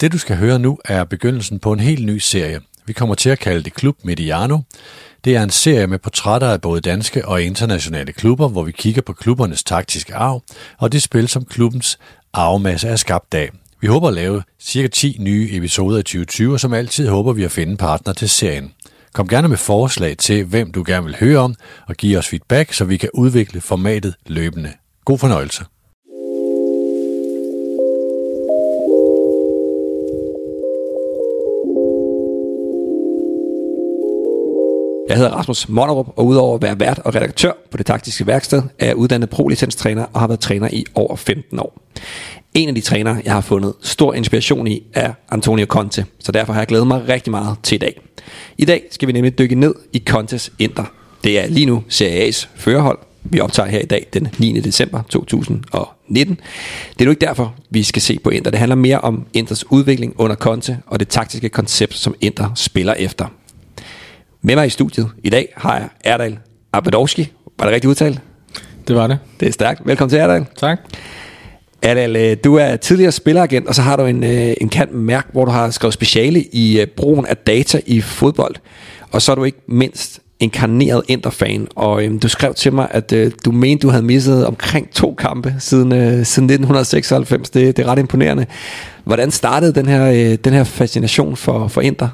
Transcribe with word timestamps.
Det 0.00 0.12
du 0.12 0.18
skal 0.18 0.36
høre 0.36 0.58
nu 0.58 0.78
er 0.84 1.04
begyndelsen 1.04 1.58
på 1.58 1.72
en 1.72 1.80
helt 1.80 2.06
ny 2.06 2.18
serie. 2.18 2.60
Vi 2.86 2.92
kommer 2.92 3.14
til 3.14 3.30
at 3.30 3.38
kalde 3.38 3.62
det 3.62 3.74
Klub 3.74 3.96
Mediano. 4.04 4.58
Det 5.24 5.36
er 5.36 5.42
en 5.42 5.50
serie 5.50 5.86
med 5.86 5.98
portrætter 5.98 6.48
af 6.48 6.60
både 6.60 6.80
danske 6.80 7.28
og 7.28 7.42
internationale 7.42 8.12
klubber, 8.12 8.48
hvor 8.48 8.62
vi 8.62 8.72
kigger 8.72 9.02
på 9.02 9.12
klubbernes 9.12 9.64
taktiske 9.64 10.14
arv 10.14 10.42
og 10.78 10.92
det 10.92 11.02
spil, 11.02 11.28
som 11.28 11.44
klubbens 11.44 11.98
arvemasse 12.32 12.88
er 12.88 12.96
skabt 12.96 13.34
af. 13.34 13.50
Vi 13.80 13.86
håber 13.86 14.08
at 14.08 14.14
lave 14.14 14.42
cirka 14.60 14.88
10 14.88 15.16
nye 15.20 15.48
episoder 15.50 15.98
i 15.98 16.02
2020, 16.02 16.52
og 16.52 16.60
som 16.60 16.72
altid 16.72 17.08
håber 17.08 17.32
vi 17.32 17.44
at 17.44 17.52
finde 17.52 17.76
partner 17.76 18.12
til 18.12 18.28
serien. 18.28 18.72
Kom 19.12 19.28
gerne 19.28 19.48
med 19.48 19.56
forslag 19.56 20.16
til, 20.16 20.44
hvem 20.44 20.72
du 20.72 20.84
gerne 20.86 21.06
vil 21.06 21.16
høre 21.20 21.38
om, 21.38 21.54
og 21.88 21.94
giv 21.94 22.18
os 22.18 22.28
feedback, 22.28 22.72
så 22.72 22.84
vi 22.84 22.96
kan 22.96 23.10
udvikle 23.14 23.60
formatet 23.60 24.14
løbende. 24.26 24.72
God 25.04 25.18
fornøjelse. 25.18 25.64
Jeg 35.10 35.18
hedder 35.18 35.30
Rasmus 35.30 35.68
Monnerup, 35.68 36.08
og 36.16 36.26
udover 36.26 36.54
at 36.54 36.62
være 36.62 36.80
vært 36.80 36.98
og 36.98 37.14
redaktør 37.14 37.52
på 37.70 37.76
det 37.76 37.86
taktiske 37.86 38.26
værksted, 38.26 38.62
er 38.78 38.86
jeg 38.86 38.96
uddannet 38.96 39.30
pro-licenstræner 39.30 40.04
og 40.12 40.20
har 40.20 40.26
været 40.26 40.40
træner 40.40 40.68
i 40.72 40.84
over 40.94 41.16
15 41.16 41.58
år. 41.58 41.80
En 42.54 42.68
af 42.68 42.74
de 42.74 42.80
trænere, 42.80 43.20
jeg 43.24 43.32
har 43.32 43.40
fundet 43.40 43.74
stor 43.82 44.14
inspiration 44.14 44.66
i, 44.66 44.82
er 44.94 45.12
Antonio 45.30 45.66
Conte, 45.66 46.06
så 46.18 46.32
derfor 46.32 46.52
har 46.52 46.60
jeg 46.60 46.66
glædet 46.66 46.86
mig 46.86 47.08
rigtig 47.08 47.30
meget 47.30 47.56
til 47.62 47.76
i 47.76 47.78
dag. 47.78 48.00
I 48.58 48.64
dag 48.64 48.82
skal 48.90 49.08
vi 49.08 49.12
nemlig 49.12 49.38
dykke 49.38 49.54
ned 49.54 49.74
i 49.92 50.02
Contes 50.06 50.52
Inter. 50.58 50.84
Det 51.24 51.40
er 51.40 51.46
lige 51.46 51.66
nu 51.66 51.82
Serie 51.88 52.28
A's 52.28 52.48
førerhold. 52.54 52.98
Vi 53.22 53.40
optager 53.40 53.68
her 53.68 53.78
i 53.78 53.86
dag 53.86 54.06
den 54.12 54.28
9. 54.38 54.60
december 54.60 55.02
2019. 55.08 56.40
Det 56.92 57.00
er 57.00 57.04
nu 57.04 57.10
ikke 57.10 57.26
derfor, 57.26 57.54
vi 57.70 57.82
skal 57.82 58.02
se 58.02 58.18
på 58.24 58.30
Inter. 58.30 58.50
Det 58.50 58.58
handler 58.58 58.76
mere 58.76 59.00
om 59.00 59.26
Inters 59.32 59.70
udvikling 59.70 60.14
under 60.18 60.36
Conte 60.36 60.78
og 60.86 61.00
det 61.00 61.08
taktiske 61.08 61.48
koncept, 61.48 61.94
som 61.94 62.14
Inter 62.20 62.54
spiller 62.54 62.94
efter. 62.94 63.26
Med 64.42 64.56
mig 64.56 64.66
i 64.66 64.70
studiet 64.70 65.08
i 65.24 65.30
dag 65.30 65.52
har 65.56 65.76
jeg 65.78 65.88
Erdal 66.04 66.38
Abadowski. 66.72 67.32
Var 67.58 67.66
det 67.66 67.74
rigtigt 67.74 67.90
udtalt? 67.90 68.20
Det 68.88 68.96
var 68.96 69.06
det. 69.06 69.18
Det 69.40 69.48
er 69.48 69.52
stærkt. 69.52 69.80
Velkommen 69.84 70.10
til 70.10 70.18
Erdal. 70.18 70.46
Tak. 70.56 70.78
Erdal, 71.82 72.16
øh, 72.16 72.36
du 72.44 72.54
er 72.54 72.76
tidligere 72.76 73.12
spilleragent, 73.12 73.66
og 73.66 73.74
så 73.74 73.82
har 73.82 73.96
du 73.96 74.04
en, 74.04 74.24
øh, 74.24 74.54
en 74.60 74.68
kant 74.68 74.92
mærk, 74.92 75.26
hvor 75.32 75.44
du 75.44 75.50
har 75.50 75.70
skrevet 75.70 75.94
speciale 75.94 76.42
i 76.52 76.80
øh, 76.80 76.86
brugen 76.86 77.26
af 77.26 77.36
data 77.36 77.80
i 77.86 78.00
fodbold. 78.00 78.54
Og 79.10 79.22
så 79.22 79.32
er 79.32 79.36
du 79.36 79.44
ikke 79.44 79.58
mindst 79.68 80.20
inkarneret 80.40 81.02
Inter-fan, 81.08 81.68
og 81.76 82.04
øhm, 82.04 82.18
du 82.18 82.28
skrev 82.28 82.54
til 82.54 82.72
mig, 82.72 82.88
at 82.90 83.12
øh, 83.12 83.32
du 83.44 83.52
mente, 83.52 83.86
du 83.86 83.90
havde 83.90 84.02
misset 84.02 84.46
omkring 84.46 84.90
to 84.90 85.14
kampe 85.14 85.54
siden, 85.58 85.92
øh, 85.92 86.00
siden 86.00 86.50
1996. 86.50 87.50
Det, 87.50 87.76
det 87.76 87.84
er 87.84 87.88
ret 87.88 87.98
imponerende. 87.98 88.46
Hvordan 89.04 89.30
startede 89.30 89.72
den 89.72 89.86
her, 89.86 90.10
øh, 90.10 90.38
den 90.44 90.52
her 90.52 90.64
fascination 90.64 91.36
for, 91.36 91.68
for 91.68 91.80
Inter? 91.80 92.08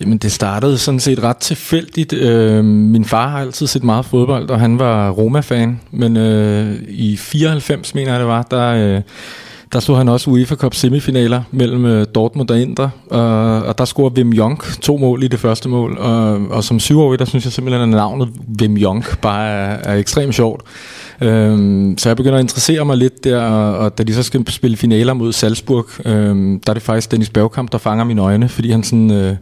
Jamen 0.00 0.18
det 0.18 0.32
startede 0.32 0.78
sådan 0.78 1.00
set 1.00 1.22
ret 1.22 1.36
tilfældigt. 1.36 2.12
Øh, 2.12 2.64
min 2.64 3.04
far 3.04 3.28
har 3.28 3.40
altid 3.40 3.66
set 3.66 3.84
meget 3.84 4.04
fodbold, 4.04 4.50
og 4.50 4.60
han 4.60 4.78
var 4.78 5.10
Roma-fan. 5.10 5.80
Men 5.90 6.16
øh, 6.16 6.76
i 6.88 7.16
94, 7.16 7.94
mener 7.94 8.10
jeg 8.10 8.20
det 8.20 8.28
var, 8.28 8.42
der... 8.42 8.96
Øh, 8.96 9.02
der 9.72 9.80
så 9.80 9.94
han 9.94 10.08
også 10.08 10.30
UEFA 10.30 10.54
Cup 10.54 10.74
semifinaler 10.74 11.42
mellem 11.50 11.84
øh, 11.84 12.06
Dortmund 12.14 12.50
og 12.50 12.60
Inter, 12.60 12.88
og, 13.10 13.62
og 13.62 13.78
der 13.78 13.84
scorer 13.84 14.10
Wim 14.10 14.32
Jonk 14.32 14.80
to 14.80 14.96
mål 14.96 15.22
i 15.22 15.28
det 15.28 15.40
første 15.40 15.68
mål, 15.68 15.98
og, 15.98 16.48
og 16.50 16.64
som 16.64 16.80
syvårig, 16.80 17.18
der 17.18 17.24
synes 17.24 17.44
jeg 17.44 17.52
simpelthen, 17.52 17.82
at 17.82 17.88
navnet 17.88 18.28
Wim 18.60 18.76
Jonk 18.76 19.18
bare 19.20 19.48
er, 19.48 19.92
er 19.92 19.94
ekstremt 19.94 20.34
sjovt. 20.34 20.62
Øhm, 21.20 21.98
så 21.98 22.08
jeg 22.08 22.16
begynder 22.16 22.38
at 22.38 22.42
interessere 22.42 22.84
mig 22.84 22.96
lidt 22.96 23.24
der, 23.24 23.40
og, 23.40 23.78
og 23.78 23.98
da 23.98 24.02
de 24.02 24.14
så 24.14 24.22
skal 24.22 24.50
spille 24.50 24.76
finaler 24.76 25.12
mod 25.12 25.32
Salzburg, 25.32 25.86
øhm, 26.04 26.60
der 26.60 26.70
er 26.70 26.74
det 26.74 26.82
faktisk 26.82 27.10
Dennis 27.10 27.30
Bergkamp, 27.30 27.72
der 27.72 27.78
fanger 27.78 28.04
mine 28.04 28.22
øjne, 28.22 28.48
fordi 28.48 28.70
han 28.70 28.82
sådan... 28.82 29.10
Øh, 29.10 29.36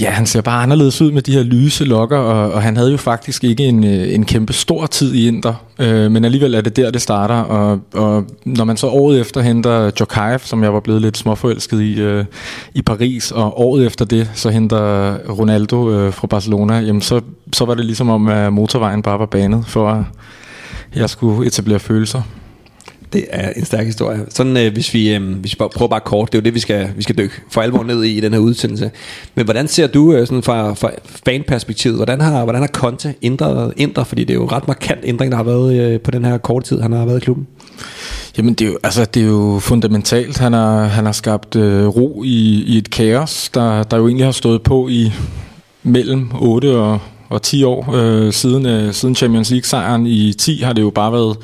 Ja, 0.00 0.10
han 0.10 0.26
ser 0.26 0.40
bare 0.40 0.62
anderledes 0.62 1.00
ud 1.02 1.12
med 1.12 1.22
de 1.22 1.32
her 1.32 1.42
lyse 1.42 1.84
lokker, 1.84 2.16
og, 2.18 2.52
og 2.52 2.62
han 2.62 2.76
havde 2.76 2.90
jo 2.90 2.96
faktisk 2.96 3.44
ikke 3.44 3.64
en, 3.64 3.84
øh, 3.84 4.14
en 4.14 4.24
kæmpe 4.24 4.52
stor 4.52 4.86
tid 4.86 5.14
i 5.14 5.28
Inter, 5.28 5.54
øh, 5.78 6.10
men 6.10 6.24
alligevel 6.24 6.54
er 6.54 6.60
det 6.60 6.76
der, 6.76 6.90
det 6.90 7.02
starter, 7.02 7.34
og, 7.34 7.80
og 7.94 8.24
når 8.44 8.64
man 8.64 8.76
så 8.76 8.86
året 8.86 9.20
efter 9.20 9.40
henter 9.40 9.90
Jokaev, 10.00 10.38
som 10.38 10.62
jeg 10.62 10.74
var 10.74 10.80
blevet 10.80 11.02
lidt 11.02 11.16
småforelsket 11.16 11.80
i, 11.80 12.00
øh, 12.00 12.24
i 12.74 12.82
Paris, 12.82 13.30
og 13.30 13.60
året 13.60 13.86
efter 13.86 14.04
det, 14.04 14.30
så 14.34 14.50
henter 14.50 15.14
Ronaldo 15.16 15.90
øh, 15.90 16.12
fra 16.12 16.26
Barcelona, 16.26 16.78
jamen 16.78 17.02
så, 17.02 17.20
så 17.52 17.64
var 17.64 17.74
det 17.74 17.84
ligesom 17.84 18.10
om, 18.10 18.28
at 18.28 18.52
motorvejen 18.52 19.02
bare 19.02 19.18
var 19.18 19.26
banet 19.26 19.64
for, 19.66 19.90
at 19.90 20.04
jeg 20.96 21.10
skulle 21.10 21.46
etablere 21.46 21.78
følelser. 21.78 22.22
Det 23.12 23.24
er 23.30 23.52
en 23.56 23.64
stærk 23.64 23.86
historie. 23.86 24.20
Sådan, 24.28 24.56
øh, 24.56 24.72
hvis, 24.72 24.94
vi, 24.94 25.14
øh, 25.14 25.34
hvis 25.34 25.52
vi 25.52 25.56
prøver 25.56 25.88
bare 25.88 26.00
kort, 26.00 26.32
det 26.32 26.38
er 26.38 26.42
jo 26.42 26.44
det, 26.44 26.54
vi 26.54 26.60
skal, 26.60 26.90
vi 26.96 27.02
skal 27.02 27.18
dykke 27.18 27.34
for 27.50 27.60
alvor 27.60 27.82
ned 27.82 28.04
i 28.04 28.16
i 28.16 28.20
den 28.20 28.32
her 28.32 28.40
udsendelse. 28.40 28.90
Men 29.34 29.44
hvordan 29.44 29.68
ser 29.68 29.86
du 29.86 30.12
øh, 30.12 30.26
sådan 30.26 30.42
fra, 30.42 30.74
fra 30.74 30.90
fanperspektivet, 31.04 31.96
hvordan 31.96 32.20
har, 32.20 32.44
hvordan 32.44 32.62
har 32.62 32.68
Conte 32.68 33.14
ændret, 33.22 33.72
ændret, 33.76 34.06
fordi 34.06 34.24
det 34.24 34.30
er 34.30 34.38
jo 34.38 34.46
ret 34.46 34.68
markant 34.68 35.00
ændring, 35.04 35.32
der 35.32 35.36
har 35.36 35.44
været 35.44 35.80
øh, 35.80 36.00
på 36.00 36.10
den 36.10 36.24
her 36.24 36.38
korte 36.38 36.66
tid, 36.66 36.80
han 36.80 36.92
har 36.92 37.06
været 37.06 37.16
i 37.16 37.24
klubben? 37.24 37.46
Jamen 38.38 38.54
det 38.54 38.66
er 38.66 38.70
jo, 38.70 38.78
altså, 38.84 39.04
det 39.04 39.22
er 39.22 39.26
jo 39.26 39.58
fundamentalt. 39.62 40.38
Han 40.38 40.52
har, 40.52 40.84
han 40.84 41.04
har 41.04 41.12
skabt 41.12 41.56
øh, 41.56 41.86
ro 41.86 42.22
i, 42.22 42.64
i 42.66 42.78
et 42.78 42.90
kaos, 42.90 43.50
der, 43.54 43.82
der 43.82 43.96
jo 43.96 44.06
egentlig 44.06 44.26
har 44.26 44.32
stået 44.32 44.62
på 44.62 44.88
i 44.88 45.12
mellem 45.82 46.30
8 46.40 46.78
og 46.78 47.00
og 47.28 47.42
10 47.42 47.64
år 47.64 47.94
øh, 47.94 48.32
siden, 48.32 48.66
øh, 48.66 48.92
siden 48.92 49.14
Champions 49.14 49.50
League-sejren 49.50 50.06
i 50.06 50.32
10 50.32 50.60
har 50.62 50.72
det 50.72 50.82
jo 50.82 50.90
bare 50.90 51.12
været 51.12 51.36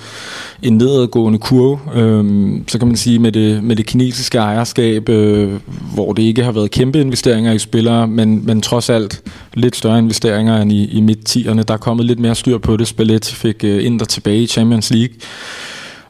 en 0.62 0.76
nedadgående 0.76 1.38
kurve. 1.38 1.78
Øh, 1.94 2.24
så 2.68 2.78
kan 2.78 2.88
man 2.88 2.96
sige 2.96 3.18
med 3.18 3.32
det, 3.32 3.64
med 3.64 3.76
det 3.76 3.86
kinesiske 3.86 4.38
ejerskab, 4.38 5.08
øh, 5.08 5.52
hvor 5.94 6.12
det 6.12 6.22
ikke 6.22 6.44
har 6.44 6.52
været 6.52 6.70
kæmpe 6.70 7.00
investeringer 7.00 7.52
i 7.52 7.58
spillere, 7.58 8.08
men, 8.08 8.46
men 8.46 8.62
trods 8.62 8.90
alt 8.90 9.22
lidt 9.54 9.76
større 9.76 9.98
investeringer 9.98 10.62
end 10.62 10.72
i, 10.72 10.84
i 10.84 11.00
midt-10'erne. 11.00 11.62
Der 11.62 11.74
er 11.74 11.78
kommet 11.78 12.06
lidt 12.06 12.18
mere 12.18 12.34
styr 12.34 12.58
på 12.58 12.76
det. 12.76 12.86
Spalletti 12.88 13.34
fik 13.34 13.64
øh, 13.64 13.84
Inter 13.84 14.06
tilbage 14.06 14.42
i 14.42 14.46
Champions 14.46 14.90
League. 14.90 15.14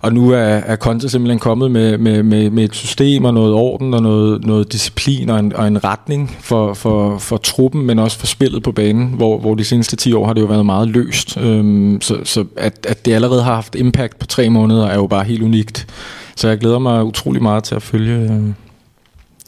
Og 0.05 0.13
nu 0.13 0.31
er, 0.31 0.39
er 0.39 0.77
Conte 0.77 1.09
simpelthen 1.09 1.39
kommet 1.39 1.71
med, 1.71 1.99
med, 1.99 2.23
med, 2.23 2.51
med 2.51 2.65
et 2.65 2.75
system 2.75 3.25
og 3.25 3.35
noget 3.35 3.55
orden 3.55 3.95
og 3.95 4.03
noget, 4.03 4.45
noget 4.45 4.73
disciplin 4.73 5.31
og 5.31 5.39
en, 5.39 5.53
og 5.53 5.69
en 5.69 5.85
retning 5.85 6.37
for, 6.41 6.75
for, 6.75 7.19
for 7.19 7.37
truppen, 7.37 7.87
men 7.87 7.99
også 7.99 8.19
for 8.19 8.27
spillet 8.27 8.63
på 8.63 8.73
banen, 8.73 9.09
hvor, 9.09 9.39
hvor 9.39 9.55
de 9.55 9.65
seneste 9.65 9.97
10 9.97 10.13
år 10.13 10.27
har 10.27 10.33
det 10.33 10.41
jo 10.41 10.47
været 10.47 10.67
meget 10.67 10.89
løst. 10.89 11.37
Øhm, 11.37 12.01
så 12.01 12.19
så 12.25 12.45
at, 12.57 12.87
at 12.89 13.05
det 13.05 13.13
allerede 13.13 13.43
har 13.43 13.55
haft 13.55 13.75
impact 13.75 14.19
på 14.19 14.27
tre 14.27 14.51
måneder, 14.51 14.87
er 14.87 14.95
jo 14.95 15.07
bare 15.07 15.25
helt 15.25 15.43
unikt. 15.43 15.87
Så 16.37 16.49
jeg 16.49 16.59
glæder 16.59 16.79
mig 16.79 17.05
utrolig 17.05 17.43
meget 17.43 17.65
til 17.65 17.75
at 17.75 17.83
følge 17.83 18.33
øh, 18.33 18.43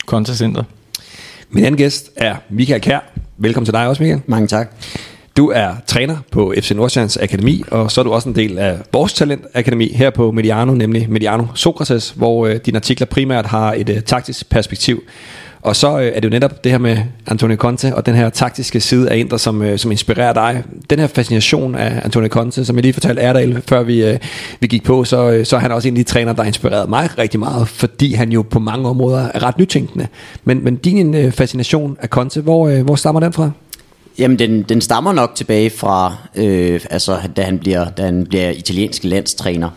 Conte 0.06 0.36
Center. 0.36 0.62
Min 1.50 1.64
anden 1.64 1.78
gæst 1.78 2.10
er 2.16 2.36
Michael 2.50 2.80
Kær. 2.80 3.00
Velkommen 3.36 3.64
til 3.66 3.74
dig 3.74 3.88
også, 3.88 4.02
Michael. 4.02 4.22
Mange 4.26 4.48
tak. 4.48 4.72
Du 5.36 5.50
er 5.54 5.68
træner 5.86 6.16
på 6.30 6.54
FC 6.60 6.70
Nordsjællands 6.70 7.16
Akademi, 7.16 7.62
og 7.70 7.90
så 7.90 8.00
er 8.00 8.02
du 8.02 8.12
også 8.12 8.28
en 8.28 8.34
del 8.34 8.58
af 8.58 8.78
vores 8.92 9.12
talentakademi 9.12 9.92
her 9.92 10.10
på 10.10 10.32
Mediano, 10.32 10.74
nemlig 10.74 11.10
Mediano 11.10 11.44
Sokrates, 11.54 12.10
hvor 12.10 12.46
øh, 12.46 12.56
dine 12.66 12.76
artikler 12.76 13.06
primært 13.06 13.46
har 13.46 13.72
et 13.72 13.88
øh, 13.88 14.00
taktisk 14.00 14.50
perspektiv. 14.50 15.02
Og 15.62 15.76
så 15.76 15.98
øh, 15.98 16.06
er 16.06 16.20
det 16.20 16.24
jo 16.24 16.30
netop 16.30 16.64
det 16.64 16.72
her 16.72 16.78
med 16.78 16.98
Antonio 17.26 17.56
Conte 17.56 17.94
og 17.94 18.06
den 18.06 18.14
her 18.14 18.30
taktiske 18.30 18.80
side 18.80 19.10
af 19.10 19.16
Inter, 19.16 19.36
som, 19.36 19.62
øh, 19.62 19.78
som 19.78 19.90
inspirerer 19.90 20.32
dig. 20.32 20.62
Den 20.90 20.98
her 20.98 21.06
fascination 21.06 21.74
af 21.74 22.00
Antonio 22.04 22.28
Conte, 22.28 22.64
som 22.64 22.76
jeg 22.76 22.82
lige 22.82 22.92
fortalte 22.92 23.22
Erdal, 23.22 23.62
før 23.68 23.82
vi, 23.82 24.04
øh, 24.04 24.18
vi 24.60 24.66
gik 24.66 24.84
på, 24.84 25.04
så, 25.04 25.30
øh, 25.30 25.46
så 25.46 25.56
er 25.56 25.60
han 25.60 25.72
også 25.72 25.88
en 25.88 25.94
af 25.94 26.04
de 26.04 26.10
træner, 26.10 26.32
der 26.32 26.44
inspirerede 26.44 26.88
mig 26.88 27.18
rigtig 27.18 27.40
meget, 27.40 27.68
fordi 27.68 28.12
han 28.12 28.32
jo 28.32 28.42
på 28.42 28.58
mange 28.58 28.88
områder 28.88 29.28
er 29.34 29.42
ret 29.42 29.58
nytænkende. 29.58 30.06
Men, 30.44 30.64
men 30.64 30.76
din 30.76 31.14
øh, 31.14 31.32
fascination 31.32 31.96
af 32.00 32.08
Conte, 32.08 32.40
hvor, 32.40 32.68
øh, 32.68 32.82
hvor 32.84 32.94
stammer 32.94 33.20
den 33.20 33.32
fra? 33.32 33.50
Jamen, 34.18 34.38
den, 34.38 34.62
den 34.62 34.80
stammer 34.80 35.12
nok 35.12 35.34
tilbage 35.34 35.70
fra, 35.70 36.16
øh, 36.34 36.80
altså, 36.90 37.18
da 37.36 37.42
han, 37.42 37.58
bliver, 37.58 37.88
da 37.88 38.04
han 38.04 38.26
bliver 38.26 38.50
italiensk 38.50 39.04
landstræner. 39.04 39.70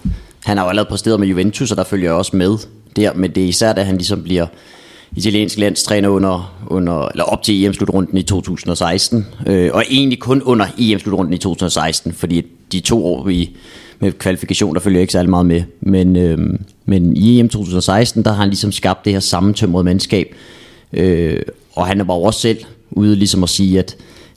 Han 0.45 0.57
har 0.57 0.65
jo 0.65 0.69
allerede 0.69 0.89
præsteret 0.89 1.19
med 1.19 1.27
Juventus, 1.27 1.71
og 1.71 1.77
der 1.77 1.83
følger 1.83 2.09
jeg 2.09 2.13
også 2.13 2.35
med 2.35 2.57
der, 2.95 3.13
men 3.13 3.31
det 3.31 3.43
er 3.43 3.47
især, 3.47 3.73
da 3.73 3.83
han 3.83 3.95
ligesom 3.95 4.23
bliver 4.23 4.45
italiensk 5.15 5.57
landstræner 5.57 6.09
under, 6.09 6.63
under, 6.67 7.07
eller 7.07 7.23
op 7.23 7.43
til 7.43 7.65
EM-slutrunden 7.65 8.17
i 8.17 8.23
2016, 8.23 9.25
øh, 9.47 9.69
og 9.73 9.83
egentlig 9.89 10.19
kun 10.19 10.41
under 10.41 10.65
EM-slutrunden 10.77 11.33
i 11.33 11.37
2016, 11.37 12.13
fordi 12.13 12.45
de 12.71 12.79
to 12.79 13.05
år 13.05 13.29
i, 13.29 13.55
med 13.99 14.11
kvalifikation, 14.11 14.75
der 14.75 14.81
følger 14.81 15.01
ikke 15.01 15.13
særlig 15.13 15.29
meget 15.29 15.45
med. 15.45 15.63
Men, 15.81 16.15
øh, 16.15 16.37
men 16.85 17.17
i 17.17 17.39
EM 17.39 17.49
2016, 17.49 18.23
der 18.23 18.31
har 18.31 18.37
han 18.37 18.49
ligesom 18.49 18.71
skabt 18.71 19.05
det 19.05 19.13
her 19.13 19.19
sammentømrede 19.19 19.83
mandskab, 19.83 20.35
øh, 20.93 21.41
og 21.73 21.87
han 21.87 22.07
var 22.07 22.15
jo 22.15 22.21
også 22.21 22.39
selv 22.39 22.57
ude 22.91 23.15
ligesom 23.15 23.43
at 23.43 23.49
sige, 23.49 23.79
at 23.79 23.95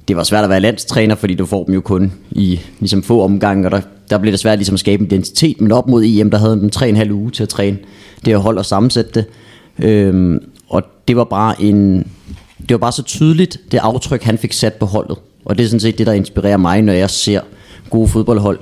det 0.08 0.16
var 0.16 0.24
svært 0.24 0.44
at 0.44 0.50
være 0.50 0.60
landstræner, 0.60 1.14
fordi 1.14 1.34
du 1.34 1.46
får 1.46 1.64
dem 1.64 1.74
jo 1.74 1.80
kun 1.80 2.12
i 2.30 2.60
ligesom 2.80 3.02
få 3.02 3.22
omgange, 3.22 3.66
og 3.66 3.70
der, 3.70 3.80
der 4.10 4.18
blev 4.18 4.32
det 4.32 4.40
svært 4.40 4.58
ligesom 4.58 4.74
at 4.74 4.80
skabe 4.80 5.04
identitet, 5.04 5.60
men 5.60 5.72
op 5.72 5.88
mod 5.88 6.04
EM, 6.04 6.30
der 6.30 6.38
havde 6.38 6.60
dem 6.60 6.70
tre 6.70 6.88
en 6.88 6.96
halv 6.96 7.12
uge 7.12 7.30
til 7.30 7.42
at 7.42 7.48
træne 7.48 7.78
det 8.24 8.32
at 8.32 8.40
hold 8.40 8.58
og 8.58 8.66
sammensætte 8.66 9.10
det. 9.14 9.24
Øhm, 9.78 10.38
og 10.68 10.82
det 11.08 11.16
var 11.16 11.24
bare 11.24 11.62
en, 11.62 11.98
det 12.58 12.70
var 12.70 12.78
bare 12.78 12.92
så 12.92 13.02
tydeligt, 13.02 13.58
det 13.72 13.78
aftryk, 13.78 14.22
han 14.22 14.38
fik 14.38 14.52
sat 14.52 14.74
på 14.74 14.86
holdet. 14.86 15.16
Og 15.44 15.58
det 15.58 15.64
er 15.64 15.68
sådan 15.68 15.80
set 15.80 15.98
det, 15.98 16.06
der 16.06 16.12
inspirerer 16.12 16.56
mig, 16.56 16.82
når 16.82 16.92
jeg 16.92 17.10
ser 17.10 17.40
gode 17.90 18.08
fodboldhold. 18.08 18.58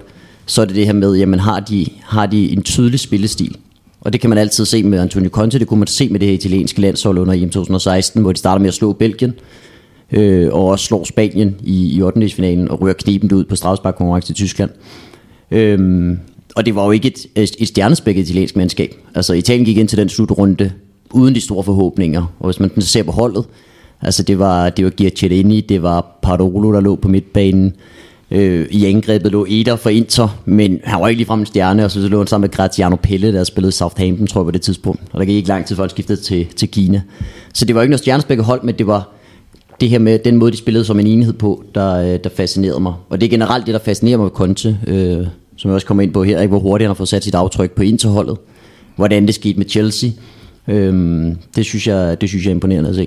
Så 0.47 0.63
er 0.63 0.67
det 0.67 0.75
det 0.77 0.87
her 0.87 0.93
med, 0.93 1.15
jamen 1.15 1.41
har 1.41 1.61
de, 1.61 1.87
har 2.05 2.27
de 2.27 2.53
en 2.53 2.63
tydelig 2.63 3.01
spillestil? 3.01 3.57
Og 4.01 4.13
det 4.13 4.21
kan 4.21 4.31
man 4.31 4.39
altid 4.39 4.65
se 4.65 4.83
med 4.83 4.99
Antonio 4.99 5.31
Conte, 5.31 5.59
det 5.59 5.67
kunne 5.67 5.81
man 5.81 5.87
se 5.87 6.09
med 6.09 6.21
det 6.21 6.27
italienske 6.27 6.81
landshold 6.81 7.19
under 7.19 7.35
EM 7.35 7.51
2016, 7.51 8.23
hvor 8.23 8.33
de 8.33 8.39
starter 8.39 8.61
med 8.61 8.69
at 8.69 8.75
slå 8.75 8.93
Belgien, 8.93 9.35
øh, 10.13 10.49
og 10.53 10.67
også 10.67 10.85
slår 10.85 11.05
Spanien 11.05 11.57
i, 11.63 11.97
i 11.97 12.03
8. 12.03 12.29
finalen 12.29 12.69
og 12.69 12.83
rører 12.83 12.93
kniben 12.93 13.33
ud 13.33 13.45
på 13.45 13.57
strafspark 13.57 14.25
til 14.25 14.35
Tyskland. 14.35 14.71
Øhm, 15.51 16.19
og 16.57 16.67
det 16.67 16.75
var 16.75 16.85
jo 16.85 16.91
ikke 16.91 17.09
et, 17.37 17.53
et 17.59 17.69
stjernespækket 17.69 18.23
italiensk 18.23 18.57
mandskab. 18.57 18.95
Altså 19.15 19.33
Italien 19.33 19.65
gik 19.65 19.79
ind 19.79 19.89
til 19.89 19.99
den 19.99 20.09
slutrunde 20.09 20.73
uden 21.13 21.35
de 21.35 21.41
store 21.41 21.65
forhåbninger. 21.65 22.35
Og 22.41 22.47
hvis 22.47 22.61
man 22.61 22.71
ser 22.81 23.03
på 23.03 23.13
holdet, 23.13 23.45
altså 24.03 24.23
det 24.23 24.39
var, 24.39 24.71
det 24.71 24.85
var 24.85 24.91
Giaccherini, 24.91 25.61
det 25.61 25.83
var 25.83 26.19
Parolo, 26.23 26.73
der 26.73 26.81
lå 26.81 26.97
på 26.97 27.09
midtbanen. 27.09 27.73
Øh, 28.31 28.67
I 28.71 28.85
angrebet 28.87 29.33
lå 29.33 29.47
Eder 29.49 29.77
for 29.77 29.91
Inter, 29.91 30.41
men 30.45 30.81
han 30.85 31.01
var 31.01 31.09
ikke 31.09 31.19
ligefrem 31.19 31.41
en 31.41 31.47
stjerne, 31.47 31.85
og 31.85 31.91
så 31.91 32.01
lå 32.01 32.19
han 32.19 32.27
sammen 32.27 32.43
med 32.43 32.57
Graziano 32.57 32.97
Pelle, 32.97 33.33
der 33.33 33.45
spillede 33.45 33.73
Southampton, 33.73 34.27
tror 34.27 34.41
jeg 34.41 34.45
på 34.45 34.51
det 34.51 34.63
tidspunkt. 34.63 35.01
Og 35.13 35.21
der 35.21 35.27
gik 35.27 35.37
ikke 35.37 35.49
lang 35.49 35.67
tid, 35.67 35.77
før 35.77 35.83
han 35.83 35.91
skiftede 35.91 36.21
til, 36.21 36.47
til 36.47 36.69
Kina. 36.71 37.03
Så 37.55 37.65
det 37.65 37.75
var 37.75 37.83
ikke 37.83 37.91
noget 37.91 38.01
stjernespækket 38.01 38.45
hold, 38.45 38.63
men 38.63 38.75
det 38.79 38.87
var 38.87 39.15
det 39.81 39.89
her 39.89 39.99
med 39.99 40.19
den 40.19 40.37
måde, 40.37 40.53
de 40.53 40.57
spillede 40.57 40.85
som 40.85 41.01
en 41.01 41.07
enhed 41.07 41.33
på, 41.33 41.65
der, 41.75 41.95
øh, 41.95 42.19
der 42.25 42.31
fascinerede 42.37 42.81
mig. 42.81 42.95
Og 43.09 43.21
det 43.21 43.27
er 43.27 43.31
generelt 43.31 43.67
det, 43.67 43.73
der 43.75 43.81
fascinerer 43.81 44.17
mig 44.17 44.25
ved 44.25 44.31
Conte, 44.31 44.79
øh, 44.87 45.27
som 45.57 45.69
jeg 45.69 45.75
også 45.75 45.87
kommer 45.87 46.03
ind 46.03 46.13
på 46.13 46.23
her, 46.23 46.41
ikke? 46.41 46.51
hvor 46.51 46.59
hurtigt 46.59 46.87
han 46.87 46.89
har 46.89 46.95
fået 46.95 47.09
sat 47.09 47.25
sit 47.25 47.35
aftryk 47.35 47.71
på 47.71 47.83
interholdet. 47.83 48.39
Hvordan 48.97 49.27
det 49.27 49.35
skete 49.35 49.59
med 49.59 49.67
Chelsea. 49.69 50.11
Øh, 50.69 51.25
det, 51.57 51.65
synes 51.65 51.87
jeg, 51.87 52.21
det 52.21 52.29
synes 52.29 52.45
jeg 52.45 52.51
er 52.51 52.55
imponerende 52.55 52.91
at 52.91 52.97
se. 52.97 53.07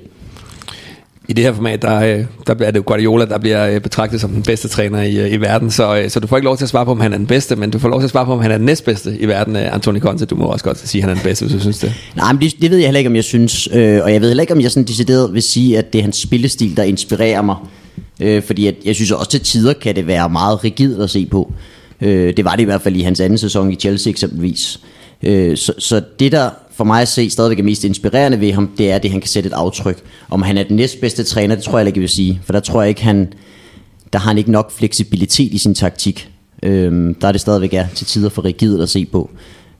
I 1.28 1.32
det 1.32 1.44
her 1.44 1.52
format, 1.52 1.82
der, 1.82 1.96
øh, 2.00 2.24
der 2.46 2.54
er 2.66 2.70
det 2.70 2.84
Guardiola, 2.84 3.24
der 3.24 3.38
bliver 3.38 3.68
øh, 3.68 3.80
betragtet 3.80 4.20
som 4.20 4.30
den 4.30 4.42
bedste 4.42 4.68
træner 4.68 5.02
i, 5.02 5.18
øh, 5.18 5.32
i 5.32 5.36
verden, 5.36 5.70
så, 5.70 6.04
så 6.08 6.20
du 6.20 6.26
får 6.26 6.36
ikke 6.36 6.44
lov 6.44 6.56
til 6.56 6.64
at 6.64 6.68
svare 6.68 6.84
på, 6.84 6.90
om 6.90 7.00
han 7.00 7.12
er 7.12 7.16
den 7.16 7.26
bedste, 7.26 7.56
men 7.56 7.70
du 7.70 7.78
får 7.78 7.88
lov 7.88 8.00
til 8.00 8.04
at 8.04 8.10
svare 8.10 8.24
på, 8.24 8.32
om 8.32 8.40
han 8.40 8.50
er 8.50 8.56
den 8.56 8.66
næstbedste 8.66 9.18
i 9.18 9.28
verden. 9.28 9.56
Anthony 9.56 10.00
Conte, 10.00 10.24
du 10.24 10.36
må 10.36 10.44
også 10.44 10.64
godt 10.64 10.88
sige, 10.88 11.02
at 11.02 11.08
han 11.08 11.10
er 11.10 11.14
den 11.14 11.24
bedste, 11.24 11.44
hvis 11.44 11.54
du 11.54 11.60
synes 11.60 11.78
det. 11.78 11.94
Nej, 12.16 12.32
men 12.32 12.42
det, 12.42 12.54
det 12.60 12.70
ved 12.70 12.78
jeg 12.78 12.86
heller 12.86 12.98
ikke, 12.98 13.10
om 13.10 13.16
jeg 13.16 13.24
synes, 13.24 13.68
øh, 13.72 14.00
og 14.02 14.12
jeg 14.12 14.20
ved 14.20 14.28
heller 14.28 14.42
ikke, 14.42 14.52
om 14.52 14.60
jeg 14.60 14.70
sådan 14.70 14.86
decideret 14.86 15.34
vil 15.34 15.42
sige, 15.42 15.78
at 15.78 15.92
det 15.92 15.98
er 15.98 16.02
hans 16.02 16.16
spillestil, 16.16 16.76
der 16.76 16.82
inspirerer 16.82 17.42
mig. 17.42 17.56
Øh, 18.20 18.42
fordi 18.42 18.66
at, 18.66 18.74
jeg 18.84 18.94
synes 18.94 19.10
også 19.10 19.30
til 19.30 19.40
tider 19.40 19.72
kan 19.72 19.96
det 19.96 20.06
være 20.06 20.28
meget 20.30 20.64
rigidt 20.64 21.02
at 21.02 21.10
se 21.10 21.26
på. 21.26 21.52
Øh, 22.00 22.36
det 22.36 22.44
var 22.44 22.50
det 22.50 22.60
i 22.62 22.64
hvert 22.64 22.82
fald 22.82 22.96
i 22.96 23.02
hans 23.02 23.20
anden 23.20 23.38
sæson 23.38 23.72
i 23.72 23.74
Chelsea 23.76 24.10
eksempelvis. 24.10 24.80
Øh, 25.22 25.56
så, 25.56 25.72
så 25.78 26.02
det 26.18 26.32
der 26.32 26.50
for 26.76 26.84
mig 26.84 27.02
at 27.02 27.08
se 27.08 27.30
stadigvæk 27.30 27.58
er 27.58 27.62
mest 27.62 27.84
inspirerende 27.84 28.40
ved 28.40 28.52
ham, 28.52 28.70
det 28.78 28.92
er 28.92 28.98
det, 28.98 29.10
han 29.10 29.20
kan 29.20 29.28
sætte 29.28 29.46
et 29.46 29.52
aftryk. 29.52 30.02
Om 30.30 30.42
han 30.42 30.58
er 30.58 30.62
den 30.62 30.76
næstbedste 30.76 31.24
træner, 31.24 31.54
det 31.54 31.64
tror 31.64 31.78
jeg 31.78 31.86
ikke, 31.86 31.98
jeg 31.98 32.02
vil 32.02 32.08
sige. 32.08 32.40
For 32.44 32.52
der 32.52 32.60
tror 32.60 32.82
jeg 32.82 32.88
ikke, 32.88 33.02
han, 33.02 33.32
der 34.12 34.18
har 34.18 34.28
han 34.28 34.38
ikke 34.38 34.50
nok 34.50 34.72
fleksibilitet 34.72 35.52
i 35.52 35.58
sin 35.58 35.74
taktik. 35.74 36.30
Øhm, 36.62 37.14
der 37.14 37.28
er 37.28 37.32
det 37.32 37.40
stadigvæk 37.40 37.74
er 37.74 37.86
til 37.94 38.06
tider 38.06 38.28
for 38.28 38.44
rigidt 38.44 38.82
at 38.82 38.88
se 38.88 39.04
på. 39.04 39.30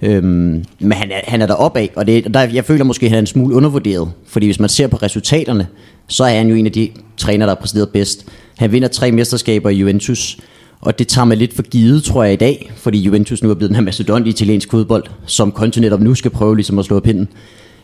Øhm, 0.02 0.64
men 0.78 0.92
han 0.92 1.10
er, 1.10 1.20
han 1.24 1.42
er 1.42 1.46
der 1.46 1.54
opad, 1.54 1.88
og 1.96 2.06
det, 2.06 2.34
der, 2.34 2.40
jeg 2.40 2.64
føler 2.64 2.84
måske, 2.84 3.06
at 3.06 3.10
han 3.10 3.16
er 3.16 3.20
en 3.20 3.26
smule 3.26 3.54
undervurderet. 3.54 4.12
Fordi 4.26 4.46
hvis 4.46 4.60
man 4.60 4.68
ser 4.68 4.86
på 4.86 4.96
resultaterne, 4.96 5.66
så 6.08 6.24
er 6.24 6.36
han 6.36 6.48
jo 6.48 6.54
en 6.54 6.66
af 6.66 6.72
de 6.72 6.90
træner, 7.16 7.46
der 7.46 7.54
har 7.54 7.60
præsteret 7.60 7.88
bedst. 7.88 8.26
Han 8.58 8.72
vinder 8.72 8.88
tre 8.88 9.12
mesterskaber 9.12 9.70
i 9.70 9.74
Juventus. 9.74 10.38
Og 10.84 10.98
det 10.98 11.08
tager 11.08 11.24
mig 11.24 11.36
lidt 11.36 11.54
for 11.54 11.62
givet, 11.62 12.02
tror 12.04 12.24
jeg, 12.24 12.32
i 12.32 12.36
dag, 12.36 12.72
fordi 12.76 12.98
Juventus 12.98 13.42
nu 13.42 13.50
er 13.50 13.54
blevet 13.54 13.68
den 13.68 13.76
her 13.76 13.82
mastodont 13.82 14.26
i 14.26 14.30
italiensk 14.30 14.70
fodbold, 14.70 15.04
som 15.26 15.52
Conte 15.52 15.80
netop 15.80 16.00
nu 16.00 16.14
skal 16.14 16.30
prøve 16.30 16.56
ligesom 16.56 16.78
at 16.78 16.84
slå 16.84 17.00
pinden. 17.00 17.28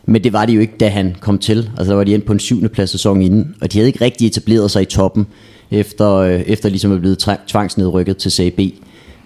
Men 0.05 0.23
det 0.23 0.33
var 0.33 0.45
det 0.45 0.55
jo 0.55 0.59
ikke, 0.59 0.73
da 0.79 0.87
han 0.87 1.15
kom 1.19 1.37
til. 1.37 1.69
Altså 1.77 1.91
der 1.91 1.97
var 1.97 2.03
de 2.03 2.11
ind 2.11 2.21
på 2.21 2.33
en 2.33 2.39
syvende 2.39 2.69
plads 2.69 2.89
sæson 2.89 3.21
inden, 3.21 3.55
og 3.61 3.73
de 3.73 3.77
havde 3.77 3.87
ikke 3.87 4.05
rigtig 4.05 4.27
etableret 4.27 4.71
sig 4.71 4.81
i 4.81 4.85
toppen, 4.85 5.27
efter, 5.71 6.11
øh, 6.15 6.41
efter 6.41 6.69
ligesom 6.69 6.91
at 6.91 6.99
blive 6.99 7.15
tvangsnedrykket 7.47 8.17
til 8.17 8.31
CB. 8.31 8.59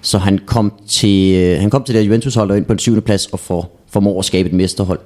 Så 0.01 0.18
han 0.18 0.39
kom 0.45 0.74
til, 0.88 1.36
øh, 1.36 1.60
han 1.60 1.69
kom 1.69 1.83
til 1.83 1.95
det 1.95 2.01
Juventus-hold 2.01 2.51
og 2.51 2.57
ind 2.57 2.66
på 2.66 2.74
en 2.74 2.80
syvende 2.80 3.01
plads 3.01 3.25
og 3.25 3.39
får, 3.39 3.81
formår 3.89 4.19
at 4.19 4.25
skabe 4.25 4.50
et 4.50 4.56
mesterhold. 4.56 5.00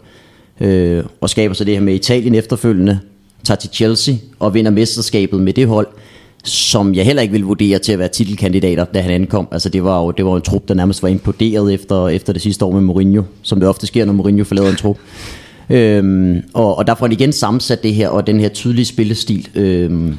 Øh, 0.62 1.04
og 1.21 1.30
skaber 1.30 1.54
så 1.54 1.63
det 1.63 1.74
her 1.74 1.81
med 1.81 1.94
Italien 1.94 2.36
efterfølgende, 2.36 3.00
tager 3.44 3.57
til 3.57 3.69
Chelsea 3.74 4.16
og 4.39 4.54
vinder 4.54 4.71
mesterskabet 4.71 5.42
med 5.42 5.54
det 5.54 5.68
hold 5.68 5.88
som 6.44 6.95
jeg 6.95 7.06
heller 7.06 7.21
ikke 7.21 7.31
vil 7.31 7.44
vurdere 7.44 7.80
til 7.80 7.91
at 7.91 8.00
være 8.00 8.07
titelkandidater, 8.07 8.86
da 8.86 9.01
han 9.01 9.12
ankom. 9.12 9.47
Altså 9.51 9.69
det 9.69 9.83
var 9.83 10.01
jo 10.01 10.12
det 10.12 10.25
var 10.25 10.36
en 10.36 10.41
trup, 10.41 10.68
der 10.68 10.74
nærmest 10.74 11.03
var 11.03 11.09
imploderet 11.09 11.74
efter, 11.74 12.07
efter 12.07 12.33
det 12.33 12.41
sidste 12.41 12.65
år 12.65 12.71
med 12.71 12.81
Mourinho, 12.81 13.24
som 13.41 13.59
det 13.59 13.69
ofte 13.69 13.88
sker, 13.88 14.06
når 14.06 14.13
Mourinho 14.13 14.44
forlader 14.44 14.69
en 14.69 14.75
trup. 14.75 14.97
Øhm, 15.69 16.41
og, 16.53 16.77
og 16.77 16.88
der 16.88 16.95
får 16.95 17.06
han 17.06 17.12
igen 17.12 17.33
sammensat 17.33 17.83
det 17.83 17.94
her, 17.94 18.09
og 18.09 18.27
den 18.27 18.39
her 18.39 18.50
tydelige 18.50 18.86
spillestil. 18.86 19.47
Øhm, 19.56 20.18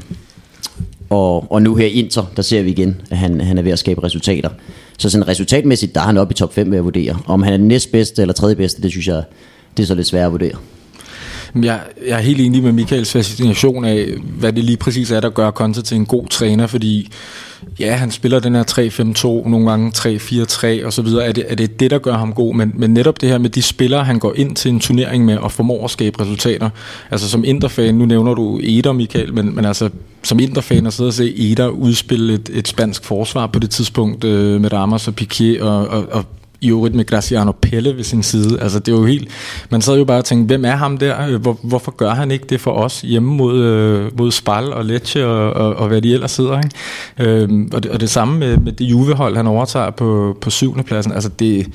og, 1.11 1.53
og 1.53 1.63
nu 1.63 1.75
her 1.75 1.87
Inter, 1.87 2.25
der 2.37 2.43
ser 2.43 2.63
vi 2.63 2.71
igen, 2.71 3.01
at 3.11 3.19
han, 3.19 3.41
han 3.41 3.59
er 3.59 3.63
ved 3.63 3.73
at 3.73 3.79
skabe 3.79 4.05
resultater. 4.05 4.51
Så 4.99 5.11
sådan 5.11 5.29
resultatmæssigt, 5.29 5.95
der 5.95 6.01
er 6.01 6.05
han 6.05 6.17
oppe 6.17 6.33
i 6.33 6.35
top 6.35 6.55
5 6.55 6.71
ved 6.71 6.79
at 6.79 6.85
vurdere. 6.85 7.19
Om 7.27 7.43
han 7.43 7.53
er 7.53 7.57
den 7.57 7.69
næstbedste 7.69 8.23
eller 8.23 8.33
tredje 8.33 8.57
bedste, 8.57 8.83
det 8.83 8.91
synes 8.91 9.09
jeg, 9.09 9.23
det 9.77 9.83
er 9.83 9.87
så 9.87 9.95
lidt 9.95 10.07
svært 10.07 10.27
at 10.27 10.33
vurdere. 10.33 10.55
Jeg, 11.55 11.81
jeg 12.07 12.19
er 12.19 12.23
helt 12.23 12.41
enig 12.41 12.63
med 12.63 12.73
Michaels 12.73 13.13
fascination 13.13 13.85
af, 13.85 14.09
hvad 14.39 14.53
det 14.53 14.65
lige 14.65 14.77
præcis 14.77 15.11
er, 15.11 15.21
der 15.21 15.31
gør 15.31 15.51
Conte 15.51 15.83
til 15.83 15.97
en 15.97 16.07
god 16.07 16.27
træner, 16.27 16.67
fordi 16.67 17.13
ja, 17.81 17.95
han 17.95 18.11
spiller 18.11 18.41
den 18.41 18.55
her 18.55 18.65
3-5-2, 19.45 19.49
nogle 19.49 19.71
gange 19.71 19.93
3-4-3 19.97 20.87
og 20.87 20.93
så 20.93 21.03
videre. 21.03 21.27
Er 21.27 21.33
det, 21.33 21.45
er 21.49 21.55
det 21.55 21.81
det, 21.81 21.91
der 21.91 21.99
gør 21.99 22.15
ham 22.15 22.33
god? 22.33 22.55
Men, 22.55 22.73
men 22.75 22.91
netop 22.91 23.21
det 23.21 23.29
her 23.29 23.39
med 23.39 23.51
de 23.51 23.63
spillere, 23.63 24.05
han 24.05 24.19
går 24.19 24.35
ind 24.37 24.57
til 24.57 24.71
en 24.71 24.81
turnering 24.81 25.25
med 25.25 25.37
og 25.37 25.53
formår 25.53 25.85
at 25.85 25.91
skabe 25.91 26.23
resultater. 26.23 26.71
Altså 27.11 27.29
som 27.29 27.45
Interfan, 27.45 27.95
nu 27.95 28.05
nævner 28.07 28.35
du 28.35 28.61
Eder, 28.63 28.93
Michael, 28.93 29.35
men, 29.35 29.55
men 29.55 29.65
altså 29.65 29.91
som 30.23 30.41
Interfan 30.41 30.87
at 30.87 30.93
sidde 30.93 31.09
og 31.09 31.15
se 31.15 31.51
Eder 31.51 31.69
udspille 31.69 32.35
et, 32.35 32.51
et 32.53 32.69
spansk 32.69 33.05
forsvar 33.05 33.47
på 33.47 33.59
det 33.59 33.71
tidspunkt 33.71 34.25
øh, 34.25 34.61
med 34.61 34.73
Ramos 34.73 35.09
og 35.09 35.15
Piquet 35.15 35.61
og, 35.61 35.89
og, 35.89 36.07
og 36.11 36.25
i 36.61 36.71
øvrigt 36.71 36.95
med 36.95 37.07
Graciano 37.07 37.53
Pelle 37.53 37.97
ved 37.97 38.05
sin 38.05 38.23
side. 38.23 38.61
Altså 38.61 38.79
det 38.79 38.95
er 38.95 38.97
jo 38.97 39.05
helt, 39.05 39.29
man 39.71 39.83
sad 39.83 39.99
jo 39.99 40.05
bare 40.05 40.19
og 40.19 40.25
tænkte, 40.25 40.47
hvem 40.47 40.65
er 40.65 40.77
ham 40.77 40.99
der? 40.99 41.27
Øh, 41.29 41.41
hvor, 41.41 41.59
hvorfor 41.63 41.91
gør 41.91 42.11
han 42.11 42.31
ikke 42.31 42.47
det 42.49 42.61
for 42.61 42.71
os 42.71 43.01
hjemme 43.01 43.35
mod, 43.35 43.59
øh, 43.59 44.19
mod 44.19 44.31
Spal 44.31 44.73
og 44.73 44.85
Lecce 44.85 45.27
og, 45.27 45.53
og, 45.53 45.75
og 45.75 45.89
hvad 45.89 46.03
de 46.03 46.13
ellers 46.15 46.31
sidder? 46.31 46.61
Ikke? 46.61 47.41
Øhm, 47.41 47.71
og, 47.73 47.83
det, 47.83 47.91
og 47.91 48.01
det 48.01 48.11
samme 48.11 48.39
med, 48.39 48.57
med 48.57 48.73
det 48.73 48.85
Juve-hold, 48.85 49.37
han 49.37 49.47
overtager 49.47 49.91
på, 49.91 50.37
på 50.41 50.51
syvende 50.51 50.83
pladsen. 50.83 51.13
Altså 51.13 51.29
det, 51.29 51.67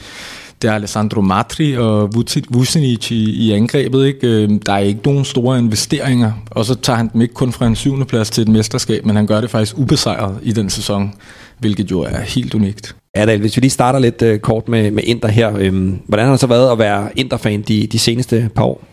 det 0.61 0.69
er 0.69 0.73
Alessandro 0.73 1.21
Matri 1.21 1.77
og 1.77 2.09
Vucinic 2.49 3.11
i, 3.11 3.31
i 3.31 3.51
angrebet. 3.51 4.05
Ikke? 4.05 4.27
Øhm, 4.27 4.59
der 4.59 4.73
er 4.73 4.77
ikke 4.77 5.01
nogen 5.05 5.25
store 5.25 5.59
investeringer, 5.59 6.31
og 6.51 6.65
så 6.65 6.75
tager 6.75 6.97
han 6.97 7.09
dem 7.13 7.21
ikke 7.21 7.33
kun 7.33 7.51
fra 7.51 7.67
en 7.67 7.75
syvende 7.75 8.05
plads 8.05 8.29
til 8.29 8.41
et 8.41 8.47
mesterskab, 8.47 9.05
men 9.05 9.15
han 9.15 9.27
gør 9.27 9.41
det 9.41 9.49
faktisk 9.49 9.77
ubesejret 9.77 10.39
i 10.43 10.51
den 10.51 10.69
sæson, 10.69 11.13
hvilket 11.59 11.91
jo 11.91 12.01
er 12.01 12.19
helt 12.19 12.55
unikt. 12.55 12.95
Adal, 13.15 13.39
hvis 13.39 13.57
vi 13.57 13.61
lige 13.61 13.71
starter 13.71 13.99
lidt 13.99 14.21
øh, 14.21 14.39
kort 14.39 14.69
med, 14.69 14.91
med 14.91 15.03
Inter 15.03 15.27
her. 15.27 15.53
Øhm, 15.57 15.99
hvordan 16.05 16.25
har 16.25 16.33
det 16.33 16.39
så 16.39 16.47
været 16.47 16.71
at 16.71 16.79
være 16.79 17.09
Inter-fan 17.15 17.61
de, 17.61 17.87
de 17.87 17.99
seneste 17.99 18.49
par 18.55 18.63
år? 18.63 18.83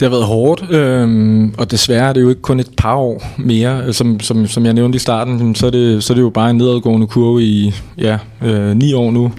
Det 0.00 0.06
har 0.06 0.10
været 0.10 0.24
hårdt, 0.24 0.70
øhm, 0.70 1.54
og 1.58 1.70
desværre 1.70 2.08
er 2.08 2.12
det 2.12 2.20
jo 2.20 2.28
ikke 2.28 2.42
kun 2.42 2.60
et 2.60 2.70
par 2.76 2.94
år 2.94 3.22
mere. 3.38 3.82
Øh, 3.86 3.94
som, 3.94 4.20
som, 4.20 4.46
som 4.46 4.64
jeg 4.64 4.74
nævnte 4.74 4.96
i 4.96 4.98
starten, 4.98 5.54
så 5.54 5.66
er 5.66 5.70
det, 5.70 6.04
så 6.04 6.12
er 6.12 6.14
det 6.14 6.22
jo 6.22 6.30
bare 6.30 6.50
en 6.50 6.56
nedadgående 6.56 7.06
kurve 7.06 7.42
i 7.42 7.74
ja, 7.98 8.18
øh, 8.44 8.76
ni 8.76 8.92
år 8.92 9.10
nu. 9.10 9.32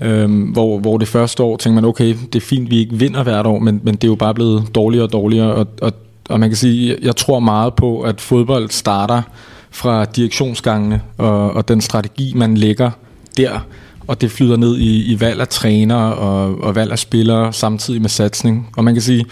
Øhm, 0.00 0.42
hvor, 0.42 0.78
hvor 0.78 0.98
det 0.98 1.08
første 1.08 1.42
år 1.42 1.56
tænker 1.56 1.74
man, 1.74 1.84
okay, 1.84 2.14
det 2.32 2.42
er 2.42 2.46
fint, 2.46 2.70
vi 2.70 2.78
ikke 2.78 2.94
vinder 2.94 3.22
hvert 3.22 3.46
år, 3.46 3.58
men, 3.58 3.80
men 3.84 3.94
det 3.94 4.04
er 4.04 4.08
jo 4.08 4.14
bare 4.14 4.34
blevet 4.34 4.74
dårligere 4.74 5.04
og 5.06 5.12
dårligere. 5.12 5.54
Og, 5.54 5.66
og, 5.82 5.92
og 6.28 6.40
man 6.40 6.48
kan 6.48 6.56
sige, 6.56 6.96
jeg 7.02 7.16
tror 7.16 7.40
meget 7.40 7.74
på, 7.74 8.00
at 8.00 8.20
fodbold 8.20 8.70
starter 8.70 9.22
fra 9.70 10.04
direktionsgangene 10.04 11.00
og, 11.18 11.50
og 11.50 11.68
den 11.68 11.80
strategi, 11.80 12.32
man 12.36 12.56
lægger 12.56 12.90
der, 13.36 13.60
og 14.06 14.20
det 14.20 14.30
flyder 14.30 14.56
ned 14.56 14.76
i, 14.78 15.12
i 15.12 15.20
valg 15.20 15.40
af 15.40 15.48
trænere 15.48 16.14
og, 16.14 16.62
og 16.62 16.74
valg 16.74 16.92
af 16.92 16.98
spillere 16.98 17.52
samtidig 17.52 18.00
med 18.00 18.08
satsning. 18.08 18.68
Og 18.76 18.84
man 18.84 18.94
kan 18.94 19.02
sige, 19.02 19.24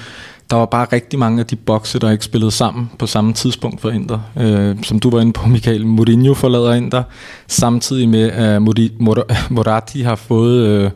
der 0.50 0.56
var 0.56 0.66
bare 0.66 0.86
rigtig 0.92 1.18
mange 1.18 1.40
af 1.40 1.46
de 1.46 1.56
bokse, 1.56 1.98
der 1.98 2.10
ikke 2.10 2.24
spillede 2.24 2.50
sammen 2.50 2.90
på 2.98 3.06
samme 3.06 3.32
tidspunkt 3.32 3.80
for 3.80 3.90
Inter. 3.90 4.18
Øh, 4.36 4.76
som 4.82 4.98
du 4.98 5.10
var 5.10 5.20
inde 5.20 5.32
på, 5.32 5.48
Michael, 5.48 5.86
Mourinho 5.86 6.34
forlader 6.34 6.74
Inter, 6.74 7.02
samtidig 7.46 8.08
med 8.08 8.30
at 8.30 8.62
Moratti 9.50 10.02
har 10.02 10.16
fået 10.16 10.66
øh, 10.66 10.90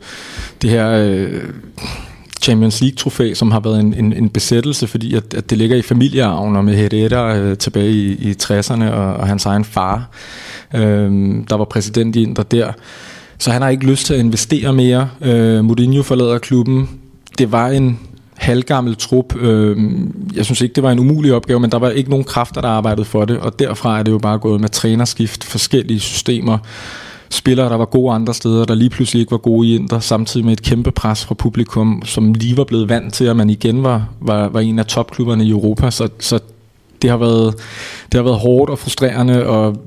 det 0.61 0.69
her... 0.69 0.89
Øh, 0.89 1.43
Champions 2.41 2.81
League-trofæ, 2.81 3.33
som 3.33 3.51
har 3.51 3.59
været 3.59 3.79
en, 3.79 3.93
en, 3.93 4.13
en 4.13 4.29
besættelse, 4.29 4.87
fordi 4.87 5.15
at, 5.15 5.33
at 5.33 5.49
det 5.49 5.57
ligger 5.57 5.77
i 5.77 5.81
familiearven 5.81 6.55
og 6.55 6.65
med 6.65 6.75
Herrera 6.75 7.37
øh, 7.37 7.57
tilbage 7.57 7.91
i, 7.91 8.11
i 8.11 8.35
60'erne 8.43 8.83
og, 8.83 9.13
og 9.13 9.27
hans 9.27 9.45
egen 9.45 9.65
far, 9.65 10.09
øh, 10.75 11.11
der 11.49 11.55
var 11.55 11.65
præsident 11.65 12.15
i 12.15 12.21
Inter 12.21 12.43
der. 12.43 12.71
Så 13.37 13.51
han 13.51 13.61
har 13.61 13.69
ikke 13.69 13.85
lyst 13.85 14.05
til 14.05 14.13
at 14.13 14.19
investere 14.19 14.73
mere. 14.73 15.09
Øh, 15.21 15.65
Mourinho 15.65 16.03
forlader 16.03 16.37
klubben. 16.37 16.89
Det 17.37 17.51
var 17.51 17.67
en 17.67 17.99
halvgammel 18.39 18.95
trup. 18.95 19.35
Øh, 19.35 19.77
jeg 20.35 20.45
synes 20.45 20.61
ikke, 20.61 20.73
det 20.73 20.83
var 20.83 20.91
en 20.91 20.99
umulig 20.99 21.33
opgave, 21.33 21.59
men 21.59 21.71
der 21.71 21.79
var 21.79 21.89
ikke 21.89 22.09
nogen 22.09 22.25
kræfter, 22.25 22.61
der 22.61 22.67
arbejdede 22.67 23.05
for 23.05 23.25
det, 23.25 23.37
og 23.37 23.59
derfra 23.59 23.99
er 23.99 24.03
det 24.03 24.11
jo 24.11 24.17
bare 24.17 24.37
gået 24.37 24.61
med 24.61 24.69
trænerskift, 24.69 25.43
forskellige 25.43 25.99
systemer, 25.99 26.57
spillere, 27.29 27.69
der 27.69 27.75
var 27.75 27.85
gode 27.85 28.13
andre 28.13 28.33
steder, 28.33 28.65
der 28.65 28.75
lige 28.75 28.89
pludselig 28.89 29.19
ikke 29.19 29.31
var 29.31 29.37
gode 29.37 29.67
i 29.67 29.75
Inter, 29.75 29.99
samtidig 29.99 30.45
med 30.45 30.53
et 30.53 30.61
kæmpe 30.61 30.91
pres 30.91 31.25
fra 31.25 31.35
publikum, 31.35 32.01
som 32.05 32.33
lige 32.33 32.57
var 32.57 32.63
blevet 32.63 32.89
vant 32.89 33.13
til, 33.13 33.25
at 33.25 33.35
man 33.35 33.49
igen 33.49 33.83
var, 33.83 34.07
var, 34.21 34.49
var 34.49 34.59
en 34.59 34.79
af 34.79 34.85
topklubberne 34.85 35.45
i 35.45 35.49
Europa. 35.49 35.89
Så, 35.89 36.09
så 36.19 36.39
det, 37.01 37.09
har 37.09 37.17
været, 37.17 37.55
det 38.11 38.13
har 38.13 38.23
været 38.23 38.39
hårdt 38.39 38.71
og 38.71 38.79
frustrerende, 38.79 39.45
og 39.45 39.77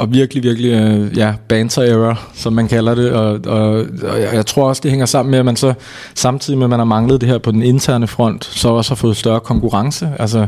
og 0.00 0.12
virkelig, 0.12 0.42
virkelig, 0.42 0.72
øh, 0.72 1.18
ja, 1.18 1.34
banter 1.48 1.82
error, 1.82 2.20
som 2.34 2.52
man 2.52 2.68
kalder 2.68 2.94
det, 2.94 3.12
og, 3.12 3.40
og, 3.46 3.70
og 4.02 4.20
jeg 4.20 4.46
tror 4.46 4.68
også, 4.68 4.80
det 4.82 4.90
hænger 4.90 5.06
sammen 5.06 5.30
med, 5.30 5.38
at 5.38 5.44
man 5.44 5.56
så, 5.56 5.74
samtidig 6.14 6.58
med, 6.58 6.66
at 6.66 6.70
man 6.70 6.78
har 6.78 6.84
manglet 6.84 7.20
det 7.20 7.28
her 7.28 7.38
på 7.38 7.50
den 7.50 7.62
interne 7.62 8.06
front, 8.06 8.44
så 8.44 8.68
også 8.68 8.90
har 8.90 8.96
fået 8.96 9.16
større 9.16 9.40
konkurrence, 9.40 10.08
altså, 10.18 10.46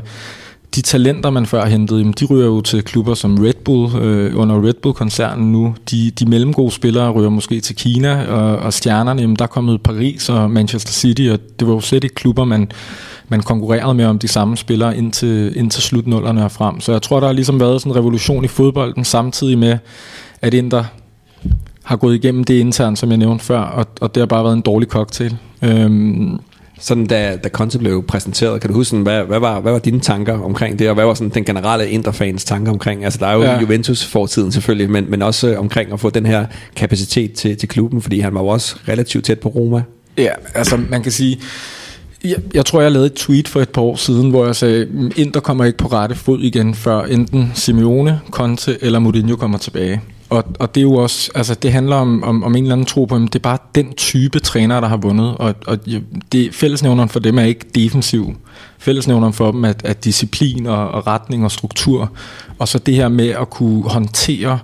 de 0.75 0.83
talenter, 0.83 1.31
man 1.31 1.47
før 1.47 1.65
hentede, 1.65 2.13
de 2.13 2.25
ryger 2.25 2.47
jo 2.47 2.61
til 2.61 2.83
klubber 2.83 3.15
som 3.15 3.39
Red 3.39 3.65
Bull, 3.65 3.97
øh, 3.97 4.39
under 4.39 4.67
Red 4.67 4.75
Bull-koncernen 4.75 5.53
nu. 5.53 5.75
De, 5.91 6.11
de 6.11 6.27
mellemgode 6.27 6.71
spillere 6.71 7.11
ryger 7.11 7.31
måske 7.31 7.61
til 7.61 7.77
Kina, 7.77 8.27
og, 8.27 8.57
og 8.57 8.73
stjernerne, 8.73 9.21
jamen, 9.21 9.37
der 9.37 9.43
er 9.43 9.49
kommet 9.49 9.83
Paris 9.83 10.29
og 10.29 10.51
Manchester 10.51 10.93
City, 10.93 11.29
og 11.33 11.39
det 11.61 11.69
var 11.69 11.75
jo 11.75 11.81
slet 11.81 12.05
ikke 12.05 12.15
klubber, 12.15 12.45
man, 12.45 12.71
man 13.29 13.41
konkurrerede 13.41 13.95
med 13.95 14.05
om 14.05 14.19
de 14.19 14.29
samme 14.29 14.57
spillere 14.57 14.97
indtil, 14.97 15.53
indtil 15.57 15.83
slutnullerne 15.83 16.45
og 16.45 16.53
frem. 16.53 16.81
Så 16.81 16.93
jeg 16.93 17.03
tror, 17.03 17.21
der 17.21 17.27
har 17.27 17.35
ligesom 17.35 17.61
været 17.61 17.81
sådan 17.81 17.93
en 17.93 17.97
revolution 17.97 18.45
i 18.45 18.49
fodbolden, 18.49 19.05
samtidig 19.05 19.59
med, 19.59 19.79
at 20.43 20.55
Inter 20.55 20.85
har 21.85 21.97
gået 21.97 22.15
igennem 22.15 22.45
det 22.45 22.55
internt, 22.55 22.99
som 22.99 23.09
jeg 23.09 23.19
nævnte 23.19 23.45
før, 23.45 23.61
og, 23.61 23.87
og 24.01 24.15
det 24.15 24.21
har 24.21 24.27
bare 24.27 24.45
været 24.45 24.55
en 24.55 24.61
dårlig 24.61 24.89
cocktail. 24.89 25.37
Øhm, 25.63 26.41
sådan 26.83 27.07
da, 27.07 27.37
da 27.45 27.49
Conte 27.49 27.79
blev 27.79 28.03
præsenteret, 28.03 28.61
kan 28.61 28.71
du 28.71 28.75
huske, 28.75 28.91
sådan, 28.91 29.03
hvad, 29.03 29.25
hvad, 29.25 29.39
var, 29.39 29.61
hvad 29.61 29.73
var 29.73 29.79
dine 29.79 30.01
tanker 30.01 30.41
omkring 30.41 30.79
det, 30.79 30.89
og 30.89 30.95
hvad 30.95 31.05
var 31.05 31.15
sådan 31.15 31.29
den 31.29 31.45
generelle 31.45 31.91
Interfans 31.91 32.45
tanker 32.45 32.73
omkring, 32.73 33.05
altså 33.05 33.19
der 33.19 33.27
er 33.27 33.35
jo 33.35 33.43
ja. 33.43 33.61
Juventus 33.61 34.05
fortiden 34.05 34.53
selvfølgelig, 34.53 34.91
men, 34.91 35.11
men 35.11 35.23
også 35.23 35.57
omkring 35.57 35.93
at 35.93 36.01
få 36.01 36.11
den 36.11 36.27
her 36.27 36.47
kapacitet 36.77 37.33
til, 37.33 37.57
til 37.57 37.69
klubben, 37.69 38.03
fordi 38.03 38.21
han 38.21 38.35
var 38.35 38.41
jo 38.41 38.47
også 38.47 38.77
relativt 38.89 39.25
tæt 39.25 39.41
på 39.41 39.49
Roma. 39.49 39.83
Ja, 40.19 40.33
altså 40.55 40.77
man 40.77 41.03
kan 41.03 41.13
sige, 41.13 41.41
jeg, 42.25 42.37
jeg 42.55 42.67
tror, 42.67 42.81
jeg 42.81 42.93
lavede 42.93 43.07
et 43.07 43.15
tweet 43.15 43.49
for 43.49 43.61
et 43.61 43.69
par 43.69 43.83
år 43.83 43.97
siden, 43.97 44.31
hvor 44.31 44.47
jeg 44.47 44.57
sagde, 44.57 45.11
Inter 45.17 45.41
kommer 45.41 45.65
ikke 45.65 45.79
på 45.79 45.89
rette 45.89 46.15
fod 46.15 46.41
igen, 46.41 46.75
før 46.75 47.03
enten 47.03 47.53
Simeone, 47.55 48.21
Conte 48.31 48.79
eller 48.81 48.99
Mourinho 48.99 49.37
kommer 49.37 49.59
tilbage. 49.59 50.01
Og, 50.33 50.45
og 50.59 50.75
det 50.75 50.81
er 50.81 50.83
jo 50.83 50.95
også, 50.95 51.31
altså 51.35 51.55
det 51.55 51.73
handler 51.73 51.97
om, 51.97 52.23
om, 52.25 52.45
om 52.45 52.57
en 52.57 52.65
eller 52.65 52.75
anden 52.75 52.87
tro 52.87 53.05
på, 53.05 53.15
at 53.15 53.21
det 53.21 53.35
er 53.35 53.39
bare 53.39 53.59
den 53.75 53.93
type 53.93 54.39
træner, 54.39 54.81
der 54.81 54.89
har 54.89 54.97
vundet. 54.97 55.37
Og, 55.37 55.55
og 55.67 55.79
det, 56.33 56.55
fællesnævneren 56.55 57.09
for 57.09 57.21
dem 57.21 57.39
er 57.39 57.43
ikke 57.43 57.67
defensiv. 57.75 58.35
Fællesnævneren 58.79 59.33
for 59.33 59.51
dem 59.51 59.65
er, 59.65 59.73
er 59.85 59.93
disciplin 59.93 60.67
og, 60.67 60.89
og 60.89 61.07
retning 61.07 61.45
og 61.45 61.51
struktur. 61.51 62.13
Og 62.59 62.69
så 62.69 62.79
det 62.79 62.95
her 62.95 63.09
med 63.09 63.29
at 63.29 63.51
kunne 63.51 63.83
håndtere, 63.83 64.59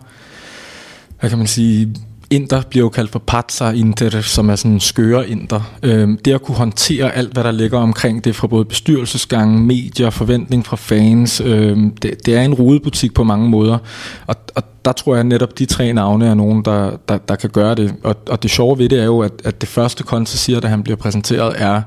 hvad 1.21 1.31
kan 1.31 1.39
man 1.39 1.47
sige, 1.47 1.95
Inter 2.31 2.63
bliver 2.71 2.85
jo 2.85 2.89
kaldt 2.89 3.11
for 3.11 3.19
Pazza 3.19 3.71
Inter, 3.71 4.21
som 4.21 4.51
er 4.51 4.57
sådan 4.57 4.73
en 4.73 4.81
skøre 4.81 5.29
Inter. 5.29 5.61
Øhm, 5.83 6.19
det 6.25 6.33
at 6.33 6.43
kunne 6.43 6.57
håndtere 6.57 7.15
alt, 7.15 7.33
hvad 7.33 7.45
der 7.45 7.51
ligger 7.51 7.79
omkring 7.79 8.25
det, 8.25 8.37
fra 8.37 8.47
både 8.47 8.65
bestyrelsesgangen, 8.65 9.67
medier, 9.67 10.11
forventning 10.11 10.67
fra 10.67 10.77
fans, 10.77 11.41
øhm, 11.41 11.91
det, 11.91 12.27
det 12.27 12.37
er 12.37 12.43
en 12.43 12.55
rudebutik 12.55 13.15
på 13.15 13.25
mange 13.25 13.49
måder. 13.49 13.79
Og, 14.27 14.37
og 14.55 14.63
der 14.85 14.93
tror 14.93 15.15
jeg 15.15 15.25
netop, 15.25 15.59
de 15.59 15.67
tre 15.67 15.93
navne 15.93 16.27
er 16.27 16.35
nogen, 16.35 16.65
der, 16.65 16.91
der, 17.09 17.19
der 17.19 17.37
kan 17.37 17.51
gøre 17.51 17.75
det. 17.75 17.95
Og, 18.03 18.17
og 18.29 18.43
det 18.43 18.51
sjove 18.51 18.79
ved 18.79 18.89
det 18.89 19.01
er 19.01 19.05
jo, 19.05 19.21
at, 19.21 19.33
at 19.45 19.61
det 19.61 19.69
første 19.69 20.05
Conte 20.05 20.39
siger, 20.39 20.61
da 20.61 20.69
han 20.69 20.83
bliver 20.83 20.97
præsenteret, 20.97 21.55
er, 21.57 21.83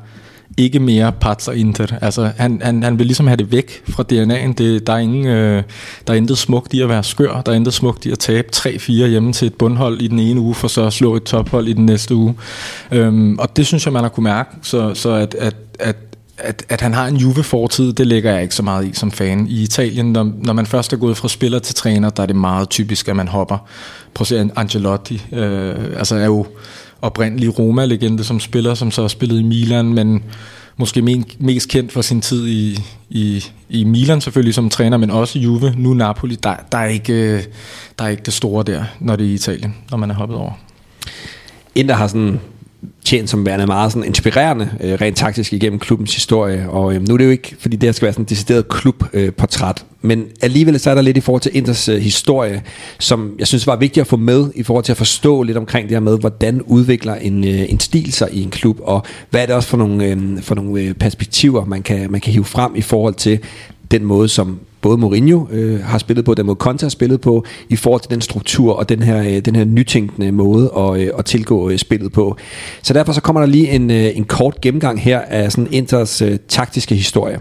ikke 0.58 0.80
mere 0.80 1.12
Pazza 1.12 1.52
Inter. 1.52 1.88
Altså, 2.02 2.32
han, 2.38 2.62
han, 2.64 2.84
han 2.84 3.00
vil 3.00 3.06
ligesom 3.06 3.28
have 3.28 3.38
det 3.38 3.52
væk 3.52 3.84
fra 3.90 4.04
DNA'en. 4.12 4.54
Det, 4.54 4.88
der, 4.88 4.94
er 4.94 4.98
ingen, 4.98 5.28
øh, 5.28 5.64
der 6.08 6.14
er 6.14 6.18
intet 6.18 6.38
smukt 6.38 6.74
i 6.74 6.82
at 6.82 6.90
være 6.90 7.04
skør. 7.04 7.42
Der 7.42 7.52
er 7.52 7.56
intet 7.56 7.74
smukt 7.74 8.06
i 8.06 8.12
at 8.12 8.20
tabe 8.20 8.48
3-4 8.56 8.92
hjemme 8.92 9.34
til 9.34 9.46
et 9.46 9.54
bundhold 9.54 10.02
i 10.02 10.08
den 10.08 10.20
ene 10.20 10.40
uge, 10.40 10.56
for 10.56 10.68
så 10.68 10.86
at 10.86 10.94
slå 10.94 11.16
et 11.16 11.24
tophold 11.24 11.68
i 11.68 11.74
den 11.74 11.86
næste 11.86 12.16
uge. 12.16 12.36
Øhm, 12.92 13.40
og 13.40 13.58
det 13.58 13.68
synes 13.68 13.86
jeg, 13.86 13.94
man 13.94 14.02
har 14.02 14.10
kunne 14.10 14.24
mærke. 14.24 14.50
Så, 14.62 14.94
så 14.94 15.12
at, 15.12 15.36
at, 15.36 15.56
at 15.80 15.96
at, 16.44 16.66
at 16.70 16.82
han 16.82 16.94
har 16.94 17.08
en 17.08 17.16
Juve-fortid, 17.16 17.94
det 17.94 18.08
lægger 18.08 18.34
jeg 18.34 18.44
ikke 18.44 18.56
så 18.56 18.64
meget 18.64 18.88
i 18.88 18.94
som 18.94 19.12
fan. 19.12 19.48
I 19.48 19.64
Italien, 19.64 20.14
når, 20.14 20.32
når 20.38 20.54
man 20.54 20.66
først 20.66 20.94
er 20.94 20.98
gået 20.98 21.18
fra 21.18 21.28
spiller 21.28 21.60
til 21.60 21.76
træner, 21.76 22.10
der 22.10 22.24
er 22.24 22.28
det 22.28 22.36
meget 22.36 22.70
typisk, 22.70 23.08
at 23.08 23.16
man 23.16 23.28
hopper. 23.28 23.58
Prøv 24.14 24.24
at 24.24 24.28
se 24.28 24.50
Angelotti, 24.56 25.26
øh, 25.32 25.76
altså 25.98 26.16
er 26.16 26.26
jo 26.26 26.46
oprindelig 27.02 27.60
Roma-legende 27.60 28.24
som 28.24 28.40
spiller, 28.40 28.74
som 28.74 28.92
så 28.92 29.02
har 29.02 29.08
spillet 29.08 29.40
i 29.40 29.44
Milan, 29.44 29.94
men 29.94 30.24
måske 30.78 31.26
mest 31.40 31.70
kendt 31.70 31.92
for 31.92 32.02
sin 32.02 32.22
tid 32.22 32.48
i, 32.48 32.80
i, 33.10 33.46
i 33.70 33.84
Milan 33.84 34.22
selvfølgelig 34.22 34.54
som 34.56 34.70
træner, 34.70 34.98
men 34.98 35.12
også 35.12 35.40
Juve, 35.40 35.74
nu 35.78 35.94
Napoli. 35.94 36.36
Der, 36.36 36.56
der, 36.72 36.78
er 36.78 36.86
ikke, 36.86 37.14
øh, 37.14 37.44
der 38.00 38.06
er 38.06 38.10
ikke 38.10 38.24
det 38.24 38.34
store 38.34 38.64
der, 38.64 38.84
når 39.00 39.16
det 39.16 39.26
er 39.26 39.30
i 39.30 39.34
Italien, 39.34 39.76
når 39.92 39.98
man 39.98 40.12
er 40.12 40.16
hoppet 40.16 40.38
over. 40.38 40.52
Inter 41.76 41.96
har 41.96 42.08
sådan 42.08 42.40
tjent 43.06 43.30
som 43.30 43.46
værende 43.46 43.66
meget 43.66 43.92
sådan 43.92 44.08
inspirerende, 44.08 44.70
øh, 44.80 44.94
rent 45.02 45.18
taktisk 45.18 45.54
igennem 45.54 45.80
klubbens 45.80 46.16
historie. 46.16 46.70
Og 46.70 46.96
øh, 46.96 47.08
nu 47.08 47.14
er 47.14 47.18
det 47.18 47.26
jo 47.26 47.30
ikke, 47.30 47.56
fordi 47.60 47.76
det 47.76 47.88
her 47.88 47.92
skal 47.92 48.06
være 48.06 48.14
sådan 48.14 48.24
en 48.24 48.30
decideret 48.30 48.68
klubportræt, 48.68 49.80
øh, 49.80 50.08
men 50.08 50.26
alligevel 50.42 50.80
så 50.80 50.90
er 50.90 50.96
der 50.96 51.02
lidt 51.02 51.18
i 51.18 51.22
forhold 51.22 51.42
til 51.42 51.58
Inters 51.58 51.90
øh, 51.90 51.98
historie, 51.98 52.64
som 53.00 53.36
jeg 53.40 53.48
synes 53.48 53.68
var 53.68 53.76
vigtigt 53.76 54.02
at 54.02 54.08
få 54.08 54.18
med, 54.18 54.52
i 54.56 54.64
forhold 54.64 54.84
til 54.84 54.92
at 54.92 54.98
forstå 54.98 55.44
lidt 55.44 55.58
omkring 55.58 55.90
det 55.90 55.96
her 55.96 56.02
med, 56.02 56.20
hvordan 56.20 56.62
udvikler 56.62 57.16
en, 57.16 57.48
øh, 57.48 57.72
en 57.72 57.80
stil 57.80 58.14
sig 58.14 58.30
i 58.32 58.44
en 58.44 58.50
klub, 58.50 58.80
og 58.84 59.06
hvad 59.30 59.42
er 59.42 59.46
det 59.46 59.56
også 59.56 59.70
for 59.70 59.78
nogle, 59.78 60.06
øh, 60.06 60.42
for 60.42 60.56
nogle 60.56 60.82
øh, 60.82 60.94
perspektiver, 60.94 61.66
man 61.66 61.84
kan, 61.84 62.12
man 62.12 62.22
kan 62.22 62.34
hive 62.34 62.46
frem 62.46 62.76
i 62.76 62.82
forhold 62.82 63.14
til 63.14 63.40
den 63.92 64.06
måde, 64.06 64.28
som 64.28 64.60
både 64.82 64.98
Mourinho 64.98 65.48
øh, 65.52 65.84
har 65.84 65.98
spillet 65.98 66.26
på, 66.26 66.34
den 66.34 66.46
måde 66.46 66.58
Conte 66.58 66.84
har 66.84 66.90
spillet 66.90 67.22
på, 67.22 67.46
i 67.70 67.76
forhold 67.76 68.02
til 68.02 68.12
den 68.12 68.22
struktur 68.22 68.74
og 68.74 68.90
den 68.90 69.04
her, 69.04 69.20
øh, 69.20 69.40
den 69.46 69.56
her 69.56 69.66
nytænkende 69.66 70.32
måde 70.32 70.72
at, 70.78 71.00
øh, 71.00 71.10
at 71.18 71.26
tilgå 71.26 71.70
øh, 71.70 71.78
spillet 71.78 72.12
på. 72.12 72.36
Så 72.82 72.94
derfor 72.94 73.14
så 73.14 73.22
kommer 73.22 73.42
der 73.42 73.48
lige 73.48 73.70
en, 73.72 73.92
øh, 73.92 74.18
en 74.18 74.24
kort 74.26 74.62
gennemgang 74.62 75.02
her 75.02 75.20
af 75.20 75.52
sådan 75.52 75.68
Inters 75.72 76.22
øh, 76.22 76.38
taktiske 76.48 76.96
historie. 76.96 77.40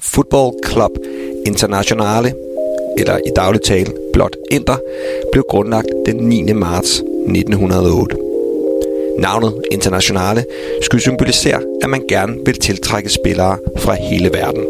Football 0.00 0.52
Club 0.66 0.90
Internationale, 1.46 2.34
eller 2.98 3.16
i 3.16 3.30
daglig 3.36 3.62
tale 3.62 3.92
blot 4.12 4.36
Inter, 4.50 4.76
blev 5.32 5.44
grundlagt 5.48 5.88
den 6.06 6.16
9. 6.16 6.52
marts 6.52 7.02
1908. 7.28 8.27
Navnet 9.18 9.62
Internationale 9.70 10.44
skulle 10.82 11.02
symbolisere, 11.02 11.62
at 11.82 11.90
man 11.90 12.02
gerne 12.08 12.36
vil 12.44 12.60
tiltrække 12.60 13.08
spillere 13.08 13.58
fra 13.78 13.94
hele 13.94 14.32
verden. 14.32 14.64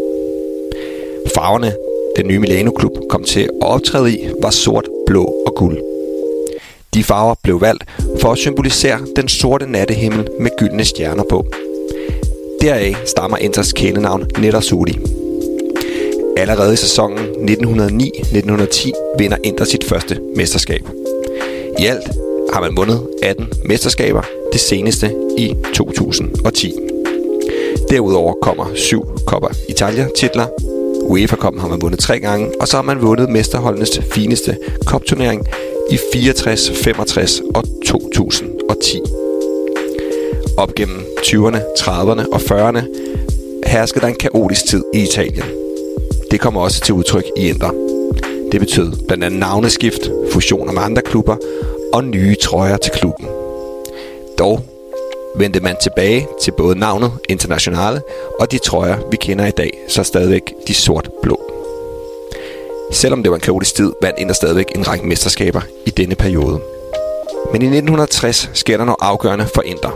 Farverne, 1.35 1.75
den 2.17 2.27
nye 2.27 2.39
Milano-klub 2.39 2.93
kom 3.11 3.25
til 3.25 3.41
at 3.41 3.51
optræde 3.61 4.13
i, 4.13 4.29
var 4.43 4.51
sort, 4.51 4.89
blå 5.07 5.25
og 5.47 5.55
guld. 5.55 5.79
De 6.95 7.05
farver 7.05 7.35
blev 7.43 7.61
valgt 7.61 7.85
for 8.21 8.33
at 8.33 8.39
symbolisere 8.39 8.99
den 9.17 9.29
sorte 9.29 9.73
nattehimmel 9.73 10.29
med 10.41 10.51
gyldne 10.59 10.85
stjerner 10.85 11.25
på. 11.31 11.47
Deraf 12.61 12.97
stammer 13.07 13.37
Inters 13.37 13.73
kælenavn 13.73 14.31
Nerazzurri. 14.39 14.99
Allerede 16.37 16.73
i 16.73 16.77
sæsonen 16.77 17.19
1909-1910 17.19 18.91
vinder 19.19 19.37
Inter 19.45 19.65
sit 19.65 19.85
første 19.85 20.21
mesterskab. 20.37 20.83
I 21.79 21.87
alt 21.87 22.09
har 22.53 22.61
man 22.61 22.77
vundet 22.77 23.09
18 23.23 23.49
mesterskaber, 23.65 24.23
det 24.53 24.61
seneste 24.61 25.15
i 25.39 25.55
2010. 25.75 26.73
Derudover 27.91 28.35
kommer 28.43 28.67
syv 28.75 29.03
Coppa 29.27 29.49
Italia-titler. 29.69 30.47
UEFA 31.03 31.37
Cup 31.37 31.59
har 31.59 31.69
man 31.69 31.81
vundet 31.81 32.01
tre 32.01 32.21
gange, 32.21 32.51
og 32.61 32.69
så 32.69 32.77
har 32.77 32.83
man 32.83 33.03
vundet 33.03 33.29
mesterholdenes 33.31 34.01
fineste 34.11 34.57
kopturnering 34.87 35.47
i 35.91 35.99
64, 36.13 36.71
65 36.71 37.41
og 37.55 37.65
2010. 37.87 39.01
Op 40.57 40.75
gennem 40.75 40.99
20'erne, 41.21 41.59
30'erne 41.79 42.33
og 42.33 42.41
40'erne 42.41 42.83
herskede 43.67 44.01
der 44.01 44.07
en 44.07 44.15
kaotisk 44.15 44.67
tid 44.67 44.83
i 44.95 45.03
Italien. 45.03 45.45
Det 46.31 46.41
kommer 46.41 46.61
også 46.61 46.81
til 46.81 46.95
udtryk 46.95 47.25
i 47.37 47.49
ændre. 47.49 47.71
Det 48.53 48.61
betød 48.61 48.93
blandt 49.07 49.25
andet 49.25 49.41
navneskift, 49.41 50.11
fusioner 50.33 50.73
med 50.73 50.83
andre 50.83 51.03
klubber 51.03 51.37
og 51.93 52.05
nye 52.05 52.37
trøjer 52.43 52.77
til 52.77 52.93
klubben. 52.93 53.27
Dog 54.39 54.61
vendte 55.37 55.61
man 55.61 55.77
tilbage 55.83 56.27
til 56.41 56.51
både 56.51 56.79
navnet 56.79 57.13
Internationale 57.29 58.03
og 58.41 58.53
de 58.53 58.59
trøjer, 58.59 58.99
vi 59.11 59.17
kender 59.17 59.47
i 59.47 59.51
dag, 59.51 59.71
så 59.89 60.03
stadigvæk 60.03 60.55
de 60.69 60.75
sort-blå. 60.75 61.41
Selvom 62.93 63.23
det 63.23 63.31
var 63.31 63.37
en 63.37 63.41
kaotisk 63.41 63.75
tid, 63.75 63.93
vandt 64.03 64.19
Inter 64.19 64.35
stadigvæk 64.35 64.67
en 64.75 64.89
række 64.89 65.07
mesterskaber 65.07 65.61
i 65.87 65.91
denne 65.91 66.15
periode. 66.15 66.61
Men 67.53 67.63
i 67.63 67.65
1960 67.65 68.51
sker 68.55 68.77
der 68.77 68.85
noget 68.85 68.97
afgørende 69.01 69.47
for 69.55 69.63
Inter. 69.63 69.91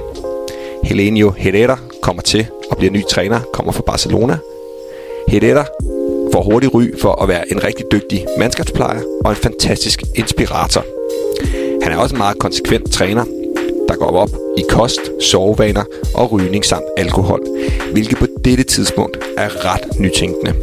Helenio 0.84 1.30
Herrera 1.30 1.78
kommer 2.02 2.22
til 2.22 2.46
og 2.70 2.76
bliver 2.76 2.92
ny 2.92 3.04
træner, 3.04 3.40
kommer 3.52 3.72
fra 3.72 3.82
Barcelona. 3.82 4.38
Herrera 5.28 5.64
får 6.32 6.42
hurtigt 6.42 6.74
ry 6.74 7.00
for 7.00 7.22
at 7.22 7.28
være 7.28 7.52
en 7.52 7.64
rigtig 7.64 7.84
dygtig 7.92 8.26
mandskabsplejer 8.38 9.02
og 9.24 9.30
en 9.30 9.36
fantastisk 9.36 10.02
inspirator. 10.14 10.84
Han 11.82 11.92
er 11.92 11.96
også 11.96 12.14
en 12.14 12.18
meget 12.18 12.38
konsekvent 12.38 12.92
træner, 12.92 13.24
der 13.92 13.98
går 13.98 14.16
op 14.16 14.30
i 14.58 14.62
kost, 14.68 15.00
sovevaner 15.20 15.84
og 16.14 16.32
rygning 16.32 16.64
samt 16.64 16.84
alkohol, 16.96 17.40
hvilket 17.92 18.18
på 18.18 18.26
dette 18.44 18.64
tidspunkt 18.64 19.18
er 19.36 19.64
ret 19.64 20.00
nytænkende. 20.00 20.54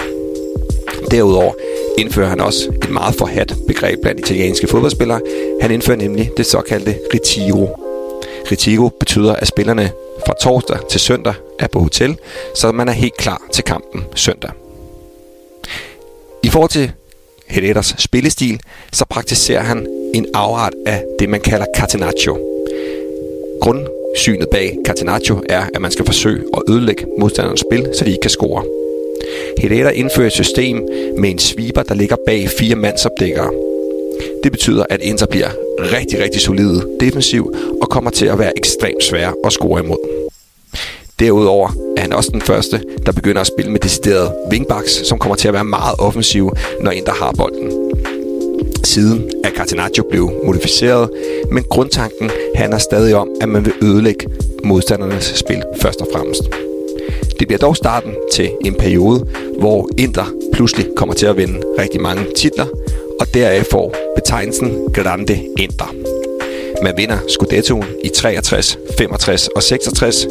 Derudover 1.12 1.54
indfører 1.98 2.28
han 2.28 2.42
også 2.42 2.70
et 2.84 2.90
meget 2.90 3.16
forhat 3.16 3.56
begreb 3.68 4.00
blandt 4.02 4.20
italienske 4.20 4.68
fodboldspillere. 4.68 5.22
Han 5.62 5.72
indfører 5.72 5.98
nemlig 5.98 6.32
det 6.38 6.46
såkaldte 6.46 6.96
retiro. 7.14 7.80
Retiro 8.52 8.90
betyder, 9.00 9.36
at 9.36 9.48
spillerne 9.48 9.92
fra 10.26 10.34
torsdag 10.42 10.78
til 10.90 11.00
søndag 11.00 11.34
er 11.60 11.68
på 11.68 11.80
hotel, 11.80 12.18
så 12.56 12.72
man 12.72 12.88
er 12.88 12.94
helt 12.94 13.18
klar 13.18 13.42
til 13.54 13.64
kampen 13.64 14.04
søndag. 14.16 14.52
I 16.44 16.50
forhold 16.50 16.70
til 16.70 16.92
Herreras 17.48 17.96
spillestil, 17.98 18.60
så 18.94 19.06
praktiserer 19.10 19.64
han 19.64 19.88
en 20.14 20.26
afart 20.34 20.74
af 20.86 21.04
det, 21.20 21.30
man 21.30 21.42
kalder 21.42 21.66
catenaccio. 21.78 22.59
Grundsynet 23.62 24.50
bag 24.50 24.78
catenaccio 24.86 25.44
er, 25.50 25.64
at 25.74 25.82
man 25.82 25.92
skal 25.92 26.06
forsøge 26.06 26.44
at 26.54 26.62
ødelægge 26.70 27.06
modstanderens 27.20 27.60
spil, 27.60 27.90
så 27.94 28.06
de 28.06 28.10
ikke 28.10 28.22
kan 28.22 28.30
score. 28.30 28.64
Herrera 29.58 29.90
indfører 29.90 30.28
et 30.28 30.34
system 30.34 30.88
med 31.18 31.30
en 31.30 31.40
sweeper, 31.40 31.84
der 31.84 31.96
ligger 31.96 32.16
bag 32.26 32.50
fire 32.50 32.76
mandsopdækkere. 32.76 33.52
Det 34.44 34.52
betyder, 34.52 34.86
at 34.90 35.02
Inter 35.02 35.26
bliver 35.26 35.50
rigtig, 35.80 36.24
rigtig 36.24 36.42
solide 36.42 36.88
defensiv 37.00 37.54
og 37.82 37.90
kommer 37.90 38.10
til 38.10 38.26
at 38.26 38.40
være 38.40 38.58
ekstremt 38.58 39.04
svære 39.04 39.34
at 39.46 39.52
score 39.52 39.84
imod. 39.84 40.30
Derudover 41.20 41.70
er 41.98 42.02
han 42.02 42.14
også 42.14 42.30
den 42.32 42.42
første, 42.42 42.82
der 43.06 43.12
begynder 43.12 43.42
at 43.42 43.48
spille 43.48 43.72
med 43.72 43.80
deciderede 43.80 44.36
wingbacks, 44.52 45.08
som 45.08 45.20
kommer 45.20 45.36
til 45.36 45.48
at 45.48 45.54
være 45.54 45.64
meget 45.64 45.96
offensive, 46.00 46.52
når 46.82 46.92
Inter 46.92 47.14
har 47.14 47.32
bolden. 47.32 47.89
Siden 48.94 49.32
er 49.44 49.50
Catenaccio 49.50 50.04
blevet 50.10 50.32
modificeret, 50.46 51.10
men 51.52 51.64
grundtanken 51.64 52.30
handler 52.56 52.78
stadig 52.78 53.16
om, 53.16 53.30
at 53.42 53.50
man 53.50 53.66
vil 53.66 53.74
ødelægge 53.82 54.28
modstandernes 54.64 55.24
spil 55.24 55.64
først 55.82 56.02
og 56.02 56.08
fremmest. 56.14 56.42
Det 57.40 57.48
bliver 57.48 57.58
dog 57.58 57.76
starten 57.76 58.16
til 58.34 58.52
en 58.66 58.76
periode, 58.76 59.28
hvor 59.60 59.90
Inter 59.98 60.26
pludselig 60.54 60.88
kommer 60.96 61.16
til 61.16 61.26
at 61.26 61.38
vinde 61.38 61.62
rigtig 61.80 62.02
mange 62.02 62.26
titler, 62.36 62.66
og 63.20 63.34
deraf 63.34 63.66
får 63.72 63.96
betegnelsen 64.16 64.94
Grande 64.94 65.40
Inter. 65.60 65.96
Man 66.84 66.94
vinder 66.98 67.18
Scudettoen 67.28 67.86
i 68.04 68.10
63, 68.10 68.78
65 68.98 69.48
og 69.48 69.64
66. 69.64 70.28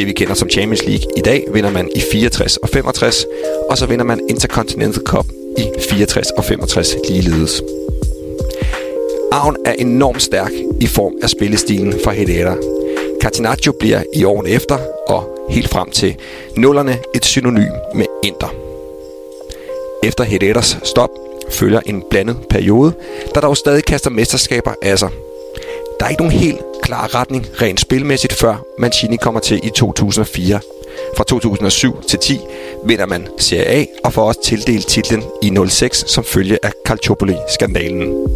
Det 0.00 0.06
vi 0.06 0.12
kender 0.12 0.34
som 0.34 0.50
Champions 0.50 0.84
League 0.84 1.06
i 1.16 1.20
dag, 1.20 1.44
vinder 1.52 1.70
man 1.70 1.88
i 1.96 2.00
64 2.12 2.56
og 2.56 2.68
65, 2.68 3.26
og 3.70 3.78
så 3.78 3.86
vinder 3.86 4.04
man 4.04 4.20
Intercontinental 4.28 5.02
Cup 5.02 5.26
i 5.58 5.64
64 5.90 6.30
og 6.30 6.44
65 6.44 6.96
ligeledes. 7.08 7.62
Arven 9.32 9.56
er 9.64 9.72
enormt 9.72 10.22
stærk 10.22 10.50
i 10.80 10.86
form 10.86 11.12
af 11.22 11.30
spillestilen 11.30 11.94
fra 12.04 12.12
Hedera. 12.12 12.56
Catenaccio 13.22 13.72
bliver 13.72 14.02
i 14.14 14.24
årene 14.24 14.48
efter 14.48 14.78
og 15.08 15.48
helt 15.50 15.68
frem 15.68 15.90
til 15.90 16.16
nullerne 16.56 16.98
et 17.14 17.24
synonym 17.24 17.72
med 17.94 18.06
Inter. 18.24 18.54
Efter 20.02 20.24
Hederas 20.24 20.78
stop 20.82 21.10
følger 21.50 21.80
en 21.86 22.02
blandet 22.10 22.36
periode, 22.50 22.92
der 23.34 23.40
dog 23.40 23.56
stadig 23.56 23.84
kaster 23.84 24.10
mesterskaber 24.10 24.72
af 24.82 24.98
sig. 24.98 25.10
Der 26.00 26.06
er 26.06 26.10
ikke 26.10 26.22
nogen 26.22 26.38
helt 26.40 26.69
klar 26.90 27.14
retning 27.14 27.46
rent 27.62 27.80
spilmæssigt, 27.80 28.32
før 28.32 28.64
Mancini 28.78 29.16
kommer 29.16 29.40
til 29.40 29.60
i 29.62 29.70
2004. 29.76 30.60
Fra 31.16 31.24
2007 31.24 32.02
til 32.08 32.18
10 32.18 32.38
vinder 32.86 33.06
man 33.06 33.26
Serie 33.38 33.66
A 33.66 33.84
og 34.04 34.12
får 34.12 34.22
også 34.22 34.42
tildelt 34.44 34.86
titlen 34.86 35.22
i 35.42 35.56
06 35.68 36.04
som 36.06 36.24
følge 36.24 36.58
af 36.62 36.72
Calciopoli-skandalen. 36.86 38.28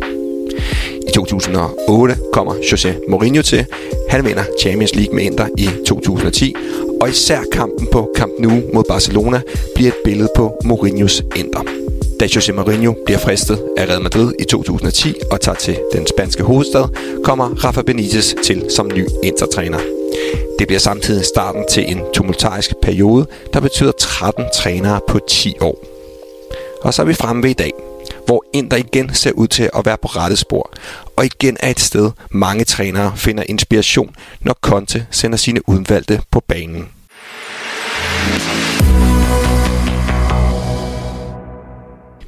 I 1.08 1.12
2008 1.14 2.16
kommer 2.32 2.54
José 2.54 3.10
Mourinho 3.10 3.42
til. 3.42 3.66
Han 4.10 4.24
vinder 4.24 4.44
Champions 4.60 4.94
League 4.94 5.14
med 5.14 5.24
Inter 5.24 5.46
i 5.58 5.68
2010, 5.86 6.54
og 7.00 7.08
især 7.08 7.40
kampen 7.52 7.88
på 7.92 8.12
Camp 8.16 8.32
Nou 8.38 8.62
mod 8.74 8.84
Barcelona 8.88 9.40
bliver 9.74 9.90
et 9.90 9.96
billede 10.04 10.28
på 10.36 10.52
Mourinhos 10.64 11.22
Inter. 11.36 11.93
Da 12.24 12.28
Jose 12.36 12.52
Mourinho 12.52 12.94
bliver 13.04 13.18
fristet 13.18 13.62
af 13.76 13.86
Real 13.86 14.02
Madrid 14.02 14.32
i 14.38 14.44
2010 14.44 15.14
og 15.30 15.40
tager 15.40 15.56
til 15.56 15.78
den 15.92 16.06
spanske 16.06 16.42
hovedstad, 16.42 16.84
kommer 17.24 17.64
Rafa 17.64 17.82
Benitez 17.82 18.34
til 18.44 18.66
som 18.76 18.88
ny 18.88 19.06
intertræner. 19.24 19.78
Det 20.58 20.66
bliver 20.66 20.80
samtidig 20.80 21.24
starten 21.24 21.64
til 21.70 21.90
en 21.90 22.00
tumultarisk 22.14 22.70
periode, 22.82 23.26
der 23.52 23.60
betyder 23.60 23.92
13 23.92 24.44
trænere 24.54 25.00
på 25.08 25.20
10 25.28 25.54
år. 25.60 25.84
Og 26.82 26.94
så 26.94 27.02
er 27.02 27.06
vi 27.06 27.14
fremme 27.14 27.42
ved 27.42 27.50
i 27.50 27.52
dag, 27.52 27.72
hvor 28.26 28.44
Inter 28.52 28.76
igen 28.76 29.14
ser 29.14 29.32
ud 29.32 29.48
til 29.48 29.70
at 29.74 29.86
være 29.86 29.98
på 30.02 30.08
rette 30.08 30.36
spor, 30.36 30.70
og 31.16 31.24
igen 31.24 31.56
er 31.60 31.70
et 31.70 31.80
sted, 31.80 32.10
mange 32.30 32.64
trænere 32.64 33.12
finder 33.16 33.44
inspiration, 33.48 34.14
når 34.40 34.54
Conte 34.62 35.06
sender 35.10 35.38
sine 35.38 35.68
udvalgte 35.68 36.20
på 36.30 36.40
banen. 36.40 36.88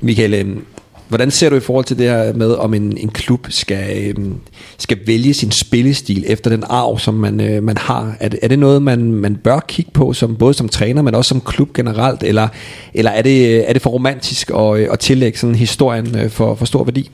Michael, 0.01 0.35
øhm, 0.35 0.65
hvordan 1.09 1.31
ser 1.31 1.51
du 1.51 1.57
i 1.57 1.61
forhold 1.61 1.85
til 1.85 1.99
det 1.99 2.07
her 2.07 2.33
med, 2.33 2.53
om 2.53 2.75
en, 2.75 2.99
en 2.99 3.09
klub 3.09 3.47
skal, 3.49 4.09
øhm, 4.09 4.35
skal 4.79 4.99
vælge 5.07 5.35
sin 5.35 5.51
spillestil 5.51 6.25
efter 6.27 6.51
den 6.51 6.65
arv, 6.69 6.99
som 6.99 7.15
man, 7.15 7.41
øh, 7.41 7.63
man 7.63 7.77
har? 7.77 8.17
Er 8.21 8.29
det, 8.29 8.39
er 8.43 8.49
det 8.49 8.59
noget, 8.59 8.83
man, 8.83 9.13
man 9.13 9.37
bør 9.37 9.61
kigge 9.69 9.91
på, 9.91 10.13
som, 10.13 10.37
både 10.37 10.55
som 10.55 10.69
træner, 10.69 11.03
men 11.03 11.15
også 11.15 11.29
som 11.29 11.41
klub 11.41 11.73
generelt? 11.73 12.23
Eller, 12.23 12.49
eller 12.95 13.11
er, 13.11 13.23
det, 13.23 13.69
er 13.69 13.73
det 13.73 13.83
for 13.83 13.91
romantisk 13.91 14.51
at, 14.51 14.79
øh, 14.79 14.89
at 14.93 14.99
tillægge 14.99 15.39
sådan 15.39 15.55
historien 15.55 16.19
øh, 16.19 16.31
for, 16.31 16.55
for 16.55 16.65
stor 16.65 16.85
værdi? 16.85 17.11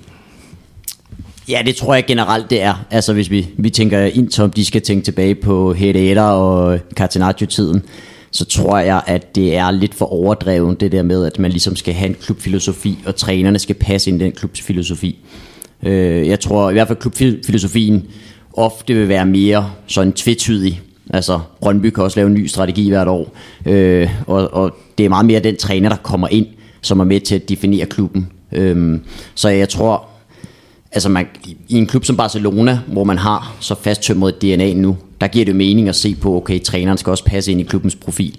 Ja, 1.49 1.62
det 1.66 1.77
tror 1.77 1.95
jeg 1.95 2.05
generelt, 2.07 2.51
det 2.51 2.62
er. 2.62 2.85
Altså 2.90 3.12
hvis 3.12 3.31
vi, 3.31 3.49
vi 3.57 3.71
tænker 3.71 4.01
ind, 4.01 4.31
som 4.31 4.51
de 4.51 4.64
skal 4.64 4.83
tænke 4.83 5.05
tilbage 5.05 5.35
på 5.35 5.73
Hedera 5.73 6.35
og 6.35 6.79
Catenaccio-tiden, 6.97 7.83
så 8.33 8.45
tror 8.45 8.79
jeg, 8.79 9.03
at 9.07 9.35
det 9.35 9.57
er 9.57 9.71
lidt 9.71 9.95
for 9.95 10.07
overdrevet, 10.07 10.81
det 10.81 10.92
der 10.92 11.03
med, 11.03 11.27
at 11.27 11.38
man 11.38 11.51
ligesom 11.51 11.77
skal 11.77 11.95
have 11.95 12.09
en 12.09 12.16
klubfilosofi, 12.21 12.99
og 13.07 13.16
trænerne 13.16 13.59
skal 13.59 13.75
passe 13.75 14.11
ind 14.11 14.23
i 14.23 14.25
den 14.25 14.33
klubfilosofi. 14.33 15.18
Øh, 15.83 16.29
jeg 16.29 16.40
tror 16.40 16.71
i 16.71 16.73
hvert 16.73 16.88
fald, 16.88 16.99
at 16.99 17.03
klubfilosofien 17.03 18.05
ofte 18.53 18.95
vil 18.95 19.09
være 19.09 19.27
mere 19.27 19.71
sådan 19.87 20.12
tvetydig. 20.12 20.81
Altså, 21.11 21.40
Brøndby 21.61 21.90
kan 21.90 22.05
også 22.05 22.18
lave 22.18 22.27
en 22.27 22.35
ny 22.35 22.47
strategi 22.47 22.88
hvert 22.88 23.09
år, 23.09 23.37
øh, 23.66 24.11
og, 24.27 24.55
og 24.55 24.77
det 24.99 25.05
er 25.05 25.09
meget 25.09 25.27
mere 25.27 25.40
den 25.40 25.57
træner, 25.57 25.88
der 25.88 25.97
kommer 25.97 26.29
ind, 26.29 26.47
som 26.81 27.01
er 27.01 27.05
med 27.05 27.21
til 27.21 27.35
at 27.35 27.49
definere 27.49 27.87
klubben. 27.87 28.29
Øh, 28.53 29.01
så 29.35 29.49
jeg 29.49 29.68
tror, 29.68 30.05
altså 30.92 31.09
man, 31.09 31.27
i 31.68 31.79
en 31.79 31.87
klub 31.87 32.05
som 32.05 32.16
Barcelona, 32.16 32.79
hvor 32.87 33.05
man 33.05 33.18
har 33.18 33.57
så 33.61 33.75
fasttømret 33.75 34.42
DNA 34.42 34.75
nu, 34.75 34.97
der 35.22 35.28
giver 35.28 35.44
det 35.44 35.56
mening 35.56 35.88
at 35.88 35.96
se 35.96 36.14
på, 36.14 36.37
okay, 36.37 36.61
træneren 36.62 36.98
skal 36.98 37.11
også 37.11 37.24
passe 37.24 37.50
ind 37.52 37.61
i 37.61 37.64
klubbens 37.64 37.94
profil. 37.96 38.37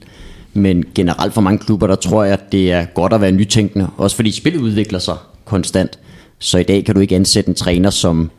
Men 0.53 0.85
generelt 0.95 1.33
for 1.33 1.41
mange 1.41 1.59
klubber, 1.59 1.87
der 1.87 1.95
tror 1.95 2.23
jeg, 2.23 2.33
at 2.33 2.51
det 2.51 2.71
er 2.71 2.85
godt 2.85 3.13
at 3.13 3.21
være 3.21 3.31
nytænkende, 3.31 3.87
også 3.97 4.15
fordi 4.15 4.31
spillet 4.31 4.61
udvikler 4.61 4.99
sig 4.99 5.17
konstant. 5.45 5.99
Så 6.39 6.57
i 6.57 6.63
dag 6.63 6.85
kan 6.85 6.95
du 6.95 7.01
ikke 7.01 7.15
ansætte 7.15 7.49
en 7.49 7.55
træner, 7.55 7.89
som, 7.89 8.31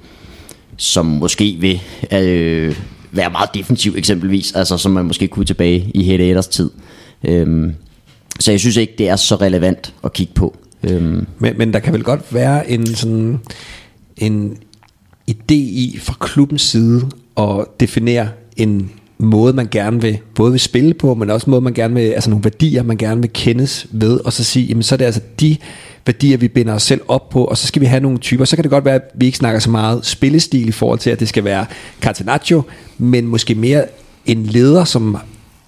som 0.77 1.07
måske 1.07 1.57
vil 1.61 1.81
øh, 2.13 2.77
være 3.13 3.31
meget 3.31 3.55
defensiv 3.55 3.95
eksempelvis, 3.97 4.53
altså 4.53 4.77
som 4.77 4.93
man 4.93 5.05
måske 5.05 5.29
kunne 5.29 5.45
tilbage 5.45 5.91
i 5.95 6.03
Hedeters 6.03 6.49
tid. 6.49 6.71
Øhm, 7.25 7.75
så 8.41 8.51
jeg 8.51 8.61
synes 8.61 8.77
ikke, 8.77 8.95
det 8.99 9.09
er 9.09 9.17
så 9.17 9.37
relevant 9.37 9.95
at 10.05 10.13
kigge 10.13 10.33
på. 10.35 10.57
Øhm. 10.83 11.27
Men, 11.39 11.59
men 11.59 11.73
der 11.73 11.79
kan 11.79 11.93
vel 11.93 12.03
godt 12.03 12.35
være 12.35 12.71
en 12.71 12.87
sådan 12.87 13.41
en 14.17 14.57
idé 15.31 15.55
i 15.55 15.99
fra 16.03 16.15
klubbens 16.21 16.63
side 16.63 17.09
at 17.37 17.67
definere 17.81 18.29
en 18.57 18.91
måde, 19.19 19.53
man 19.53 19.69
gerne 19.71 20.01
vil, 20.03 20.19
både 20.35 20.51
vil 20.51 20.61
spille 20.61 20.95
på, 20.95 21.15
men 21.15 21.31
også 21.31 21.51
måde, 21.51 21.61
man 21.61 21.75
gerne 21.75 21.95
vil, 21.95 22.01
altså 22.01 22.31
nogle 22.31 22.45
værdier, 22.45 22.83
man 22.83 22.97
gerne 22.97 23.21
vil 23.21 23.31
kendes 23.33 23.87
ved, 23.91 24.21
og 24.21 24.33
så 24.33 24.45
sige, 24.45 24.67
jamen 24.67 24.83
så 24.83 24.95
er 24.95 24.97
det 24.97 25.05
altså 25.05 25.21
de 25.41 25.57
værdier, 26.07 26.37
vi 26.37 26.49
binder 26.49 26.75
os 26.75 26.83
selv 26.83 27.01
op 27.09 27.29
på, 27.29 27.45
og 27.45 27.59
så 27.59 27.67
skal 27.67 27.83
vi 27.83 27.87
have 27.87 28.01
nogle 28.01 28.19
typer. 28.19 28.45
Så 28.45 28.57
kan 28.57 28.63
det 28.63 28.71
godt 28.71 28.85
være, 28.85 28.95
at 28.95 29.11
vi 29.15 29.27
ikke 29.27 29.39
snakker 29.39 29.61
så 29.61 29.71
meget 29.71 30.07
spillestil 30.07 30.69
i 30.69 30.73
forhold 30.73 30.99
til, 30.99 31.11
at 31.11 31.21
det 31.21 31.29
skal 31.29 31.45
være 31.45 31.67
Catenaccio, 32.01 32.63
men 32.99 33.27
måske 33.27 33.55
mere 33.55 33.85
en 34.27 34.47
leder, 34.47 34.85
som 34.85 35.17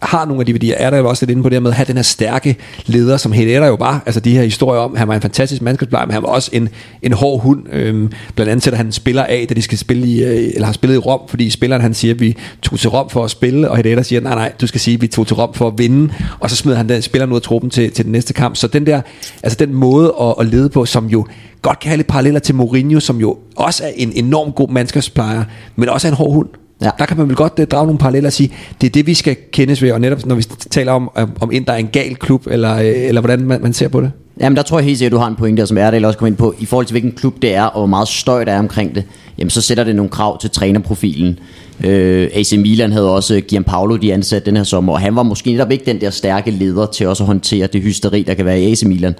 har 0.02 0.24
nogle 0.24 0.40
af 0.40 0.46
de 0.46 0.52
værdier, 0.52 0.74
er 0.74 0.90
der 0.90 0.98
jo 0.98 1.08
også 1.08 1.24
lidt 1.24 1.30
inde 1.30 1.42
på 1.42 1.48
det 1.48 1.62
med 1.62 1.70
at 1.70 1.76
have 1.76 1.86
den 1.86 1.96
her 1.96 2.02
stærke 2.02 2.56
leder, 2.86 3.16
som 3.16 3.32
Hedera 3.32 3.66
jo 3.66 3.74
var. 3.74 4.02
Altså 4.06 4.20
de 4.20 4.32
her 4.32 4.42
historier 4.42 4.80
om, 4.80 4.96
han 4.96 5.08
var 5.08 5.14
en 5.14 5.20
fantastisk 5.20 5.62
mandskabsplejer, 5.62 6.06
men 6.06 6.12
han 6.12 6.22
var 6.22 6.28
også 6.28 6.50
en, 6.52 6.68
en 7.02 7.12
hård 7.12 7.42
hund. 7.42 7.62
Øhm, 7.72 8.12
blandt 8.34 8.50
andet 8.50 8.64
sætter 8.64 8.76
han 8.76 8.92
spiller 8.92 9.24
af, 9.24 9.46
da 9.48 9.54
de 9.54 9.62
skal 9.62 9.78
spille 9.78 10.06
i, 10.06 10.24
øh, 10.24 10.50
eller 10.54 10.66
har 10.66 10.72
spillet 10.72 10.96
i 10.96 10.98
Rom, 10.98 11.20
fordi 11.28 11.50
spilleren 11.50 11.82
han 11.82 11.94
siger, 11.94 12.14
at 12.14 12.20
vi 12.20 12.36
tog 12.62 12.78
til 12.78 12.90
Rom 12.90 13.10
for 13.10 13.24
at 13.24 13.30
spille, 13.30 13.70
og 13.70 13.76
Hedera 13.76 14.02
siger, 14.02 14.20
nej 14.20 14.34
nej, 14.34 14.52
du 14.60 14.66
skal 14.66 14.80
sige, 14.80 14.94
at 14.94 15.02
vi 15.02 15.06
tog 15.06 15.26
til 15.26 15.36
Rom 15.36 15.54
for 15.54 15.66
at 15.66 15.74
vinde, 15.76 16.12
og 16.40 16.50
så 16.50 16.56
smider 16.56 16.76
han 16.76 16.88
den 16.88 17.02
spiller 17.02 17.26
ud 17.26 17.36
af 17.36 17.42
truppen 17.42 17.70
til, 17.70 17.92
til 17.92 18.04
den 18.04 18.12
næste 18.12 18.32
kamp. 18.32 18.56
Så 18.56 18.66
den 18.66 18.86
der, 18.86 19.00
altså 19.42 19.56
den 19.56 19.74
måde 19.74 20.14
at, 20.20 20.34
at 20.40 20.46
lede 20.46 20.68
på, 20.68 20.86
som 20.86 21.06
jo 21.06 21.26
godt 21.62 21.78
kan 21.78 21.88
have 21.88 21.96
lidt 21.96 22.08
paralleller 22.08 22.40
til 22.40 22.54
Mourinho, 22.54 23.00
som 23.00 23.20
jo 23.20 23.38
også 23.56 23.84
er 23.84 23.90
en 23.96 24.12
enorm 24.14 24.52
god 24.52 24.68
mandskabsplejer, 24.68 25.44
men 25.76 25.88
også 25.88 26.08
er 26.08 26.10
en 26.10 26.16
hård 26.16 26.32
hund. 26.34 26.48
Ja. 26.82 26.90
Der 26.98 27.06
kan 27.06 27.16
man 27.16 27.28
vel 27.28 27.36
godt 27.36 27.58
uh, 27.58 27.64
drage 27.64 27.86
nogle 27.86 27.98
paralleller 27.98 28.28
og 28.28 28.32
sige, 28.32 28.52
det 28.80 28.86
er 28.86 28.90
det, 28.90 29.06
vi 29.06 29.14
skal 29.14 29.36
kendes 29.52 29.82
ved, 29.82 29.92
og 29.92 30.00
netop 30.00 30.26
når 30.26 30.34
vi 30.34 30.42
taler 30.70 30.92
om, 30.92 31.10
om 31.40 31.52
ind 31.52 31.66
der 31.66 31.72
er 31.72 31.76
en 31.76 31.88
gal 31.92 32.16
klub, 32.16 32.46
eller, 32.46 32.76
øh, 32.76 32.84
eller 32.86 33.20
hvordan 33.20 33.40
man, 33.40 33.62
man 33.62 33.72
ser 33.72 33.88
på 33.88 34.00
det. 34.00 34.12
Jamen 34.40 34.56
der 34.56 34.62
tror 34.62 34.78
jeg 34.78 34.84
helt 34.84 34.98
sikkert, 34.98 35.12
at 35.12 35.16
du 35.16 35.20
har 35.20 35.28
en 35.28 35.36
pointe 35.36 35.60
der, 35.60 35.66
som 35.66 35.78
er 35.78 35.90
eller 35.90 36.08
også 36.08 36.18
kommer 36.18 36.28
ind 36.28 36.36
på, 36.36 36.54
i 36.58 36.66
forhold 36.66 36.86
til 36.86 36.92
hvilken 36.92 37.12
klub 37.12 37.42
det 37.42 37.54
er, 37.54 37.62
og 37.62 37.80
hvor 37.80 37.86
meget 37.86 38.08
støj 38.08 38.44
der 38.44 38.52
er 38.52 38.58
omkring 38.58 38.94
det, 38.94 39.04
jamen 39.38 39.50
så 39.50 39.60
sætter 39.60 39.84
det 39.84 39.96
nogle 39.96 40.10
krav 40.10 40.40
til 40.40 40.50
trænerprofilen. 40.50 41.38
Øh, 41.84 42.28
AC 42.34 42.52
Milan 42.52 42.92
havde 42.92 43.14
også 43.14 43.40
Gianpaolo, 43.40 43.96
de 43.96 44.12
ansat 44.14 44.46
den 44.46 44.56
her 44.56 44.64
sommer, 44.64 44.92
og 44.92 45.00
han 45.00 45.16
var 45.16 45.22
måske 45.22 45.52
netop 45.52 45.70
ikke 45.70 45.84
den 45.84 46.00
der 46.00 46.10
stærke 46.10 46.50
leder 46.50 46.86
til 46.86 47.08
også 47.08 47.22
at 47.22 47.26
håndtere 47.26 47.66
det 47.66 47.82
hysteri, 47.82 48.22
der 48.22 48.34
kan 48.34 48.44
være 48.44 48.60
i 48.60 48.72
AC 48.72 48.82
Milan. 48.82 49.14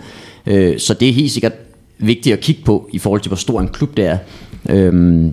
Øh, 0.47 0.79
så 0.79 0.95
det 0.95 1.09
er 1.09 1.13
helt 1.13 1.33
sikkert 1.33 1.53
vigtigt 1.99 2.33
at 2.33 2.41
kigge 2.41 2.63
på, 2.65 2.89
i 2.93 2.99
forhold 2.99 3.21
til 3.21 3.29
hvor 3.29 3.37
stor 3.37 3.61
en 3.61 3.69
klub 3.69 3.97
det 3.97 4.07
er. 4.07 4.19
Øh, 4.69 5.25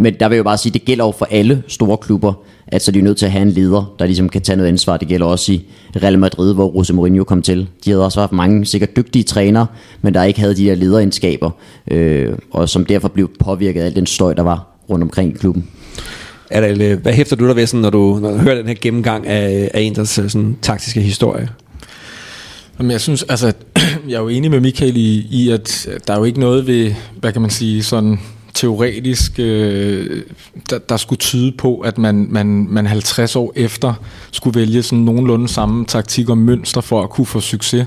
men 0.00 0.14
der 0.20 0.28
vil 0.28 0.34
jeg 0.34 0.38
jo 0.38 0.44
bare 0.44 0.58
sige, 0.58 0.72
det 0.72 0.84
gælder 0.84 1.04
jo 1.04 1.12
for 1.18 1.28
alle 1.30 1.62
store 1.68 1.96
klubber, 1.96 2.32
at 2.66 2.82
så 2.82 2.90
er 2.90 2.92
de 2.92 3.00
nødt 3.00 3.18
til 3.18 3.26
at 3.26 3.32
have 3.32 3.42
en 3.42 3.50
leder, 3.50 3.94
der 3.98 4.06
ligesom 4.06 4.28
kan 4.28 4.42
tage 4.42 4.56
noget 4.56 4.68
ansvar. 4.68 4.96
Det 4.96 5.08
gælder 5.08 5.26
også 5.26 5.52
i 5.52 5.66
Real 6.02 6.18
Madrid, 6.18 6.54
hvor 6.54 6.72
Jose 6.76 6.92
Mourinho 6.92 7.24
kom 7.24 7.42
til. 7.42 7.68
De 7.84 7.90
havde 7.90 8.04
også 8.04 8.20
haft 8.20 8.32
mange 8.32 8.66
sikkert 8.66 8.96
dygtige 8.96 9.22
trænere, 9.22 9.66
men 10.02 10.14
der 10.14 10.24
ikke 10.24 10.40
havde 10.40 10.56
de 10.56 10.64
her 10.64 10.74
lederegenskaber, 10.74 11.50
øh, 11.90 12.32
og 12.50 12.68
som 12.68 12.84
derfor 12.84 13.08
blev 13.08 13.30
påvirket 13.40 13.80
af 13.80 13.86
al 13.86 13.94
den 13.94 14.06
støj, 14.06 14.34
der 14.34 14.42
var 14.42 14.66
rundt 14.90 15.02
omkring 15.02 15.34
i 15.34 15.38
klubben. 15.38 15.68
Adel, 16.50 16.96
hvad 16.96 17.12
hæfter 17.12 17.36
du 17.36 17.48
der 17.48 17.54
ved, 17.54 17.66
sådan, 17.66 17.80
når, 17.80 17.90
du, 17.90 18.18
når 18.22 18.30
du 18.30 18.36
hører 18.36 18.54
den 18.54 18.66
her 18.66 18.74
gennemgang 18.80 19.26
af, 19.26 19.70
af 19.74 19.82
Inders 19.82 20.08
sådan, 20.08 20.56
taktiske 20.62 21.00
historie? 21.00 21.48
Jamen, 22.78 22.90
jeg 22.90 23.00
synes, 23.00 23.22
altså, 23.22 23.52
jeg 24.08 24.16
er 24.16 24.20
jo 24.20 24.28
enig 24.28 24.50
med 24.50 24.60
Michael 24.60 24.96
i, 24.96 25.26
i, 25.30 25.50
at 25.50 25.88
der 26.06 26.14
er 26.14 26.18
jo 26.18 26.24
ikke 26.24 26.40
noget 26.40 26.66
ved, 26.66 26.94
hvad 27.20 27.32
kan 27.32 27.42
man 27.42 27.50
sige, 27.50 27.82
sådan 27.82 28.18
teoretisk, 28.54 29.38
øh, 29.38 30.22
der, 30.70 30.78
der 30.78 30.96
skulle 30.96 31.18
tyde 31.18 31.52
på, 31.52 31.80
at 31.80 31.98
man, 31.98 32.26
man, 32.30 32.66
man 32.70 32.86
50 32.86 33.36
år 33.36 33.52
efter 33.56 33.94
skulle 34.30 34.60
vælge 34.60 34.82
sådan 34.82 35.04
nogenlunde 35.04 35.48
samme 35.48 35.84
taktik 35.84 36.28
og 36.28 36.38
mønster 36.38 36.80
for 36.80 37.02
at 37.02 37.10
kunne 37.10 37.26
få 37.26 37.40
succes. 37.40 37.86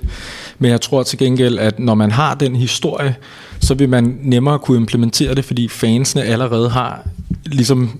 Men 0.60 0.72
jeg 0.72 0.82
tror 0.82 1.04
til 1.04 1.20
gengæld, 1.20 1.60
at 1.60 1.80
når 1.80 1.96
man 1.96 2.12
har 2.12 2.36
den 2.36 2.56
historie, 2.56 3.16
så 3.60 3.74
vil 3.74 3.90
man 3.90 4.18
nemmere 4.22 4.60
kunne 4.60 4.78
implementere 4.78 5.36
det, 5.36 5.46
fordi 5.46 5.68
fansene 5.68 6.24
allerede 6.24 6.70
har 6.70 7.08
ligesom 7.46 8.00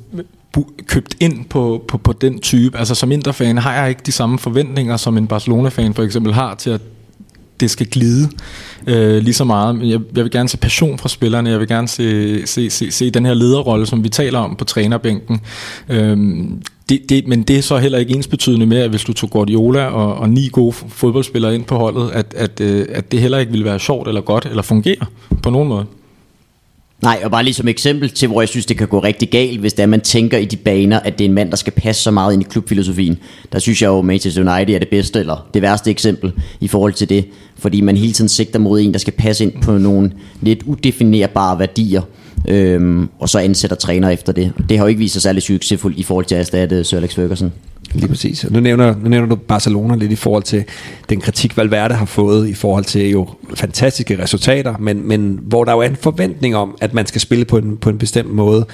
købt 0.88 1.16
ind 1.20 1.46
på, 1.46 1.86
på, 1.88 1.98
på 1.98 2.14
den 2.14 2.40
type. 2.40 2.78
Altså 2.78 2.96
som 2.96 3.12
Inter-fan 3.12 3.58
har 3.58 3.74
jeg 3.74 3.90
ikke 3.90 4.02
de 4.06 4.12
samme 4.12 4.40
forventninger, 4.40 4.98
som 4.98 5.18
en 5.18 5.28
Barcelona-fan 5.28 5.94
for 5.94 6.04
eksempel 6.04 6.34
har 6.34 6.56
til, 6.56 6.70
at 6.70 6.82
det 7.60 7.72
skal 7.72 7.88
glide 7.88 8.30
øh, 8.88 9.18
lige 9.24 9.34
så 9.34 9.44
meget. 9.44 9.80
Jeg, 9.80 10.00
jeg 10.16 10.24
vil 10.24 10.32
gerne 10.32 10.50
se 10.50 10.58
passion 10.58 10.98
fra 10.98 11.10
spillerne, 11.10 11.50
jeg 11.50 11.60
vil 11.60 11.68
gerne 11.68 11.88
se, 11.88 12.48
se, 12.48 12.70
se, 12.70 12.92
se 12.92 13.10
den 13.10 13.26
her 13.26 13.34
lederrolle, 13.34 13.86
som 13.86 14.04
vi 14.04 14.10
taler 14.10 14.40
om 14.40 14.56
på 14.56 14.66
trænerbænken. 14.66 15.42
Øh, 15.90 16.18
det, 16.90 17.10
det, 17.10 17.28
men 17.28 17.44
det 17.44 17.58
er 17.58 17.62
så 17.62 17.78
heller 17.78 17.98
ikke 17.98 18.14
ensbetydende 18.16 18.66
med, 18.66 18.78
at 18.78 18.90
hvis 18.90 19.04
du 19.04 19.14
tog 19.14 19.30
Guardiola 19.30 19.86
og, 19.86 20.16
og 20.16 20.30
ni 20.30 20.50
gode 20.52 20.74
fodboldspillere 20.74 21.56
ind 21.56 21.64
på 21.64 21.76
holdet, 21.76 22.12
at, 22.12 22.34
at, 22.38 22.62
øh, 22.62 22.86
at 22.90 23.12
det 23.12 23.22
heller 23.22 23.38
ikke 23.38 23.52
ville 23.52 23.66
være 23.66 23.80
sjovt 23.80 24.08
eller 24.08 24.22
godt 24.22 24.46
eller 24.46 24.64
fungere 24.64 25.06
på 25.44 25.50
nogen 25.50 25.68
måde. 25.68 25.86
Nej, 27.04 27.22
og 27.24 27.32
bare 27.32 27.44
lige 27.44 27.54
som 27.54 27.68
eksempel 27.68 28.10
til, 28.10 28.28
hvor 28.28 28.42
jeg 28.42 28.50
synes, 28.50 28.66
det 28.66 28.78
kan 28.78 28.88
gå 28.88 29.00
rigtig 29.00 29.30
galt, 29.30 29.60
hvis 29.60 29.74
det 29.74 29.84
er, 29.84 29.88
man 29.88 30.02
tænker 30.02 30.38
i 30.38 30.46
de 30.46 30.58
baner, 30.58 31.00
at 31.00 31.18
det 31.18 31.26
er 31.26 31.30
en 31.30 31.36
mand, 31.36 31.50
der 31.50 31.56
skal 31.56 31.74
passe 31.74 32.04
så 32.04 32.12
meget 32.12 32.34
ind 32.34 32.42
i 32.42 32.46
klubfilosofien. 32.50 33.18
Der 33.52 33.60
synes 33.60 33.82
jeg 33.82 33.88
jo, 33.88 34.02
Manchester 34.02 34.56
United 34.56 34.76
er 34.76 34.80
det 34.80 34.90
bedste, 34.90 35.20
eller 35.20 35.48
det 35.54 35.62
værste 35.62 35.92
eksempel 35.92 36.32
i 36.60 36.68
forhold 36.68 36.94
til 36.94 37.10
det. 37.10 37.26
Fordi 37.56 37.82
man 37.82 37.98
hele 37.98 38.14
tiden 38.14 38.30
sigter 38.30 38.60
mod 38.60 38.82
en, 38.82 38.94
der 38.94 39.00
skal 39.00 39.14
passe 39.14 39.44
ind 39.44 39.54
på 39.62 39.78
nogle 39.78 40.12
lidt 40.42 40.64
udefinerbare 40.64 41.60
værdier. 41.60 42.02
Øhm, 42.48 43.10
og 43.20 43.30
så 43.30 43.40
ansætter 43.40 43.76
træner 43.76 44.10
efter 44.10 44.34
det. 44.34 44.54
Det 44.70 44.78
har 44.78 44.86
jo 44.86 44.90
ikke 44.90 45.00
vist 45.00 45.14
sig 45.14 45.22
særlig 45.22 45.44
succesfuldt 45.44 45.98
i 45.98 46.04
forhold 46.04 46.26
til 46.26 46.36
at 46.36 46.42
erstatte 46.42 46.84
Sir 46.84 46.98
Alex 46.98 47.16
Ferguson. 47.16 47.54
Lige 47.94 48.08
præcis. 48.08 48.46
Nu 48.50 48.60
nævner, 48.60 48.96
nu 49.04 49.10
nævner 49.10 49.28
du 49.28 49.36
Barcelona 49.36 49.96
lidt 49.96 50.12
i 50.12 50.16
forhold 50.16 50.44
til 50.44 50.64
den 51.10 51.22
kritik, 51.22 51.58
Valverde 51.58 51.96
har 51.96 52.06
fået 52.06 52.50
i 52.50 52.54
forhold 52.54 52.86
til 52.86 53.10
jo 53.10 53.28
fantastiske 53.56 54.24
resultater, 54.24 54.76
men, 54.80 55.08
men 55.08 55.40
hvor 55.42 55.64
der 55.64 55.72
jo 55.72 55.80
er 55.80 55.88
en 55.88 55.96
forventning 55.96 56.56
om, 56.56 56.78
at 56.82 56.94
man 56.94 57.06
skal 57.06 57.22
spille 57.22 57.46
på 57.46 57.58
en, 57.58 57.78
på 57.78 57.90
en 57.90 57.98
bestemt 57.98 58.34
måde. 58.34 58.66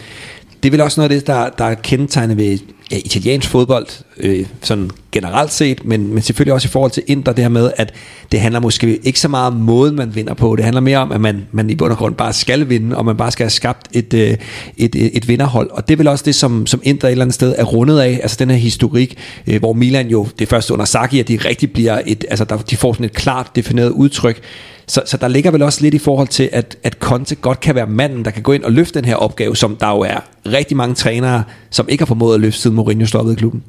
Det 0.64 0.70
er 0.70 0.72
vel 0.72 0.82
også 0.82 1.02
noget 1.02 1.12
af 1.12 1.18
det, 1.18 1.28
der, 1.28 1.50
der 1.50 1.66
er 1.66 1.74
kendetegnet 1.74 2.38
ved 2.38 2.58
ja, 2.92 2.98
italiensk 2.98 3.50
fodbold, 3.50 3.88
øh, 4.20 4.46
sådan 4.62 4.92
generelt 5.12 5.54
set, 5.54 5.86
men, 5.86 6.14
men 6.14 6.24
selvfølgelig 6.24 6.54
også 6.54 6.68
i 6.68 6.70
forhold 6.70 6.92
til 6.92 7.04
Inter, 7.08 7.32
det 7.32 7.44
her 7.44 7.50
med, 7.50 7.72
at 7.76 7.94
det 8.32 8.40
handler 8.40 8.60
måske 8.60 8.98
ikke 8.98 9.20
så 9.20 9.28
meget 9.28 9.48
om 9.48 9.54
måden, 9.54 9.96
man 9.96 10.16
vinder 10.16 10.34
på. 10.34 10.56
Det 10.56 10.64
handler 10.64 10.82
mere 10.82 10.98
om, 10.98 11.12
at 11.12 11.22
man, 11.22 11.48
man 11.52 11.70
i 11.70 11.76
bund 11.76 11.92
og 11.92 11.98
grund 11.98 12.16
bare 12.16 12.34
skal 12.34 12.70
vinde, 12.70 12.98
og 12.98 13.06
man 13.06 13.18
bare 13.18 13.32
skal 13.32 13.44
have 13.44 13.50
skabt 13.50 13.88
et, 13.94 14.14
øh, 14.14 14.38
et, 14.78 14.96
et, 14.96 15.18
et 15.18 15.28
vinderhold. 15.28 15.70
Og 15.72 15.88
det 15.88 15.94
er 15.94 15.98
vel 15.98 16.08
også 16.08 16.26
det, 16.26 16.36
som, 16.36 16.66
som 16.66 16.82
Inter 16.84 17.08
et 17.08 17.12
eller 17.12 17.26
andet 17.26 17.36
sted 17.36 17.56
er 17.58 17.64
rundet 17.64 18.00
af, 18.00 18.20
altså 18.22 18.38
den 18.40 18.50
her 18.50 18.58
historik, 18.58 19.18
øh, 19.48 19.60
hvor 19.60 19.74
Milan 19.74 20.08
jo, 20.08 20.28
det 20.40 20.48
første 20.48 20.74
under 20.74 20.86
Saki, 20.86 21.20
at 21.20 21.28
de 21.28 21.38
rigtig 21.38 21.72
bliver 21.72 22.02
et, 22.06 22.26
altså 22.30 22.46
der, 22.46 22.58
de 22.58 22.78
får 22.78 22.94
sådan 22.94 23.06
et 23.06 23.14
klart 23.14 23.56
defineret 23.56 23.90
udtryk, 23.90 24.42
så, 24.90 25.02
så 25.06 25.18
der 25.18 25.28
ligger 25.28 25.52
vel 25.52 25.62
også 25.62 25.82
lidt 25.82 25.94
i 25.94 25.98
forhold 25.98 26.28
til, 26.28 26.50
at, 26.52 26.78
at 26.84 26.94
Conte 26.94 27.36
godt 27.36 27.60
kan 27.60 27.76
være 27.76 27.88
manden, 27.88 28.26
der 28.26 28.32
kan 28.32 28.44
gå 28.44 28.52
ind 28.52 28.64
og 28.64 28.72
løfte 28.72 29.00
den 29.00 29.06
her 29.06 29.16
opgave, 29.16 29.56
som 29.56 29.76
der 29.76 29.90
jo 29.90 30.00
er 30.00 30.20
rigtig 30.46 30.78
mange 30.78 30.96
trænere, 30.96 31.44
som 31.70 31.90
ikke 31.90 32.02
har 32.02 32.06
formået 32.06 32.36
at 32.36 32.42
løfte, 32.42 32.62
siden 32.62 32.76
Mourinho 32.76 33.06
stoppede 33.06 33.36
klubben. 33.36 33.64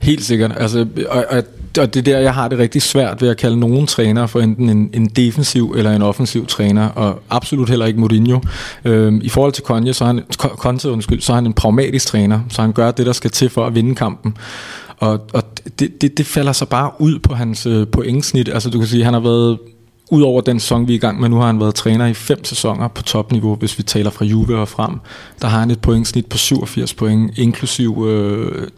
Helt 0.00 0.24
sikkert. 0.24 0.52
Altså, 0.56 0.86
og, 1.08 1.24
og, 1.30 1.42
og 1.78 1.94
det 1.94 1.96
er 1.96 2.02
der, 2.02 2.18
jeg 2.18 2.34
har 2.34 2.48
det 2.48 2.58
rigtig 2.58 2.82
svært 2.82 3.22
ved 3.22 3.28
at 3.28 3.36
kalde 3.36 3.60
nogen 3.60 3.86
træner 3.86 4.26
for 4.26 4.40
enten 4.40 4.70
en, 4.70 4.90
en 4.92 5.06
defensiv 5.06 5.74
eller 5.76 5.92
en 5.92 6.02
offensiv 6.02 6.46
træner, 6.46 6.88
og 6.88 7.20
absolut 7.30 7.68
heller 7.68 7.86
ikke 7.86 8.00
Mourinho. 8.00 8.40
Øhm, 8.84 9.20
I 9.24 9.28
forhold 9.28 9.52
til 9.52 9.64
Conte, 9.64 9.94
så 9.94 10.04
er 10.04 10.06
han, 10.06 10.22
Conte, 10.38 10.90
undskyld, 10.90 11.20
så 11.20 11.32
er 11.32 11.34
han 11.34 11.46
en 11.46 11.52
pragmatisk 11.52 12.06
træner, 12.06 12.40
så 12.48 12.62
han 12.62 12.72
gør 12.72 12.90
det, 12.90 13.06
der 13.06 13.12
skal 13.12 13.30
til 13.30 13.48
for 13.50 13.66
at 13.66 13.74
vinde 13.74 13.94
kampen. 13.94 14.36
Og, 14.98 15.20
og 15.32 15.42
det, 15.78 16.02
det, 16.02 16.18
det 16.18 16.26
falder 16.26 16.52
så 16.52 16.64
bare 16.66 16.90
ud 16.98 17.18
på 17.18 17.34
hans 17.34 17.66
øh, 17.66 17.86
pointsnit. 17.86 18.48
Altså 18.48 18.70
du 18.70 18.78
kan 18.78 18.88
sige, 18.88 19.04
han 19.04 19.14
har 19.14 19.20
været 19.20 19.58
Udover 20.10 20.40
den 20.40 20.60
sæson, 20.60 20.88
vi 20.88 20.92
er 20.92 20.96
i 20.96 21.00
gang 21.00 21.20
med 21.20 21.28
nu, 21.28 21.36
har 21.36 21.46
han 21.46 21.60
været 21.60 21.74
træner 21.74 22.06
i 22.06 22.14
fem 22.14 22.44
sæsoner 22.44 22.88
på 22.88 23.02
topniveau, 23.02 23.54
hvis 23.54 23.78
vi 23.78 23.82
taler 23.82 24.10
fra 24.10 24.24
Juve 24.24 24.58
og 24.58 24.68
frem. 24.68 24.94
Der 25.42 25.48
har 25.48 25.60
han 25.60 25.70
et 25.70 25.80
pointsnit 25.80 26.26
på 26.26 26.38
87 26.38 26.94
point, 26.94 27.38
inklusiv 27.38 28.04
øh, 28.08 28.68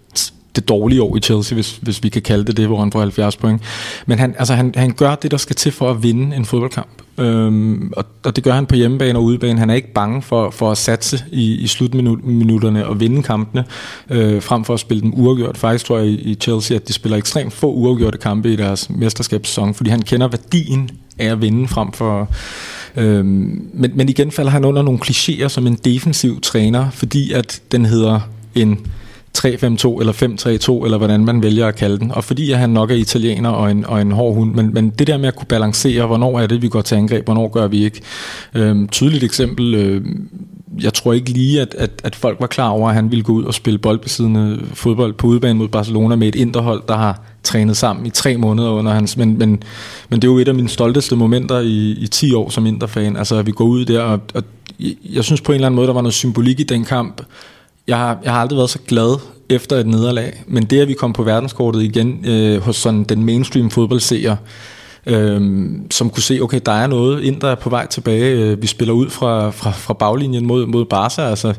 det 0.57 0.69
dårlige 0.69 1.03
år 1.03 1.17
i 1.17 1.21
Chelsea, 1.21 1.55
hvis, 1.55 1.79
hvis 1.83 2.03
vi 2.03 2.09
kan 2.09 2.23
kalde 2.23 2.45
det 2.45 2.57
det, 2.57 2.67
hvor 2.67 2.81
han 2.81 2.93
får 2.93 3.01
70 3.01 3.37
point. 3.37 3.63
Men 4.07 4.19
han, 4.19 4.35
altså 4.39 4.55
han, 4.55 4.73
han 4.77 4.93
gør 4.93 5.15
det, 5.15 5.31
der 5.31 5.37
skal 5.37 5.57
til 5.57 5.73
for 5.73 5.91
at 5.91 6.03
vinde 6.03 6.37
en 6.37 6.45
fodboldkamp. 6.45 7.03
Øhm, 7.19 7.93
og, 7.97 8.05
og 8.25 8.37
det 8.37 8.45
gør 8.45 8.53
han 8.53 8.67
på 8.67 8.75
hjemmebane 8.75 9.19
og 9.19 9.25
udebane. 9.25 9.59
Han 9.59 9.71
er 9.71 9.75
ikke 9.75 9.93
bange 9.93 10.23
for, 10.23 10.51
for 10.51 10.71
at 10.71 10.79
satse 10.79 11.25
i, 11.33 11.55
i 11.55 11.67
slutminutterne 11.67 12.87
og 12.87 13.01
vinde 13.01 13.23
kampene, 13.23 13.65
øh, 14.11 14.43
frem 14.43 14.65
for 14.65 14.75
at 14.75 14.81
spille 14.81 15.01
dem 15.01 15.13
uafgjort. 15.15 15.57
Faktisk 15.57 15.85
tror 15.85 15.99
jeg 15.99 16.07
i, 16.07 16.15
i 16.15 16.35
Chelsea, 16.35 16.77
at 16.77 16.89
de 16.89 16.93
spiller 16.93 17.19
ekstremt 17.19 17.53
få 17.53 17.73
uafgjorte 17.73 18.19
kampe 18.19 18.53
i 18.53 18.57
deres 18.57 18.91
mesterskabssæson, 18.91 19.75
fordi 19.75 19.91
han 19.91 20.03
kender 20.03 20.29
værdien 20.29 20.91
af 21.19 21.27
at 21.27 21.41
vinde 21.41 21.69
frem 21.69 21.93
for... 21.93 22.29
Øhm, 22.97 23.69
men, 23.75 23.91
men 23.95 24.09
igen 24.09 24.31
falder 24.31 24.51
han 24.51 24.65
under 24.65 24.83
nogle 24.83 25.01
klichéer 25.05 25.49
som 25.49 25.67
en 25.67 25.75
defensiv 25.75 26.41
træner, 26.41 26.91
fordi 26.91 27.33
at 27.33 27.63
den 27.73 27.87
hedder 27.87 28.21
en 28.55 28.87
3-5-2 29.39 30.01
eller 30.01 30.13
5-3-2, 30.81 30.85
eller 30.85 30.99
hvordan 30.99 31.25
man 31.25 31.43
vælger 31.43 31.67
at 31.67 31.77
kalde 31.77 31.99
den. 31.99 32.13
Og 32.13 32.25
fordi 32.25 32.53
at 32.53 32.59
han 32.59 32.71
nok 32.71 32.91
er 32.91 32.95
italiener 32.95 33.51
og 33.51 33.71
en, 33.71 33.87
og 33.87 34.01
en 34.01 34.13
hård 34.13 34.35
hund, 34.35 34.55
men, 34.55 34.75
men 34.75 34.91
det 34.91 35.07
der 35.07 35.19
med 35.19 35.29
at 35.29 35.37
kunne 35.37 35.47
balancere, 35.47 36.07
hvornår 36.07 36.41
er 36.41 36.47
det, 36.47 36.63
vi 36.63 36.69
går 36.69 36.83
til 36.83 36.95
angreb, 36.95 37.25
hvornår 37.25 37.49
gør 37.49 37.67
vi 37.67 37.85
ikke. 37.85 38.01
Øhm, 38.55 38.89
tydeligt 38.89 39.25
eksempel, 39.25 39.75
øh, 39.75 40.05
jeg 40.83 40.95
tror 40.95 41.13
ikke 41.13 41.31
lige, 41.31 41.61
at, 41.61 41.75
at, 41.79 41.91
at 42.05 42.17
folk 42.17 42.41
var 42.41 42.47
klar 42.47 42.69
over, 42.69 42.89
at 42.89 42.95
han 42.95 43.11
ville 43.11 43.23
gå 43.23 43.33
ud 43.33 43.45
og 43.45 43.55
spille 43.55 43.79
boldbesiddende 43.79 44.61
fodbold 44.75 45.13
på 45.13 45.27
udebane 45.27 45.59
mod 45.59 45.69
Barcelona 45.69 46.17
med 46.17 46.29
et 46.29 46.35
interhold, 46.35 46.83
der 46.89 46.97
har 46.97 47.21
trænet 47.43 47.77
sammen 47.77 48.07
i 48.07 48.11
tre 48.11 48.37
måneder 48.37 48.69
under 48.69 48.93
hans, 48.93 49.17
men, 49.17 49.39
men, 49.39 49.63
men 50.09 50.23
det 50.23 50.29
er 50.29 50.33
jo 50.33 50.39
et 50.39 50.49
af 50.49 50.55
mine 50.55 50.69
stolteste 50.69 51.17
momenter 51.17 51.59
i, 51.59 51.91
i 51.91 52.07
10 52.07 52.35
år 52.35 52.51
som 52.51 52.67
interfan, 52.67 53.17
altså 53.17 53.37
at 53.37 53.47
vi 53.47 53.53
går 53.53 53.65
ud 53.65 53.85
der, 53.85 54.01
og, 54.01 54.21
og 54.35 54.43
jeg 55.05 55.25
synes 55.25 55.41
på 55.41 55.53
en 55.53 55.57
eller 55.57 55.67
anden 55.67 55.77
måde, 55.77 55.87
der 55.87 55.95
var 55.95 56.03
noget 56.03 56.15
symbolik 56.15 56.61
i 56.61 56.63
den 56.63 56.85
kamp, 56.85 57.23
jeg 57.87 57.97
har, 57.97 58.19
jeg 58.25 58.33
har 58.33 58.41
aldrig 58.41 58.57
været 58.57 58.71
så 58.71 58.79
glad 58.89 59.19
efter 59.49 59.77
et 59.77 59.87
nederlag, 59.87 60.43
men 60.47 60.65
det 60.65 60.81
at 60.81 60.89
vi 60.89 60.95
kom 60.95 61.13
på 61.13 61.23
verdenskortet 61.23 61.83
igen 61.83 62.25
øh, 62.27 62.61
hos 62.61 62.77
sådan 62.77 63.05
den 63.05 63.25
mainstream 63.25 63.71
fodboldseer, 63.71 64.37
øh, 65.07 65.69
som 65.91 66.11
kunne 66.11 66.23
se, 66.23 66.39
okay, 66.43 66.61
der 66.67 66.73
er 66.73 66.87
noget 66.87 67.23
ind, 67.23 67.41
der 67.41 67.49
er 67.49 67.55
på 67.55 67.71
vej 67.71 67.87
tilbage. 67.87 68.35
Øh, 68.35 68.63
vi 68.63 68.67
spiller 68.67 68.95
ud 68.95 69.11
fra, 69.11 69.51
fra, 69.51 69.71
fra 69.71 69.95
baglinjen 69.95 70.47
mod, 70.47 70.67
mod 70.67 70.85
Barca, 70.85 71.23
altså 71.23 71.55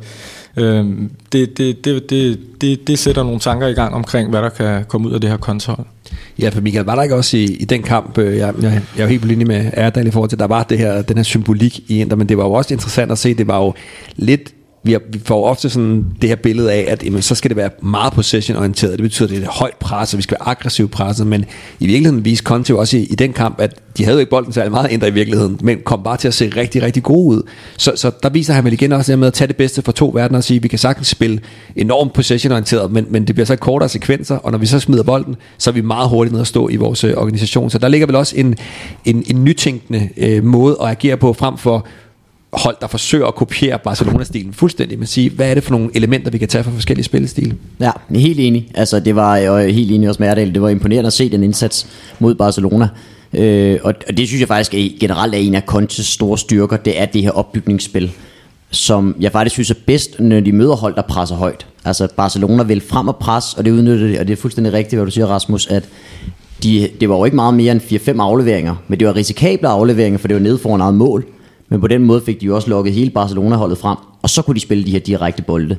øh, 0.58 0.86
det, 1.32 1.58
det, 1.58 1.86
det, 1.86 2.10
det, 2.10 2.40
det, 2.62 2.88
det 2.88 3.00
sætter 3.00 3.24
nogle 3.24 3.40
tanker 3.40 3.68
i 3.68 3.74
gang 3.74 3.94
omkring, 3.94 4.30
hvad 4.30 4.42
der 4.42 4.50
kan 4.50 4.86
komme 4.88 5.08
ud 5.08 5.14
af 5.14 5.22
det 5.22 5.30
her 5.30 5.38
kontohold. 5.38 5.86
Ja, 6.40 6.50
for 6.50 6.62
Michael, 6.62 6.86
var 6.86 6.96
der 6.96 7.04
ikke 7.04 7.16
også 7.16 7.38
i, 7.38 7.44
i 7.44 7.66
den 7.66 7.84
kamp, 7.84 8.18
øh, 8.18 8.38
jeg, 8.38 8.54
jeg, 8.62 8.64
jeg 8.64 8.82
er 8.98 9.04
jo 9.04 9.08
helt 9.08 9.22
på 9.22 9.28
linje 9.28 9.46
med 9.46 9.72
Erdal 9.74 10.08
i 10.08 10.12
forhold 10.12 10.30
til, 10.30 10.40
der 10.40 10.48
var 10.48 10.64
det 10.64 10.78
her, 10.78 11.02
den 11.02 11.18
her 11.18 11.24
symbolik 11.24 11.80
i 11.88 12.02
Inter, 12.02 12.16
men 12.16 12.30
det 12.30 12.38
var 12.38 12.44
jo 12.44 12.52
også 12.52 12.74
interessant 12.74 13.12
at 13.12 13.18
se, 13.18 13.34
det 13.34 13.48
var 13.48 13.58
jo 13.58 13.74
lidt 14.16 14.54
vi, 14.84 14.92
har, 14.92 15.02
vi 15.10 15.20
får 15.26 15.46
ofte 15.46 15.70
sådan 15.70 16.06
det 16.22 16.30
her 16.30 16.36
billede 16.36 16.72
af, 16.72 16.86
at 16.88 17.04
jamen, 17.04 17.22
så 17.22 17.36
skal 17.36 17.50
det 17.50 17.58
være 17.58 17.70
meget 17.82 18.14
possession-orienteret. 18.14 18.92
Det 18.92 19.02
betyder, 19.02 19.28
at 19.28 19.30
det 19.30 19.38
er 19.38 19.42
et 19.42 19.48
højt 19.48 19.76
pres, 19.80 20.14
og 20.14 20.18
vi 20.18 20.24
skal 20.24 20.38
være 20.40 20.48
aggressivt 20.50 20.92
presset. 20.92 21.28
Men 21.28 21.46
i 21.80 21.86
virkeligheden 21.86 22.26
viste 22.26 22.44
Conte 22.44 22.76
også 22.76 22.98
i, 22.98 23.04
i 23.04 23.16
den 23.16 23.34
kamp, 23.34 23.60
at 23.60 23.80
de 23.98 24.04
havde 24.04 24.16
jo 24.16 24.20
ikke 24.20 24.30
bolden 24.30 24.54
særlig 24.54 24.72
meget 24.72 24.88
ændret 24.92 25.08
i 25.08 25.14
virkeligheden, 25.14 25.60
men 25.64 25.80
kom 25.86 26.04
bare 26.04 26.18
til 26.18 26.28
at 26.28 26.34
se 26.34 26.52
rigtig, 26.58 26.84
rigtig 26.84 27.04
gode 27.04 27.38
ud. 27.38 27.44
Så, 27.78 27.92
så 27.96 28.12
der 28.24 28.30
viser 28.30 28.54
han 28.54 28.64
vel 28.64 28.74
igen 28.74 28.92
også 28.92 29.12
det 29.12 29.20
med 29.20 29.28
at 29.28 29.34
tage 29.34 29.48
det 29.48 29.56
bedste 29.56 29.82
fra 29.82 29.92
to 29.92 30.12
verdener 30.14 30.38
og 30.38 30.44
sige, 30.44 30.58
at 30.58 30.64
vi 30.64 30.68
kan 30.68 30.80
sagtens 30.80 31.08
spille 31.08 31.40
enormt 31.76 32.14
possession-orienteret, 32.14 32.92
men, 32.92 33.06
men 33.10 33.28
det 33.28 33.36
bliver 33.36 33.46
så 33.46 33.56
kortere 33.56 33.90
sekvenser, 33.90 34.38
og 34.38 34.52
når 34.52 34.58
vi 34.58 34.66
så 34.66 34.80
smider 34.80 35.04
bolden, 35.04 35.36
så 35.58 35.70
er 35.70 35.74
vi 35.74 35.82
meget 35.82 36.10
hurtigt 36.10 36.32
nede 36.32 36.42
at 36.42 36.48
stå 36.48 36.70
i 36.70 36.76
vores 36.76 37.04
øh, 37.04 37.14
organisation. 37.18 37.70
Så 37.70 37.78
der 37.78 37.88
ligger 37.88 38.08
vel 38.08 38.16
også 38.16 38.36
en, 38.38 38.56
en, 39.06 39.24
en 39.28 39.44
nytænkende 39.44 40.10
øh, 40.18 40.44
måde 40.44 40.78
at 40.82 40.88
agere 40.88 41.18
på, 41.18 41.34
frem 41.34 41.58
for 41.58 41.88
hold, 42.54 42.76
der 42.82 42.88
forsøger 42.88 43.28
at 43.28 43.36
kopiere 43.36 43.80
Barcelona-stilen 43.80 44.54
fuldstændig, 44.54 44.98
men 45.00 45.08
sige, 45.08 45.30
hvad 45.30 45.50
er 45.50 45.54
det 45.54 45.64
for 45.64 45.72
nogle 45.72 45.90
elementer, 45.94 46.32
vi 46.32 46.38
kan 46.38 46.48
tage 46.48 46.64
fra 46.64 46.72
forskellige 46.72 47.06
spillestile? 47.06 47.56
Ja, 47.80 47.92
helt 48.10 48.40
enig. 48.40 48.72
Altså, 48.74 49.00
det 49.00 49.16
var 49.16 49.36
jeg 49.36 49.74
helt 49.74 49.92
enig 49.92 50.10
også 50.10 50.22
med 50.22 50.30
Erdal. 50.30 50.54
Det 50.54 50.62
var 50.62 50.70
imponerende 50.70 51.08
at 51.08 51.14
se 51.14 51.30
den 51.30 51.44
indsats 51.44 51.88
mod 52.20 52.36
Barcelona. 52.36 52.90
Øh, 53.34 53.80
og, 53.84 53.94
og 54.08 54.18
det 54.18 54.28
synes 54.28 54.40
jeg 54.40 54.48
faktisk 54.48 54.74
er, 54.74 55.00
generelt 55.00 55.36
er 55.36 55.40
en 55.40 55.56
af 55.56 55.64
Contes 55.66 56.06
store 56.06 56.38
styrker, 56.38 56.78
det 56.78 57.02
er 57.02 57.06
det 57.06 57.22
her 57.22 57.32
opbygningsspil. 57.32 58.12
som 58.72 59.16
jeg 59.20 59.32
faktisk 59.32 59.54
synes 59.54 59.72
er 59.72 59.76
bedst, 59.86 60.20
når 60.20 60.40
de 60.40 60.52
møder 60.52 60.76
hold, 60.76 60.96
der 60.96 61.02
presser 61.02 61.36
højt. 61.36 61.68
Altså 61.86 62.08
Barcelona 62.18 62.64
vil 62.64 62.82
frem 62.82 63.08
og 63.08 63.16
pres, 63.16 63.54
og 63.54 63.66
det 63.66 63.72
udnytter 63.72 64.08
det, 64.08 64.20
og 64.20 64.28
det 64.28 64.34
er 64.34 64.38
fuldstændig 64.38 64.74
rigtigt, 64.74 64.98
hvad 64.98 65.06
du 65.06 65.12
siger, 65.12 65.28
Rasmus, 65.28 65.68
at 65.68 65.90
de, 66.64 66.90
det 67.00 67.10
var 67.10 67.18
jo 67.18 67.26
ikke 67.26 67.36
meget 67.36 67.54
mere 67.54 67.72
end 67.72 67.82
4-5 67.82 68.22
afleveringer, 68.22 68.76
men 68.88 69.00
det 69.00 69.08
var 69.08 69.16
risikable 69.16 69.68
afleveringer, 69.68 70.18
for 70.18 70.28
det 70.28 70.36
var 70.36 70.42
nede 70.42 70.58
foran 70.58 70.82
eget 70.82 70.94
mål. 70.94 71.26
Men 71.72 71.82
på 71.82 71.88
den 71.88 72.04
måde 72.04 72.22
fik 72.22 72.42
de 72.42 72.46
jo 72.46 72.56
også 72.56 72.70
lukket 72.70 72.94
hele 72.94 73.12
Barcelona-holdet 73.12 73.78
frem, 73.78 73.98
og 74.22 74.30
så 74.30 74.42
kunne 74.42 74.56
de 74.56 74.60
spille 74.60 74.84
de 74.84 74.92
her 74.92 75.00
direkte 75.00 75.42
bolde. 75.44 75.78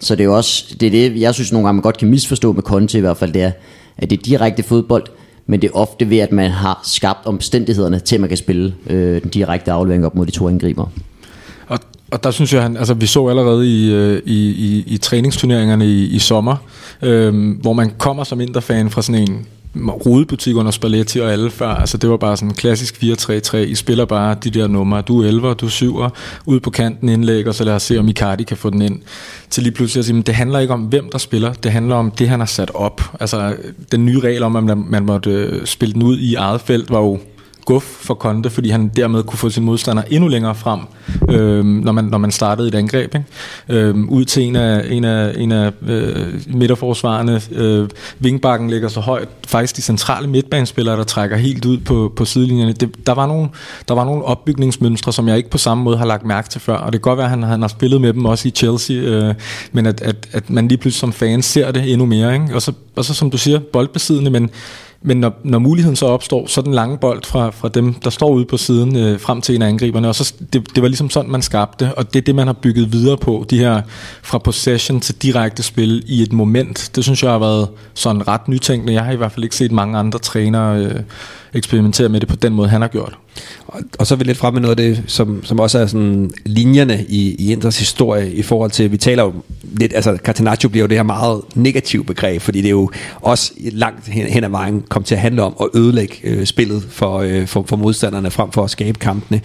Så 0.00 0.14
det 0.14 0.20
er 0.20 0.24
jo 0.24 0.36
også, 0.36 0.76
det 0.80 0.86
er 0.86 0.90
det, 0.90 1.20
jeg 1.20 1.34
synes 1.34 1.52
nogle 1.52 1.66
gange, 1.68 1.76
man 1.76 1.82
godt 1.82 1.98
kan 1.98 2.08
misforstå 2.08 2.52
med 2.52 2.62
Conte 2.62 2.98
i 2.98 3.00
hvert 3.00 3.16
fald, 3.16 3.32
det 3.32 3.42
er, 3.42 3.52
at 3.98 4.10
det 4.10 4.18
er 4.18 4.22
direkte 4.22 4.62
fodbold, 4.62 5.04
men 5.46 5.62
det 5.62 5.68
er 5.68 5.74
ofte 5.74 6.10
ved, 6.10 6.18
at 6.18 6.32
man 6.32 6.50
har 6.50 6.80
skabt 6.84 7.26
omstændighederne 7.26 7.98
til, 7.98 8.14
at 8.14 8.20
man 8.20 8.28
kan 8.28 8.38
spille 8.38 8.74
øh, 8.86 9.22
den 9.22 9.30
direkte 9.30 9.72
aflevering 9.72 10.06
op 10.06 10.14
mod 10.14 10.26
de 10.26 10.30
to 10.30 10.48
angriber. 10.48 10.86
Og, 11.68 11.78
og 12.10 12.24
der 12.24 12.30
synes 12.30 12.54
jeg, 12.54 12.62
han, 12.62 12.76
altså 12.76 12.94
vi 12.94 13.06
så 13.06 13.28
allerede 13.28 13.68
i, 13.68 13.92
øh, 13.92 14.22
i, 14.26 14.50
i, 14.50 14.84
i 14.86 14.96
træningsturneringerne 14.96 15.86
i, 15.86 16.04
i 16.04 16.18
sommer, 16.18 16.56
øh, 17.02 17.60
hvor 17.60 17.72
man 17.72 17.92
kommer 17.98 18.24
som 18.24 18.40
interfan 18.40 18.90
fra 18.90 19.02
sådan 19.02 19.28
en 19.30 19.46
rodebutikkerne 19.76 20.68
og 20.68 20.74
Spalletti 20.74 21.20
og 21.20 21.32
alle 21.32 21.50
før. 21.50 21.68
Altså 21.68 21.96
det 21.96 22.10
var 22.10 22.16
bare 22.16 22.36
sådan 22.36 22.48
en 22.48 22.54
klassisk 22.54 23.02
4-3-3. 23.02 23.56
I 23.56 23.74
spiller 23.74 24.04
bare 24.04 24.36
de 24.44 24.50
der 24.50 24.66
numre. 24.66 25.02
Du 25.02 25.22
er 25.22 25.28
11, 25.28 25.54
du 25.54 25.66
er 25.66 25.70
7, 25.70 25.98
ud 26.46 26.60
på 26.60 26.70
kanten 26.70 27.08
indlæg, 27.08 27.48
og 27.48 27.54
så 27.54 27.64
lad 27.64 27.74
os 27.74 27.82
se, 27.82 27.98
om 27.98 28.08
Icardi 28.08 28.44
kan 28.44 28.56
få 28.56 28.70
den 28.70 28.82
ind. 28.82 29.02
Til 29.50 29.62
lige 29.62 29.72
pludselig 29.72 30.00
at 30.00 30.04
sige, 30.04 30.14
men 30.14 30.22
det 30.22 30.34
handler 30.34 30.58
ikke 30.58 30.74
om, 30.74 30.80
hvem 30.80 31.08
der 31.12 31.18
spiller. 31.18 31.52
Det 31.52 31.72
handler 31.72 31.94
om 31.94 32.10
det, 32.10 32.28
han 32.28 32.40
har 32.40 32.46
sat 32.46 32.70
op. 32.74 33.02
Altså 33.20 33.56
den 33.92 34.06
nye 34.06 34.20
regel 34.20 34.42
om, 34.42 34.56
at 34.56 34.78
man 34.78 35.06
måtte 35.06 35.30
øh, 35.30 35.66
spille 35.66 35.92
den 35.92 36.02
ud 36.02 36.18
i 36.18 36.34
eget 36.34 36.60
felt, 36.60 36.90
var 36.90 36.98
jo 37.00 37.18
guf 37.64 37.82
for 37.82 38.14
Konte, 38.14 38.50
fordi 38.50 38.70
han 38.70 38.88
dermed 38.88 39.22
kunne 39.22 39.38
få 39.38 39.50
sin 39.50 39.64
modstander 39.64 40.02
endnu 40.10 40.28
længere 40.28 40.54
frem, 40.54 40.80
øh, 41.30 41.64
når, 41.64 41.92
man, 41.92 42.04
når 42.04 42.18
man 42.18 42.30
startede 42.30 42.68
et 42.68 42.74
angreb. 42.74 43.14
Ikke? 43.14 43.26
Øh, 43.68 43.96
ud 44.08 44.24
til 44.24 44.42
en 44.42 44.56
af, 44.56 44.86
en 44.90 45.04
af, 45.04 45.34
en 45.36 45.52
af 45.52 45.72
øh, 45.86 46.34
midterforsvarerne. 46.46 47.40
Øh, 47.52 47.88
Vingbakken 48.18 48.70
ligger 48.70 48.88
så 48.88 49.00
højt. 49.00 49.28
Faktisk 49.46 49.76
de 49.76 49.82
centrale 49.82 50.28
midtbanespillere, 50.28 50.96
der 50.96 51.04
trækker 51.04 51.36
helt 51.36 51.64
ud 51.64 51.78
på, 51.78 52.12
på 52.16 52.24
sidelinjerne. 52.24 52.72
Det, 52.72 53.06
der, 53.06 53.12
var 53.12 53.26
nogle, 53.26 53.48
der 53.88 53.94
var 53.94 54.04
nogle 54.04 54.24
opbygningsmønstre, 54.24 55.12
som 55.12 55.28
jeg 55.28 55.36
ikke 55.36 55.50
på 55.50 55.58
samme 55.58 55.84
måde 55.84 55.98
har 55.98 56.06
lagt 56.06 56.24
mærke 56.24 56.48
til 56.48 56.60
før. 56.60 56.76
Og 56.76 56.92
det 56.92 57.02
kan 57.02 57.10
godt 57.10 57.16
være, 57.16 57.26
at 57.26 57.30
han, 57.30 57.42
han 57.42 57.60
har 57.60 57.68
spillet 57.68 58.00
med 58.00 58.12
dem 58.12 58.24
også 58.24 58.48
i 58.48 58.50
Chelsea, 58.50 58.96
øh, 58.96 59.34
men 59.72 59.86
at, 59.86 60.00
at, 60.00 60.28
at 60.32 60.50
man 60.50 60.68
lige 60.68 60.78
pludselig 60.78 61.00
som 61.00 61.12
fan 61.12 61.42
ser 61.42 61.70
det 61.70 61.92
endnu 61.92 62.06
mere. 62.06 62.34
Ikke? 62.34 62.54
Og, 62.54 62.62
så, 62.62 62.72
og 62.96 63.04
så 63.04 63.14
som 63.14 63.30
du 63.30 63.38
siger, 63.38 63.58
boldbesiddende, 63.58 64.30
men 64.30 64.50
men 65.02 65.16
når, 65.16 65.40
når 65.44 65.58
muligheden 65.58 65.96
så 65.96 66.06
opstår, 66.06 66.46
så 66.46 66.62
den 66.62 66.74
lange 66.74 66.98
bold 66.98 67.22
fra, 67.24 67.50
fra 67.50 67.68
dem, 67.68 67.94
der 67.94 68.10
står 68.10 68.30
ude 68.30 68.44
på 68.44 68.56
siden, 68.56 68.96
øh, 68.96 69.20
frem 69.20 69.40
til 69.40 69.54
en 69.54 69.62
af 69.62 69.68
angriberne. 69.68 70.08
Og 70.08 70.14
så, 70.14 70.34
det, 70.52 70.74
det 70.74 70.82
var 70.82 70.88
ligesom 70.88 71.10
sådan, 71.10 71.30
man 71.30 71.42
skabte, 71.42 71.94
og 71.94 72.14
det 72.14 72.20
er 72.20 72.24
det, 72.24 72.34
man 72.34 72.46
har 72.46 72.54
bygget 72.54 72.92
videre 72.92 73.16
på. 73.16 73.46
De 73.50 73.58
her 73.58 73.82
fra 74.22 74.38
possession 74.38 75.00
til 75.00 75.14
direkte 75.22 75.62
spil 75.62 76.02
i 76.06 76.22
et 76.22 76.32
moment. 76.32 76.90
Det 76.94 77.04
synes 77.04 77.22
jeg 77.22 77.30
har 77.30 77.38
været 77.38 77.68
sådan 77.94 78.28
ret 78.28 78.48
nytænkende. 78.48 78.92
Jeg 78.92 79.04
har 79.04 79.12
i 79.12 79.16
hvert 79.16 79.32
fald 79.32 79.44
ikke 79.44 79.56
set 79.56 79.72
mange 79.72 79.98
andre 79.98 80.18
trænere 80.18 80.78
øh, 80.78 81.00
eksperimentere 81.54 82.08
med 82.08 82.20
det 82.20 82.28
på 82.28 82.36
den 82.36 82.52
måde, 82.52 82.68
han 82.68 82.80
har 82.80 82.88
gjort. 82.88 83.18
Og, 83.72 83.80
og 83.98 84.06
så 84.06 84.14
er 84.14 84.16
vi 84.16 84.24
lidt 84.24 84.38
frem 84.38 84.54
med 84.54 84.60
noget 84.60 84.80
af 84.80 84.84
det, 84.94 85.04
som, 85.06 85.44
som 85.44 85.60
også 85.60 85.78
er 85.78 85.86
sådan 85.86 86.30
linjerne 86.44 87.04
i, 87.08 87.34
i 87.38 87.52
Indres 87.52 87.78
historie 87.78 88.32
i 88.32 88.42
forhold 88.42 88.70
til, 88.70 88.92
vi 88.92 88.96
taler 88.96 89.22
jo 89.22 89.32
lidt, 89.62 89.92
altså 89.94 90.18
Catenaccio 90.24 90.68
bliver 90.68 90.82
jo 90.84 90.88
det 90.88 90.96
her 90.96 91.02
meget 91.02 91.40
negativt 91.54 92.06
begreb, 92.06 92.42
fordi 92.42 92.58
det 92.58 92.66
er 92.66 92.70
jo 92.70 92.90
også 93.20 93.52
langt 93.58 94.08
hen, 94.08 94.26
hen 94.26 94.44
ad 94.44 94.48
vejen 94.48 94.82
kom 94.88 95.02
til 95.02 95.14
at 95.14 95.20
handle 95.20 95.42
om 95.42 95.54
at 95.60 95.68
ødelægge 95.74 96.14
øh, 96.24 96.46
spillet 96.46 96.82
for, 96.90 97.18
øh, 97.18 97.46
for, 97.46 97.64
for 97.68 97.76
modstanderne 97.76 98.30
frem 98.30 98.52
for 98.52 98.64
at 98.64 98.70
skabe 98.70 98.98
kampene. 98.98 99.40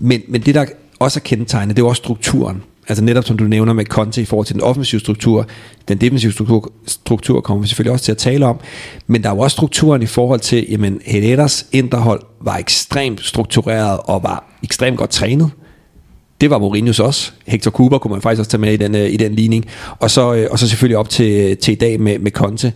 Men, 0.00 0.22
men 0.28 0.40
det 0.40 0.54
der 0.54 0.64
også 0.98 1.18
er 1.18 1.22
kendetegnet, 1.24 1.76
det 1.76 1.82
er 1.82 1.86
også 1.86 2.00
strukturen. 2.00 2.62
Altså 2.88 3.04
netop 3.04 3.24
som 3.24 3.36
du 3.36 3.44
nævner 3.44 3.72
med 3.72 3.84
Conte 3.84 4.22
i 4.22 4.24
forhold 4.24 4.46
til 4.46 4.54
den 4.54 4.62
offensive 4.62 5.00
struktur, 5.00 5.46
den 5.88 5.98
defensive 5.98 6.32
struktur, 6.32 6.72
struktur 6.86 7.40
kommer 7.40 7.62
vi 7.62 7.68
selvfølgelig 7.68 7.92
også 7.92 8.04
til 8.04 8.12
at 8.12 8.18
tale 8.18 8.46
om, 8.46 8.60
men 9.06 9.22
der 9.22 9.30
er 9.30 9.34
jo 9.34 9.40
også 9.40 9.54
strukturen 9.54 10.02
i 10.02 10.06
forhold 10.06 10.40
til, 10.40 10.66
jamen 10.70 11.00
Herreras 11.04 11.66
interhold 11.72 12.20
var 12.40 12.56
ekstremt 12.56 13.24
struktureret 13.24 14.00
og 14.04 14.22
var 14.22 14.58
ekstremt 14.62 14.98
godt 14.98 15.10
trænet. 15.10 15.50
Det 16.40 16.50
var 16.50 16.58
Mourinho's 16.58 17.02
også. 17.02 17.32
Hector 17.46 17.70
Cooper 17.70 17.98
kunne 17.98 18.12
man 18.12 18.22
faktisk 18.22 18.38
også 18.38 18.50
tage 18.50 18.60
med 18.60 18.72
i 18.72 18.76
den, 18.76 18.94
øh, 18.94 19.12
i 19.12 19.16
den 19.16 19.34
ligning. 19.34 19.66
Og 19.98 20.10
så, 20.10 20.34
øh, 20.34 20.48
og 20.50 20.58
så 20.58 20.68
selvfølgelig 20.68 20.98
op 20.98 21.08
til, 21.08 21.56
til 21.56 21.72
i 21.72 21.74
dag 21.74 22.00
med, 22.00 22.18
med 22.18 22.30
Conte 22.30 22.72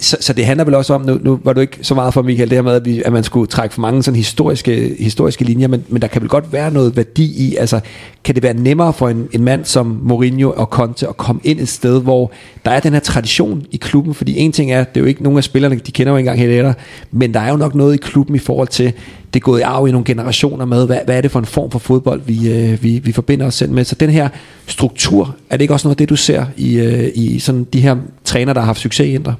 så, 0.00 0.16
så 0.20 0.32
det 0.32 0.46
handler 0.46 0.64
vel 0.64 0.74
også 0.74 0.94
om, 0.94 1.00
nu, 1.00 1.18
nu 1.22 1.40
var 1.44 1.52
du 1.52 1.60
ikke 1.60 1.78
så 1.82 1.94
meget 1.94 2.14
for 2.14 2.22
Michael, 2.22 2.50
det 2.50 2.56
her 2.56 2.62
med, 2.62 2.72
at, 2.72 2.84
vi, 2.84 3.02
at 3.04 3.12
man 3.12 3.24
skulle 3.24 3.46
trække 3.46 3.74
for 3.74 3.80
mange 3.80 4.02
sådan 4.02 4.16
historiske, 4.16 4.96
historiske 4.98 5.44
linjer, 5.44 5.68
men, 5.68 5.84
men 5.88 6.02
der 6.02 6.08
kan 6.08 6.22
vel 6.22 6.28
godt 6.28 6.52
være 6.52 6.70
noget 6.70 6.96
værdi 6.96 7.48
i, 7.48 7.56
altså 7.56 7.80
kan 8.24 8.34
det 8.34 8.42
være 8.42 8.54
nemmere 8.54 8.92
for 8.92 9.08
en, 9.08 9.28
en 9.32 9.44
mand 9.44 9.64
som 9.64 10.00
Mourinho 10.02 10.50
og 10.50 10.66
Conte 10.66 11.08
at 11.08 11.16
komme 11.16 11.40
ind 11.44 11.60
et 11.60 11.68
sted, 11.68 12.02
hvor 12.02 12.32
der 12.64 12.70
er 12.70 12.80
den 12.80 12.92
her 12.92 13.00
tradition 13.00 13.62
i 13.70 13.76
klubben, 13.76 14.14
fordi 14.14 14.38
en 14.38 14.52
ting 14.52 14.72
er, 14.72 14.84
det 14.84 14.96
er 14.96 15.00
jo 15.00 15.06
ikke 15.06 15.22
nogen 15.22 15.38
af 15.38 15.44
spillerne, 15.44 15.74
de 15.74 15.92
kender 15.92 16.12
jo 16.12 16.16
ikke 16.16 16.30
engang 16.30 16.52
helt 16.52 16.76
men 17.10 17.34
der 17.34 17.40
er 17.40 17.50
jo 17.50 17.56
nok 17.56 17.74
noget 17.74 17.94
i 17.94 17.96
klubben 17.96 18.36
i 18.36 18.38
forhold 18.38 18.68
til, 18.68 18.92
det 19.34 19.40
er 19.40 19.44
gået 19.44 19.60
i 19.60 19.62
arv 19.62 19.88
i 19.88 19.90
nogle 19.90 20.04
generationer 20.04 20.64
med, 20.64 20.86
hvad, 20.86 20.98
hvad 21.04 21.16
er 21.16 21.20
det 21.20 21.30
for 21.30 21.38
en 21.38 21.44
form 21.44 21.70
for 21.70 21.78
fodbold, 21.78 22.20
vi, 22.26 22.52
øh, 22.52 22.82
vi, 22.82 22.98
vi 22.98 23.12
forbinder 23.12 23.46
os 23.46 23.54
selv 23.54 23.70
med. 23.70 23.84
Så 23.84 23.94
den 23.94 24.10
her 24.10 24.28
struktur, 24.66 25.36
er 25.50 25.56
det 25.56 25.60
ikke 25.62 25.74
også 25.74 25.88
noget 25.88 25.94
af 25.94 25.98
det, 25.98 26.08
du 26.08 26.16
ser 26.16 26.44
i, 26.56 26.78
øh, 26.78 27.10
i 27.14 27.38
sådan 27.38 27.66
de 27.72 27.80
her 27.80 27.96
træner, 28.24 28.52
der 28.52 28.60
har 28.60 28.66
haft 28.66 28.80
succes 28.80 29.06
i 29.06 29.14
Indre? 29.14 29.34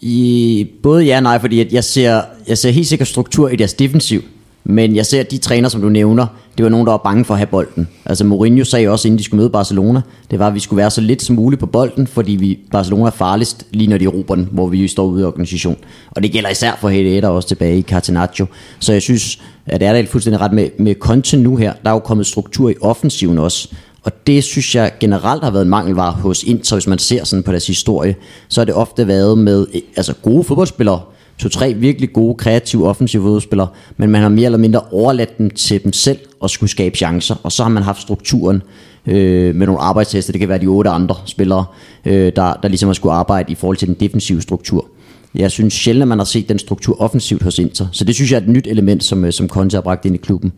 I, 0.00 0.68
både 0.82 1.04
ja 1.04 1.16
og 1.16 1.22
nej, 1.22 1.38
fordi 1.38 1.74
jeg 1.74 1.84
ser, 1.84 2.20
jeg 2.48 2.58
ser 2.58 2.70
helt 2.70 2.86
sikkert 2.86 3.08
struktur 3.08 3.48
i 3.48 3.56
deres 3.56 3.74
defensiv. 3.74 4.22
Men 4.68 4.96
jeg 4.96 5.06
ser, 5.06 5.20
at 5.20 5.30
de 5.30 5.38
træner, 5.38 5.68
som 5.68 5.80
du 5.80 5.88
nævner, 5.88 6.26
det 6.56 6.64
var 6.64 6.70
nogen, 6.70 6.86
der 6.86 6.92
var 6.92 7.00
bange 7.04 7.24
for 7.24 7.34
at 7.34 7.38
have 7.38 7.46
bolden. 7.46 7.88
Altså 8.04 8.24
Mourinho 8.24 8.64
sagde 8.64 8.88
også, 8.88 9.08
inden 9.08 9.18
de 9.18 9.24
skulle 9.24 9.38
møde 9.38 9.50
Barcelona, 9.50 10.00
det 10.30 10.38
var, 10.38 10.46
at 10.46 10.54
vi 10.54 10.60
skulle 10.60 10.78
være 10.78 10.90
så 10.90 11.00
lidt 11.00 11.22
som 11.22 11.36
muligt 11.36 11.60
på 11.60 11.66
bolden, 11.66 12.06
fordi 12.06 12.32
vi, 12.32 12.58
Barcelona 12.70 13.06
er 13.06 13.10
farligst 13.10 13.66
lige 13.70 13.90
når 13.90 13.98
de 13.98 14.06
råber 14.06 14.34
den, 14.34 14.48
hvor 14.52 14.66
vi 14.66 14.88
står 14.88 15.06
ude 15.06 15.22
i 15.22 15.24
organisation. 15.24 15.76
Og 16.10 16.22
det 16.22 16.32
gælder 16.32 16.50
især 16.50 16.78
for 16.80 16.88
Hedder 16.88 17.28
også 17.28 17.48
tilbage 17.48 17.78
i 17.78 17.82
Catenaccio. 17.82 18.46
Så 18.78 18.92
jeg 18.92 19.02
synes, 19.02 19.40
at 19.66 19.80
det 19.80 19.88
er 19.88 19.92
da 19.92 20.02
fuldstændig 20.02 20.40
ret 20.40 20.52
med, 20.52 20.68
med 20.78 20.94
Conte 20.94 21.36
nu 21.36 21.56
her. 21.56 21.72
Der 21.84 21.90
er 21.90 21.94
jo 21.94 21.98
kommet 21.98 22.26
struktur 22.26 22.70
i 22.70 22.74
offensiven 22.80 23.38
også. 23.38 23.68
Og 24.06 24.12
det 24.26 24.44
synes 24.44 24.74
jeg 24.74 24.92
generelt 25.00 25.44
har 25.44 25.50
været 25.50 25.62
en 25.62 25.68
mangelvare 25.68 26.12
hos 26.12 26.42
Inter, 26.42 26.76
hvis 26.76 26.86
man 26.86 26.98
ser 26.98 27.24
sådan 27.24 27.42
på 27.42 27.50
deres 27.50 27.66
historie. 27.66 28.16
Så 28.48 28.60
har 28.60 28.64
det 28.64 28.74
ofte 28.74 29.06
været 29.06 29.38
med 29.38 29.66
altså 29.96 30.14
gode 30.22 30.44
fodboldspillere, 30.44 31.00
to-tre 31.38 31.74
virkelig 31.74 32.12
gode, 32.12 32.34
kreative, 32.34 32.88
offensive 32.88 33.22
fodboldspillere, 33.22 33.68
men 33.96 34.10
man 34.10 34.22
har 34.22 34.28
mere 34.28 34.44
eller 34.44 34.58
mindre 34.58 34.80
overladt 34.80 35.38
dem 35.38 35.50
til 35.50 35.84
dem 35.84 35.92
selv 35.92 36.18
og 36.40 36.50
skulle 36.50 36.70
skabe 36.70 36.96
chancer, 36.96 37.34
og 37.42 37.52
så 37.52 37.62
har 37.62 37.70
man 37.70 37.82
haft 37.82 38.02
strukturen 38.02 38.62
øh, 39.06 39.54
med 39.54 39.66
nogle 39.66 39.80
arbejdstester, 39.80 40.32
det 40.32 40.40
kan 40.40 40.48
være 40.48 40.58
de 40.58 40.66
otte 40.66 40.90
andre 40.90 41.14
spillere, 41.24 41.64
øh, 42.04 42.32
der, 42.36 42.54
der 42.62 42.68
ligesom 42.68 42.88
har 42.88 42.94
skulle 42.94 43.12
arbejde 43.14 43.52
i 43.52 43.54
forhold 43.54 43.76
til 43.76 43.88
den 43.88 43.96
defensive 44.00 44.42
struktur. 44.42 44.86
Jeg 45.34 45.50
synes 45.50 45.74
sjældent, 45.74 46.02
at 46.02 46.08
man 46.08 46.18
har 46.18 46.24
set 46.24 46.48
den 46.48 46.58
struktur 46.58 47.00
offensivt 47.00 47.42
hos 47.42 47.58
Inter, 47.58 47.86
så 47.92 48.04
det 48.04 48.14
synes 48.14 48.32
jeg 48.32 48.38
er 48.38 48.42
et 48.42 48.48
nyt 48.48 48.66
element, 48.66 49.04
som, 49.04 49.24
øh, 49.24 49.32
som 49.32 49.48
Conte 49.48 49.76
har 49.76 49.82
bragt 49.82 50.04
ind 50.04 50.14
i 50.14 50.18
klubben. 50.18 50.52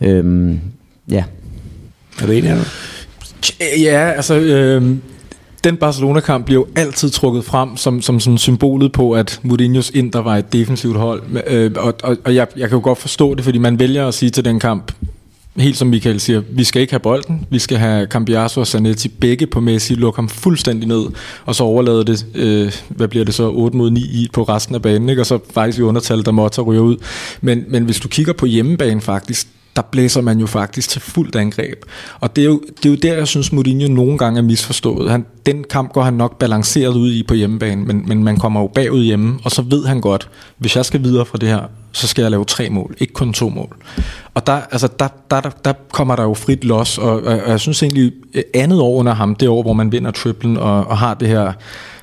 Øh, 0.00 0.54
ja. 1.10 1.24
Er 2.22 2.26
du 2.26 2.32
enig, 2.32 2.56
Ja, 3.78 4.10
altså... 4.10 4.34
Øh, 4.34 4.96
den 5.64 5.76
Barcelona-kamp 5.76 6.44
bliver 6.44 6.60
jo 6.60 6.66
altid 6.76 7.10
trukket 7.10 7.44
frem 7.44 7.76
som, 7.76 8.02
som 8.02 8.20
sådan 8.20 8.38
symbolet 8.38 8.92
på, 8.92 9.12
at 9.12 9.40
Mourinho's 9.44 9.90
Inter 9.94 10.22
var 10.22 10.36
et 10.36 10.52
defensivt 10.52 10.96
hold. 10.96 11.22
Øh, 11.46 11.70
og 11.76 11.94
og, 12.02 12.16
og 12.24 12.34
jeg, 12.34 12.46
jeg 12.56 12.68
kan 12.68 12.78
jo 12.78 12.84
godt 12.84 12.98
forstå 12.98 13.34
det, 13.34 13.44
fordi 13.44 13.58
man 13.58 13.78
vælger 13.78 14.08
at 14.08 14.14
sige 14.14 14.30
til 14.30 14.44
den 14.44 14.60
kamp, 14.60 14.92
helt 15.56 15.76
som 15.76 15.88
Michael 15.88 16.20
siger, 16.20 16.42
vi 16.50 16.64
skal 16.64 16.82
ikke 16.82 16.92
have 16.92 17.00
bolden, 17.00 17.46
vi 17.50 17.58
skal 17.58 17.78
have 17.78 18.06
Cambiasso 18.06 18.60
og 18.60 18.66
Zanetti 18.66 19.08
begge 19.08 19.46
på 19.46 19.60
Messi, 19.60 19.94
lukke 19.94 20.16
ham 20.16 20.28
fuldstændig 20.28 20.88
ned, 20.88 21.04
og 21.44 21.54
så 21.54 21.64
overlade 21.64 22.04
det, 22.04 22.26
øh, 22.34 22.72
hvad 22.88 23.08
bliver 23.08 23.24
det 23.24 23.34
så, 23.34 23.50
8 23.50 23.76
mod 23.76 23.90
9 23.90 24.00
i 24.00 24.28
på 24.32 24.42
resten 24.42 24.74
af 24.74 24.82
banen, 24.82 25.08
ikke? 25.08 25.22
og 25.22 25.26
så 25.26 25.38
faktisk 25.54 25.78
i 25.78 25.82
undertal, 25.82 26.24
der 26.24 26.32
måtte 26.32 26.62
ryger 26.62 26.82
ud. 26.82 26.96
Men, 27.40 27.64
men 27.68 27.84
hvis 27.84 28.00
du 28.00 28.08
kigger 28.08 28.32
på 28.32 28.46
hjemmebane 28.46 29.00
faktisk, 29.00 29.48
der 29.76 29.82
blæser 29.82 30.20
man 30.20 30.38
jo 30.38 30.46
faktisk 30.46 30.88
til 30.88 31.00
fuldt 31.00 31.36
angreb. 31.36 31.84
Og 32.20 32.36
det 32.36 32.42
er 32.42 32.46
jo, 32.46 32.62
det 32.76 32.86
er 32.86 32.90
jo 32.90 32.96
der, 32.96 33.14
jeg 33.14 33.28
synes, 33.28 33.52
Mourinho 33.52 33.88
nogle 33.88 34.18
gange 34.18 34.38
er 34.38 34.42
misforstået. 34.42 35.10
Han, 35.10 35.26
den 35.46 35.64
kamp 35.70 35.92
går 35.92 36.02
han 36.02 36.14
nok 36.14 36.38
balanceret 36.38 36.96
ud 36.96 37.12
i 37.12 37.22
på 37.22 37.34
hjemmebane, 37.34 37.84
men, 37.84 38.04
men 38.06 38.24
man 38.24 38.36
kommer 38.36 38.60
jo 38.60 38.66
bagud 38.66 39.04
hjemme, 39.04 39.38
og 39.44 39.50
så 39.50 39.62
ved 39.62 39.86
han 39.86 40.00
godt, 40.00 40.28
hvis 40.58 40.76
jeg 40.76 40.84
skal 40.84 41.02
videre 41.02 41.26
fra 41.26 41.38
det 41.38 41.48
her, 41.48 41.60
så 41.92 42.06
skal 42.06 42.22
jeg 42.22 42.30
lave 42.30 42.44
tre 42.44 42.70
mål, 42.70 42.96
ikke 42.98 43.12
kun 43.12 43.32
to 43.32 43.48
mål. 43.48 43.76
Og 44.34 44.46
der, 44.46 44.52
altså, 44.52 44.88
der, 44.98 45.08
der, 45.30 45.40
der, 45.40 45.50
der 45.50 45.72
kommer 45.92 46.16
der 46.16 46.22
jo 46.22 46.34
frit 46.34 46.64
los, 46.64 46.98
og, 46.98 47.12
og, 47.12 47.22
og 47.22 47.50
jeg 47.50 47.60
synes 47.60 47.82
egentlig, 47.82 48.12
andet 48.54 48.80
år 48.80 48.94
under 48.96 49.14
ham, 49.14 49.34
det 49.34 49.48
år, 49.48 49.62
hvor 49.62 49.72
man 49.72 49.92
vinder 49.92 50.10
triplen 50.10 50.56
og, 50.56 50.86
og 50.86 50.98
har 50.98 51.14
det 51.14 51.28
her 51.28 51.52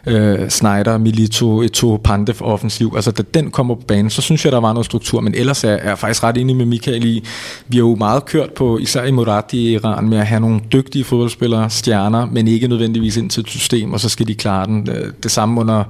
øh, 0.08 0.50
Snyder, 0.50 0.98
Milito, 0.98 1.62
Eto, 1.62 2.02
Pandev 2.04 2.36
offensiv. 2.42 2.94
Altså 2.96 3.12
da 3.12 3.24
den 3.34 3.52
kommer 3.52 3.76
på 3.76 3.82
banen, 3.88 4.10
så 4.10 4.22
synes 4.22 4.46
jeg, 4.46 4.52
der 4.52 4.60
var 4.60 4.74
noget 4.74 4.86
struktur, 4.86 5.22
men 5.22 5.36
ellers 5.36 5.64
er, 5.64 5.70
er 5.70 5.90
jeg 5.90 5.98
faktisk 5.98 6.24
ret 6.24 6.38
enig 6.38 6.56
med 6.56 6.66
Michael 6.66 7.06
i, 7.06 7.24
vi 7.68 7.78
har 7.78 7.84
jo 7.84 7.96
meget 7.96 8.26
kørt 8.26 8.54
på, 8.54 8.78
især 8.78 9.04
i 9.04 9.12
Moratti 9.12 9.58
i 9.58 9.74
Iran, 9.74 10.10
med 10.10 10.18
at 10.18 10.28
have 10.28 10.40
nogle 10.40 10.62
dygtige 10.74 11.04
fodboldspillere, 11.04 11.70
stjerner, 11.70 12.26
men 12.26 12.48
ikke 12.48 12.68
nødvendigvis 12.68 13.18
ind 13.18 13.30
til 13.30 13.42
et 13.42 13.50
system, 13.50 13.94
og 13.94 14.00
så 14.00 14.10
skal 14.10 14.28
de 14.28 14.36
klare 14.36 14.66
den. 14.66 14.90
Øh, 14.90 15.14
det 15.24 15.32
samme 15.32 15.62
under 15.62 15.84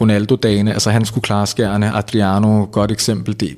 Ronaldo-dagene, 0.00 0.72
altså 0.72 0.90
han 0.90 1.04
skulle 1.04 1.22
klare 1.22 1.46
skærne, 1.46 1.96
Adriano, 1.96 2.66
godt 2.72 2.92
eksempel, 2.92 3.40
det, 3.40 3.56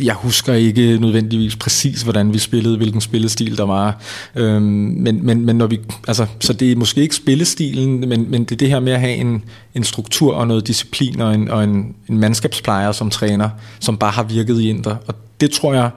jeg 0.00 0.14
husker 0.14 0.54
ikke 0.54 0.98
nødvendigvis 1.00 1.56
præcis, 1.56 2.02
hvordan 2.02 2.32
vi 2.32 2.38
spillede, 2.38 2.76
hvilken 2.76 3.00
spillestil 3.00 3.56
der 3.56 3.66
var. 3.66 4.00
Øhm, 4.36 4.62
men, 4.62 5.26
men, 5.26 5.46
men 5.46 5.56
når 5.56 5.66
vi, 5.66 5.80
altså, 6.08 6.26
så 6.40 6.52
det 6.52 6.72
er 6.72 6.76
måske 6.76 7.00
ikke 7.00 7.14
spillestilen, 7.14 8.08
men, 8.08 8.30
men 8.30 8.44
det 8.44 8.52
er 8.52 8.56
det 8.56 8.68
her 8.68 8.80
med 8.80 8.92
at 8.92 9.00
have 9.00 9.14
en, 9.14 9.44
en 9.74 9.84
struktur 9.84 10.34
og 10.34 10.48
noget 10.48 10.66
disciplin 10.66 11.20
og 11.20 11.34
en, 11.34 11.50
og 11.50 11.64
en, 11.64 11.94
en 12.08 12.18
mandskabsplejer 12.18 12.92
som 12.92 13.10
træner, 13.10 13.48
som 13.80 13.96
bare 13.98 14.10
har 14.10 14.22
virket 14.22 14.60
i 14.60 14.68
Inter. 14.68 14.96
Og 15.06 15.14
det 15.40 15.50
tror 15.50 15.74
jeg, 15.74 15.90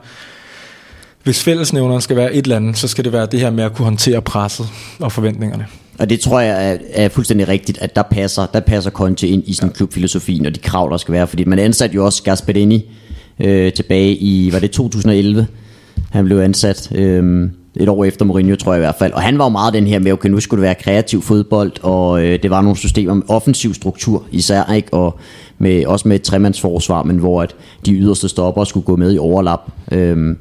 hvis 1.22 1.42
fællesnævneren 1.42 2.00
skal 2.00 2.16
være 2.16 2.34
et 2.34 2.42
eller 2.42 2.56
andet, 2.56 2.78
så 2.78 2.88
skal 2.88 3.04
det 3.04 3.12
være 3.12 3.26
det 3.26 3.40
her 3.40 3.50
med 3.50 3.64
at 3.64 3.74
kunne 3.74 3.84
håndtere 3.84 4.22
presset 4.22 4.66
og 4.98 5.12
forventningerne. 5.12 5.66
Og 5.98 6.10
det 6.10 6.20
tror 6.20 6.40
jeg 6.40 6.72
er, 6.72 6.78
er 6.92 7.08
fuldstændig 7.08 7.48
rigtigt, 7.48 7.78
at 7.78 7.96
der 7.96 8.02
passer, 8.02 8.46
der 8.46 8.60
passer 8.60 8.90
Conte 8.90 9.28
ind 9.28 9.42
i 9.46 9.58
ja. 9.62 9.68
klubfilosofi, 9.68 10.42
og 10.46 10.54
de 10.54 10.60
krav, 10.60 10.90
der 10.90 10.96
skal 10.96 11.12
være. 11.12 11.26
Fordi 11.26 11.44
man 11.44 11.58
ansatte 11.58 11.94
jo 11.94 12.04
også 12.04 12.22
Gasperini 12.22 12.84
øh, 13.42 13.72
tilbage 13.72 14.16
i, 14.16 14.52
var 14.52 14.58
det 14.58 14.70
2011? 14.70 15.46
Han 16.10 16.24
blev 16.24 16.38
ansat 16.38 16.92
øh, 16.94 17.50
et 17.76 17.88
år 17.88 18.04
efter 18.04 18.24
Mourinho, 18.24 18.56
tror 18.56 18.72
jeg 18.72 18.78
i 18.78 18.84
hvert 18.84 18.94
fald. 18.98 19.12
Og 19.12 19.22
han 19.22 19.38
var 19.38 19.44
jo 19.44 19.48
meget 19.48 19.74
den 19.74 19.86
her 19.86 19.98
med, 19.98 20.12
okay, 20.12 20.28
nu 20.28 20.40
skulle 20.40 20.60
det 20.60 20.66
være 20.66 20.74
kreativ 20.74 21.22
fodbold, 21.22 21.72
og 21.82 22.24
øh, 22.24 22.42
det 22.42 22.50
var 22.50 22.62
nogle 22.62 22.76
systemer 22.76 23.14
med 23.14 23.22
offensiv 23.28 23.74
struktur 23.74 24.24
især, 24.32 24.72
ikke? 24.72 24.94
Og 24.94 25.18
med, 25.58 25.86
også 25.86 26.08
med 26.08 26.16
et 26.16 26.22
tremandsforsvar, 26.22 27.02
men 27.02 27.16
hvor 27.16 27.42
at 27.42 27.54
de 27.86 27.92
yderste 27.92 28.28
stopper 28.28 28.64
skulle 28.64 28.84
gå 28.84 28.96
med 28.96 29.14
i 29.14 29.18
overlap. 29.18 29.60
Øh, 29.92 30.36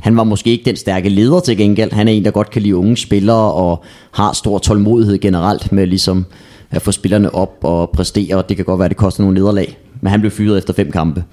han 0.00 0.16
var 0.16 0.24
måske 0.24 0.50
ikke 0.50 0.64
den 0.64 0.76
stærke 0.76 1.08
leder 1.08 1.40
til 1.40 1.56
gengæld. 1.56 1.92
Han 1.92 2.08
er 2.08 2.12
en, 2.12 2.24
der 2.24 2.30
godt 2.30 2.50
kan 2.50 2.62
lide 2.62 2.76
unge 2.76 2.96
spillere 2.96 3.52
og 3.52 3.84
har 4.12 4.32
stor 4.32 4.58
tålmodighed 4.58 5.18
generelt 5.18 5.72
med 5.72 5.86
ligesom 5.86 6.24
at 6.70 6.82
få 6.82 6.92
spillerne 6.92 7.34
op 7.34 7.58
og 7.62 7.90
præstere. 7.90 8.36
Og 8.36 8.48
det 8.48 8.56
kan 8.56 8.64
godt 8.64 8.78
være, 8.78 8.84
at 8.84 8.90
det 8.90 8.96
koster 8.96 9.22
nogle 9.22 9.34
nederlag. 9.34 9.78
Men 10.00 10.10
han 10.10 10.20
blev 10.20 10.30
fyret 10.30 10.58
efter 10.58 10.72
fem 10.72 10.92
kampe. 10.92 11.24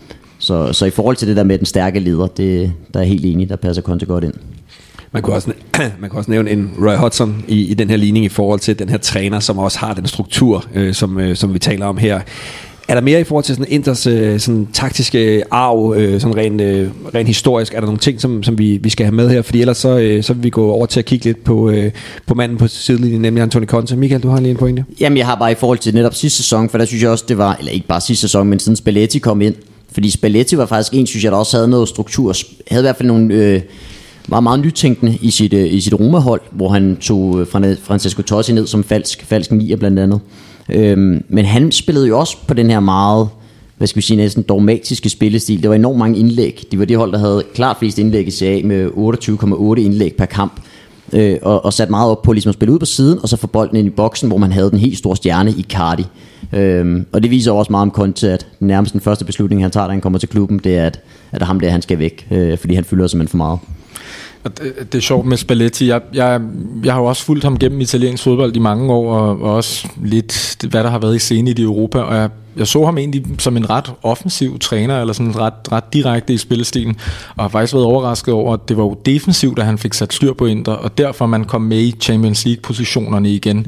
Så, 0.43 0.73
så 0.73 0.85
i 0.85 0.89
forhold 0.89 1.15
til 1.15 1.27
det 1.27 1.37
der 1.37 1.43
med 1.43 1.57
den 1.57 1.65
stærke 1.65 1.99
leder, 1.99 2.27
det, 2.27 2.71
der 2.93 2.99
er 2.99 3.03
helt 3.03 3.25
enig, 3.25 3.49
der 3.49 3.55
passer 3.55 3.81
Conte 3.81 4.05
godt 4.05 4.23
ind. 4.23 4.33
Man 5.11 5.21
kunne, 5.21 5.35
også, 5.35 5.51
man 6.01 6.09
kunne 6.09 6.19
også 6.19 6.31
nævne 6.31 6.51
en 6.51 6.71
Roy 6.79 6.95
Hodgson 6.95 7.45
i, 7.47 7.65
i 7.65 7.73
den 7.73 7.89
her 7.89 7.97
ligning 7.97 8.25
i 8.25 8.29
forhold 8.29 8.59
til 8.59 8.79
den 8.79 8.89
her 8.89 8.97
træner, 8.97 9.39
som 9.39 9.57
også 9.57 9.79
har 9.79 9.93
den 9.93 10.07
struktur, 10.07 10.65
øh, 10.73 10.93
som, 10.93 11.19
øh, 11.19 11.35
som 11.35 11.53
vi 11.53 11.59
taler 11.59 11.85
om 11.85 11.97
her. 11.97 12.21
Er 12.87 12.93
der 12.93 13.01
mere 13.01 13.19
i 13.19 13.23
forhold 13.23 13.43
til 13.43 13.55
sådan 13.55 13.71
Inters 13.71 14.07
øh, 14.07 14.39
sådan 14.39 14.67
taktiske 14.73 15.43
arv, 15.51 15.93
øh, 15.97 16.21
sådan 16.21 16.37
rent, 16.37 16.61
øh, 16.61 16.89
rent 17.15 17.27
historisk? 17.27 17.73
Er 17.73 17.79
der 17.79 17.85
nogle 17.85 17.99
ting, 17.99 18.21
som, 18.21 18.43
som 18.43 18.57
vi, 18.57 18.77
vi 18.77 18.89
skal 18.89 19.05
have 19.05 19.15
med 19.15 19.29
her? 19.29 19.41
Fordi 19.41 19.61
ellers 19.61 19.77
så, 19.77 19.97
øh, 19.97 20.23
så 20.23 20.33
vil 20.33 20.43
vi 20.43 20.49
gå 20.49 20.71
over 20.71 20.85
til 20.85 20.99
at 20.99 21.05
kigge 21.05 21.25
lidt 21.25 21.43
på, 21.43 21.69
øh, 21.69 21.91
på 22.25 22.33
manden 22.33 22.57
på 22.57 22.67
sidelinjen, 22.67 23.21
nemlig 23.21 23.43
Antoni 23.43 23.65
Conte. 23.65 23.95
Michael, 23.95 24.23
du 24.23 24.29
har 24.29 24.39
lige 24.39 24.51
en 24.51 24.57
pointe. 24.57 24.85
Jamen, 24.99 25.17
jeg 25.17 25.25
har 25.25 25.35
bare 25.35 25.51
i 25.51 25.55
forhold 25.55 25.77
til 25.77 25.93
netop 25.93 26.13
sidste 26.13 26.37
sæson, 26.37 26.69
for 26.69 26.77
der 26.77 26.85
synes 26.85 27.03
jeg 27.03 27.11
også, 27.11 27.25
det 27.27 27.37
var, 27.37 27.55
eller 27.55 27.71
ikke 27.71 27.87
bare 27.87 28.01
sidste 28.01 28.21
sæson, 28.21 28.47
men 28.47 28.59
siden 28.59 28.75
Spalletti 28.75 29.19
kom 29.19 29.41
ind. 29.41 29.55
Fordi 29.93 30.09
Spalletti 30.09 30.57
var 30.57 30.65
faktisk 30.65 30.93
en, 30.93 31.07
synes 31.07 31.23
jeg, 31.23 31.31
der 31.31 31.37
også 31.37 31.57
havde 31.57 31.67
noget 31.67 31.89
struktur, 31.89 32.33
havde 32.67 32.81
i 32.81 32.85
hvert 32.85 32.95
fald 32.95 33.07
nogle... 33.07 33.33
Øh, 33.33 33.61
var 34.27 34.39
meget 34.39 34.59
nytænkende 34.59 35.17
i 35.21 35.31
sit, 35.31 35.53
øh, 35.53 35.73
i 35.73 35.81
sit 35.81 35.93
Roma-hold, 35.93 36.41
hvor 36.51 36.69
han 36.69 36.97
tog 37.01 37.39
øh, 37.39 37.47
Francesco 37.83 38.21
Tosi 38.21 38.53
ned 38.53 38.67
som 38.67 38.83
falsk, 38.83 39.25
falsk 39.25 39.51
nier 39.51 39.77
blandt 39.77 39.99
andet. 39.99 40.19
Øhm, 40.69 41.23
men 41.29 41.45
han 41.45 41.71
spillede 41.71 42.07
jo 42.07 42.19
også 42.19 42.37
på 42.47 42.53
den 42.53 42.69
her 42.69 42.79
meget, 42.79 43.29
hvad 43.77 43.87
skal 43.87 43.97
vi 43.97 44.01
sige, 44.01 44.17
næsten 44.17 44.43
dogmatiske 44.43 45.09
spillestil. 45.09 45.61
Det 45.61 45.69
var 45.69 45.75
enormt 45.75 45.99
mange 45.99 46.19
indlæg. 46.19 46.63
Det 46.71 46.79
var 46.79 46.85
det 46.85 46.97
hold, 46.97 47.11
der 47.11 47.17
havde 47.17 47.43
klart 47.53 47.77
flest 47.79 47.99
indlæg 47.99 48.27
i 48.27 48.31
CA 48.31 48.61
med 48.63 48.87
28,8 48.87 49.81
indlæg 49.81 50.15
per 50.17 50.25
kamp. 50.25 50.61
Øh, 51.13 51.37
og, 51.41 51.65
og 51.65 51.73
sat 51.73 51.89
meget 51.89 52.11
op 52.11 52.21
på 52.21 52.33
ligesom 52.33 52.49
at 52.49 52.55
spille 52.55 52.73
ud 52.73 52.79
på 52.79 52.85
siden, 52.85 53.19
og 53.23 53.29
så 53.29 53.37
få 53.37 53.47
bolden 53.47 53.77
ind 53.77 53.87
i 53.87 53.89
boksen, 53.89 54.27
hvor 54.27 54.37
man 54.37 54.51
havde 54.51 54.71
den 54.71 54.79
helt 54.79 54.97
store 54.97 55.15
stjerne 55.15 55.51
i 55.51 55.65
Cardi. 55.69 56.05
Øhm, 56.53 57.05
og 57.11 57.23
det 57.23 57.31
viser 57.31 57.51
også 57.51 57.71
meget 57.71 57.81
om 57.81 57.91
Conte, 57.91 58.31
at 58.31 58.47
nærmest 58.59 58.93
den 58.93 59.01
første 59.01 59.25
beslutning, 59.25 59.61
han 59.61 59.71
tager, 59.71 59.87
da 59.87 59.91
han 59.91 60.01
kommer 60.01 60.19
til 60.19 60.29
klubben, 60.29 60.59
det 60.59 60.77
er, 60.77 60.85
at, 60.85 60.99
at 61.31 61.41
ham 61.41 61.59
der, 61.59 61.69
han 61.69 61.81
skal 61.81 61.99
væk, 61.99 62.27
øh, 62.31 62.57
fordi 62.57 62.73
han 62.75 62.83
fylder 62.83 63.07
simpelthen 63.07 63.31
for 63.31 63.37
meget. 63.37 63.59
Det, 64.43 64.91
det 64.91 64.97
er 64.97 65.01
sjovt 65.01 65.25
med 65.25 65.37
Spalletti. 65.37 65.87
Jeg, 65.87 66.01
jeg, 66.13 66.41
jeg 66.83 66.93
har 66.93 66.99
jo 66.99 67.05
også 67.05 67.23
fulgt 67.23 67.43
ham 67.43 67.57
gennem 67.57 67.81
italiensk 67.81 68.23
fodbold 68.23 68.55
i 68.55 68.59
mange 68.59 68.93
år, 68.93 69.13
og, 69.13 69.41
og 69.41 69.55
også 69.55 69.87
lidt, 70.03 70.65
hvad 70.69 70.83
der 70.83 70.89
har 70.89 70.99
været 70.99 71.15
i 71.15 71.19
scene 71.19 71.51
i 71.51 71.61
Europa, 71.61 71.99
og 71.99 72.15
jeg, 72.15 72.29
jeg 72.57 72.67
så 72.67 72.85
ham 72.85 72.97
egentlig 72.97 73.25
som 73.39 73.57
en 73.57 73.69
ret 73.69 73.93
offensiv 74.03 74.59
træner, 74.59 75.01
eller 75.01 75.13
sådan 75.13 75.39
ret, 75.39 75.71
ret 75.71 75.93
direkte 75.93 76.33
i 76.33 76.37
spillestilen, 76.37 76.95
og 77.35 77.43
har 77.43 77.49
faktisk 77.49 77.73
været 77.73 77.85
overrasket 77.85 78.33
over, 78.33 78.53
at 78.53 78.59
det 78.69 78.77
var 78.77 78.83
jo 78.83 78.97
defensivt, 79.05 79.59
at 79.59 79.65
han 79.65 79.77
fik 79.77 79.93
sat 79.93 80.13
styr 80.13 80.33
på 80.33 80.45
Inter, 80.45 80.71
og 80.71 80.97
derfor 80.97 81.25
man 81.25 81.43
kom 81.43 81.61
med 81.61 81.79
i 81.79 81.95
Champions 82.01 82.45
League-positionerne 82.45 83.29
igen 83.29 83.67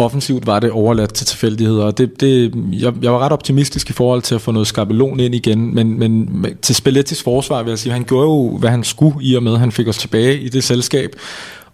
offensivt 0.00 0.46
var 0.46 0.60
det 0.60 0.70
overladt 0.70 1.14
til 1.14 1.26
tilfældigheder, 1.26 1.90
det, 1.90 2.20
det, 2.20 2.54
jeg, 2.72 2.92
jeg 3.02 3.12
var 3.12 3.18
ret 3.18 3.32
optimistisk 3.32 3.90
i 3.90 3.92
forhold 3.92 4.22
til 4.22 4.34
at 4.34 4.40
få 4.40 4.52
noget 4.52 4.66
skabelon 4.66 5.20
ind 5.20 5.34
igen, 5.34 5.74
men, 5.74 5.98
men 5.98 6.46
til 6.62 6.74
Spallettis 6.74 7.22
forsvar 7.22 7.62
vil 7.62 7.70
jeg 7.70 7.78
sige, 7.78 7.92
han 7.92 8.04
gjorde 8.04 8.24
jo, 8.24 8.56
hvad 8.58 8.70
han 8.70 8.84
skulle 8.84 9.16
i 9.20 9.34
og 9.34 9.42
med, 9.42 9.56
han 9.56 9.72
fik 9.72 9.88
os 9.88 9.98
tilbage 9.98 10.40
i 10.40 10.48
det 10.48 10.64
selskab, 10.64 11.10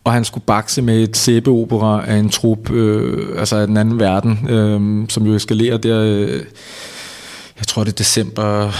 og 0.05 0.13
han 0.13 0.25
skulle 0.25 0.45
bakse 0.47 0.83
med 0.83 1.03
et 1.03 1.17
sæbeopera 1.17 2.05
af 2.07 2.17
en 2.17 2.29
trup, 2.29 2.71
øh, 2.71 3.39
altså 3.39 3.57
af 3.57 3.67
den 3.67 3.77
anden 3.77 4.01
verden, 4.01 4.47
øh, 4.51 5.09
som 5.09 5.27
jo 5.27 5.35
eskalerer 5.35 5.77
der, 5.77 6.01
øh, 6.03 6.41
jeg 7.59 7.67
tror 7.67 7.85
det 7.85 7.93
er 7.93 7.97
december 7.97 8.73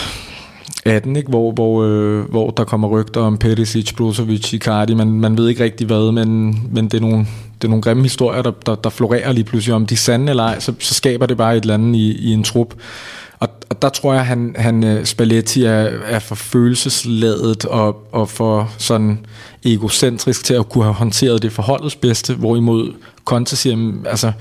18, 0.87 1.17
ikke? 1.17 1.29
Hvor, 1.29 1.53
hvor, 1.53 1.85
øh, 1.85 2.31
hvor 2.31 2.51
der 2.51 2.65
kommer 2.65 2.89
rygter 2.89 3.21
om 3.21 3.39
Perisic, 3.39 3.95
Brozovic, 3.97 4.53
Icardi. 4.53 4.95
Man, 4.95 5.21
man 5.21 5.39
ved 5.39 5.49
ikke 5.49 5.65
rigtig 5.65 5.87
hvad, 5.87 6.13
men, 6.13 6.61
men 6.73 6.85
det, 6.85 6.95
er 6.95 7.01
nogle, 7.01 7.27
det 7.63 7.65
er 7.65 7.69
nogle 7.69 7.83
grimme 7.83 8.03
historier, 8.03 8.43
der, 8.43 8.51
der, 8.51 8.75
der 8.75 8.91
florerer 8.91 9.33
lige 9.33 9.45
pludselig. 9.45 9.75
Om 9.75 9.87
de 9.87 9.95
er 9.95 9.97
sande 9.97 10.31
eller 10.31 10.43
ej, 10.43 10.61
så, 10.61 10.75
så 10.79 10.95
skaber 10.95 11.27
det 11.27 11.37
bare 11.37 11.57
et 11.57 11.61
eller 11.61 11.75
andet 11.75 11.97
i, 11.97 12.29
i 12.29 12.33
en 12.33 12.45
trup. 12.45 12.75
Og, 13.39 13.49
og 13.69 13.83
der 13.83 13.89
tror 13.89 14.15
jeg, 14.15 14.27
han, 14.27 14.55
han 14.59 14.85
øh, 14.85 15.05
Spalletti 15.05 15.65
er, 15.65 15.91
er 16.05 16.19
for 16.19 16.35
følelsesladet 16.35 17.65
og, 17.65 18.09
og 18.13 18.29
for 18.29 18.71
sådan 18.79 19.27
egocentrisk 19.65 20.45
til 20.45 20.55
at 20.55 20.69
kunne 20.69 20.85
have 20.85 20.95
håndteret 20.95 21.43
det 21.43 21.53
forholdets 21.53 21.97
bedste, 21.97 22.35
hvorimod 22.35 22.93
Conte 23.25 23.57
siger, 23.57 23.93
altså, 24.07 24.33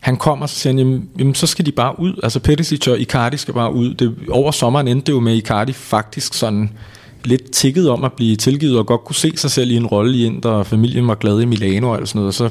han 0.00 0.16
kommer, 0.16 0.46
så 0.46 0.54
siger 0.54 0.72
han, 0.72 0.78
jamen, 0.78 1.08
jamen, 1.18 1.34
så 1.34 1.46
skal 1.46 1.66
de 1.66 1.72
bare 1.72 2.00
ud. 2.00 2.20
Altså 2.22 2.40
Perisic 2.40 2.88
og 2.88 2.98
Icardi 2.98 3.36
skal 3.36 3.54
bare 3.54 3.72
ud. 3.72 3.94
Det, 3.94 4.14
over 4.28 4.50
sommeren 4.50 4.88
endte 4.88 5.06
det 5.06 5.12
jo 5.12 5.20
med 5.20 5.34
Icardi 5.36 5.72
faktisk 5.72 6.34
sådan 6.34 6.70
lidt 7.24 7.50
tikket 7.50 7.90
om 7.90 8.04
at 8.04 8.12
blive 8.12 8.36
tilgivet 8.36 8.78
og 8.78 8.86
godt 8.86 9.04
kunne 9.04 9.16
se 9.16 9.32
sig 9.36 9.50
selv 9.50 9.70
i 9.70 9.76
en 9.76 9.86
rolle 9.86 10.18
i 10.18 10.24
Inter, 10.24 10.50
og 10.50 10.66
familien 10.66 11.08
var 11.08 11.14
glad 11.14 11.40
i 11.40 11.44
Milano 11.44 11.90
og 11.90 12.08
sådan 12.08 12.18
noget. 12.18 12.28
Og 12.28 12.34
så 12.34 12.50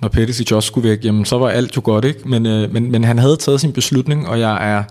når 0.00 0.08
Perisic 0.08 0.52
også 0.52 0.66
skulle 0.66 0.88
væk, 0.88 1.04
jamen, 1.04 1.24
så 1.24 1.38
var 1.38 1.48
alt 1.48 1.76
jo 1.76 1.80
godt, 1.84 2.04
ikke? 2.04 2.28
Men, 2.28 2.46
øh, 2.46 2.72
men, 2.72 2.90
men 2.90 3.04
han 3.04 3.18
havde 3.18 3.36
taget 3.36 3.60
sin 3.60 3.72
beslutning, 3.72 4.28
og 4.28 4.40
jeg 4.40 4.72
er 4.72 4.82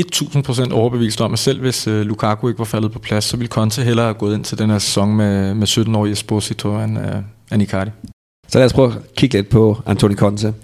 1000% 0.00 0.72
overbevist 0.72 1.20
om, 1.20 1.32
at 1.32 1.38
selv 1.38 1.60
hvis 1.60 1.86
øh, 1.86 2.00
Lukaku 2.00 2.48
ikke 2.48 2.58
var 2.58 2.64
faldet 2.64 2.92
på 2.92 2.98
plads, 2.98 3.24
så 3.24 3.36
ville 3.36 3.48
Conte 3.48 3.82
hellere 3.82 4.06
have 4.06 4.14
gået 4.14 4.34
ind 4.34 4.44
til 4.44 4.58
den 4.58 4.70
her 4.70 4.78
sæson 4.78 5.16
med, 5.16 5.54
med 5.54 5.68
17-årige 5.68 6.12
Esposito 6.12 6.78
end, 6.78 6.98
øh, 6.98 7.14
end 7.52 7.62
Icardi. 7.62 7.90
Så 8.48 8.58
lad 8.58 8.66
os 8.66 8.72
prøve 8.72 8.92
at 8.92 9.14
kigge 9.16 9.38
lidt 9.38 9.48
på 9.48 9.82
Antoni 9.86 10.14
Conte. 10.14 10.54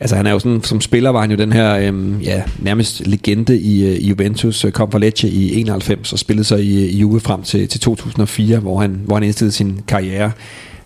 Altså 0.00 0.16
han 0.16 0.26
er 0.26 0.30
jo 0.30 0.38
sådan, 0.38 0.62
som 0.62 0.80
spiller 0.80 1.10
var 1.10 1.20
han 1.20 1.30
jo 1.30 1.36
den 1.36 1.52
her, 1.52 1.76
øhm, 1.76 2.20
ja, 2.20 2.42
nærmest 2.58 3.06
legende 3.06 3.58
i, 3.58 3.84
øh, 3.86 3.92
i 3.92 4.08
Juventus, 4.08 4.64
øh, 4.64 4.72
kom 4.72 4.90
fra 4.90 4.98
Lecce 4.98 5.28
i 5.28 5.60
91 5.60 6.12
og 6.12 6.18
spillede 6.18 6.44
sig 6.44 6.60
i, 6.64 6.84
øh, 6.84 6.90
i 6.90 6.98
Juve 6.98 7.20
frem 7.20 7.42
til, 7.42 7.68
til 7.68 7.80
2004, 7.80 8.58
hvor 8.58 8.80
han, 8.80 9.00
hvor 9.04 9.16
han 9.16 9.22
indstillede 9.22 9.52
sin 9.52 9.80
karriere. 9.88 10.32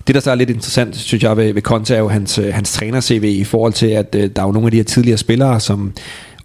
Det, 0.07 0.15
der 0.15 0.21
så 0.21 0.31
er 0.31 0.35
lidt 0.35 0.51
interessant, 0.51 0.97
synes 0.97 1.23
jeg, 1.23 1.37
ved, 1.37 1.53
ved 1.53 1.63
Conte, 1.63 1.95
er 1.95 1.99
jo 1.99 2.09
hans, 2.09 2.39
øh, 2.39 2.55
hans 2.55 2.73
træner-CV 2.73 3.25
i 3.25 3.45
forhold 3.45 3.73
til, 3.73 3.87
at 3.87 4.15
øh, 4.19 4.31
der 4.37 4.43
er 4.43 4.47
jo 4.47 4.53
nogle 4.53 4.67
af 4.67 4.71
de 4.71 4.77
her 4.77 4.85
tidligere 4.85 5.19
spillere, 5.19 5.61
som 5.61 5.93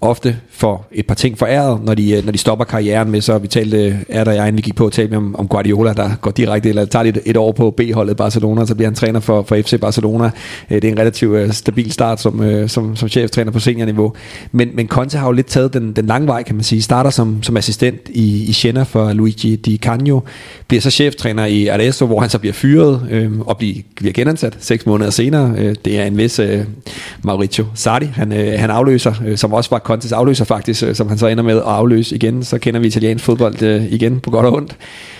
ofte 0.01 0.37
får 0.51 0.87
et 0.91 1.07
par 1.07 1.15
ting 1.15 1.37
foræret, 1.37 1.83
når 1.83 1.93
de, 1.93 2.11
øh, 2.11 2.25
når 2.25 2.31
de 2.31 2.37
stopper 2.37 2.65
karrieren 2.65 3.11
med, 3.11 3.21
så 3.21 3.37
vi 3.37 3.47
talte, 3.47 3.77
øh, 3.77 3.95
er 4.09 4.23
der 4.23 4.31
jeg, 4.31 4.47
inden 4.47 4.57
vi 4.57 4.61
gik 4.61 4.75
på 4.75 4.85
at 4.85 4.91
tale 4.91 5.17
om, 5.17 5.35
om 5.35 5.47
Guardiola, 5.47 5.93
der 5.93 6.09
går 6.21 6.31
direkte, 6.31 6.69
eller 6.69 6.85
tager 6.85 7.05
et, 7.05 7.21
et 7.25 7.37
år 7.37 7.51
på 7.51 7.71
B-holdet 7.71 8.17
Barcelona, 8.17 8.65
så 8.65 8.75
bliver 8.75 8.87
han 8.87 8.95
træner 8.95 9.19
for, 9.19 9.43
for 9.43 9.55
FC 9.55 9.79
Barcelona. 9.79 10.31
Øh, 10.69 10.81
det 10.81 10.83
er 10.83 10.91
en 10.91 10.99
relativt 10.99 11.55
stabil 11.55 11.91
start 11.91 12.21
som, 12.21 12.67
som, 12.67 12.95
som 12.95 13.09
cheftræner 13.09 13.51
på 13.51 13.59
seniorniveau. 13.59 14.13
Men, 14.51 14.69
men 14.73 14.87
Conte 14.87 15.17
har 15.17 15.25
jo 15.25 15.31
lidt 15.31 15.47
taget 15.47 15.73
den, 15.73 15.93
den 15.93 16.05
lange 16.05 16.27
vej, 16.27 16.43
kan 16.43 16.55
man 16.55 16.63
sige. 16.63 16.81
Starter 16.81 17.09
som, 17.09 17.43
som 17.43 17.57
assistent 17.57 17.99
i, 18.09 18.43
i 18.43 18.53
Siena 18.53 18.83
for 18.83 19.13
Luigi 19.13 19.55
Di 19.55 19.77
Canio, 19.77 20.21
bliver 20.67 20.81
så 20.81 20.91
cheftræner 20.91 21.45
i 21.45 21.67
Arezzo, 21.67 22.05
hvor 22.05 22.19
han 22.19 22.29
så 22.29 22.39
bliver 22.39 22.53
fyret 22.53 23.07
øh, 23.11 23.39
og 23.39 23.57
bliver, 23.57 23.75
bliver 23.95 24.13
genansat 24.13 24.57
seks 24.59 24.85
måneder 24.85 25.09
senere. 25.09 25.73
Det 25.85 25.99
er 25.99 26.05
en 26.05 26.17
vis 26.17 26.39
øh, 26.39 26.63
Mauricio 27.23 27.65
Sardi, 27.73 28.05
han, 28.05 28.33
øh, 28.33 28.59
han 28.59 28.69
afløser, 28.69 29.13
øh, 29.25 29.37
som 29.37 29.53
også 29.53 29.69
var 29.69 29.79
Contes 29.89 30.11
afløser 30.11 30.45
faktisk, 30.45 30.83
øh, 30.83 30.95
som 30.95 31.07
han 31.07 31.17
så 31.17 31.27
ender 31.27 31.43
med 31.43 31.55
at 31.55 31.61
afløse 31.61 32.15
igen. 32.15 32.43
Så 32.43 32.57
kender 32.57 32.79
vi 32.79 32.87
italiensk 32.87 33.25
fodbold 33.25 33.61
øh, 33.61 33.93
igen 33.93 34.19
på 34.19 34.31
godt 34.31 34.45
og 34.45 34.53
ondt. 34.53 34.77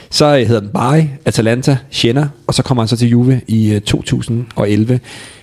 Så 0.10 0.38
øh, 0.38 0.48
hedder 0.48 0.62
den 0.62 0.70
Bari, 0.70 1.10
Atalanta, 1.26 1.78
Siena, 1.90 2.30
og 2.48 2.54
så 2.54 2.64
kommer 2.64 2.84
han 2.84 2.88
så 2.88 2.98
til 2.98 3.10
Juve 3.10 3.42
i 3.48 3.74
øh, 3.74 3.82
2011. 3.82 5.00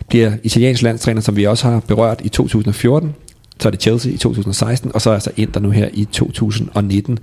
Bliver 0.08 0.32
italiensk 0.42 0.82
landstræner, 0.82 1.20
som 1.20 1.36
vi 1.36 1.44
også 1.44 1.68
har 1.68 1.80
berørt 1.80 2.20
i 2.24 2.28
2014. 2.28 3.14
Så 3.60 3.68
er 3.68 3.70
det 3.70 3.82
Chelsea 3.82 4.12
i 4.12 4.16
2016, 4.16 4.90
og 4.94 5.02
så 5.02 5.10
er 5.10 5.14
altså 5.14 5.30
Inter 5.36 5.60
nu 5.60 5.70
her 5.70 5.88
i 5.92 6.04
2019. 6.04 7.18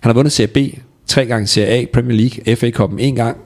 Han 0.00 0.08
har 0.08 0.14
vundet 0.14 0.32
Serie 0.32 0.48
B, 0.48 0.78
tre 1.06 1.26
gange 1.26 1.46
Serie 1.46 1.68
A, 1.68 1.84
Premier 1.92 2.16
League, 2.16 2.56
FA 2.56 2.70
Cup'en 2.70 2.98
en 2.98 3.14
gang, 3.14 3.36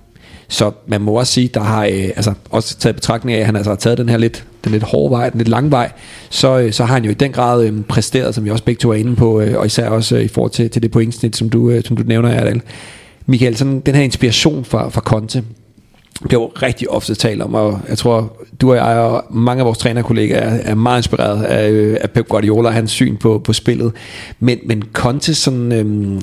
så 0.52 0.70
man 0.86 1.00
må 1.00 1.12
også 1.12 1.32
sige, 1.32 1.48
der 1.48 1.60
har 1.60 1.84
øh, 1.84 2.04
altså, 2.16 2.34
også 2.50 2.78
taget 2.78 2.96
betragtning 2.96 3.36
af, 3.36 3.40
at 3.40 3.46
han 3.46 3.56
altså 3.56 3.70
har 3.70 3.76
taget 3.76 3.98
den 3.98 4.08
her 4.08 4.16
lidt, 4.16 4.44
den 4.64 4.72
lidt 4.72 4.82
hårde 4.82 5.10
vej, 5.10 5.30
den 5.30 5.38
lidt 5.38 5.48
lange 5.48 5.70
vej, 5.70 5.92
så, 6.30 6.58
øh, 6.58 6.72
så 6.72 6.84
har 6.84 6.94
han 6.94 7.04
jo 7.04 7.10
i 7.10 7.14
den 7.14 7.32
grad 7.32 7.64
øh, 7.64 7.82
præsteret, 7.82 8.34
som 8.34 8.44
vi 8.44 8.50
også 8.50 8.64
begge 8.64 8.78
to 8.78 8.90
er 8.90 8.94
inde 8.94 9.16
på, 9.16 9.40
øh, 9.40 9.58
og 9.58 9.66
især 9.66 9.88
også 9.88 10.16
øh, 10.16 10.22
i 10.22 10.28
forhold 10.28 10.50
til, 10.50 10.70
til 10.70 10.82
det 10.82 10.90
pointsnit, 10.90 11.36
som 11.36 11.50
du, 11.50 11.70
øh, 11.70 11.84
som 11.84 11.96
du 11.96 12.02
nævner, 12.02 12.28
Erdal. 12.28 12.62
Michael, 13.26 13.56
sådan 13.56 13.80
den 13.80 13.94
her 13.94 14.02
inspiration 14.02 14.64
fra, 14.64 14.88
fra 14.88 15.00
Conte, 15.00 15.44
bliver 16.22 16.42
jo 16.42 16.46
rigtig 16.62 16.90
ofte 16.90 17.14
talt 17.14 17.42
om, 17.42 17.54
og 17.54 17.80
jeg 17.88 17.98
tror, 17.98 18.36
du 18.60 18.70
og 18.70 18.76
jeg 18.76 18.84
og 18.84 19.24
mange 19.30 19.60
af 19.60 19.66
vores 19.66 19.78
trænerkollegaer 19.78 20.40
er, 20.40 20.60
er 20.64 20.74
meget 20.74 20.98
inspireret 20.98 21.42
af, 21.44 21.70
øh, 21.70 21.96
af 22.00 22.10
Pep 22.10 22.28
Guardiola 22.28 22.68
og 22.68 22.74
hans 22.74 22.90
syn 22.90 23.16
på, 23.16 23.38
på 23.44 23.52
spillet. 23.52 23.92
Men, 24.40 24.58
men 24.66 24.82
Contes 24.92 25.38
sådan, 25.38 25.72
øhm, 25.72 26.20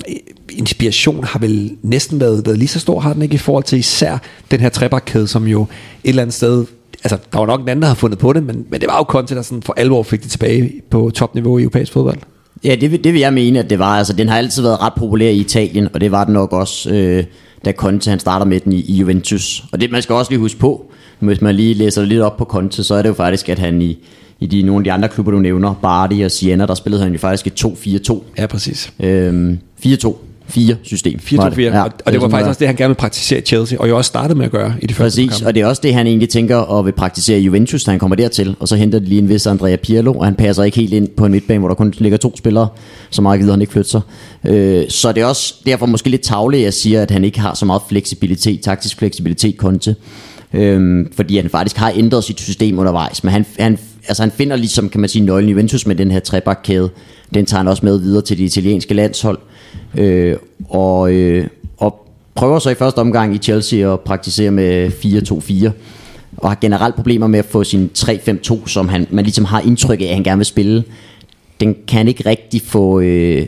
inspiration 0.52 1.24
har 1.24 1.38
vel 1.38 1.76
næsten 1.82 2.20
været, 2.20 2.46
været 2.46 2.58
lige 2.58 2.68
så 2.68 2.80
stor, 2.80 3.00
har 3.00 3.12
den 3.12 3.22
ikke, 3.22 3.34
i 3.34 3.38
forhold 3.38 3.64
til 3.64 3.78
især 3.78 4.18
den 4.50 4.60
her 4.60 4.68
trebakkæde, 4.68 5.28
som 5.28 5.46
jo 5.46 5.62
et 5.62 6.08
eller 6.08 6.22
andet 6.22 6.34
sted 6.34 6.66
altså, 7.04 7.18
der 7.32 7.38
var 7.38 7.46
nok 7.46 7.60
en 7.60 7.68
anden, 7.68 7.82
der 7.82 7.88
har 7.88 7.94
fundet 7.94 8.18
på 8.18 8.32
det, 8.32 8.42
men, 8.42 8.66
men 8.70 8.80
det 8.80 8.88
var 8.88 8.96
jo 8.98 9.02
Conte, 9.02 9.34
der 9.34 9.42
sådan 9.42 9.62
for 9.62 9.74
alvor 9.76 10.02
fik 10.02 10.22
det 10.22 10.30
tilbage 10.30 10.72
på 10.90 11.10
topniveau 11.14 11.58
i 11.58 11.62
europæisk 11.62 11.92
fodbold. 11.92 12.18
Ja, 12.64 12.74
det, 12.74 12.90
vil, 12.90 13.04
det 13.04 13.12
vil 13.12 13.20
jeg 13.20 13.32
mene, 13.32 13.58
at 13.58 13.70
det 13.70 13.78
var. 13.78 13.98
Altså, 13.98 14.12
den 14.12 14.28
har 14.28 14.38
altid 14.38 14.62
været 14.62 14.80
ret 14.80 14.92
populær 14.96 15.28
i 15.28 15.36
Italien, 15.36 15.88
og 15.94 16.00
det 16.00 16.10
var 16.10 16.24
den 16.24 16.34
nok 16.34 16.52
også, 16.52 16.90
øh, 16.90 17.24
da 17.64 17.72
Conte 17.72 18.10
han 18.10 18.18
starter 18.18 18.46
med 18.46 18.60
den 18.60 18.72
i, 18.72 18.80
i 18.80 18.94
Juventus. 18.94 19.64
Og 19.72 19.80
det 19.80 19.90
man 19.90 20.02
skal 20.02 20.14
også 20.14 20.30
lige 20.30 20.40
huske 20.40 20.58
på, 20.58 20.90
hvis 21.18 21.40
man 21.40 21.54
lige 21.54 21.74
læser 21.74 22.04
lidt 22.04 22.20
op 22.20 22.36
på 22.36 22.44
Conte, 22.44 22.84
så 22.84 22.94
er 22.94 23.02
det 23.02 23.08
jo 23.08 23.14
faktisk, 23.14 23.48
at 23.48 23.58
han 23.58 23.82
i, 23.82 23.98
i 24.40 24.46
de, 24.46 24.62
nogle 24.62 24.80
af 24.80 24.84
de 24.84 24.92
andre 24.92 25.08
klubber, 25.08 25.32
du 25.32 25.38
nævner, 25.38 25.74
Bardi 25.82 26.22
og 26.22 26.30
Siena, 26.30 26.66
der 26.66 26.74
spillede 26.74 27.02
han 27.02 27.12
jo 27.12 27.18
faktisk 27.18 27.46
et 27.46 27.64
2-4-2. 28.10 28.22
Ja, 28.38 28.46
præcis. 28.46 28.92
Øhm, 29.00 29.58
4-2. 29.86 30.14
4 30.50 30.76
system. 30.82 31.20
4-2-4, 31.24 31.60
ja, 31.60 31.82
og, 31.82 31.90
og 32.06 32.12
det 32.12 32.20
var 32.20 32.28
faktisk 32.28 32.48
også 32.48 32.58
det, 32.58 32.68
han 32.68 32.76
gerne 32.76 32.88
ville 32.88 32.98
praktisere 32.98 33.38
i 33.38 33.42
Chelsea, 33.42 33.78
og 33.78 33.88
jo 33.88 33.96
også 33.96 34.08
startede 34.08 34.38
med 34.38 34.44
at 34.44 34.50
gøre 34.50 34.74
i 34.82 34.86
de 34.86 34.94
første 34.94 35.26
Præcis, 35.26 35.42
og 35.42 35.54
det 35.54 35.62
er 35.62 35.66
også 35.66 35.80
det, 35.84 35.94
han 35.94 36.06
egentlig 36.06 36.28
tænker 36.28 36.78
at 36.78 36.84
vil 36.84 36.92
praktisere 36.92 37.38
i 37.38 37.42
Juventus, 37.42 37.84
da 37.84 37.90
han 37.90 38.00
kommer 38.00 38.16
dertil, 38.16 38.56
og 38.60 38.68
så 38.68 38.76
henter 38.76 38.98
de 38.98 39.04
lige 39.04 39.18
en 39.18 39.28
vis 39.28 39.46
Andrea 39.46 39.76
Pirlo, 39.76 40.14
og 40.14 40.24
han 40.24 40.34
passer 40.34 40.62
ikke 40.62 40.76
helt 40.76 40.92
ind 40.92 41.08
på 41.08 41.26
en 41.26 41.32
midtbane, 41.32 41.58
hvor 41.58 41.68
der 41.68 41.74
kun 41.74 41.94
ligger 41.98 42.18
to 42.18 42.36
spillere, 42.36 42.68
så 43.10 43.22
meget 43.22 43.40
gider 43.40 43.52
han 43.52 43.60
ikke 43.60 43.72
flytte 43.72 43.90
sig. 43.90 44.00
Øh, 44.46 44.84
så 44.88 45.12
det 45.12 45.20
er 45.20 45.26
også 45.26 45.54
derfor 45.66 45.86
måske 45.86 46.10
lidt 46.10 46.22
tavligt, 46.22 46.60
at 46.60 46.64
jeg 46.64 46.74
siger, 46.74 47.02
at 47.02 47.10
han 47.10 47.24
ikke 47.24 47.40
har 47.40 47.54
så 47.54 47.64
meget 47.64 47.82
fleksibilitet, 47.88 48.60
taktisk 48.60 48.98
fleksibilitet, 48.98 49.56
Conte. 49.56 49.96
Øhm, 50.54 51.12
fordi 51.16 51.36
han 51.36 51.50
faktisk 51.50 51.76
har 51.76 51.92
ændret 51.96 52.24
sit 52.24 52.40
system 52.40 52.78
undervejs, 52.78 53.24
men 53.24 53.32
han, 53.32 53.46
han, 53.58 53.78
altså 54.08 54.22
han 54.22 54.30
finder 54.30 54.56
ligesom, 54.56 54.88
kan 54.88 55.00
man 55.00 55.08
sige, 55.08 55.24
nøglen 55.24 55.48
i 55.48 55.52
Juventus 55.52 55.86
med 55.86 55.96
den 55.96 56.10
her 56.10 56.20
trebakkæde. 56.20 56.90
Den 57.34 57.46
tager 57.46 57.58
han 57.58 57.68
også 57.68 57.86
med 57.86 57.98
videre 57.98 58.22
til 58.22 58.38
det 58.38 58.44
italienske 58.44 58.94
landshold. 58.94 59.38
Øh, 59.98 60.36
og, 60.68 61.12
øh, 61.12 61.48
og 61.76 62.06
prøver 62.34 62.58
så 62.58 62.70
i 62.70 62.74
første 62.74 62.98
omgang 62.98 63.34
i 63.34 63.38
Chelsea 63.38 63.92
at 63.92 64.00
praktisere 64.00 64.50
med 64.50 64.88
4-2-4 64.88 65.70
og 66.36 66.50
har 66.50 66.58
generelt 66.60 66.94
problemer 66.94 67.26
med 67.26 67.38
at 67.38 67.44
få 67.44 67.64
sin 67.64 67.90
3-5-2, 67.98 68.66
som 68.66 68.88
han, 68.88 69.06
man 69.10 69.24
ligesom 69.24 69.44
har 69.44 69.60
indtryk 69.60 70.00
af, 70.00 70.04
at 70.04 70.14
han 70.14 70.24
gerne 70.24 70.38
vil 70.38 70.46
spille. 70.46 70.84
Den 71.60 71.76
kan 71.88 71.96
han 71.96 72.08
ikke 72.08 72.28
rigtig 72.28 72.62
få, 72.62 73.00
øh, 73.00 73.46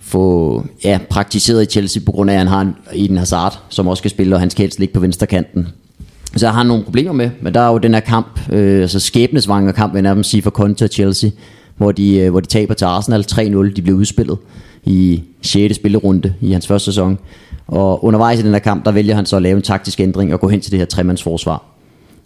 få 0.00 0.64
ja, 0.84 0.98
praktiseret 1.10 1.62
i 1.62 1.66
Chelsea, 1.66 2.02
på 2.06 2.12
grund 2.12 2.30
af, 2.30 2.34
at 2.34 2.38
han 2.38 2.48
har 2.48 2.60
en 2.60 2.74
Eden 2.94 3.16
Hazard, 3.16 3.58
som 3.68 3.88
også 3.88 4.00
skal 4.00 4.10
spille, 4.10 4.36
og 4.36 4.40
han 4.40 4.50
skal 4.50 4.62
helst 4.62 4.78
ligge 4.78 4.94
på 4.94 5.00
venstre 5.00 5.26
kanten. 5.26 5.68
Så 6.36 6.46
har 6.46 6.54
han 6.54 6.66
nogle 6.66 6.84
problemer 6.84 7.12
med, 7.12 7.30
men 7.40 7.54
der 7.54 7.60
er 7.60 7.72
jo 7.72 7.78
den 7.78 7.94
her 7.94 8.00
kamp, 8.00 8.40
øh, 8.52 8.82
altså 8.82 9.00
skæbnesvanger 9.00 9.72
kamp, 9.72 9.92
vil 9.92 9.98
jeg 9.98 10.02
nærmest 10.02 10.30
sige, 10.30 10.42
for 10.42 10.50
Conte 10.50 10.84
og 10.84 10.88
Chelsea, 10.88 11.30
hvor 11.76 11.92
de, 11.92 12.18
øh, 12.18 12.30
hvor 12.30 12.40
de 12.40 12.46
taber 12.46 12.74
til 12.74 12.84
Arsenal 12.84 13.24
3-0, 13.32 13.74
de 13.76 13.82
blev 13.82 13.94
udspillet 13.94 14.38
i 14.84 15.22
6. 15.42 15.76
spillerunde 15.76 16.34
i 16.40 16.52
hans 16.52 16.66
første 16.66 16.84
sæson. 16.84 17.18
Og 17.66 18.04
undervejs 18.04 18.40
i 18.40 18.42
den 18.42 18.52
her 18.52 18.58
kamp, 18.58 18.84
der 18.84 18.92
vælger 18.92 19.14
han 19.14 19.26
så 19.26 19.36
at 19.36 19.42
lave 19.42 19.56
en 19.56 19.62
taktisk 19.62 20.00
ændring 20.00 20.32
og 20.32 20.40
gå 20.40 20.48
hen 20.48 20.60
til 20.60 20.70
det 20.72 20.78
her 20.78 20.86
tremandsforsvar. 20.86 21.64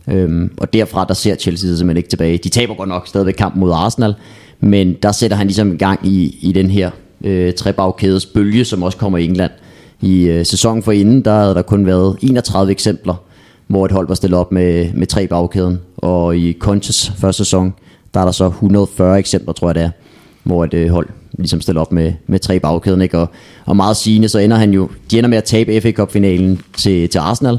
Øhm, 0.09 0.51
og 0.59 0.73
derfra, 0.73 1.05
der 1.05 1.15
ser 1.15 1.35
Chelsea 1.35 1.69
sig 1.69 1.79
simpelthen 1.79 1.97
ikke 1.97 2.09
tilbage. 2.09 2.39
De 2.39 2.49
taber 2.49 2.75
godt 2.75 2.89
nok 2.89 3.09
stadigvæk 3.09 3.35
kampen 3.35 3.61
mod 3.61 3.73
Arsenal, 3.73 4.15
men 4.61 4.95
der 5.03 5.13
sætter 5.13 5.37
han 5.37 5.47
ligesom 5.47 5.73
i 5.73 5.77
gang 5.77 6.01
i, 6.07 6.39
i 6.41 6.53
den 6.53 6.71
her 6.71 6.91
øh, 7.25 7.55
trebagkædes 7.55 8.27
bølge, 8.27 8.65
som 8.65 8.83
også 8.83 8.99
kommer 8.99 9.19
i 9.19 9.25
England. 9.25 9.51
I 10.01 10.23
øh, 10.23 10.47
sæsonen 10.47 10.83
for 10.83 10.93
inden, 10.93 11.25
der 11.25 11.39
havde 11.39 11.55
der 11.55 11.63
kun 11.63 11.87
været 11.87 12.17
31 12.23 12.73
eksempler, 12.73 13.15
hvor 13.67 13.85
et 13.85 13.93
hold 13.93 14.09
var 14.09 14.15
stillet 14.15 14.41
op 14.41 14.53
med, 14.53 14.93
med 14.95 15.07
tre 15.07 15.27
bagkæden. 15.27 15.79
Og 15.97 16.37
i 16.37 16.57
Contes 16.59 17.13
første 17.17 17.45
sæson, 17.45 17.75
der 18.15 18.21
er 18.21 18.25
der 18.25 18.33
så 18.33 18.47
140 18.47 19.19
eksempler, 19.19 19.53
tror 19.53 19.69
jeg 19.69 19.75
det 19.75 19.83
er, 19.83 19.91
hvor 20.43 20.65
et 20.65 20.75
øh, 20.75 20.91
hold 20.91 21.09
ligesom 21.39 21.61
stiller 21.61 21.81
op 21.81 21.93
med, 21.93 22.13
med 22.27 22.39
tre 22.39 22.61
bagkæden. 22.61 23.03
Ikke? 23.03 23.19
Og, 23.19 23.29
og 23.65 23.77
meget 23.77 23.97
sigende, 23.97 24.29
så 24.29 24.39
ender 24.39 24.57
han 24.57 24.73
jo, 24.73 24.89
de 25.11 25.19
ender 25.19 25.31
med 25.31 25.39
at 25.39 25.45
tabe 25.45 25.81
FA 25.81 25.93
Cup-finalen 25.93 26.63
til, 26.77 27.09
til 27.09 27.19
Arsenal, 27.19 27.59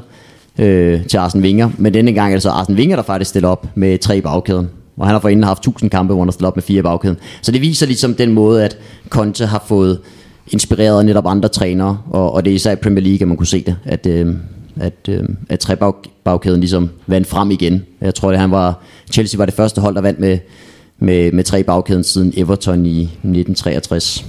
øh, 0.60 1.06
til 1.06 1.18
Arsene 1.18 1.44
Wenger. 1.44 1.70
Men 1.78 1.94
denne 1.94 2.12
gang 2.12 2.32
er 2.32 2.36
det 2.36 2.44
så 2.44 2.50
Arsene 2.50 2.78
Wenger, 2.78 2.96
der 2.96 3.04
faktisk 3.04 3.30
stiller 3.30 3.50
op 3.50 3.68
med 3.76 3.98
tre 3.98 4.22
bagkæden. 4.22 4.70
Og 4.98 5.06
han 5.06 5.14
har 5.14 5.20
forinden 5.20 5.44
haft 5.44 5.60
1000 5.60 5.90
kampe, 5.90 6.14
hvor 6.14 6.22
han 6.22 6.28
har 6.28 6.32
stillet 6.32 6.48
op 6.48 6.56
med 6.56 6.64
fire 6.64 6.84
bagkæden. 6.84 7.18
Så 7.42 7.52
det 7.52 7.62
viser 7.62 7.86
ligesom 7.86 8.16
den 8.16 8.34
måde, 8.34 8.64
at 8.64 8.78
Conte 9.10 9.46
har 9.46 9.64
fået 9.68 10.00
inspireret 10.52 11.06
netop 11.06 11.28
andre 11.28 11.50
trænere, 11.50 12.00
og, 12.10 12.34
og 12.34 12.46
det 12.46 12.52
er 12.52 12.56
især 12.56 12.72
i 12.72 12.76
Premier 12.76 13.04
League, 13.04 13.22
at 13.22 13.28
man 13.28 13.38
kunne 13.38 13.48
se 13.48 13.64
det, 13.64 13.76
at, 13.86 14.06
øh, 14.06 14.36
at, 14.80 14.94
øh, 15.10 15.24
at 15.50 15.60
trebagkæden 15.60 16.60
ligesom 16.60 16.90
vandt 17.08 17.28
frem 17.28 17.52
igen. 17.52 17.86
Jeg 18.02 18.16
tror, 18.16 18.30
det 18.30 18.40
han 18.40 18.52
var, 18.52 18.82
Chelsea 19.14 19.38
var 19.38 19.46
det 19.46 19.54
første 19.54 19.82
hold, 19.82 19.96
der 19.96 20.02
vandt 20.02 20.20
med, 20.20 20.38
med, 21.00 21.32
med 21.32 21.44
tre 21.44 21.64
bagkæden 21.64 22.04
siden 22.04 22.34
Everton 22.38 22.86
i 22.86 23.02
1963. 23.02 24.26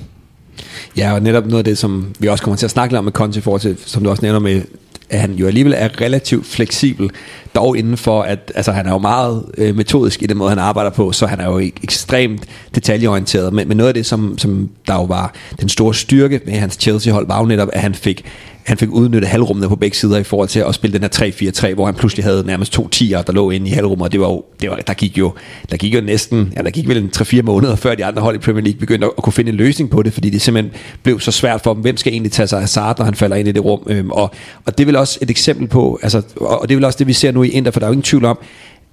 Ja, 0.96 1.12
og 1.12 1.22
netop 1.22 1.46
noget 1.46 1.58
af 1.58 1.64
det, 1.64 1.78
som 1.78 2.14
vi 2.18 2.28
også 2.28 2.44
kommer 2.44 2.56
til 2.56 2.66
at 2.66 2.70
snakke 2.70 2.92
lidt 2.92 2.98
om 2.98 3.04
med 3.04 3.12
Conte 3.12 3.38
i 3.38 3.40
forhold 3.40 3.60
til, 3.60 3.76
som 3.86 4.04
du 4.04 4.10
også 4.10 4.22
nævner 4.22 4.38
med, 4.38 4.62
at 5.10 5.20
han 5.20 5.32
jo 5.34 5.46
alligevel 5.46 5.74
er 5.76 6.00
relativt 6.00 6.46
fleksibel, 6.46 7.10
dog 7.58 7.78
inden 7.78 7.96
for, 7.96 8.22
at 8.22 8.52
altså, 8.54 8.72
han 8.72 8.86
er 8.86 8.92
jo 8.92 8.98
meget 8.98 9.44
øh, 9.58 9.76
metodisk 9.76 10.22
i 10.22 10.26
den 10.26 10.36
måde, 10.36 10.50
han 10.50 10.58
arbejder 10.58 10.90
på, 10.90 11.12
så 11.12 11.26
han 11.26 11.40
er 11.40 11.46
jo 11.46 11.58
ekstremt 11.58 12.44
detaljeorienteret. 12.74 13.52
Men, 13.52 13.68
men 13.68 13.76
noget 13.76 13.88
af 13.88 13.94
det, 13.94 14.06
som, 14.06 14.38
som 14.38 14.68
der 14.86 14.94
jo 14.94 15.04
var 15.04 15.34
den 15.60 15.68
store 15.68 15.94
styrke 15.94 16.40
med 16.46 16.54
hans 16.54 16.76
Chelsea-hold, 16.80 17.26
var 17.26 17.40
jo 17.40 17.46
netop, 17.46 17.68
at 17.72 17.80
han 17.80 17.94
fik 17.94 18.24
han 18.68 18.78
fik 18.78 18.90
udnyttet 18.90 19.30
halvrummene 19.30 19.68
på 19.68 19.76
begge 19.76 19.96
sider 19.96 20.18
i 20.18 20.22
forhold 20.22 20.48
til 20.48 20.60
at 20.60 20.74
spille 20.74 20.98
den 20.98 21.02
her 21.02 21.70
3-4-3, 21.70 21.74
hvor 21.74 21.86
han 21.86 21.94
pludselig 21.94 22.24
havde 22.24 22.44
nærmest 22.46 22.72
to 22.72 22.88
tiger, 22.88 23.22
der 23.22 23.32
lå 23.32 23.50
inde 23.50 23.66
i 23.66 23.70
halvrummet, 23.70 24.04
og 24.04 24.12
det 24.12 24.20
var 24.20 24.28
jo, 24.28 24.44
det 24.60 24.70
var, 24.70 24.76
der 24.76 24.94
gik 24.94 25.18
jo, 25.18 25.32
der 25.70 25.76
gik 25.76 25.94
jo 25.94 26.00
næsten, 26.00 26.52
ja, 26.56 26.62
der 26.62 26.70
gik 26.70 26.88
vel 26.88 26.96
en 26.96 27.10
3-4 27.16 27.42
måneder, 27.42 27.76
før 27.76 27.94
de 27.94 28.04
andre 28.04 28.22
hold 28.22 28.36
i 28.36 28.38
Premier 28.38 28.64
League 28.64 28.80
begyndte 28.80 29.06
at, 29.06 29.12
at 29.18 29.22
kunne 29.22 29.32
finde 29.32 29.50
en 29.50 29.56
løsning 29.56 29.90
på 29.90 30.02
det, 30.02 30.12
fordi 30.12 30.30
det 30.30 30.42
simpelthen 30.42 30.72
blev 31.02 31.20
så 31.20 31.30
svært 31.30 31.60
for 31.60 31.74
dem, 31.74 31.82
hvem 31.82 31.96
skal 31.96 32.12
egentlig 32.12 32.32
tage 32.32 32.46
sig 32.46 32.56
af 32.56 32.62
Hazard, 32.62 32.98
når 32.98 33.04
han 33.04 33.14
falder 33.14 33.36
ind 33.36 33.48
i 33.48 33.52
det 33.52 33.64
rum, 33.64 33.80
øhm, 33.86 34.10
og, 34.10 34.30
og 34.64 34.78
det 34.78 34.84
er 34.84 34.86
vel 34.86 34.96
også 34.96 35.18
et 35.22 35.30
eksempel 35.30 35.66
på, 35.68 35.98
altså, 36.02 36.22
og 36.36 36.68
det 36.68 36.74
er 36.74 36.76
vel 36.76 36.84
også 36.84 36.98
det, 36.98 37.06
vi 37.06 37.12
ser 37.12 37.32
nu 37.32 37.42
i 37.42 37.47
Inter, 37.50 37.70
for 37.70 37.80
der 37.80 37.86
er 37.86 37.88
jo 37.88 37.92
ingen 37.92 38.02
tvivl 38.02 38.24
om, 38.24 38.38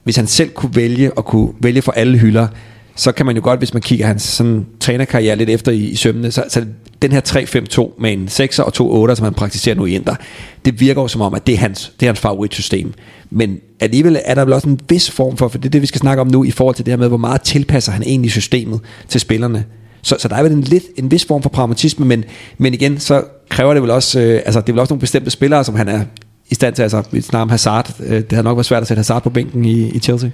hvis 0.03 0.15
han 0.15 0.27
selv 0.27 0.49
kunne 0.49 0.75
vælge 0.75 1.13
og 1.13 1.25
kunne 1.25 1.53
vælge 1.59 1.81
for 1.81 1.91
alle 1.91 2.17
hylder, 2.17 2.47
så 2.95 3.11
kan 3.11 3.25
man 3.25 3.35
jo 3.35 3.41
godt, 3.43 3.59
hvis 3.59 3.73
man 3.73 3.81
kigger 3.81 4.05
hans 4.05 4.21
sådan, 4.21 4.65
trænerkarriere 4.79 5.35
lidt 5.35 5.49
efter 5.49 5.71
i, 5.71 5.77
i 5.77 5.95
sømmene, 5.95 6.31
så, 6.31 6.43
så 6.47 6.65
den 7.01 7.11
her 7.11 7.21
3-5-2 7.21 8.01
med 8.01 8.13
en 8.13 8.27
6'er 8.31 8.63
og 8.63 8.73
to 8.73 9.07
8'er, 9.07 9.15
som 9.15 9.23
han 9.23 9.33
praktiserer 9.33 9.75
nu 9.75 9.85
i 9.85 9.95
Inter, 9.95 10.15
det 10.65 10.79
virker 10.79 11.01
jo 11.01 11.07
som 11.07 11.21
om, 11.21 11.33
at 11.33 11.47
det 11.47 11.53
er 11.53 11.59
hans, 11.59 11.93
det 11.99 12.05
er 12.05 12.09
hans 12.09 12.19
favoritsystem. 12.19 12.93
Men 13.29 13.59
alligevel 13.79 14.19
er 14.25 14.35
der 14.35 14.45
vel 14.45 14.53
også 14.53 14.69
en 14.69 14.79
vis 14.89 15.11
form 15.11 15.37
for, 15.37 15.47
for 15.47 15.57
det 15.57 15.65
er 15.65 15.69
det, 15.69 15.81
vi 15.81 15.87
skal 15.87 16.01
snakke 16.01 16.21
om 16.21 16.27
nu, 16.27 16.43
i 16.43 16.51
forhold 16.51 16.75
til 16.75 16.85
det 16.85 16.91
her 16.91 16.97
med, 16.97 17.07
hvor 17.07 17.17
meget 17.17 17.41
tilpasser 17.41 17.91
han 17.91 18.03
egentlig 18.03 18.31
systemet 18.31 18.79
til 19.07 19.21
spillerne. 19.21 19.65
Så, 20.01 20.15
så 20.19 20.27
der 20.27 20.35
er 20.35 20.43
vel 20.43 20.51
en, 20.51 20.61
lidt, 20.61 20.83
en 20.97 21.11
vis 21.11 21.25
form 21.25 21.41
for 21.41 21.49
pragmatisme, 21.49 22.05
men, 22.05 22.23
men 22.57 22.73
igen, 22.73 22.99
så 22.99 23.23
kræver 23.49 23.73
det 23.73 23.81
vel 23.81 23.91
også, 23.91 24.19
øh, 24.19 24.41
altså 24.45 24.61
det 24.61 24.69
er 24.69 24.73
vel 24.73 24.79
også 24.79 24.93
nogle 24.93 24.99
bestemte 24.99 25.29
spillere, 25.29 25.63
som 25.63 25.75
han 25.75 25.87
er 25.87 26.01
i 26.49 26.55
stand 26.55 26.75
til, 26.75 26.81
altså 26.81 27.03
vi 27.11 27.21
snakker 27.21 27.41
om 27.41 27.49
Hazard, 27.49 27.93
øh, 27.99 28.17
det 28.17 28.31
havde 28.31 28.43
nok 28.43 28.57
været 28.57 28.65
svært 28.65 28.81
at 28.81 28.87
sætte 28.87 28.99
Hazard 28.99 29.23
på 29.23 29.29
bænken 29.29 29.65
i, 29.65 29.89
i 29.89 29.99
Chelsea. 29.99 30.29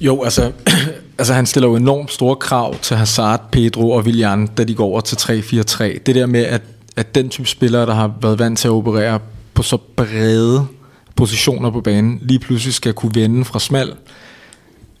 Jo, 0.00 0.22
altså, 0.22 0.52
altså 1.18 1.34
han 1.34 1.46
stiller 1.46 1.68
jo 1.68 1.76
enormt 1.76 2.12
store 2.12 2.36
krav 2.36 2.74
til 2.82 2.96
Hazard, 2.96 3.50
Pedro 3.52 3.90
og 3.90 4.02
Willian, 4.04 4.46
da 4.46 4.64
de 4.64 4.74
går 4.74 4.86
over 4.86 5.00
til 5.00 5.16
3-4-3. 5.16 5.82
Det 6.06 6.14
der 6.14 6.26
med, 6.26 6.44
at, 6.44 6.62
at 6.96 7.14
den 7.14 7.28
type 7.28 7.48
spillere, 7.48 7.86
der 7.86 7.94
har 7.94 8.12
været 8.22 8.38
vant 8.38 8.58
til 8.58 8.68
at 8.68 8.72
operere 8.72 9.20
på 9.54 9.62
så 9.62 9.76
brede 9.76 10.66
positioner 11.16 11.70
på 11.70 11.80
banen, 11.80 12.18
lige 12.22 12.38
pludselig 12.38 12.74
skal 12.74 12.92
kunne 12.92 13.14
vende 13.14 13.44
fra 13.44 13.58
smal 13.58 13.92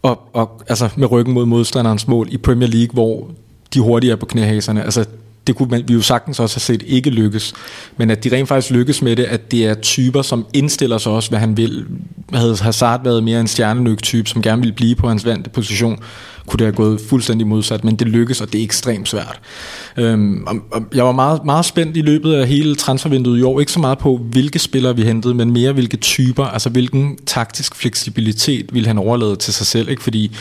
og, 0.02 0.28
og 0.32 0.62
altså 0.68 0.88
med 0.96 1.10
ryggen 1.10 1.34
mod 1.34 1.46
modstanderens 1.46 2.08
mål 2.08 2.28
i 2.30 2.36
Premier 2.36 2.68
League, 2.68 2.92
hvor 2.92 3.30
de 3.74 3.80
hurtigt 3.80 4.12
er 4.12 4.16
på 4.16 4.26
knæhaserne. 4.26 4.84
Altså 4.84 5.04
det 5.48 5.56
kunne 5.56 5.68
man, 5.70 5.84
vi 5.88 5.94
jo 5.94 6.02
sagtens 6.02 6.40
også 6.40 6.56
have 6.56 6.60
set 6.60 6.82
ikke 6.86 7.10
lykkes. 7.10 7.54
Men 7.96 8.10
at 8.10 8.24
de 8.24 8.36
rent 8.36 8.48
faktisk 8.48 8.70
lykkes 8.74 9.02
med 9.02 9.16
det, 9.16 9.24
at 9.24 9.50
det 9.50 9.66
er 9.66 9.74
typer, 9.74 10.22
som 10.22 10.46
indstiller 10.54 10.98
sig 10.98 11.12
også, 11.12 11.30
hvad 11.30 11.38
han 11.38 11.56
vil. 11.56 11.86
Havde 12.32 12.56
Hazard 12.60 13.04
været 13.04 13.24
mere 13.24 13.40
en 13.40 13.46
stjernelyk 13.46 14.02
type, 14.02 14.28
som 14.28 14.42
gerne 14.42 14.62
ville 14.62 14.74
blive 14.74 14.94
på 14.94 15.08
hans 15.08 15.24
vante 15.24 15.50
position, 15.50 15.98
kunne 16.46 16.58
det 16.58 16.66
have 16.66 16.74
gået 16.74 17.00
fuldstændig 17.08 17.46
modsat, 17.46 17.84
men 17.84 17.96
det 17.96 18.08
lykkes, 18.08 18.40
og 18.40 18.52
det 18.52 18.60
er 18.60 18.64
ekstremt 18.64 19.08
svært. 19.08 19.40
Øhm, 19.96 20.44
og, 20.46 20.56
og 20.72 20.82
jeg 20.94 21.04
var 21.04 21.12
meget, 21.12 21.44
meget 21.44 21.64
spændt 21.64 21.96
i 21.96 22.00
løbet 22.00 22.34
af 22.34 22.48
hele 22.48 22.74
transfervinduet 22.74 23.38
i 23.38 23.42
år, 23.42 23.60
ikke 23.60 23.72
så 23.72 23.80
meget 23.80 23.98
på, 23.98 24.16
hvilke 24.16 24.58
spillere 24.58 24.96
vi 24.96 25.02
hentede, 25.02 25.34
men 25.34 25.52
mere 25.52 25.72
hvilke 25.72 25.96
typer, 25.96 26.44
altså 26.44 26.68
hvilken 26.68 27.18
taktisk 27.26 27.74
fleksibilitet 27.74 28.74
ville 28.74 28.86
han 28.86 28.98
overlade 28.98 29.36
til 29.36 29.54
sig 29.54 29.66
selv, 29.66 29.88
ikke? 29.88 30.02
fordi 30.02 30.36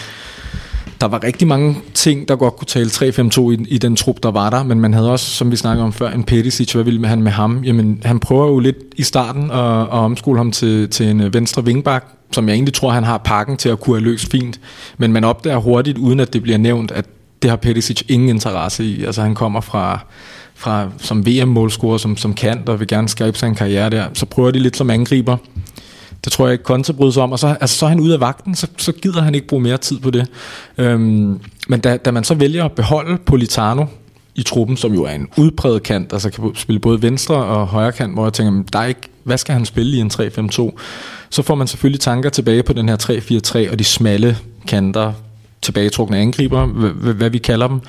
der 1.01 1.07
var 1.07 1.23
rigtig 1.23 1.47
mange 1.47 1.77
ting, 1.93 2.27
der 2.27 2.35
godt 2.35 2.55
kunne 2.55 2.65
tale 2.65 2.89
3-5-2 2.89 3.49
i, 3.49 3.65
i 3.67 3.77
den 3.77 3.95
trup, 3.95 4.23
der 4.23 4.31
var 4.31 4.49
der, 4.49 4.63
men 4.63 4.79
man 4.79 4.93
havde 4.93 5.11
også, 5.11 5.25
som 5.25 5.51
vi 5.51 5.55
snakkede 5.55 5.83
om 5.83 5.93
før, 5.93 6.09
en 6.09 6.23
Peticic, 6.23 6.71
hvad 6.71 6.83
ville 6.83 7.07
han 7.07 7.21
med 7.21 7.31
ham? 7.31 7.63
Jamen, 7.63 8.01
han 8.05 8.19
prøver 8.19 8.47
jo 8.47 8.59
lidt 8.59 8.77
i 8.95 9.03
starten 9.03 9.51
at, 9.51 9.81
at 9.81 9.89
omskole 9.89 10.37
ham 10.39 10.51
til, 10.51 10.89
til 10.89 11.09
en 11.09 11.21
øh, 11.21 11.33
venstre 11.33 11.65
vingbak, 11.65 12.05
som 12.31 12.47
jeg 12.47 12.53
egentlig 12.53 12.73
tror, 12.73 12.89
han 12.89 13.03
har 13.03 13.17
pakken 13.17 13.57
til 13.57 13.69
at 13.69 13.79
kunne 13.79 13.95
have 13.95 14.03
løst 14.03 14.31
fint, 14.31 14.59
men 14.97 15.13
man 15.13 15.23
opdager 15.23 15.57
hurtigt, 15.57 15.97
uden 15.97 16.19
at 16.19 16.33
det 16.33 16.41
bliver 16.41 16.57
nævnt, 16.57 16.91
at 16.91 17.05
det 17.41 17.49
har 17.49 17.57
Peticic 17.57 18.01
ingen 18.07 18.29
interesse 18.29 18.83
i. 18.83 19.03
Altså 19.03 19.21
han 19.21 19.35
kommer 19.35 19.61
fra, 19.61 19.99
fra 20.55 20.89
som 20.97 21.25
VM-målscorer, 21.25 21.97
som, 21.97 22.17
som 22.17 22.33
kant, 22.33 22.69
og 22.69 22.79
vil 22.79 22.87
gerne 22.87 23.09
skabe 23.09 23.37
sig 23.37 23.47
en 23.47 23.55
karriere 23.55 23.89
der. 23.89 24.05
Så 24.13 24.25
prøver 24.25 24.51
de 24.51 24.59
lidt 24.59 24.77
som 24.77 24.89
angriber. 24.89 25.37
Det 26.23 26.31
tror 26.31 26.45
jeg 26.45 26.53
ikke 26.53 26.63
Conte 26.63 26.93
bryder 26.93 27.11
sig 27.11 27.23
om. 27.23 27.31
Og 27.31 27.39
så, 27.39 27.47
altså, 27.61 27.77
så 27.77 27.85
er 27.85 27.89
han 27.89 27.99
ude 27.99 28.13
af 28.13 28.19
vagten, 28.19 28.55
så, 28.55 28.67
så 28.77 28.91
gider 28.91 29.21
han 29.21 29.35
ikke 29.35 29.47
bruge 29.47 29.63
mere 29.63 29.77
tid 29.77 29.99
på 29.99 30.11
det. 30.11 30.27
Øhm, 30.77 31.39
men 31.67 31.79
da, 31.79 31.97
da 31.97 32.11
man 32.11 32.23
så 32.23 32.33
vælger 32.33 32.65
at 32.65 32.71
beholde 32.71 33.17
Politano 33.17 33.85
i 34.35 34.43
truppen, 34.43 34.77
som 34.77 34.93
jo 34.93 35.03
er 35.03 35.11
en 35.11 35.27
udpræget 35.37 35.83
kant, 35.83 36.13
altså 36.13 36.29
kan 36.29 36.51
spille 36.55 36.79
både 36.79 37.01
venstre 37.01 37.35
og 37.35 37.67
højre 37.67 37.91
kant, 37.91 38.13
hvor 38.13 38.25
jeg 38.25 38.33
tænker, 38.33 38.63
der 38.73 38.79
er 38.79 38.85
ikke, 38.85 39.09
hvad 39.23 39.37
skal 39.37 39.53
han 39.53 39.65
spille 39.65 39.97
i 39.97 39.99
en 39.99 40.11
3-5-2? 40.13 40.77
Så 41.29 41.41
får 41.41 41.55
man 41.55 41.67
selvfølgelig 41.67 41.99
tanker 41.99 42.29
tilbage 42.29 42.63
på 42.63 42.73
den 42.73 42.89
her 42.89 42.97
3-4-3 43.67 43.71
og 43.71 43.79
de 43.79 43.83
smalle 43.83 44.37
kanter, 44.67 45.13
tilbagetrukne 45.61 46.17
angriber, 46.17 46.65
hvad 47.13 47.29
vi 47.29 47.37
kalder 47.37 47.67
dem. 47.67 47.81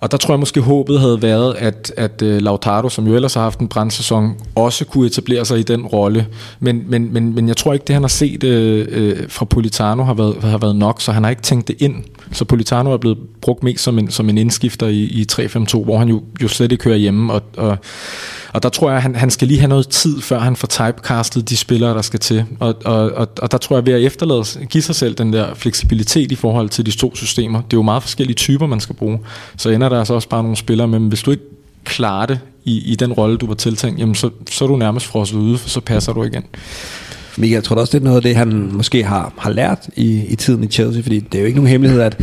Og 0.00 0.10
der 0.10 0.16
tror 0.16 0.34
jeg 0.34 0.38
måske 0.38 0.60
håbet 0.60 1.00
havde 1.00 1.22
været, 1.22 1.54
at, 1.54 1.92
at 1.96 2.22
uh, 2.22 2.28
Lautaro, 2.28 2.88
som 2.88 3.06
jo 3.06 3.14
ellers 3.14 3.34
har 3.34 3.42
haft 3.42 3.58
en 3.58 3.68
brandsæson, 3.68 4.34
også 4.54 4.84
kunne 4.84 5.06
etablere 5.06 5.44
sig 5.44 5.58
i 5.58 5.62
den 5.62 5.86
rolle. 5.86 6.26
Men, 6.60 6.84
men, 6.86 7.12
men, 7.12 7.34
men 7.34 7.48
jeg 7.48 7.56
tror 7.56 7.72
ikke, 7.72 7.84
det 7.84 7.94
han 7.94 8.02
har 8.02 8.08
set 8.08 8.44
uh, 8.44 9.02
uh, 9.02 9.28
fra 9.28 9.44
Politano 9.44 10.02
har 10.02 10.14
været, 10.14 10.36
har 10.42 10.58
været 10.58 10.76
nok, 10.76 11.00
så 11.00 11.12
han 11.12 11.22
har 11.22 11.30
ikke 11.30 11.42
tænkt 11.42 11.68
det 11.68 11.76
ind. 11.78 11.94
Så 12.32 12.44
Politano 12.44 12.92
er 12.92 12.96
blevet 12.96 13.18
brugt 13.40 13.62
mest 13.62 13.84
som 13.84 13.98
en, 13.98 14.10
som 14.10 14.28
en 14.28 14.38
indskifter 14.38 14.86
i, 14.86 15.02
i 15.02 15.26
3-5-2, 15.32 15.84
hvor 15.84 15.98
han 15.98 16.08
jo, 16.08 16.22
jo 16.42 16.48
slet 16.48 16.72
ikke 16.72 16.84
hører 16.84 16.96
hjemme. 16.96 17.32
Og, 17.32 17.42
og, 17.56 17.78
og 18.52 18.62
der 18.62 18.68
tror 18.68 18.88
jeg, 18.88 18.96
at 18.96 19.02
han, 19.02 19.14
han 19.14 19.30
skal 19.30 19.48
lige 19.48 19.60
have 19.60 19.68
noget 19.68 19.88
tid, 19.88 20.20
før 20.20 20.38
han 20.38 20.56
får 20.56 20.68
typecastet 20.68 21.48
de 21.48 21.56
spillere, 21.56 21.94
der 21.94 22.02
skal 22.02 22.20
til. 22.20 22.44
Og, 22.60 22.74
og, 22.84 23.10
og, 23.10 23.28
og 23.42 23.52
der 23.52 23.58
tror 23.58 23.76
jeg, 23.76 23.86
ved 23.86 23.92
at 23.92 24.02
efterlade, 24.02 24.66
give 24.66 24.82
sig 24.82 24.94
selv 24.94 25.14
den 25.14 25.32
der 25.32 25.54
fleksibilitet 25.54 26.32
i 26.32 26.34
forhold 26.34 26.68
til 26.68 26.86
de 26.86 26.90
to 26.90 27.16
systemer. 27.16 27.58
Det 27.58 27.72
er 27.72 27.78
jo 27.78 27.82
meget 27.82 28.02
forskellige 28.02 28.34
typer, 28.34 28.66
man 28.66 28.80
skal 28.80 28.94
bruge. 28.94 29.18
Så 29.56 29.70
ender 29.70 29.88
der 29.88 29.98
altså 29.98 30.14
også 30.14 30.28
bare 30.28 30.42
nogle 30.42 30.56
spillere, 30.56 30.88
men 30.88 31.08
hvis 31.08 31.22
du 31.22 31.30
ikke 31.30 31.42
klarer 31.84 32.26
det 32.26 32.40
i, 32.64 32.92
i 32.92 32.94
den 32.94 33.12
rolle, 33.12 33.36
du 33.36 33.46
var 33.46 33.54
tiltænkt, 33.54 34.00
jamen 34.00 34.14
så, 34.14 34.30
så 34.50 34.64
er 34.64 34.68
du 34.68 34.76
nærmest 34.76 35.06
frosset 35.06 35.36
ude, 35.36 35.58
for 35.58 35.68
så 35.68 35.80
passer 35.80 36.12
du 36.12 36.24
igen. 36.24 36.44
Michael, 37.36 37.52
jeg 37.54 37.64
tror 37.64 37.76
også, 37.76 37.98
det 37.98 38.04
er 38.04 38.04
noget 38.04 38.16
af 38.16 38.22
det, 38.22 38.36
han 38.36 38.70
måske 38.72 39.04
har, 39.04 39.32
har 39.38 39.50
lært 39.50 39.88
i, 39.96 40.24
i 40.28 40.36
tiden 40.36 40.64
i 40.64 40.66
Chelsea, 40.66 41.02
fordi 41.02 41.20
det 41.20 41.34
er 41.34 41.40
jo 41.40 41.46
ikke 41.46 41.56
nogen 41.56 41.70
hemmelighed, 41.70 42.00
at 42.00 42.22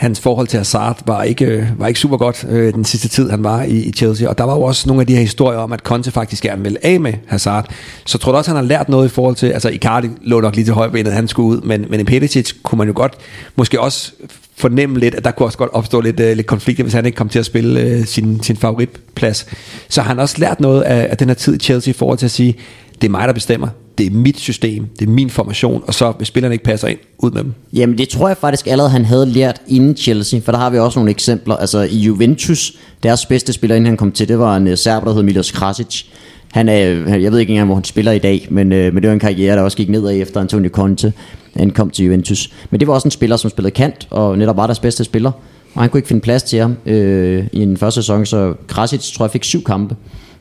hans 0.00 0.20
forhold 0.20 0.46
til 0.46 0.56
Hazard 0.56 0.98
var 1.06 1.22
ikke, 1.22 1.74
var 1.78 1.86
ikke 1.86 2.00
super 2.00 2.16
godt 2.16 2.46
øh, 2.48 2.74
den 2.74 2.84
sidste 2.84 3.08
tid, 3.08 3.30
han 3.30 3.44
var 3.44 3.62
i, 3.62 3.76
i 3.76 3.92
Chelsea. 3.92 4.28
Og 4.28 4.38
der 4.38 4.44
var 4.44 4.54
jo 4.54 4.62
også 4.62 4.88
nogle 4.88 5.00
af 5.00 5.06
de 5.06 5.14
her 5.14 5.20
historier 5.20 5.58
om, 5.58 5.72
at 5.72 5.80
Conte 5.80 6.10
faktisk 6.10 6.42
gerne 6.42 6.62
ville 6.62 6.86
af 6.86 7.00
med 7.00 7.12
Hazard. 7.26 7.74
Så 8.06 8.18
tror 8.18 8.32
du 8.32 8.38
også, 8.38 8.50
han 8.50 8.56
har 8.56 8.64
lært 8.64 8.88
noget 8.88 9.06
i 9.06 9.08
forhold 9.08 9.36
til, 9.36 9.46
altså 9.46 9.68
Icardi 9.68 10.08
lå 10.22 10.40
nok 10.40 10.54
lige 10.54 10.64
til 10.64 10.74
højbenet, 10.74 11.12
han 11.12 11.28
skulle 11.28 11.48
ud, 11.48 11.60
men, 11.60 11.86
men 11.90 12.00
i 12.00 12.04
Peticic 12.04 12.52
kunne 12.62 12.76
man 12.76 12.88
jo 12.88 12.92
godt 12.96 13.12
måske 13.56 13.80
også 13.80 14.12
fornemme 14.60 14.98
lidt, 14.98 15.14
at 15.14 15.24
der 15.24 15.30
kunne 15.30 15.46
også 15.46 15.58
godt 15.58 15.70
opstå 15.72 16.00
lidt, 16.00 16.20
uh, 16.20 16.26
lidt 16.26 16.46
konflikter, 16.46 16.84
hvis 16.84 16.94
han 16.94 17.06
ikke 17.06 17.16
kom 17.16 17.28
til 17.28 17.38
at 17.38 17.46
spille 17.46 17.98
uh, 17.98 18.04
sin, 18.04 18.42
sin 18.42 18.56
favoritplads. 18.56 19.46
Så 19.88 20.02
har 20.02 20.08
han 20.08 20.18
også 20.18 20.36
lært 20.38 20.60
noget 20.60 20.82
af, 20.82 21.06
af 21.10 21.16
den 21.16 21.28
her 21.28 21.34
tid 21.34 21.54
i 21.54 21.58
Chelsea 21.58 21.90
i 21.90 21.94
forhold 21.94 22.18
til 22.18 22.26
at 22.26 22.30
sige, 22.30 22.56
det 23.00 23.06
er 23.06 23.10
mig, 23.10 23.28
der 23.28 23.34
bestemmer 23.34 23.68
det 24.00 24.06
er 24.06 24.10
mit 24.10 24.38
system, 24.38 24.86
det 24.98 25.06
er 25.06 25.10
min 25.10 25.30
formation, 25.30 25.82
og 25.86 25.94
så 25.94 26.10
hvis 26.10 26.28
spillerne 26.28 26.54
ikke 26.54 26.64
passer 26.64 26.88
ind, 26.88 26.98
ud 27.18 27.30
med 27.30 27.42
dem. 27.42 27.52
Jamen 27.72 27.98
det 27.98 28.08
tror 28.08 28.28
jeg 28.28 28.36
faktisk 28.36 28.66
allerede, 28.66 28.90
han 28.90 29.04
havde 29.04 29.26
lært 29.26 29.62
inden 29.68 29.96
Chelsea, 29.96 30.40
for 30.40 30.52
der 30.52 30.58
har 30.58 30.70
vi 30.70 30.78
også 30.78 30.98
nogle 30.98 31.10
eksempler. 31.10 31.56
Altså 31.56 31.80
i 31.82 31.96
Juventus, 31.96 32.72
deres 33.02 33.26
bedste 33.26 33.52
spiller, 33.52 33.76
inden 33.76 33.86
han 33.86 33.96
kom 33.96 34.12
til, 34.12 34.28
det 34.28 34.38
var 34.38 34.56
en 34.56 34.66
øh, 34.66 34.78
serber, 34.78 35.06
der 35.06 35.14
hed 35.14 35.22
Milos 35.22 35.50
Krasic. 35.50 36.04
Han 36.52 36.68
er, 36.68 36.78
jeg 37.16 37.32
ved 37.32 37.38
ikke 37.38 37.50
engang, 37.50 37.66
hvor 37.66 37.74
han 37.74 37.84
spiller 37.84 38.12
i 38.12 38.18
dag, 38.18 38.46
men, 38.50 38.72
øh, 38.72 38.94
men 38.94 39.02
det 39.02 39.08
var 39.08 39.14
en 39.14 39.20
karriere, 39.20 39.56
der 39.56 39.62
også 39.62 39.76
gik 39.76 39.88
nedad 39.88 40.16
efter 40.16 40.40
Antonio 40.40 40.70
Conte, 40.70 41.12
han 41.60 41.70
kom 41.70 41.90
til 41.90 42.04
Juventus. 42.04 42.52
Men 42.70 42.80
det 42.80 42.88
var 42.88 42.94
også 42.94 43.06
en 43.06 43.10
spiller, 43.10 43.36
som 43.36 43.50
spillede 43.50 43.74
kant, 43.74 44.08
og 44.10 44.38
netop 44.38 44.56
var 44.56 44.66
deres 44.66 44.80
bedste 44.80 45.04
spiller. 45.04 45.30
Og 45.74 45.82
han 45.82 45.90
kunne 45.90 45.98
ikke 45.98 46.08
finde 46.08 46.20
plads 46.20 46.42
til 46.42 46.58
ham 46.58 46.76
øh, 46.86 47.46
i 47.52 47.60
den 47.60 47.76
første 47.76 48.02
sæson, 48.02 48.26
så 48.26 48.54
Krasic 48.66 49.12
tror 49.12 49.24
jeg 49.24 49.30
fik 49.30 49.44
syv 49.44 49.64
kampe, 49.64 49.96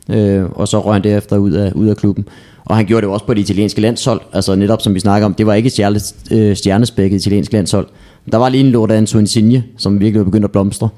øh, 0.09 0.45
og 0.51 0.67
så 0.67 0.79
røg 0.79 0.95
han 0.95 1.03
derefter 1.03 1.37
ud 1.37 1.51
af, 1.51 1.71
ud 1.71 1.87
af 1.87 1.97
klubben. 1.97 2.25
Og 2.65 2.75
han 2.75 2.85
gjorde 2.85 3.05
det 3.05 3.13
også 3.13 3.25
på 3.25 3.33
det 3.33 3.41
italienske 3.41 3.81
landshold. 3.81 4.21
Altså 4.33 4.55
netop 4.55 4.81
som 4.81 4.93
vi 4.93 4.99
snakker 4.99 5.25
om, 5.25 5.33
det 5.33 5.45
var 5.45 5.53
ikke 5.53 5.69
stjerne, 5.69 5.99
øh, 6.31 6.55
stjernespækket 6.55 7.17
italiensk 7.17 7.53
landshold. 7.53 7.87
Der 8.31 8.37
var 8.37 8.49
lige 8.49 8.63
en 8.63 8.71
lort 8.71 8.91
af 8.91 8.97
Antoine 8.97 9.27
Signe, 9.27 9.63
som 9.77 9.99
virkelig 9.99 10.19
var 10.19 10.25
begyndt 10.25 10.45
at 10.45 10.51
blomstre. 10.51 10.89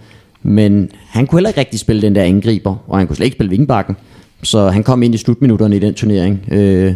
Men 0.43 0.89
han 1.07 1.28
kunne 1.28 1.39
heller 1.39 1.49
ikke 1.49 1.59
rigtig 1.59 1.80
spille 1.80 2.01
den 2.01 2.15
der 2.15 2.24
angriber, 2.24 2.76
og 2.88 2.97
han 2.97 3.07
kunne 3.07 3.15
slet 3.15 3.26
ikke 3.26 3.36
spille 3.36 3.49
vingbakken. 3.49 3.95
Så 4.43 4.69
han 4.69 4.84
kom 4.84 5.03
ind 5.03 5.15
i 5.15 5.17
slutminutterne 5.17 5.76
i 5.76 5.80
den 5.80 5.93
turnering, 5.93 6.45
øh, 6.51 6.93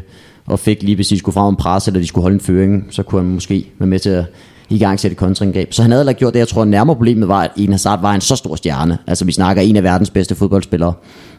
og 0.47 0.59
fik 0.59 0.83
lige, 0.83 0.95
hvis 0.95 1.07
de 1.07 1.17
skulle 1.17 1.33
frem 1.33 1.49
en 1.49 1.55
pres, 1.55 1.87
eller 1.87 1.99
de 1.99 2.07
skulle 2.07 2.23
holde 2.23 2.33
en 2.33 2.39
føring, 2.39 2.87
så 2.89 3.03
kunne 3.03 3.21
han 3.21 3.33
måske 3.33 3.71
være 3.79 3.87
med 3.87 3.99
til 3.99 4.09
at 4.09 4.25
i 4.69 4.79
gang 4.79 4.99
sætte 4.99 5.15
kontraangreb. 5.15 5.73
Så 5.73 5.81
han 5.81 5.91
havde 5.91 6.13
gjort 6.13 6.33
det, 6.33 6.39
jeg 6.39 6.47
tror 6.47 6.65
nærmere 6.65 6.95
problemet 6.95 7.27
var, 7.27 7.41
at 7.41 7.51
Eden 7.57 7.71
Hazard 7.71 8.01
var 8.01 8.13
en 8.13 8.21
så 8.21 8.35
stor 8.35 8.55
stjerne. 8.55 8.97
Altså 9.07 9.25
vi 9.25 9.31
snakker 9.31 9.61
en 9.61 9.75
af 9.75 9.83
verdens 9.83 10.09
bedste 10.09 10.35
fodboldspillere. 10.35 10.93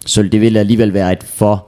Så 0.07 0.23
det 0.23 0.41
ville 0.41 0.61
alligevel 0.61 0.95
være 0.95 1.13
et 1.13 1.23
for 1.23 1.67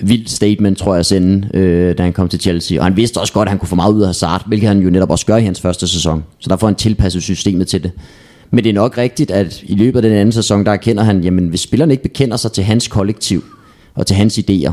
vildt 0.00 0.30
statement, 0.30 0.78
tror 0.78 0.92
jeg, 0.92 0.98
at 0.98 1.06
sende, 1.06 1.48
øh, 1.54 1.98
da 1.98 2.02
han 2.02 2.12
kom 2.12 2.28
til 2.28 2.40
Chelsea. 2.40 2.78
Og 2.78 2.84
han 2.84 2.96
vidste 2.96 3.20
også 3.20 3.32
godt, 3.32 3.46
at 3.46 3.50
han 3.50 3.58
kunne 3.58 3.68
få 3.68 3.74
meget 3.74 3.92
ud 3.92 4.00
af 4.00 4.08
Hazard, 4.08 4.42
hvilket 4.46 4.68
han 4.68 4.78
jo 4.78 4.90
netop 4.90 5.10
også 5.10 5.26
gør 5.26 5.36
i 5.36 5.44
hans 5.44 5.60
første 5.60 5.88
sæson. 5.88 6.24
Så 6.38 6.50
der 6.50 6.56
får 6.56 6.66
han 6.66 6.76
tilpasset 6.76 7.22
systemet 7.22 7.68
til 7.68 7.82
det. 7.82 7.92
Men 8.50 8.64
det 8.64 8.70
er 8.70 8.74
nok 8.74 8.98
rigtigt, 8.98 9.30
at 9.30 9.62
i 9.62 9.74
løbet 9.74 9.98
af 9.98 10.02
den 10.02 10.12
anden 10.12 10.32
sæson, 10.32 10.64
der 10.64 10.72
erkender 10.72 11.02
han, 11.02 11.20
jamen 11.20 11.48
hvis 11.48 11.60
spillerne 11.60 11.92
ikke 11.92 12.02
bekender 12.02 12.36
sig 12.36 12.52
til 12.52 12.64
hans 12.64 12.88
kollektiv 12.88 13.44
og 13.94 14.06
til 14.06 14.16
hans 14.16 14.38
idéer, 14.38 14.72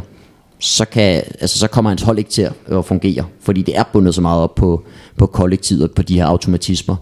så, 0.59 0.85
kan, 0.85 1.23
altså, 1.39 1.59
så 1.59 1.67
kommer 1.67 1.89
hans 1.89 2.01
hold 2.01 2.17
ikke 2.17 2.29
til 2.29 2.49
at 2.71 2.85
fungere, 2.85 3.25
fordi 3.41 3.61
det 3.61 3.77
er 3.77 3.83
bundet 3.93 4.15
så 4.15 4.21
meget 4.21 4.41
op 4.41 4.55
på, 4.55 4.83
på 5.17 5.25
kollektivet 5.25 5.91
på 5.91 6.01
de 6.01 6.15
her 6.15 6.25
automatismer. 6.25 6.95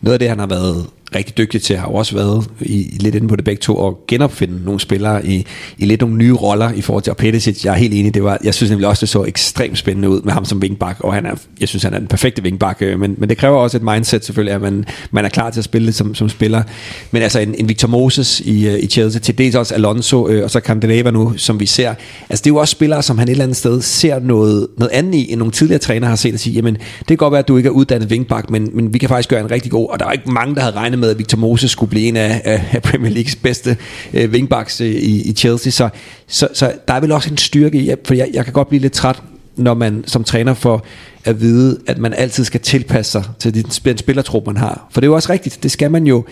Noget 0.00 0.12
af 0.12 0.18
det, 0.18 0.28
han 0.28 0.38
har 0.38 0.46
været 0.46 0.86
rigtig 1.14 1.38
dygtig 1.38 1.62
til, 1.62 1.76
har 1.76 1.88
jo 1.88 1.94
også 1.94 2.14
været 2.14 2.44
i, 2.60 2.96
lidt 3.00 3.14
inde 3.14 3.28
på 3.28 3.36
det 3.36 3.44
begge 3.44 3.60
to, 3.60 3.88
at 3.88 3.94
genopfinde 4.08 4.64
nogle 4.64 4.80
spillere 4.80 5.26
i, 5.26 5.46
i 5.78 5.84
lidt 5.84 6.00
nogle 6.00 6.16
nye 6.16 6.32
roller 6.32 6.72
i 6.72 6.80
forhold 6.80 7.02
til 7.02 7.14
Peticic. 7.18 7.64
Jeg 7.64 7.72
er 7.72 7.76
helt 7.76 7.94
enig, 7.94 8.14
det 8.14 8.24
var, 8.24 8.38
jeg 8.44 8.54
synes 8.54 8.70
nemlig 8.70 8.88
også, 8.88 9.00
det 9.00 9.08
så 9.08 9.24
ekstremt 9.24 9.78
spændende 9.78 10.08
ud 10.08 10.22
med 10.22 10.32
ham 10.32 10.44
som 10.44 10.62
vingbak, 10.62 10.96
og 11.00 11.14
han 11.14 11.26
er, 11.26 11.34
jeg 11.60 11.68
synes, 11.68 11.82
han 11.82 11.94
er 11.94 11.98
den 11.98 12.08
perfekte 12.08 12.42
vingbak, 12.42 12.76
øh, 12.80 13.00
men, 13.00 13.14
men 13.18 13.28
det 13.28 13.38
kræver 13.38 13.58
også 13.58 13.76
et 13.76 13.82
mindset 13.82 14.24
selvfølgelig, 14.24 14.54
at 14.54 14.60
man, 14.60 14.84
man 15.10 15.24
er 15.24 15.28
klar 15.28 15.50
til 15.50 15.60
at 15.60 15.64
spille 15.64 15.92
som, 15.92 16.14
som 16.14 16.28
spiller. 16.28 16.62
Men 17.10 17.22
altså 17.22 17.40
en, 17.40 17.54
en 17.58 17.68
Victor 17.68 17.88
Moses 17.88 18.40
i, 18.40 18.68
øh, 18.68 18.78
i 18.78 18.86
Chelsea, 18.86 19.20
til 19.20 19.38
dels 19.38 19.54
også 19.54 19.74
Alonso, 19.74 20.28
øh, 20.28 20.44
og 20.44 20.50
så 20.50 20.60
Candeleva 20.60 21.10
nu, 21.10 21.32
som 21.36 21.60
vi 21.60 21.66
ser. 21.66 21.94
Altså 22.28 22.42
det 22.42 22.50
er 22.50 22.54
jo 22.54 22.56
også 22.56 22.72
spillere, 22.72 23.02
som 23.02 23.18
han 23.18 23.28
et 23.28 23.30
eller 23.30 23.44
andet 23.44 23.56
sted 23.56 23.82
ser 23.82 24.18
noget, 24.18 24.66
noget 24.78 24.90
andet 24.92 25.14
i, 25.14 25.32
end 25.32 25.38
nogle 25.38 25.52
tidligere 25.52 25.78
trænere 25.78 26.08
har 26.08 26.16
set 26.16 26.34
og 26.34 26.40
sige, 26.40 26.54
jamen 26.54 26.74
det 26.98 27.06
kan 27.08 27.16
godt 27.16 27.32
være, 27.32 27.38
at 27.38 27.48
du 27.48 27.56
ikke 27.56 27.66
er 27.66 27.70
uddannet 27.70 28.10
vingbak, 28.10 28.50
men, 28.50 28.70
men 28.72 28.94
vi 28.94 28.98
kan 28.98 29.08
faktisk 29.08 29.28
gøre 29.28 29.40
en 29.40 29.50
rigtig 29.50 29.70
god, 29.70 29.90
og 29.90 29.98
der 29.98 30.06
er 30.06 30.12
ikke 30.12 30.30
mange, 30.30 30.54
der 30.54 30.60
havde 30.60 30.76
regnet 30.76 30.95
med, 30.96 31.10
at 31.10 31.18
Victor 31.18 31.38
Moses 31.38 31.70
skulle 31.70 31.90
blive 31.90 32.06
en 32.06 32.16
af, 32.16 32.42
af 32.72 32.82
Premier 32.82 33.12
Leagues 33.12 33.36
bedste 33.36 33.76
øh, 34.14 34.30
wingbacks 34.30 34.80
øh, 34.80 34.86
i, 34.86 35.22
i 35.22 35.32
Chelsea. 35.32 35.70
Så, 35.70 35.88
så, 36.26 36.48
så 36.52 36.72
der 36.88 36.94
er 36.94 37.00
vel 37.00 37.12
også 37.12 37.30
en 37.30 37.36
styrke 37.36 37.78
i, 37.78 37.90
for 38.04 38.14
jeg, 38.14 38.28
jeg 38.32 38.44
kan 38.44 38.52
godt 38.52 38.68
blive 38.68 38.80
lidt 38.80 38.92
træt, 38.92 39.22
når 39.56 39.74
man 39.74 40.04
som 40.06 40.24
træner 40.24 40.54
får 40.54 40.86
at 41.24 41.40
vide, 41.40 41.78
at 41.86 41.98
man 41.98 42.14
altid 42.14 42.44
skal 42.44 42.60
tilpasse 42.60 43.12
sig 43.12 43.24
til 43.38 43.54
den 43.84 43.98
spillertrup, 43.98 44.46
man 44.46 44.56
har. 44.56 44.88
For 44.90 45.00
det 45.00 45.06
er 45.06 45.10
jo 45.10 45.14
også 45.14 45.32
rigtigt, 45.32 45.62
det 45.62 45.70
skal 45.70 45.90
man 45.90 46.06
jo 46.06 46.24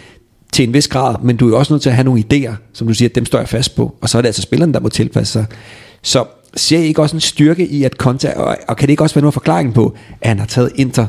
til 0.53 0.69
en 0.69 0.75
vis 0.75 0.89
grad, 0.89 1.17
men 1.23 1.37
du 1.37 1.47
er 1.47 1.51
jo 1.51 1.59
også 1.59 1.73
nødt 1.73 1.83
til 1.83 1.91
at 1.91 1.95
have 1.97 2.05
nogle 2.05 2.25
idéer, 2.33 2.55
som 2.73 2.87
du 2.87 2.95
siger, 2.95 3.09
at 3.09 3.15
dem 3.15 3.27
står 3.27 3.39
jeg 3.39 3.49
fast 3.49 3.77
på, 3.77 3.95
og 4.01 4.09
så 4.09 4.19
er 4.19 4.23
det 4.23 4.29
altså 4.29 4.43
spillerne, 4.43 4.73
der 4.73 4.81
må 4.81 4.89
tilpasse 4.89 5.33
sig. 5.33 5.47
Så 6.03 6.25
ser 6.57 6.79
I 6.79 6.87
ikke 6.87 7.03
også 7.03 7.17
en 7.17 7.21
styrke 7.21 7.67
i, 7.67 7.85
at 7.85 7.93
Conte, 7.93 8.37
og, 8.37 8.57
og 8.69 8.77
kan 8.77 8.87
det 8.89 8.91
ikke 8.91 9.03
også 9.03 9.15
være 9.15 9.23
noget 9.23 9.35
forklaring 9.35 9.75
på, 9.75 9.97
at 10.21 10.29
han 10.29 10.39
har 10.39 10.47
taget 10.47 10.73
Inter 10.75 11.07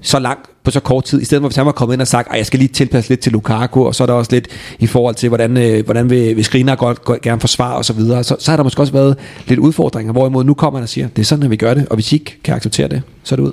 så 0.00 0.18
langt 0.18 0.50
på 0.64 0.70
så 0.70 0.80
kort 0.80 1.04
tid, 1.04 1.22
i 1.22 1.24
stedet 1.24 1.42
for 1.42 1.48
hvis 1.48 1.56
han 1.56 1.66
var 1.66 1.72
kommet 1.72 1.94
ind 1.94 2.00
og 2.00 2.08
sagt, 2.08 2.28
at 2.30 2.38
jeg 2.38 2.46
skal 2.46 2.58
lige 2.58 2.68
tilpasse 2.68 3.10
lidt 3.10 3.20
til 3.20 3.32
Lukaku, 3.32 3.84
og 3.84 3.94
så 3.94 4.04
er 4.04 4.06
der 4.06 4.14
også 4.14 4.32
lidt 4.32 4.48
i 4.78 4.86
forhold 4.86 5.14
til, 5.14 5.28
hvordan, 5.28 5.56
øh, 5.56 5.84
hvordan 5.84 6.10
vil, 6.10 6.36
vil 6.36 6.44
Skriner 6.44 6.76
godt, 6.76 7.04
godt 7.04 7.20
gerne 7.20 7.40
forsvare 7.40 7.76
og 7.76 7.84
så 7.84 7.92
videre, 7.92 8.24
så, 8.24 8.36
så 8.38 8.50
har 8.50 8.56
der 8.56 8.64
måske 8.64 8.80
også 8.82 8.92
været 8.92 9.16
lidt 9.46 9.60
udfordringer, 9.60 10.12
hvorimod 10.12 10.44
nu 10.44 10.54
kommer 10.54 10.78
han 10.78 10.82
og 10.82 10.88
siger, 10.88 11.08
det 11.08 11.22
er 11.22 11.26
sådan, 11.26 11.44
at 11.44 11.50
vi 11.50 11.56
gør 11.56 11.74
det, 11.74 11.88
og 11.88 11.94
hvis 11.94 12.12
I 12.12 12.14
ikke 12.14 12.38
kan 12.44 12.54
acceptere 12.54 12.88
det, 12.88 13.02
så 13.22 13.34
er 13.34 13.36
det 13.36 13.42
ud. 13.42 13.52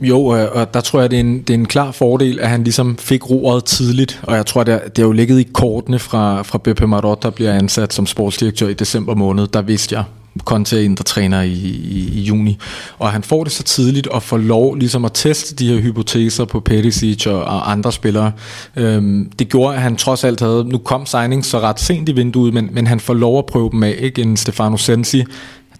Jo, 0.00 0.24
og 0.26 0.74
der 0.74 0.80
tror 0.80 1.00
jeg, 1.00 1.10
det 1.10 1.16
er, 1.16 1.20
en, 1.20 1.38
det 1.38 1.50
er 1.50 1.54
en 1.54 1.66
klar 1.66 1.92
fordel, 1.92 2.40
at 2.40 2.48
han 2.48 2.64
ligesom 2.64 2.96
fik 2.96 3.30
roret 3.30 3.64
tidligt, 3.64 4.20
og 4.22 4.36
jeg 4.36 4.46
tror, 4.46 4.64
det 4.64 4.74
er, 4.74 4.78
det 4.78 4.98
er 4.98 5.06
jo 5.06 5.12
ligget 5.12 5.40
i 5.40 5.48
kortene 5.52 5.98
fra, 5.98 6.42
fra 6.42 6.58
Beppe 6.58 6.86
Marot, 6.86 7.22
der 7.22 7.30
bliver 7.30 7.52
ansat 7.52 7.92
som 7.92 8.06
sportsdirektør 8.06 8.68
i 8.68 8.74
december 8.74 9.14
måned, 9.14 9.46
der 9.46 9.62
vidste 9.62 9.94
jeg, 9.94 10.04
Conte 10.40 10.84
er 10.84 10.94
træner 10.94 11.42
i, 11.42 11.52
i, 11.52 12.10
i 12.14 12.20
juni. 12.20 12.58
Og 12.98 13.12
han 13.12 13.22
får 13.22 13.44
det 13.44 13.52
så 13.52 13.62
tidligt 13.62 14.06
og 14.06 14.22
får 14.22 14.38
lov 14.38 14.76
ligesom 14.76 15.04
at 15.04 15.10
teste 15.14 15.54
de 15.54 15.72
her 15.72 15.80
hypoteser 15.80 16.44
på 16.44 16.60
Perisic 16.60 17.26
og, 17.26 17.44
og 17.44 17.70
andre 17.70 17.92
spillere. 17.92 18.32
Øhm, 18.76 19.30
det 19.38 19.48
gjorde, 19.48 19.76
at 19.76 19.82
han 19.82 19.96
trods 19.96 20.24
alt 20.24 20.40
havde, 20.40 20.64
nu 20.64 20.78
kom 20.78 21.06
signing 21.06 21.44
så 21.44 21.60
ret 21.60 21.80
sent 21.80 22.08
i 22.08 22.12
vinduet, 22.12 22.54
men, 22.54 22.68
men 22.72 22.86
han 22.86 23.00
får 23.00 23.14
lov 23.14 23.38
at 23.38 23.46
prøve 23.46 23.70
dem 23.70 23.82
af, 23.82 23.94
ikke? 23.98 24.22
En 24.22 24.36
Stefano 24.36 24.76
Sensi, 24.76 25.24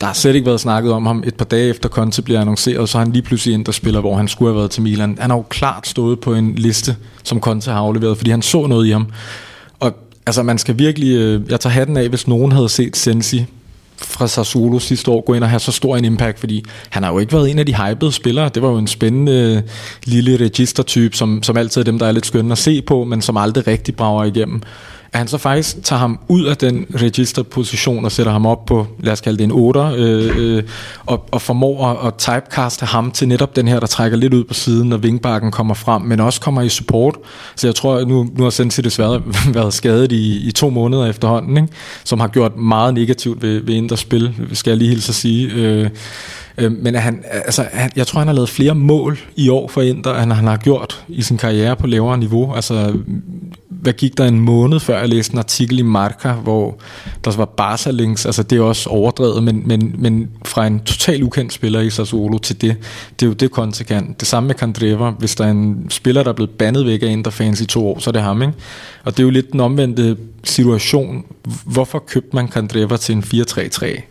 der 0.00 0.06
har 0.06 0.14
slet 0.14 0.34
ikke 0.34 0.46
været 0.46 0.60
snakket 0.60 0.92
om 0.92 1.06
ham. 1.06 1.22
Et 1.26 1.34
par 1.34 1.44
dage 1.44 1.68
efter 1.68 1.88
Conte 1.88 2.22
bliver 2.22 2.40
annonceret, 2.40 2.88
så 2.88 2.98
er 2.98 3.02
han 3.02 3.12
lige 3.12 3.22
pludselig 3.22 3.54
ind, 3.54 3.64
der 3.64 3.72
spiller, 3.72 4.00
hvor 4.00 4.16
han 4.16 4.28
skulle 4.28 4.48
have 4.52 4.58
været 4.58 4.70
til 4.70 4.82
Milan. 4.82 5.18
Han 5.20 5.30
har 5.30 5.36
jo 5.36 5.44
klart 5.48 5.88
stået 5.88 6.20
på 6.20 6.34
en 6.34 6.54
liste, 6.54 6.96
som 7.24 7.40
Conte 7.40 7.70
har 7.70 7.78
afleveret, 7.78 8.16
fordi 8.16 8.30
han 8.30 8.42
så 8.42 8.66
noget 8.66 8.86
i 8.86 8.90
ham. 8.90 9.06
Og 9.80 9.92
altså, 10.26 10.42
man 10.42 10.58
skal 10.58 10.78
virkelig... 10.78 11.16
Øh, 11.16 11.50
jeg 11.50 11.60
tager 11.60 11.74
hatten 11.74 11.96
af, 11.96 12.08
hvis 12.08 12.28
nogen 12.28 12.52
havde 12.52 12.68
set 12.68 12.96
Sensi 12.96 13.46
fra 14.04 14.28
Sassuolo 14.28 14.78
sidste 14.78 15.10
år 15.10 15.20
gå 15.20 15.34
ind 15.34 15.44
og 15.44 15.50
have 15.50 15.60
så 15.60 15.72
stor 15.72 15.96
en 15.96 16.04
impact, 16.04 16.38
fordi 16.38 16.64
han 16.90 17.02
har 17.02 17.12
jo 17.12 17.18
ikke 17.18 17.32
været 17.32 17.50
en 17.50 17.58
af 17.58 17.66
de 17.66 17.74
hypede 17.76 18.12
spillere. 18.12 18.48
Det 18.48 18.62
var 18.62 18.68
jo 18.68 18.78
en 18.78 18.86
spændende 18.86 19.32
øh, 19.32 19.62
lille 20.04 20.36
registertype, 20.36 21.16
som, 21.16 21.42
som 21.42 21.56
altid 21.56 21.80
er 21.80 21.84
dem, 21.84 21.98
der 21.98 22.06
er 22.06 22.12
lidt 22.12 22.26
skønne 22.26 22.52
at 22.52 22.58
se 22.58 22.82
på, 22.82 23.04
men 23.04 23.22
som 23.22 23.36
aldrig 23.36 23.66
rigtig 23.66 23.96
brager 23.96 24.24
igennem 24.24 24.62
at 25.12 25.18
han 25.18 25.28
så 25.28 25.38
faktisk 25.38 25.82
tager 25.82 26.00
ham 26.00 26.18
ud 26.28 26.44
af 26.44 26.56
den 26.56 26.86
registerposition 26.94 28.04
og 28.04 28.12
sætter 28.12 28.32
ham 28.32 28.46
op 28.46 28.64
på, 28.64 28.86
lad 29.00 29.12
os 29.12 29.20
kalde 29.20 29.38
det 29.38 29.44
en 29.44 29.52
8, 29.52 29.80
øh, 29.80 30.36
øh, 30.38 30.62
og, 31.06 31.28
og 31.30 31.42
formår 31.42 31.86
at, 31.86 32.06
at 32.06 32.14
typecaste 32.14 32.86
ham 32.86 33.10
til 33.10 33.28
netop 33.28 33.56
den 33.56 33.68
her, 33.68 33.80
der 33.80 33.86
trækker 33.86 34.18
lidt 34.18 34.34
ud 34.34 34.44
på 34.44 34.54
siden, 34.54 34.88
når 34.88 34.96
vingbakken 34.96 35.50
kommer 35.50 35.74
frem, 35.74 36.02
men 36.02 36.20
også 36.20 36.40
kommer 36.40 36.62
i 36.62 36.68
support. 36.68 37.16
Så 37.56 37.66
jeg 37.66 37.74
tror, 37.74 38.04
nu, 38.04 38.28
nu 38.36 38.42
har 38.42 38.50
Sensi 38.50 38.82
desværre 38.82 39.22
været 39.54 39.74
skadet 39.74 40.12
i, 40.12 40.48
i 40.48 40.50
to 40.50 40.70
måneder 40.70 41.06
efterhånden, 41.06 41.56
ikke? 41.56 41.68
som 42.04 42.20
har 42.20 42.28
gjort 42.28 42.56
meget 42.56 42.94
negativt 42.94 43.42
ved, 43.42 43.60
ved 43.60 43.74
indre 43.74 43.96
spil, 43.96 44.34
skal 44.52 44.70
jeg 44.70 44.78
lige 44.78 44.90
hilse 44.90 45.10
at 45.10 45.14
sige. 45.14 45.52
Øh, 45.52 45.90
Øh, 46.58 46.72
men 46.72 46.94
han, 46.94 47.24
altså, 47.30 47.66
han, 47.72 47.90
jeg 47.96 48.06
tror, 48.06 48.18
han 48.18 48.28
har 48.28 48.34
lavet 48.34 48.48
flere 48.48 48.74
mål 48.74 49.18
i 49.36 49.48
år 49.48 49.68
for 49.68 49.80
Inter, 49.82 50.22
end 50.22 50.32
han 50.32 50.46
har 50.46 50.56
gjort 50.56 51.04
i 51.08 51.22
sin 51.22 51.38
karriere 51.38 51.76
på 51.76 51.86
lavere 51.86 52.18
niveau. 52.18 52.54
Altså, 52.54 52.94
hvad 53.82 53.92
gik 53.92 54.18
der 54.18 54.24
en 54.24 54.40
måned 54.40 54.80
før 54.80 54.98
jeg 54.98 55.08
læste 55.08 55.32
en 55.32 55.38
artikel 55.38 55.78
i 55.78 55.82
Marca, 55.82 56.32
hvor 56.32 56.78
der 57.24 57.36
var 57.36 57.44
Barca 57.44 57.90
links, 57.90 58.26
altså 58.26 58.42
det 58.42 58.58
er 58.58 58.62
også 58.62 58.90
overdrevet, 58.90 59.42
men, 59.42 59.62
men, 59.68 59.94
men 59.98 60.30
fra 60.44 60.66
en 60.66 60.80
total 60.80 61.22
ukendt 61.22 61.52
spiller 61.52 61.80
i 61.80 61.90
Sassuolo 61.90 62.38
til 62.38 62.60
det, 62.60 62.76
det 63.20 63.26
er 63.26 63.30
jo 63.30 63.32
det 63.32 63.50
Conte 63.50 63.84
kan. 63.84 64.16
Det 64.20 64.28
samme 64.28 64.46
med 64.46 64.54
Candreva, 64.54 65.10
hvis 65.10 65.34
der 65.34 65.44
er 65.44 65.50
en 65.50 65.86
spiller, 65.90 66.22
der 66.22 66.30
er 66.30 66.34
blevet 66.34 66.50
bandet 66.50 66.86
væk 66.86 67.02
af 67.02 67.06
Inter-fans 67.06 67.60
i 67.60 67.66
to 67.66 67.88
år, 67.88 67.98
så 67.98 68.10
er 68.10 68.12
det 68.12 68.22
ham, 68.22 68.42
ikke? 68.42 68.54
Og 69.04 69.12
det 69.12 69.18
er 69.18 69.24
jo 69.24 69.30
lidt 69.30 69.52
den 69.52 69.60
omvendte 69.60 70.16
situation. 70.44 71.24
Hvorfor 71.64 71.98
købte 71.98 72.36
man 72.36 72.48
Candreva 72.48 72.96
til 72.96 73.14
en 73.14 73.22
4-3-3? 73.22 74.02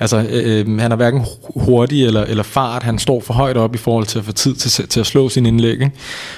Altså, 0.00 0.26
øh, 0.30 0.60
øh, 0.60 0.78
han 0.78 0.92
er 0.92 0.96
hverken 0.96 1.24
hurtig 1.56 2.04
eller, 2.04 2.24
eller 2.24 2.42
fart. 2.42 2.82
Han 2.82 2.98
står 2.98 3.20
for 3.20 3.34
højt 3.34 3.56
op 3.56 3.74
i 3.74 3.78
forhold 3.78 4.06
til 4.06 4.18
at 4.18 4.24
få 4.24 4.32
tid 4.32 4.54
til, 4.54 4.88
til 4.88 5.00
at 5.00 5.06
slå 5.06 5.28
sin 5.28 5.46
indlæg. 5.46 5.72
Ikke? 5.72 5.90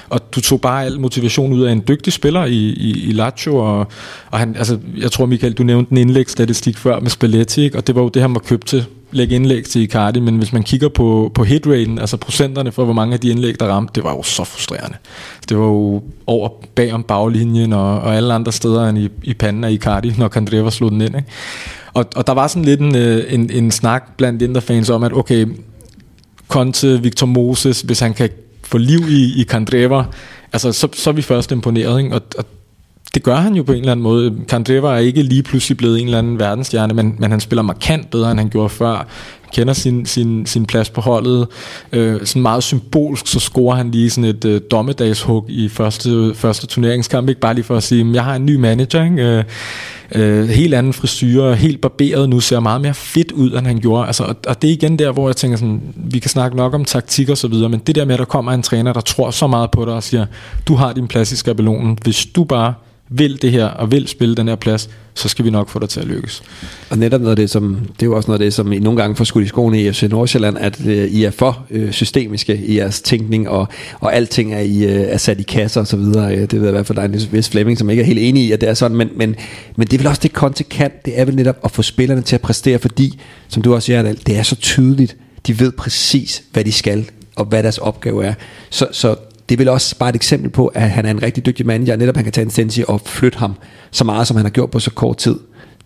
Og 0.09 0.35
du 0.35 0.41
tog 0.41 0.61
bare 0.61 0.85
al 0.85 0.99
motivation 0.99 1.53
ud 1.53 1.63
af 1.63 1.71
en 1.71 1.83
dygtig 1.87 2.13
spiller 2.13 2.45
i, 2.45 2.57
i, 2.57 3.09
i 3.09 3.11
Lazio. 3.11 3.55
Og, 3.55 3.87
og 4.31 4.39
han, 4.39 4.55
altså, 4.55 4.79
jeg 4.97 5.11
tror, 5.11 5.25
Michael, 5.25 5.53
du 5.53 5.63
nævnte 5.63 5.91
en 5.91 5.97
indlægsstatistik 5.97 6.77
før 6.77 6.99
med 6.99 7.09
Spalletti, 7.09 7.63
ikke? 7.63 7.77
og 7.77 7.87
det 7.87 7.95
var 7.95 8.01
jo 8.01 8.09
det, 8.09 8.21
han 8.21 8.33
var 8.33 8.39
købt 8.39 8.67
til 8.67 8.85
lægge 9.11 9.35
indlæg 9.35 9.65
til 9.65 9.81
Icardi, 9.81 10.19
men 10.19 10.37
hvis 10.37 10.53
man 10.53 10.63
kigger 10.63 10.89
på, 10.89 11.31
på 11.35 11.43
hitraten, 11.43 11.99
altså 11.99 12.17
procenterne 12.17 12.71
for, 12.71 12.85
hvor 12.85 12.93
mange 12.93 13.13
af 13.13 13.19
de 13.19 13.29
indlæg, 13.29 13.59
der 13.59 13.65
ramte, 13.65 13.91
det 13.95 14.03
var 14.03 14.15
jo 14.15 14.23
så 14.23 14.43
frustrerende. 14.43 14.97
Det 15.49 15.57
var 15.57 15.65
jo 15.65 16.03
over 16.27 16.49
bag 16.75 16.93
om 16.93 17.03
baglinjen 17.03 17.73
og, 17.73 18.01
og 18.01 18.15
alle 18.15 18.33
andre 18.33 18.51
steder 18.51 18.89
end 18.89 18.97
i, 18.97 19.09
i 19.23 19.33
panden 19.33 19.63
af 19.63 19.71
Icardi, 19.71 20.13
når 20.17 20.27
Candreva 20.27 20.69
slog 20.69 20.91
den 20.91 21.01
ind. 21.01 21.15
Ikke? 21.15 21.27
Og, 21.97 22.05
og 22.15 22.27
der 22.27 22.33
var 22.33 22.47
sådan 22.47 22.65
lidt 22.65 22.79
en, 22.79 22.95
øh, 22.95 23.33
en, 23.33 23.49
en 23.51 23.71
snak 23.71 24.03
blandt 24.17 24.41
Inter-fans 24.41 24.89
om, 24.89 25.03
at 25.03 25.13
okay, 25.13 25.45
Conte, 26.47 27.01
Victor 27.01 27.27
Moses, 27.27 27.81
hvis 27.81 27.99
han 27.99 28.13
kan 28.13 28.29
få 28.63 28.77
liv 28.77 28.99
i, 29.09 29.41
i 29.41 29.43
Kandreva, 29.43 30.03
altså, 30.53 30.71
så, 30.71 30.87
så 30.93 31.09
er 31.09 31.13
vi 31.13 31.21
først 31.21 31.51
imponeret. 31.51 32.03
Ikke? 32.03 32.15
Og, 32.15 32.21
og 32.37 32.45
det 33.13 33.23
gør 33.23 33.35
han 33.35 33.55
jo 33.55 33.63
på 33.63 33.71
en 33.71 33.79
eller 33.79 33.91
anden 33.91 34.03
måde. 34.03 34.35
Kandreva 34.49 34.87
er 34.87 34.97
ikke 34.97 35.23
lige 35.23 35.43
pludselig 35.43 35.77
blevet 35.77 35.99
en 35.99 36.05
eller 36.05 36.19
anden 36.19 36.39
verdensstjerne, 36.39 36.93
men, 36.93 37.15
men 37.19 37.31
han 37.31 37.39
spiller 37.39 37.63
markant 37.63 38.09
bedre, 38.09 38.31
end 38.31 38.39
han 38.39 38.49
gjorde 38.49 38.69
før 38.69 39.07
kender 39.53 39.73
sin, 39.73 40.05
sin, 40.05 40.45
sin 40.45 40.65
plads 40.65 40.89
på 40.89 41.01
holdet. 41.01 41.47
Øh, 41.91 42.25
sådan 42.25 42.41
meget 42.41 42.63
symbolsk, 42.63 43.27
så 43.27 43.39
scorer 43.39 43.75
han 43.75 43.91
lige 43.91 44.09
sådan 44.09 44.29
et 44.29 44.45
øh, 44.45 44.61
dommedagshug 44.71 45.45
i 45.49 45.69
første, 45.69 46.31
første 46.35 46.67
turneringskamp. 46.67 47.29
Ikke 47.29 47.41
bare 47.41 47.53
lige 47.53 47.65
for 47.65 47.77
at 47.77 47.83
sige, 47.83 48.13
jeg 48.13 48.23
har 48.23 48.35
en 48.35 48.45
ny 48.45 48.55
manager. 48.55 49.03
Ikke? 49.03 49.23
Øh, 49.23 49.43
øh, 50.15 50.49
helt 50.49 50.73
anden 50.73 50.93
frisyr, 50.93 51.51
helt 51.51 51.81
barberet 51.81 52.29
nu, 52.29 52.39
ser 52.39 52.59
meget 52.59 52.81
mere 52.81 52.93
fedt 52.93 53.31
ud, 53.31 53.51
end 53.51 53.67
han 53.67 53.79
gjorde. 53.79 54.07
Altså, 54.07 54.23
og, 54.23 54.35
og 54.47 54.61
det 54.61 54.67
er 54.67 54.71
igen 54.71 54.99
der, 54.99 55.11
hvor 55.11 55.29
jeg 55.29 55.35
tænker 55.35 55.57
sådan, 55.57 55.81
vi 55.95 56.19
kan 56.19 56.29
snakke 56.29 56.57
nok 56.57 56.73
om 56.73 56.85
taktik 56.85 57.29
og 57.29 57.37
så 57.37 57.47
videre, 57.47 57.69
men 57.69 57.79
det 57.79 57.95
der 57.95 58.05
med, 58.05 58.13
at 58.13 58.19
der 58.19 58.25
kommer 58.25 58.51
en 58.51 58.63
træner, 58.63 58.93
der 58.93 59.01
tror 59.01 59.31
så 59.31 59.47
meget 59.47 59.71
på 59.71 59.85
dig 59.85 59.93
og 59.93 60.03
siger, 60.03 60.25
du 60.67 60.75
har 60.75 60.93
din 60.93 61.07
plads 61.07 61.31
i 61.31 61.35
skabelonen. 61.35 61.97
Hvis 62.03 62.25
du 62.25 62.43
bare 62.43 62.73
vil 63.09 63.41
det 63.41 63.51
her 63.51 63.65
og 63.65 63.91
vil 63.91 64.07
spille 64.07 64.35
den 64.35 64.47
her 64.47 64.55
plads, 64.55 64.89
så 65.17 65.29
skal 65.29 65.45
vi 65.45 65.49
nok 65.49 65.69
få 65.69 65.79
dig 65.79 65.89
til 65.89 65.99
at 65.99 66.05
lykkes. 66.05 66.43
Og 66.89 66.97
netop 66.97 67.21
noget 67.21 67.31
af 67.31 67.35
det, 67.35 67.49
som, 67.49 67.77
det 67.93 68.01
er 68.01 68.05
jo 68.05 68.15
også 68.15 68.27
noget 68.27 68.39
af 68.39 68.45
det, 68.45 68.53
som 68.53 68.71
I 68.71 68.79
nogle 68.79 69.01
gange 69.01 69.15
får 69.15 69.23
skudt 69.23 69.45
i 69.45 69.47
skoene 69.47 69.81
i 69.81 69.91
FC 69.91 70.03
Nordsjælland, 70.03 70.57
at 70.57 70.85
øh, 70.85 71.07
I 71.07 71.23
er 71.23 71.31
for 71.31 71.65
øh, 71.69 71.91
systemiske 71.91 72.57
i 72.57 72.77
jeres 72.77 73.01
tænkning, 73.01 73.49
og, 73.49 73.67
og 73.99 74.15
alting 74.15 74.53
er, 74.53 74.59
I, 74.59 74.83
øh, 74.83 75.01
er 75.01 75.17
sat 75.17 75.39
i 75.39 75.43
kasser 75.43 75.81
og 75.81 75.87
så 75.87 75.97
videre. 75.97 76.35
Det 76.35 76.53
ved 76.53 76.61
jeg 76.61 76.69
i 76.69 76.71
hvert 76.71 76.87
fald, 76.87 76.95
der 76.95 77.01
er 77.01 77.07
en 77.07 77.27
vis 77.31 77.49
Flemming, 77.49 77.77
som 77.77 77.89
ikke 77.89 78.01
er 78.01 78.05
helt 78.05 78.19
enig 78.19 78.43
i, 78.43 78.51
at 78.51 78.61
det 78.61 78.69
er 78.69 78.73
sådan, 78.73 78.97
men, 78.97 79.09
men, 79.15 79.35
men 79.75 79.87
det 79.87 79.93
er 79.93 79.97
vel 79.97 80.07
også 80.07 80.21
det, 80.23 80.31
Conte 80.31 80.63
kan, 80.63 80.91
det 81.05 81.19
er 81.19 81.25
vel 81.25 81.35
netop 81.35 81.55
at 81.63 81.71
få 81.71 81.81
spillerne 81.81 82.21
til 82.21 82.35
at 82.35 82.41
præstere, 82.41 82.79
fordi, 82.79 83.19
som 83.47 83.61
du 83.61 83.75
også 83.75 83.85
siger, 83.85 84.13
det 84.27 84.37
er 84.37 84.43
så 84.43 84.55
tydeligt, 84.55 85.15
de 85.47 85.59
ved 85.59 85.71
præcis, 85.71 86.43
hvad 86.53 86.63
de 86.63 86.71
skal, 86.71 87.09
og 87.35 87.45
hvad 87.45 87.63
deres 87.63 87.77
opgave 87.77 88.25
er. 88.25 88.33
Så, 88.69 88.87
så 88.91 89.15
det 89.49 89.55
er 89.55 89.57
vel 89.57 89.69
også 89.69 89.97
bare 89.97 90.09
et 90.09 90.15
eksempel 90.15 90.49
på, 90.49 90.67
at 90.67 90.89
han 90.89 91.05
er 91.05 91.11
en 91.11 91.23
rigtig 91.23 91.45
dygtig 91.45 91.65
manager, 91.65 91.95
netop 91.95 92.15
han 92.15 92.23
kan 92.23 92.33
tage 92.33 92.45
en 92.45 92.51
Sensi 92.51 92.83
og 92.87 93.01
flytte 93.01 93.37
ham 93.37 93.53
så 93.91 94.03
meget, 94.03 94.27
som 94.27 94.37
han 94.37 94.45
har 94.45 94.51
gjort 94.51 94.71
på 94.71 94.79
så 94.79 94.91
kort 94.91 95.17
tid. 95.17 95.35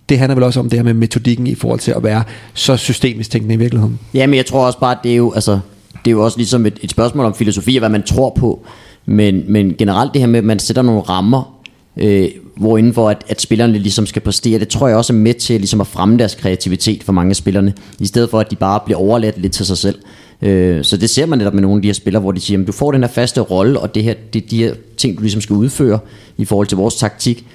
Det 0.09 0.19
handler 0.19 0.35
vel 0.35 0.43
også 0.43 0.59
om 0.59 0.69
det 0.69 0.79
her 0.79 0.83
med 0.83 0.93
metodikken 0.93 1.47
i 1.47 1.55
forhold 1.55 1.79
til 1.79 1.91
at 1.91 2.03
være 2.03 2.23
så 2.53 2.77
systemisk 2.77 3.31
tænkende 3.31 3.55
i 3.55 3.57
virkeligheden. 3.57 3.99
Ja, 4.13 4.27
men 4.27 4.37
jeg 4.37 4.45
tror 4.45 4.65
også 4.65 4.79
bare, 4.79 4.91
at 4.91 4.97
det 5.03 5.11
er 5.11 5.15
jo, 5.15 5.31
altså, 5.31 5.59
det 6.05 6.11
er 6.11 6.11
jo 6.11 6.23
også 6.23 6.37
ligesom 6.37 6.65
et, 6.65 6.79
et 6.81 6.91
spørgsmål 6.91 7.25
om 7.25 7.35
filosofi 7.35 7.75
og 7.75 7.79
hvad 7.79 7.89
man 7.89 8.03
tror 8.03 8.29
på. 8.39 8.65
Men, 9.05 9.43
men 9.47 9.75
generelt 9.77 10.13
det 10.13 10.21
her 10.21 10.27
med, 10.27 10.39
at 10.39 10.45
man 10.45 10.59
sætter 10.59 10.81
nogle 10.81 11.01
rammer, 11.01 11.61
øh, 11.97 12.29
hvor 12.57 12.77
indenfor 12.77 13.09
at, 13.09 13.23
at 13.27 13.41
spillerne 13.41 13.77
ligesom 13.77 14.05
skal 14.05 14.21
præstere, 14.21 14.59
det 14.59 14.67
tror 14.67 14.87
jeg 14.87 14.97
også 14.97 15.13
er 15.13 15.17
med 15.17 15.33
til 15.33 15.59
ligesom 15.59 15.81
at 15.81 15.87
fremme 15.87 16.17
deres 16.17 16.35
kreativitet 16.35 17.03
for 17.03 17.13
mange 17.13 17.29
af 17.29 17.35
spillerne, 17.35 17.73
i 17.99 18.05
stedet 18.05 18.29
for 18.29 18.39
at 18.39 18.51
de 18.51 18.55
bare 18.55 18.79
bliver 18.85 18.99
overladt 18.99 19.41
lidt 19.41 19.53
til 19.53 19.65
sig 19.65 19.77
selv. 19.77 19.99
Øh, 20.41 20.83
så 20.83 20.97
det 20.97 21.09
ser 21.09 21.25
man 21.25 21.37
netop 21.37 21.53
med 21.53 21.61
nogle 21.61 21.77
af 21.77 21.81
de 21.81 21.87
her 21.87 21.93
spillere, 21.93 22.21
hvor 22.21 22.31
de 22.31 22.39
siger, 22.39 22.61
at 22.61 22.67
du 22.67 22.71
får 22.71 22.91
den 22.91 23.01
her 23.01 23.07
faste 23.07 23.41
rolle, 23.41 23.79
og 23.79 23.95
det 23.95 24.03
her, 24.03 24.13
det 24.33 24.43
er 24.43 24.47
de 24.47 24.57
her 24.57 24.75
ting, 24.97 25.17
du 25.17 25.21
ligesom 25.21 25.41
skal 25.41 25.55
udføre 25.55 25.99
i 26.37 26.45
forhold 26.45 26.67
til 26.67 26.77
vores 26.77 26.95
taktik. 26.95 27.45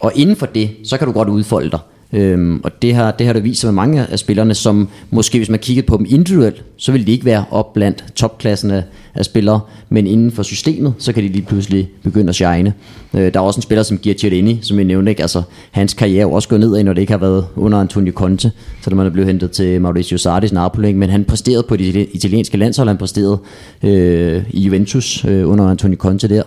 Og 0.00 0.12
inden 0.14 0.36
for 0.36 0.46
det, 0.46 0.70
så 0.84 0.98
kan 0.98 1.06
du 1.06 1.12
godt 1.12 1.28
udfolde 1.28 1.70
dig. 1.70 1.78
Øhm, 2.12 2.60
og 2.64 2.82
det 2.82 2.94
har, 2.94 3.10
det 3.10 3.26
har 3.26 3.32
der 3.32 3.40
vist 3.40 3.60
sig 3.60 3.68
med 3.68 3.74
mange 3.74 4.06
af 4.06 4.18
spillerne, 4.18 4.54
som 4.54 4.88
måske 5.10 5.38
hvis 5.38 5.48
man 5.48 5.58
kiggede 5.58 5.86
på 5.86 5.96
dem 5.96 6.06
individuelt, 6.08 6.64
så 6.76 6.92
ville 6.92 7.06
de 7.06 7.12
ikke 7.12 7.24
være 7.24 7.44
op 7.50 7.72
blandt 7.72 8.04
topklassen 8.14 8.70
af, 8.70 8.82
af 9.14 9.24
spillere, 9.24 9.60
men 9.88 10.06
inden 10.06 10.30
for 10.30 10.42
systemet, 10.42 10.94
så 10.98 11.12
kan 11.12 11.22
de 11.22 11.28
lige 11.28 11.44
pludselig 11.44 11.90
begynde 12.02 12.28
at 12.28 12.34
shine. 12.34 12.72
Øh, 13.14 13.34
der 13.34 13.40
er 13.40 13.44
også 13.44 13.58
en 13.58 13.62
spiller 13.62 13.82
som 13.82 13.98
Giaccherini, 13.98 14.58
som 14.62 14.76
jeg 14.76 14.84
nævnte, 14.84 15.10
ikke? 15.10 15.22
Altså, 15.22 15.42
hans 15.70 15.94
karriere 15.94 16.20
er 16.20 16.32
også 16.32 16.48
gået 16.48 16.60
nedad, 16.60 16.84
når 16.84 16.92
det 16.92 17.00
ikke 17.00 17.12
har 17.12 17.18
været 17.18 17.46
under 17.56 17.78
Antonio 17.78 18.12
Conte, 18.12 18.52
så 18.82 18.90
da 18.90 18.96
man 18.96 19.06
er 19.06 19.10
blevet 19.10 19.26
hentet 19.26 19.50
til 19.50 19.80
Mauricio 19.80 20.16
Sardi's 20.16 20.54
Napoli, 20.54 20.92
men 20.92 21.10
han 21.10 21.24
præsterede 21.24 21.62
på 21.68 21.76
det 21.76 22.08
italienske 22.12 22.56
landshold, 22.56 22.88
han 22.88 22.96
præsterede 22.96 23.38
øh, 23.82 24.42
i 24.50 24.60
Juventus 24.60 25.24
øh, 25.24 25.50
under 25.50 25.64
Antonio 25.64 25.96
Conte 25.96 26.28
der. 26.28 26.42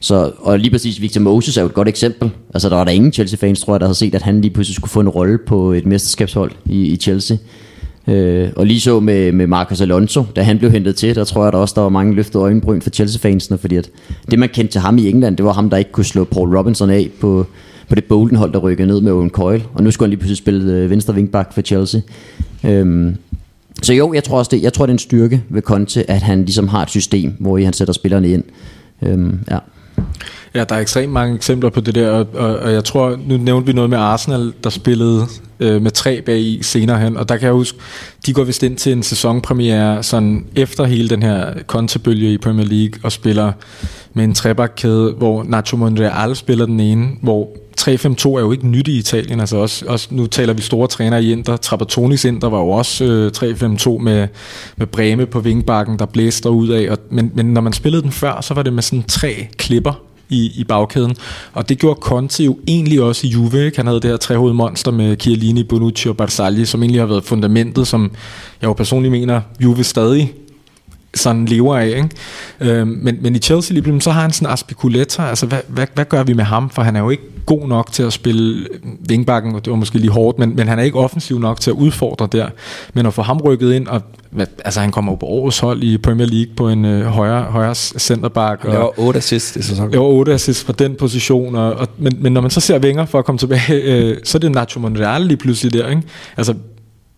Så, 0.00 0.32
og 0.38 0.58
lige 0.58 0.70
præcis 0.70 1.00
Victor 1.00 1.20
Moses 1.20 1.56
er 1.56 1.60
jo 1.62 1.66
et 1.66 1.74
godt 1.74 1.88
eksempel. 1.88 2.30
Altså 2.54 2.68
der 2.68 2.76
var 2.76 2.84
der 2.84 2.92
ingen 2.92 3.12
Chelsea-fans, 3.12 3.60
tror 3.60 3.74
jeg, 3.74 3.80
der 3.80 3.86
havde 3.86 3.98
set, 3.98 4.14
at 4.14 4.22
han 4.22 4.40
lige 4.40 4.50
pludselig 4.50 4.76
skulle 4.76 4.90
få 4.90 5.00
en 5.00 5.08
rolle 5.08 5.38
på 5.46 5.72
et 5.72 5.86
mesterskabshold 5.86 6.52
i, 6.64 6.86
i 6.86 6.96
Chelsea. 6.96 7.36
Øh, 8.08 8.48
og 8.56 8.66
lige 8.66 8.80
så 8.80 9.00
med, 9.00 9.32
med 9.32 9.46
Marcos 9.46 9.80
Alonso, 9.80 10.24
da 10.36 10.42
han 10.42 10.58
blev 10.58 10.70
hentet 10.70 10.96
til, 10.96 11.14
der 11.14 11.24
tror 11.24 11.44
jeg 11.44 11.52
der 11.52 11.58
også, 11.58 11.72
der 11.76 11.80
var 11.80 11.88
mange 11.88 12.14
løftede 12.14 12.42
øjenbryn 12.42 12.80
for 12.80 12.90
Chelsea-fansene, 12.90 13.58
fordi 13.58 13.76
at 13.76 13.90
det 14.30 14.38
man 14.38 14.48
kendte 14.48 14.72
til 14.72 14.80
ham 14.80 14.98
i 14.98 15.08
England, 15.08 15.36
det 15.36 15.44
var 15.44 15.52
ham, 15.52 15.70
der 15.70 15.76
ikke 15.76 15.92
kunne 15.92 16.04
slå 16.04 16.24
Paul 16.24 16.56
Robinson 16.56 16.90
af 16.90 17.10
på, 17.20 17.46
på 17.88 17.94
det 17.94 18.04
Bolden-hold, 18.04 18.52
der 18.52 18.58
rykkede 18.58 18.88
ned 18.88 19.00
med 19.00 19.12
Owen 19.12 19.30
Coyle. 19.30 19.64
Og 19.74 19.82
nu 19.82 19.90
skulle 19.90 20.06
han 20.06 20.10
lige 20.10 20.18
pludselig 20.18 20.38
spille 20.38 20.72
øh, 20.72 20.90
venstre 20.90 21.14
wingback 21.14 21.52
for 21.52 21.60
Chelsea. 21.60 22.00
Øhm, 22.64 23.16
så 23.82 23.92
jo, 23.92 24.12
jeg 24.12 24.24
tror 24.24 24.38
også 24.38 24.48
det, 24.54 24.62
jeg 24.62 24.72
tror 24.72 24.86
det 24.86 24.90
er 24.90 24.94
en 24.94 24.98
styrke 24.98 25.42
ved 25.48 25.62
Conte, 25.62 26.10
at 26.10 26.22
han 26.22 26.38
ligesom 26.38 26.68
har 26.68 26.82
et 26.82 26.90
system, 26.90 27.34
hvor 27.38 27.58
i 27.58 27.62
han 27.62 27.72
sætter 27.72 27.94
spillerne 27.94 28.28
ind. 28.28 28.44
Øhm, 29.02 29.38
ja. 29.50 29.58
Ja, 30.54 30.64
der 30.64 30.74
er 30.74 30.80
ekstremt 30.80 31.12
mange 31.12 31.34
eksempler 31.34 31.70
på 31.70 31.80
det 31.80 31.94
der, 31.94 32.10
og, 32.10 32.26
og, 32.34 32.56
og 32.56 32.72
jeg 32.72 32.84
tror, 32.84 33.18
nu 33.26 33.36
nævnte 33.36 33.66
vi 33.66 33.72
noget 33.72 33.90
med 33.90 33.98
Arsenal, 33.98 34.52
der 34.64 34.70
spillede 34.70 35.26
øh, 35.60 35.82
med 35.82 35.90
tre 35.90 36.22
bag 36.22 36.38
i 36.38 36.62
senere 36.62 36.98
hen, 36.98 37.16
og 37.16 37.28
der 37.28 37.36
kan 37.36 37.46
jeg 37.46 37.52
huske, 37.52 37.78
de 38.26 38.32
går 38.32 38.44
vist 38.44 38.62
ind 38.62 38.76
til 38.76 38.92
en 38.92 39.02
sæsonpremiere 39.02 40.02
sådan 40.02 40.46
efter 40.56 40.84
hele 40.84 41.08
den 41.08 41.22
her 41.22 41.54
kontebølge 41.66 42.32
i 42.32 42.38
Premier 42.38 42.66
League, 42.66 43.00
og 43.02 43.12
spiller 43.12 43.52
med 44.14 44.24
en 44.24 44.34
trebakkæde, 44.34 45.12
hvor 45.12 45.42
Nacho 45.42 45.76
Monreal 45.76 46.36
spiller 46.36 46.66
den 46.66 46.80
ene, 46.80 47.08
hvor 47.22 47.48
3-5-2 47.80 47.88
er 47.88 48.40
jo 48.40 48.52
ikke 48.52 48.68
nyt 48.68 48.88
i 48.88 48.98
Italien, 48.98 49.40
altså 49.40 49.56
også, 49.56 49.84
også 49.88 50.08
nu 50.10 50.26
taler 50.26 50.52
vi 50.52 50.62
store 50.62 50.88
trænere 50.88 51.24
i 51.24 51.32
Inter, 51.32 51.56
Trapattoni's 51.66 52.28
Inter 52.28 52.48
var 52.48 52.58
jo 52.58 52.68
også 52.68 53.04
øh, 53.04 53.32
3-5-2 53.36 53.98
med, 53.98 54.28
med 54.76 54.86
Breme 54.86 55.26
på 55.26 55.40
vingbakken, 55.40 55.98
der 55.98 56.06
blæste 56.06 56.50
ud 56.50 56.68
af, 56.68 56.90
og, 56.90 56.98
men, 57.10 57.32
men 57.34 57.46
når 57.46 57.60
man 57.60 57.72
spillede 57.72 58.02
den 58.02 58.12
før, 58.12 58.40
så 58.40 58.54
var 58.54 58.62
det 58.62 58.72
med 58.72 58.82
sådan 58.82 59.02
tre 59.02 59.48
klipper, 59.58 60.02
i, 60.28 60.52
i 60.60 60.64
bagkæden. 60.64 61.16
Og 61.52 61.68
det 61.68 61.78
gjorde 61.78 62.00
Conte 62.00 62.44
jo 62.44 62.58
egentlig 62.68 63.02
også 63.02 63.26
i 63.26 63.30
Juve. 63.30 63.64
Ikke? 63.64 63.76
Han 63.76 63.86
havde 63.86 64.00
det 64.00 64.10
her 64.10 64.16
trehovedet 64.16 64.56
monster 64.56 64.90
med 64.90 65.16
Chiellini, 65.20 65.64
Bonucci 65.64 66.08
og 66.08 66.16
Barzagli, 66.16 66.64
som 66.64 66.82
egentlig 66.82 67.00
har 67.00 67.06
været 67.06 67.24
fundamentet, 67.24 67.86
som 67.86 68.10
jeg 68.60 68.68
jo 68.68 68.72
personligt 68.72 69.12
mener, 69.12 69.40
Juve 69.60 69.84
stadig 69.84 70.32
sådan 71.14 71.46
lever 71.46 71.76
af. 71.76 71.86
Ikke? 71.86 72.08
Øh, 72.60 72.86
men, 72.86 73.18
men 73.20 73.36
i 73.36 73.38
Chelsea 73.38 73.74
lige 73.74 74.00
så 74.00 74.10
har 74.10 74.22
han 74.22 74.32
sådan 74.32 74.52
Aspiculeta, 74.52 75.22
altså 75.22 75.46
hvad, 75.46 75.58
hvad, 75.68 75.86
hvad 75.94 76.04
gør 76.04 76.22
vi 76.22 76.32
med 76.32 76.44
ham? 76.44 76.70
For 76.70 76.82
han 76.82 76.96
er 76.96 77.00
jo 77.00 77.10
ikke 77.10 77.22
god 77.46 77.68
nok 77.68 77.92
til 77.92 78.02
at 78.02 78.12
spille 78.12 78.68
vingbakken, 79.08 79.54
og 79.54 79.64
det 79.64 79.70
var 79.70 79.76
måske 79.76 79.98
lige 79.98 80.10
hårdt, 80.10 80.38
men, 80.38 80.56
men 80.56 80.68
han 80.68 80.78
er 80.78 80.82
ikke 80.82 80.98
offensiv 80.98 81.38
nok 81.38 81.60
til 81.60 81.70
at 81.70 81.74
udfordre 81.74 82.28
der. 82.32 82.48
Men 82.94 83.06
at 83.06 83.14
få 83.14 83.22
ham 83.22 83.36
rykket 83.36 83.72
ind, 83.72 83.86
og 83.86 84.02
altså 84.64 84.80
han 84.80 84.90
kommer 84.90 85.12
jo 85.12 85.16
på 85.16 85.26
årets 85.26 85.58
hold 85.58 85.82
i 85.82 85.98
Premier 85.98 86.26
League 86.26 86.54
på 86.56 86.68
en 86.68 86.84
øh, 86.84 87.06
højre, 87.06 87.42
højre 87.42 87.74
centerback. 87.74 88.64
Og, 88.64 88.70
det 88.70 88.80
var 88.80 89.00
8 89.00 89.18
assists 89.18 89.56
i 89.56 89.62
sæsonen. 89.62 89.92
Det 89.92 90.00
var 90.00 90.06
8 90.06 90.32
assists 90.32 90.64
fra 90.64 90.72
den 90.72 90.94
position, 90.94 91.54
og, 91.54 91.72
og, 91.72 91.88
men, 91.98 92.12
men 92.20 92.32
når 92.32 92.40
man 92.40 92.50
så 92.50 92.60
ser 92.60 92.78
Wenger 92.78 93.04
for 93.04 93.18
at 93.18 93.24
komme 93.24 93.38
tilbage, 93.38 93.72
øh, 93.72 94.16
så 94.24 94.38
er 94.38 94.40
det 94.40 94.52
Nacho 94.52 94.80
Monreal 94.80 95.22
lige 95.22 95.36
pludselig 95.36 95.72
der. 95.72 95.88
Ikke? 95.88 96.02
Altså 96.36 96.54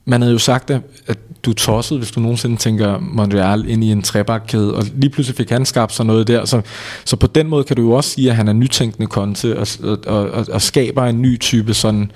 man 0.08 0.22
havde 0.22 0.32
jo 0.32 0.38
sagt, 0.38 0.70
at, 0.70 0.80
at 1.06 1.18
du 1.44 1.50
er 1.50 1.54
tosset, 1.54 1.98
hvis 1.98 2.10
du 2.10 2.20
nogensinde 2.20 2.56
tænker 2.56 2.98
Montreal 2.98 3.68
ind 3.68 3.84
i 3.84 3.92
en 3.92 4.02
trebakkæde, 4.02 4.74
og 4.74 4.84
lige 4.94 5.10
pludselig 5.10 5.36
fik 5.36 5.50
han 5.50 5.66
skabt 5.66 5.92
sig 5.92 6.06
noget 6.06 6.28
der. 6.28 6.44
Så, 6.44 6.60
så 7.04 7.16
på 7.16 7.26
den 7.26 7.48
måde 7.48 7.64
kan 7.64 7.76
du 7.76 7.82
jo 7.82 7.92
også 7.92 8.10
sige, 8.10 8.30
at 8.30 8.36
han 8.36 8.48
er 8.48 8.52
nytænkende 8.52 9.06
konte, 9.06 9.58
og, 9.58 9.66
og, 10.06 10.30
og, 10.30 10.46
og 10.52 10.62
skaber 10.62 11.04
en 11.04 11.22
ny 11.22 11.40
type 11.40 11.74
sådan 11.74 12.10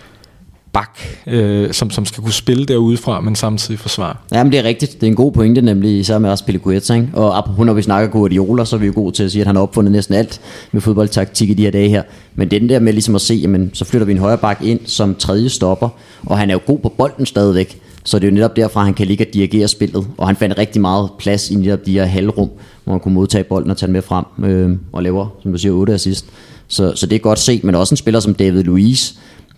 bak, 0.72 0.98
øh, 1.26 1.72
som, 1.72 1.90
som 1.90 2.04
skal 2.04 2.22
kunne 2.22 2.32
spille 2.32 2.66
derudefra, 2.66 3.20
men 3.20 3.36
samtidig 3.36 3.80
forsvare. 3.80 4.16
Jamen 4.32 4.52
det 4.52 4.58
er 4.58 4.64
rigtigt. 4.64 4.92
Det 4.92 5.02
er 5.02 5.06
en 5.06 5.14
god 5.14 5.32
pointe, 5.32 5.62
nemlig 5.62 5.98
især 5.98 6.18
med 6.18 6.30
også 6.30 6.44
Pelleguetta, 6.44 6.94
ikke? 6.94 7.08
Og 7.12 7.38
apropos 7.38 7.66
når 7.66 7.72
vi 7.72 7.82
snakker 7.82 8.10
Guardiola, 8.10 8.64
så 8.64 8.76
er 8.76 8.80
vi 8.80 8.86
jo 8.86 8.92
gode 8.94 9.12
til 9.12 9.24
at 9.24 9.32
sige, 9.32 9.40
at 9.40 9.46
han 9.46 9.56
har 9.56 9.62
opfundet 9.62 9.92
næsten 9.92 10.14
alt 10.14 10.40
med 10.72 10.80
fodboldtaktik 10.80 11.50
i 11.50 11.54
de 11.54 11.62
her 11.62 11.70
dage 11.70 11.88
her. 11.88 12.02
Men 12.34 12.50
den 12.50 12.68
der 12.68 12.78
med 12.78 12.92
ligesom 12.92 13.14
at 13.14 13.20
se, 13.20 13.34
jamen, 13.34 13.70
så 13.74 13.84
flytter 13.84 14.06
vi 14.06 14.12
en 14.12 14.18
højre 14.18 14.38
bak 14.38 14.62
ind 14.62 14.80
som 14.86 15.14
tredje 15.14 15.48
stopper, 15.48 15.88
og 16.26 16.38
han 16.38 16.50
er 16.50 16.54
jo 16.54 16.60
god 16.66 16.78
på 16.78 16.88
bolden 16.88 17.26
stadigvæk. 17.26 17.80
Så 18.04 18.18
det 18.18 18.26
er 18.26 18.30
jo 18.30 18.34
netop 18.34 18.56
derfra, 18.56 18.84
han 18.84 18.94
kan 18.94 19.06
ligge 19.06 19.26
og 19.26 19.34
dirigere 19.34 19.68
spillet. 19.68 20.06
Og 20.18 20.26
han 20.26 20.36
fandt 20.36 20.58
rigtig 20.58 20.80
meget 20.80 21.10
plads 21.18 21.50
i 21.50 21.54
netop 21.54 21.86
de 21.86 21.92
her 21.92 22.04
halvrum, 22.04 22.50
hvor 22.84 22.92
han 22.92 23.00
kunne 23.00 23.14
modtage 23.14 23.44
bolden 23.44 23.70
og 23.70 23.76
tage 23.76 23.86
den 23.86 23.92
med 23.92 24.02
frem 24.02 24.24
øh, 24.44 24.76
og 24.92 25.02
laver, 25.02 25.26
som 25.42 25.52
du 25.52 25.58
siger, 25.58 25.72
8 25.72 25.94
assist. 25.94 26.26
Så, 26.68 26.92
så 26.96 27.06
det 27.06 27.16
er 27.16 27.20
godt 27.20 27.38
set, 27.38 27.64
men 27.64 27.74
også 27.74 27.92
en 27.92 27.96
spiller 27.96 28.20
som 28.20 28.34
David 28.34 28.62
Luiz, 28.62 29.12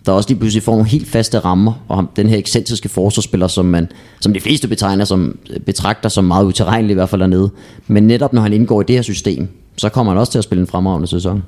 der 0.05 0.11
også 0.11 0.29
lige 0.29 0.39
pludselig 0.39 0.63
får 0.63 0.71
nogle 0.71 0.89
helt 0.89 1.07
faste 1.07 1.39
rammer, 1.39 1.73
og 1.87 2.05
den 2.15 2.29
her 2.29 2.37
ekscentriske 2.37 2.89
forsvarsspiller, 2.89 3.47
som, 3.47 3.65
man, 3.65 3.87
som 4.19 4.33
de 4.33 4.39
fleste 4.39 4.67
betegner 4.67 5.05
som, 5.05 5.37
betragter 5.65 6.09
som 6.09 6.23
meget 6.23 6.45
utilregnelig 6.45 6.91
i 6.91 6.93
hvert 6.93 7.09
fald 7.09 7.21
dernede. 7.21 7.49
Men 7.87 8.07
netop 8.07 8.33
når 8.33 8.41
han 8.41 8.53
indgår 8.53 8.81
i 8.81 8.83
det 8.87 8.95
her 8.95 9.03
system, 9.03 9.47
så 9.77 9.89
kommer 9.89 10.11
han 10.11 10.19
også 10.19 10.31
til 10.31 10.37
at 10.37 10.43
spille 10.43 10.61
en 10.61 10.67
fremragende 10.67 11.07
sæson. 11.07 11.43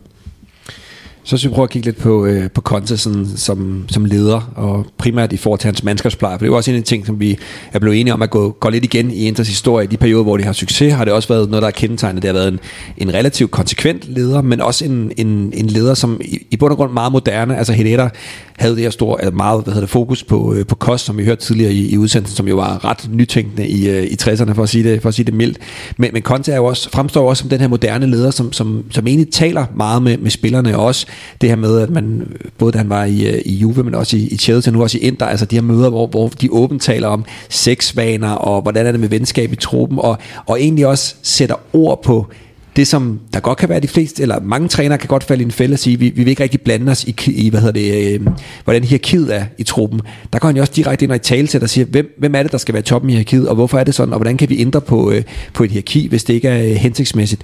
Så 1.28 1.38
skal 1.38 1.50
vi 1.50 1.54
prøve 1.54 1.64
at 1.64 1.70
kigge 1.70 1.86
lidt 1.86 1.98
på, 1.98 2.26
øh, 2.26 2.52
på 2.52 2.62
Conte 2.62 2.98
sådan, 2.98 3.28
som, 3.36 3.86
som 3.90 4.06
leder, 4.06 4.52
og 4.56 4.86
primært 4.98 5.34
i 5.34 5.38
forhold 5.38 5.60
til 5.60 5.68
hans 5.68 5.84
mandskabspleje, 5.84 6.34
for 6.34 6.38
det 6.38 6.46
er 6.46 6.52
jo 6.52 6.56
også 6.56 6.72
en 6.72 6.78
af 6.78 6.84
de 6.84 6.88
ting, 6.88 7.06
som 7.06 7.20
vi 7.20 7.38
er 7.74 7.80
blevet 7.80 8.00
enige 8.00 8.14
om 8.14 8.22
at 8.22 8.30
gå, 8.30 8.58
gå 8.60 8.70
lidt 8.70 8.84
igen 8.84 9.12
i 9.12 9.28
Inters 9.28 9.48
historie. 9.48 9.84
I 9.84 9.88
de 9.88 9.98
perioder, 9.98 10.24
hvor 10.24 10.38
de 10.38 10.44
har 10.44 10.54
succes, 10.54 10.94
har 10.94 11.06
det 11.06 11.14
også 11.14 11.28
været 11.28 11.50
noget, 11.50 11.62
der 11.62 11.68
er 11.68 11.72
kendetegnet. 11.72 12.22
Det 12.22 12.28
har 12.28 12.34
været 12.34 12.48
en, 12.48 12.60
en 12.98 13.14
relativt 13.14 13.52
konsekvent 13.52 14.16
leder, 14.16 14.42
men 14.42 14.62
også 14.62 14.86
en, 14.86 15.12
en, 15.18 15.54
en 15.54 15.68
leder, 15.68 15.94
som 15.94 16.22
i, 16.24 16.40
i 16.52 16.58
bund 16.58 16.72
og 16.72 16.78
grund 16.78 16.92
meget 16.92 17.12
moderne. 17.12 17.58
Altså 17.58 17.74
Helena 17.74 18.10
havde 18.58 18.76
det 18.76 18.84
her 18.84 18.90
store, 18.90 19.22
altså 19.22 19.36
meget 19.36 19.64
hvad 19.64 19.74
hedder 19.74 19.86
det, 19.86 19.90
fokus 19.90 20.24
på, 20.24 20.54
øh, 20.54 20.66
på 20.66 20.76
kost, 20.76 21.06
som 21.06 21.18
vi 21.18 21.26
hørte 21.26 21.46
tidligere 21.46 21.74
i, 21.74 21.94
i 21.94 21.98
udsendelsen, 21.98 22.38
som 22.38 22.48
jo 22.48 22.56
var 22.56 22.86
ret 22.86 23.10
nytænkende 23.12 23.68
i, 23.68 23.90
øh, 23.90 24.04
i 24.04 24.18
60'erne, 24.22 24.52
for 24.52 24.64
at 24.64 24.70
sige 24.70 24.84
det, 24.84 25.02
for 25.02 25.10
at 25.10 25.16
sige 25.16 25.26
det 25.26 25.34
mildt. 25.34 25.58
Men, 25.98 26.10
men 26.14 26.22
Conte 26.22 26.52
er 26.52 26.56
jo 26.56 26.66
også, 26.66 26.90
fremstår 26.90 27.22
jo 27.22 27.28
også 27.28 27.42
som 27.42 27.50
den 27.50 27.60
her 27.60 27.68
moderne 27.68 28.06
leder, 28.06 28.32
som, 28.32 28.54
som, 28.54 28.84
som 28.92 29.08
egentlig 29.08 29.34
taler 29.34 29.66
meget 29.76 30.02
med, 30.02 30.18
med 30.18 30.32
spillerne, 30.32 30.78
og 30.78 30.86
også 30.86 31.06
det 31.42 31.50
her 31.50 31.56
med, 31.56 31.80
at 31.80 31.90
man, 31.90 32.34
både 32.58 32.72
da 32.72 32.78
han 32.78 32.90
var 32.90 33.06
i, 33.06 33.28
øh, 33.28 33.42
i 33.46 33.56
Juve, 33.56 33.84
men 33.84 33.96
også 33.96 34.18
i, 34.18 34.28
i 34.28 34.38
Chelsea, 34.38 34.74
nu 34.74 34.82
også 34.82 34.98
i 34.98 35.02
Inter, 35.02 35.26
altså 35.26 35.46
de 35.46 35.56
her 35.56 35.62
møder, 35.62 35.90
hvor, 35.90 36.08
hvor 36.08 36.28
de 36.28 36.52
åbent 36.52 36.82
taler 36.82 37.08
om 37.08 37.26
sexvaner, 37.50 38.32
og 38.32 38.62
hvordan 38.62 38.86
er 38.86 38.92
det 38.92 39.00
med 39.00 39.10
venskab 39.10 39.54
i 39.54 39.56
truppen, 39.56 40.00
og, 40.00 40.18
og 40.46 40.62
egentlig 40.62 40.88
også 40.88 41.16
sætter 41.22 41.56
ord 41.74 42.04
på 42.04 42.28
det, 42.78 42.88
som 42.88 43.20
der 43.34 43.40
godt 43.40 43.58
kan 43.58 43.70
være 43.70 43.80
de 43.80 43.88
fleste, 43.88 44.22
eller 44.22 44.40
mange 44.40 44.68
trænere 44.68 44.98
kan 44.98 45.08
godt 45.08 45.24
falde 45.24 45.42
i 45.42 45.46
en 45.46 45.52
fælde 45.52 45.74
og 45.74 45.80
sige, 45.80 46.00
vi, 46.00 46.10
vi 46.10 46.24
vil 46.24 46.28
ikke 46.28 46.44
rigtig 46.44 46.62
blande 46.62 46.92
os 46.92 47.04
i, 47.04 47.16
i 47.28 47.50
hvad 47.50 47.60
hedder 47.60 47.74
det, 47.74 48.14
øh, 48.14 48.28
hvordan 48.64 48.84
hierarkiet 48.84 49.36
er 49.36 49.46
i 49.58 49.64
truppen. 49.64 50.02
Der 50.34 50.40
går 50.40 50.48
han 50.48 50.56
jo 50.56 50.62
også 50.62 50.74
direkte 50.76 51.06
ind 51.06 51.12
og 51.12 51.16
i 51.16 51.20
tale 51.20 51.48
til 51.48 51.64
og 51.64 51.70
siger, 51.70 51.86
hvem, 51.86 52.16
hvem 52.18 52.36
er 52.36 52.44
det, 52.44 52.52
der 52.52 52.58
skal 52.58 52.74
være 52.74 52.84
toppen 52.84 53.10
i 53.10 53.14
hierarkiet, 53.14 53.50
og 53.50 53.56
hvorfor 53.56 53.80
er 53.80 53.84
det 53.84 53.96
sådan, 53.96 54.14
og 54.14 54.20
hvordan 54.20 54.38
kan 54.38 54.50
vi 54.50 54.62
ændre 54.62 54.82
på, 54.82 55.12
øh, 55.12 55.24
på 55.54 55.64
et 55.64 55.72
hierarki, 55.72 56.08
hvis 56.08 56.24
det 56.24 56.34
ikke 56.34 56.48
er 56.48 56.64
øh, 56.64 56.72
hensigtsmæssigt. 56.72 57.42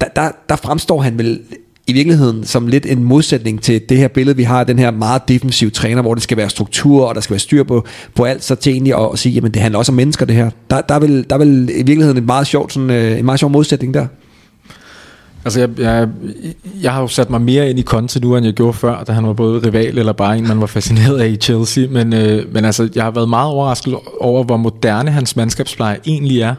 Der, 0.00 0.06
der, 0.16 0.30
der 0.48 0.56
fremstår 0.56 1.02
han 1.02 1.18
vel 1.18 1.40
i 1.86 1.92
virkeligheden 1.92 2.44
som 2.44 2.66
lidt 2.66 2.86
en 2.86 3.04
modsætning 3.04 3.62
til 3.62 3.82
det 3.88 3.98
her 3.98 4.08
billede, 4.08 4.36
vi 4.36 4.42
har 4.42 4.64
den 4.64 4.78
her 4.78 4.90
meget 4.90 5.28
defensive 5.28 5.70
træner, 5.70 6.02
hvor 6.02 6.14
det 6.14 6.22
skal 6.22 6.36
være 6.36 6.50
struktur, 6.50 7.06
og 7.06 7.14
der 7.14 7.20
skal 7.20 7.34
være 7.34 7.40
styr 7.40 7.62
på, 7.62 7.84
på 8.14 8.24
alt, 8.24 8.44
så 8.44 8.54
til 8.54 8.72
egentlig 8.72 8.94
at, 8.94 9.08
at 9.12 9.18
sige, 9.18 9.32
jamen 9.32 9.50
det 9.50 9.62
handler 9.62 9.78
også 9.78 9.92
om 9.92 9.96
mennesker 9.96 10.26
det 10.26 10.36
her. 10.36 10.50
Der, 10.70 10.80
der, 10.80 10.94
er, 10.94 10.98
vel, 10.98 11.26
der 11.30 11.34
er 11.34 11.38
vel 11.38 11.70
i 11.70 11.76
virkeligheden 11.76 12.18
en 12.18 12.26
meget 12.26 12.46
sjov, 12.46 12.70
sådan, 12.70 12.90
øh, 12.90 13.18
en 13.18 13.24
meget 13.24 13.40
sjov 13.40 13.50
modsætning 13.50 13.94
der. 13.94 14.06
Altså, 15.46 15.60
jeg, 15.60 15.78
jeg, 15.78 16.08
jeg 16.82 16.92
har 16.92 17.00
jo 17.00 17.08
sat 17.08 17.30
mig 17.30 17.40
mere 17.40 17.70
ind 17.70 17.78
i 17.78 17.82
Conte 17.82 18.20
nu, 18.20 18.36
end 18.36 18.46
jeg 18.46 18.54
gjorde 18.54 18.72
før, 18.72 19.04
da 19.04 19.12
han 19.12 19.26
var 19.26 19.32
både 19.32 19.66
rival 19.66 19.98
eller 19.98 20.12
bare 20.12 20.38
en, 20.38 20.48
man 20.48 20.60
var 20.60 20.66
fascineret 20.66 21.20
af 21.20 21.28
i 21.28 21.36
Chelsea. 21.36 21.86
Men, 21.90 22.12
øh, 22.12 22.54
men 22.54 22.64
altså, 22.64 22.88
jeg 22.94 23.04
har 23.04 23.10
været 23.10 23.28
meget 23.28 23.50
overrasket 23.50 23.96
over, 24.20 24.44
hvor 24.44 24.56
moderne 24.56 25.10
hans 25.10 25.36
mandskabspleje 25.36 25.98
egentlig 26.06 26.40
er. 26.40 26.54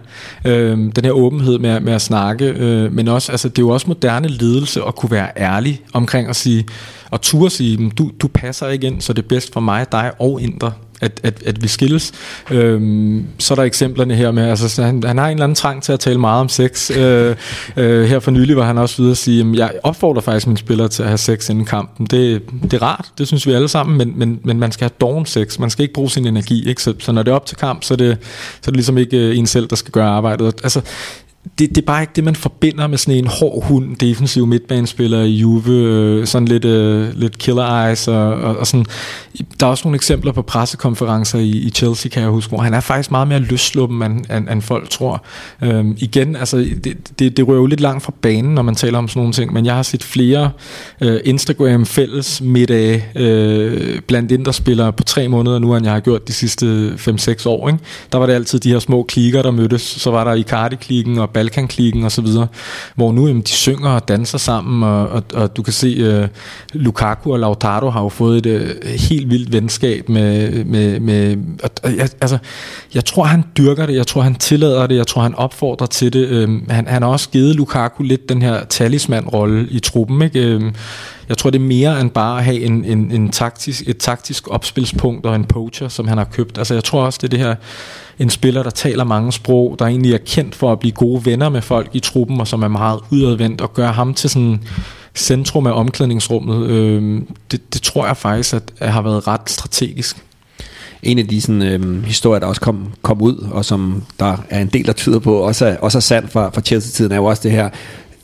Øh, 0.45 0.77
den 0.77 1.05
her 1.05 1.11
åbenhed 1.11 1.59
med, 1.59 1.79
med 1.79 1.93
at 1.93 2.01
snakke, 2.01 2.45
øh, 2.45 2.93
men 2.93 3.07
også, 3.07 3.31
altså, 3.31 3.49
det 3.49 3.59
er 3.59 3.63
jo 3.63 3.69
også 3.69 3.87
moderne 3.87 4.27
ledelse 4.27 4.81
at 4.87 4.95
kunne 4.95 5.11
være 5.11 5.29
ærlig 5.37 5.81
omkring 5.93 6.29
at 6.29 6.35
sige, 6.35 6.65
og 7.11 7.21
turde 7.21 7.49
sige, 7.49 7.91
du, 7.97 8.11
du 8.21 8.27
passer 8.27 8.67
ikke 8.67 8.87
ind, 8.87 9.01
så 9.01 9.13
det 9.13 9.23
er 9.23 9.27
bedst 9.27 9.53
for 9.53 9.59
mig, 9.59 9.91
dig 9.91 10.11
og 10.19 10.41
Indre 10.41 10.71
at, 11.01 11.19
at, 11.23 11.43
at 11.45 11.63
vi 11.63 11.67
skilles. 11.67 12.11
Øhm, 12.51 13.25
så 13.39 13.53
er 13.53 13.55
der 13.55 13.63
eksemplerne 13.63 14.15
her 14.15 14.31
med, 14.31 14.43
altså 14.43 14.83
han, 14.83 15.03
han 15.03 15.17
har 15.17 15.25
en 15.25 15.31
eller 15.31 15.43
anden 15.43 15.55
trang 15.55 15.83
til 15.83 15.93
at 15.93 15.99
tale 15.99 16.19
meget 16.19 16.41
om 16.41 16.49
sex. 16.49 16.91
Øh, 16.91 17.35
øh, 17.77 18.05
her 18.05 18.19
for 18.19 18.31
nylig 18.31 18.57
var 18.57 18.65
han 18.65 18.77
også 18.77 18.97
videre 18.97 19.11
at 19.11 19.17
sige, 19.17 19.41
at 19.41 19.55
jeg 19.55 19.71
opfordrer 19.83 20.21
faktisk 20.21 20.47
mine 20.47 20.57
spillere 20.57 20.87
til 20.87 21.03
at 21.03 21.09
have 21.09 21.17
sex 21.17 21.49
inden 21.49 21.65
kampen. 21.65 22.05
Det, 22.05 22.41
det 22.63 22.73
er 22.73 22.81
rart, 22.81 23.05
det 23.17 23.27
synes 23.27 23.47
vi 23.47 23.51
alle 23.51 23.67
sammen, 23.67 23.97
men, 23.97 24.13
men, 24.15 24.39
men 24.43 24.59
man 24.59 24.71
skal 24.71 24.83
have 24.83 24.95
doven 25.01 25.25
sex. 25.25 25.59
Man 25.59 25.69
skal 25.69 25.83
ikke 25.83 25.93
bruge 25.93 26.09
sin 26.09 26.27
energi. 26.27 26.69
Ikke? 26.69 26.83
Så, 26.83 26.93
så 26.99 27.11
når 27.11 27.23
det 27.23 27.31
er 27.31 27.35
op 27.35 27.45
til 27.45 27.57
kamp, 27.57 27.83
så 27.83 27.93
er 27.93 27.97
det, 27.97 28.17
så 28.61 28.69
er 28.69 28.71
det 28.71 28.75
ligesom 28.75 28.97
ikke 28.97 29.17
øh, 29.17 29.37
en 29.37 29.47
selv, 29.47 29.67
der 29.67 29.75
skal 29.75 29.91
gøre 29.91 30.07
arbejdet. 30.07 30.53
Altså, 30.63 30.81
det, 31.59 31.69
det 31.69 31.77
er 31.77 31.85
bare 31.85 32.01
ikke 32.01 32.13
det, 32.15 32.23
man 32.23 32.35
forbinder 32.35 32.87
med 32.87 32.97
sådan 32.97 33.17
en 33.17 33.27
hård 33.27 33.63
hund, 33.63 33.95
defensiv 33.95 34.47
midtbanespiller 34.47 35.21
i 35.21 35.31
Juve, 35.31 35.71
øh, 35.71 36.27
sådan 36.27 36.47
lidt, 36.47 36.65
øh, 36.65 37.09
lidt 37.15 37.37
killer 37.37 37.85
eyes, 37.85 38.07
og, 38.07 38.33
og, 38.33 38.57
og 38.57 38.67
sådan. 38.67 38.85
Der 39.59 39.65
er 39.65 39.69
også 39.69 39.87
nogle 39.87 39.95
eksempler 39.95 40.31
på 40.31 40.41
pressekonferencer 40.41 41.39
i, 41.39 41.49
i 41.49 41.69
Chelsea, 41.69 42.09
kan 42.09 42.21
jeg 42.21 42.29
huske, 42.29 42.49
hvor 42.49 42.59
han 42.59 42.73
er 42.73 42.79
faktisk 42.79 43.11
meget 43.11 43.27
mere 43.27 43.39
løsluppen, 43.39 44.03
end, 44.03 44.25
end, 44.31 44.49
end 44.49 44.61
folk 44.61 44.89
tror. 44.89 45.25
Øhm, 45.61 45.97
igen, 45.99 46.35
altså, 46.35 46.57
det, 46.57 46.97
det, 47.19 47.37
det 47.37 47.47
rører 47.47 47.59
jo 47.59 47.65
lidt 47.65 47.79
langt 47.79 48.03
fra 48.03 48.13
banen, 48.21 48.55
når 48.55 48.61
man 48.61 48.75
taler 48.75 48.97
om 48.97 49.07
sådan 49.07 49.19
nogle 49.19 49.33
ting, 49.33 49.53
men 49.53 49.65
jeg 49.65 49.75
har 49.75 49.83
set 49.83 50.03
flere 50.03 50.51
øh, 51.01 51.19
Instagram-fælles 51.25 52.41
middag 52.41 53.05
øh, 53.15 54.01
blandt 54.07 54.31
inderspillere 54.31 54.93
på 54.93 55.03
tre 55.03 55.27
måneder 55.27 55.59
nu, 55.59 55.75
end 55.75 55.85
jeg 55.85 55.93
har 55.93 55.99
gjort 55.99 56.27
de 56.27 56.33
sidste 56.33 56.93
5-6 56.97 57.49
år. 57.49 57.67
Ikke? 57.67 57.79
Der 58.11 58.17
var 58.17 58.25
det 58.25 58.33
altid 58.33 58.59
de 58.59 58.71
her 58.71 58.79
små 58.79 59.03
klikker, 59.03 59.41
der 59.41 59.51
mødtes. 59.51 59.81
Så 59.81 60.11
var 60.11 60.23
der 60.23 60.33
Icardi-klikken 60.33 61.17
og 61.17 61.29
Balkanklikken 61.37 62.03
og 62.03 62.11
så 62.11 62.21
videre, 62.21 62.47
hvor 62.95 63.11
nu 63.11 63.27
jamen, 63.27 63.41
de 63.41 63.49
synger 63.49 63.89
og 63.89 64.07
danser 64.07 64.37
sammen, 64.37 64.83
og, 64.83 65.09
og, 65.09 65.23
og 65.33 65.57
du 65.57 65.63
kan 65.63 65.73
se, 65.73 66.21
uh, 66.21 66.27
Lukaku 66.73 67.31
og 67.31 67.39
Lautaro 67.39 67.89
har 67.89 68.01
jo 68.01 68.09
fået 68.09 68.45
et 68.45 68.75
uh, 68.83 68.89
helt 69.09 69.29
vildt 69.29 69.51
venskab 69.51 70.09
med, 70.09 70.63
med, 70.65 70.99
med 70.99 71.37
og, 71.63 71.69
og, 71.83 71.91
altså, 72.21 72.37
jeg 72.93 73.05
tror 73.05 73.23
han 73.23 73.43
dyrker 73.57 73.85
det, 73.85 73.95
jeg 73.95 74.07
tror 74.07 74.21
han 74.21 74.35
tillader 74.35 74.87
det, 74.87 74.95
jeg 74.95 75.07
tror 75.07 75.21
han 75.21 75.35
opfordrer 75.35 75.87
til 75.87 76.13
det, 76.13 76.47
uh, 76.47 76.69
han, 76.69 76.87
han 76.87 77.01
har 77.01 77.09
også 77.09 77.29
givet 77.29 77.55
Lukaku 77.55 78.03
lidt 78.03 78.29
den 78.29 78.41
her 78.41 78.63
talisman-rolle 78.65 79.67
i 79.69 79.79
truppen, 79.79 80.21
ikke? 80.21 80.55
Uh, 80.55 80.71
jeg 81.29 81.37
tror, 81.37 81.49
det 81.49 81.61
er 81.61 81.65
mere 81.65 82.01
end 82.01 82.11
bare 82.11 82.37
at 82.37 82.45
have 82.45 82.59
en, 82.59 82.85
en, 82.85 83.11
en 83.11 83.29
taktisk, 83.29 83.83
et 83.87 83.97
taktisk 83.97 84.47
opspilspunkt 84.51 85.25
og 85.25 85.35
en 85.35 85.45
poacher, 85.45 85.87
som 85.87 86.07
han 86.07 86.17
har 86.17 86.25
købt. 86.25 86.57
Altså, 86.57 86.73
jeg 86.73 86.83
tror 86.83 87.03
også, 87.03 87.19
det 87.21 87.27
er 87.27 87.29
det 87.29 87.39
her 87.39 87.55
en 88.19 88.29
spiller, 88.29 88.63
der 88.63 88.69
taler 88.69 89.03
mange 89.03 89.31
sprog, 89.31 89.75
der 89.79 89.85
egentlig 89.85 90.13
er 90.13 90.17
kendt 90.25 90.55
for 90.55 90.71
at 90.71 90.79
blive 90.79 90.91
gode 90.91 91.25
venner 91.25 91.49
med 91.49 91.61
folk 91.61 91.89
i 91.93 91.99
truppen, 91.99 92.39
og 92.39 92.47
som 92.47 92.63
er 92.63 92.67
meget 92.67 92.99
udadvendt, 93.11 93.61
og 93.61 93.73
gør 93.73 93.91
ham 93.91 94.13
til 94.13 94.29
sådan 94.29 94.61
centrum 95.15 95.67
af 95.67 95.71
omklædningsrummet. 95.71 96.67
Øh, 96.67 97.21
det, 97.51 97.73
det 97.73 97.81
tror 97.81 98.05
jeg 98.05 98.17
faktisk, 98.17 98.53
at, 98.53 98.63
at 98.79 98.91
har 98.91 99.01
været 99.01 99.27
ret 99.27 99.49
strategisk. 99.49 100.23
En 101.03 101.19
af 101.19 101.27
de 101.27 101.41
sådan, 101.41 101.61
øh, 101.61 102.03
historier, 102.03 102.39
der 102.39 102.47
også 102.47 102.61
kom, 102.61 102.87
kom 103.01 103.21
ud, 103.21 103.47
og 103.51 103.65
som 103.65 104.03
der 104.19 104.37
er 104.49 104.61
en 104.61 104.67
del, 104.67 104.85
der 104.85 104.93
tyder 104.93 105.19
på, 105.19 105.35
også 105.35 105.65
er, 105.65 105.77
også 105.77 105.97
er 105.97 105.99
sandt 105.99 106.31
fra, 106.31 106.49
fra 106.49 106.61
Chelsea-tiden, 106.61 107.11
er 107.11 107.15
jo 107.15 107.25
også 107.25 107.43
det 107.43 107.51
her 107.51 107.69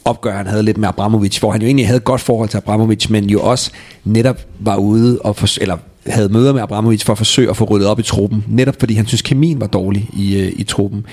opgør, 0.06 0.38
han 0.38 0.48
havde 0.48 0.64
lidt 0.64 0.78
med 0.78 0.88
Abramovic, 0.88 1.38
hvor 1.38 1.52
han 1.52 1.62
jo 1.62 1.66
egentlig 1.66 1.88
havde 1.88 1.98
et 1.98 2.04
godt 2.04 2.22
forhold 2.22 2.50
til 2.50 2.58
Abramovic, 2.58 3.10
men 3.10 3.30
jo 3.30 3.42
også 3.42 3.72
netop 4.04 4.40
var 4.60 4.76
ude 4.76 5.20
og 5.20 5.36
for, 5.36 5.62
eller 5.62 5.78
havde 6.08 6.30
møder 6.30 6.54
med 6.54 6.62
Abramovic 6.62 7.04
for 7.04 7.12
at 7.14 7.18
forsøge 7.18 7.50
at 7.50 7.58
få 7.58 7.64
ryddet 7.64 7.88
op 7.88 8.00
i 8.00 8.04
truppen, 8.04 8.46
netop 8.48 8.76
fordi 8.80 8.94
han 8.94 9.08
synes, 9.08 9.22
kemien 9.22 9.62
var 9.62 9.68
dårlig 9.68 10.10
i, 10.14 10.38
øh, 10.38 10.54
i 10.56 10.64
truppen. 10.64 11.06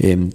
Øhm, 0.00 0.32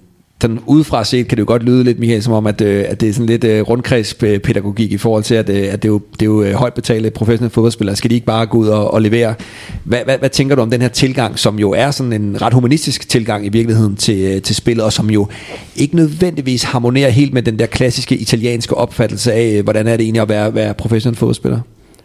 den 0.48 0.60
udefra 0.66 1.04
set 1.04 1.28
kan 1.28 1.36
det 1.38 1.42
jo 1.42 1.48
godt 1.48 1.64
lyde 1.64 1.84
lidt, 1.84 2.00
Michael, 2.00 2.24
som 2.24 2.34
om, 2.34 2.48
at, 2.48 2.62
øh, 2.62 2.86
at 2.88 3.02
det 3.02 3.10
er 3.10 3.14
sådan 3.14 3.26
lidt 3.26 3.44
øh, 3.44 3.62
rundkredspædagogik 3.62 4.92
i 4.92 4.98
forhold 4.98 5.24
til, 5.24 5.36
at, 5.36 5.50
øh, 5.50 5.74
at 5.74 5.84
det 5.84 5.88
er 5.88 5.92
jo, 5.92 6.02
det 6.14 6.22
er 6.22 6.26
jo 6.26 6.44
øh, 6.44 6.54
højt 6.54 6.74
betalte 6.74 7.10
professionelle 7.10 7.54
fodboldspillere. 7.54 7.96
Skal 7.96 8.10
de 8.10 8.16
ikke 8.16 8.26
bare 8.26 8.46
gå 8.46 8.58
ud 8.58 8.68
og, 8.68 8.94
og 8.94 9.02
levere? 9.02 9.34
Hvad, 9.84 10.00
hvad, 10.06 10.18
hvad 10.18 10.30
tænker 10.30 10.56
du 10.56 10.62
om 10.62 10.70
den 10.70 10.82
her 10.82 10.88
tilgang, 10.88 11.40
som 11.40 11.60
jo 11.60 11.72
er 11.72 11.92
sådan 11.92 12.14
en 12.14 12.42
ret 12.42 12.54
humanistisk 12.54 13.10
tilgang 13.10 13.46
i 13.46 13.50
virkeligheden 13.50 13.96
til, 13.96 14.20
øh, 14.20 14.42
til 14.42 14.56
spillet, 14.56 14.86
og 14.86 14.94
som 14.94 15.10
jo 15.10 15.28
ikke 15.76 15.96
nødvendigvis 15.96 16.64
harmonerer 16.64 17.10
helt 17.10 17.34
med 17.34 17.42
den 17.42 17.60
der 17.60 17.66
klassiske 17.66 18.18
italienske 18.18 18.78
opfattelse 18.78 19.34
af, 19.34 19.54
øh, 19.58 19.64
hvordan 19.64 19.88
er 19.88 19.98
det 19.98 20.04
egentlig 20.04 20.22
at 20.22 20.30
være, 20.30 20.56
være 20.56 20.74
professionel 20.74 21.18
fodboldspiller? 21.18 21.60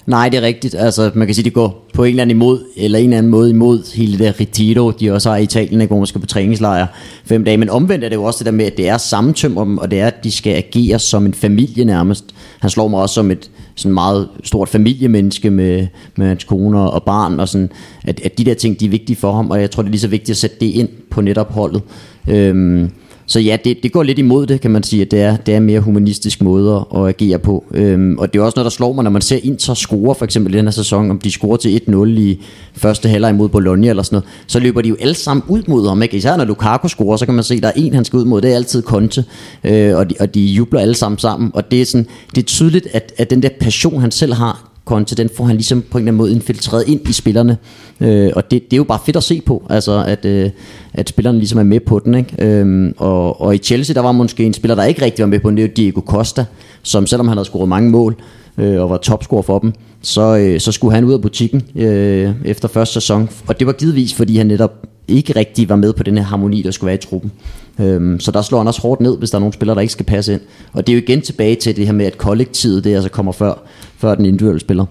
Nej, 0.08 0.28
det 0.28 0.38
er 0.38 0.42
rigtigt. 0.42 0.74
Altså, 0.74 1.10
man 1.14 1.26
kan 1.26 1.34
sige, 1.34 1.44
det 1.44 1.52
går 1.52 1.88
på 1.94 2.04
en 2.04 2.10
eller 2.10 2.22
anden 2.22 2.36
imod, 2.36 2.64
eller 2.76 2.98
en 2.98 3.04
eller 3.04 3.18
anden 3.18 3.30
måde 3.30 3.50
imod 3.50 3.94
hele 3.94 4.12
det 4.12 4.18
der 4.18 4.40
retiro, 4.40 4.90
de 4.90 5.12
også 5.12 5.30
har 5.30 5.36
i 5.36 5.42
Italien, 5.42 5.86
hvor 5.86 5.96
man 5.96 6.06
skal 6.06 6.20
på 6.20 6.26
træningslejr 6.26 6.86
fem 7.24 7.44
dage. 7.44 7.56
Men 7.56 7.70
omvendt 7.70 8.04
er 8.04 8.08
det 8.08 8.16
jo 8.16 8.24
også 8.24 8.38
det 8.38 8.46
der 8.46 8.52
med, 8.52 8.64
at 8.64 8.76
det 8.76 8.88
er 8.88 8.98
sammentømmer 8.98 9.64
dem, 9.64 9.78
og 9.78 9.90
det 9.90 10.00
er, 10.00 10.06
at 10.06 10.24
de 10.24 10.30
skal 10.30 10.52
agere 10.54 10.98
som 10.98 11.26
en 11.26 11.34
familie 11.34 11.84
nærmest. 11.84 12.24
Han 12.60 12.70
slår 12.70 12.88
mig 12.88 13.00
også 13.00 13.14
som 13.14 13.30
et 13.30 13.50
sådan 13.74 13.94
meget 13.94 14.28
stort 14.44 14.68
familiemenneske 14.68 15.50
med, 15.50 15.86
med 16.16 16.26
hans 16.26 16.44
kone 16.44 16.78
og 16.78 17.02
barn, 17.02 17.40
og 17.40 17.48
sådan, 17.48 17.70
at, 18.04 18.20
at 18.24 18.38
de 18.38 18.44
der 18.44 18.54
ting, 18.54 18.80
de 18.80 18.86
er 18.86 18.90
vigtige 18.90 19.16
for 19.16 19.32
ham, 19.32 19.50
og 19.50 19.60
jeg 19.60 19.70
tror, 19.70 19.82
det 19.82 19.88
er 19.88 19.90
lige 19.90 20.00
så 20.00 20.08
vigtigt 20.08 20.30
at 20.30 20.36
sætte 20.36 20.56
det 20.60 20.66
ind 20.66 20.88
på 21.10 21.20
netop 21.20 21.52
holdet. 21.52 21.82
Øhm, 22.28 22.90
så 23.30 23.40
ja, 23.40 23.56
det, 23.64 23.82
det 23.82 23.92
går 23.92 24.02
lidt 24.02 24.18
imod 24.18 24.46
det, 24.46 24.60
kan 24.60 24.70
man 24.70 24.82
sige, 24.82 25.02
at 25.02 25.10
det 25.10 25.20
er, 25.20 25.36
det 25.36 25.54
er 25.54 25.60
mere 25.60 25.80
humanistisk 25.80 26.42
måde 26.42 26.86
at 26.94 27.08
agere 27.08 27.38
på. 27.38 27.64
Øhm, 27.74 28.18
og 28.18 28.32
det 28.32 28.38
er 28.38 28.42
også 28.42 28.56
noget, 28.56 28.64
der 28.64 28.70
slår 28.70 28.92
mig, 28.92 29.04
når 29.04 29.10
man 29.10 29.22
ser 29.22 29.38
Inter 29.42 29.74
score, 29.74 30.14
for 30.14 30.24
eksempel 30.24 30.54
i 30.54 30.58
den 30.58 30.66
her 30.66 30.72
sæson, 30.72 31.10
om 31.10 31.18
de 31.18 31.30
scorer 31.30 31.56
til 31.56 31.80
1-0 31.88 32.06
i 32.06 32.40
første 32.72 33.08
halvleg 33.08 33.34
mod 33.34 33.48
Bologna 33.48 33.88
eller 33.88 34.02
sådan 34.02 34.16
noget, 34.16 34.28
så 34.46 34.58
løber 34.58 34.82
de 34.82 34.88
jo 34.88 34.96
alle 35.00 35.14
sammen 35.14 35.44
ud 35.48 35.62
mod 35.68 35.88
ham. 35.88 36.02
Ikke? 36.02 36.16
Især 36.16 36.36
når 36.36 36.44
Lukaku 36.44 36.88
scorer, 36.88 37.16
så 37.16 37.24
kan 37.24 37.34
man 37.34 37.44
se, 37.44 37.54
at 37.54 37.62
der 37.62 37.68
er 37.68 37.72
en, 37.76 37.94
han 37.94 38.04
skal 38.04 38.16
ud 38.16 38.24
mod, 38.24 38.40
det 38.40 38.52
er 38.52 38.56
altid 38.56 38.82
Conte, 38.82 39.24
øh, 39.64 39.96
og, 39.96 40.10
de, 40.10 40.14
og 40.20 40.34
de 40.34 40.40
jubler 40.40 40.80
alle 40.80 40.94
sammen 40.94 41.18
sammen. 41.18 41.50
Og 41.54 41.70
det 41.70 41.80
er, 41.80 41.86
sådan, 41.86 42.06
det 42.34 42.42
er 42.42 42.46
tydeligt, 42.46 42.88
at, 42.92 43.12
at 43.16 43.30
den 43.30 43.42
der 43.42 43.48
passion, 43.60 44.00
han 44.00 44.10
selv 44.10 44.34
har, 44.34 44.67
Conte, 44.88 45.14
den 45.14 45.30
får 45.36 45.44
han 45.44 45.56
ligesom 45.56 45.82
på 45.82 45.98
en 45.98 46.02
eller 46.02 46.10
anden 46.10 46.18
måde 46.18 46.32
infiltreret 46.32 46.84
ind 46.86 47.08
i 47.08 47.12
spillerne. 47.12 47.56
Øh, 48.00 48.30
og 48.36 48.50
det, 48.50 48.62
det 48.64 48.72
er 48.72 48.76
jo 48.76 48.84
bare 48.84 48.98
fedt 49.06 49.16
at 49.16 49.22
se 49.22 49.40
på, 49.40 49.66
altså 49.70 50.04
at, 50.06 50.24
øh, 50.24 50.50
at 50.94 51.08
spillerne 51.08 51.38
ligesom 51.38 51.58
er 51.58 51.62
med 51.62 51.80
på 51.80 51.98
den. 51.98 52.14
Ikke? 52.14 52.34
Øhm, 52.38 52.94
og, 52.96 53.40
og 53.40 53.54
i 53.54 53.58
Chelsea, 53.58 53.94
der 53.94 54.00
var 54.00 54.12
måske 54.12 54.44
en 54.44 54.54
spiller, 54.54 54.74
der 54.74 54.84
ikke 54.84 55.02
rigtig 55.02 55.22
var 55.22 55.28
med 55.28 55.40
på 55.40 55.48
den, 55.50 55.56
det 55.56 55.64
er 55.64 55.68
Diego 55.68 56.00
Costa, 56.00 56.44
som 56.82 57.06
selvom 57.06 57.28
han 57.28 57.36
havde 57.36 57.44
scoret 57.44 57.68
mange 57.68 57.90
mål, 57.90 58.16
øh, 58.58 58.82
og 58.82 58.90
var 58.90 58.96
topscorer 58.96 59.42
for 59.42 59.58
dem, 59.58 59.72
så, 60.02 60.36
øh, 60.36 60.60
så 60.60 60.72
skulle 60.72 60.94
han 60.94 61.04
ud 61.04 61.12
af 61.12 61.22
butikken 61.22 61.62
øh, 61.76 62.30
efter 62.44 62.68
første 62.68 62.92
sæson. 62.92 63.28
Og 63.46 63.58
det 63.58 63.66
var 63.66 63.72
givetvis, 63.72 64.14
fordi 64.14 64.36
han 64.36 64.46
netop 64.46 64.87
ikke 65.08 65.36
rigtig 65.36 65.68
var 65.68 65.76
med 65.76 65.92
på 65.92 66.02
den 66.02 66.18
her 66.18 66.24
harmoni, 66.24 66.62
der 66.62 66.70
skulle 66.70 66.88
være 66.88 66.94
i 66.94 67.06
truppen. 67.06 67.32
Øhm, 67.80 68.20
så 68.20 68.30
der 68.30 68.42
slår 68.42 68.58
han 68.58 68.66
også 68.66 68.80
hårdt 68.80 69.00
ned, 69.00 69.18
hvis 69.18 69.30
der 69.30 69.36
er 69.36 69.40
nogle 69.40 69.52
spillere, 69.52 69.74
der 69.74 69.80
ikke 69.80 69.92
skal 69.92 70.06
passe 70.06 70.32
ind. 70.32 70.40
Og 70.72 70.86
det 70.86 70.92
er 70.92 70.96
jo 70.96 71.02
igen 71.02 71.20
tilbage 71.20 71.54
til 71.54 71.76
det 71.76 71.86
her 71.86 71.92
med, 71.92 72.06
at 72.06 72.18
kollektivet 72.18 72.84
det 72.84 72.94
altså 72.94 73.08
kommer 73.08 73.32
før, 73.32 73.54
før 73.98 74.14
den 74.14 74.26
individuelle 74.26 74.60
spiller. 74.60 74.84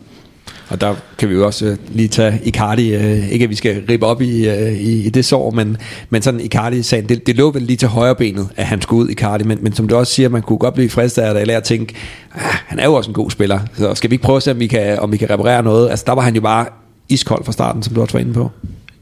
Og 0.69 0.81
der 0.81 0.95
kan 1.17 1.29
vi 1.29 1.33
jo 1.33 1.45
også 1.45 1.65
øh, 1.65 1.77
lige 1.89 2.07
tage 2.07 2.39
Icardi, 2.43 2.95
øh, 2.95 3.31
ikke 3.31 3.43
at 3.43 3.49
vi 3.49 3.55
skal 3.55 3.83
rippe 3.89 4.05
op 4.05 4.21
i, 4.21 4.47
øh, 4.47 4.71
i, 4.71 5.05
i 5.05 5.09
det 5.09 5.25
sår, 5.25 5.51
men, 5.51 5.77
men 6.09 6.21
sådan 6.21 6.39
Icardi-sagen, 6.39 7.09
det, 7.09 7.27
det 7.27 7.35
lå 7.35 7.51
vel 7.51 7.61
lige 7.61 7.77
til 7.77 7.87
højre 7.87 8.15
benet, 8.15 8.47
at 8.55 8.65
han 8.65 8.81
skulle 8.81 9.03
ud 9.03 9.09
Icardi, 9.09 9.43
men, 9.43 9.57
men 9.61 9.73
som 9.73 9.87
du 9.87 9.95
også 9.95 10.13
siger, 10.13 10.29
man 10.29 10.41
kunne 10.41 10.57
godt 10.57 10.73
blive 10.73 10.89
fristet 10.89 11.21
af 11.21 11.33
det, 11.33 11.41
eller 11.41 11.57
at 11.57 11.63
tænke, 11.63 11.93
ah, 12.35 12.41
han 12.41 12.79
er 12.79 12.85
jo 12.85 12.93
også 12.93 13.09
en 13.09 13.13
god 13.13 13.31
spiller, 13.31 13.59
så 13.77 13.95
skal 13.95 14.09
vi 14.09 14.13
ikke 14.13 14.23
prøve 14.23 14.37
at 14.37 14.43
se, 14.43 14.51
om 14.51 14.59
vi 14.59 14.67
kan, 14.67 14.99
om 14.99 15.11
vi 15.11 15.17
kan 15.17 15.29
reparere 15.29 15.63
noget? 15.63 15.89
Altså 15.89 16.05
der 16.07 16.13
var 16.13 16.21
han 16.21 16.35
jo 16.35 16.41
bare 16.41 16.65
iskold 17.09 17.45
fra 17.45 17.51
starten, 17.51 17.83
som 17.83 17.93
du 17.93 18.01
også 18.01 18.13
var 18.13 18.19
inde 18.19 18.33
på. 18.33 18.51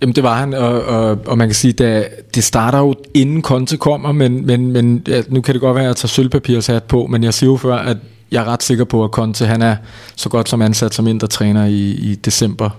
Jamen 0.01 0.15
det 0.15 0.23
var 0.23 0.39
han, 0.39 0.53
og, 0.53 0.81
og, 0.81 1.19
og 1.25 1.37
man 1.37 1.47
kan 1.47 1.55
sige, 1.55 1.85
at 1.85 2.35
det 2.35 2.43
starter 2.43 2.79
jo 2.79 2.95
inden 3.13 3.41
Conte 3.41 3.77
kommer, 3.77 4.11
men, 4.11 4.45
men, 4.45 4.71
men 4.71 5.03
ja, 5.07 5.21
nu 5.29 5.41
kan 5.41 5.53
det 5.53 5.61
godt 5.61 5.75
være, 5.75 5.83
at 5.83 5.87
jeg 5.87 5.95
tager 5.95 6.07
sølvpapirshat 6.07 6.83
på, 6.83 7.07
men 7.07 7.23
jeg 7.23 7.33
siger 7.33 7.49
jo 7.49 7.57
før, 7.57 7.75
at 7.75 7.97
jeg 8.31 8.41
er 8.41 8.47
ret 8.47 8.63
sikker 8.63 8.83
på, 8.83 9.03
at 9.03 9.11
Conte 9.11 9.45
han 9.45 9.61
er 9.61 9.75
så 10.15 10.29
godt 10.29 10.49
som 10.49 10.61
ansat 10.61 10.93
som 10.93 11.07
indre 11.07 11.27
træner 11.27 11.65
i, 11.65 11.91
i 11.91 12.15
december 12.15 12.69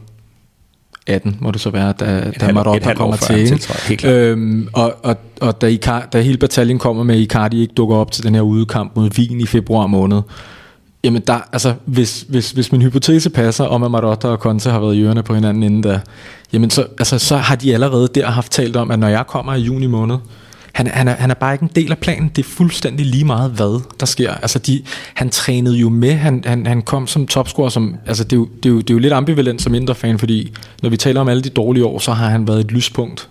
18, 1.06 1.36
må 1.40 1.50
det 1.50 1.60
så 1.60 1.70
være, 1.70 1.92
da, 2.00 2.32
da 2.40 2.52
Marotta 2.52 2.94
kommer 2.94 3.16
til. 3.16 3.60
Øhm, 4.04 4.68
og, 4.72 4.94
og, 5.02 5.16
og 5.40 5.60
da, 5.60 5.66
Icar, 5.66 6.08
da 6.12 6.20
hele 6.20 6.38
bataljen 6.38 6.78
kommer 6.78 7.02
med, 7.02 7.18
Icardi 7.18 7.60
ikke 7.60 7.74
dukker 7.74 7.96
op 7.96 8.12
til 8.12 8.24
den 8.24 8.34
her 8.34 8.42
udekamp 8.42 8.96
mod 8.96 9.10
Wien 9.18 9.40
i 9.40 9.46
februar 9.46 9.86
måned, 9.86 10.22
Jamen, 11.06 11.22
der, 11.26 11.40
altså, 11.52 11.74
hvis, 11.84 12.24
hvis, 12.28 12.50
hvis 12.50 12.72
min 12.72 12.82
hypotese 12.82 13.30
passer 13.30 13.64
om, 13.64 13.82
at 13.82 13.90
Marotta 13.90 14.28
og 14.28 14.38
Conte 14.38 14.70
har 14.70 14.80
været 14.80 14.94
i 14.94 15.02
ørerne 15.02 15.22
på 15.22 15.34
hinanden 15.34 15.62
inden 15.62 15.82
da, 15.82 16.00
jamen 16.52 16.70
så, 16.70 16.86
altså, 16.98 17.18
så 17.18 17.36
har 17.36 17.56
de 17.56 17.74
allerede 17.74 18.08
der 18.14 18.26
haft 18.26 18.52
talt 18.52 18.76
om, 18.76 18.90
at 18.90 18.98
når 18.98 19.08
jeg 19.08 19.26
kommer 19.26 19.54
i 19.54 19.60
juni 19.60 19.86
måned, 19.86 20.16
han, 20.72 20.86
han, 20.86 21.08
er, 21.08 21.12
han 21.12 21.30
er 21.30 21.34
bare 21.34 21.54
ikke 21.54 21.62
en 21.62 21.70
del 21.76 21.90
af 21.90 21.98
planen. 21.98 22.30
Det 22.36 22.44
er 22.44 22.48
fuldstændig 22.48 23.06
lige 23.06 23.24
meget, 23.24 23.50
hvad 23.50 23.82
der 24.00 24.06
sker. 24.06 24.34
Altså, 24.34 24.58
de, 24.58 24.82
han 25.14 25.30
trænede 25.30 25.76
jo 25.76 25.88
med. 25.88 26.12
Han, 26.12 26.42
han, 26.46 26.66
han 26.66 26.82
kom 26.82 27.06
som 27.06 27.26
topscorer. 27.26 27.68
Som, 27.68 27.96
altså, 28.06 28.24
det, 28.24 28.32
er 28.32 28.36
jo, 28.36 28.48
det, 28.62 28.66
er 28.66 28.72
jo, 28.72 28.80
det 28.80 28.90
er 28.90 28.94
jo 28.94 28.98
lidt 28.98 29.12
ambivalent 29.12 29.62
som 29.62 29.74
indre 29.74 29.94
fan, 29.94 30.18
fordi 30.18 30.52
når 30.82 30.90
vi 30.90 30.96
taler 30.96 31.20
om 31.20 31.28
alle 31.28 31.42
de 31.42 31.48
dårlige 31.48 31.84
år, 31.84 31.98
så 31.98 32.12
har 32.12 32.28
han 32.28 32.48
været 32.48 32.60
et 32.60 32.72
lyspunkt 32.72 33.28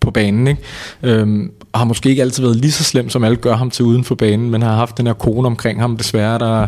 på 0.00 0.10
banen. 0.10 0.46
Ikke? 0.46 0.62
Øhm, 1.02 1.50
og 1.72 1.80
har 1.80 1.84
måske 1.84 2.10
ikke 2.10 2.22
altid 2.22 2.42
været 2.42 2.56
lige 2.56 2.72
så 2.72 2.84
slem, 2.84 3.10
som 3.10 3.24
alle 3.24 3.36
gør 3.36 3.56
ham 3.56 3.70
til 3.70 3.84
uden 3.84 4.04
for 4.04 4.14
banen, 4.14 4.50
men 4.50 4.62
har 4.62 4.74
haft 4.74 4.98
den 4.98 5.06
her 5.06 5.14
kone 5.14 5.46
omkring 5.46 5.80
ham 5.80 5.96
desværre, 5.96 6.38
der, 6.38 6.66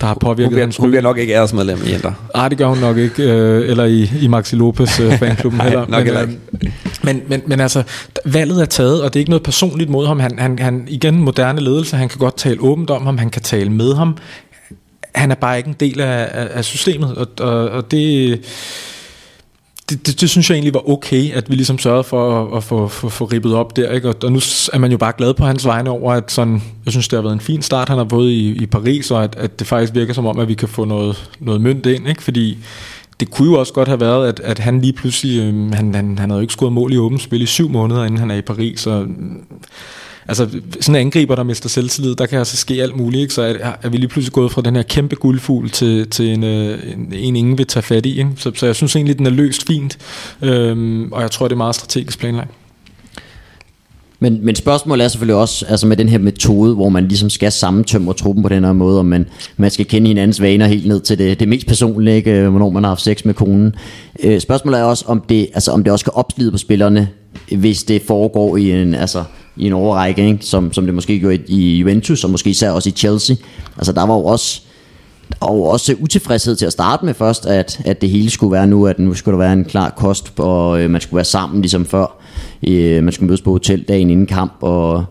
der 0.00 0.06
har 0.06 0.14
påvirket 0.20 0.52
hun 0.52 0.60
hans 0.60 0.76
Hun 0.76 0.90
bliver 0.90 1.02
nok 1.02 1.18
ikke 1.18 1.32
æresmedlem 1.32 1.78
i 1.86 1.90
Inter. 1.90 2.12
Nej, 2.34 2.48
det 2.48 2.58
gør 2.58 2.66
hun 2.66 2.78
nok 2.78 2.96
ikke. 2.96 3.22
Øh, 3.22 3.70
eller 3.70 3.84
i, 3.84 4.10
i 4.20 4.26
Maxi 4.26 4.56
Lopez 4.56 5.00
øh, 5.00 5.18
fanklubben 5.18 5.60
heller. 5.66 5.86
nok 5.88 6.06
men, 6.06 6.14
øh, 6.16 6.28
men, 7.02 7.22
men, 7.28 7.42
men 7.46 7.60
altså, 7.60 7.82
valget 8.24 8.60
er 8.60 8.66
taget, 8.66 9.02
og 9.02 9.14
det 9.14 9.18
er 9.18 9.20
ikke 9.20 9.30
noget 9.30 9.42
personligt 9.42 9.90
mod 9.90 10.06
ham. 10.06 10.20
Han, 10.20 10.38
han, 10.38 10.58
han 10.58 10.84
igen, 10.88 11.20
moderne 11.20 11.60
ledelse, 11.60 11.96
han 11.96 12.08
kan 12.08 12.18
godt 12.18 12.36
tale 12.36 12.60
åbent 12.60 12.90
om 12.90 13.06
ham, 13.06 13.18
han 13.18 13.30
kan 13.30 13.42
tale 13.42 13.70
med 13.70 13.94
ham. 13.94 14.16
Han 15.14 15.30
er 15.30 15.34
bare 15.34 15.56
ikke 15.56 15.68
en 15.68 15.76
del 15.80 16.00
af, 16.00 16.28
af, 16.32 16.48
af 16.50 16.64
systemet, 16.64 17.14
og, 17.14 17.26
og, 17.40 17.68
og 17.68 17.90
det 17.90 18.40
det, 19.90 20.06
det, 20.06 20.20
det 20.20 20.30
synes 20.30 20.50
jeg 20.50 20.56
egentlig 20.56 20.74
var 20.74 20.90
okay, 20.90 21.32
at 21.32 21.50
vi 21.50 21.54
ligesom 21.54 21.78
sørgede 21.78 22.04
for 22.04 22.42
at, 22.42 22.56
at 22.56 22.64
få, 22.64 22.88
få, 22.88 23.08
få 23.08 23.24
ribbet 23.24 23.54
op 23.54 23.76
der. 23.76 23.92
Ikke? 23.92 24.08
Og, 24.08 24.14
og 24.22 24.32
nu 24.32 24.38
er 24.72 24.78
man 24.78 24.90
jo 24.90 24.98
bare 24.98 25.12
glad 25.18 25.34
på 25.34 25.44
hans 25.44 25.66
vegne 25.66 25.90
over, 25.90 26.12
at 26.12 26.32
sådan, 26.32 26.62
jeg 26.84 26.92
synes, 26.92 27.08
det 27.08 27.16
har 27.16 27.22
været 27.22 27.32
en 27.32 27.40
fin 27.40 27.62
start. 27.62 27.88
Han 27.88 27.98
har 27.98 28.06
fået 28.10 28.30
i, 28.30 28.62
i 28.62 28.66
Paris, 28.66 29.10
og 29.10 29.24
at, 29.24 29.36
at 29.36 29.58
det 29.58 29.66
faktisk 29.66 29.94
virker 29.94 30.14
som 30.14 30.26
om, 30.26 30.38
at 30.38 30.48
vi 30.48 30.54
kan 30.54 30.68
få 30.68 30.84
noget, 30.84 31.30
noget 31.40 31.60
mønt 31.60 31.86
ind. 31.86 32.08
Ikke? 32.08 32.22
Fordi 32.22 32.58
det 33.20 33.30
kunne 33.30 33.50
jo 33.50 33.58
også 33.58 33.72
godt 33.72 33.88
have 33.88 34.00
været, 34.00 34.28
at, 34.28 34.40
at 34.40 34.58
han 34.58 34.80
lige 34.80 34.92
pludselig, 34.92 35.40
øh, 35.40 35.72
han, 35.72 35.94
han, 35.94 36.18
han 36.18 36.30
havde 36.30 36.34
jo 36.34 36.40
ikke 36.40 36.52
scoret 36.52 36.72
mål 36.72 36.92
i 36.92 36.98
åbent 36.98 37.22
spil 37.22 37.42
i 37.42 37.46
syv 37.46 37.68
måneder, 37.68 38.04
inden 38.04 38.20
han 38.20 38.30
er 38.30 38.36
i 38.36 38.42
Paris, 38.42 38.86
og 38.86 39.06
altså 40.28 40.48
sådan 40.80 40.94
en 41.00 41.06
angriber, 41.06 41.34
der 41.34 41.42
mister 41.42 41.68
selvtillid, 41.68 42.14
der 42.14 42.26
kan 42.26 42.38
altså 42.38 42.56
ske 42.56 42.82
alt 42.82 42.96
muligt, 42.96 43.20
ikke? 43.20 43.34
så 43.34 43.42
er, 43.42 43.72
er 43.82 43.88
vi 43.88 43.96
lige 43.96 44.08
pludselig 44.08 44.32
gået 44.32 44.52
fra 44.52 44.62
den 44.62 44.76
her 44.76 44.82
kæmpe 44.82 45.16
guldfugl 45.16 45.70
til, 45.70 46.10
til 46.10 46.32
en, 46.32 46.44
øh, 46.44 46.92
en, 46.92 47.12
en, 47.12 47.36
ingen 47.36 47.58
vil 47.58 47.66
tage 47.66 47.82
fat 47.82 48.06
i. 48.06 48.18
Ikke? 48.18 48.30
Så, 48.36 48.52
så 48.54 48.66
jeg 48.66 48.76
synes 48.76 48.96
egentlig, 48.96 49.18
den 49.18 49.26
er 49.26 49.30
løst 49.30 49.66
fint, 49.66 49.98
øhm, 50.42 51.12
og 51.12 51.22
jeg 51.22 51.30
tror, 51.30 51.48
det 51.48 51.52
er 51.52 51.56
meget 51.56 51.74
strategisk 51.74 52.18
planlagt. 52.18 52.50
Men, 54.20 54.44
men 54.44 54.54
spørgsmålet 54.54 55.04
er 55.04 55.08
selvfølgelig 55.08 55.36
også, 55.36 55.66
altså 55.68 55.86
med 55.86 55.96
den 55.96 56.08
her 56.08 56.18
metode, 56.18 56.74
hvor 56.74 56.88
man 56.88 57.08
ligesom 57.08 57.30
skal 57.30 57.52
sammentømre 57.52 58.14
truppen 58.14 58.42
på 58.42 58.48
den 58.48 58.64
her 58.64 58.72
måde, 58.72 58.98
og 58.98 59.06
man, 59.06 59.26
man 59.56 59.70
skal 59.70 59.86
kende 59.86 60.08
hinandens 60.08 60.42
vaner 60.42 60.66
helt 60.66 60.86
ned 60.86 61.00
til 61.00 61.18
det, 61.18 61.40
det 61.40 61.48
mest 61.48 61.66
personlige, 61.66 62.16
ikke? 62.16 62.32
Øh, 62.32 62.48
hvornår 62.48 62.70
man 62.70 62.84
har 62.84 62.90
haft 62.90 63.02
sex 63.02 63.24
med 63.24 63.34
konen. 63.34 63.74
Øh, 64.22 64.40
spørgsmålet 64.40 64.80
er 64.80 64.84
også, 64.84 65.04
om 65.08 65.20
det, 65.28 65.48
altså, 65.54 65.72
om 65.72 65.84
det 65.84 65.92
også 65.92 66.02
skal 66.02 66.12
opslide 66.14 66.50
på 66.50 66.58
spillerne, 66.58 67.08
hvis 67.56 67.84
det 67.84 68.02
foregår 68.02 68.56
i 68.56 68.70
en, 68.70 68.94
altså, 68.94 69.24
i 69.56 69.66
en 69.66 69.72
overrække, 69.72 70.26
ikke? 70.26 70.44
Som, 70.44 70.72
som 70.72 70.84
det 70.84 70.94
måske 70.94 71.18
gjorde 71.18 71.38
i 71.46 71.76
Juventus, 71.76 72.24
og 72.24 72.30
måske 72.30 72.50
især 72.50 72.70
også 72.70 72.88
i 72.88 72.92
Chelsea. 72.92 73.36
Altså 73.76 73.92
der 73.92 74.06
var 74.06 74.14
jo 74.14 74.24
også 74.24 74.60
og 75.40 75.68
også 75.68 75.94
utilfredshed 76.00 76.56
til 76.56 76.66
at 76.66 76.72
starte 76.72 77.04
med 77.04 77.14
først, 77.14 77.46
at, 77.46 77.80
at 77.84 78.00
det 78.00 78.10
hele 78.10 78.30
skulle 78.30 78.52
være 78.52 78.66
nu, 78.66 78.86
at 78.86 78.98
nu 78.98 79.14
skulle 79.14 79.32
der 79.32 79.44
være 79.44 79.52
en 79.52 79.64
klar 79.64 79.90
kost, 79.90 80.32
og 80.38 80.80
øh, 80.80 80.90
man 80.90 81.00
skulle 81.00 81.16
være 81.16 81.24
sammen 81.24 81.60
ligesom 81.60 81.84
før. 81.84 82.22
Øh, 82.68 83.04
man 83.04 83.12
skulle 83.12 83.26
mødes 83.26 83.40
på 83.40 83.50
hotel 83.50 83.82
dagen 83.82 84.10
inden 84.10 84.26
kamp, 84.26 84.52
og 84.60 85.04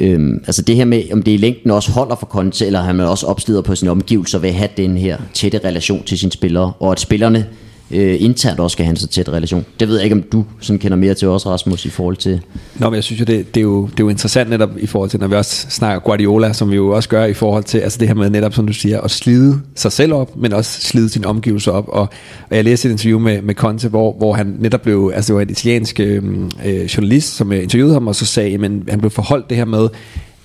øh, 0.00 0.34
altså 0.46 0.62
det 0.62 0.76
her 0.76 0.84
med, 0.84 1.02
om 1.12 1.22
det 1.22 1.32
i 1.32 1.36
længden 1.36 1.70
også 1.70 1.92
holder 1.92 2.16
for 2.16 2.26
Conte, 2.26 2.66
eller 2.66 2.80
han 2.80 3.00
også 3.00 3.26
opslider 3.26 3.62
på 3.62 3.74
sine 3.74 3.90
omgivelser 3.90 4.38
ved 4.38 4.48
at 4.48 4.54
have 4.54 4.70
den 4.76 4.96
her 4.96 5.18
tætte 5.34 5.60
relation 5.64 6.02
til 6.02 6.18
sine 6.18 6.32
spillere, 6.32 6.72
og 6.80 6.92
at 6.92 7.00
spillerne 7.00 7.46
øh, 7.90 8.16
internt 8.20 8.60
også 8.60 8.72
skal 8.72 8.84
have 8.84 8.90
en 8.90 8.96
så 8.96 9.06
tæt 9.06 9.28
relation. 9.28 9.64
Det 9.80 9.88
ved 9.88 9.96
jeg 9.96 10.04
ikke, 10.04 10.16
om 10.16 10.22
du 10.22 10.44
sådan 10.60 10.78
kender 10.78 10.96
mere 10.96 11.14
til 11.14 11.28
også, 11.28 11.50
Rasmus, 11.50 11.84
i 11.84 11.90
forhold 11.90 12.16
til... 12.16 12.40
Nå, 12.74 12.90
men 12.90 12.94
jeg 12.94 13.04
synes 13.04 13.20
jo, 13.20 13.24
det, 13.24 13.54
det, 13.54 13.60
er 13.60 13.64
jo, 13.64 13.82
det 13.86 14.00
er 14.00 14.04
jo 14.04 14.08
interessant 14.08 14.50
netop 14.50 14.70
i 14.78 14.86
forhold 14.86 15.10
til, 15.10 15.20
når 15.20 15.26
vi 15.26 15.34
også 15.34 15.66
snakker 15.70 16.00
Guardiola, 16.00 16.52
som 16.52 16.70
vi 16.70 16.76
jo 16.76 16.88
også 16.88 17.08
gør 17.08 17.24
i 17.24 17.34
forhold 17.34 17.64
til, 17.64 17.78
altså 17.78 17.98
det 17.98 18.08
her 18.08 18.14
med 18.14 18.30
netop, 18.30 18.54
som 18.54 18.66
du 18.66 18.72
siger, 18.72 19.00
at 19.00 19.10
slide 19.10 19.60
sig 19.74 19.92
selv 19.92 20.14
op, 20.14 20.36
men 20.36 20.52
også 20.52 20.80
slide 20.80 21.08
sin 21.08 21.24
omgivelser 21.24 21.72
op. 21.72 21.88
Og, 21.88 22.08
og 22.50 22.56
jeg 22.56 22.64
læste 22.64 22.88
et 22.88 22.92
interview 22.92 23.18
med, 23.18 23.42
med 23.42 23.54
Conte, 23.54 23.88
hvor, 23.88 24.12
hvor 24.12 24.32
han 24.32 24.56
netop 24.60 24.82
blev, 24.82 25.12
altså 25.14 25.32
det 25.32 25.36
var 25.36 25.42
en 25.42 25.50
italiensk 25.50 26.00
øhm, 26.00 26.50
øh, 26.66 26.84
journalist, 26.84 27.36
som 27.36 27.52
øh, 27.52 27.62
interviewede 27.62 27.94
ham, 27.94 28.06
og 28.06 28.14
så 28.14 28.26
sagde, 28.26 28.58
men 28.58 28.84
han 28.88 28.98
blev 28.98 29.10
forholdt 29.10 29.48
det 29.48 29.56
her 29.56 29.64
med, 29.64 29.88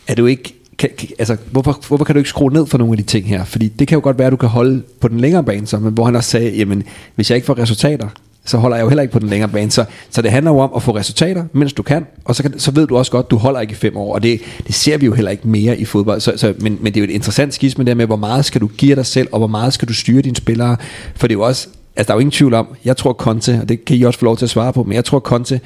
er 0.07 0.15
du 0.15 0.25
ikke 0.25 0.54
kan, 0.77 0.89
kan, 0.97 1.09
altså, 1.19 1.37
hvorfor, 1.51 1.81
hvorfor 1.87 2.05
kan 2.05 2.15
du 2.15 2.19
ikke 2.19 2.29
skrue 2.29 2.53
ned 2.53 2.65
for 2.65 2.77
nogle 2.77 2.93
af 2.93 2.97
de 2.97 3.03
ting 3.03 3.27
her? 3.27 3.43
Fordi 3.43 3.67
det 3.67 3.87
kan 3.87 3.95
jo 3.95 4.03
godt 4.03 4.17
være, 4.17 4.27
at 4.27 4.31
du 4.31 4.37
kan 4.37 4.49
holde 4.49 4.83
på 4.99 5.07
den 5.07 5.19
længere 5.19 5.43
bane, 5.43 5.67
så, 5.67 5.79
men 5.79 5.93
hvor 5.93 6.05
han 6.05 6.15
også 6.15 6.29
sagde, 6.29 6.57
jamen, 6.57 6.83
hvis 7.15 7.29
jeg 7.29 7.35
ikke 7.35 7.45
får 7.45 7.57
resultater, 7.57 8.07
så 8.45 8.57
holder 8.57 8.77
jeg 8.77 8.83
jo 8.83 8.89
heller 8.89 9.01
ikke 9.01 9.11
på 9.11 9.19
den 9.19 9.29
længere 9.29 9.49
bane. 9.49 9.71
Så, 9.71 9.85
så 10.09 10.21
det 10.21 10.31
handler 10.31 10.51
jo 10.51 10.59
om 10.59 10.71
at 10.75 10.83
få 10.83 10.95
resultater, 10.95 11.45
mens 11.53 11.73
du 11.73 11.83
kan, 11.83 12.05
og 12.25 12.35
så, 12.35 12.43
kan, 12.43 12.59
så 12.59 12.71
ved 12.71 12.87
du 12.87 12.97
også 12.97 13.11
godt, 13.11 13.25
at 13.25 13.31
du 13.31 13.37
holder 13.37 13.59
ikke 13.59 13.71
i 13.71 13.75
fem 13.75 13.97
år, 13.97 14.13
og 14.13 14.23
det, 14.23 14.41
det 14.67 14.75
ser 14.75 14.97
vi 14.97 15.05
jo 15.05 15.13
heller 15.13 15.31
ikke 15.31 15.47
mere 15.47 15.77
i 15.77 15.85
fodbold. 15.85 16.21
Så, 16.21 16.33
så, 16.35 16.53
men, 16.59 16.77
men 16.81 16.93
det 16.93 16.99
er 16.99 17.01
jo 17.01 17.11
et 17.11 17.15
interessant 17.15 17.53
skisme 17.53 17.83
der 17.83 17.93
med, 17.93 18.05
hvor 18.05 18.15
meget 18.15 18.45
skal 18.45 18.61
du 18.61 18.67
give 18.67 18.95
dig 18.95 19.05
selv, 19.05 19.27
og 19.31 19.37
hvor 19.37 19.47
meget 19.47 19.73
skal 19.73 19.87
du 19.87 19.93
styre 19.93 20.21
dine 20.21 20.35
spillere, 20.35 20.77
for 21.15 21.27
det 21.27 21.33
er 21.33 21.37
jo 21.37 21.45
også, 21.45 21.67
altså 21.95 22.07
der 22.07 22.13
er 22.13 22.17
jo 22.17 22.19
ingen 22.19 22.31
tvivl 22.31 22.53
om, 22.53 22.67
jeg 22.85 22.97
tror 22.97 23.13
Conte, 23.13 23.59
og 23.61 23.69
det 23.69 23.85
kan 23.85 23.97
I 23.97 24.03
også 24.03 24.19
få 24.19 24.25
lov 24.25 24.37
til 24.37 24.45
at 24.45 24.49
svare 24.49 24.73
på, 24.73 24.83
men 24.83 24.93
jeg 24.93 25.05
tror 25.05 25.19
Conte 25.19 25.59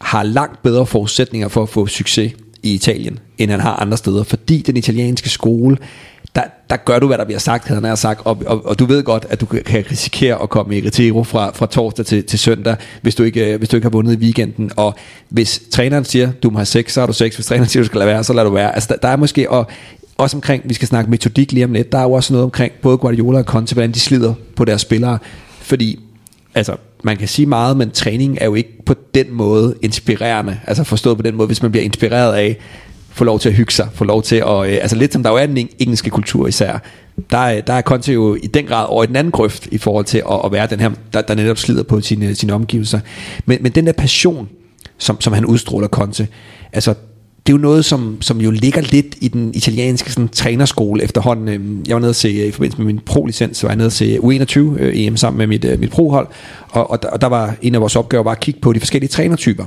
har 0.00 0.22
langt 0.22 0.62
bedre 0.62 0.86
forudsætninger 0.86 1.48
for 1.48 1.62
at 1.62 1.68
få 1.68 1.86
succes 1.86 2.32
i 2.64 2.74
Italien, 2.74 3.18
end 3.38 3.50
han 3.50 3.60
har 3.60 3.76
andre 3.76 3.96
steder, 3.96 4.22
fordi 4.22 4.62
den 4.62 4.76
italienske 4.76 5.28
skole 5.28 5.76
der, 6.34 6.42
der 6.70 6.76
gør 6.76 6.98
du, 6.98 7.06
hvad 7.06 7.18
der 7.18 7.24
bliver 7.24 7.38
sagt, 7.38 7.68
havde 7.68 7.86
han 7.86 7.96
sagt, 7.96 8.20
og, 8.24 8.42
og, 8.46 8.66
og 8.66 8.78
du 8.78 8.84
ved 8.84 9.02
godt, 9.02 9.26
at 9.30 9.40
du 9.40 9.46
kan 9.46 9.84
risikere 9.90 10.42
at 10.42 10.50
komme 10.50 10.78
i 10.78 10.86
retiro 10.86 11.24
fra, 11.24 11.50
fra 11.54 11.66
torsdag 11.66 12.06
til, 12.06 12.24
til 12.24 12.38
søndag, 12.38 12.76
hvis 13.02 13.14
du, 13.14 13.22
ikke, 13.22 13.52
øh, 13.52 13.58
hvis 13.58 13.68
du 13.68 13.76
ikke 13.76 13.84
har 13.84 13.90
vundet 13.90 14.12
i 14.12 14.16
weekenden, 14.16 14.70
og 14.76 14.94
hvis 15.28 15.62
træneren 15.70 16.04
siger, 16.04 16.32
du 16.42 16.50
må 16.50 16.58
have 16.58 16.66
sex, 16.66 16.92
så 16.92 17.00
har 17.00 17.06
du 17.06 17.12
sex, 17.12 17.34
hvis 17.34 17.46
træneren 17.46 17.68
siger, 17.68 17.82
du 17.82 17.86
skal 17.86 17.98
lade 17.98 18.08
være, 18.08 18.24
så 18.24 18.32
lader 18.32 18.48
du 18.48 18.54
være. 18.54 18.74
Altså, 18.74 18.88
der, 18.92 18.96
der 18.96 19.08
er 19.08 19.16
måske, 19.16 19.50
og 19.50 19.66
også 20.16 20.36
omkring, 20.36 20.62
vi 20.64 20.74
skal 20.74 20.88
snakke 20.88 21.10
metodik 21.10 21.52
lige 21.52 21.64
om 21.64 21.72
lidt, 21.72 21.92
der 21.92 21.98
er 21.98 22.02
jo 22.02 22.12
også 22.12 22.32
noget 22.32 22.44
omkring 22.44 22.72
både 22.82 22.98
Guardiola 22.98 23.38
og 23.38 23.44
Conte, 23.44 23.74
hvordan 23.74 23.92
de 23.92 24.00
slider 24.00 24.34
på 24.56 24.64
deres 24.64 24.80
spillere, 24.80 25.18
fordi 25.60 26.00
altså, 26.54 26.76
man 27.04 27.16
kan 27.16 27.28
sige 27.28 27.46
meget, 27.46 27.76
men 27.76 27.90
træning 27.90 28.38
er 28.40 28.44
jo 28.44 28.54
ikke 28.54 28.82
på 28.86 28.94
den 29.14 29.26
måde 29.30 29.74
inspirerende. 29.82 30.60
Altså 30.66 30.84
forstået 30.84 31.16
på 31.16 31.22
den 31.22 31.34
måde, 31.34 31.46
hvis 31.46 31.62
man 31.62 31.70
bliver 31.70 31.84
inspireret 31.84 32.34
af, 32.34 32.56
få 33.10 33.24
lov 33.24 33.38
til 33.40 33.48
at 33.48 33.54
hygge 33.54 33.72
sig, 33.72 33.88
få 33.94 34.04
lov 34.04 34.22
til 34.22 34.36
at, 34.36 34.66
øh, 34.66 34.78
altså 34.82 34.96
lidt 34.96 35.12
som 35.12 35.22
der 35.22 35.30
jo 35.30 35.36
er 35.36 35.46
den 35.46 35.68
engelske 35.78 36.10
kultur 36.10 36.46
især, 36.46 36.78
der, 37.30 37.60
der 37.60 37.72
er 37.72 37.82
Conte 37.82 38.12
jo 38.12 38.34
i 38.34 38.46
den 38.46 38.66
grad 38.66 38.86
over 38.88 39.04
i 39.04 39.06
den 39.06 39.16
anden 39.16 39.30
grøft 39.30 39.66
i 39.66 39.78
forhold 39.78 40.04
til 40.04 40.18
at, 40.18 40.40
at 40.44 40.52
være 40.52 40.66
den 40.66 40.80
her, 40.80 40.90
der, 41.12 41.22
der 41.22 41.34
netop 41.34 41.58
slider 41.58 41.82
på 41.82 42.00
sine, 42.00 42.34
sine 42.34 42.52
omgivelser. 42.52 43.00
Men, 43.46 43.58
men 43.60 43.72
den 43.72 43.86
der 43.86 43.92
passion, 43.92 44.48
som, 44.98 45.20
som 45.20 45.32
han 45.32 45.46
udstråler 45.46 45.88
Conte, 45.88 46.28
altså 46.72 46.94
det 47.46 47.52
er 47.52 47.56
jo 47.56 47.62
noget, 47.62 47.84
som, 47.84 48.18
som 48.20 48.40
jo 48.40 48.50
ligger 48.50 48.80
lidt 48.80 49.16
i 49.20 49.28
den 49.28 49.54
italienske 49.54 50.12
sådan, 50.12 50.28
trænerskole 50.28 51.02
efterhånden. 51.02 51.48
Øhm, 51.48 51.84
jeg 51.86 51.94
var 51.94 52.00
nede 52.00 52.10
at 52.10 52.16
se, 52.16 52.28
øh, 52.28 52.46
i 52.46 52.50
forbindelse 52.50 52.82
med 52.82 52.86
min 52.86 53.00
pro-licens, 53.06 53.58
så 53.58 53.66
var 53.66 53.70
jeg 53.70 53.76
nede 53.76 53.86
at 53.86 53.92
se 53.92 54.18
U21 54.18 54.58
øh, 54.58 55.00
EM 55.00 55.16
sammen 55.16 55.38
med 55.38 55.46
mit, 55.46 55.64
øh, 55.64 55.80
mit 55.80 55.90
pro-hold, 55.90 56.28
og, 56.68 56.90
og, 56.90 57.02
der, 57.02 57.08
og 57.08 57.20
der 57.20 57.26
var 57.26 57.54
en 57.62 57.74
af 57.74 57.80
vores 57.80 57.96
opgaver 57.96 58.24
var 58.24 58.30
at 58.30 58.40
kigge 58.40 58.60
på 58.60 58.72
de 58.72 58.80
forskellige 58.80 59.08
trænertyper. 59.08 59.64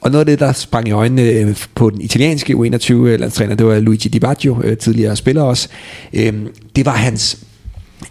Og 0.00 0.10
noget 0.10 0.20
af 0.20 0.26
det, 0.26 0.38
der 0.38 0.52
sprang 0.52 0.88
i 0.88 0.90
øjnene 0.90 1.22
øh, 1.22 1.56
på 1.74 1.90
den 1.90 2.00
italienske 2.00 2.54
U21-landstræner, 2.54 3.52
øh, 3.52 3.58
det 3.58 3.66
var 3.66 3.78
Luigi 3.78 4.08
Di 4.08 4.18
Baggio, 4.18 4.62
øh, 4.64 4.76
tidligere 4.76 5.16
spiller 5.16 5.42
også, 5.42 5.68
øh, 6.12 6.34
det 6.76 6.86
var 6.86 6.96
hans, 6.96 7.38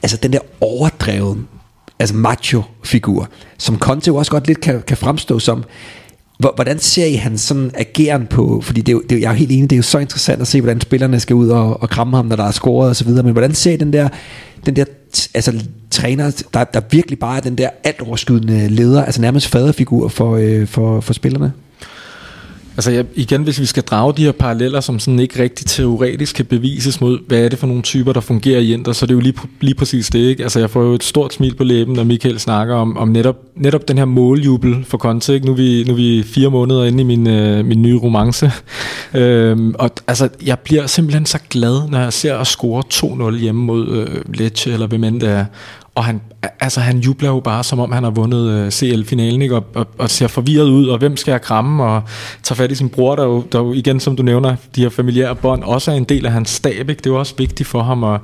altså 0.04 0.18
den 0.24 0.34
der 0.34 0.40
overdreven, 0.62 1.48
altså 2.00 2.16
macho-figur, 2.16 3.30
som 3.58 3.80
Conte 3.80 4.08
jo 4.08 4.16
også 4.16 4.32
godt 4.32 4.48
lidt 4.48 4.62
kan, 4.62 4.82
kan 4.88 4.98
fremstå 4.98 5.40
som, 5.40 5.64
Hvordan 6.38 6.80
ser 6.80 7.06
I 7.06 7.14
hans 7.14 7.42
sådan 7.42 7.72
ageren 7.74 8.28
på, 8.28 8.62
fordi 8.62 8.82
det 8.82 8.90
er 8.90 8.94
jo, 8.94 9.02
det 9.10 9.16
er, 9.16 9.20
jeg 9.20 9.32
er 9.32 9.36
helt 9.36 9.52
enig, 9.52 9.70
det 9.70 9.76
er 9.76 9.78
jo 9.78 9.84
så 9.84 10.00
interessant 10.00 10.42
at 10.42 10.48
se, 10.48 10.62
hvordan 10.62 10.82
spillerne 10.82 11.20
skal 11.20 11.36
ud 11.36 11.50
og, 11.50 11.82
og 11.82 11.90
kramme 11.90 12.18
ham, 12.18 12.26
når 12.26 12.36
der 12.36 12.44
er 12.44 12.52
scoret 12.52 12.90
og 12.90 12.96
så 12.96 13.06
videre, 13.06 13.24
men 13.24 13.32
hvordan 13.32 13.54
ser 13.54 13.72
I 13.72 13.78
den 13.78 13.94
der, 13.94 14.10
den 14.66 14.76
der 14.76 14.86
altså, 15.34 15.66
træner, 15.92 16.44
der, 16.54 16.64
der 16.64 16.82
virkelig 16.92 17.20
bare 17.20 17.38
er 17.38 17.42
den 17.42 17.58
der 17.58 17.70
alt 17.84 18.02
overskydende 18.02 18.68
leder, 18.68 19.06
altså 19.06 19.22
nærmest 19.22 19.48
faderfigur 19.48 20.08
for, 20.08 20.36
øh, 20.36 20.68
for, 20.68 21.02
for 21.02 21.14
spillerne? 21.14 21.54
Altså 22.78 22.92
jeg, 22.92 23.06
igen, 23.16 23.44
hvis 23.44 23.60
vi 23.60 23.66
skal 23.66 23.84
drage 23.84 24.14
de 24.18 24.24
her 24.24 24.32
paralleller, 24.32 24.80
som 24.80 25.00
sådan 25.00 25.20
ikke 25.20 25.44
rigtig 25.44 25.66
teoretisk 25.66 26.36
kan 26.36 26.46
bevises 26.46 27.02
mod, 27.02 27.20
hvad 27.28 27.40
er 27.40 27.50
det 27.50 27.60
for 27.60 27.68
nogle 27.68 27.82
typer, 27.82 28.14
der 28.14 28.20
fungerer 28.20 28.60
i 28.60 28.74
Inter, 28.74 28.94
så 28.94 29.06
det 29.06 29.12
er 29.12 29.16
jo 29.16 29.20
lige, 29.20 29.36
lige 29.62 29.76
præcis 29.76 30.10
det, 30.10 30.20
ikke? 30.20 30.44
Altså 30.44 30.60
jeg 30.60 30.70
får 30.70 30.84
jo 30.84 30.94
et 30.94 31.04
stort 31.04 31.34
smil 31.34 31.56
på 31.56 31.64
læben, 31.64 31.94
når 31.94 32.04
Michael 32.04 32.40
snakker 32.40 32.76
om, 32.76 32.98
om 32.98 33.08
netop, 33.08 33.36
netop 33.56 33.88
den 33.88 33.98
her 33.98 34.06
måljubel 34.06 34.86
for 34.86 34.98
Conte, 34.98 35.34
ikke? 35.34 35.46
Nu 35.46 35.52
er 35.52 35.56
vi, 35.56 35.84
nu 35.88 35.94
er 35.94 35.98
vi 35.98 36.24
fire 36.24 36.50
måneder 36.50 36.86
inde 36.86 37.02
i 37.02 37.04
min, 37.04 37.28
øh, 37.28 37.66
min 37.66 37.82
nye 37.82 37.98
romance, 37.98 38.52
øhm, 39.14 39.76
og 39.80 39.92
altså 40.08 40.30
jeg 40.46 40.60
bliver 40.60 40.88
simpelthen 40.88 41.26
så 41.26 41.40
glad, 41.50 41.90
når 41.90 42.00
jeg 42.00 42.14
ser 42.14 42.38
at 42.38 42.48
score 42.48 42.84
2-0 43.34 43.40
hjemme 43.40 43.64
mod 43.64 43.88
øh, 43.88 44.34
Lecce, 44.34 44.74
eller 44.74 44.88
hvem 44.88 45.04
end 45.04 45.22
det 45.22 45.30
er, 45.30 45.46
og 45.98 46.06
han, 46.06 46.22
altså, 46.60 46.80
han 46.80 46.98
jubler 46.98 47.30
jo 47.30 47.40
bare, 47.40 47.64
som 47.64 47.80
om 47.80 47.92
han 47.92 48.04
har 48.04 48.10
vundet 48.10 48.50
øh, 48.50 48.72
CL-finalen, 48.72 49.42
ikke? 49.42 49.56
Og, 49.56 49.66
og, 49.74 49.88
og 49.98 50.10
ser 50.10 50.28
forvirret 50.28 50.70
ud, 50.70 50.88
og 50.88 50.98
hvem 50.98 51.18
skal 51.18 51.32
jeg 51.32 51.42
kramme, 51.42 51.84
og 51.84 52.02
tager 52.44 52.58
fat 52.58 52.72
i 52.72 52.76
sin 52.76 52.90
bror, 52.90 53.16
der 53.16 53.24
jo, 53.24 53.44
der 53.52 53.60
jo 53.60 53.74
igen, 53.74 54.00
som 54.00 54.16
du 54.16 54.24
nævner, 54.24 54.56
de 54.76 54.82
her 54.82 54.90
familiære 54.90 55.36
bånd, 55.36 55.64
også 55.64 55.92
er 55.92 55.96
en 55.96 56.04
del 56.04 56.26
af 56.26 56.32
hans 56.32 56.50
stab, 56.50 56.90
ikke? 56.90 57.00
Det 57.00 57.06
er 57.06 57.10
jo 57.10 57.20
også 57.20 57.34
vigtigt 57.38 57.70
for 57.70 57.84
ham, 57.84 58.04
og 58.04 58.20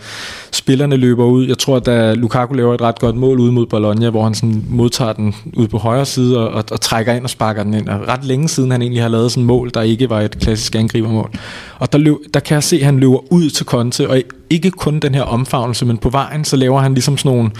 spillerne 0.52 0.96
løber 0.96 1.26
ud. 1.26 1.48
Jeg 1.48 1.58
tror, 1.58 1.76
at 1.76 1.88
øh, 1.88 2.14
Lukaku 2.14 2.54
laver 2.54 2.74
et 2.74 2.82
ret 2.82 3.00
godt 3.00 3.16
mål 3.16 3.40
ud 3.40 3.52
mod 3.52 3.66
Bologna, 3.66 4.10
hvor 4.10 4.24
han 4.24 4.34
sådan 4.34 4.64
modtager 4.70 5.14
den 5.14 5.36
ud 5.54 5.68
på 5.68 5.78
højre 5.78 6.06
side, 6.06 6.40
og, 6.40 6.54
og, 6.54 6.64
og 6.72 6.82
trækker 6.82 7.14
ind 7.14 7.24
og 7.24 7.30
sparker 7.30 7.64
den 7.64 7.74
ind. 7.74 7.90
Og 7.90 8.08
ret 8.08 8.26
længe 8.26 8.50
siden 8.50 8.72
han 8.72 8.82
egentlig 8.82 9.02
har 9.02 9.10
lavet 9.10 9.32
sådan 9.32 9.44
et 9.44 9.48
mål, 9.48 9.72
der 9.74 9.82
ikke 9.82 10.10
var 10.10 10.22
et 10.22 10.40
klassisk 10.40 10.76
angribermål. 10.76 11.32
Og 11.80 11.94
der, 11.94 11.98
løb, 11.98 12.16
der 12.34 12.40
kan 12.40 12.56
jeg 12.56 12.64
se, 12.64 12.76
at 12.76 12.86
han 12.86 13.00
løber 13.00 13.34
ud 13.34 13.50
til 13.50 13.66
Conte, 13.66 14.10
og 14.10 14.22
ikke 14.50 14.72
kun 14.72 15.00
den 15.00 15.16
her 15.16 15.22
omfavnelse, 15.22 15.86
men 15.86 15.98
på 15.98 16.10
vejen, 16.10 16.46
så 16.46 16.56
laver 16.56 16.80
han 16.80 16.94
ligesom 16.94 17.18
sådan 17.18 17.38
nogle 17.38 17.52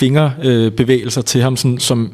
fingerbevægelser 0.00 1.22
til 1.22 1.42
ham, 1.42 1.56
sådan, 1.56 1.78
som 1.78 2.12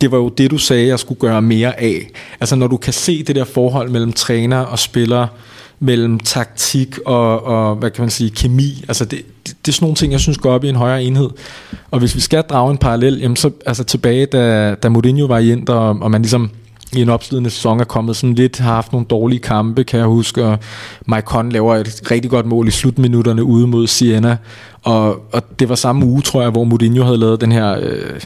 det 0.00 0.10
var 0.10 0.18
jo 0.18 0.28
det, 0.28 0.50
du 0.50 0.58
sagde, 0.58 0.86
jeg 0.86 0.98
skulle 0.98 1.20
gøre 1.20 1.42
mere 1.42 1.80
af. 1.80 2.10
Altså 2.40 2.56
når 2.56 2.66
du 2.66 2.76
kan 2.76 2.92
se 2.92 3.22
det 3.22 3.36
der 3.36 3.44
forhold 3.44 3.90
mellem 3.90 4.12
træner 4.12 4.58
og 4.58 4.78
spiller, 4.78 5.26
mellem 5.80 6.18
taktik 6.18 6.98
og, 7.06 7.44
og 7.44 7.76
hvad 7.76 7.90
kan 7.90 8.02
man 8.02 8.10
sige, 8.10 8.30
kemi, 8.30 8.84
altså 8.88 9.04
det, 9.04 9.22
det, 9.46 9.56
det 9.66 9.72
er 9.72 9.72
sådan 9.72 9.84
nogle 9.84 9.96
ting, 9.96 10.12
jeg 10.12 10.20
synes 10.20 10.38
går 10.38 10.52
op 10.52 10.64
i 10.64 10.68
en 10.68 10.76
højere 10.76 11.04
enhed. 11.04 11.30
Og 11.90 11.98
hvis 11.98 12.14
vi 12.14 12.20
skal 12.20 12.42
drage 12.42 12.70
en 12.70 12.78
parallel, 12.78 13.18
jamen 13.18 13.36
så 13.36 13.50
altså 13.66 13.84
tilbage, 13.84 14.26
da, 14.26 14.74
da 14.74 14.88
Mourinho 14.88 15.26
var 15.26 15.38
i 15.38 15.52
Inter, 15.52 15.74
og, 15.74 15.98
og 16.00 16.10
man 16.10 16.22
ligesom 16.22 16.50
i 16.94 17.02
en 17.02 17.08
opslidende 17.08 17.50
sæson 17.50 17.80
er 17.80 17.84
kommet 17.84 18.16
sådan 18.16 18.34
lidt, 18.34 18.58
har 18.58 18.74
haft 18.74 18.92
nogle 18.92 19.06
dårlige 19.06 19.40
kampe, 19.40 19.84
kan 19.84 19.98
jeg 19.98 20.06
huske, 20.06 20.44
og 20.44 20.58
Maicon 21.06 21.52
laver 21.52 21.76
et 21.76 22.02
rigtig 22.10 22.30
godt 22.30 22.46
mål 22.46 22.68
i 22.68 22.70
slutminutterne 22.70 23.44
ude 23.44 23.66
mod 23.66 23.86
Siena, 23.86 24.36
og, 24.82 25.32
og 25.32 25.42
det 25.58 25.68
var 25.68 25.74
samme 25.74 26.06
uge, 26.06 26.22
tror 26.22 26.42
jeg, 26.42 26.50
hvor 26.50 26.64
Mourinho 26.64 27.04
havde 27.04 27.18
lavet 27.18 27.40
den 27.40 27.52
her... 27.52 27.78
Øh, 27.82 28.20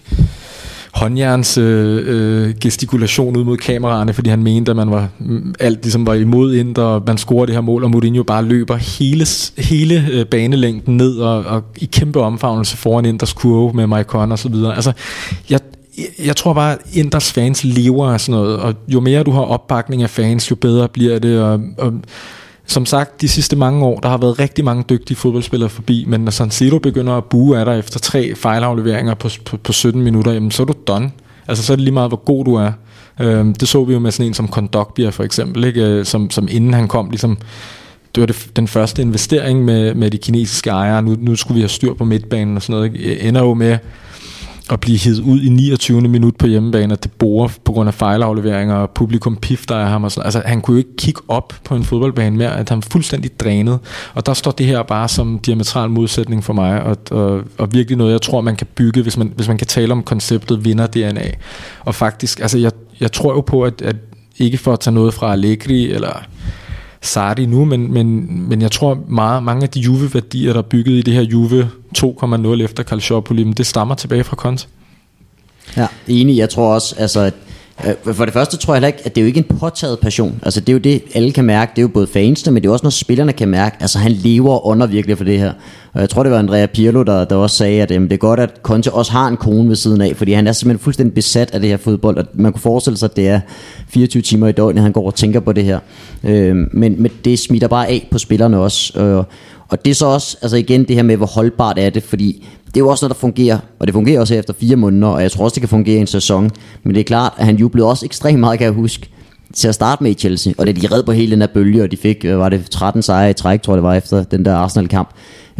håndjerns 0.96 1.58
øh, 1.58 2.02
øh, 2.06 2.54
gestikulation 2.60 3.36
ud 3.36 3.44
mod 3.44 3.56
kameraerne, 3.56 4.12
fordi 4.12 4.30
han 4.30 4.42
mente, 4.42 4.70
at 4.70 4.76
man 4.76 4.90
var 4.90 5.08
mm, 5.18 5.54
alt 5.60 5.82
ligesom 5.82 6.06
var 6.06 6.14
imod 6.14 6.54
ind, 6.54 6.78
og 6.78 7.02
man 7.06 7.18
scorer 7.18 7.46
det 7.46 7.54
her 7.54 7.62
mål, 7.62 7.84
og 7.84 7.90
Mourinho 7.90 8.22
bare 8.22 8.44
løber 8.44 8.76
hele, 8.76 9.26
hele 9.58 10.06
øh, 10.12 10.26
banelængden 10.26 10.96
ned, 10.96 11.18
og, 11.18 11.44
og 11.44 11.62
i 11.76 11.84
kæmpe 11.84 12.20
omfavnelse 12.20 12.76
foran 12.76 13.04
Inders 13.04 13.32
kurve 13.32 13.72
med 13.72 13.86
Maicon 13.86 14.32
og 14.32 14.38
så 14.38 14.48
videre. 14.48 14.74
Altså, 14.74 14.92
jeg, 15.50 15.60
jeg 16.24 16.36
tror 16.36 16.53
bare, 16.53 16.72
at 16.72 16.78
Inders 16.92 17.32
fans 17.32 17.64
lever 17.64 18.11
af 18.11 18.20
sådan 18.20 18.40
noget, 18.40 18.57
og 18.57 18.74
jo 18.88 19.01
mere 19.01 19.22
du 19.22 19.30
har 19.30 19.40
opbakning 19.40 20.03
af 20.03 20.11
fans, 20.11 20.51
jo 20.51 20.57
bedre 20.57 20.88
bliver 20.88 21.18
det, 21.18 21.42
og, 21.42 21.61
og 21.78 21.92
som 22.66 22.86
sagt, 22.86 23.20
de 23.20 23.28
sidste 23.28 23.57
mange 23.57 23.84
år, 23.84 24.01
der 24.01 24.09
har 24.09 24.18
været 24.18 24.38
rigtig 24.38 24.64
mange 24.64 24.84
dygtige 24.88 25.16
fodboldspillere 25.16 25.68
forbi, 25.68 26.05
men 26.09 26.20
når 26.20 26.30
San 26.30 26.51
Siro 26.51 26.78
begynder 26.78 27.12
at 27.12 27.24
bue 27.24 27.59
af 27.59 27.64
dig 27.64 27.78
efter 27.78 28.01
tre 28.01 28.34
fejlafleveringer 28.34 29.14
på, 29.14 29.28
på, 29.44 29.57
på 29.57 29.72
17 29.72 30.03
minutter, 30.03 30.32
jamen 30.32 30.51
så 30.51 30.62
er 30.62 30.66
du 30.66 30.74
done. 30.86 31.11
Altså 31.49 31.64
så 31.64 31.72
er 31.72 31.76
det 31.76 31.84
lige 31.84 31.94
meget, 31.94 32.11
hvor 32.11 32.24
god 32.24 32.44
du 32.44 32.55
er. 32.55 32.72
Øhm, 33.20 33.55
det 33.55 33.68
så 33.68 33.84
vi 33.84 33.92
jo 33.92 33.99
med 33.99 34.11
sådan 34.11 34.26
en 34.26 34.34
som 34.34 34.49
Kondogbia 34.49 35.09
for 35.09 35.24
eksempel, 35.24 35.64
ikke? 35.64 35.82
Øh, 35.82 36.05
som, 36.05 36.30
som 36.30 36.49
inden 36.51 36.74
han 36.74 36.88
kom, 36.88 37.11
ligesom, 37.11 37.38
det 38.14 38.20
var 38.20 38.26
det, 38.26 38.49
den 38.57 38.68
første 38.68 39.03
investering 39.03 39.64
med, 39.64 39.94
med 39.94 40.11
de 40.11 40.18
kinesiske 40.18 40.70
ejere. 40.70 41.03
Nu, 41.03 41.16
nu 41.18 41.36
skulle 41.36 41.55
vi 41.55 41.61
have 41.61 41.68
styr 41.68 41.94
på 41.94 42.05
midtbanen 42.05 42.57
og 42.57 42.62
sådan 42.62 42.74
noget. 42.74 42.94
Ikke? 42.94 43.20
Ender 43.20 43.42
jo 43.42 43.55
med, 43.55 43.78
at 44.70 44.80
blive 44.80 44.98
hivet 44.98 45.20
ud 45.20 45.40
i 45.40 45.48
29. 45.48 46.00
minut 46.00 46.36
på 46.36 46.46
hjemmebane, 46.46 46.94
og 46.94 47.02
det 47.02 47.12
borer 47.12 47.48
på 47.64 47.72
grund 47.72 47.88
af 47.88 47.94
fejlafleveringer, 47.94 48.74
og 48.74 48.90
publikum 48.90 49.36
pifter 49.36 49.76
af 49.76 49.88
ham. 49.88 50.04
Og 50.04 50.12
sådan. 50.12 50.24
Altså, 50.24 50.42
han 50.44 50.60
kunne 50.60 50.74
jo 50.74 50.78
ikke 50.78 50.96
kigge 50.98 51.20
op 51.28 51.54
på 51.64 51.74
en 51.76 51.84
fodboldbane 51.84 52.36
mere, 52.36 52.58
at 52.58 52.68
han 52.68 52.82
fuldstændig 52.82 53.40
drænet. 53.40 53.78
Og 54.14 54.26
der 54.26 54.34
står 54.34 54.50
det 54.50 54.66
her 54.66 54.82
bare 54.82 55.08
som 55.08 55.38
diametral 55.38 55.90
modsætning 55.90 56.44
for 56.44 56.52
mig, 56.52 56.82
og, 56.82 56.96
og, 57.10 57.42
og 57.58 57.72
virkelig 57.72 57.98
noget, 57.98 58.12
jeg 58.12 58.22
tror, 58.22 58.40
man 58.40 58.56
kan 58.56 58.66
bygge, 58.74 59.02
hvis 59.02 59.16
man, 59.16 59.32
hvis 59.36 59.48
man 59.48 59.58
kan 59.58 59.66
tale 59.66 59.92
om 59.92 60.02
konceptet 60.02 60.64
vinder-DNA. 60.64 61.30
Og 61.84 61.94
faktisk, 61.94 62.40
altså 62.40 62.58
jeg, 62.58 62.72
jeg 63.00 63.12
tror 63.12 63.32
jo 63.34 63.40
på, 63.40 63.62
at, 63.62 63.82
at 63.82 63.96
ikke 64.38 64.58
for 64.58 64.72
at 64.72 64.80
tage 64.80 64.94
noget 64.94 65.14
fra 65.14 65.32
Allegri, 65.32 65.92
eller 65.92 66.22
Sardi 67.03 67.47
nu, 67.47 67.64
men, 67.64 67.92
men, 67.92 68.26
men 68.49 68.62
jeg 68.62 68.70
tror 68.70 68.99
meget, 69.09 69.42
mange 69.42 69.62
af 69.62 69.68
de 69.68 69.80
Juve-værdier, 69.80 70.53
der 70.53 70.59
er 70.59 70.62
bygget 70.62 70.94
i 70.94 71.03
det 71.03 71.14
her 71.14 71.22
Juve 71.22 71.70
2,0 71.99 72.62
efter 72.62 72.82
Calciopoli, 72.82 73.53
det 73.53 73.66
stammer 73.66 73.94
tilbage 73.94 74.24
fra 74.24 74.36
Conte. 74.36 74.66
Ja, 75.76 75.86
enig. 76.09 76.36
Jeg 76.36 76.51
tror 76.51 76.74
også, 76.74 76.94
altså, 76.99 77.20
at 77.20 77.34
Øh, 77.84 78.14
for 78.14 78.24
det 78.24 78.34
første 78.34 78.56
tror 78.56 78.74
jeg 78.74 78.76
heller 78.76 78.86
ikke, 78.86 79.00
at 79.04 79.14
det 79.14 79.20
er 79.20 79.22
jo 79.22 79.26
ikke 79.26 79.44
en 79.50 79.58
påtaget 79.58 79.98
passion. 79.98 80.40
Altså 80.42 80.60
det 80.60 80.68
er 80.68 80.72
jo 80.72 80.78
det, 80.78 81.02
alle 81.14 81.32
kan 81.32 81.44
mærke. 81.44 81.70
Det 81.70 81.78
er 81.78 81.82
jo 81.82 81.88
både 81.88 82.06
fansene, 82.06 82.54
men 82.54 82.62
det 82.62 82.68
er 82.68 82.72
også 82.72 82.82
noget, 82.82 82.94
spillerne 82.94 83.32
kan 83.32 83.48
mærke. 83.48 83.76
Altså 83.80 83.98
han 83.98 84.12
lever 84.12 84.66
under 84.66 84.86
virkelig 84.86 85.16
for 85.16 85.24
det 85.24 85.38
her. 85.38 85.52
Og 85.92 86.00
jeg 86.00 86.10
tror, 86.10 86.22
det 86.22 86.32
var 86.32 86.38
Andrea 86.38 86.66
Pirlo, 86.66 87.02
der, 87.02 87.24
der 87.24 87.36
også 87.36 87.56
sagde, 87.56 87.82
at 87.82 87.90
jamen, 87.90 88.08
det 88.08 88.14
er 88.14 88.18
godt, 88.18 88.40
at 88.40 88.50
Conte 88.62 88.92
også 88.92 89.12
har 89.12 89.28
en 89.28 89.36
kone 89.36 89.68
ved 89.68 89.76
siden 89.76 90.00
af, 90.00 90.16
fordi 90.16 90.32
han 90.32 90.46
er 90.46 90.52
simpelthen 90.52 90.84
fuldstændig 90.84 91.14
besat 91.14 91.50
af 91.50 91.60
det 91.60 91.68
her 91.68 91.76
fodbold, 91.76 92.18
og 92.18 92.24
man 92.34 92.52
kunne 92.52 92.60
forestille 92.60 92.96
sig, 92.96 93.10
at 93.10 93.16
det 93.16 93.28
er 93.28 93.40
24 93.88 94.22
timer 94.22 94.48
i 94.48 94.52
døgnet, 94.52 94.82
han 94.82 94.92
går 94.92 95.06
og 95.06 95.14
tænker 95.14 95.40
på 95.40 95.52
det 95.52 95.64
her. 95.64 95.78
Øh, 96.24 96.56
men, 96.56 97.02
men 97.02 97.10
det 97.24 97.38
smitter 97.38 97.68
bare 97.68 97.88
af 97.88 98.08
på 98.10 98.18
spillerne 98.18 98.58
også. 98.58 99.00
Øh, 99.00 99.24
og 99.68 99.84
det 99.84 99.90
er 99.90 99.94
så 99.94 100.06
også, 100.06 100.36
altså 100.42 100.56
igen 100.56 100.84
det 100.84 100.96
her 100.96 101.02
med, 101.02 101.16
hvor 101.16 101.26
holdbart 101.26 101.78
er 101.78 101.90
det, 101.90 102.02
fordi 102.02 102.46
det 102.76 102.80
er 102.80 102.84
jo 102.84 102.90
også 102.90 103.04
noget, 103.04 103.14
der 103.14 103.20
fungerer, 103.20 103.58
og 103.78 103.86
det 103.86 103.92
fungerer 103.92 104.20
også 104.20 104.34
efter 104.34 104.54
fire 104.60 104.76
måneder, 104.76 105.08
og 105.08 105.22
jeg 105.22 105.32
tror 105.32 105.44
også, 105.44 105.54
det 105.54 105.60
kan 105.60 105.68
fungere 105.68 105.96
i 105.96 106.00
en 106.00 106.06
sæson. 106.06 106.50
Men 106.82 106.94
det 106.94 107.00
er 107.00 107.04
klart, 107.04 107.32
at 107.36 107.46
han 107.46 107.56
jublede 107.56 107.88
også 107.88 108.06
ekstremt 108.06 108.40
meget, 108.40 108.58
kan 108.58 108.64
jeg 108.64 108.72
huske, 108.72 109.08
til 109.54 109.68
at 109.68 109.74
starte 109.74 110.02
med 110.02 110.10
i 110.10 110.14
Chelsea. 110.14 110.52
Og 110.58 110.66
det 110.66 110.82
de 110.82 110.94
red 110.94 111.02
på 111.02 111.12
hele 111.12 111.30
den 111.30 111.40
der 111.40 111.46
bølge, 111.46 111.82
og 111.82 111.90
de 111.90 111.96
fik, 111.96 112.24
øh, 112.24 112.38
var 112.38 112.48
det 112.48 112.70
13 112.70 113.02
sejre 113.02 113.30
i 113.30 113.32
træk, 113.32 113.62
tror 113.62 113.72
jeg 113.72 113.76
det 113.76 113.82
var, 113.82 113.94
efter 113.94 114.22
den 114.22 114.44
der 114.44 114.54
Arsenal-kamp. 114.54 115.08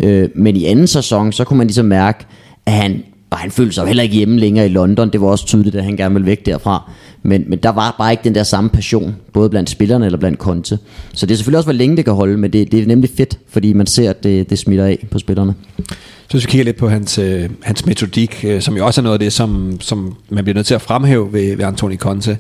Øh, 0.03 0.29
men 0.35 0.57
i 0.57 0.65
anden 0.65 0.87
sæson, 0.87 1.33
så 1.33 1.45
kunne 1.45 1.57
man 1.59 1.67
ligesom 1.67 1.87
mærke, 1.87 2.27
at 2.67 2.73
han, 2.73 3.03
og 3.31 3.39
han 3.39 3.51
følte 3.51 3.75
sig 3.75 3.87
heller 3.87 4.03
ikke 4.03 4.17
hjemme 4.17 4.39
længere 4.39 4.67
i 4.67 4.69
London. 4.69 5.11
Det 5.11 5.21
var 5.21 5.27
også 5.27 5.47
tydeligt, 5.47 5.77
at 5.77 5.85
han 5.85 5.97
gerne 5.97 6.15
ville 6.15 6.27
væk 6.27 6.47
derfra. 6.47 6.91
Men, 7.27 7.45
men 7.47 7.59
der 7.59 7.69
var 7.69 7.95
bare 7.99 8.11
ikke 8.11 8.25
den 8.25 8.35
der 8.35 8.43
samme 8.43 8.71
passion, 8.71 9.17
både 9.33 9.51
blandt 9.51 9.71
spillerne 9.71 10.07
eller 10.07 10.19
blandt 10.19 10.39
Conte. 10.39 10.79
Så 11.13 11.27
det 11.27 11.33
er 11.33 11.37
selvfølgelig 11.37 11.59
også, 11.59 11.67
hvor 11.67 11.73
længe 11.73 11.97
det 11.97 12.05
kan 12.05 12.15
holde, 12.15 12.37
men 12.37 12.53
det, 12.53 12.73
det 12.73 12.83
er 12.83 12.87
nemlig 12.87 13.11
fedt, 13.17 13.39
fordi 13.49 13.73
man 13.73 13.87
ser, 13.87 14.11
at 14.11 14.25
det, 14.25 14.51
det 14.51 14.59
smitter 14.59 14.85
af 14.85 15.07
på 15.11 15.19
spillerne. 15.19 15.55
Så 16.29 16.33
hvis 16.33 16.47
vi 16.47 16.51
kigger 16.51 16.65
lidt 16.65 16.77
på 16.77 16.89
hans, 16.89 17.19
øh, 17.19 17.51
hans 17.63 17.87
metodik, 17.87 18.45
øh, 18.45 18.61
som 18.63 18.77
jo 18.77 18.87
også 18.87 19.01
er 19.01 19.03
noget 19.03 19.15
af 19.15 19.19
det, 19.19 19.33
som, 19.33 19.79
som 19.81 20.17
man 20.29 20.45
bliver 20.45 20.55
nødt 20.55 20.67
til 20.67 20.75
at 20.75 20.83
fremhæve 20.83 21.33
ved, 21.33 21.57
ved 21.57 21.65
Antoni 21.65 21.97
Conte. 21.97 22.39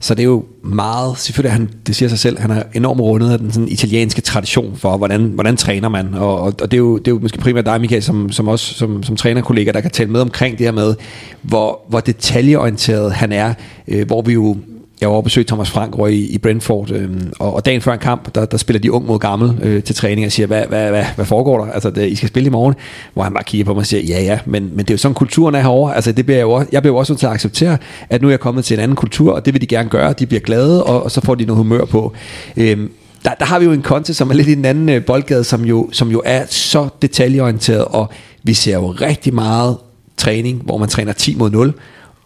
Så 0.00 0.14
det 0.14 0.22
er 0.22 0.26
jo 0.26 0.44
meget, 0.62 1.18
selvfølgelig 1.18 1.52
han, 1.52 1.70
det 1.86 1.96
siger 1.96 2.08
sig 2.08 2.18
selv, 2.18 2.38
han 2.38 2.50
er 2.50 2.62
enormt 2.74 3.00
rundet 3.00 3.32
af 3.32 3.38
den 3.38 3.52
sådan 3.52 3.68
italienske 3.68 4.20
tradition 4.20 4.76
for, 4.76 4.96
hvordan, 4.96 5.24
hvordan 5.24 5.56
træner 5.56 5.88
man. 5.88 6.14
Og, 6.14 6.40
og, 6.40 6.46
og 6.46 6.70
det, 6.70 6.72
er 6.72 6.78
jo, 6.78 6.98
det 6.98 7.08
er 7.08 7.12
jo 7.12 7.18
måske 7.18 7.38
primært 7.38 7.66
dig, 7.66 7.80
Michael, 7.80 8.02
som, 8.02 8.32
som 8.32 8.48
også 8.48 8.74
som, 8.74 9.02
som 9.02 9.16
trænerkollega, 9.16 9.72
der 9.72 9.80
kan 9.80 9.90
tale 9.90 10.10
med 10.10 10.20
omkring 10.20 10.58
det 10.58 10.66
her 10.66 10.72
med, 10.72 10.94
hvor, 11.42 11.80
hvor 11.88 12.00
detaljeorienteret 12.00 13.12
han 13.12 13.32
er, 13.32 13.54
øh, 13.88 14.06
hvor 14.06 14.22
vi 14.22 14.32
jo 14.32 14.56
jeg 15.00 15.08
var 15.08 15.12
over 15.12 15.22
besøg 15.22 15.46
Thomas 15.46 15.70
Frank 15.70 15.94
i, 16.10 16.34
i 16.34 16.38
Brentford, 16.38 16.90
øh, 16.90 17.10
og, 17.38 17.54
og 17.54 17.66
dagen 17.66 17.80
før 17.80 17.92
en 17.92 17.98
kamp, 17.98 18.34
der, 18.34 18.44
der 18.44 18.56
spiller 18.56 18.80
de 18.80 18.92
ung 18.92 19.06
mod 19.06 19.18
gammel 19.18 19.58
øh, 19.62 19.82
til 19.82 19.94
træning 19.94 20.26
og 20.26 20.32
siger, 20.32 20.46
hvad, 20.46 20.66
hvad, 20.66 20.90
hvad, 20.90 21.04
hvad 21.16 21.24
foregår 21.24 21.64
der? 21.64 21.72
Altså, 21.72 21.90
det, 21.90 22.06
I 22.08 22.14
skal 22.14 22.28
spille 22.28 22.46
i 22.46 22.50
morgen. 22.50 22.74
Hvor 23.14 23.22
han 23.22 23.34
bare 23.34 23.44
kigger 23.44 23.64
på 23.64 23.74
mig 23.74 23.80
og 23.80 23.86
siger, 23.86 24.02
ja 24.02 24.22
ja, 24.22 24.38
men, 24.46 24.62
men 24.62 24.78
det 24.78 24.90
er 24.90 24.94
jo 24.94 24.98
sådan 24.98 25.14
kulturen 25.14 25.54
er 25.54 25.60
herovre. 25.60 25.94
Altså, 25.94 26.12
det 26.12 26.26
bliver 26.26 26.38
jeg, 26.38 26.44
jo, 26.44 26.64
jeg 26.72 26.82
bliver 26.82 26.94
jo 26.94 26.96
også 26.96 27.12
nødt 27.12 27.20
til 27.20 27.26
at 27.26 27.32
acceptere, 27.32 27.78
at 28.10 28.22
nu 28.22 28.28
er 28.28 28.32
jeg 28.32 28.40
kommet 28.40 28.64
til 28.64 28.74
en 28.74 28.80
anden 28.80 28.96
kultur, 28.96 29.32
og 29.32 29.46
det 29.46 29.54
vil 29.54 29.60
de 29.60 29.66
gerne 29.66 29.88
gøre. 29.88 30.12
De 30.12 30.26
bliver 30.26 30.40
glade, 30.40 30.84
og, 30.84 31.02
og 31.02 31.10
så 31.10 31.20
får 31.20 31.34
de 31.34 31.44
noget 31.44 31.56
humør 31.56 31.84
på. 31.84 32.12
Øh, 32.56 32.78
der, 33.24 33.34
der 33.34 33.44
har 33.44 33.58
vi 33.58 33.64
jo 33.64 33.72
en 33.72 33.82
konte, 33.82 34.14
som 34.14 34.30
er 34.30 34.34
lidt 34.34 34.48
i 34.48 34.54
den 34.54 34.64
anden 34.64 34.88
øh, 34.88 35.04
boldgade, 35.04 35.44
som 35.44 35.64
jo, 35.64 35.88
som 35.92 36.10
jo 36.10 36.22
er 36.24 36.44
så 36.48 36.88
detaljeorienteret, 37.02 37.84
og 37.84 38.10
vi 38.42 38.54
ser 38.54 38.74
jo 38.74 38.90
rigtig 38.90 39.34
meget 39.34 39.76
træning, 40.16 40.62
hvor 40.64 40.78
man 40.78 40.88
træner 40.88 41.12
10 41.12 41.34
mod 41.34 41.50
0, 41.50 41.74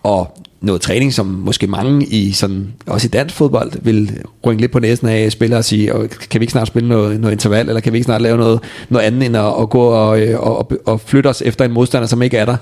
og 0.02 0.38
noget 0.62 0.80
træning, 0.80 1.12
som 1.12 1.26
måske 1.26 1.66
mange 1.66 2.06
i 2.06 2.32
sådan, 2.32 2.72
også 2.86 3.06
i 3.06 3.08
dansk 3.08 3.34
fodbold 3.34 3.72
vil 3.82 4.18
rynke 4.46 4.60
lidt 4.60 4.72
på 4.72 4.78
næsen 4.78 5.08
af 5.08 5.32
spillere 5.32 5.58
og 5.58 5.64
sige, 5.64 5.92
kan 6.30 6.40
vi 6.40 6.42
ikke 6.42 6.52
snart 6.52 6.66
spille 6.66 6.88
noget, 6.88 7.20
noget 7.20 7.32
interval, 7.32 7.68
eller 7.68 7.80
kan 7.80 7.92
vi 7.92 7.98
ikke 7.98 8.04
snart 8.04 8.22
lave 8.22 8.36
noget, 8.36 8.60
noget 8.88 9.06
andet 9.06 9.26
end 9.26 9.36
at, 9.36 9.54
at 9.60 9.70
gå 9.70 10.14
øh, 10.14 10.40
og, 10.40 10.58
og, 10.58 10.72
og 10.86 11.00
flytte 11.00 11.28
os 11.28 11.42
efter 11.46 11.64
en 11.64 11.72
modstander, 11.72 12.08
som 12.08 12.22
ikke 12.22 12.36
er 12.36 12.44
der. 12.44 12.56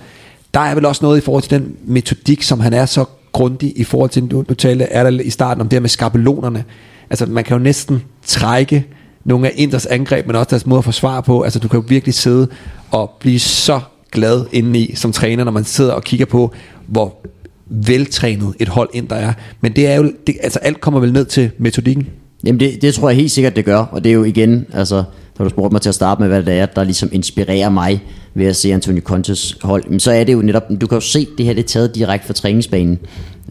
Der 0.54 0.60
er 0.60 0.74
vel 0.74 0.84
også 0.84 1.04
noget 1.04 1.18
i 1.18 1.20
forhold 1.20 1.42
til 1.42 1.50
den 1.50 1.76
metodik, 1.84 2.42
som 2.42 2.60
han 2.60 2.72
er 2.72 2.86
så 2.86 3.04
grundig 3.32 3.72
i 3.76 3.84
forhold 3.84 4.10
til, 4.10 4.26
du, 4.26 4.44
du 4.48 4.54
talte 4.54 4.84
er 4.84 5.10
der 5.10 5.20
i 5.20 5.30
starten 5.30 5.60
om 5.60 5.68
det 5.68 5.76
her 5.76 5.80
med 5.80 5.88
skabelonerne. 5.88 6.64
Altså 7.10 7.26
man 7.26 7.44
kan 7.44 7.56
jo 7.56 7.62
næsten 7.62 8.02
trække 8.26 8.86
nogle 9.24 9.46
af 9.46 9.52
Inders 9.56 9.86
angreb, 9.86 10.26
men 10.26 10.36
også 10.36 10.50
deres 10.50 10.66
måde 10.66 10.78
at 10.78 10.84
forsvare 10.84 11.22
på. 11.22 11.42
Altså 11.42 11.58
du 11.58 11.68
kan 11.68 11.80
jo 11.80 11.86
virkelig 11.88 12.14
sidde 12.14 12.48
og 12.90 13.10
blive 13.20 13.38
så 13.38 13.80
glad 14.12 14.44
indeni 14.52 14.94
som 14.94 15.12
træner, 15.12 15.44
når 15.44 15.52
man 15.52 15.64
sidder 15.64 15.92
og 15.92 16.04
kigger 16.04 16.26
på, 16.26 16.52
hvor 16.86 17.14
veltrænet 17.70 18.54
et 18.60 18.68
hold 18.68 18.88
ind 18.92 19.08
der 19.08 19.16
er. 19.16 19.32
Men 19.60 19.72
det 19.72 19.86
er 19.86 19.96
jo, 19.96 20.12
det, 20.26 20.36
altså 20.42 20.58
alt 20.58 20.80
kommer 20.80 21.00
vel 21.00 21.12
ned 21.12 21.24
til 21.24 21.50
metodikken. 21.58 22.08
Jamen 22.44 22.60
det, 22.60 22.82
det 22.82 22.94
tror 22.94 23.08
jeg 23.08 23.16
helt 23.16 23.30
sikkert, 23.30 23.56
det 23.56 23.64
gør. 23.64 23.78
Og 23.78 24.04
det 24.04 24.10
er 24.10 24.14
jo 24.14 24.24
igen, 24.24 24.66
altså, 24.72 25.04
når 25.38 25.44
du 25.44 25.50
spurgte 25.50 25.74
mig 25.74 25.82
til 25.82 25.88
at 25.88 25.94
starte 25.94 26.20
med, 26.20 26.28
hvad 26.28 26.42
det 26.42 26.58
er, 26.58 26.66
der 26.66 26.84
ligesom 26.84 27.08
inspirerer 27.12 27.68
mig 27.68 28.02
ved 28.34 28.46
at 28.46 28.56
se 28.56 28.72
Antonio 28.72 29.02
Contes 29.04 29.56
hold, 29.62 30.00
så 30.00 30.10
er 30.10 30.24
det 30.24 30.32
jo 30.32 30.42
netop, 30.42 30.62
du 30.80 30.86
kan 30.86 30.96
jo 30.96 31.00
se, 31.00 31.26
det 31.38 31.46
her 31.46 31.52
det 31.52 31.62
er 31.62 31.68
taget 31.68 31.94
direkte 31.94 32.26
fra 32.26 32.34
træningsbanen 32.34 32.98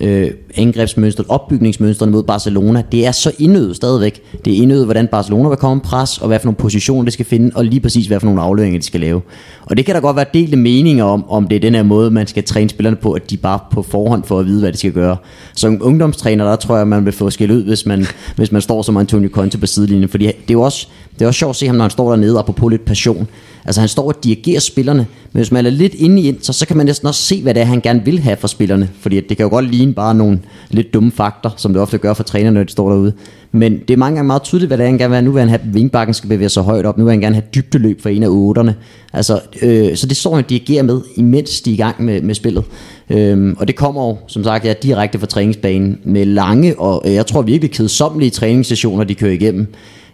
øh, 0.02 0.32
angrebsmønstret, 0.56 1.26
opbygningsmønstret 1.30 2.10
mod 2.10 2.24
Barcelona, 2.24 2.84
det 2.92 3.06
er 3.06 3.12
så 3.12 3.32
indøvet 3.40 3.76
stadigvæk. 3.76 4.22
Det 4.46 4.54
er 4.54 4.62
indøvet, 4.62 4.86
hvordan 4.86 5.08
Barcelona 5.08 5.50
vil 5.50 5.58
komme 5.58 5.82
pres, 5.82 6.18
og 6.18 6.28
hvad 6.28 6.40
for 6.40 6.46
nogle 6.46 6.56
positioner 6.56 7.04
det 7.04 7.14
skal 7.14 7.26
finde, 7.26 7.52
og 7.56 7.66
lige 7.66 7.80
præcis 7.80 8.08
hvad 8.08 8.20
for 8.20 8.26
nogle 8.26 8.42
afleveringer 8.42 8.80
de 8.80 8.86
skal 8.86 9.00
lave. 9.00 9.22
Og 9.66 9.78
det 9.78 9.86
kan 9.86 9.96
der 9.96 10.02
godt 10.02 10.16
være 10.16 10.26
delte 10.34 10.58
meninger 10.58 11.04
om, 11.04 11.30
om 11.30 11.48
det 11.48 11.56
er 11.56 11.60
den 11.60 11.76
her 11.76 11.84
måde, 11.84 12.12
man 12.12 12.28
skal 12.28 12.44
træne 12.44 12.70
spillerne 12.70 12.96
på, 12.96 13.12
at 13.12 13.30
de 13.30 13.38
bare 13.38 13.60
på 13.72 13.82
forhånd 13.82 14.24
får 14.24 14.40
at 14.40 14.46
vide, 14.46 14.60
hvad 14.60 14.72
de 14.72 14.78
skal 14.78 14.92
gøre. 14.92 15.18
Som 15.56 15.78
ungdomstræner, 15.82 16.46
der 16.46 16.56
tror 16.56 16.78
jeg, 16.78 16.88
man 16.88 17.06
vil 17.06 17.14
få 17.14 17.30
skæld 17.30 17.52
ud, 17.52 17.64
hvis 17.64 17.86
man, 17.86 18.06
hvis 18.36 18.52
man 18.52 18.62
står 18.62 18.82
som 18.82 18.98
Antonio 18.98 19.30
Conte 19.30 19.58
på 19.58 19.66
sidelinjen, 19.66 20.10
fordi 20.10 20.26
det 20.26 20.34
er 20.34 20.54
jo 20.54 20.62
også, 20.62 20.88
det 21.14 21.22
er 21.22 21.28
også 21.28 21.38
sjovt 21.38 21.50
at 21.50 21.56
se 21.56 21.68
ham, 21.68 21.76
når 21.76 21.84
han 21.84 21.92
står 21.92 22.10
dernede 22.10 22.44
og 22.44 22.56
på 22.56 22.68
lidt 22.68 22.86
passion. 22.86 23.28
Altså 23.70 23.82
han 23.82 23.88
står 23.88 24.08
og 24.08 24.24
dirigerer 24.24 24.60
spillerne, 24.60 25.08
men 25.34 25.40
hvis 25.40 25.52
man 25.52 25.66
er 25.66 25.70
lidt 25.70 25.94
inde 25.94 26.22
i 26.22 26.36
så, 26.42 26.54
så 26.54 26.68
kan 26.68 26.78
man 26.78 26.86
næsten 26.86 27.08
også 27.08 27.22
se, 27.22 27.42
hvad 27.42 27.54
det 27.54 27.62
er, 27.62 27.66
han 27.66 27.82
gerne 27.82 28.06
vil 28.06 28.20
have 28.20 28.38
for 28.38 28.48
spillerne. 28.48 28.90
Fordi 29.00 29.22
det 29.22 29.38
kan 29.38 29.44
jo 29.44 29.50
godt 29.50 29.72
ligne 29.72 29.94
bare 29.94 30.16
nogle 30.16 30.40
lidt 30.70 30.94
dumme 30.94 31.12
fakter, 31.12 31.50
som 31.58 31.74
det 31.74 31.82
ofte 31.82 31.98
gør 31.98 32.14
for 32.14 32.24
trænerne, 32.24 32.54
når 32.54 32.64
de 32.64 32.72
står 32.72 32.90
derude. 32.90 33.14
Men 33.52 33.80
det 33.80 33.90
er 33.90 33.98
mange 33.98 34.16
gange 34.16 34.28
meget 34.28 34.44
tydeligt, 34.44 34.70
hvad 34.70 34.78
det 34.78 34.84
er, 34.84 34.88
han 34.88 34.98
gerne 34.98 35.10
vil 35.10 35.16
have. 35.16 35.26
Nu 35.26 35.32
vil 35.32 35.40
han 35.40 35.50
have, 35.50 35.62
at 35.62 35.74
vingbakken 35.74 36.14
skal 36.14 36.30
bevæge 36.30 36.50
sig 36.50 36.64
højt 36.64 36.86
op. 36.86 36.98
Nu 36.98 37.04
vil 37.04 37.12
han 37.12 37.22
gerne 37.22 37.36
have 37.36 37.44
dybdeløb 37.56 38.02
for 38.02 38.10
en 38.10 38.24
af 38.24 38.28
otterne. 38.30 38.76
Altså, 39.14 39.42
øh, 39.62 39.96
så 39.96 40.08
det 40.08 40.18
står 40.18 40.36
han 40.36 40.44
dirigerer 40.50 40.84
med, 40.84 41.02
imens 41.16 41.62
de 41.62 41.70
er 41.70 41.74
i 41.74 41.78
gang 41.78 42.04
med, 42.04 42.22
med 42.22 42.36
spillet. 42.36 42.64
Øhm, 43.10 43.56
og 43.60 43.68
det 43.68 43.76
kommer 43.76 44.08
jo, 44.08 44.18
som 44.28 44.44
sagt, 44.44 44.66
ja, 44.66 44.74
direkte 44.84 45.20
fra 45.20 45.28
træningsbanen 45.28 46.00
med 46.04 46.26
lange 46.26 46.80
og 46.80 47.04
øh, 47.06 47.14
jeg 47.14 47.28
tror 47.28 47.42
virkelig 47.42 47.72
kedsommelige 47.72 48.30
træningssessioner, 48.30 49.04
de 49.04 49.16
kører 49.16 49.32
igennem. 49.32 49.68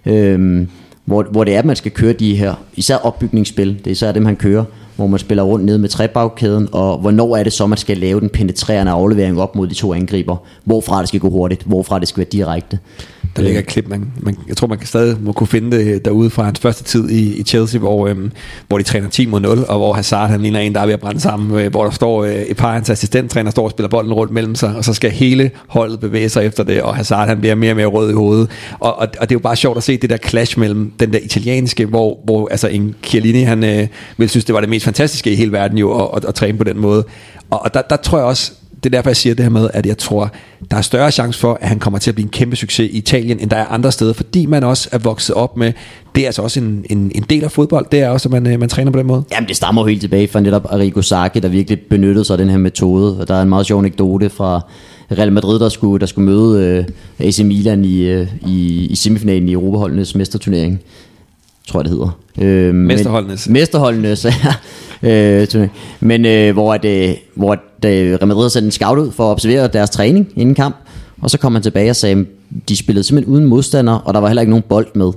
Øhm, 0.06 0.68
hvor, 1.06 1.24
hvor 1.32 1.44
det 1.44 1.56
er, 1.56 1.60
at 1.60 1.66
man 1.66 1.76
skal 1.76 1.92
køre 1.92 2.14
de 2.14 2.36
her, 2.36 2.54
især 2.76 2.96
opbygningsspil, 2.96 3.78
det 3.78 3.88
er 3.88 3.92
især 3.92 4.12
dem, 4.12 4.26
han 4.26 4.36
kører, 4.36 4.64
hvor 4.96 5.08
man 5.08 5.20
spiller 5.20 5.44
rundt 5.44 5.66
ned 5.66 5.78
med 5.78 5.90
trebagkæden, 5.90 6.70
og 6.72 6.98
hvornår 6.98 7.38
er 7.38 7.44
det 7.44 7.54
så, 7.54 7.68
man 7.68 7.78
skal 7.78 7.98
lave 7.98 8.20
den 8.20 8.30
penetrerende 8.30 8.92
aflevering 8.92 9.42
op 9.42 9.56
mod 9.56 9.68
de 9.68 9.74
to 9.74 9.94
angriber, 9.94 10.38
hvorfra 10.64 11.00
det 11.00 11.08
skal 11.08 11.20
gå 11.20 11.30
hurtigt, 11.30 11.64
hvorfra 11.64 12.00
det 12.00 12.08
skal 12.08 12.18
være 12.18 12.30
direkte. 12.32 12.80
Der 13.36 13.42
ligger 13.42 13.60
et 13.60 13.68
klip, 13.68 13.88
man, 13.88 14.12
man, 14.18 14.38
jeg 14.48 14.58
tror 14.58 14.68
man 14.68 14.78
kan 14.78 14.88
stadig 14.88 15.18
må 15.22 15.32
kunne 15.32 15.48
finde 15.48 15.78
det 15.78 15.88
øh, 15.88 16.02
derude 16.06 16.30
fra 16.30 16.44
hans 16.44 16.60
første 16.60 16.84
tid 16.84 17.10
i, 17.10 17.40
i 17.40 17.44
Chelsea, 17.44 17.80
hvor, 17.80 18.08
øhm, 18.08 18.32
hvor 18.68 18.78
de 18.78 18.84
træner 18.84 19.10
10 19.10 19.26
mod 19.26 19.40
0, 19.40 19.66
og 19.68 19.78
hvor 19.78 19.94
Hazard 19.94 20.30
han 20.30 20.42
ligner 20.42 20.60
en, 20.60 20.76
der 20.76 20.82
er 20.82 20.86
ved 20.86 20.94
at 20.94 21.00
brænde 21.00 21.20
sammen, 21.20 21.60
øh, 21.60 21.72
hvor 21.72 21.84
der 21.84 21.92
står 21.92 22.24
øh, 22.24 22.36
et 22.36 22.58
par 22.58 22.68
af 22.68 22.74
hans 22.74 22.90
assistenttræner 22.90 23.52
står 23.52 23.64
og 23.64 23.72
spiller 23.72 23.90
bolden 23.90 24.14
rundt 24.14 24.34
mellem 24.34 24.56
sig, 24.56 24.76
og 24.76 24.86
så 24.86 24.94
skal 24.94 25.12
hele 25.12 25.52
holdet 25.68 26.00
bevæge 26.00 26.30
sig 26.30 26.46
efter 26.46 26.64
det, 26.64 26.82
og 26.82 26.96
Hazard 26.96 27.28
han 27.28 27.40
bliver 27.40 27.56
mere 27.56 27.72
og 27.72 27.76
mere 27.76 27.86
rød 27.86 28.10
i 28.12 28.14
hovedet. 28.14 28.50
Og, 28.80 29.00
og, 29.00 29.08
og 29.20 29.30
det 29.30 29.32
er 29.32 29.36
jo 29.36 29.40
bare 29.40 29.56
sjovt 29.56 29.78
at 29.78 29.84
se 29.84 29.98
det 29.98 30.10
der 30.10 30.18
clash 30.18 30.60
mellem 30.60 30.92
den 31.00 31.14
der 31.14 31.20
italienske, 31.24 31.86
hvor, 31.86 32.20
hvor 32.26 32.48
altså 32.52 32.68
en 32.68 32.96
Chiellini, 33.04 33.42
han 33.42 33.64
øh, 33.64 33.88
vil 34.18 34.30
synes, 34.30 34.46
det 34.46 34.56
var 34.56 34.60
det 34.60 34.70
mest 34.70 34.86
fantastiske 34.86 35.32
i 35.32 35.36
hele 35.36 35.52
verden 35.52 35.78
jo, 35.78 36.04
at, 36.04 36.10
at, 36.16 36.26
at 36.26 36.36
træne 36.36 36.58
på 36.58 36.64
den 36.64 36.80
måde. 36.80 37.04
Og, 37.50 37.62
og 37.62 37.74
der, 37.74 37.82
der 37.82 37.96
tror 37.96 38.18
jeg 38.18 38.28
også, 38.28 38.52
det 38.84 38.86
er 38.86 38.90
derfor, 38.98 39.10
jeg 39.10 39.18
siger 39.18 39.36
det 39.36 39.46
her 39.46 39.50
med, 39.50 39.70
at 39.74 39.86
jeg 39.86 39.98
tror, 39.98 40.32
der 40.72 40.78
er 40.78 40.82
større 40.82 41.12
chance 41.12 41.40
for, 41.40 41.58
at 41.62 41.68
han 41.70 41.80
kommer 41.80 42.00
til 42.00 42.12
at 42.12 42.16
blive 42.16 42.24
en 42.24 42.30
kæmpe 42.30 42.56
succes 42.56 42.92
i 42.92 42.98
Italien, 42.98 43.40
end 43.40 43.50
der 43.50 43.58
er 43.58 43.66
andre 43.66 43.92
steder, 43.92 44.14
fordi 44.14 44.46
man 44.46 44.64
også 44.64 44.90
er 44.92 44.98
vokset 44.98 45.36
op 45.36 45.58
med, 45.58 45.74
det 46.16 46.22
er 46.22 46.26
altså 46.26 46.42
også 46.42 46.60
en, 46.60 46.86
en, 46.90 47.12
en 47.16 47.26
del 47.30 47.44
af 47.44 47.52
fodbold, 47.52 47.86
det 47.92 48.00
er 48.00 48.10
også, 48.10 48.28
at 48.28 48.32
man, 48.32 48.48
øh, 48.54 48.60
man 48.60 48.70
træner 48.70 48.92
på 48.92 49.00
den 49.00 49.08
måde. 49.08 49.24
Jamen, 49.32 49.48
det 49.48 49.56
stammer 49.56 49.82
jo 49.82 49.88
helt 49.88 50.02
tilbage 50.02 50.28
fra 50.28 50.40
netop 50.40 50.66
Arrigo 50.70 51.02
Sacchi, 51.02 51.40
der 51.40 51.48
virkelig 51.50 51.80
benyttede 51.90 52.26
sig 52.26 52.34
af 52.34 52.38
den 52.38 52.50
her 52.50 52.58
metode, 52.58 53.20
og 53.20 53.28
der 53.28 53.36
er 53.36 53.42
en 53.42 53.50
meget 53.50 53.66
sjov 53.66 53.80
anekdote 53.80 54.30
fra 54.30 54.62
Real 55.12 55.32
Madrid, 55.32 55.60
der 55.60 55.70
skulle, 55.70 56.00
der 56.00 56.06
skulle 56.06 56.26
møde 56.26 56.86
uh, 57.20 57.28
AC 57.28 57.40
Milan 57.40 57.86
i, 57.86 58.16
uh, 58.16 58.28
i, 58.48 58.86
i 58.86 58.96
semifinalen 58.96 59.50
i 59.50 59.54
Europaholdenes 59.54 60.16
mesterturnering 60.16 60.82
tror 61.68 61.80
jeg 61.80 61.86
det 61.86 61.92
hedder. 61.92 62.20
Øh, 62.42 62.76
Mesterholdenes. 62.76 63.50
Mesterholdenes, 63.50 64.26
ja 64.46 64.54
øh, 65.06 65.68
men 66.00 66.26
øh, 66.26 66.54
hvor, 66.54 66.74
at, 66.74 66.86
øh, 66.86 67.16
hvor 67.36 67.58
det, 67.84 67.90
øh, 67.90 68.14
Real 68.14 68.28
Madrid 68.28 68.50
sendte 68.50 68.66
en 68.66 68.72
scout 68.72 68.98
ud 68.98 69.12
for 69.12 69.24
at 69.24 69.32
observere 69.32 69.68
deres 69.68 69.90
træning 69.90 70.28
inden 70.36 70.56
kamp, 70.56 70.76
og 71.22 71.30
så 71.30 71.38
kom 71.38 71.54
han 71.54 71.62
tilbage 71.62 71.90
og 71.90 71.96
sagde, 71.96 72.26
de 72.70 72.78
spillede 72.78 73.04
simpelthen 73.04 73.34
uden 73.34 73.46
modstander, 73.46 73.94
og 73.94 74.14
der 74.14 74.20
var 74.20 74.28
heller 74.28 74.42
ikke 74.42 74.50
nogen 74.52 74.66
bold 74.70 74.88
med. 74.96 75.12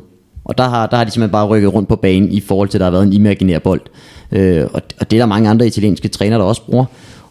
Og 0.44 0.58
der 0.58 0.68
har, 0.68 0.86
der 0.86 0.96
har 0.96 1.04
de 1.04 1.10
simpelthen 1.10 1.32
bare 1.32 1.46
rykket 1.46 1.74
rundt 1.74 1.88
på 1.88 1.96
banen 1.96 2.32
i 2.32 2.40
forhold 2.40 2.68
til, 2.68 2.78
at 2.78 2.80
der 2.80 2.86
har 2.86 2.90
været 2.90 3.06
en 3.06 3.12
imaginær 3.12 3.58
bold. 3.58 3.80
Øh, 4.32 4.64
og, 4.72 4.82
og 5.00 5.10
det 5.10 5.16
er 5.16 5.20
der 5.20 5.26
mange 5.26 5.50
andre 5.50 5.66
italienske 5.66 6.08
trænere, 6.08 6.38
der 6.38 6.44
også 6.44 6.62
bruger. 6.62 6.84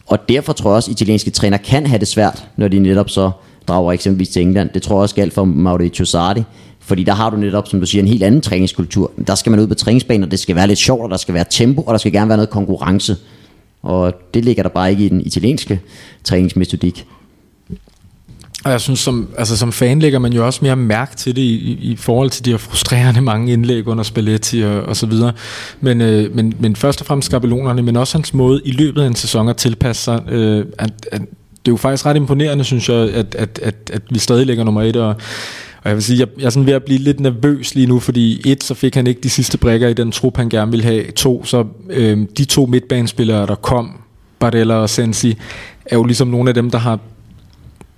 Og 0.08 0.30
derfor 0.30 0.54
tror 0.54 0.70
jeg 0.70 0.76
også, 0.76 0.92
at 0.92 1.02
italienske 1.02 1.32
trænere 1.32 1.60
kan 1.60 1.86
have 1.86 2.00
det 2.00 2.08
svært, 2.08 2.48
når 2.58 2.68
de 2.68 2.80
netop 2.80 3.10
så 3.10 3.32
drager 3.68 3.92
eksempelvis 3.92 4.30
til 4.30 4.42
England. 4.42 4.70
Det 4.74 4.82
tror 4.82 4.96
jeg 4.96 5.02
også 5.02 5.16
galt 5.16 5.34
for 5.34 5.46
Mauricio 5.46 6.06
Sardi. 6.06 6.44
Fordi 6.88 7.04
der 7.04 7.14
har 7.14 7.30
du 7.30 7.38
netop, 7.38 7.68
som 7.68 7.80
du 7.80 7.86
siger, 7.86 8.02
en 8.02 8.08
helt 8.08 8.24
anden 8.24 8.42
træningskultur. 8.42 9.12
Der 9.28 9.36
skal 9.36 9.50
man 9.50 9.60
ud 9.60 9.68
på 9.68 9.76
træningsbanen, 9.76 10.24
og 10.24 10.32
det 10.32 10.40
skal 10.40 10.56
være 10.56 10.68
lidt 10.68 10.80
sjovt, 10.80 11.04
og 11.04 11.10
der 11.10 11.18
skal 11.18 11.34
være 11.34 11.46
tempo, 11.50 11.82
og 11.82 11.92
der 11.92 11.98
skal 11.98 12.12
gerne 12.12 12.30
være 12.30 12.38
noget 12.38 12.50
konkurrence. 12.50 13.16
Og 13.84 14.14
det 14.34 14.46
ligger 14.46 14.64
der 14.64 14.70
bare 14.70 14.92
ikke 14.92 15.06
i 15.06 15.10
den 15.10 15.22
italienske 15.22 15.82
træningsmetodik. 16.24 17.06
Og 18.66 18.72
jeg 18.72 18.82
synes, 18.82 19.00
som, 19.00 19.30
altså 19.38 19.58
som 19.58 19.72
fan 19.72 20.00
lægger 20.00 20.20
man 20.20 20.34
jo 20.34 20.46
også 20.46 20.60
mere 20.62 20.76
mærke 20.76 21.16
til 21.16 21.36
det 21.36 21.42
i, 21.42 21.78
i, 21.82 21.96
forhold 21.96 22.30
til 22.30 22.46
de 22.46 22.50
her 22.50 22.58
frustrerende 22.58 23.22
mange 23.22 23.54
indlæg 23.54 23.88
under 23.88 24.04
Spalletti 24.04 24.62
og, 24.62 24.82
og 24.82 24.96
så 24.96 25.06
videre. 25.06 25.34
Men, 25.82 26.02
øh, 26.02 26.36
men, 26.36 26.54
men 26.60 26.76
først 26.76 27.02
og 27.02 27.08
fremmest 27.08 27.26
skabelonerne, 27.26 27.82
men 27.82 27.96
også 27.96 28.18
hans 28.18 28.34
måde 28.34 28.62
i 28.66 28.72
løbet 28.72 29.02
af 29.02 29.08
en 29.08 29.16
sæson 29.16 29.50
at 29.50 29.58
tilpasse 29.58 30.04
sig. 30.04 30.22
Øh, 30.30 30.66
at, 30.78 30.92
at, 31.12 31.22
det 31.22 31.72
er 31.72 31.74
jo 31.74 31.78
faktisk 31.78 32.06
ret 32.06 32.16
imponerende, 32.16 32.64
synes 32.64 32.90
jeg, 32.90 32.98
at, 32.98 33.36
at, 33.36 33.60
at, 33.64 33.76
at 33.94 34.02
vi 34.10 34.20
stadig 34.20 34.46
ligger 34.46 34.64
nummer 34.64 34.82
et, 34.82 34.96
og 34.96 35.16
og 35.88 35.90
jeg 35.90 35.96
vil 35.96 36.04
sige, 36.04 36.20
jeg, 36.20 36.28
jeg 36.38 36.46
er 36.46 36.50
sådan 36.50 36.68
ved 36.68 36.74
at 36.74 36.84
blive 36.84 37.00
lidt 37.00 37.20
nervøs 37.20 37.76
lige 37.76 37.88
nu, 37.88 38.00
fordi 38.00 38.52
et, 38.52 38.64
så 38.64 38.74
fik 38.74 38.96
han 38.96 39.08
ikke 39.08 39.22
de 39.22 39.30
sidste 39.30 39.58
brækker 39.58 39.88
i 39.88 39.94
den 39.94 40.12
trup, 40.12 40.38
han 40.38 40.50
gerne 40.50 40.72
ville 40.72 40.86
have. 40.86 41.12
To, 41.12 41.44
så 41.46 41.66
øh, 41.90 42.26
de 42.38 42.46
to 42.46 42.66
midtbanespillere, 42.66 43.48
der 43.48 43.56
kom, 43.56 44.02
Bardella 44.40 44.74
og 44.76 44.90
Sensi, 44.90 45.38
er 45.86 45.96
jo 45.96 46.04
ligesom 46.04 46.28
nogle 46.28 46.50
af 46.50 46.54
dem, 46.54 46.72
der 46.72 46.78
har 46.78 47.00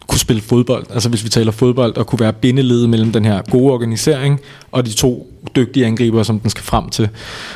kunne 0.10 0.20
spille 0.20 0.42
fodbold, 0.42 0.86
altså 0.94 1.10
hvis 1.10 1.24
vi 1.24 1.30
taler 1.30 1.52
fodbold, 1.52 1.98
og 1.98 2.08
kunne 2.08 2.20
være 2.20 2.34
bindeledet 2.34 2.90
mellem 2.90 3.12
den 3.12 3.26
her 3.26 3.42
gode 3.52 3.74
organisering 3.74 4.40
og 4.72 4.86
de 4.86 4.94
to 4.94 5.28
dygtige 5.56 5.86
angriber, 5.86 6.24
som 6.24 6.40
den 6.40 6.50
skal 6.50 6.64
frem 6.64 6.90
til, 6.90 7.10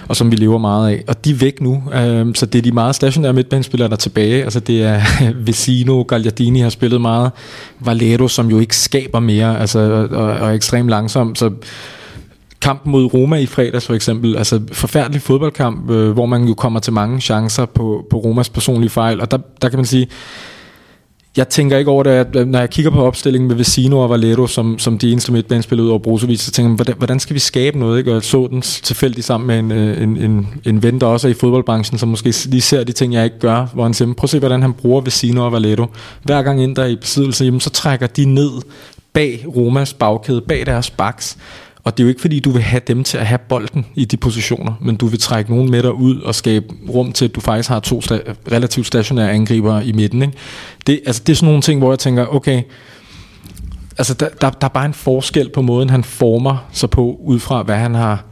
og 0.08 0.16
som 0.16 0.32
vi 0.32 0.36
lever 0.36 0.58
meget 0.58 0.90
af. 0.92 1.04
Og 1.08 1.26
de 1.26 1.32
er 1.32 1.36
væk 1.36 1.62
nu, 1.62 1.84
øh, 1.94 2.36
så 2.36 2.46
det 2.46 2.60
er 2.60 2.62
de 2.62 2.72
meget 2.72 2.96
stationære 2.96 3.34
midtbanespillere, 3.34 3.90
der 3.90 3.94
er 3.94 3.98
tilbage. 3.98 4.44
Altså 4.44 4.60
det 4.60 4.84
er 4.84 5.02
Vecino, 5.46 6.02
Gagliardini 6.02 6.60
har 6.60 6.70
spillet 6.70 7.02
meget, 7.02 7.32
Valero, 7.80 8.28
som 8.28 8.50
jo 8.50 8.60
ikke 8.60 8.76
skaber 8.76 9.20
mere, 9.20 9.60
altså, 9.60 9.80
og, 10.12 10.18
og 10.18 10.50
er 10.50 10.54
ekstremt 10.54 10.90
langsom, 10.90 11.36
så 11.36 11.52
kampen 12.62 12.92
mod 12.92 13.14
Roma 13.14 13.36
i 13.36 13.46
fredags 13.46 13.86
for 13.86 13.94
eksempel, 13.94 14.38
altså 14.38 14.62
forfærdelig 14.72 15.22
fodboldkamp, 15.22 15.90
øh, 15.90 16.12
hvor 16.12 16.26
man 16.26 16.44
jo 16.44 16.54
kommer 16.54 16.80
til 16.80 16.94
mange 16.94 17.22
chancer 17.22 17.66
på, 17.66 18.06
på 18.10 18.18
Romas 18.18 18.50
personlige 18.50 18.90
fejl, 18.90 19.22
og 19.22 19.32
der, 19.32 19.38
der 19.62 19.70
kan 19.70 19.80
man 19.80 19.86
sige, 19.86 20.08
jeg 21.38 21.50
tænker 21.50 21.78
ikke 21.78 21.92
over 21.92 22.04
det, 22.04 22.10
at 22.10 22.36
øh, 22.36 22.48
når 22.48 22.60
jeg 22.60 22.70
kigger 22.70 22.92
på 22.92 23.06
opstillingen 23.06 23.48
med 23.48 23.56
Vecino 23.56 24.00
og 24.00 24.10
Valero 24.10 24.48
som, 24.48 24.80
som 24.80 24.98
de 24.98 25.12
eneste 25.12 25.32
midtbanespillere 25.32 25.86
ud 25.86 25.90
over 25.90 26.00
Brozovic, 26.00 26.42
så 26.42 26.52
tænker 26.52 26.70
jeg, 26.70 26.76
hvordan, 26.76 26.96
hvordan 26.98 27.20
skal 27.20 27.34
vi 27.34 27.40
skabe 27.40 27.80
noget? 27.80 27.98
Ikke? 27.98 28.12
Og 28.12 28.16
jeg 28.16 28.24
så 28.24 28.48
den 28.52 28.62
tilfældig 28.62 29.24
sammen 29.24 29.48
med 29.48 29.60
en, 29.60 29.72
øh, 29.72 30.04
en, 30.04 30.18
en, 30.18 30.48
en 30.66 30.84
ven, 30.84 31.02
der 31.02 31.08
også 31.08 31.28
er 31.28 31.32
i 31.32 31.34
fodboldbranchen, 31.34 31.98
som 31.98 32.10
måske 32.10 32.34
lige 32.46 32.62
ser 32.62 32.84
de 32.84 32.92
ting, 32.92 33.14
jeg 33.14 33.24
ikke 33.24 33.40
gør, 33.40 33.66
hvor 33.74 33.84
han 33.84 33.94
siger, 33.94 34.14
prøv 34.14 34.26
at 34.26 34.30
se, 34.30 34.40
hvordan 34.40 34.62
han 34.62 34.74
bruger 34.74 35.02
Vecino 35.02 35.46
og 35.46 35.52
Valero. 35.52 35.86
Hver 36.24 36.42
gang 36.42 36.64
ind 36.64 36.76
der 36.76 36.84
er 36.84 36.88
i 36.88 36.96
besiddelse, 36.96 37.46
jamen, 37.46 37.60
så 37.60 37.70
trækker 37.70 38.08
de 38.08 38.26
ned 38.26 38.52
bag 39.14 39.46
Romas 39.56 39.94
bagkæde, 39.94 40.42
bag 40.42 40.66
deres 40.66 40.90
baks, 40.90 41.38
og 41.84 41.98
det 41.98 42.04
er 42.04 42.06
jo 42.06 42.10
ikke 42.10 42.22
fordi, 42.22 42.40
du 42.40 42.52
vil 42.52 42.62
have 42.62 42.82
dem 42.88 43.04
til 43.04 43.18
at 43.18 43.26
have 43.26 43.40
bolden 43.50 43.86
i 43.96 44.06
de 44.06 44.18
positioner, 44.18 44.74
men 44.82 44.96
du 44.96 45.08
vil 45.08 45.20
trække 45.20 45.52
nogen 45.52 45.72
med 45.72 45.84
dig 45.84 45.94
ud 45.94 46.22
og 46.22 46.36
skabe 46.36 46.66
rum 46.90 47.12
til, 47.12 47.26
at 47.26 47.36
du 47.36 47.42
faktisk 47.42 47.70
har 47.70 47.80
to 47.80 48.00
sta- 48.00 48.34
relativt 48.52 48.88
stationære 48.88 49.32
angriber 49.32 49.82
i 49.82 49.92
midten. 49.92 50.22
Ikke? 50.22 50.34
Det, 50.88 51.02
altså, 51.06 51.24
det 51.28 51.34
er 51.34 51.36
sådan 51.36 51.48
nogle 51.48 51.62
ting, 51.62 51.80
hvor 51.80 51.92
jeg 51.92 52.00
tænker, 52.00 52.26
okay, 52.26 52.64
altså, 53.98 54.14
der, 54.14 54.30
der, 54.42 54.50
der 54.50 54.68
er 54.68 54.72
bare 54.72 54.86
en 54.86 54.94
forskel 54.94 55.50
på 55.50 55.62
måden, 55.62 55.90
han 55.90 56.04
former 56.04 56.58
sig 56.72 56.90
på, 56.90 57.20
ud 57.24 57.40
fra 57.40 57.64
hvad 57.64 57.78
han 57.78 57.96
har 57.96 58.26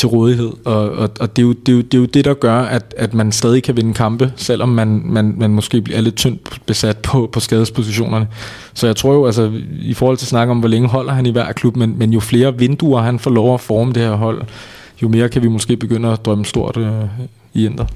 til 0.00 0.08
rådighed. 0.08 0.52
Og, 0.64 0.90
og, 0.90 1.10
og 1.20 1.36
det, 1.36 1.42
er 1.42 1.46
jo, 1.46 1.52
det, 1.52 1.72
er 1.72 1.76
jo, 1.76 1.82
det 1.82 1.94
er 1.94 1.98
jo 1.98 2.04
det, 2.04 2.24
der 2.24 2.34
gør, 2.34 2.54
at, 2.54 2.94
at 2.96 3.14
man 3.14 3.32
stadig 3.32 3.62
kan 3.62 3.76
vinde 3.76 3.94
kampe, 3.94 4.32
selvom 4.36 4.68
man, 4.68 5.02
man, 5.04 5.34
man 5.38 5.50
måske 5.50 5.80
bliver 5.80 6.00
lidt 6.00 6.16
tyndt 6.16 6.60
besat 6.66 6.98
på, 6.98 7.28
på 7.32 7.40
skadespositionerne. 7.40 8.28
Så 8.74 8.86
jeg 8.86 8.96
tror 8.96 9.12
jo, 9.12 9.26
altså, 9.26 9.52
i 9.80 9.94
forhold 9.94 10.16
til 10.16 10.24
at 10.24 10.28
snakke 10.28 10.50
om, 10.50 10.58
hvor 10.58 10.68
længe 10.68 10.88
holder 10.88 11.12
han 11.12 11.26
i 11.26 11.30
hver 11.30 11.52
klub, 11.52 11.76
men, 11.76 11.98
men 11.98 12.12
jo 12.12 12.20
flere 12.20 12.58
vinduer 12.58 13.02
han 13.02 13.18
får 13.18 13.30
lov 13.30 13.54
at 13.54 13.60
forme 13.60 13.92
det 13.92 14.02
her 14.02 14.14
hold, 14.14 14.42
jo 15.02 15.08
mere 15.08 15.28
kan 15.28 15.42
vi 15.42 15.48
måske 15.48 15.76
begynde 15.76 16.08
at 16.08 16.24
drømme 16.24 16.44
stort 16.44 16.76
øh, 16.76 17.04
i 17.54 17.66
Inter. 17.66 17.86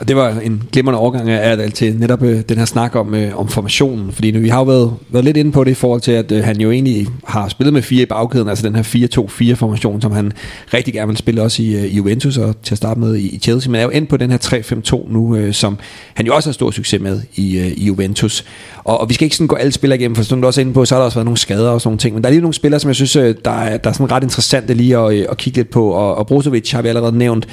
Og 0.00 0.08
det 0.08 0.16
var 0.16 0.30
en 0.30 0.62
glimrende 0.72 0.98
overgang 0.98 1.30
af 1.30 1.52
Adal 1.52 1.70
til 1.70 1.96
netop 1.96 2.22
øh, 2.22 2.42
den 2.48 2.58
her 2.58 2.64
snak 2.64 2.96
om, 2.96 3.14
øh, 3.14 3.38
om 3.38 3.48
formationen. 3.48 4.12
Fordi 4.12 4.30
nu, 4.30 4.40
vi 4.40 4.48
har 4.48 4.58
jo 4.58 4.64
været, 4.64 4.94
været 5.10 5.24
lidt 5.24 5.36
inde 5.36 5.52
på 5.52 5.64
det 5.64 5.70
i 5.70 5.74
forhold 5.74 6.00
til, 6.00 6.12
at 6.12 6.32
øh, 6.32 6.44
han 6.44 6.60
jo 6.60 6.70
egentlig 6.70 7.06
har 7.24 7.48
spillet 7.48 7.72
med 7.72 7.82
fire 7.82 8.02
i 8.02 8.06
bagkæden, 8.06 8.48
altså 8.48 8.68
den 8.68 8.76
her 8.76 8.82
4-2-4 9.52 9.54
formation, 9.54 10.00
som 10.00 10.12
han 10.12 10.32
rigtig 10.74 10.94
gerne 10.94 11.08
vil 11.08 11.16
spille 11.16 11.42
også 11.42 11.62
i, 11.62 11.74
øh, 11.74 11.96
Juventus 11.96 12.36
og 12.36 12.54
til 12.62 12.74
at 12.74 12.78
starte 12.78 13.00
med 13.00 13.16
i, 13.16 13.28
i 13.28 13.38
Chelsea. 13.38 13.70
Men 13.70 13.80
er 13.80 13.84
jo 13.84 13.90
endt 13.90 14.08
på 14.08 14.16
den 14.16 14.30
her 14.30 14.38
3-5-2 14.38 15.12
nu, 15.12 15.36
øh, 15.36 15.54
som 15.54 15.78
han 16.14 16.26
jo 16.26 16.34
også 16.34 16.48
har 16.48 16.52
stor 16.52 16.70
succes 16.70 17.00
med 17.00 17.20
i, 17.34 17.58
øh, 17.58 17.66
i 17.66 17.86
Juventus. 17.86 18.44
Og, 18.84 19.00
og 19.00 19.08
vi 19.08 19.14
skal 19.14 19.24
ikke 19.24 19.36
sådan 19.36 19.48
gå 19.48 19.56
alle 19.56 19.72
spillere 19.72 19.98
igennem, 19.98 20.16
for 20.16 20.22
som 20.22 20.40
du 20.40 20.46
også 20.46 20.60
er 20.60 20.64
inde 20.64 20.74
på, 20.74 20.84
så 20.84 20.94
har 20.94 21.00
der 21.00 21.04
også 21.04 21.16
været 21.18 21.26
nogle 21.26 21.38
skader 21.38 21.70
og 21.70 21.80
sådan 21.80 21.88
nogle 21.88 21.98
ting. 21.98 22.14
Men 22.14 22.24
der 22.24 22.28
er 22.28 22.32
lige 22.32 22.42
nogle 22.42 22.54
spillere, 22.54 22.80
som 22.80 22.88
jeg 22.88 22.96
synes, 22.96 23.16
øh, 23.16 23.34
der 23.44 23.50
er, 23.50 23.76
der 23.76 23.90
er 23.90 23.94
sådan 23.94 24.10
ret 24.10 24.22
interessante 24.22 24.74
lige 24.74 24.98
at, 24.98 25.14
øh, 25.14 25.26
at 25.30 25.36
kigge 25.36 25.58
lidt 25.58 25.70
på. 25.70 25.90
Og, 25.90 26.14
og 26.14 26.26
Brozovic 26.26 26.70
har 26.72 26.82
vi 26.82 26.88
allerede 26.88 27.18
nævnt 27.18 27.46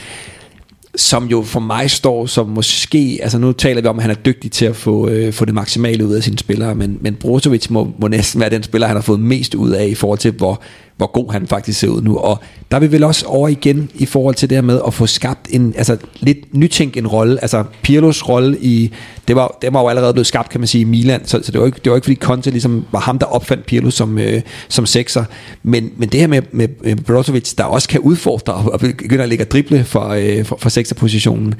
som 0.97 1.25
jo 1.25 1.41
for 1.41 1.59
mig 1.59 1.91
står 1.91 2.25
som 2.25 2.49
måske, 2.49 3.19
altså 3.21 3.37
nu 3.37 3.51
taler 3.51 3.81
vi 3.81 3.87
om, 3.87 3.97
at 3.97 4.01
han 4.01 4.11
er 4.11 4.15
dygtig 4.15 4.51
til 4.51 4.65
at 4.65 4.75
få, 4.75 5.09
øh, 5.09 5.33
få 5.33 5.45
det 5.45 5.53
maksimale 5.53 6.05
ud 6.05 6.13
af 6.13 6.23
sine 6.23 6.37
spillere, 6.37 6.75
men, 6.75 6.97
men 7.01 7.15
Brozovic 7.15 7.69
må, 7.69 7.91
må 7.99 8.07
næsten 8.07 8.41
være 8.41 8.49
den 8.49 8.63
spiller, 8.63 8.87
han 8.87 8.95
har 8.95 9.01
fået 9.01 9.19
mest 9.19 9.55
ud 9.55 9.71
af 9.71 9.87
i 9.87 9.95
forhold 9.95 10.19
til, 10.19 10.31
hvor, 10.31 10.61
hvor 10.97 11.11
god 11.11 11.31
han 11.31 11.47
faktisk 11.47 11.79
ser 11.79 11.87
ud 11.87 12.01
nu. 12.01 12.17
Og 12.17 12.39
der 12.71 12.79
vi 12.79 12.91
vel 12.91 13.03
også 13.03 13.25
over 13.25 13.47
igen 13.47 13.89
i 13.95 14.05
forhold 14.05 14.35
til 14.35 14.49
det 14.49 14.55
her 14.55 14.61
med 14.61 14.81
at 14.87 14.93
få 14.93 15.07
skabt 15.07 15.47
en, 15.49 15.73
altså 15.77 15.97
lidt 16.19 16.53
nytænk 16.53 16.97
en 16.97 17.07
rolle. 17.07 17.41
Altså 17.41 17.63
Pirlos 17.81 18.29
rolle 18.29 18.57
i, 18.61 18.93
det 19.27 19.35
var, 19.35 19.57
det 19.61 19.73
var 19.73 19.81
jo 19.81 19.87
allerede 19.87 20.13
blevet 20.13 20.27
skabt, 20.27 20.49
kan 20.49 20.61
man 20.61 20.67
sige, 20.67 20.81
i 20.81 20.85
Milan, 20.85 21.25
så, 21.25 21.39
så 21.43 21.51
det, 21.51 21.59
var 21.59 21.65
ikke, 21.65 21.79
det 21.83 21.89
var 21.89 21.95
ikke 21.95 22.05
fordi 22.05 22.19
Conte 22.19 22.49
ligesom 22.49 22.85
var 22.91 22.99
ham, 22.99 23.19
der 23.19 23.25
opfandt 23.25 23.65
Pirlo 23.65 23.89
som, 23.89 24.17
øh, 24.17 24.41
som 24.69 24.85
sekser. 24.85 25.23
Men, 25.63 25.91
men 25.97 26.09
det 26.09 26.19
her 26.19 26.27
med, 26.27 26.41
med 26.51 26.95
Brozovic, 26.95 27.53
der 27.53 27.63
også 27.63 27.89
kan 27.89 27.99
udfordre 27.99 28.53
og 28.53 28.79
begynde 28.79 29.23
at 29.23 29.29
lægge 29.29 29.45
drible 29.45 29.83
for, 29.83 30.09
øh, 30.09 30.45
for, 30.45 30.57
for 30.61 30.69
sekserpositionen, 30.69 31.55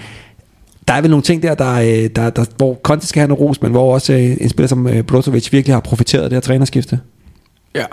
der 0.87 0.93
er 0.93 1.01
vel 1.01 1.09
nogle 1.09 1.23
ting 1.23 1.43
der, 1.43 1.55
der, 1.55 1.73
øh, 1.73 2.09
der, 2.15 2.29
der 2.29 2.45
hvor 2.57 2.79
Conte 2.83 3.07
skal 3.07 3.19
have 3.19 3.27
noget 3.27 3.41
ros, 3.41 3.61
men 3.61 3.71
hvor 3.71 3.93
også 3.93 4.13
øh, 4.13 4.37
en 4.41 4.49
spiller 4.49 4.67
som 4.67 4.87
øh, 4.87 5.03
Brozovic 5.03 5.51
virkelig 5.51 5.75
har 5.75 5.79
profiteret 5.81 6.23
af 6.23 6.29
det 6.29 6.35
her 6.35 6.41
trænerskifte. 6.41 6.99
Ja, 7.75 7.85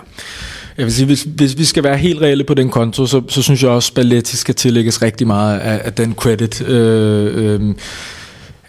jeg 0.77 0.85
vil 0.85 0.93
sige, 0.93 1.05
hvis, 1.05 1.27
hvis 1.35 1.57
vi 1.57 1.65
skal 1.65 1.83
være 1.83 1.97
helt 1.97 2.21
reelle 2.21 2.43
på 2.43 2.53
den 2.53 2.69
konto, 2.69 3.05
så, 3.05 3.21
så 3.27 3.41
synes 3.41 3.63
jeg 3.63 3.71
også, 3.71 3.87
at 3.87 3.93
Spalletti 3.93 4.37
skal 4.37 4.55
tillægges 4.55 5.01
rigtig 5.01 5.27
meget 5.27 5.59
af, 5.59 5.81
af 5.85 5.93
den 5.93 6.13
credit. 6.13 6.67
Øh, 6.67 7.53
øh, 7.53 7.75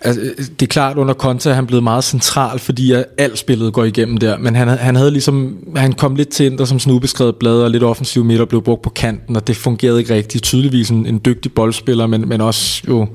Altså, 0.01 0.21
det 0.39 0.63
er 0.63 0.67
klart 0.67 0.97
under 0.97 1.15
Conte, 1.15 1.51
er 1.51 1.55
han 1.55 1.67
blev 1.67 1.83
meget 1.83 2.05
central, 2.05 2.59
fordi 2.59 2.93
alt 3.19 3.39
spillet 3.39 3.73
går 3.73 3.85
igennem 3.85 4.17
der, 4.17 4.39
men 4.39 4.55
han, 4.55 4.69
han 4.69 4.97
havde 4.97 5.11
ligesom, 5.11 5.57
han 5.77 5.93
kom 5.93 6.17
lidt 6.17 6.29
til 6.29 6.47
ind 6.47 6.67
som 6.67 6.79
sådan 6.79 6.93
ubeskrevet 6.93 7.37
blad, 7.37 7.63
og 7.63 7.71
lidt 7.71 7.83
offensiv 7.83 8.25
midt 8.25 8.41
og 8.41 8.49
blev 8.49 8.63
brugt 8.63 8.83
på 8.83 8.91
kanten, 8.91 9.37
og 9.37 9.47
det 9.47 9.57
fungerede 9.57 9.99
ikke 9.99 10.15
rigtigt. 10.15 10.45
Tydeligvis 10.45 10.91
en, 10.91 11.07
en 11.07 11.21
dygtig 11.25 11.53
boldspiller, 11.53 12.07
men, 12.07 12.29
men 12.29 12.41
også 12.41 12.83
jo 12.89 13.09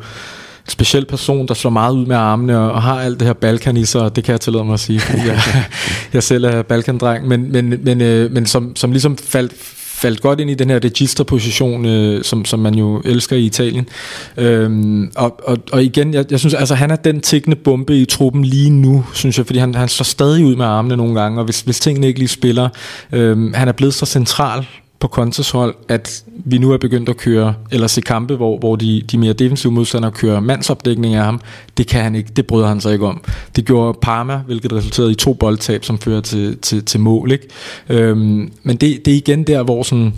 speciel 0.68 1.06
person, 1.06 1.48
der 1.48 1.54
slår 1.54 1.72
meget 1.72 1.94
ud 1.94 2.06
med 2.06 2.16
armene 2.16 2.60
og, 2.60 2.72
og 2.72 2.82
har 2.82 3.02
alt 3.02 3.20
det 3.20 3.28
her 3.28 3.34
balkan 3.34 3.78
i 3.78 3.86
sig, 3.86 4.16
det 4.16 4.24
kan 4.24 4.32
jeg 4.32 4.42
tillade 4.42 4.66
mig 4.66 4.74
at 4.74 4.80
sige, 4.80 5.00
fordi 5.00 5.22
jeg, 5.28 5.42
jeg 6.14 6.24
selv 6.24 6.44
er 6.44 6.62
balkandreng, 6.62 7.28
men, 7.28 7.52
men, 7.52 7.80
men, 7.84 8.02
øh, 8.02 8.32
men 8.32 8.46
som, 8.46 8.76
som 8.76 8.92
ligesom 8.92 9.18
faldt, 9.18 9.54
faldt 10.02 10.22
godt 10.22 10.40
ind 10.40 10.50
i 10.50 10.54
den 10.54 10.70
her 10.70 10.80
registerposition, 10.84 11.86
øh, 11.86 12.24
som, 12.24 12.46
som 12.46 12.60
man 12.60 12.74
jo 12.74 13.02
elsker 13.06 13.36
i 13.36 13.46
Italien. 13.46 13.90
Øhm, 14.38 15.12
og, 15.16 15.40
og, 15.44 15.58
og 15.72 15.84
igen, 15.84 16.14
jeg, 16.14 16.26
jeg 16.32 16.40
synes, 16.40 16.54
altså 16.54 16.76
han 16.76 16.92
er 16.92 16.96
den 16.96 17.22
tikkende 17.22 17.56
bombe 17.56 17.98
i 18.02 18.06
truppen 18.06 18.46
lige 18.46 18.70
nu, 18.70 19.06
synes 19.14 19.38
jeg, 19.38 19.46
fordi 19.46 19.60
han, 19.60 19.76
han 19.76 19.88
står 19.88 20.04
stadig 20.04 20.46
ud 20.46 20.56
med 20.56 20.66
armene 20.66 20.98
nogle 20.98 21.22
gange, 21.22 21.40
og 21.40 21.46
hvis, 21.46 21.62
hvis 21.62 21.80
tingene 21.80 22.08
ikke 22.08 22.20
lige 22.20 22.30
spiller, 22.30 22.70
øhm, 23.12 23.54
han 23.54 23.68
er 23.68 23.72
blevet 23.72 23.94
så 23.94 24.06
central 24.06 24.66
på 25.02 25.08
Contes 25.08 25.52
hold, 25.52 25.76
at 25.88 26.24
vi 26.28 26.58
nu 26.58 26.72
er 26.72 26.78
begyndt 26.78 27.10
at 27.10 27.18
køre, 27.18 27.54
eller 27.72 27.88
se 27.88 28.02
kampe, 28.02 28.36
hvor, 28.36 28.58
hvor 28.58 28.76
de, 28.76 29.02
de 29.12 29.18
mere 29.18 29.34
defensive 29.34 29.72
modstandere 29.72 30.12
kører 30.12 30.40
mandsopdækning 30.40 31.16
af 31.16 31.24
ham. 31.24 31.42
Det 31.78 31.88
kan 31.88 32.04
han 32.04 32.16
ikke, 32.16 32.30
det 32.36 32.48
bryder 32.48 32.68
han 32.68 32.82
sig 32.82 32.94
ikke 32.94 33.06
om. 33.06 33.24
Det 33.56 33.66
gjorde 33.66 33.98
Parma, 34.02 34.38
hvilket 34.38 34.74
resulterede 34.74 35.12
i 35.12 35.16
to 35.16 35.34
boldtab, 35.34 35.86
som 35.86 36.00
fører 36.00 36.22
til, 36.22 36.58
til, 36.58 36.86
til 36.86 37.00
mål. 37.00 37.32
Ikke? 37.32 37.48
Øhm, 37.90 38.52
men 38.64 38.78
det, 38.78 39.06
det 39.06 39.14
er 39.14 39.18
igen 39.18 39.44
der, 39.44 39.64
hvor 39.64 39.84
sådan, 39.84 40.14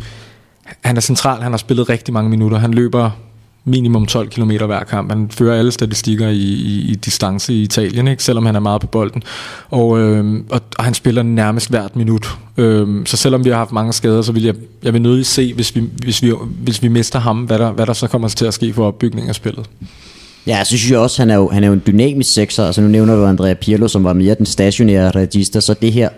han 0.82 0.98
er 0.98 1.02
central, 1.02 1.42
han 1.42 1.52
har 1.52 1.58
spillet 1.58 1.90
rigtig 1.90 2.14
mange 2.14 2.30
minutter. 2.30 2.58
Han 2.58 2.74
løber 2.74 3.12
minimum 3.66 4.06
12 4.06 4.30
km 4.30 4.52
hver 4.52 4.84
kamp. 4.84 5.12
Han 5.12 5.30
fører 5.32 5.60
alle 5.60 5.72
statistikker 5.72 6.28
i, 6.28 6.38
i, 6.38 6.92
i 6.92 6.96
distance 6.96 7.54
i 7.54 7.62
Italien, 7.62 8.08
ikke? 8.08 8.24
selvom 8.24 8.46
han 8.46 8.56
er 8.56 8.60
meget 8.60 8.82
på 8.82 8.88
bolden. 8.88 9.24
Og, 9.70 10.00
øh, 10.00 10.44
og, 10.50 10.62
og 10.78 10.84
han 10.84 10.94
spiller 10.94 11.24
nærmest 11.24 11.70
hvert 11.70 11.96
minut. 11.96 12.28
Øh, 12.58 12.88
så 13.06 13.18
selvom 13.18 13.46
vi 13.46 13.50
har 13.50 13.58
haft 13.58 13.72
mange 13.72 13.94
skader, 13.94 14.22
så 14.22 14.32
vil 14.32 14.44
jeg, 14.44 14.56
jeg 14.84 14.94
vil 14.94 15.02
nødig 15.02 15.26
se, 15.26 15.54
hvis 15.54 15.76
vi, 15.76 15.84
hvis, 16.04 16.24
vi, 16.24 16.34
hvis 16.64 16.84
vi 16.84 16.88
mister 16.88 17.20
ham, 17.20 17.38
hvad 17.38 17.60
der, 17.60 17.72
hvad 17.72 17.86
der 17.86 17.94
så 17.94 18.08
kommer 18.08 18.28
til 18.28 18.46
at 18.46 18.54
ske 18.54 18.74
for 18.74 18.88
opbygningen 18.88 19.30
af 19.30 19.36
spillet. 19.36 19.66
Ja, 20.48 20.64
så 20.64 20.78
synes 20.78 20.92
jeg 20.92 21.00
også, 21.00 21.22
han 21.22 21.30
er 21.30 21.36
jo, 21.36 21.50
han 21.50 21.64
er 21.64 21.68
jo 21.68 21.74
en 21.74 21.82
dynamisk 21.88 22.34
sekser. 22.34 22.66
Altså 22.66 22.82
nu 22.82 22.88
nævner 22.88 23.16
du 23.16 23.26
Andrea 23.26 23.54
Pirlo, 23.54 23.88
som 23.88 24.04
var 24.04 24.14
mere 24.14 24.36
den 24.36 24.46
stationære 24.46 25.12
register, 25.12 25.60
så 25.60 25.74
det 25.74 25.94
her 25.94 26.10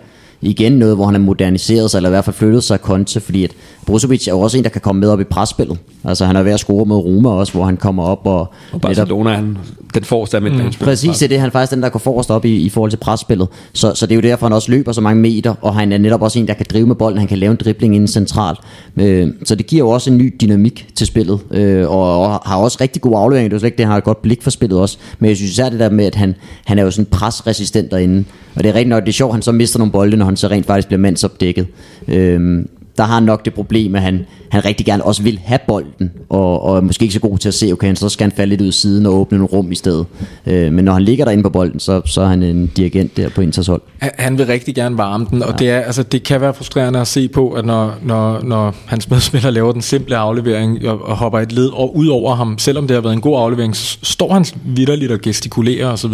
igen 0.46 0.72
noget, 0.72 0.96
hvor 0.96 1.04
han 1.04 1.14
har 1.14 1.20
moderniseret 1.20 1.90
sig, 1.90 1.98
eller 1.98 2.08
i 2.08 2.12
hvert 2.12 2.24
fald 2.24 2.36
flyttet 2.36 2.64
sig 2.64 2.78
Conte, 2.78 3.20
fordi 3.20 3.44
at 3.44 3.50
Brozovic 3.86 4.28
er 4.28 4.32
jo 4.32 4.40
også 4.40 4.58
en, 4.58 4.64
der 4.64 4.70
kan 4.70 4.80
komme 4.80 5.00
med 5.00 5.08
op 5.08 5.20
i 5.20 5.24
presspillet. 5.24 5.78
Altså 6.04 6.24
han 6.24 6.36
er 6.36 6.42
ved 6.42 6.52
at 6.52 6.60
score 6.60 6.86
med 6.86 6.96
Roma 6.96 7.28
også, 7.28 7.52
hvor 7.52 7.64
han 7.64 7.76
kommer 7.76 8.02
op 8.02 8.20
og... 8.26 8.52
Og 8.72 8.80
Barcelona, 8.80 9.30
netop, 9.30 9.44
han, 9.44 9.58
den 9.94 10.04
forreste 10.04 10.36
af 10.36 10.42
mm, 10.42 10.72
Præcis, 10.80 11.18
det 11.18 11.22
er 11.22 11.28
det. 11.28 11.40
Han 11.40 11.50
faktisk 11.50 11.72
den, 11.72 11.82
der 11.82 11.88
går 11.88 11.98
forrest 11.98 12.30
op 12.30 12.44
i, 12.44 12.56
i 12.56 12.68
forhold 12.68 12.90
til 12.90 12.96
presspillet. 12.96 13.48
Så, 13.72 13.94
så 13.94 14.06
det 14.06 14.12
er 14.12 14.16
jo 14.16 14.20
derfor, 14.20 14.46
han 14.46 14.52
også 14.52 14.70
løber 14.70 14.92
så 14.92 15.00
mange 15.00 15.22
meter, 15.22 15.54
og 15.60 15.74
han 15.74 15.92
er 15.92 15.98
netop 15.98 16.22
også 16.22 16.38
en, 16.38 16.48
der 16.48 16.54
kan 16.54 16.66
drive 16.70 16.86
med 16.86 16.94
bolden. 16.94 17.18
Han 17.18 17.28
kan 17.28 17.38
lave 17.38 17.50
en 17.50 17.56
dribling 17.64 17.94
inden 17.94 18.08
centralt. 18.08 18.58
Øh, 18.96 19.28
så 19.44 19.54
det 19.54 19.66
giver 19.66 19.84
jo 19.84 19.88
også 19.88 20.10
en 20.10 20.18
ny 20.18 20.34
dynamik 20.40 20.88
til 20.94 21.06
spillet, 21.06 21.40
øh, 21.50 21.90
og, 21.90 22.20
og, 22.20 22.40
har 22.44 22.56
også 22.56 22.78
rigtig 22.80 23.02
god 23.02 23.12
aflevering. 23.16 23.50
Det 23.50 23.52
er 23.52 23.56
jo 23.56 23.60
slet 23.60 23.66
ikke 23.66 23.78
det, 23.78 23.86
han 23.86 23.90
har 23.90 23.98
et 23.98 24.04
godt 24.04 24.22
blik 24.22 24.42
for 24.42 24.50
spillet 24.50 24.78
også. 24.78 24.98
Men 25.18 25.28
jeg 25.28 25.36
synes 25.36 25.52
især 25.52 25.68
det 25.68 25.80
der 25.80 25.90
med, 25.90 26.04
at 26.04 26.14
han, 26.14 26.34
han 26.64 26.78
er 26.78 26.82
jo 26.82 26.90
sådan 26.90 27.06
presresistent 27.06 27.90
derinde. 27.90 28.24
Og 28.54 28.64
det 28.64 28.68
er 28.68 28.74
rigtig 28.74 28.88
nok, 28.88 29.02
det 29.02 29.08
er 29.08 29.12
sjovt, 29.12 29.32
han 29.32 29.42
så 29.42 29.52
mister 29.52 29.78
nogle 29.78 29.92
bolde, 29.92 30.16
når 30.16 30.24
han 30.24 30.35
så 30.36 30.48
rent 30.48 30.66
faktisk 30.66 30.88
bliver 30.88 31.00
mandsopdækket. 31.00 31.66
Øhm, 32.08 32.68
der 32.98 33.04
har 33.04 33.14
han 33.14 33.22
nok 33.22 33.44
det 33.44 33.54
problem, 33.54 33.94
at 33.94 34.02
han, 34.02 34.26
han 34.50 34.64
rigtig 34.64 34.86
gerne 34.86 35.04
også 35.04 35.22
vil 35.22 35.40
have 35.44 35.58
bolden, 35.66 36.10
og, 36.28 36.62
og 36.62 36.76
er 36.76 36.80
måske 36.80 37.02
ikke 37.02 37.14
så 37.14 37.20
god 37.20 37.38
til 37.38 37.48
at 37.48 37.54
se, 37.54 37.72
okay, 37.72 37.94
så 37.94 38.08
skal 38.08 38.24
han 38.24 38.32
falde 38.36 38.50
lidt 38.50 38.60
ud 38.60 38.72
siden 38.72 39.06
og 39.06 39.14
åbne 39.14 39.38
nogle 39.38 39.52
rum 39.52 39.72
i 39.72 39.74
stedet. 39.74 40.06
Øh, 40.46 40.72
men 40.72 40.84
når 40.84 40.92
han 40.92 41.02
ligger 41.02 41.24
derinde 41.24 41.42
på 41.42 41.50
bolden, 41.50 41.80
så, 41.80 42.02
så 42.04 42.20
er 42.20 42.26
han 42.26 42.42
en 42.42 42.66
dirigent 42.66 43.16
der 43.16 43.28
på 43.28 43.40
Inters 43.40 43.66
hold. 43.66 43.82
Han 43.98 44.38
vil 44.38 44.46
rigtig 44.46 44.74
gerne 44.74 44.98
varme 44.98 45.26
den, 45.30 45.42
og 45.42 45.50
ja. 45.50 45.56
det, 45.56 45.70
er, 45.70 45.80
altså, 45.80 46.02
det 46.02 46.22
kan 46.22 46.40
være 46.40 46.54
frustrerende 46.54 47.00
at 47.00 47.06
se 47.06 47.28
på, 47.28 47.50
at 47.50 47.64
når, 47.64 47.94
når, 48.02 48.42
når 48.42 48.74
hans 48.86 49.10
medspiller 49.10 49.50
laver 49.50 49.72
den 49.72 49.82
simple 49.82 50.16
aflevering 50.16 50.88
og, 50.88 51.04
og 51.04 51.16
hopper 51.16 51.38
et 51.38 51.52
led 51.52 51.68
og 51.68 51.96
ud 51.96 52.06
over 52.06 52.34
ham, 52.34 52.58
selvom 52.58 52.86
det 52.86 52.94
har 52.94 53.00
været 53.00 53.12
en 53.14 53.20
god 53.20 53.38
aflevering, 53.38 53.76
så 53.76 53.98
står 54.02 54.32
han 54.32 54.44
vidderligt 54.64 55.12
og 55.12 55.20
gestikulerer 55.20 55.86
osv. 55.86 56.12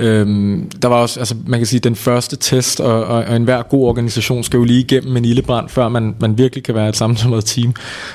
Øhm, 0.00 0.70
der 0.82 0.88
var 0.88 0.96
også, 0.96 1.20
altså 1.20 1.34
man 1.46 1.60
kan 1.60 1.66
sige, 1.66 1.80
den 1.80 1.96
første 1.96 2.36
test, 2.36 2.80
og, 2.80 3.04
og, 3.04 3.24
og 3.24 3.36
enhver 3.36 3.62
god 3.62 3.88
organisation 3.88 4.44
skal 4.44 4.58
jo 4.58 4.64
lige 4.64 4.80
igennem 4.80 5.16
en 5.16 5.24
ildebrand, 5.24 5.68
før 5.68 5.88
man, 6.02 6.14
man 6.20 6.38
virkelig 6.38 6.64
kan 6.64 6.74
være 6.74 6.88
et 6.88 6.96
sammensamlet 6.96 7.44
team. 7.44 7.74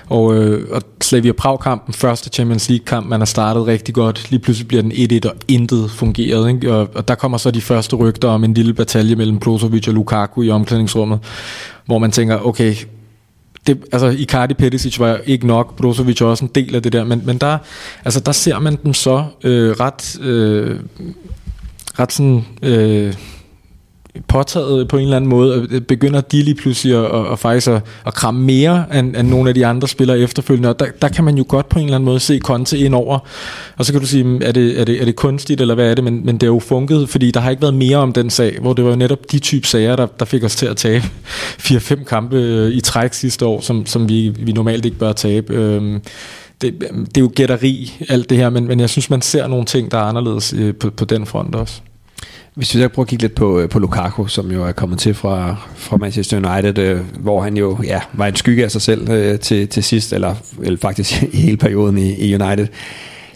Og, 0.10 0.36
øh, 0.36 0.68
og 0.72 0.82
Slavia 1.02 1.32
Prag-kampen, 1.32 1.94
første 1.94 2.30
Champions 2.30 2.70
League-kamp, 2.70 3.08
man 3.08 3.20
har 3.20 3.26
startet 3.26 3.68
rigtig 3.68 3.96
godt. 3.96 4.32
Lige 4.32 4.40
pludselig 4.40 4.68
bliver 4.68 4.82
den 4.82 4.92
1-1, 4.92 5.30
og 5.30 5.36
intet 5.48 5.92
fungerede. 5.92 6.50
Ikke? 6.50 6.74
Og, 6.74 6.90
og 6.96 7.08
der 7.08 7.16
kommer 7.16 7.38
så 7.38 7.52
de 7.52 7.62
første 7.62 7.96
rygter 7.96 8.28
om 8.28 8.44
en 8.44 8.54
lille 8.54 8.74
batalje 8.74 9.16
mellem 9.16 9.40
Brozovic 9.40 9.88
og 9.88 9.94
Lukaku 9.94 10.42
i 10.42 10.50
omklædningsrummet, 10.50 11.20
hvor 11.86 11.98
man 11.98 12.12
tænker, 12.12 12.46
okay, 12.46 12.76
det, 13.68 13.78
altså 13.92 14.08
Icardi 14.08 14.54
Pettisic 14.54 15.00
var 15.00 15.20
ikke 15.26 15.48
nok, 15.48 15.76
Brozovic 15.76 16.22
var 16.22 16.28
også 16.28 16.46
en 16.46 16.52
del 16.56 16.76
af 16.76 16.84
det 16.84 16.94
der, 16.94 17.04
men, 17.04 17.22
men 17.26 17.38
der, 17.38 17.58
altså, 18.06 18.20
der 18.20 18.32
ser 18.32 18.60
man 18.60 18.78
dem 18.84 18.94
så 18.94 19.26
øh, 19.44 19.72
ret, 19.72 20.20
øh, 20.22 20.80
ret 22.00 22.14
sådan, 22.14 22.46
øh, 22.62 23.14
påtaget 24.28 24.88
på 24.88 24.98
en 24.98 25.04
eller 25.04 25.16
anden 25.16 25.30
måde, 25.30 25.54
og 25.54 25.84
begynder 25.88 26.22
de 26.22 26.44
lige 26.44 26.56
pludselig 26.56 26.96
at, 26.98 27.06
at, 27.06 27.32
at 27.32 27.40
faktisk 27.40 27.68
at, 27.68 27.82
at 28.06 28.14
kramme 28.14 28.42
mere 28.42 28.86
end, 29.00 29.16
end 29.16 29.28
nogle 29.28 29.50
af 29.50 29.56
de 29.56 29.66
andre 29.66 29.88
spillere 29.88 30.20
efterfølgende, 30.20 30.70
og 30.70 30.80
der, 30.80 30.86
der 31.02 31.08
kan 31.08 31.24
man 31.24 31.38
jo 31.38 31.46
godt 31.48 31.70
på 31.70 31.80
en 31.80 31.86
eller 31.86 31.96
anden 31.96 32.06
måde 32.06 32.20
se 32.20 32.40
Conte 32.40 32.78
ind 32.78 32.96
over, 32.96 33.20
og 33.78 33.86
så 33.86 33.92
kan 33.92 34.02
du 34.02 34.08
sige, 34.08 34.46
er 34.46 34.52
det, 34.52 34.80
er 34.80 34.86
det, 34.86 35.02
er 35.02 35.06
det 35.06 35.16
kunstigt, 35.16 35.62
eller 35.62 35.76
hvad 35.76 35.92
er 35.92 35.96
det, 35.96 36.04
men, 36.04 36.26
men 36.26 36.36
det 36.36 36.44
er 36.44 36.52
jo 36.52 36.60
funket, 36.60 37.10
fordi 37.10 37.32
der 37.32 37.40
har 37.40 37.50
ikke 37.50 37.62
været 37.62 37.74
mere 37.74 37.98
om 37.98 38.14
den 38.14 38.30
sag, 38.30 38.58
hvor 38.62 38.74
det 38.74 38.86
var 38.86 38.92
jo 38.92 38.98
netop 38.98 39.32
de 39.32 39.40
type 39.40 39.68
sager, 39.68 39.96
der, 39.96 40.06
der 40.06 40.26
fik 40.26 40.44
os 40.44 40.56
til 40.56 40.66
at 40.66 40.78
tabe 40.78 41.06
4-5 41.68 42.04
kampe 42.04 42.36
øh, 42.38 42.72
i 42.72 42.82
træk 42.82 43.14
sidste 43.14 43.46
år, 43.46 43.62
som, 43.62 43.86
som 43.86 44.10
vi, 44.10 44.30
vi 44.30 44.52
normalt 44.52 44.86
ikke 44.86 44.98
bør 44.98 45.12
tabe. 45.14 45.54
Øhm, 45.54 46.02
det, 46.62 46.80
det 46.80 47.18
er 47.18 47.22
jo 47.22 47.32
gætteri, 47.36 47.94
alt 48.10 48.30
det 48.30 48.38
her, 48.38 48.50
men, 48.50 48.68
men 48.68 48.80
jeg 48.80 48.90
synes, 48.90 49.10
man 49.10 49.22
ser 49.22 49.48
nogle 49.48 49.66
ting, 49.66 49.92
der 49.92 49.98
er 49.98 50.04
anderledes 50.04 50.54
øh, 50.58 50.76
på, 50.76 50.90
på 50.90 51.06
den 51.06 51.26
front 51.26 51.56
også. 51.56 51.82
Hvis 52.56 52.76
vi 52.76 52.82
så 52.82 52.88
prøver 52.88 53.04
at 53.06 53.10
kigge 53.10 53.24
lidt 53.24 53.36
på, 53.36 53.60
øh, 53.60 53.70
på 53.70 53.80
Lukaku, 53.80 54.28
som 54.28 54.52
jo 54.52 54.64
er 54.64 54.72
kommet 54.72 55.00
til 55.00 55.14
fra, 55.14 55.56
fra 55.76 55.98
Manchester 55.98 56.38
United, 56.38 56.78
øh, 56.78 57.00
hvor 57.20 57.42
han 57.42 57.58
jo 57.58 57.78
ja, 57.84 58.02
var 58.14 58.28
en 58.28 58.36
skygge 58.36 58.64
af 58.64 58.72
sig 58.72 58.82
selv 58.82 59.10
øh, 59.10 59.40
til, 59.40 59.68
til 59.68 59.84
sidst, 59.84 60.14
eller, 60.14 60.36
eller 60.64 60.80
faktisk 60.80 61.24
i 61.34 61.38
hele 61.38 61.58
perioden 61.58 61.98
i, 61.98 62.14
i 62.14 62.36
United, 62.36 62.68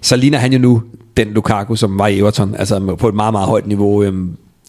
så 0.01 0.15
ligner 0.15 0.37
han 0.37 0.53
jo 0.53 0.59
nu 0.59 0.83
den 1.17 1.27
Lukaku, 1.27 1.75
som 1.75 1.99
var 1.99 2.07
i 2.07 2.19
Everton, 2.19 2.55
altså 2.55 2.95
på 2.99 3.07
et 3.07 3.15
meget, 3.15 3.33
meget 3.33 3.47
højt 3.47 3.67
niveau. 3.67 4.03
Øh, 4.03 4.13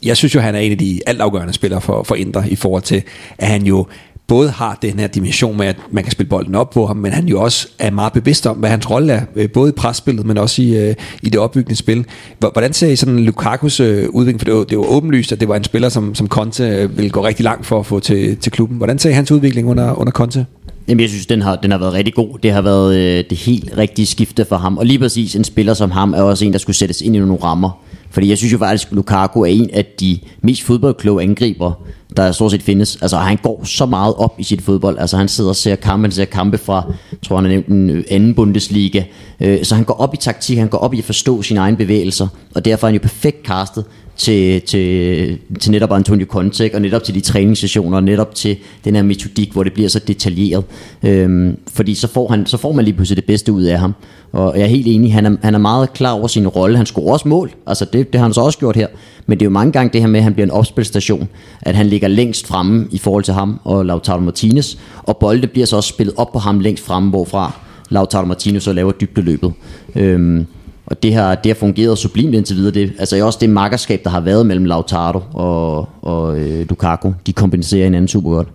jeg 0.04 0.16
synes 0.16 0.34
jo, 0.34 0.40
han 0.40 0.54
er 0.54 0.58
en 0.58 0.72
af 0.72 0.78
de 0.78 1.00
altafgørende 1.06 1.52
spillere 1.52 1.80
for, 1.80 2.02
for 2.02 2.14
Indre 2.14 2.50
i 2.50 2.56
forhold 2.56 2.82
til, 2.82 3.02
at 3.38 3.48
han 3.48 3.62
jo 3.62 3.86
både 4.26 4.50
har 4.50 4.78
den 4.82 4.98
her 4.98 5.06
dimension 5.06 5.56
med, 5.56 5.66
at 5.66 5.76
man 5.90 6.04
kan 6.04 6.12
spille 6.12 6.28
bolden 6.28 6.54
op 6.54 6.70
på 6.70 6.86
ham, 6.86 6.96
men 6.96 7.12
han 7.12 7.26
jo 7.26 7.40
også 7.40 7.68
er 7.78 7.90
meget 7.90 8.12
bevidst 8.12 8.46
om, 8.46 8.56
hvad 8.56 8.70
hans 8.70 8.90
rolle 8.90 9.12
er, 9.12 9.22
øh, 9.36 9.50
både 9.50 9.68
i 9.68 9.72
presspillet, 9.72 10.26
men 10.26 10.38
også 10.38 10.62
i, 10.62 10.76
øh, 10.76 10.94
i 11.22 11.28
det 11.28 11.40
opbyggende 11.40 11.76
spil. 11.76 12.04
Hvordan 12.38 12.72
ser 12.72 12.88
I 12.88 12.96
sådan 12.96 13.18
Lukakus 13.18 13.80
øh, 13.80 14.08
udvikling? 14.08 14.40
For 14.40 14.44
det 14.44 14.54
var, 14.54 14.64
det 14.64 14.78
var 14.78 14.84
åbenlyst, 14.84 15.32
at 15.32 15.40
det 15.40 15.48
var 15.48 15.56
en 15.56 15.64
spiller, 15.64 15.88
som, 15.88 16.14
som 16.14 16.28
Conte 16.28 16.68
øh, 16.68 16.96
ville 16.96 17.10
gå 17.10 17.24
rigtig 17.26 17.44
langt 17.44 17.66
for 17.66 17.78
at 17.78 17.86
få 17.86 18.00
til, 18.00 18.36
til 18.36 18.52
klubben. 18.52 18.76
Hvordan 18.76 18.98
ser 18.98 19.10
I 19.10 19.12
hans 19.12 19.32
udvikling 19.32 19.68
under, 19.68 20.00
under 20.00 20.12
Conte? 20.12 20.46
Jamen, 20.88 21.00
jeg 21.00 21.08
synes, 21.08 21.26
den 21.26 21.42
har, 21.42 21.56
den 21.56 21.70
har 21.70 21.78
været 21.78 21.92
rigtig 21.92 22.14
god. 22.14 22.38
Det 22.42 22.52
har 22.52 22.62
været 22.62 22.96
øh, 22.96 23.24
det 23.30 23.38
helt 23.38 23.72
rigtige 23.78 24.06
skifte 24.06 24.44
for 24.44 24.56
ham. 24.56 24.78
Og 24.78 24.86
lige 24.86 24.98
præcis 24.98 25.36
en 25.36 25.44
spiller 25.44 25.74
som 25.74 25.90
ham 25.90 26.14
er 26.14 26.22
også 26.22 26.44
en, 26.44 26.52
der 26.52 26.58
skulle 26.58 26.76
sættes 26.76 27.00
ind 27.00 27.16
i 27.16 27.18
nogle 27.18 27.36
rammer. 27.42 27.70
Fordi 28.16 28.28
jeg 28.28 28.38
synes 28.38 28.52
jo 28.52 28.58
faktisk, 28.58 28.88
at 28.88 28.94
Lukaku 28.94 29.40
er 29.40 29.46
en 29.46 29.70
af 29.72 29.84
de 30.00 30.18
mest 30.42 30.62
fodboldkloge 30.62 31.22
angriber, 31.22 31.72
der 32.16 32.32
stort 32.32 32.50
set 32.50 32.62
findes. 32.62 32.98
Altså 33.02 33.16
han 33.16 33.38
går 33.42 33.64
så 33.64 33.86
meget 33.86 34.14
op 34.14 34.34
i 34.38 34.42
sit 34.42 34.62
fodbold. 34.62 34.98
Altså 34.98 35.16
han 35.16 35.28
sidder 35.28 35.50
og 35.50 35.56
ser 35.56 35.76
kampe, 35.76 36.04
han 36.04 36.12
ser 36.12 36.24
kampe 36.24 36.58
fra, 36.58 36.92
tror 37.22 37.36
han 37.36 37.44
har 37.44 37.50
nævnt 37.50 37.66
den 37.66 37.90
øh, 37.90 38.04
anden 38.10 38.34
Bundesliga. 38.34 39.02
Øh, 39.40 39.64
så 39.64 39.74
han 39.74 39.84
går 39.84 39.94
op 39.94 40.14
i 40.14 40.16
taktik, 40.16 40.58
han 40.58 40.68
går 40.68 40.78
op 40.78 40.94
i 40.94 40.98
at 40.98 41.04
forstå 41.04 41.42
sine 41.42 41.60
egne 41.60 41.76
bevægelser. 41.76 42.28
Og 42.54 42.64
derfor 42.64 42.86
er 42.86 42.88
han 42.88 42.94
jo 42.94 43.02
perfekt 43.02 43.46
castet 43.46 43.84
til, 44.16 44.60
til, 44.60 45.38
til 45.60 45.70
netop 45.70 45.92
Antonio 45.92 46.26
Conte, 46.26 46.70
og 46.74 46.82
netop 46.82 47.04
til 47.04 47.14
de 47.14 47.20
træningssessioner, 47.20 47.96
og 47.96 48.04
netop 48.04 48.34
til 48.34 48.56
den 48.84 48.94
her 48.94 49.02
metodik, 49.02 49.52
hvor 49.52 49.62
det 49.62 49.72
bliver 49.72 49.88
så 49.88 49.98
detaljeret. 49.98 50.64
Øhm, 51.02 51.58
fordi 51.72 51.94
så 51.94 52.08
får, 52.08 52.28
han, 52.28 52.46
så 52.46 52.56
får 52.56 52.72
man 52.72 52.84
lige 52.84 52.94
pludselig 52.94 53.16
det 53.16 53.24
bedste 53.24 53.52
ud 53.52 53.62
af 53.62 53.78
ham. 53.78 53.94
Og 54.32 54.56
jeg 54.56 54.62
er 54.62 54.68
helt 54.68 54.86
enig, 54.86 55.12
han 55.12 55.26
er, 55.26 55.36
han 55.42 55.54
er 55.54 55.58
meget 55.58 55.92
klar 55.92 56.12
over 56.12 56.26
sin 56.26 56.48
rolle. 56.48 56.76
Han 56.76 56.86
scorer 56.86 57.12
også 57.12 57.28
mål, 57.28 57.50
altså 57.66 57.84
det, 57.84 58.12
det 58.12 58.18
har 58.20 58.26
han 58.26 58.34
så 58.34 58.40
også 58.40 58.58
gjort 58.58 58.76
her. 58.76 58.86
Men 59.26 59.38
det 59.38 59.44
er 59.44 59.46
jo 59.46 59.50
mange 59.50 59.72
gange 59.72 59.92
det 59.92 60.00
her 60.00 60.08
med, 60.08 60.20
at 60.20 60.24
han 60.24 60.32
bliver 60.32 60.46
en 60.46 60.50
opspilstation, 60.50 61.28
at 61.62 61.74
han 61.74 61.86
ligger 61.86 62.08
længst 62.08 62.46
fremme 62.46 62.88
i 62.90 62.98
forhold 62.98 63.24
til 63.24 63.34
ham 63.34 63.60
og 63.64 63.86
Lautaro 63.86 64.20
Martinez, 64.20 64.76
og 64.96 65.16
bolde 65.16 65.46
bliver 65.46 65.66
så 65.66 65.76
også 65.76 65.88
spillet 65.88 66.14
op 66.16 66.32
på 66.32 66.38
ham 66.38 66.60
længst 66.60 66.84
fremme, 66.84 67.10
hvorfra 67.10 67.52
Lautaro 67.90 68.24
Martinez 68.26 68.62
så 68.62 68.72
laver 68.72 68.92
dybdeløbet. 68.92 69.52
Øhm, 69.94 70.46
og 70.86 71.02
det 71.02 71.14
har, 71.14 71.34
det 71.34 71.50
har 71.50 71.54
fungeret 71.54 71.98
sublimt 71.98 72.34
indtil 72.34 72.56
videre. 72.56 72.74
Det, 72.74 72.92
altså 72.98 73.24
også 73.26 73.38
det 73.40 73.50
makkerskab, 73.50 74.00
der 74.04 74.10
har 74.10 74.20
været 74.20 74.46
mellem 74.46 74.64
Lautaro 74.64 75.20
og, 75.32 75.88
og 76.02 76.38
øh, 76.38 76.68
Lukaku, 76.68 77.12
de 77.26 77.32
kompenserer 77.32 77.84
hinanden 77.84 78.08
super 78.08 78.30
godt. 78.30 78.48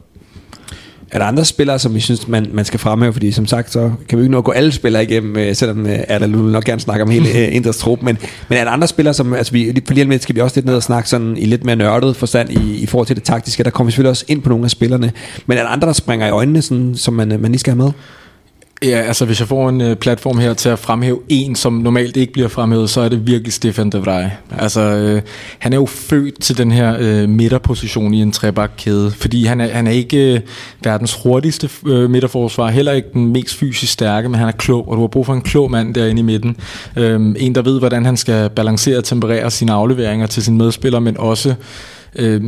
Er 1.12 1.20
der 1.20 1.26
andre 1.26 1.46
spillere, 1.46 1.80
som 1.80 1.96
vi 1.96 2.00
synes, 2.00 2.28
man, 2.28 2.48
man 2.54 2.66
skal 2.66 2.80
fremhæve? 2.80 3.14
Fordi 3.14 3.32
som 3.32 3.46
sagt, 3.46 3.72
så 3.72 3.92
kan 4.10 4.18
vi 4.18 4.24
ikke 4.24 4.32
nå 4.32 4.38
at 4.38 4.44
gå 4.44 4.52
alle 4.52 4.72
spillere 4.72 5.04
igennem, 5.04 5.38
øh, 5.38 5.56
selvom 5.56 5.86
øh, 5.86 6.00
er 6.08 6.20
der 6.20 6.28
nok 6.28 6.64
gerne 6.64 6.82
snakke 6.82 7.04
om 7.04 7.10
hele 7.10 7.30
øh, 7.40 7.56
Indres 7.56 7.78
trup. 7.78 8.02
Men, 8.02 8.18
men 8.50 8.58
er 8.58 8.64
der 8.64 8.72
andre 8.72 8.88
spillere, 8.88 9.14
som, 9.14 9.34
altså 9.34 9.54
vi, 9.54 9.82
for 9.88 9.94
lige 9.94 10.10
lidt 10.10 10.24
skal 10.24 10.36
vi 10.36 10.42
også 10.42 10.58
lidt 10.58 10.66
ned 10.66 10.76
og 10.76 10.84
snakke 10.84 11.10
sådan 11.10 11.38
i 11.38 11.46
lidt 11.46 11.64
mere 11.66 11.76
nørdet 11.76 12.16
forstand 12.16 12.50
i, 12.50 12.76
i 12.76 12.86
forhold 12.86 13.08
til 13.08 13.16
det 13.16 13.24
taktiske. 13.24 13.64
Der 13.64 13.70
kommer 13.70 13.88
vi 13.88 13.92
selvfølgelig 13.92 14.10
også 14.10 14.26
ind 14.28 14.42
på 14.42 14.50
nogle 14.50 14.66
af 14.66 14.72
spillerne. 14.72 15.12
Men 15.46 15.58
er 15.58 15.62
der 15.62 15.70
andre, 15.70 15.88
der 15.88 15.94
springer 15.94 16.28
i 16.28 16.30
øjnene, 16.30 16.62
sådan, 16.62 16.96
som 16.96 17.14
man, 17.14 17.28
man 17.28 17.46
lige 17.52 17.60
skal 17.60 17.74
have 17.74 17.84
med? 17.84 17.92
Ja, 18.86 19.02
altså 19.02 19.26
hvis 19.26 19.40
jeg 19.40 19.48
får 19.48 19.70
en 19.70 19.82
øh, 19.82 19.96
platform 19.96 20.38
her 20.38 20.54
til 20.54 20.70
at 20.70 20.80
fremhæve 20.80 21.20
en, 21.30 21.56
som 21.56 21.74
normalt 21.74 22.18
ikke 22.18 22.34
bliver 22.34 22.48
fremhævet, 22.48 22.90
så 22.90 23.02
er 23.02 23.10
det 23.10 23.28
virkelig 23.28 23.54
Stefan 23.54 23.90
de 23.90 23.98
Vrij. 23.98 24.30
Altså, 24.58 24.82
øh, 24.82 25.22
han 25.60 25.74
er 25.74 25.78
jo 25.78 25.86
født 25.86 26.42
til 26.42 26.58
den 26.58 26.72
her 26.72 26.98
øh, 27.00 27.30
midterposition 27.30 28.14
i 28.14 28.22
en 28.22 28.32
trebakkæde, 28.32 29.12
fordi 29.12 29.46
han 29.46 29.62
er, 29.62 29.68
han 29.68 29.88
er 29.88 29.92
ikke 29.92 30.34
øh, 30.34 30.40
verdens 30.84 31.18
hurtigste 31.24 31.70
øh, 31.88 32.10
midterforsvar, 32.10 32.70
heller 32.70 32.92
ikke 32.92 33.10
den 33.14 33.28
mest 33.28 33.56
fysisk 33.56 33.94
stærke, 33.94 34.30
men 34.30 34.40
han 34.40 34.48
er 34.48 34.52
klog, 34.52 34.90
og 34.90 34.96
du 34.96 35.02
har 35.02 35.08
brug 35.08 35.26
for 35.26 35.34
en 35.34 35.42
klog 35.42 35.72
mand 35.72 35.94
derinde 35.94 36.20
i 36.20 36.24
midten. 36.24 36.58
Øh, 36.98 37.36
en, 37.38 37.56
der 37.56 37.62
ved, 37.62 37.80
hvordan 37.80 38.06
han 38.06 38.18
skal 38.18 38.50
balancere 38.50 38.98
og 38.98 39.04
temperere 39.04 39.52
sine 39.52 39.72
afleveringer 39.72 40.28
til 40.28 40.44
sine 40.44 40.58
medspillere, 40.58 41.02
men 41.02 41.18
også 41.18 41.56
øh, 42.16 42.42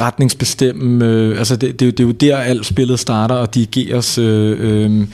retningsbestemme. 0.00 1.04
Øh, 1.04 1.38
altså 1.38 1.56
det, 1.56 1.80
det, 1.80 1.98
det 1.98 2.04
er 2.04 2.08
jo 2.08 2.12
der, 2.12 2.36
alt 2.36 2.66
spillet 2.66 3.00
starter 3.00 3.34
og 3.34 3.54
dirigeres. 3.54 4.18
Øh, 4.18 4.56
øh, 4.60 5.06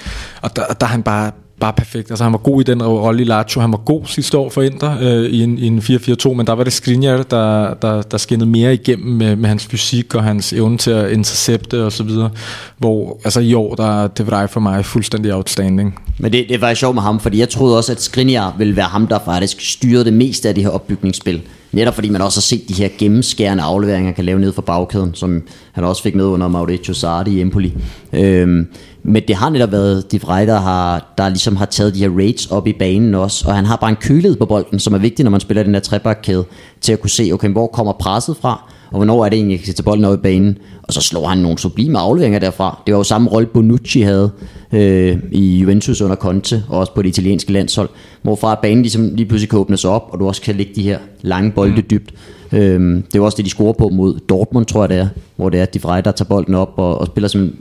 og 0.42 0.56
der, 0.56 0.62
der 0.66 0.86
er 0.86 0.90
han 0.90 1.02
bare 1.02 1.30
bare 1.60 1.72
perfekt. 1.72 2.10
Altså 2.10 2.24
han 2.24 2.32
var 2.32 2.38
god 2.38 2.60
i 2.60 2.64
den 2.64 2.82
rolle 2.82 3.22
i 3.22 3.24
Lazio. 3.24 3.60
Han 3.60 3.72
var 3.72 3.78
god 3.78 4.02
sidste 4.06 4.38
år 4.38 4.50
for 4.50 4.62
Inter 4.62 4.98
øh, 5.00 5.30
i 5.30 5.42
en, 5.42 5.58
i 5.58 5.66
en 5.66 5.78
4-4-2, 5.78 6.32
men 6.32 6.46
der 6.46 6.52
var 6.52 6.64
det 6.64 6.72
Skriniar, 6.72 7.22
der, 7.22 7.74
der, 7.74 8.02
der 8.02 8.18
skinnede 8.18 8.50
mere 8.50 8.74
igennem 8.74 9.16
med, 9.16 9.36
med 9.36 9.48
hans 9.48 9.66
fysik 9.66 10.14
og 10.14 10.22
hans 10.22 10.52
evne 10.52 10.78
til 10.78 10.90
at 10.90 11.10
intercepte 11.10 11.84
og 11.84 11.92
så 11.92 12.02
videre. 12.02 12.30
Hvor 12.78 13.20
altså 13.24 13.40
i 13.40 13.54
år, 13.54 13.74
der 13.74 14.06
det 14.06 14.30
var 14.30 14.46
for 14.46 14.60
mig 14.60 14.84
fuldstændig 14.84 15.34
outstanding. 15.34 15.98
Men 16.18 16.32
det, 16.32 16.46
det 16.48 16.60
var 16.60 16.74
sjovt 16.74 16.94
med 16.94 17.02
ham, 17.02 17.20
fordi 17.20 17.38
jeg 17.38 17.48
troede 17.48 17.76
også, 17.76 17.92
at 17.92 18.02
Skriniar 18.02 18.54
ville 18.58 18.76
være 18.76 18.86
ham, 18.86 19.06
der 19.06 19.18
faktisk 19.24 19.60
styrede 19.60 20.04
det 20.04 20.12
meste 20.12 20.48
af 20.48 20.54
det 20.54 20.64
her 20.64 20.70
opbygningsspil. 20.70 21.42
Netop 21.74 21.94
fordi 21.94 22.08
man 22.08 22.22
også 22.22 22.38
har 22.38 22.42
set 22.42 22.68
de 22.68 22.74
her 22.74 22.88
gennemskærende 22.98 23.62
afleveringer, 23.62 24.06
han 24.06 24.14
kan 24.14 24.24
lave 24.24 24.38
ned 24.38 24.52
for 24.52 24.62
bagkæden, 24.62 25.14
som 25.14 25.42
han 25.72 25.84
også 25.84 26.02
fik 26.02 26.14
med 26.14 26.24
under 26.24 26.48
Mauricio 26.48 26.94
Sardi 26.94 27.30
i 27.30 27.40
Empoli. 27.40 27.74
Øhm, 28.12 28.66
men 29.02 29.22
det 29.28 29.36
har 29.36 29.50
netop 29.50 29.72
været 29.72 30.12
de 30.12 30.20
Vrij, 30.20 30.44
der, 30.44 30.60
har, 30.60 31.14
der 31.18 31.28
ligesom 31.28 31.56
har 31.56 31.66
taget 31.66 31.94
de 31.94 31.98
her 31.98 32.10
raids 32.16 32.46
op 32.46 32.66
i 32.66 32.72
banen 32.72 33.14
også, 33.14 33.48
og 33.48 33.54
han 33.54 33.64
har 33.64 33.76
bare 33.76 33.90
en 33.90 33.96
kølighed 33.96 34.36
på 34.36 34.46
bolden, 34.46 34.78
som 34.78 34.94
er 34.94 34.98
vigtig, 34.98 35.24
når 35.24 35.30
man 35.30 35.40
spiller 35.40 35.62
den 35.62 35.74
der 35.74 35.80
trebakkæde, 35.80 36.44
til 36.80 36.92
at 36.92 37.00
kunne 37.00 37.10
se, 37.10 37.30
okay, 37.32 37.48
hvor 37.48 37.66
kommer 37.66 37.92
presset 37.92 38.36
fra, 38.40 38.70
og 38.94 38.98
hvornår 38.98 39.24
er 39.24 39.28
det 39.28 39.36
egentlig, 39.36 39.58
at 39.60 39.66
sætte 39.66 39.82
bolden 39.82 40.04
op 40.04 40.14
i 40.14 40.22
banen. 40.22 40.58
Og 40.82 40.92
så 40.92 41.00
slår 41.00 41.26
han 41.26 41.38
nogle 41.38 41.58
sublime 41.58 41.98
afleveringer 41.98 42.38
derfra. 42.38 42.82
Det 42.86 42.94
var 42.94 42.98
jo 42.98 43.04
samme 43.04 43.30
rolle, 43.30 43.46
Bonucci 43.46 44.00
havde 44.00 44.30
øh, 44.72 45.18
i 45.32 45.58
Juventus 45.58 46.00
under 46.00 46.16
Conte, 46.16 46.64
og 46.68 46.78
også 46.78 46.94
på 46.94 47.02
det 47.02 47.08
italienske 47.08 47.52
landshold, 47.52 47.88
hvorfra 48.22 48.58
banen 48.62 48.82
ligesom 48.82 49.14
lige 49.14 49.26
pludselig 49.26 49.50
kan 49.50 49.58
åbnes 49.58 49.84
op, 49.84 50.08
og 50.10 50.20
du 50.20 50.28
også 50.28 50.42
kan 50.42 50.54
lægge 50.54 50.72
de 50.76 50.82
her 50.82 50.98
lange 51.22 51.52
bolde 51.52 51.76
mm. 51.76 51.82
dybt. 51.90 52.14
Øh, 52.52 53.02
det 53.12 53.16
er 53.16 53.20
også 53.20 53.36
det, 53.36 53.44
de 53.44 53.50
scorer 53.50 53.72
på 53.72 53.88
mod 53.88 54.18
Dortmund, 54.28 54.66
tror 54.66 54.82
jeg 54.82 54.88
det 54.88 54.98
er, 54.98 55.08
hvor 55.36 55.48
det 55.48 55.60
er 55.60 55.64
De 55.64 55.82
Vrij, 55.82 56.00
der 56.00 56.12
tager 56.12 56.28
bolden 56.28 56.54
op 56.54 56.72
og, 56.76 56.98
og 56.98 57.06
spiller 57.06 57.28
som 57.28 57.54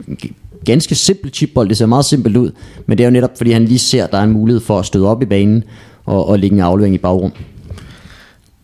ganske 0.64 0.94
simpel 0.94 1.30
chipbold. 1.32 1.68
Det 1.68 1.76
ser 1.76 1.86
meget 1.86 2.04
simpelt 2.04 2.36
ud, 2.36 2.50
men 2.86 2.98
det 2.98 3.04
er 3.04 3.08
jo 3.08 3.12
netop, 3.12 3.36
fordi 3.36 3.50
han 3.50 3.64
lige 3.64 3.78
ser, 3.78 4.04
at 4.04 4.12
der 4.12 4.18
er 4.18 4.22
en 4.22 4.32
mulighed 4.32 4.60
for 4.60 4.78
at 4.78 4.86
støde 4.86 5.08
op 5.08 5.22
i 5.22 5.26
banen 5.26 5.64
og, 6.04 6.28
og 6.28 6.38
lægge 6.38 6.56
en 6.56 6.62
aflevering 6.62 6.94
i 6.94 6.98
bagrum. 6.98 7.32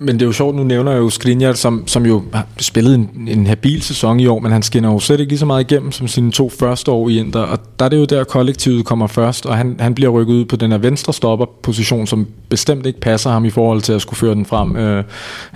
Men 0.03 0.15
det 0.15 0.23
er 0.23 0.27
jo 0.27 0.33
sjovt, 0.33 0.57
nu 0.57 0.65
nævner 0.65 0.93
jeg 0.93 0.99
jo 0.99 1.11
Skriniar, 1.11 1.53
som, 1.53 1.83
som 1.87 2.07
jo 2.07 2.23
har 2.33 2.47
spillet 2.59 2.95
en, 2.95 3.29
en 3.29 3.47
habil 3.47 3.83
sæson 3.83 4.21
i 4.21 4.27
år, 4.27 4.39
men 4.39 4.53
han 4.53 4.63
skinner 4.63 4.93
jo 4.93 4.99
slet 4.99 5.21
ikke 5.21 5.33
lige 5.33 5.39
så 5.39 5.47
meget 5.47 5.73
igennem 5.73 5.93
som 5.93 6.09
sine 6.09 6.33
to 6.33 6.49
første 6.49 6.91
år 6.91 7.09
i 7.09 7.19
Inter, 7.19 7.41
og 7.41 7.59
der 7.79 7.85
er 7.85 7.89
det 7.89 7.97
jo 7.97 8.05
der, 8.05 8.25
kollektivet 8.25 8.85
kommer 8.85 9.07
først, 9.07 9.47
og 9.47 9.57
han, 9.57 9.77
han 9.81 9.95
bliver 9.95 10.11
rykket 10.11 10.35
ud 10.35 10.45
på 10.45 10.57
den 10.57 10.71
her 10.71 10.79
venstre 10.79 11.13
stopperposition, 11.13 12.07
som 12.07 12.27
bestemt 12.49 12.87
ikke 12.87 13.01
passer 13.01 13.31
ham 13.31 13.45
i 13.45 13.51
forhold 13.51 13.83
til 13.83 13.93
at 13.93 14.03
skulle 14.03 14.19
føre 14.19 14.35
den 14.35 14.47
frem 14.47 14.77
øh, 14.77 15.05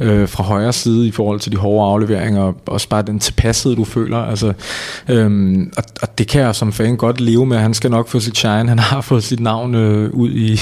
øh, 0.01 0.29
fra 0.29 0.43
højre 0.43 0.73
side 0.73 1.09
i 1.09 1.11
forhold 1.11 1.41
til 1.41 1.53
de 1.53 1.57
hårde 1.57 1.93
afleveringer, 1.93 2.43
og 2.43 2.55
også 2.67 2.89
bare 2.89 3.03
den 3.03 3.19
tilpassede, 3.19 3.77
du 3.77 3.85
føler. 3.85 4.19
Altså, 4.19 4.53
øhm, 5.09 5.73
og, 5.77 5.85
og 6.03 6.19
det 6.19 6.29
kan 6.29 6.41
jeg 6.41 6.55
som 6.55 6.73
fan 6.73 6.97
godt 6.97 7.21
leve 7.21 7.47
med. 7.47 7.57
Han 7.57 7.75
skal 7.75 7.91
nok 7.91 8.09
få 8.09 8.21
sit 8.21 8.37
shine. 8.37 8.69
Han 8.69 8.79
har 8.79 9.01
fået 9.01 9.25
sit 9.25 9.41
navn 9.41 9.75
øh, 9.75 10.11
ud 10.11 10.31
i, 10.31 10.61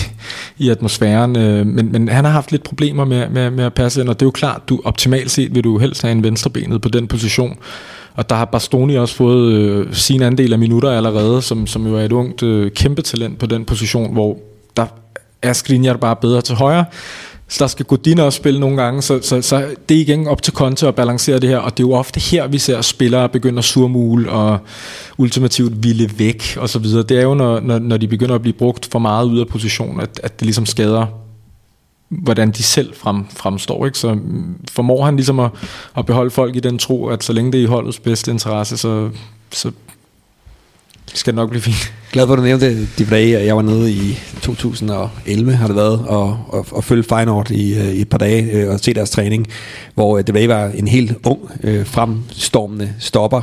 i 0.59 0.69
atmosfæren, 0.69 1.37
øh, 1.37 1.67
men, 1.67 1.93
men 1.93 2.09
han 2.09 2.25
har 2.25 2.33
haft 2.33 2.51
lidt 2.53 2.63
problemer 2.63 3.05
med, 3.05 3.29
med, 3.29 3.51
med 3.51 3.72
at 3.73 3.77
passe 3.77 4.01
ind, 4.01 4.09
og 4.09 4.21
det 4.21 4.25
er 4.25 4.27
jo 4.27 4.31
klart, 4.31 4.69
du 4.69 4.81
optimalt 4.85 5.31
set 5.31 5.55
vil 5.55 5.65
du 5.65 5.79
helst 5.79 6.03
have 6.03 6.13
en 6.13 6.23
venstrebenet 6.23 6.81
på 6.81 6.89
den 6.89 7.07
position. 7.09 7.57
Og 8.15 8.31
der 8.31 8.37
har 8.37 8.45
Bastoni 8.45 8.97
også 8.97 9.15
fået 9.15 9.53
øh, 9.53 9.95
sin 9.95 10.23
andel 10.23 10.53
af 10.53 10.59
minutter 10.59 10.91
allerede, 10.91 11.43
som, 11.43 11.67
som 11.67 11.87
jo 11.87 11.97
er 11.97 12.05
et 12.05 12.13
ungt 12.13 12.43
øh, 12.43 12.71
kæmpe 12.71 13.03
talent 13.03 13.39
på 13.39 13.47
den 13.47 13.65
position, 13.65 14.13
hvor 14.13 14.39
der 14.77 14.87
er 15.43 15.53
Skriniar 15.53 15.97
bare 15.97 16.17
bedre 16.17 16.41
til 16.41 16.55
højre. 16.55 16.85
Så 17.49 17.65
der 17.65 17.67
skal 17.67 17.87
Godin 17.87 18.19
også 18.19 18.37
spille 18.37 18.61
nogle 18.61 18.83
gange, 18.83 19.03
så, 19.03 19.19
så, 19.23 19.43
så 19.43 19.65
det 19.89 19.97
er 19.97 20.01
igen 20.01 20.27
op 20.27 20.43
til 20.43 20.53
Conte 20.53 20.89
at 20.89 20.95
balancere 20.95 21.39
det 21.39 21.49
her, 21.49 21.59
og 21.59 21.77
det 21.77 21.85
er 21.85 21.89
jo 21.89 21.95
ofte 21.95 22.21
her, 22.21 22.47
vi 22.47 22.59
ser 22.59 22.81
spillere 22.81 23.29
begynde 23.29 23.59
at 23.59 23.65
surmule 23.65 24.31
og 24.31 24.59
ultimativt 25.19 25.85
ville 25.85 26.11
væk 26.19 26.57
og 26.57 26.69
så 26.69 26.79
videre. 26.79 27.03
Det 27.03 27.19
er 27.19 27.23
jo, 27.23 27.35
når, 27.35 27.61
når, 27.61 27.79
når 27.79 27.97
de 27.97 28.09
begynder 28.09 28.35
at 28.35 28.43
blive 28.43 28.55
brugt 28.55 28.89
for 28.93 28.99
meget 28.99 29.27
ud 29.27 29.41
af 29.41 29.47
position, 29.47 30.01
at, 30.01 30.21
at 30.23 30.41
det 30.41 30.47
ligesom 30.47 30.67
skader 30.67 31.22
hvordan 32.19 32.51
de 32.51 32.63
selv 32.63 32.95
frem, 32.95 33.25
fremstår. 33.37 33.87
Ikke? 33.87 33.99
Så 33.99 34.15
mm, 34.15 34.57
formår 34.71 35.05
han 35.05 35.17
ligesom 35.17 35.41
at, 35.41 35.51
at 35.97 36.07
beholde 36.07 36.31
folk 36.31 36.57
i 36.57 36.61
den 36.61 36.79
tro, 36.79 37.07
at 37.07 37.25
så 37.25 37.33
længe 37.33 37.53
det 37.53 37.59
er 37.59 37.65
i 37.65 37.67
holdets 37.67 38.01
bedste 38.01 38.31
interesse, 38.31 38.77
så, 38.77 39.11
så 39.51 39.73
skal 41.15 41.33
det 41.33 41.37
nok 41.37 41.51
blive 41.51 41.63
fint. 41.63 41.93
Glad 42.13 42.27
for, 42.27 42.33
at 42.33 42.39
du 42.39 42.43
nævnte 42.43 42.87
de 42.99 43.05
dage. 43.11 43.45
Jeg 43.45 43.57
var 43.57 43.63
nede 43.63 43.93
i 43.93 44.19
2011, 44.43 45.53
har 45.53 45.67
det 45.67 45.77
været, 45.77 46.05
og, 46.07 46.39
og, 46.49 46.67
og 46.71 46.85
følge 46.85 47.03
Feyenoord 47.03 47.51
i, 47.51 47.79
øh, 47.79 47.89
i 47.89 48.01
et 48.01 48.09
par 48.09 48.19
dage 48.19 48.53
øh, 48.53 48.71
og 48.71 48.81
se 48.81 48.95
deres 48.95 49.11
træning, 49.11 49.47
hvor 49.95 50.19
øh, 50.19 50.27
det 50.27 50.49
var 50.49 50.67
en 50.67 50.89
helt 50.89 51.17
ung, 51.27 51.41
øh, 51.63 51.87
fremstormende 51.87 52.95
stopper, 52.99 53.43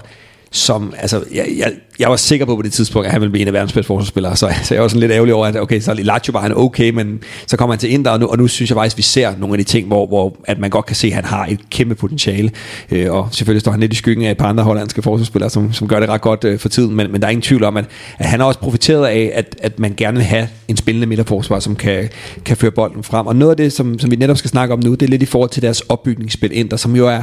som, 0.52 0.94
altså, 0.98 1.24
jeg, 1.34 1.48
jeg, 1.58 1.74
jeg 2.00 2.10
var 2.10 2.16
sikker 2.16 2.46
på 2.46 2.56
på 2.56 2.62
det 2.62 2.74
tidspunkt, 2.74 3.06
at 3.06 3.12
han 3.12 3.22
ville 3.22 3.32
blive 3.32 3.42
en 3.42 3.48
af 3.48 3.54
verdens 3.54 3.74
bedste 3.74 3.88
forsvarsspillere, 3.88 4.36
så, 4.36 4.54
så 4.64 4.74
jeg 4.74 4.82
var 4.82 4.88
sådan 4.88 5.00
lidt 5.00 5.12
ærgerlig 5.12 5.34
over, 5.34 5.48
at 5.48 5.56
okay, 5.56 5.80
så 5.80 5.94
Lazio 5.94 6.32
var 6.32 6.42
han 6.42 6.58
okay, 6.58 6.90
men 6.90 7.20
så 7.48 7.58
kommer 7.58 7.74
han 7.74 7.80
til 7.80 7.92
Inter, 7.92 8.12
og 8.12 8.20
nu, 8.20 8.28
og 8.28 8.38
nu 8.38 8.48
synes 8.48 8.70
jeg 8.70 8.76
faktisk, 8.76 8.94
at 8.94 8.98
vi 8.98 9.04
ser 9.04 9.34
nogle 9.38 9.54
af 9.54 9.58
de 9.58 9.64
ting, 9.64 9.88
hvor, 9.88 10.08
hvor 10.08 10.36
at 10.44 10.60
man 10.60 10.70
godt 10.70 10.86
kan 10.86 10.96
se, 10.96 11.08
at 11.08 11.14
han 11.14 11.26
har 11.26 11.46
et 11.46 11.60
kæmpe 11.70 11.96
potentiale, 11.96 12.52
øh, 12.92 13.12
og 13.12 13.28
selvfølgelig 13.32 13.62
står 13.62 13.72
han 13.72 13.80
lidt 13.80 13.94
i 13.94 13.96
skyggen 13.96 14.26
af 14.26 14.32
et 14.32 14.38
par 14.38 14.48
andre 14.48 14.64
hollandske 14.64 15.02
forsvarsspillere, 15.02 15.50
som, 15.50 15.74
som 15.74 15.88
gør 15.88 16.00
det 16.00 16.10
ret 16.10 16.22
godt 16.22 16.44
øh, 16.44 16.60
for 16.60 16.70
tiden, 16.70 16.96
men, 16.96 17.12
men 17.12 17.22
der 17.22 17.28
er 17.28 17.32
ingen 17.32 17.42
tvivl 17.42 17.64
om, 17.64 17.78
at, 17.78 17.86
at 18.20 18.26
han 18.26 18.40
har 18.40 18.48
også 18.48 18.60
profiteret 18.60 19.08
af, 19.08 19.32
at, 19.34 19.56
at 19.62 19.80
man 19.80 19.94
gerne 19.98 20.18
vil 20.18 20.26
have 20.26 20.48
en 20.68 20.78
spillende 20.78 21.08
midterforsvar, 21.08 21.60
som 21.60 21.76
kan, 21.76 22.10
kan 22.46 22.58
føre 22.58 22.72
bolden 22.72 23.04
frem, 23.04 23.28
og 23.28 23.36
noget 23.36 23.52
af 23.52 23.58
det, 23.58 23.74
som, 23.74 24.00
som 24.00 24.12
vi 24.12 24.16
netop 24.16 24.38
skal 24.38 24.50
snakke 24.50 24.74
om 24.74 24.80
nu, 24.84 24.92
det 24.92 25.02
er 25.02 25.08
lidt 25.08 25.22
i 25.24 25.26
forhold 25.26 25.50
til 25.50 25.62
deres 25.62 25.82
opbygningsspil 25.82 26.52
Inter, 26.54 26.78
som 26.78 26.96
jo 26.96 27.08
er, 27.08 27.22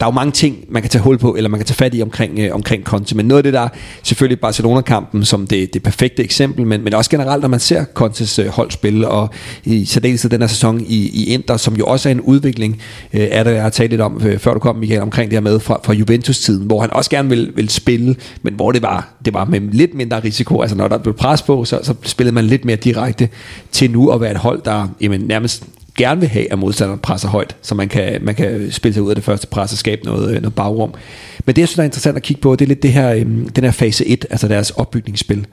der 0.00 0.06
er 0.06 0.10
jo 0.10 0.14
mange 0.14 0.32
ting, 0.32 0.56
man 0.68 0.82
kan 0.82 0.90
tage 0.90 1.02
hul 1.02 1.18
på, 1.18 1.34
eller 1.34 1.50
man 1.50 1.60
kan 1.60 1.66
tage 1.66 1.76
fat 1.76 1.94
i 1.94 2.02
omkring, 2.02 2.38
øh, 2.38 2.54
omkring 2.54 2.84
Conte, 2.84 3.16
men 3.16 3.26
noget 3.26 3.38
af 3.38 3.42
det, 3.42 3.52
der 3.52 3.68
selvfølgelig 4.16 4.40
Barcelona 4.40 4.80
kampen 4.80 5.24
som 5.24 5.46
det, 5.46 5.74
det 5.74 5.82
perfekte 5.82 6.24
eksempel, 6.24 6.66
men, 6.66 6.84
men 6.84 6.94
også 6.94 7.10
generelt, 7.10 7.42
når 7.42 7.48
man 7.48 7.60
ser 7.60 7.84
Contes 7.84 8.38
øh, 8.38 8.46
holdspil, 8.46 9.04
og 9.04 9.30
i 9.64 9.84
særdeleshed 9.84 10.30
den 10.30 10.40
her 10.40 10.48
sæson 10.48 10.80
i, 10.80 11.10
i 11.12 11.24
Inter, 11.24 11.56
som 11.56 11.76
jo 11.76 11.86
også 11.86 12.08
er 12.08 12.10
en 12.10 12.20
udvikling, 12.20 12.80
øh, 13.12 13.20
er 13.30 13.44
det, 13.44 13.54
jeg 13.54 13.62
har 13.62 13.70
talt 13.70 13.90
lidt 13.90 14.00
om, 14.00 14.22
øh, 14.24 14.38
før 14.38 14.54
du 14.54 14.58
kom, 14.58 14.76
Michael, 14.76 15.02
omkring 15.02 15.30
det 15.30 15.36
her 15.36 15.40
med 15.40 15.60
fra, 15.60 15.80
fra 15.84 15.92
Juventus-tiden, 15.92 16.66
hvor 16.66 16.80
han 16.80 16.92
også 16.92 17.10
gerne 17.10 17.28
vil, 17.28 17.52
vil 17.56 17.68
spille, 17.68 18.16
men 18.42 18.54
hvor 18.54 18.72
det 18.72 18.82
var, 18.82 19.08
det 19.24 19.34
var 19.34 19.44
med 19.44 19.60
lidt 19.60 19.94
mindre 19.94 20.20
risiko, 20.20 20.60
altså 20.60 20.76
når 20.76 20.88
der 20.88 20.98
blev 20.98 21.14
pres 21.14 21.42
på, 21.42 21.64
så, 21.64 21.80
så 21.82 21.94
spillede 22.02 22.34
man 22.34 22.44
lidt 22.44 22.64
mere 22.64 22.76
direkte 22.76 23.28
til 23.72 23.90
nu 23.90 24.10
at 24.10 24.20
være 24.20 24.30
et 24.30 24.36
hold, 24.36 24.62
der 24.64 24.88
jamen, 25.00 25.20
nærmest 25.20 25.64
gerne 25.96 26.20
vil 26.20 26.28
have, 26.28 26.52
at 26.52 26.58
modstanderen 26.58 27.00
presser 27.00 27.28
højt, 27.28 27.56
så 27.62 27.74
man 27.74 27.88
kan, 27.88 28.18
man 28.22 28.34
kan 28.34 28.72
spille 28.72 28.94
sig 28.94 29.02
ud 29.02 29.10
af 29.10 29.14
det 29.14 29.24
første 29.24 29.46
pres 29.46 29.72
og 29.72 29.78
skabe 29.78 30.04
noget, 30.04 30.34
øh, 30.34 30.42
noget 30.42 30.54
bagrum. 30.54 30.94
Men 31.46 31.56
det, 31.56 31.62
jeg 31.62 31.68
synes, 31.68 31.78
er 31.78 31.82
interessant 31.82 32.16
at 32.16 32.22
kigge 32.22 32.42
på, 32.42 32.56
det 32.56 32.64
er 32.64 32.68
lidt 32.68 32.82
det 32.82 32.92
her, 32.92 33.12
øhm, 33.12 33.48
den 33.48 33.64
her 33.64 33.70
fase 33.70 34.06
1, 34.06 34.26
altså 34.30 34.48
deres 34.48 34.70
opbygningsspil. 34.70 35.46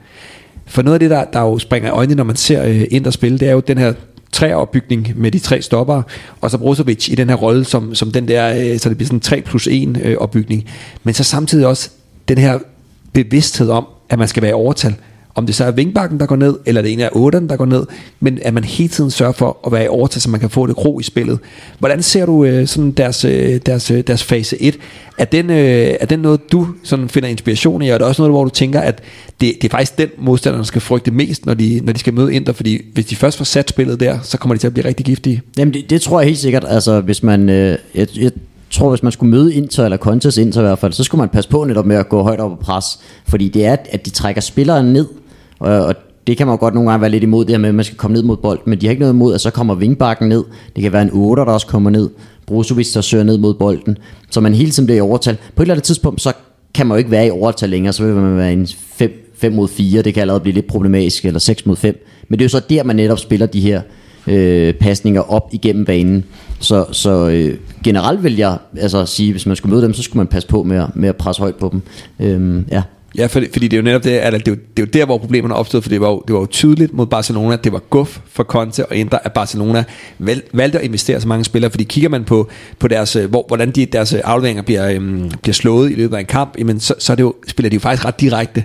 For 0.66 0.82
noget 0.82 0.94
af 0.94 1.00
det, 1.00 1.10
der, 1.10 1.24
der 1.24 1.40
jo 1.40 1.58
springer 1.58 1.88
i 1.88 1.92
øjnene, 1.92 2.16
når 2.16 2.24
man 2.24 2.36
ser 2.36 2.64
øh, 2.64 2.84
Inter 2.90 3.10
spille, 3.10 3.38
det 3.38 3.48
er 3.48 3.52
jo 3.52 3.60
den 3.60 3.78
her 3.78 3.92
træopbygning 4.32 5.12
med 5.16 5.30
de 5.30 5.38
tre 5.38 5.62
stopper, 5.62 6.02
og 6.40 6.50
så 6.50 6.58
Brozovic 6.58 7.08
i 7.08 7.14
den 7.14 7.28
her 7.28 7.36
rolle 7.36 7.64
som, 7.64 7.94
som 7.94 8.12
den 8.12 8.28
der, 8.28 8.72
øh, 8.72 8.78
så 8.78 8.88
det 8.88 8.96
bliver 8.96 9.06
sådan 9.06 9.16
en 9.16 9.20
3 9.20 9.40
plus 9.40 9.68
1 9.70 10.00
øh, 10.04 10.16
opbygning. 10.16 10.64
Men 11.04 11.14
så 11.14 11.24
samtidig 11.24 11.66
også 11.66 11.90
den 12.28 12.38
her 12.38 12.58
bevidsthed 13.12 13.70
om, 13.70 13.86
at 14.10 14.18
man 14.18 14.28
skal 14.28 14.42
være 14.42 14.50
i 14.50 14.54
overtal. 14.54 14.94
Om 15.36 15.46
det 15.46 15.54
så 15.54 15.64
er 15.64 15.70
vingbakken, 15.70 16.20
der 16.20 16.26
går 16.26 16.36
ned, 16.36 16.56
eller 16.66 16.82
det 16.82 16.92
ene 16.92 17.02
er 17.02 17.08
otteren, 17.12 17.48
der 17.48 17.56
går 17.56 17.64
ned, 17.64 17.86
men 18.20 18.38
at 18.42 18.54
man 18.54 18.64
hele 18.64 18.88
tiden 18.88 19.10
sørger 19.10 19.32
for 19.32 19.58
at 19.66 19.72
være 19.72 19.84
i 19.84 19.88
overtag, 19.88 20.22
så 20.22 20.30
man 20.30 20.40
kan 20.40 20.50
få 20.50 20.66
det 20.66 20.84
ro 20.84 21.00
i 21.00 21.02
spillet. 21.02 21.38
Hvordan 21.78 22.02
ser 22.02 22.26
du 22.26 22.44
øh, 22.44 22.66
sådan 22.66 22.90
deres, 22.90 23.24
øh, 23.24 23.60
deres, 23.66 23.90
øh, 23.90 24.00
deres 24.06 24.24
fase 24.24 24.62
1? 24.62 24.78
Er 25.18 25.24
den, 25.24 25.50
øh, 25.50 25.94
er 26.00 26.06
den 26.06 26.18
noget, 26.18 26.52
du 26.52 26.68
sådan 26.82 27.08
finder 27.08 27.28
inspiration 27.28 27.82
i, 27.82 27.88
og 27.88 27.94
er 27.94 27.98
det 27.98 28.06
også 28.06 28.22
noget, 28.22 28.32
hvor 28.32 28.44
du 28.44 28.50
tænker, 28.50 28.80
at 28.80 29.02
det, 29.40 29.52
det 29.62 29.64
er 29.64 29.70
faktisk 29.70 29.98
den 29.98 30.08
modstander, 30.18 30.58
der 30.58 30.64
skal 30.64 30.80
frygte 30.80 31.10
mest, 31.10 31.46
når 31.46 31.54
de, 31.54 31.80
når 31.84 31.92
de 31.92 31.98
skal 31.98 32.14
møde 32.14 32.34
Inter, 32.34 32.52
fordi 32.52 32.80
hvis 32.94 33.06
de 33.06 33.16
først 33.16 33.36
får 33.36 33.44
sat 33.44 33.68
spillet 33.68 34.00
der, 34.00 34.18
så 34.22 34.38
kommer 34.38 34.54
de 34.54 34.60
til 34.60 34.66
at 34.66 34.72
blive 34.72 34.88
rigtig 34.88 35.06
giftige. 35.06 35.42
Jamen 35.58 35.74
det, 35.74 35.90
det 35.90 36.00
tror 36.00 36.20
jeg 36.20 36.26
helt 36.26 36.38
sikkert, 36.38 36.64
altså 36.68 37.00
hvis 37.00 37.22
man, 37.22 37.48
øh, 37.48 37.78
jeg, 37.94 38.08
jeg 38.16 38.32
tror, 38.70 38.88
hvis 38.88 39.02
man 39.02 39.12
skulle 39.12 39.30
møde 39.30 39.54
Inter, 39.54 39.84
eller 39.84 39.96
Contes 39.96 40.36
Inter 40.36 40.60
i 40.60 40.64
hvert 40.64 40.78
fald, 40.78 40.92
så 40.92 41.04
skulle 41.04 41.18
man 41.18 41.28
passe 41.28 41.50
på 41.50 41.64
netop 41.64 41.86
med 41.86 41.96
at 41.96 42.08
gå 42.08 42.22
højt 42.22 42.40
op 42.40 42.50
og 42.50 42.58
pres, 42.58 42.84
fordi 43.26 43.48
det 43.48 43.64
er, 43.64 43.76
at 43.90 44.04
de 44.04 44.10
trækker 44.10 44.40
spilleren 44.40 44.92
ned, 44.92 45.06
og, 45.58 45.84
og 45.84 45.94
det 46.26 46.36
kan 46.36 46.46
man 46.46 46.58
godt 46.58 46.74
nogle 46.74 46.90
gange 46.90 47.00
være 47.00 47.10
lidt 47.10 47.22
imod 47.22 47.44
det 47.44 47.52
her 47.52 47.58
med, 47.58 47.68
at 47.68 47.74
man 47.74 47.84
skal 47.84 47.98
komme 47.98 48.14
ned 48.14 48.22
mod 48.22 48.36
bolden, 48.36 48.70
men 48.70 48.80
de 48.80 48.86
har 48.86 48.90
ikke 48.90 49.00
noget 49.00 49.14
imod, 49.14 49.34
at 49.34 49.40
så 49.40 49.50
kommer 49.50 49.74
vingbakken 49.74 50.28
ned. 50.28 50.44
Det 50.74 50.82
kan 50.82 50.92
være 50.92 51.02
en 51.02 51.10
8, 51.12 51.40
der 51.40 51.52
også 51.52 51.66
kommer 51.66 51.90
ned. 51.90 52.10
Brozovic, 52.46 52.92
der 52.92 53.00
søger 53.00 53.24
ned 53.24 53.38
mod 53.38 53.54
bolden. 53.54 53.98
Så 54.30 54.40
man 54.40 54.54
hele 54.54 54.70
tiden 54.70 54.86
bliver 54.86 54.98
i 54.98 55.00
overtal. 55.00 55.36
På 55.56 55.62
et 55.62 55.64
eller 55.64 55.74
andet 55.74 55.84
tidspunkt, 55.84 56.20
så 56.20 56.32
kan 56.74 56.86
man 56.86 56.94
jo 56.94 56.98
ikke 56.98 57.10
være 57.10 57.26
i 57.26 57.30
overtal 57.30 57.70
længere, 57.70 57.92
så 57.92 58.04
vil 58.04 58.14
man 58.14 58.36
være 58.36 58.52
en 58.52 58.68
5, 58.94 59.32
5 59.34 59.52
mod 59.52 59.68
4. 59.68 60.02
Det 60.02 60.14
kan 60.14 60.20
allerede 60.20 60.40
blive 60.40 60.54
lidt 60.54 60.66
problematisk, 60.66 61.24
eller 61.24 61.40
6 61.40 61.66
mod 61.66 61.76
5. 61.76 62.06
Men 62.28 62.38
det 62.38 62.44
er 62.44 62.46
jo 62.46 62.48
så 62.48 62.60
der, 62.70 62.84
man 62.84 62.96
netop 62.96 63.18
spiller 63.18 63.46
de 63.46 63.60
her 63.60 63.80
øh, 64.26 64.74
pasninger 64.74 65.32
op 65.32 65.48
igennem 65.52 65.84
banen. 65.84 66.24
Så, 66.60 66.86
så 66.92 67.28
øh, 67.28 67.56
generelt 67.84 68.24
vil 68.24 68.36
jeg 68.36 68.58
altså 68.76 69.06
sige, 69.06 69.32
hvis 69.32 69.46
man 69.46 69.56
skulle 69.56 69.74
møde 69.74 69.84
dem, 69.84 69.94
så 69.94 70.02
skulle 70.02 70.20
man 70.20 70.26
passe 70.26 70.48
på 70.48 70.62
med 70.62 70.76
at, 70.76 70.96
med 70.96 71.08
at 71.08 71.16
presse 71.16 71.42
højt 71.42 71.54
på 71.54 71.68
dem. 71.72 71.82
Øhm, 72.20 72.66
ja. 72.70 72.82
Ja, 73.18 73.26
fordi, 73.26 73.46
fordi 73.52 73.68
det 73.68 73.76
er 73.76 73.80
jo 73.80 73.84
netop 73.84 74.04
det, 74.04 74.10
at 74.10 74.32
det 74.32 74.48
er 74.48 74.52
jo, 74.52 74.56
det 74.76 74.82
er 74.82 74.86
jo 74.86 74.90
der, 74.92 75.06
hvor 75.06 75.18
problemerne 75.18 75.54
opstod, 75.54 75.82
for 75.82 75.88
det 75.88 76.00
var, 76.00 76.08
jo, 76.08 76.22
det 76.26 76.34
var 76.34 76.40
jo 76.40 76.46
tydeligt 76.46 76.92
mod 76.92 77.06
Barcelona, 77.06 77.52
at 77.52 77.64
det 77.64 77.72
var 77.72 77.78
guf 77.78 78.18
for 78.26 78.44
Conte 78.44 78.86
og 78.86 78.96
Inter, 78.96 79.18
at 79.24 79.32
Barcelona 79.32 79.84
valg, 80.18 80.48
valgte 80.52 80.78
at 80.78 80.84
investere 80.84 81.20
så 81.20 81.28
mange 81.28 81.44
spillere, 81.44 81.70
fordi 81.70 81.84
kigger 81.84 82.10
man 82.10 82.24
på, 82.24 82.48
på 82.78 82.88
deres, 82.88 83.16
øh, 83.16 83.30
hvor, 83.30 83.44
hvordan 83.48 83.70
de, 83.70 83.86
deres 83.86 84.12
øh, 84.12 84.20
afleveringer 84.24 84.62
bliver, 84.62 84.90
øhm, 84.90 85.30
bliver 85.42 85.54
slået 85.54 85.90
i 85.90 85.94
løbet 85.94 86.16
af 86.16 86.20
en 86.20 86.26
kamp, 86.26 86.54
jamen 86.58 86.80
så, 86.80 86.94
så 86.98 87.12
er 87.12 87.16
det 87.16 87.22
jo, 87.22 87.34
spiller 87.46 87.70
de 87.70 87.74
jo 87.74 87.80
faktisk 87.80 88.04
ret 88.04 88.20
direkte, 88.20 88.64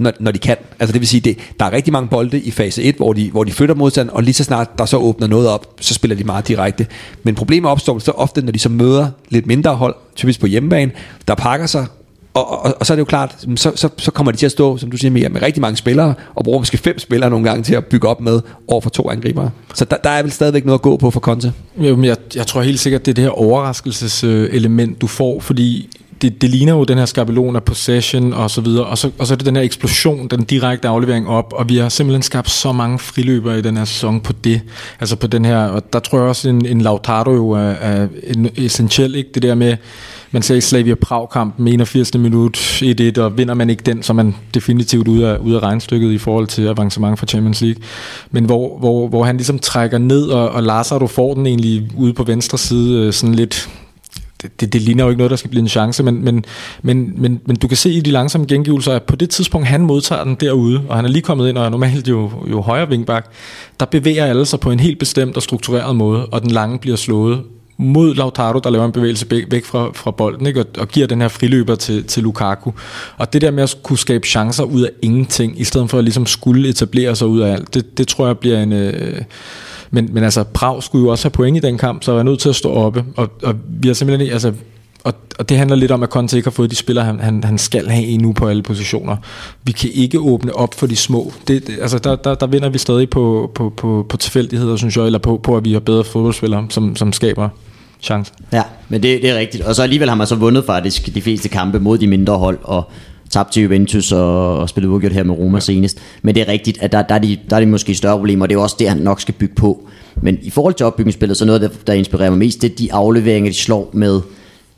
når, 0.00 0.12
når 0.20 0.30
de 0.30 0.38
kan. 0.38 0.56
Altså 0.80 0.92
det 0.92 1.00
vil 1.00 1.08
sige, 1.08 1.20
det, 1.20 1.38
der 1.60 1.66
er 1.66 1.72
rigtig 1.72 1.92
mange 1.92 2.08
bolde 2.08 2.40
i 2.40 2.50
fase 2.50 2.82
1, 2.82 2.94
hvor 2.94 3.12
de, 3.12 3.30
hvor 3.30 3.44
de 3.44 3.52
flytter 3.52 3.74
modstand, 3.74 4.08
og 4.08 4.22
lige 4.22 4.34
så 4.34 4.44
snart 4.44 4.78
der 4.78 4.84
så 4.84 4.96
åbner 4.96 5.26
noget 5.26 5.48
op, 5.48 5.66
så 5.80 5.94
spiller 5.94 6.16
de 6.16 6.24
meget 6.24 6.48
direkte. 6.48 6.86
Men 7.22 7.34
problemet 7.34 7.70
opstår 7.70 7.98
så 7.98 8.10
ofte, 8.10 8.42
når 8.42 8.52
de 8.52 8.58
så 8.58 8.68
møder 8.68 9.10
lidt 9.28 9.46
mindre 9.46 9.74
hold, 9.74 9.94
typisk 10.16 10.40
på 10.40 10.46
hjemmebane, 10.46 10.92
der 11.28 11.34
pakker 11.34 11.66
sig, 11.66 11.86
og, 12.34 12.64
og, 12.64 12.74
og 12.80 12.86
så 12.86 12.92
er 12.92 12.94
det 12.94 13.00
jo 13.00 13.04
klart, 13.04 13.36
så, 13.56 13.72
så, 13.74 13.88
så 13.98 14.10
kommer 14.10 14.32
de 14.32 14.38
til 14.38 14.46
at 14.46 14.52
stå, 14.52 14.76
som 14.76 14.90
du 14.90 14.96
siger, 14.96 15.10
med, 15.10 15.28
med 15.28 15.42
rigtig 15.42 15.60
mange 15.60 15.76
spillere, 15.76 16.14
og 16.34 16.44
bruger 16.44 16.58
måske 16.58 16.78
fem 16.78 16.98
spillere 16.98 17.30
nogle 17.30 17.48
gange 17.48 17.62
til 17.64 17.74
at 17.74 17.84
bygge 17.84 18.08
op 18.08 18.20
med 18.20 18.40
over 18.68 18.80
for 18.80 18.90
to 18.90 19.10
angribere. 19.10 19.50
Så 19.74 19.84
der, 19.84 19.96
der 19.96 20.10
er 20.10 20.22
vel 20.22 20.32
stadigvæk 20.32 20.64
noget 20.64 20.78
at 20.78 20.82
gå 20.82 20.96
på 20.96 21.10
for 21.10 21.20
Conte. 21.20 21.52
Jo, 21.76 22.02
jeg, 22.02 22.16
jeg 22.34 22.46
tror 22.46 22.62
helt 22.62 22.80
sikkert, 22.80 23.06
det 23.06 23.12
er 23.12 23.14
det 23.14 23.24
her 23.24 23.30
overraskelseselement, 23.30 25.00
du 25.00 25.06
får, 25.06 25.40
fordi 25.40 25.88
det, 26.22 26.42
det 26.42 26.50
ligner 26.50 26.72
jo 26.72 26.84
den 26.84 26.98
her 26.98 27.04
skabelon 27.04 27.56
af 27.56 27.64
possession 27.64 28.32
og 28.32 28.50
så 28.50 28.60
videre, 28.60 28.86
og 28.86 28.98
så, 28.98 29.10
og 29.18 29.26
så 29.26 29.34
er 29.34 29.36
det 29.36 29.46
den 29.46 29.56
her 29.56 29.62
eksplosion, 29.62 30.28
den 30.28 30.44
direkte 30.44 30.88
aflevering 30.88 31.28
op, 31.28 31.52
og 31.56 31.68
vi 31.68 31.76
har 31.76 31.88
simpelthen 31.88 32.22
skabt 32.22 32.50
så 32.50 32.72
mange 32.72 32.98
friløbere 32.98 33.58
i 33.58 33.62
den 33.62 33.76
her 33.76 33.84
sæson 33.84 34.20
på 34.20 34.32
det, 34.32 34.60
altså 35.00 35.16
på 35.16 35.26
den 35.26 35.44
her, 35.44 35.58
og 35.58 35.92
der 35.92 35.98
tror 35.98 36.18
jeg 36.18 36.28
også, 36.28 36.48
en, 36.48 36.66
en 36.66 36.80
Lautaro 36.80 37.34
jo 37.34 37.50
er, 37.50 37.60
er 37.60 38.08
essentiel, 38.56 39.14
ikke? 39.14 39.30
det 39.34 39.42
der 39.42 39.54
med, 39.54 39.76
man 40.32 40.42
ser 40.42 40.54
i 40.54 40.60
Slavia 40.60 40.94
Prag-kampen 40.94 41.68
81. 41.68 42.14
minut 42.14 42.56
1-1, 43.16 43.20
og 43.20 43.38
vinder 43.38 43.54
man 43.54 43.70
ikke 43.70 43.82
den, 43.86 44.02
så 44.02 44.12
er 44.12 44.14
man 44.14 44.34
definitivt 44.54 45.08
ude 45.08 45.28
af, 45.28 45.38
ude 45.38 45.56
af 45.56 45.62
regnstykket 45.62 46.12
i 46.12 46.18
forhold 46.18 46.46
til 46.46 46.66
avancement 46.66 47.18
for 47.18 47.26
Champions 47.26 47.60
League. 47.60 47.82
Men 48.30 48.44
hvor, 48.44 48.78
hvor, 48.78 49.08
hvor 49.08 49.24
han 49.24 49.36
ligesom 49.36 49.58
trækker 49.58 49.98
ned, 49.98 50.26
og, 50.26 50.48
og 50.48 50.62
Lazaro 50.62 51.06
får 51.06 51.34
den 51.34 51.46
egentlig 51.46 51.90
ude 51.96 52.12
på 52.12 52.24
venstre 52.24 52.58
side, 52.58 53.06
øh, 53.06 53.12
sådan 53.12 53.34
lidt 53.34 53.68
det, 54.42 54.60
det, 54.60 54.72
det 54.72 54.82
ligner 54.82 55.04
jo 55.04 55.10
ikke 55.10 55.18
noget, 55.18 55.30
der 55.30 55.36
skal 55.36 55.50
blive 55.50 55.60
en 55.60 55.68
chance, 55.68 56.02
men, 56.02 56.24
men, 56.24 56.44
men, 56.82 57.12
men, 57.16 57.40
men 57.46 57.56
du 57.56 57.68
kan 57.68 57.76
se 57.76 57.90
i 57.90 58.00
de 58.00 58.10
langsomme 58.10 58.46
gengivelser, 58.46 58.92
at 58.92 59.02
på 59.02 59.16
det 59.16 59.30
tidspunkt, 59.30 59.66
han 59.66 59.80
modtager 59.80 60.24
den 60.24 60.34
derude, 60.34 60.82
og 60.88 60.96
han 60.96 61.04
er 61.04 61.08
lige 61.08 61.22
kommet 61.22 61.48
ind 61.48 61.58
og 61.58 61.64
er 61.64 61.68
normalt 61.68 62.08
jo, 62.08 62.30
jo 62.50 62.60
højre 62.60 62.88
vingbak, 62.88 63.32
der 63.80 63.86
bevæger 63.86 64.26
alle 64.26 64.46
sig 64.46 64.60
på 64.60 64.70
en 64.70 64.80
helt 64.80 64.98
bestemt 64.98 65.36
og 65.36 65.42
struktureret 65.42 65.96
måde, 65.96 66.26
og 66.26 66.42
den 66.42 66.50
lange 66.50 66.78
bliver 66.78 66.96
slået 66.96 67.42
mod 67.82 68.14
Lautaro, 68.14 68.58
der 68.58 68.70
laver 68.70 68.84
en 68.84 68.92
bevægelse 68.92 69.26
væk 69.30 69.64
fra, 69.64 69.90
fra 69.94 70.10
bolden, 70.10 70.46
ikke? 70.46 70.60
Og, 70.60 70.66
og 70.78 70.88
giver 70.88 71.06
den 71.06 71.20
her 71.20 71.28
friløber 71.28 71.74
til, 71.74 72.04
til 72.04 72.22
Lukaku. 72.22 72.70
Og 73.16 73.32
det 73.32 73.42
der 73.42 73.50
med 73.50 73.62
at 73.62 73.78
kunne 73.82 73.98
skabe 73.98 74.26
chancer 74.26 74.64
ud 74.64 74.82
af 74.82 74.90
ingenting, 75.02 75.60
i 75.60 75.64
stedet 75.64 75.90
for 75.90 75.98
at 75.98 76.04
ligesom 76.04 76.26
skulle 76.26 76.68
etablere 76.68 77.16
sig 77.16 77.26
ud 77.26 77.40
af 77.40 77.52
alt, 77.52 77.74
det, 77.74 77.98
det 77.98 78.08
tror 78.08 78.26
jeg 78.26 78.38
bliver 78.38 78.62
en... 78.62 78.72
Øh, 78.72 79.22
men, 79.90 80.08
men 80.12 80.24
altså, 80.24 80.44
Prag 80.44 80.82
skulle 80.82 81.04
jo 81.04 81.10
også 81.10 81.24
have 81.24 81.30
point 81.30 81.56
i 81.56 81.60
den 81.60 81.78
kamp, 81.78 82.02
så 82.02 82.12
var 82.12 82.22
nødt 82.22 82.40
til 82.40 82.48
at 82.48 82.56
stå 82.56 82.72
oppe. 82.72 83.04
Og, 83.16 83.30
og 83.42 83.54
vi 83.68 83.88
har 83.88 83.94
simpelthen 83.94 84.32
altså, 84.32 84.52
og, 85.04 85.14
og 85.38 85.48
det 85.48 85.56
handler 85.56 85.76
lidt 85.76 85.90
om, 85.90 86.02
at 86.02 86.08
Conte 86.08 86.36
ikke 86.36 86.46
har 86.46 86.50
fået 86.50 86.70
de 86.70 86.76
spillere, 86.76 87.04
han, 87.04 87.20
han, 87.20 87.44
han 87.44 87.58
skal 87.58 87.88
have 87.88 88.04
endnu 88.04 88.32
på 88.32 88.48
alle 88.48 88.62
positioner. 88.62 89.16
Vi 89.62 89.72
kan 89.72 89.90
ikke 89.94 90.18
åbne 90.18 90.56
op 90.56 90.74
for 90.74 90.86
de 90.86 90.96
små. 90.96 91.32
Det, 91.48 91.66
det, 91.66 91.78
altså 91.80 91.98
der, 91.98 92.16
der, 92.16 92.34
der 92.34 92.46
vinder 92.46 92.68
vi 92.68 92.78
stadig 92.78 93.10
på, 93.10 93.52
på, 93.54 93.72
på, 93.76 94.06
på 94.08 94.16
tilfældigheder, 94.16 94.76
synes 94.76 94.96
jeg, 94.96 95.06
eller 95.06 95.18
på, 95.18 95.40
på 95.42 95.56
at 95.56 95.64
vi 95.64 95.72
har 95.72 95.80
bedre 95.80 96.04
fodboldspillere, 96.04 96.66
som, 96.68 96.96
som 96.96 97.12
skaber 97.12 97.48
chancen. 98.02 98.36
Ja, 98.52 98.62
men 98.88 99.02
det, 99.02 99.22
det 99.22 99.30
er 99.30 99.38
rigtigt. 99.38 99.64
Og 99.64 99.74
så 99.74 99.82
alligevel 99.82 100.08
har 100.08 100.16
man 100.16 100.26
så 100.26 100.34
vundet 100.34 100.64
faktisk 100.64 101.14
de 101.14 101.22
fleste 101.22 101.48
kampe 101.48 101.80
mod 101.80 101.98
de 101.98 102.06
mindre 102.06 102.38
hold, 102.38 102.58
og 102.62 102.90
tabt 103.30 103.52
til 103.52 103.62
Juventus 103.62 104.12
og, 104.12 104.58
og 104.58 104.68
spillet 104.68 104.90
uafgjort 104.90 105.12
her 105.12 105.22
med 105.22 105.34
Roma 105.34 105.56
ja. 105.56 105.60
senest. 105.60 105.98
Men 106.22 106.34
det 106.34 106.40
er 106.40 106.48
rigtigt, 106.48 106.82
at 106.82 106.92
der, 106.92 107.02
der, 107.02 107.14
er 107.14 107.18
de, 107.18 107.38
der 107.50 107.56
er 107.56 107.60
de 107.60 107.66
måske 107.66 107.94
større 107.94 108.16
problemer, 108.16 108.44
og 108.44 108.48
det 108.48 108.56
er 108.56 108.60
også 108.60 108.76
det, 108.78 108.88
han 108.88 108.98
nok 108.98 109.20
skal 109.20 109.34
bygge 109.34 109.54
på. 109.54 109.88
Men 110.22 110.38
i 110.42 110.50
forhold 110.50 110.74
til 110.74 110.86
opbygningsspillet, 110.86 111.36
så 111.36 111.44
noget, 111.44 111.60
der, 111.60 111.68
der 111.86 111.92
inspirerer 111.92 112.30
mig 112.30 112.38
mest, 112.38 112.62
det 112.62 112.70
er 112.72 112.76
de 112.76 112.92
afleveringer, 112.92 113.50
de 113.50 113.56
slår 113.56 113.90
med 113.92 114.20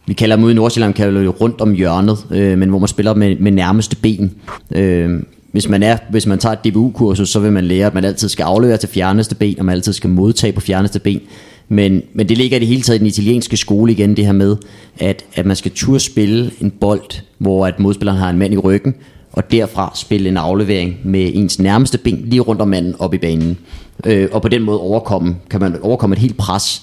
vi 0.06 0.12
kalder 0.12 0.36
dem 0.36 0.44
ude 0.44 0.52
i 0.52 0.56
Nordsjælland, 0.56 0.94
kalder 0.94 1.20
det 1.20 1.40
rundt 1.40 1.60
om 1.60 1.72
hjørnet, 1.72 2.26
øh, 2.30 2.58
men 2.58 2.68
hvor 2.68 2.78
man 2.78 2.88
spiller 2.88 3.14
med, 3.14 3.36
med 3.36 3.52
nærmeste 3.52 3.96
ben. 3.96 4.34
Øh, 4.74 5.22
hvis 5.52 5.68
man, 5.68 5.82
er, 5.82 5.96
hvis 6.10 6.26
man 6.26 6.38
tager 6.38 6.52
et 6.52 6.64
DBU-kursus, 6.64 7.28
så 7.28 7.40
vil 7.40 7.52
man 7.52 7.64
lære, 7.64 7.86
at 7.86 7.94
man 7.94 8.04
altid 8.04 8.28
skal 8.28 8.44
aflevere 8.44 8.76
til 8.76 8.88
fjerneste 8.88 9.34
ben, 9.34 9.58
og 9.58 9.64
man 9.64 9.74
altid 9.74 9.92
skal 9.92 10.10
modtage 10.10 10.52
på 10.52 10.60
fjerneste 10.60 10.98
ben. 10.98 11.20
Men, 11.68 12.02
men 12.12 12.28
det 12.28 12.38
ligger 12.38 12.56
i 12.56 12.60
det 12.60 12.68
hele 12.68 12.82
taget 12.82 12.96
i 12.96 12.98
den 12.98 13.06
italienske 13.06 13.56
skole 13.56 13.92
igen, 13.92 14.16
det 14.16 14.26
her 14.26 14.32
med, 14.32 14.56
at, 14.98 15.24
at 15.34 15.46
man 15.46 15.56
skal 15.56 15.72
turde 15.74 16.00
spille 16.00 16.50
en 16.60 16.70
bold, 16.70 17.22
hvor 17.38 17.66
at 17.66 17.80
modspilleren 17.80 18.18
har 18.18 18.30
en 18.30 18.38
mand 18.38 18.54
i 18.54 18.56
ryggen, 18.56 18.94
og 19.32 19.52
derfra 19.52 19.92
spille 19.94 20.28
en 20.28 20.36
aflevering 20.36 20.96
med 21.04 21.30
ens 21.34 21.58
nærmeste 21.58 21.98
ben 21.98 22.24
lige 22.24 22.40
rundt 22.40 22.62
om 22.62 22.68
manden 22.68 22.94
op 22.98 23.14
i 23.14 23.18
banen. 23.18 23.58
Øh, 24.06 24.28
og 24.32 24.42
på 24.42 24.48
den 24.48 24.62
måde 24.62 24.80
overkomme, 24.80 25.36
kan 25.50 25.60
man 25.60 25.80
overkomme 25.82 26.16
et 26.16 26.20
helt 26.20 26.36
pres. 26.36 26.82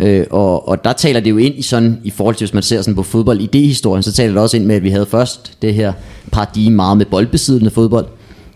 Øh, 0.00 0.26
og, 0.30 0.68
og 0.68 0.84
der 0.84 0.92
taler 0.92 1.20
det 1.20 1.30
jo 1.30 1.36
ind 1.36 1.54
i 1.58 1.62
sådan, 1.62 2.00
i 2.04 2.10
forhold 2.10 2.34
til 2.34 2.44
hvis 2.44 2.54
man 2.54 2.62
ser 2.62 2.82
sådan 2.82 2.94
på 2.94 3.02
fodbold 3.02 3.40
idéhistorien, 3.40 4.02
så 4.02 4.12
taler 4.12 4.32
det 4.32 4.42
også 4.42 4.56
ind 4.56 4.64
med, 4.64 4.76
at 4.76 4.82
vi 4.82 4.90
havde 4.90 5.06
først 5.06 5.62
det 5.62 5.74
her 5.74 5.92
paradigme 6.32 6.76
meget 6.76 6.96
med 6.96 7.06
boldbesiddende 7.06 7.70
fodbold, 7.70 8.06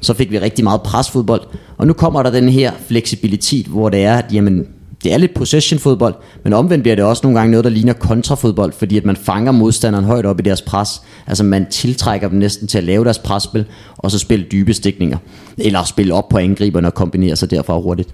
så 0.01 0.15
fik 0.15 0.31
vi 0.31 0.39
rigtig 0.39 0.65
meget 0.65 0.83
presfodbold, 0.83 1.43
og 1.77 1.87
nu 1.87 1.93
kommer 1.93 2.23
der 2.23 2.31
den 2.31 2.49
her 2.49 2.73
fleksibilitet, 2.87 3.67
hvor 3.67 3.89
det 3.89 4.05
er, 4.05 4.15
at 4.15 4.25
jamen, 4.33 4.67
det 5.05 5.12
er 5.12 5.18
lidt 5.18 5.35
possession 5.35 5.78
fodbold, 5.78 6.14
men 6.44 6.52
omvendt 6.52 6.82
bliver 6.82 6.97
det 6.97 7.05
også 7.05 7.20
nogle 7.24 7.39
gange 7.39 7.51
noget, 7.51 7.64
der 7.64 7.70
ligner 7.70 7.93
kontrafodbold, 7.93 8.72
fordi 8.72 8.97
at 8.97 9.05
man 9.05 9.16
fanger 9.16 9.52
modstanderen 9.52 10.05
højt 10.05 10.27
op 10.27 10.40
i 10.40 10.43
deres 10.43 10.62
pres. 10.62 11.02
Altså 11.27 11.44
man 11.44 11.66
tiltrækker 11.70 12.28
dem 12.28 12.39
næsten 12.39 12.68
til 12.68 12.78
at 12.78 12.85
lave 12.85 13.05
deres 13.05 13.18
presspil, 13.18 13.64
og 13.97 14.10
så 14.10 14.18
spille 14.18 14.47
dybe 14.52 14.72
stikninger. 14.74 15.18
Eller 15.59 15.85
spille 15.85 16.14
op 16.14 16.28
på 16.28 16.39
angriberne 16.39 16.89
og 16.89 16.94
kombinere 16.94 17.36
sig 17.36 17.51
derfra 17.51 17.78
hurtigt. 17.81 18.09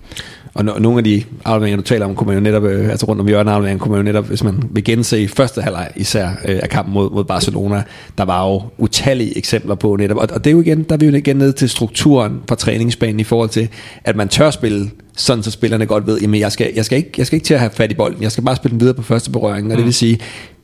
Og 0.55 0.65
no- 0.65 0.79
nogle 0.79 0.99
af 0.99 1.05
de 1.05 1.23
afleveringer, 1.45 1.77
du 1.77 1.83
taler 1.83 2.07
om, 2.07 2.15
kunne 2.15 2.27
man 2.27 2.37
jo 2.37 2.41
netop, 2.41 2.65
øh, 2.65 2.91
altså 2.91 3.07
rundt 3.07 3.21
om 3.21 3.29
hjørnet 3.29 3.53
afleveringer, 3.53 3.83
kunne 3.83 3.93
man 3.93 3.99
jo 3.99 4.05
netop, 4.05 4.27
hvis 4.27 4.45
man 4.45 4.63
vil 4.71 4.85
gense 4.85 5.23
i 5.23 5.27
første 5.27 5.63
halvleg 5.63 5.91
især 5.97 6.29
øh, 6.45 6.61
af 6.63 6.69
kampen 6.69 6.95
mod, 6.95 7.11
mod 7.11 7.25
Barcelona, 7.25 7.83
der 8.19 8.25
var 8.25 8.49
jo 8.49 8.63
utallige 8.79 9.39
eksempler 9.39 9.75
på 9.75 9.97
netop, 9.97 10.17
og, 10.17 10.29
og 10.33 10.45
det 10.45 10.51
er 10.51 10.53
jo 10.53 10.61
igen, 10.61 10.83
der 10.83 10.95
er 10.95 10.99
vi 10.99 11.07
jo 11.07 11.15
igen 11.15 11.37
ned 11.37 11.53
til 11.53 11.69
strukturen 11.69 12.41
på 12.47 12.55
træningsbanen 12.55 13.21
i 13.21 13.25
forhold 13.25 13.49
til, 13.49 13.69
at 14.05 14.17
man 14.17 14.29
tør 14.29 14.51
spille 14.51 14.91
sådan 15.17 15.43
så 15.43 15.51
spillerne 15.51 15.87
godt 15.87 16.07
ved, 16.07 16.21
jamen 16.21 16.41
jeg 16.41 16.53
skal, 16.53 16.73
jeg 16.77 16.85
skal, 16.85 16.99
ikke, 16.99 17.11
jeg 17.19 17.27
skal 17.27 17.37
ikke 17.37 17.47
til 17.47 17.55
at 17.55 17.61
have 17.61 17.71
fat 17.71 17.93
i 17.93 17.95
bolden, 17.95 18.23
jeg 18.23 18.33
skal 18.33 18.45
bare 18.45 18.57
spille 18.57 18.73
den 18.73 18.81
videre 18.81 18.95
på 18.95 19.03
første 19.03 19.31
berøring, 19.31 19.67
og 19.67 19.71
mm. 19.71 19.77
det 19.77 19.85
vil 19.85 19.95
sige, 19.95 20.19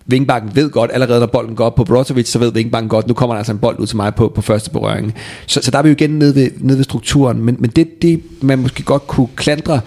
Vingbakken 0.06 0.56
ved 0.56 0.70
godt, 0.70 0.90
allerede 0.94 1.20
når 1.20 1.26
bolden 1.26 1.56
går 1.56 1.64
op 1.64 1.74
på 1.74 1.84
Brozovic, 1.84 2.28
så 2.28 2.38
ved 2.38 2.52
Vingbakken 2.52 2.88
godt, 2.88 3.08
nu 3.08 3.14
kommer 3.14 3.34
der 3.34 3.38
altså 3.38 3.52
en 3.52 3.58
bold 3.58 3.78
ud 3.78 3.86
til 3.86 3.96
mig 3.96 4.14
på, 4.14 4.32
på 4.34 4.40
første 4.40 4.70
berøring. 4.70 5.14
Så, 5.46 5.60
så 5.62 5.70
der 5.70 5.78
er 5.78 5.82
vi 5.82 5.88
jo 5.88 5.92
igen 5.92 6.10
nede 6.10 6.34
ved, 6.34 6.50
nede 6.58 6.78
ved 6.78 6.84
strukturen, 6.84 7.42
men, 7.42 7.56
men 7.58 7.70
det, 7.70 8.02
det, 8.02 8.22
man 8.40 8.58
måske 8.58 8.82
godt 8.82 9.06
kunne 9.06 9.28
klandre, 9.36 9.80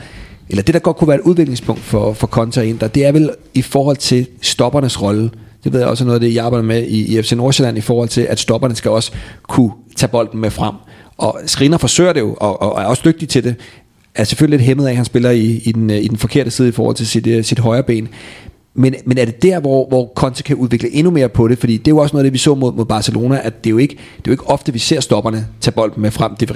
eller 0.50 0.64
det 0.64 0.74
der 0.74 0.80
godt 0.80 0.98
kunne 0.98 1.08
være 1.08 1.18
et 1.18 1.24
udviklingspunkt 1.24 1.82
for, 1.82 2.14
for 2.14 2.28
Konta 2.28 2.62
Inter, 2.62 2.88
det 2.88 3.06
er 3.06 3.12
vel 3.12 3.32
i 3.54 3.62
forhold 3.62 3.98
til 3.98 4.28
stoppernes 4.42 5.02
rolle. 5.02 5.30
Det 5.64 5.74
ved 5.74 5.80
jeg 5.80 5.90
også 5.90 6.06
noget 6.06 6.16
af 6.16 6.22
det, 6.22 6.36
jeg 6.36 6.46
arbejder 6.46 6.66
med 6.66 6.84
i, 6.84 7.18
i 7.18 7.22
FC 7.22 7.32
Nordsjælland, 7.32 7.78
i 7.78 7.82
forhold 7.82 8.10
til, 8.10 8.22
at 8.22 8.40
stopperne 8.40 8.76
skal 8.76 8.92
også 8.92 9.12
kunne 9.48 9.72
tage 9.96 10.10
bolden 10.10 10.40
med 10.40 10.52
frem. 10.52 10.76
Og 11.18 11.40
Skriner 11.46 11.78
forsøger 11.78 12.14
det 12.14 12.20
jo, 12.20 12.38
og, 12.40 12.62
og 12.62 12.82
er 12.82 12.86
også 12.86 13.02
dygtig 13.06 13.30
til 13.30 13.44
det, 13.44 13.56
er 14.16 14.24
selvfølgelig 14.24 14.58
lidt 14.58 14.66
hæmmet 14.66 14.86
af, 14.86 14.90
at 14.90 14.96
han 14.96 15.06
spiller 15.06 15.30
i, 15.30 15.62
i, 15.66 15.72
den, 15.72 15.90
øh, 15.90 15.98
i 15.98 16.08
den 16.08 16.18
forkerte 16.18 16.52
side 16.52 16.68
i 16.68 16.72
forhold 16.72 16.96
til 16.96 17.08
sit, 17.08 17.28
øh, 17.28 17.44
sit 17.44 17.60
højre 17.60 17.84
ben. 17.84 18.08
Men, 18.78 18.96
men 19.06 19.18
er 19.18 19.26
det 19.26 19.42
der, 19.42 19.60
hvor, 19.60 19.88
hvor 19.88 20.12
Conte 20.16 20.44
kan 20.44 20.56
udvikle 20.56 20.96
endnu 20.96 21.12
mere 21.12 21.30
på 21.30 21.48
det? 21.48 21.58
Fordi 21.58 21.78
det 21.78 21.88
er 21.88 21.92
jo 21.92 21.98
også 21.98 22.16
noget 22.16 22.24
af 22.24 22.26
det, 22.26 22.34
vi 22.34 22.38
så 22.38 22.56
mod, 22.56 22.74
mod 22.74 22.86
Barcelona, 22.86 23.40
at 23.44 23.64
det 23.64 23.70
er, 23.70 23.72
jo 23.72 23.78
ikke, 23.78 23.94
det 23.94 24.02
er 24.18 24.22
jo 24.28 24.32
ikke 24.32 24.48
ofte, 24.48 24.74
vi 24.74 24.80
ser 24.80 25.00
stopperne 25.00 25.48
tage 25.62 25.72
bolden 25.72 26.02
med 26.02 26.12
frem. 26.12 26.36
Det 26.36 26.48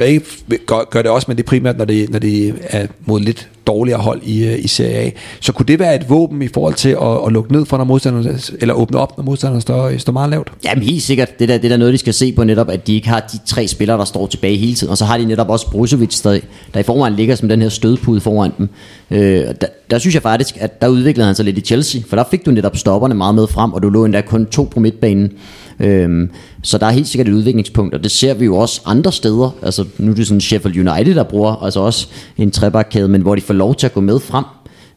gør, 0.65 0.89
gør 0.89 1.01
det 1.01 1.11
også, 1.11 1.25
men 1.27 1.37
det 1.37 1.43
er 1.43 1.47
primært, 1.47 1.77
når 1.77 1.85
det, 1.85 2.09
når 2.09 2.19
det 2.19 2.55
er 2.69 2.87
mod 3.05 3.19
lidt 3.19 3.49
dårligere 3.67 3.99
hold 3.99 4.21
i, 4.23 4.47
øh, 4.47 4.63
i 4.63 4.67
Serie 4.67 4.95
A. 4.95 5.09
Så 5.39 5.51
kunne 5.51 5.65
det 5.65 5.79
være 5.79 5.95
et 5.95 6.09
våben 6.09 6.41
i 6.41 6.47
forhold 6.47 6.73
til 6.73 6.89
at, 6.89 7.25
at 7.25 7.31
lukke 7.31 7.51
ned 7.51 7.65
for, 7.65 7.77
når 7.77 7.83
modstanderen, 7.83 8.39
eller 8.61 8.73
åbne 8.73 8.97
op, 8.97 9.17
når 9.17 9.23
modstanderen 9.23 9.61
står, 9.61 9.87
øh, 9.87 9.99
står 9.99 10.13
meget 10.13 10.29
lavt? 10.29 10.51
Jamen 10.65 10.83
helt 10.83 11.03
sikkert. 11.03 11.39
Det 11.39 11.49
er, 11.49 11.57
det 11.57 11.65
er 11.65 11.69
der 11.69 11.77
noget, 11.77 11.93
de 11.93 11.97
skal 11.97 12.13
se 12.13 12.31
på 12.31 12.43
netop, 12.43 12.69
at 12.69 12.87
de 12.87 12.95
ikke 12.95 13.09
har 13.09 13.19
de 13.19 13.39
tre 13.45 13.67
spillere, 13.67 13.97
der 13.97 14.05
står 14.05 14.27
tilbage 14.27 14.57
hele 14.57 14.75
tiden. 14.75 14.91
Og 14.91 14.97
så 14.97 15.05
har 15.05 15.17
de 15.17 15.25
netop 15.25 15.49
også 15.49 15.71
Brusovic, 15.71 16.21
der, 16.21 16.39
der 16.73 16.79
i 16.79 16.83
forvejen 16.83 17.15
ligger 17.15 17.35
som 17.35 17.49
den 17.49 17.61
her 17.61 17.69
stødpude 17.69 18.21
foran 18.21 18.51
dem. 18.57 18.69
Øh, 19.11 19.45
der, 19.61 19.67
der, 19.91 19.97
synes 19.97 20.13
jeg 20.13 20.21
faktisk, 20.21 20.57
at 20.59 20.81
der 20.81 20.87
udviklede 20.87 21.25
han 21.25 21.35
sig 21.35 21.45
lidt 21.45 21.57
i 21.57 21.61
Chelsea, 21.61 22.01
for 22.07 22.15
der 22.15 22.23
fik 22.31 22.45
du 22.45 22.51
netop 22.51 22.77
stopperne 22.77 23.15
meget 23.15 23.35
med 23.35 23.47
frem, 23.47 23.73
og 23.73 23.83
du 23.83 23.89
lå 23.89 24.05
endda 24.05 24.21
kun 24.21 24.45
to 24.45 24.63
på 24.63 24.79
midtbanen. 24.79 25.31
Øhm, 25.79 26.29
så 26.63 26.77
der 26.77 26.85
er 26.85 26.91
helt 26.91 27.07
sikkert 27.07 27.27
et 27.27 27.33
udviklingspunkt, 27.33 27.95
og 27.95 28.03
det 28.03 28.11
ser 28.11 28.33
vi 28.33 28.45
jo 28.45 28.55
også 28.55 28.81
andre 28.85 29.11
steder. 29.11 29.55
Altså, 29.63 29.85
nu 29.97 30.11
er 30.11 30.15
det 30.15 30.27
sådan 30.27 30.41
Sheffield 30.41 30.89
United, 30.89 31.15
der 31.15 31.23
bruger 31.23 31.63
altså 31.63 31.79
også 31.79 32.07
en 32.37 32.51
trebakkæde, 32.51 33.07
men 33.07 33.21
hvor 33.21 33.35
de 33.35 33.41
får 33.41 33.53
lov 33.53 33.75
til 33.75 33.85
at 33.85 33.93
gå 33.93 34.01
med 34.01 34.19
frem. 34.19 34.45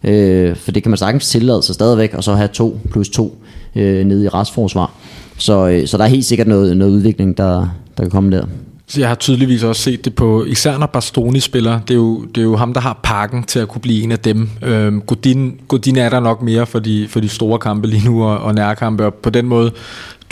Øh, 0.05 0.56
for 0.56 0.72
det 0.72 0.82
kan 0.82 0.90
man 0.90 0.97
sagtens 0.97 1.28
tillade 1.28 1.62
sig 1.62 1.74
stadigvæk, 1.74 2.14
og 2.14 2.24
så 2.24 2.34
have 2.34 2.48
to 2.48 2.78
plus 2.90 3.09
to 3.09 3.39
øh, 3.76 4.06
nede 4.06 4.24
i 4.24 4.28
restforsvar. 4.28 4.93
Så, 5.39 5.68
øh, 5.68 5.86
så 5.86 5.98
der 5.98 6.05
er 6.05 6.09
helt 6.09 6.24
sikkert 6.24 6.47
noget, 6.47 6.76
noget 6.76 6.93
udvikling, 6.93 7.36
der, 7.36 7.68
der 7.97 8.02
kan 8.02 8.10
komme 8.10 8.36
der. 8.36 8.47
Så 8.93 9.01
jeg 9.01 9.09
har 9.09 9.14
tydeligvis 9.14 9.62
også 9.62 9.82
set 9.82 10.05
det 10.05 10.14
på, 10.14 10.44
især 10.44 10.78
når 10.78 10.86
Bastoni 10.86 11.40
spiller, 11.40 11.81
det 11.81 11.90
er 11.90 11.98
jo, 11.98 12.24
det 12.24 12.40
er 12.40 12.43
jo 12.44 12.56
ham, 12.56 12.74
der 12.74 12.81
har 12.81 13.01
pakken 13.02 13.44
til 13.44 13.59
at 13.59 13.69
kunne 13.69 13.81
blive 13.81 14.02
en 14.02 14.12
af 14.12 14.19
dem. 14.19 14.51
Øhm, 14.62 15.01
Godin, 15.01 15.60
Godin 15.69 15.97
er 15.97 16.09
der 16.09 16.20
nok 16.20 16.43
mere 16.43 16.66
for 16.66 16.78
de, 16.78 17.09
for 17.09 17.20
de 17.20 17.28
store 17.28 17.59
kampe 17.59 17.89
lige 17.89 18.05
nu 18.05 18.24
og, 18.24 18.39
og 18.39 18.55
nærkampe, 18.55 19.06
og 19.06 19.14
på 19.14 19.31
den 19.31 19.47
måde 19.47 19.73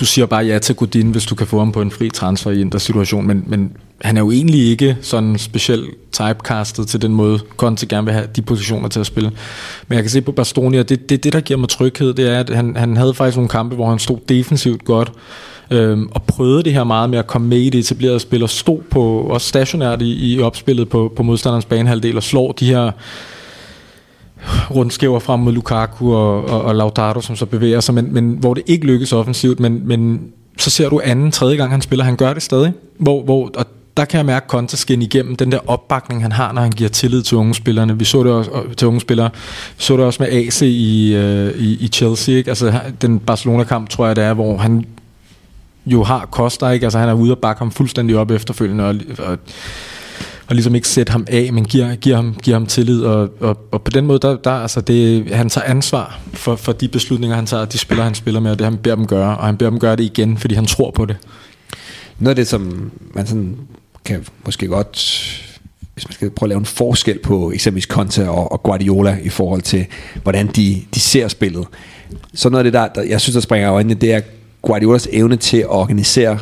du 0.00 0.04
siger 0.04 0.26
bare 0.26 0.44
ja 0.44 0.58
til 0.58 0.74
Godin, 0.74 1.10
hvis 1.10 1.26
du 1.26 1.34
kan 1.34 1.46
få 1.46 1.58
ham 1.58 1.72
på 1.72 1.82
en 1.82 1.90
fri 1.90 2.10
transfer 2.10 2.50
i 2.50 2.60
en 2.60 2.72
der 2.72 2.78
situation, 2.78 3.26
men, 3.26 3.44
men 3.46 3.72
han 4.00 4.16
er 4.16 4.20
jo 4.20 4.30
egentlig 4.30 4.60
ikke 4.60 4.96
sådan 5.00 5.38
specielt 5.38 5.90
typecastet 6.12 6.88
til 6.88 7.02
den 7.02 7.14
måde, 7.14 7.38
Conte 7.56 7.86
gerne 7.86 8.04
vil 8.04 8.14
have 8.14 8.26
de 8.36 8.42
positioner 8.42 8.88
til 8.88 9.00
at 9.00 9.06
spille. 9.06 9.30
Men 9.88 9.96
jeg 9.96 10.02
kan 10.02 10.10
se 10.10 10.20
på 10.20 10.32
Bastoni, 10.32 10.78
og 10.78 10.88
det, 10.88 11.08
det, 11.08 11.24
det 11.24 11.32
der 11.32 11.40
giver 11.40 11.58
mig 11.58 11.68
tryghed, 11.68 12.14
det 12.14 12.30
er, 12.30 12.40
at 12.40 12.50
han, 12.50 12.76
han 12.76 12.96
havde 12.96 13.14
faktisk 13.14 13.36
nogle 13.36 13.48
kampe, 13.48 13.74
hvor 13.74 13.88
han 13.90 13.98
stod 13.98 14.18
defensivt 14.28 14.84
godt, 14.84 15.12
øhm, 15.70 16.08
og 16.14 16.22
prøvede 16.22 16.62
det 16.62 16.72
her 16.72 16.84
meget 16.84 17.10
med 17.10 17.18
at 17.18 17.26
komme 17.26 17.48
med 17.48 17.58
i 17.58 17.70
det 17.70 17.78
etablerede 17.78 18.20
spil, 18.20 18.42
og 18.42 18.50
stod 18.50 18.80
på, 18.90 19.02
også 19.30 19.48
stationært 19.48 20.02
i, 20.02 20.34
i 20.34 20.40
opspillet 20.40 20.88
på, 20.88 21.12
på 21.16 21.22
modstanderens 21.22 21.64
banehalvdel, 21.64 22.16
og 22.16 22.22
slår 22.22 22.52
de 22.52 22.66
her 22.66 22.90
rundskæver 24.70 25.18
frem 25.18 25.40
mod 25.40 25.52
Lukaku 25.52 26.14
og, 26.14 26.44
og, 26.44 26.62
og 26.62 26.74
Lautaro, 26.74 27.20
som 27.20 27.36
så 27.36 27.46
bevæger 27.46 27.80
sig, 27.80 27.94
men, 27.94 28.14
men 28.14 28.36
hvor 28.40 28.54
det 28.54 28.62
ikke 28.66 28.86
lykkes 28.86 29.12
offensivt, 29.12 29.60
men, 29.60 29.88
men 29.88 30.20
så 30.58 30.70
ser 30.70 30.88
du 30.88 31.00
anden, 31.04 31.30
tredje 31.30 31.56
gang 31.56 31.70
han 31.70 31.82
spiller, 31.82 32.04
han 32.04 32.16
gør 32.16 32.32
det 32.32 32.42
stadig, 32.42 32.72
hvor, 32.98 33.22
hvor 33.22 33.50
og 33.56 33.66
der 33.96 34.04
kan 34.04 34.18
jeg 34.18 34.26
mærke 34.26 34.46
Conte 34.48 34.76
skinne 34.76 35.04
igennem 35.04 35.36
den 35.36 35.52
der 35.52 35.58
opbakning, 35.66 36.22
han 36.22 36.32
har, 36.32 36.52
når 36.52 36.62
han 36.62 36.70
giver 36.70 36.90
tillid 36.90 37.22
til 37.22 37.36
unge 37.36 37.54
spillerne. 37.54 37.98
Vi 37.98 38.04
så 38.04 38.22
det 38.22 38.32
også 38.32 38.50
til 38.76 38.88
unge 38.88 39.00
spillere. 39.00 39.30
Vi 39.76 39.82
så 39.82 39.96
det 39.96 40.04
også 40.04 40.22
med 40.22 40.28
AC 40.32 40.62
i, 40.62 41.14
øh, 41.14 41.54
i, 41.58 41.84
i 41.84 41.88
Chelsea. 41.88 42.34
Ikke? 42.34 42.50
Altså, 42.50 42.80
den 43.02 43.18
Barcelona-kamp, 43.18 43.88
tror 43.88 44.06
jeg, 44.06 44.16
det 44.16 44.24
er, 44.24 44.34
hvor 44.34 44.56
han 44.56 44.86
jo 45.92 46.04
har 46.04 46.28
Costa, 46.32 46.68
ikke? 46.68 46.86
Altså, 46.86 46.98
han 46.98 47.08
er 47.08 47.12
ude 47.12 47.32
og 47.32 47.38
bakke 47.38 47.58
ham 47.58 47.70
fuldstændig 47.70 48.16
op 48.16 48.30
efterfølgende, 48.30 48.84
og, 48.84 48.94
og 49.18 49.38
og 50.50 50.56
ligesom 50.56 50.74
ikke 50.74 50.88
sætte 50.88 51.12
ham 51.12 51.26
af, 51.28 51.52
men 51.52 51.64
giver, 51.64 51.94
giver, 51.94 52.16
ham, 52.16 52.34
giver 52.42 52.56
ham 52.56 52.66
tillid, 52.66 53.02
og, 53.02 53.28
og, 53.40 53.58
og 53.70 53.82
på 53.82 53.90
den 53.90 54.06
måde, 54.06 54.18
der, 54.18 54.36
der 54.36 54.50
altså 54.50 54.80
det, 54.80 55.30
han 55.34 55.48
tager 55.48 55.64
ansvar 55.64 56.20
for, 56.32 56.56
for 56.56 56.72
de 56.72 56.88
beslutninger, 56.88 57.36
han 57.36 57.46
tager, 57.46 57.64
de 57.64 57.78
spiller, 57.78 58.04
han 58.04 58.14
spiller 58.14 58.40
med, 58.40 58.50
og 58.50 58.58
det 58.58 58.64
han 58.64 58.76
beder 58.76 58.96
dem 58.96 59.06
gøre, 59.06 59.36
og 59.36 59.46
han 59.46 59.56
beder 59.56 59.70
dem 59.70 59.78
gøre 59.78 59.96
det 59.96 60.04
igen, 60.04 60.38
fordi 60.38 60.54
han 60.54 60.66
tror 60.66 60.90
på 60.90 61.04
det. 61.04 61.16
Noget 62.18 62.30
af 62.30 62.36
det, 62.36 62.48
som 62.48 62.90
man 63.14 63.26
sådan 63.26 63.56
kan 64.04 64.26
måske 64.44 64.66
godt 64.66 64.96
hvis 65.94 66.08
man 66.08 66.12
skal 66.12 66.30
prøve 66.30 66.46
at 66.46 66.48
lave 66.48 66.58
en 66.58 66.64
forskel 66.64 67.18
på 67.18 67.52
eksempelvis 67.52 67.84
Conte 67.84 68.30
og, 68.30 68.52
og 68.52 68.62
Guardiola 68.62 69.18
i 69.22 69.28
forhold 69.28 69.62
til, 69.62 69.86
hvordan 70.22 70.46
de, 70.46 70.82
de 70.94 71.00
ser 71.00 71.28
spillet. 71.28 71.66
Så 72.34 72.48
noget 72.48 72.64
af 72.64 72.64
det, 72.64 72.72
der, 72.72 72.88
der 72.88 73.02
jeg 73.02 73.20
synes, 73.20 73.34
der 73.34 73.40
springer 73.40 73.72
øjnene, 73.72 73.94
det 73.94 74.12
er 74.12 74.20
Guardiolas 74.62 75.08
evne 75.12 75.36
til 75.36 75.56
at 75.56 75.68
organisere 75.70 76.38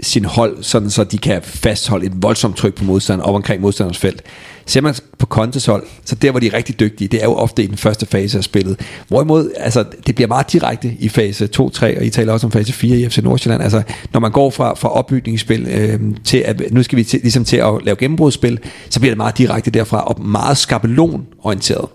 sin 0.00 0.24
hold, 0.24 0.62
sådan 0.62 0.90
så 0.90 1.04
de 1.04 1.18
kan 1.18 1.42
fastholde 1.42 2.06
et 2.06 2.22
voldsomt 2.22 2.56
tryk 2.56 2.74
på 2.74 2.84
modstanderen 2.84 3.28
op 3.28 3.34
omkring 3.34 3.62
modstanders 3.62 3.98
felt. 3.98 4.22
Ser 4.66 4.80
man 4.80 4.94
på 5.18 5.26
Contes 5.26 5.66
hold, 5.66 5.86
så 6.04 6.14
der 6.14 6.30
hvor 6.30 6.40
de 6.40 6.46
er 6.46 6.54
rigtig 6.54 6.80
dygtige, 6.80 7.08
det 7.08 7.20
er 7.20 7.24
jo 7.24 7.34
ofte 7.34 7.62
i 7.62 7.66
den 7.66 7.76
første 7.76 8.06
fase 8.06 8.38
af 8.38 8.44
spillet. 8.44 8.80
Hvorimod, 9.08 9.50
altså, 9.56 9.84
det 10.06 10.14
bliver 10.14 10.28
meget 10.28 10.52
direkte 10.52 10.96
i 10.98 11.08
fase 11.08 11.46
2, 11.46 11.70
3, 11.70 11.98
og 11.98 12.04
I 12.04 12.10
taler 12.10 12.32
også 12.32 12.46
om 12.46 12.50
fase 12.50 12.72
4 12.72 12.96
i 12.96 13.08
FC 13.08 13.18
Nordsjælland. 13.18 13.62
Altså, 13.62 13.82
når 14.12 14.20
man 14.20 14.32
går 14.32 14.50
fra, 14.50 14.74
fra 14.74 14.88
opbygningsspil 14.88 15.68
øh, 15.70 16.00
til, 16.24 16.38
at 16.38 16.62
nu 16.70 16.82
skal 16.82 16.98
vi 16.98 17.04
til, 17.04 17.20
ligesom 17.20 17.44
til 17.44 17.56
at 17.56 17.72
lave 17.84 17.96
gennembrudsspil, 17.96 18.58
så 18.90 19.00
bliver 19.00 19.10
det 19.10 19.16
meget 19.16 19.38
direkte 19.38 19.70
derfra, 19.70 20.00
og 20.00 20.22
meget 20.22 20.56
skabelonorienteret. 20.56 21.88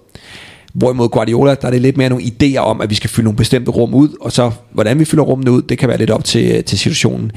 Hvorimod 0.73 1.09
Guardiola, 1.09 1.55
der 1.55 1.67
er 1.67 1.71
det 1.71 1.81
lidt 1.81 1.97
mere 1.97 2.09
nogle 2.09 2.25
idéer 2.25 2.57
om, 2.57 2.81
at 2.81 2.89
vi 2.89 2.95
skal 2.95 3.09
fylde 3.09 3.23
nogle 3.23 3.37
bestemte 3.37 3.71
rum 3.71 3.93
ud, 3.93 4.09
og 4.21 4.31
så 4.31 4.51
hvordan 4.71 4.99
vi 4.99 5.05
fylder 5.05 5.23
rummene 5.23 5.51
ud, 5.51 5.61
det 5.61 5.77
kan 5.77 5.89
være 5.89 5.97
lidt 5.97 6.09
op 6.09 6.23
til, 6.23 6.63
til 6.63 6.77
situationen. 6.77 7.31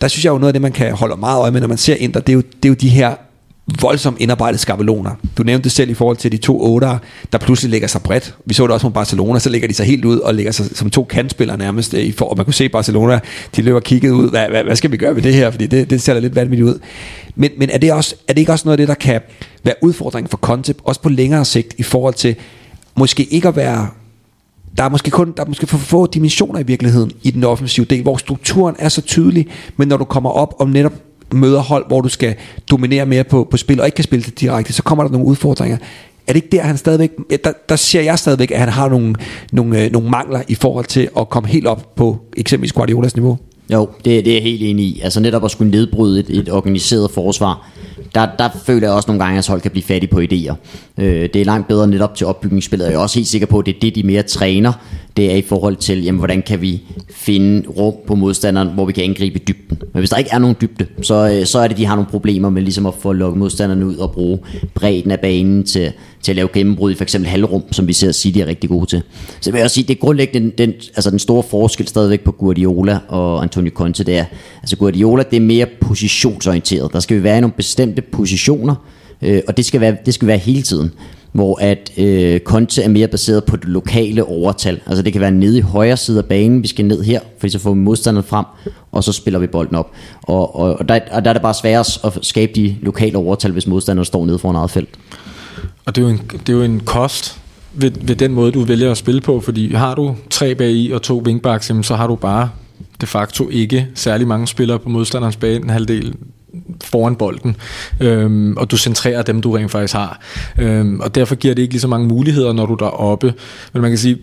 Der 0.00 0.08
synes 0.08 0.24
jeg 0.24 0.30
jo 0.30 0.38
noget 0.38 0.48
af 0.48 0.52
det, 0.52 0.62
man 0.62 0.72
kan 0.72 0.92
holde 0.92 1.16
meget 1.16 1.38
øje 1.40 1.50
med, 1.50 1.60
når 1.60 1.68
man 1.68 1.78
ser 1.78 1.94
Inter, 1.94 2.20
det 2.20 2.32
er 2.32 2.34
jo, 2.34 2.40
det 2.62 2.64
er 2.64 2.68
jo 2.68 2.74
de 2.74 2.88
her 2.88 3.14
voldsomt 3.80 4.20
indarbejdede 4.20 4.58
skabeloner. 4.58 5.10
Du 5.38 5.42
nævnte 5.42 5.64
det 5.64 5.72
selv 5.72 5.90
i 5.90 5.94
forhold 5.94 6.16
til 6.16 6.32
de 6.32 6.36
to 6.36 6.74
otter, 6.74 6.98
der 7.32 7.38
pludselig 7.38 7.70
lægger 7.70 7.88
sig 7.88 8.02
bredt. 8.02 8.34
Vi 8.44 8.54
så 8.54 8.62
det 8.62 8.72
også 8.72 8.86
med 8.86 8.94
Barcelona, 8.94 9.38
så 9.38 9.50
lægger 9.50 9.68
de 9.68 9.74
sig 9.74 9.86
helt 9.86 10.04
ud 10.04 10.18
og 10.18 10.34
lægger 10.34 10.52
sig 10.52 10.76
som 10.76 10.90
to 10.90 11.04
kantspillere 11.04 11.58
nærmest. 11.58 11.94
Øh, 11.94 12.00
I 12.00 12.12
for, 12.12 12.24
og 12.24 12.36
man 12.36 12.44
kunne 12.44 12.54
se 12.54 12.68
Barcelona, 12.68 13.20
de 13.56 13.62
løber 13.62 13.80
kigget 13.80 14.10
ud, 14.10 14.30
hvad, 14.30 14.48
hvad, 14.48 14.64
hvad 14.64 14.76
skal 14.76 14.90
vi 14.92 14.96
gøre 14.96 15.14
ved 15.14 15.22
det 15.22 15.34
her? 15.34 15.50
Fordi 15.50 15.66
det, 15.66 15.90
det 15.90 16.02
ser 16.02 16.14
da 16.14 16.20
lidt 16.20 16.34
vanvittigt 16.34 16.68
ud. 16.68 16.78
Men, 17.34 17.50
men 17.58 17.70
er, 17.70 17.78
det 17.78 17.92
også, 17.92 18.14
er 18.28 18.32
det 18.32 18.40
ikke 18.40 18.52
også 18.52 18.64
noget 18.64 18.72
af 18.72 18.78
det, 18.78 18.88
der 18.88 18.94
kan 18.94 19.20
være 19.64 19.74
udfordringen 19.82 20.30
for 20.30 20.36
Conte, 20.36 20.74
også 20.84 21.00
på 21.00 21.08
længere 21.08 21.44
sigt, 21.44 21.74
i 21.78 21.82
forhold 21.82 22.14
til 22.14 22.36
måske 22.98 23.24
ikke 23.24 23.48
at 23.48 23.56
være 23.56 23.88
der 24.76 24.84
er 24.84 24.88
måske 24.88 25.10
kun 25.10 25.32
der 25.36 25.42
er 25.42 25.46
måske 25.46 25.66
for 25.66 25.78
få 25.78 26.06
dimensioner 26.06 26.60
i 26.60 26.62
virkeligheden 26.62 27.12
i 27.22 27.30
den 27.30 27.44
offensive 27.44 27.86
del, 27.86 28.02
hvor 28.02 28.16
strukturen 28.16 28.76
er 28.78 28.88
så 28.88 29.00
tydelig, 29.00 29.46
men 29.76 29.88
når 29.88 29.96
du 29.96 30.04
kommer 30.04 30.30
op 30.30 30.54
om 30.58 30.68
netop 30.68 30.92
møder 31.32 31.60
hold, 31.60 31.86
hvor 31.86 32.00
du 32.00 32.08
skal 32.08 32.34
dominere 32.70 33.06
mere 33.06 33.24
på, 33.24 33.48
på 33.50 33.56
spil, 33.56 33.80
og 33.80 33.86
ikke 33.86 33.96
kan 33.96 34.04
spille 34.04 34.24
det 34.24 34.40
direkte, 34.40 34.72
så 34.72 34.82
kommer 34.82 35.04
der 35.04 35.10
nogle 35.10 35.26
udfordringer. 35.26 35.76
Er 36.26 36.32
det 36.32 36.36
ikke 36.36 36.56
der, 36.56 36.62
han 36.62 36.76
stadigvæk, 36.76 37.10
der, 37.44 37.52
der 37.68 37.76
ser 37.76 38.00
jeg 38.00 38.18
stadigvæk, 38.18 38.50
at 38.50 38.58
han 38.58 38.68
har 38.68 38.88
nogle, 38.88 39.14
nogle, 39.52 39.84
øh, 39.84 39.92
nogle 39.92 40.10
mangler 40.10 40.42
i 40.48 40.54
forhold 40.54 40.84
til 40.84 41.08
at 41.18 41.28
komme 41.28 41.48
helt 41.48 41.66
op 41.66 41.94
på 41.96 42.18
eksempelvis 42.36 42.72
Guardiolas 42.72 43.16
niveau? 43.16 43.38
Jo, 43.72 43.88
det, 44.04 44.24
det 44.24 44.28
er 44.28 44.34
jeg 44.34 44.42
helt 44.42 44.62
enig 44.62 44.84
i. 44.84 45.00
Altså 45.00 45.20
netop 45.20 45.44
at 45.44 45.50
skulle 45.50 45.70
nedbryde 45.70 46.20
et, 46.20 46.30
et 46.30 46.52
organiseret 46.52 47.10
forsvar, 47.10 47.70
der, 48.14 48.28
der 48.38 48.48
føler 48.66 48.88
jeg 48.88 48.96
også 48.96 49.08
nogle 49.08 49.24
gange, 49.24 49.38
at 49.38 49.48
hold 49.48 49.60
kan 49.60 49.70
blive 49.70 49.84
fattige 49.84 50.10
på 50.10 50.20
idéer. 50.20 50.54
Øh, 50.98 51.28
det 51.34 51.36
er 51.36 51.44
langt 51.44 51.68
bedre 51.68 51.86
netop 51.86 52.14
til 52.14 52.26
opbygningsspillet, 52.26 52.86
og 52.86 52.92
jeg 52.92 52.98
er 52.98 53.02
også 53.02 53.18
helt 53.18 53.28
sikker 53.28 53.46
på, 53.46 53.58
at 53.58 53.66
det 53.66 53.76
er 53.76 53.80
det, 53.80 53.94
de 53.94 54.02
mere 54.02 54.22
træner. 54.22 54.72
Det 55.16 55.32
er 55.32 55.36
i 55.36 55.42
forhold 55.42 55.76
til, 55.76 56.04
jamen, 56.04 56.18
hvordan 56.18 56.42
kan 56.42 56.60
vi 56.60 56.82
finde 57.10 57.68
rum 57.68 57.94
på 58.06 58.14
modstanderen, 58.14 58.68
hvor 58.68 58.84
vi 58.84 58.92
kan 58.92 59.04
angribe 59.04 59.38
dybden. 59.38 59.78
Men 59.92 59.98
hvis 59.98 60.10
der 60.10 60.16
ikke 60.16 60.30
er 60.32 60.38
nogen 60.38 60.56
dybde, 60.60 60.86
så, 61.02 61.38
øh, 61.38 61.46
så 61.46 61.58
er 61.58 61.68
det, 61.68 61.76
de 61.76 61.86
har 61.86 61.94
nogle 61.94 62.10
problemer 62.10 62.48
med 62.48 62.62
ligesom 62.62 62.86
at 62.86 62.94
få 63.00 63.12
lukket 63.12 63.38
modstanderne 63.38 63.86
ud 63.86 63.96
og 63.96 64.12
bruge 64.12 64.38
bredden 64.74 65.10
af 65.10 65.20
banen 65.20 65.64
til, 65.64 65.92
til 66.28 66.32
at 66.32 66.36
lave 66.36 66.48
gennembrud 66.52 66.90
i 66.90 66.94
for 66.94 67.02
eksempel 67.02 67.30
halvrum, 67.30 67.62
som 67.72 67.88
vi 67.88 67.92
ser 67.92 68.12
City 68.12 68.38
er 68.38 68.46
rigtig 68.46 68.70
gode 68.70 68.86
til. 68.86 69.02
Så 69.40 69.50
jeg 69.50 69.54
vil 69.54 69.62
også 69.62 69.74
sige, 69.74 69.84
det 69.84 69.94
er 69.94 70.00
grundlæggende 70.00 70.52
den, 70.58 70.72
altså 70.96 71.10
den 71.10 71.18
store 71.18 71.42
forskel 71.42 71.88
stadigvæk 71.88 72.20
på 72.20 72.32
Guardiola 72.32 72.98
og 73.08 73.42
Antonio 73.42 73.70
Conte, 73.74 74.04
det 74.04 74.18
er, 74.18 74.24
altså 74.62 74.76
Guardiola, 74.76 75.22
det 75.30 75.36
er 75.36 75.40
mere 75.40 75.66
positionsorienteret. 75.80 76.92
Der 76.92 77.00
skal 77.00 77.16
vi 77.16 77.22
være 77.22 77.38
i 77.38 77.40
nogle 77.40 77.54
bestemte 77.56 78.02
positioner, 78.02 78.74
øh, 79.22 79.42
og 79.48 79.56
det 79.56 79.64
skal, 79.64 79.80
være, 79.80 79.96
det 80.06 80.14
skal 80.14 80.28
være 80.28 80.38
hele 80.38 80.62
tiden 80.62 80.90
hvor 81.32 81.58
at 81.60 81.92
øh, 81.96 82.40
Conte 82.40 82.82
er 82.82 82.88
mere 82.88 83.08
baseret 83.08 83.44
på 83.44 83.56
det 83.56 83.68
lokale 83.68 84.24
overtal. 84.24 84.80
Altså 84.86 85.02
det 85.02 85.12
kan 85.12 85.22
være 85.22 85.30
nede 85.30 85.58
i 85.58 85.60
højre 85.60 85.96
side 85.96 86.18
af 86.18 86.24
banen, 86.24 86.62
vi 86.62 86.68
skal 86.68 86.84
ned 86.84 87.02
her, 87.02 87.20
fordi 87.38 87.50
så 87.50 87.58
får 87.58 87.72
vi 87.72 87.78
modstanderen 87.78 88.26
frem, 88.26 88.44
og 88.92 89.04
så 89.04 89.12
spiller 89.12 89.38
vi 89.38 89.46
bolden 89.46 89.76
op. 89.76 89.90
Og, 90.22 90.56
og, 90.56 90.74
og, 90.78 90.88
der, 90.88 91.00
og 91.10 91.24
der 91.24 91.30
er 91.30 91.32
det 91.32 91.42
bare 91.42 91.54
sværere 91.54 91.84
at 92.04 92.18
skabe 92.22 92.52
de 92.54 92.76
lokale 92.82 93.18
overtal, 93.18 93.52
hvis 93.52 93.66
modstanderen 93.66 94.04
står 94.04 94.26
nede 94.26 94.38
foran 94.38 94.56
eget 94.56 94.70
felt. 94.70 94.88
Og 95.88 95.96
det 95.96 96.02
er 96.02 96.06
jo 96.06 96.12
en, 96.12 96.20
det 96.46 96.48
er 96.48 96.52
jo 96.56 96.62
en 96.62 96.80
kost 96.80 97.40
ved, 97.72 97.90
ved 98.00 98.16
den 98.16 98.32
måde, 98.32 98.52
du 98.52 98.64
vælger 98.64 98.90
at 98.90 98.96
spille 98.96 99.20
på, 99.20 99.40
fordi 99.40 99.74
har 99.74 99.94
du 99.94 100.16
tre 100.30 100.54
bag 100.54 100.70
i 100.70 100.90
og 100.90 101.02
to 101.02 101.22
wingbacks, 101.26 101.72
så 101.82 101.96
har 101.96 102.06
du 102.06 102.14
bare 102.14 102.50
de 103.00 103.06
facto 103.06 103.48
ikke 103.48 103.86
særlig 103.94 104.28
mange 104.28 104.46
spillere 104.46 104.78
på 104.78 104.88
modstanderens 104.88 105.36
bane, 105.36 105.56
en 105.56 105.70
halvdel 105.70 106.14
foran 106.84 107.16
bolden, 107.16 107.56
øhm, 108.00 108.56
og 108.56 108.70
du 108.70 108.76
centrerer 108.76 109.22
dem, 109.22 109.40
du 109.40 109.52
rent 109.52 109.70
faktisk 109.70 109.94
har. 109.94 110.20
Øhm, 110.58 111.00
og 111.00 111.14
derfor 111.14 111.34
giver 111.34 111.54
det 111.54 111.62
ikke 111.62 111.74
lige 111.74 111.80
så 111.80 111.88
mange 111.88 112.08
muligheder, 112.08 112.52
når 112.52 112.66
du 112.66 112.72
er 112.72 112.76
deroppe. 112.76 113.34
Men 113.72 113.82
man 113.82 113.90
kan 113.90 113.98
sige, 113.98 114.18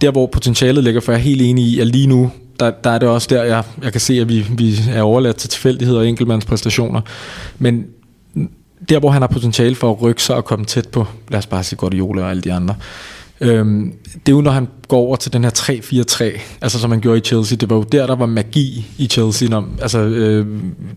der 0.00 0.10
hvor 0.10 0.26
potentialet 0.26 0.84
ligger, 0.84 1.00
for 1.00 1.12
jeg 1.12 1.18
er 1.18 1.22
helt 1.22 1.42
enig 1.42 1.64
i, 1.64 1.80
at 1.80 1.86
lige 1.86 2.06
nu, 2.06 2.30
der, 2.60 2.70
der 2.70 2.90
er 2.90 2.98
det 2.98 3.08
også 3.08 3.28
der, 3.30 3.42
jeg, 3.42 3.64
jeg 3.82 3.92
kan 3.92 4.00
se, 4.00 4.14
at 4.14 4.28
vi, 4.28 4.46
vi 4.56 4.74
er 4.90 5.02
overladt 5.02 5.36
til 5.36 5.50
tilfældigheder 5.50 6.00
og 6.00 6.08
enkeltmandspræstationer. 6.08 7.00
Men 7.58 7.86
der 8.88 8.98
hvor 8.98 9.10
han 9.10 9.22
har 9.22 9.28
potentiale 9.28 9.74
for 9.74 9.90
at 9.90 10.02
rykke 10.02 10.22
sig 10.22 10.36
og 10.36 10.44
komme 10.44 10.64
tæt 10.64 10.88
på, 10.88 11.06
lad 11.28 11.38
os 11.38 11.46
bare 11.46 11.64
sige 11.64 11.76
Guardiola 11.76 12.22
og 12.22 12.30
alle 12.30 12.42
de 12.42 12.52
andre, 12.52 12.74
øhm, 13.40 13.92
det 14.26 14.32
er 14.32 14.36
jo 14.36 14.40
når 14.40 14.50
han 14.50 14.68
går 14.88 14.98
over 14.98 15.16
til 15.16 15.32
den 15.32 15.44
her 15.44 15.50
3-4-3, 16.34 16.40
altså 16.60 16.78
som 16.78 16.90
han 16.90 17.00
gjorde 17.00 17.18
i 17.18 17.20
Chelsea, 17.20 17.56
det 17.56 17.70
var 17.70 17.76
jo 17.76 17.82
der, 17.82 18.06
der 18.06 18.16
var 18.16 18.26
magi 18.26 18.86
i 18.98 19.06
Chelsea, 19.06 19.48
når, 19.48 19.68
altså 19.82 19.98
øh, 19.98 20.46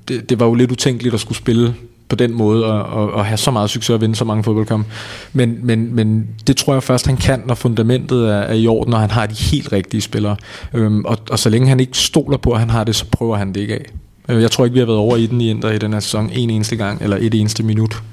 det, 0.08 0.30
det 0.30 0.40
var 0.40 0.46
jo 0.46 0.54
lidt 0.54 0.72
utænkeligt 0.72 1.14
at 1.14 1.20
skulle 1.20 1.38
spille 1.38 1.76
på 2.10 2.16
den 2.16 2.34
måde 2.34 2.66
og, 2.66 2.84
og, 2.84 3.12
og 3.12 3.26
have 3.26 3.38
så 3.38 3.52
meget 3.52 3.70
succes 3.70 3.90
og 3.90 4.02
vinde 4.02 4.16
så 4.16 4.26
mange 4.26 4.44
fodboldkampe. 4.44 4.92
Men, 5.34 5.60
men, 5.64 5.96
men 5.96 6.28
det 6.48 6.58
tror 6.58 6.74
jeg 6.74 6.84
først, 6.84 7.08
han 7.08 7.18
kan, 7.18 7.44
når 7.46 7.56
fundamentet 7.56 8.30
er, 8.30 8.38
er 8.38 8.54
i 8.54 8.68
orden, 8.68 8.94
og 8.94 9.00
han 9.00 9.12
har 9.12 9.26
de 9.26 9.36
helt 9.36 9.72
rigtige 9.72 10.02
spillere. 10.02 10.36
Øhm, 10.74 11.06
og, 11.06 11.18
og 11.30 11.40
så 11.40 11.50
længe 11.50 11.68
han 11.68 11.80
ikke 11.80 11.98
stoler 11.98 12.38
på, 12.38 12.52
at 12.52 12.60
han 12.60 12.70
har 12.70 12.84
det, 12.84 12.96
så 12.96 13.06
prøver 13.12 13.38
han 13.38 13.54
det 13.54 13.62
ikke 13.62 13.74
af. 13.74 13.86
Jeg 14.28 14.52
tror 14.52 14.66
ikke, 14.66 14.74
vi 14.74 14.80
har 14.80 14.86
været 14.86 15.00
over 15.00 15.18
i 15.18 15.26
den 15.26 15.42
i 15.42 15.50
Indre 15.50 15.76
i 15.76 15.78
den 15.78 15.94
her 15.94 16.00
sæson 16.00 16.30
en 16.34 16.50
eneste 16.50 16.76
gang, 16.76 17.02
eller 17.02 17.18
et 17.22 17.34
eneste 17.34 17.64
minut. 17.64 18.04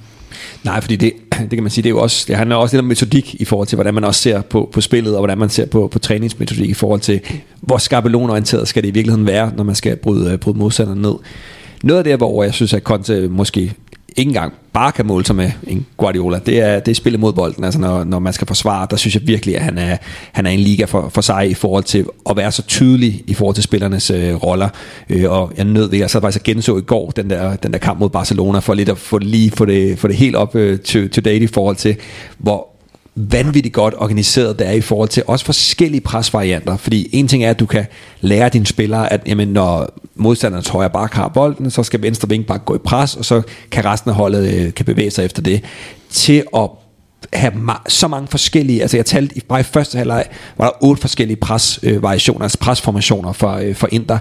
Nej, 0.64 0.80
fordi 0.80 0.96
det, 0.96 1.12
det 1.40 1.50
kan 1.50 1.62
man 1.62 1.70
sige, 1.70 1.82
det, 1.82 1.88
er 1.88 1.90
jo 1.90 2.00
også, 2.00 2.24
det 2.28 2.36
handler 2.36 2.56
også 2.56 2.76
lidt 2.76 2.80
om 2.80 2.88
metodik 2.88 3.34
i 3.34 3.44
forhold 3.44 3.68
til, 3.68 3.76
hvordan 3.76 3.94
man 3.94 4.04
også 4.04 4.20
ser 4.20 4.40
på, 4.40 4.70
på 4.72 4.80
spillet, 4.80 5.14
og 5.14 5.20
hvordan 5.20 5.38
man 5.38 5.48
ser 5.48 5.66
på, 5.66 5.88
på 5.88 5.98
træningsmetodik 5.98 6.70
i 6.70 6.74
forhold 6.74 7.00
til, 7.00 7.20
hvor 7.60 7.78
skabelonorienteret 7.78 8.68
skal 8.68 8.82
det 8.82 8.88
i 8.88 8.92
virkeligheden 8.92 9.26
være, 9.26 9.52
når 9.56 9.64
man 9.64 9.74
skal 9.74 9.96
bryde, 9.96 10.32
øh, 10.32 10.38
bryde 10.38 10.58
modstanderen 10.58 11.02
ned. 11.02 11.14
Noget 11.82 11.98
af 11.98 12.04
det, 12.04 12.16
hvor 12.16 12.42
jeg 12.42 12.54
synes, 12.54 12.74
at 12.74 12.82
Conte 12.82 13.28
måske 13.28 13.72
ikke 14.16 14.28
engang 14.28 14.52
bare 14.72 14.92
kan 14.92 15.06
måle 15.06 15.26
sig 15.26 15.36
med 15.36 15.50
en 15.66 15.86
Guardiola. 15.96 16.38
Det 16.46 16.60
er, 16.60 16.80
det 16.80 16.90
er 16.90 16.94
spillet 16.94 17.20
mod 17.20 17.32
bolden, 17.32 17.64
altså 17.64 17.80
når, 17.80 18.04
når 18.04 18.18
man 18.18 18.32
skal 18.32 18.46
forsvare, 18.46 18.86
der 18.90 18.96
synes 18.96 19.14
jeg 19.14 19.22
virkelig, 19.26 19.56
at 19.56 19.62
han 19.62 19.78
er, 19.78 19.96
han 20.32 20.46
er 20.46 20.50
en 20.50 20.60
liga 20.60 20.84
for, 20.84 21.08
for 21.08 21.20
sig 21.20 21.50
i 21.50 21.54
forhold 21.54 21.84
til 21.84 22.06
at 22.30 22.36
være 22.36 22.52
så 22.52 22.62
tydelig 22.62 23.24
i 23.26 23.34
forhold 23.34 23.54
til 23.54 23.64
spillernes 23.64 24.10
øh, 24.10 24.34
roller. 24.34 24.68
Øh, 25.08 25.30
og 25.30 25.52
jeg 25.56 25.64
nød 25.64 25.90
det, 25.90 25.98
jeg 25.98 26.10
sad 26.10 26.20
faktisk 26.20 26.44
genså 26.44 26.78
i 26.78 26.80
går 26.80 27.10
den 27.10 27.30
der, 27.30 27.56
den 27.56 27.72
der 27.72 27.78
kamp 27.78 28.00
mod 28.00 28.10
Barcelona, 28.10 28.58
for 28.58 28.74
lidt 28.74 28.88
at 28.88 28.98
få 28.98 29.18
lige 29.18 29.50
få 29.50 29.64
det, 29.64 29.98
få 29.98 30.08
det 30.08 30.16
helt 30.16 30.36
op 30.36 30.56
øh, 30.56 30.78
to, 30.78 31.08
to 31.08 31.20
date 31.20 31.44
i 31.44 31.46
forhold 31.46 31.76
til, 31.76 31.96
hvor 32.38 32.69
vanvittigt 33.32 33.74
godt 33.74 33.94
organiseret 33.98 34.58
det 34.58 34.66
er 34.66 34.72
i 34.72 34.80
forhold 34.80 35.08
til 35.08 35.22
også 35.26 35.44
forskellige 35.44 36.00
presvarianter. 36.00 36.76
Fordi 36.76 37.08
en 37.12 37.28
ting 37.28 37.44
er, 37.44 37.50
at 37.50 37.60
du 37.60 37.66
kan 37.66 37.86
lære 38.20 38.48
dine 38.48 38.66
spillere, 38.66 39.12
at 39.12 39.20
jamen, 39.26 39.48
når 39.48 40.00
modstanderens 40.14 40.68
højre 40.68 40.90
bak 40.90 41.12
har 41.12 41.28
bolden, 41.28 41.70
så 41.70 41.82
skal 41.82 42.02
venstre 42.02 42.28
vinkbak 42.28 42.64
gå 42.64 42.74
i 42.74 42.78
pres, 42.78 43.16
og 43.16 43.24
så 43.24 43.42
kan 43.70 43.84
resten 43.84 44.10
af 44.10 44.16
holdet 44.16 44.54
øh, 44.54 44.74
kan 44.74 44.86
bevæge 44.86 45.10
sig 45.10 45.24
efter 45.24 45.42
det. 45.42 45.64
Til 46.10 46.42
at 46.56 46.70
have 47.32 47.52
ma- 47.52 47.88
så 47.88 48.08
mange 48.08 48.28
forskellige, 48.28 48.82
altså 48.82 48.96
jeg 48.96 49.06
talte 49.06 49.38
i, 49.38 49.40
bare 49.48 49.60
i 49.60 49.62
første 49.62 49.98
halvleg, 49.98 50.24
var 50.58 50.64
der 50.64 50.84
otte 50.84 51.00
forskellige 51.00 51.36
presvariationer, 51.36 52.40
øh, 52.40 52.44
altså 52.44 52.58
presformationer 52.58 53.32
for, 53.32 53.52
øh, 53.52 53.74
for 53.74 53.88
Inter. 53.92 54.18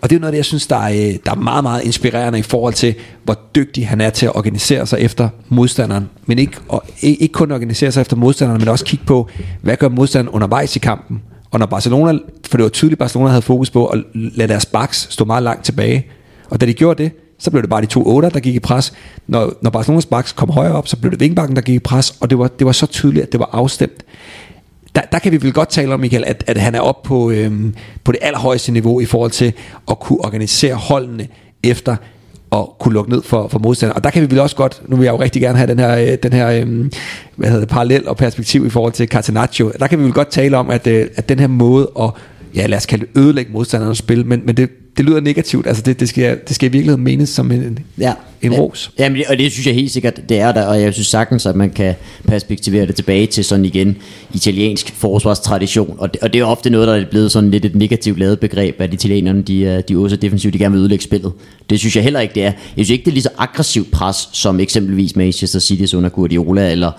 Og 0.00 0.10
det 0.10 0.16
er 0.16 0.20
noget 0.20 0.28
af 0.28 0.32
det, 0.32 0.36
jeg 0.36 0.44
synes, 0.44 0.66
der 0.66 0.76
er, 0.76 0.92
øh, 0.92 1.14
der 1.24 1.30
er 1.30 1.34
meget, 1.34 1.62
meget 1.62 1.84
inspirerende 1.84 2.38
i 2.38 2.42
forhold 2.42 2.74
til, 2.74 2.94
hvor 3.24 3.38
dygtig 3.54 3.88
han 3.88 4.00
er 4.00 4.10
til 4.10 4.26
at 4.26 4.36
organisere 4.36 4.86
sig 4.86 5.00
efter 5.00 5.28
modstanderen. 5.48 6.08
Men 6.26 6.38
ikke, 6.38 6.56
og, 6.68 6.84
ikke 7.00 7.28
kun 7.28 7.52
organisere 7.52 7.92
sig 7.92 8.00
efter 8.00 8.16
modstanderen, 8.16 8.60
men 8.60 8.68
også 8.68 8.84
kigge 8.84 9.04
på, 9.04 9.28
hvad 9.60 9.76
gør 9.76 9.88
modstanderen 9.88 10.34
undervejs 10.34 10.76
i 10.76 10.78
kampen. 10.78 11.22
Og 11.50 11.58
når 11.58 11.66
Barcelona, 11.66 12.18
for 12.46 12.56
det 12.56 12.62
var 12.62 12.68
tydeligt, 12.68 12.96
at 12.96 12.98
Barcelona 12.98 13.30
havde 13.30 13.42
fokus 13.42 13.70
på 13.70 13.86
at 13.86 14.04
lade 14.14 14.48
deres 14.48 14.66
backs 14.66 15.06
stå 15.10 15.24
meget 15.24 15.42
langt 15.42 15.64
tilbage. 15.64 16.06
Og 16.50 16.60
da 16.60 16.66
de 16.66 16.72
gjorde 16.72 17.02
det, 17.02 17.12
så 17.42 17.50
blev 17.50 17.62
det 17.62 17.70
bare 17.70 17.80
de 17.80 17.86
to 17.86 18.06
otter, 18.06 18.28
der 18.28 18.40
gik 18.40 18.54
i 18.54 18.60
pres. 18.60 18.92
Når, 19.26 19.52
når 19.62 19.70
Barcelonas 19.70 20.06
backs 20.06 20.32
kom 20.32 20.50
højere 20.50 20.72
op, 20.72 20.88
så 20.88 20.96
blev 20.96 21.10
det 21.10 21.20
Vingbakken, 21.20 21.56
der 21.56 21.62
gik 21.62 21.74
i 21.74 21.78
pres, 21.78 22.14
og 22.20 22.30
det 22.30 22.38
var, 22.38 22.48
det 22.48 22.66
var 22.66 22.72
så 22.72 22.86
tydeligt, 22.86 23.26
at 23.26 23.32
det 23.32 23.40
var 23.40 23.50
afstemt. 23.52 24.04
Der, 24.94 25.00
der 25.12 25.18
kan 25.18 25.32
vi 25.32 25.42
vel 25.42 25.52
godt 25.52 25.68
tale 25.68 25.94
om, 25.94 26.00
Michael, 26.00 26.24
at, 26.26 26.44
at 26.46 26.58
han 26.58 26.74
er 26.74 26.80
oppe 26.80 27.08
på, 27.08 27.30
øhm, 27.30 27.74
på 28.04 28.12
det 28.12 28.18
allerhøjeste 28.22 28.72
niveau 28.72 29.00
i 29.00 29.04
forhold 29.04 29.30
til 29.30 29.52
at 29.90 29.98
kunne 29.98 30.24
organisere 30.24 30.74
holdene 30.74 31.28
efter 31.62 31.96
at 32.52 32.66
kunne 32.80 32.94
lukke 32.94 33.10
ned 33.10 33.22
for, 33.22 33.48
for 33.48 33.58
modstanderne. 33.58 33.96
Og 33.96 34.04
der 34.04 34.10
kan 34.10 34.22
vi 34.22 34.30
vel 34.30 34.40
også 34.40 34.56
godt, 34.56 34.82
nu 34.88 34.96
vil 34.96 35.04
jeg 35.04 35.12
jo 35.12 35.20
rigtig 35.20 35.42
gerne 35.42 35.58
have 35.58 35.66
den 35.66 35.78
her, 35.78 35.96
øh, 35.96 36.18
den 36.22 36.32
her 36.32 36.50
øhm, 36.50 36.92
hvad 37.36 37.48
hedder 37.48 37.60
det, 37.60 37.68
parallel 37.68 38.08
og 38.08 38.16
perspektiv 38.16 38.66
i 38.66 38.70
forhold 38.70 38.92
til 38.92 39.08
Catenaccio. 39.08 39.72
Der 39.78 39.86
kan 39.86 39.98
vi 39.98 40.04
vel 40.04 40.12
godt 40.12 40.28
tale 40.28 40.56
om, 40.56 40.70
at, 40.70 40.86
øh, 40.86 41.06
at 41.16 41.28
den 41.28 41.38
her 41.38 41.46
måde 41.46 41.90
at, 42.00 42.10
ja 42.54 42.66
lad 42.66 42.78
os 42.78 42.86
kalde 42.86 43.06
det 43.06 43.20
ødelægge 43.20 43.52
modstandernes 43.52 43.98
spil, 43.98 44.26
men, 44.26 44.42
men 44.46 44.56
det, 44.56 44.70
det 44.96 45.04
lyder 45.04 45.20
negativt. 45.20 45.66
Altså 45.66 45.82
det, 45.82 46.00
det, 46.00 46.08
skal, 46.08 46.38
det 46.48 46.54
skal 46.54 46.68
i 46.68 46.72
virkeligheden 46.72 47.04
menes 47.04 47.28
som 47.28 47.52
en, 47.52 47.78
Ja. 47.98 48.12
en 48.42 48.52
ja. 48.52 48.58
ros. 48.58 48.90
Jamen, 48.98 49.18
det- 49.18 49.26
og 49.26 49.38
det 49.38 49.52
synes 49.52 49.66
jeg 49.66 49.74
helt 49.74 49.90
sikkert, 49.90 50.28
det 50.28 50.38
er 50.38 50.52
der, 50.52 50.62
og 50.66 50.80
jeg 50.80 50.92
synes 50.94 51.06
sagtens, 51.06 51.46
at 51.46 51.56
man 51.56 51.70
kan 51.70 51.94
perspektivere 52.28 52.86
det 52.86 52.94
tilbage 52.96 53.26
til 53.26 53.44
sådan 53.44 53.64
igen 53.64 53.96
italiensk 54.34 54.92
forsvarstradition, 54.94 55.94
og 55.98 56.12
det, 56.14 56.22
og 56.22 56.32
det 56.32 56.40
er 56.40 56.44
ofte 56.44 56.70
noget, 56.70 56.88
der 56.88 56.94
er 56.94 57.04
blevet 57.10 57.32
sådan 57.32 57.50
lidt 57.50 57.64
et 57.64 57.74
negativt 57.74 58.18
lavet 58.18 58.40
begreb, 58.40 58.80
at 58.80 58.94
italienerne, 58.94 59.42
de, 59.42 59.82
de 59.88 59.98
også 59.98 60.16
defensivt, 60.16 60.54
de 60.54 60.58
gerne 60.58 60.72
vil 60.72 60.80
ødelægge 60.80 61.04
spillet. 61.04 61.32
Det 61.70 61.78
synes 61.78 61.96
jeg 61.96 62.04
heller 62.04 62.20
ikke, 62.20 62.34
det 62.34 62.42
er. 62.42 62.52
Jeg 62.76 62.86
synes 62.86 62.90
ikke, 62.90 63.04
det 63.04 63.10
er 63.10 63.14
lige 63.14 63.22
så 63.22 63.30
aggressivt 63.38 63.90
pres, 63.90 64.28
som 64.32 64.60
eksempelvis 64.60 65.16
Manchester 65.16 65.58
City's 65.58 65.96
under 65.96 66.08
Guardiola, 66.10 66.70
eller, 66.72 66.90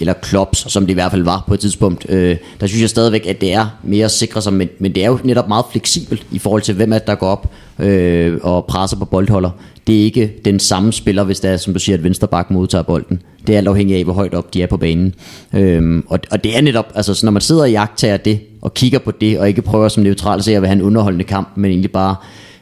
eller 0.00 0.12
Klopps, 0.12 0.72
som 0.72 0.82
det 0.82 0.90
i 0.90 0.94
hvert 0.94 1.10
fald 1.10 1.22
var 1.22 1.44
på 1.46 1.54
et 1.54 1.60
tidspunkt. 1.60 2.06
Øh, 2.08 2.36
der 2.60 2.66
synes 2.66 2.80
jeg 2.80 2.90
stadigvæk, 2.90 3.26
at 3.26 3.40
det 3.40 3.52
er 3.52 3.66
mere 3.82 4.08
sikre 4.08 4.42
sig, 4.42 4.52
men, 4.52 4.68
men 4.78 4.94
det 4.94 5.04
er 5.04 5.08
jo 5.08 5.18
netop 5.24 5.48
meget 5.48 5.64
fleksibelt 5.70 6.26
i 6.30 6.38
forhold 6.38 6.62
til, 6.62 6.74
hvem 6.74 6.92
er 6.92 6.98
det, 6.98 7.06
der 7.06 7.14
går 7.14 7.26
op 7.26 7.52
øh, 7.78 8.38
og 8.42 8.64
presser 8.64 8.96
på 8.96 9.04
boldholder. 9.04 9.50
Det 9.86 10.00
er 10.00 10.04
ikke 10.04 10.32
den 10.44 10.60
samme 10.60 10.92
spiller, 10.92 11.24
hvis 11.24 11.40
det 11.40 11.50
er, 11.50 11.56
som 11.56 11.72
du 11.72 11.78
siger, 11.78 11.96
at 11.96 12.04
venstre 12.04 12.28
bak 12.28 12.50
modtager 12.50 12.82
bolden. 12.82 13.22
Det 13.46 13.52
er 13.52 13.58
alt 13.58 13.68
afhængigt 13.68 13.98
af, 13.98 14.04
hvor 14.04 14.12
højt 14.12 14.34
op 14.34 14.54
de 14.54 14.62
er 14.62 14.66
på 14.66 14.76
banen. 14.76 15.14
Øhm, 15.52 16.04
og, 16.08 16.18
og 16.30 16.44
det 16.44 16.56
er 16.56 16.60
netop, 16.60 16.92
altså 16.94 17.14
så 17.14 17.26
når 17.26 17.30
man 17.30 17.42
sidder 17.42 17.62
og 17.62 17.70
jagtager 17.70 18.16
det, 18.16 18.40
og 18.62 18.74
kigger 18.74 18.98
på 18.98 19.10
det, 19.10 19.38
og 19.38 19.48
ikke 19.48 19.62
prøver 19.62 19.88
som 19.88 20.02
neutral 20.02 20.38
at 20.38 20.44
se 20.44 20.56
at 20.56 20.66
have 20.66 20.72
en 20.72 20.82
underholdende 20.82 21.24
kamp, 21.24 21.48
men 21.56 21.70
egentlig 21.70 21.92
bare 21.92 22.16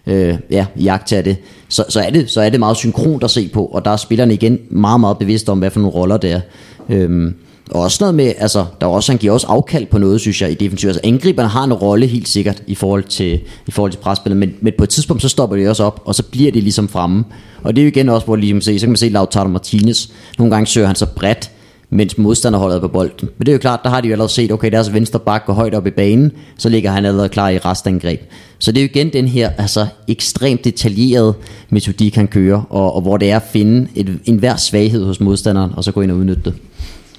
øh, 0.07 0.35
ja, 0.51 0.67
jagtager 0.77 1.23
det, 1.23 1.37
så, 1.69 1.85
så, 1.89 2.01
er 2.01 2.11
det, 2.11 2.31
så 2.31 2.41
er 2.41 2.51
det 2.51 2.61
meget 2.61 2.77
synkront 2.77 3.25
at 3.25 3.31
se 3.31 3.49
på, 3.49 3.65
og 3.65 3.85
der 3.85 3.91
er 3.91 3.97
spillerne 3.97 4.35
igen 4.35 4.59
meget, 4.71 5.01
meget 5.01 5.19
bevidste 5.19 5.51
om, 5.51 5.59
hvad 5.59 5.71
for 5.71 5.81
nogle 5.81 5.95
roller 5.95 6.17
det 6.17 6.33
er. 6.33 6.41
Øhm, 6.89 7.35
og 7.71 7.81
også 7.81 7.99
noget 8.01 8.15
med, 8.15 8.33
altså, 8.39 8.65
der 8.81 8.87
er 8.87 8.91
også, 8.91 9.13
han 9.13 9.19
giver 9.19 9.33
også 9.33 9.47
afkald 9.47 9.87
på 9.87 9.99
noget, 9.99 10.21
synes 10.21 10.43
jeg, 10.43 10.51
i 10.51 10.55
defensiv. 10.55 10.89
Altså, 10.89 11.01
angriberne 11.05 11.49
har 11.49 11.65
en 11.65 11.73
rolle 11.73 12.07
helt 12.07 12.29
sikkert 12.29 12.63
i 12.67 12.75
forhold 12.75 13.03
til, 13.03 13.41
i 13.67 13.71
forhold 13.71 13.93
til 13.93 13.99
presspillet, 13.99 14.37
men, 14.37 14.55
men 14.61 14.73
på 14.79 14.85
et 14.85 14.91
tidspunkt, 14.91 15.23
så 15.23 15.29
stopper 15.29 15.57
de 15.57 15.69
også 15.69 15.85
op, 15.85 16.03
og 16.05 16.15
så 16.15 16.23
bliver 16.23 16.53
de 16.53 16.61
ligesom 16.61 16.89
fremme. 16.89 17.25
Og 17.63 17.77
det 17.77 17.83
er 17.83 17.85
jo 17.85 17.89
igen 17.89 18.09
også, 18.09 18.25
hvor 18.25 18.37
lige 18.37 18.53
kan 18.53 18.63
se, 18.63 18.79
så 18.79 18.87
kan 18.87 18.91
man 18.91 18.97
se 18.97 19.09
Lautaro 19.09 19.49
Martinez. 19.49 20.09
Nogle 20.39 20.51
gange 20.51 20.67
søger 20.67 20.87
han 20.87 20.97
så 20.97 21.07
bredt, 21.07 21.51
mens 21.91 22.19
modstanderholdet 22.19 22.77
er 22.77 22.81
på 22.81 22.89
bolden. 22.89 23.29
Men 23.39 23.47
det 23.47 23.49
er 23.49 23.53
jo 23.53 23.59
klart, 23.59 23.81
der 23.85 23.91
har 23.91 24.01
de 24.01 24.09
jo 24.09 24.13
allerede 24.13 24.33
set, 24.33 24.53
okay, 24.53 24.71
deres 24.71 24.93
venstre 24.93 25.19
bak 25.19 25.47
går 25.47 25.53
højt 25.53 25.75
op 25.75 25.87
i 25.87 25.91
banen, 25.91 26.33
så 26.59 26.69
ligger 26.69 26.91
han 26.91 27.05
allerede 27.05 27.29
klar 27.29 27.49
i 27.49 27.59
restangreb. 27.59 28.21
Så 28.59 28.73
det 28.73 28.81
er 28.81 28.85
jo 28.85 28.89
igen 28.95 29.13
den 29.13 29.29
her 29.29 29.51
altså, 29.59 29.87
ekstremt 30.09 30.65
detaljerede 30.65 31.35
metodik, 31.71 32.15
han 32.15 32.29
kører, 32.29 32.63
og, 32.71 32.95
og 32.95 33.01
hvor 33.01 33.17
det 33.17 33.31
er 33.31 33.37
at 33.37 33.43
finde 33.53 33.89
et, 33.95 34.19
enhver 34.25 34.57
svaghed 34.57 35.05
hos 35.05 35.21
modstanderen, 35.21 35.71
og 35.77 35.85
så 35.85 35.93
gå 35.93 36.01
ind 36.01 36.11
og 36.11 36.17
udnytte 36.17 36.43
det. 36.45 36.55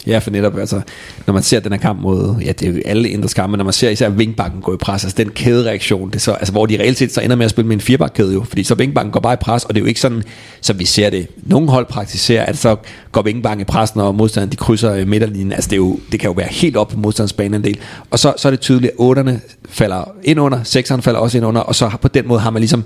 Ja, 0.08 0.18
for 0.18 0.32
netop, 0.32 0.58
altså, 0.58 0.82
når 1.28 1.34
man 1.34 1.44
ser 1.44 1.60
den 1.60 1.72
her 1.72 1.80
kamp 1.80 2.02
mod, 2.02 2.36
ja, 2.46 2.52
det 2.52 2.68
er 2.68 2.72
jo 2.72 2.82
alle 2.86 3.10
indre 3.10 3.30
kampe, 3.30 3.58
når 3.58 3.64
man 3.64 3.74
ser 3.74 3.90
især 3.90 4.10
Vingbakken 4.10 4.62
gå 4.62 4.74
i 4.74 4.78
pres, 4.78 5.04
altså 5.04 5.18
den 5.18 5.30
kædereaktion, 5.30 6.10
det 6.10 6.22
så, 6.22 6.32
altså, 6.32 6.52
hvor 6.52 6.66
de 6.66 6.78
reelt 6.80 6.98
set 6.98 7.14
så 7.14 7.22
ender 7.22 7.36
med 7.36 7.46
at 7.46 7.52
spille 7.52 7.68
med 7.68 7.76
en 7.76 7.82
firebakkæde 7.82 8.34
jo, 8.34 8.44
fordi 8.44 8.64
så 8.64 8.76
Vingbakken 8.76 9.12
går 9.12 9.20
bare 9.20 9.34
i 9.34 9.38
pres, 9.42 9.64
og 9.64 9.76
det 9.76 9.80
er 9.80 9.84
jo 9.84 9.88
ikke 9.88 10.00
sådan, 10.00 10.24
som 10.62 10.80
vi 10.80 10.86
ser 10.86 11.10
det. 11.10 11.28
Nogle 11.44 11.70
hold 11.70 11.86
praktiserer, 11.86 12.46
at 12.46 12.58
så 12.58 12.76
går 13.12 13.22
Vingbakken 13.22 13.62
i 13.62 13.64
pres, 13.64 13.96
når 13.96 14.12
modstanderen 14.12 14.52
de 14.52 14.58
krydser 14.58 14.94
øh, 14.94 15.08
midterlinjen, 15.08 15.52
altså 15.52 15.70
det, 15.70 15.74
er 15.74 15.78
jo, 15.78 16.00
det 16.12 16.20
kan 16.20 16.28
jo 16.28 16.34
være 16.34 16.50
helt 16.52 16.78
op 16.78 16.88
på 16.88 16.98
modstanders 16.98 17.34
bane 17.34 17.56
en 17.56 17.64
del, 17.64 17.80
og 18.12 18.20
så, 18.20 18.34
så 18.38 18.48
er 18.48 18.50
det 18.50 18.60
tydeligt, 18.60 18.94
at 19.00 19.18
8'erne 19.18 19.32
falder 19.70 20.12
ind 20.24 20.40
under, 20.40 20.60
6'erne 20.60 21.02
falder 21.02 21.20
også 21.20 21.38
ind 21.38 21.46
under, 21.46 21.62
og 21.62 21.76
så 21.76 21.92
på 22.02 22.08
den 22.08 22.28
måde 22.28 22.40
har 22.40 22.50
man 22.50 22.60
ligesom 22.60 22.84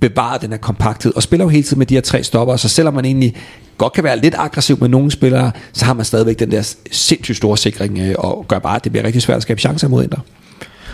bevarer 0.00 0.38
den 0.38 0.50
her 0.50 0.58
kompakthed, 0.58 1.12
og 1.16 1.22
spiller 1.22 1.44
jo 1.44 1.48
hele 1.48 1.62
tiden 1.62 1.78
med 1.78 1.86
de 1.86 1.94
her 1.94 2.00
tre 2.00 2.22
stopper, 2.22 2.56
så 2.56 2.68
selvom 2.68 2.94
man 2.94 3.04
egentlig 3.04 3.36
godt 3.78 3.92
kan 3.92 4.04
være 4.04 4.20
lidt 4.20 4.34
aggressiv 4.38 4.78
med 4.80 4.88
nogle 4.88 5.10
spillere, 5.10 5.52
så 5.72 5.84
har 5.84 5.94
man 5.94 6.04
stadigvæk 6.04 6.38
den 6.38 6.50
der 6.50 6.74
sindssygt 6.90 7.36
store 7.36 7.56
sikring, 7.56 7.98
øh, 7.98 8.14
og 8.18 8.44
gør 8.48 8.58
bare, 8.58 8.76
at 8.76 8.84
det 8.84 8.92
bliver 8.92 9.04
rigtig 9.04 9.22
svært 9.22 9.36
at 9.36 9.42
skabe 9.42 9.60
chancer 9.60 9.88
mod 9.88 10.04
Inter. 10.04 10.20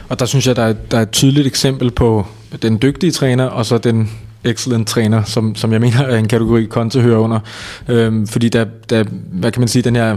Og 0.09 0.21
der 0.21 0.27
synes 0.27 0.47
jeg, 0.47 0.57
der 0.57 0.63
er, 0.63 0.73
der 0.73 0.99
er 0.99 1.03
et 1.03 1.11
tydeligt 1.11 1.47
eksempel 1.47 1.91
på 1.91 2.27
den 2.63 2.79
dygtige 2.83 3.13
træner, 3.13 3.45
og 3.45 3.67
så 3.67 3.79
den 3.79 4.11
excellent 4.45 4.89
træner, 4.89 5.25
som, 5.25 5.55
som 5.55 5.73
jeg 5.73 5.81
mener 5.81 6.01
er 6.01 6.17
en 6.17 6.29
kategori, 6.29 6.67
Conte 6.67 7.01
hører 7.01 7.19
under. 7.19 7.41
Øhm, 7.89 8.27
fordi 8.27 8.49
der, 8.49 8.65
der, 8.91 9.05
hvad 9.33 9.53
kan 9.53 9.61
man 9.61 9.69
sige, 9.69 9.83
den 9.83 9.97
her 9.97 10.17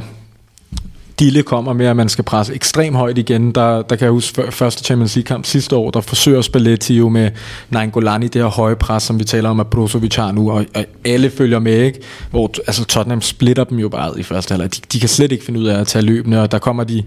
dille 1.20 1.44
kommer 1.44 1.74
med, 1.74 1.86
at 1.86 1.96
man 1.96 2.10
skal 2.10 2.24
presse 2.24 2.54
ekstremt 2.54 2.96
højt 2.96 3.18
igen. 3.18 3.52
Der, 3.52 3.82
der 3.82 3.96
kan 3.96 4.06
jeg 4.06 4.12
huske 4.12 4.52
første 4.52 4.84
Champions 4.84 5.16
League 5.16 5.28
kamp 5.28 5.46
sidste 5.46 5.76
år, 5.76 5.92
der 5.92 6.02
forsøger 6.02 6.42
Spalletti 6.42 6.98
jo 6.98 7.10
med 7.10 7.32
Nainggolan 7.70 8.22
det 8.22 8.36
her 8.36 8.46
høje 8.46 8.76
pres, 8.76 9.04
som 9.04 9.20
vi 9.20 9.24
taler 9.24 9.50
om, 9.50 9.60
at 9.60 9.68
Brozovic 9.68 10.16
har 10.16 10.32
nu, 10.32 10.52
og, 10.52 10.66
og 10.76 10.86
alle 11.06 11.30
følger 11.30 11.60
med, 11.60 11.82
ikke? 11.82 12.00
Hvor 12.32 12.52
altså, 12.68 12.86
Tottenham 12.86 13.22
splitter 13.22 13.64
dem 13.64 13.80
jo 13.80 13.90
bare 13.90 14.20
i 14.20 14.24
første 14.24 14.52
halvleg. 14.52 14.76
De, 14.76 14.82
de 14.94 15.00
kan 15.00 15.10
slet 15.10 15.32
ikke 15.32 15.46
finde 15.46 15.60
ud 15.60 15.66
af 15.66 15.80
at 15.80 15.88
tage 15.88 16.06
løbende, 16.06 16.42
og 16.42 16.52
der 16.52 16.60
kommer 16.60 16.84
de 16.84 17.04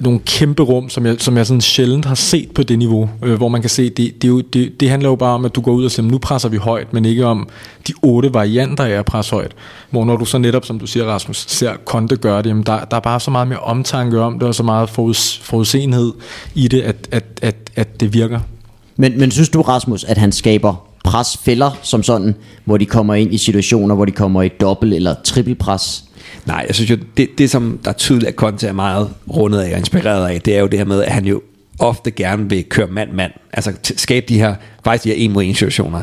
nogle 0.00 0.18
kæmpe 0.18 0.62
rum, 0.62 0.88
som 0.88 1.06
jeg, 1.06 1.16
som 1.18 1.36
jeg 1.36 1.46
sådan 1.46 1.60
sjældent 1.60 2.04
har 2.04 2.14
set 2.14 2.50
på 2.54 2.62
det 2.62 2.78
niveau, 2.78 3.10
øh, 3.22 3.34
hvor 3.34 3.48
man 3.48 3.60
kan 3.60 3.70
se, 3.70 3.90
det, 3.90 4.22
det, 4.22 4.28
jo, 4.28 4.40
det, 4.40 4.80
det 4.80 4.90
handler 4.90 5.08
jo 5.08 5.16
bare 5.16 5.34
om, 5.34 5.44
at 5.44 5.54
du 5.54 5.60
går 5.60 5.72
ud 5.72 5.84
og 5.84 5.90
siger, 5.90 6.06
nu 6.06 6.18
presser 6.18 6.48
vi 6.48 6.56
højt, 6.56 6.92
men 6.92 7.04
ikke 7.04 7.26
om 7.26 7.48
de 7.88 7.92
otte 8.02 8.34
varianter 8.34 8.84
af 8.84 8.90
at 8.90 9.04
presse 9.04 9.32
højt. 9.32 9.52
Hvor 9.90 10.04
når 10.04 10.16
du 10.16 10.24
så 10.24 10.38
netop, 10.38 10.64
som 10.64 10.78
du 10.78 10.86
siger, 10.86 11.06
Rasmus, 11.06 11.44
ser 11.48 11.72
Konte 11.84 12.16
gøre 12.16 12.42
det, 12.42 12.48
jamen 12.48 12.62
der, 12.62 12.84
der 12.84 12.96
er 12.96 13.00
bare 13.00 13.20
så 13.20 13.30
meget 13.30 13.48
mere 13.48 13.58
omtanke 13.58 14.20
om 14.20 14.38
det, 14.38 14.48
og 14.48 14.54
så 14.54 14.62
meget 14.62 14.90
foruds, 14.90 15.38
forudsenhed 15.42 16.12
i 16.54 16.68
det, 16.68 16.80
at, 16.80 16.96
at, 17.10 17.24
at, 17.42 17.56
at 17.76 18.00
det 18.00 18.14
virker. 18.14 18.40
Men, 18.96 19.18
men 19.18 19.30
synes 19.30 19.48
du, 19.48 19.62
Rasmus, 19.62 20.04
at 20.04 20.18
han 20.18 20.32
skaber 20.32 20.86
presfælder 21.06 21.78
som 21.82 22.02
sådan, 22.02 22.34
hvor 22.64 22.76
de 22.76 22.86
kommer 22.86 23.14
ind 23.14 23.34
i 23.34 23.38
situationer, 23.38 23.94
hvor 23.94 24.04
de 24.04 24.12
kommer 24.12 24.42
i 24.42 24.48
dobbelt- 24.48 24.94
eller 24.94 25.14
trippelpres? 25.24 26.04
Nej, 26.46 26.64
jeg 26.66 26.74
synes 26.74 26.90
jo, 26.90 26.96
det, 27.16 27.28
det 27.38 27.50
som 27.50 27.78
der 27.84 27.90
er 27.90 27.94
tydeligt, 27.94 28.28
at 28.28 28.34
Conte 28.34 28.66
er 28.66 28.72
meget 28.72 29.10
rundet 29.30 29.60
af 29.60 29.72
og 29.72 29.78
inspireret 29.78 30.28
af, 30.28 30.40
det 30.40 30.56
er 30.56 30.60
jo 30.60 30.66
det 30.66 30.78
her 30.78 30.86
med, 30.86 31.02
at 31.02 31.12
han 31.12 31.24
jo 31.24 31.42
ofte 31.78 32.10
gerne 32.10 32.48
vil 32.48 32.64
køre 32.64 32.86
mand-mand. 32.86 33.32
Altså 33.52 33.72
skabe 33.96 34.26
de 34.28 34.38
her, 34.38 34.54
faktisk 34.84 35.04
de 35.04 35.08
her 35.08 35.16
en 35.16 35.32
mod 35.32 35.44
en 35.44 35.54
situationer, 35.54 36.02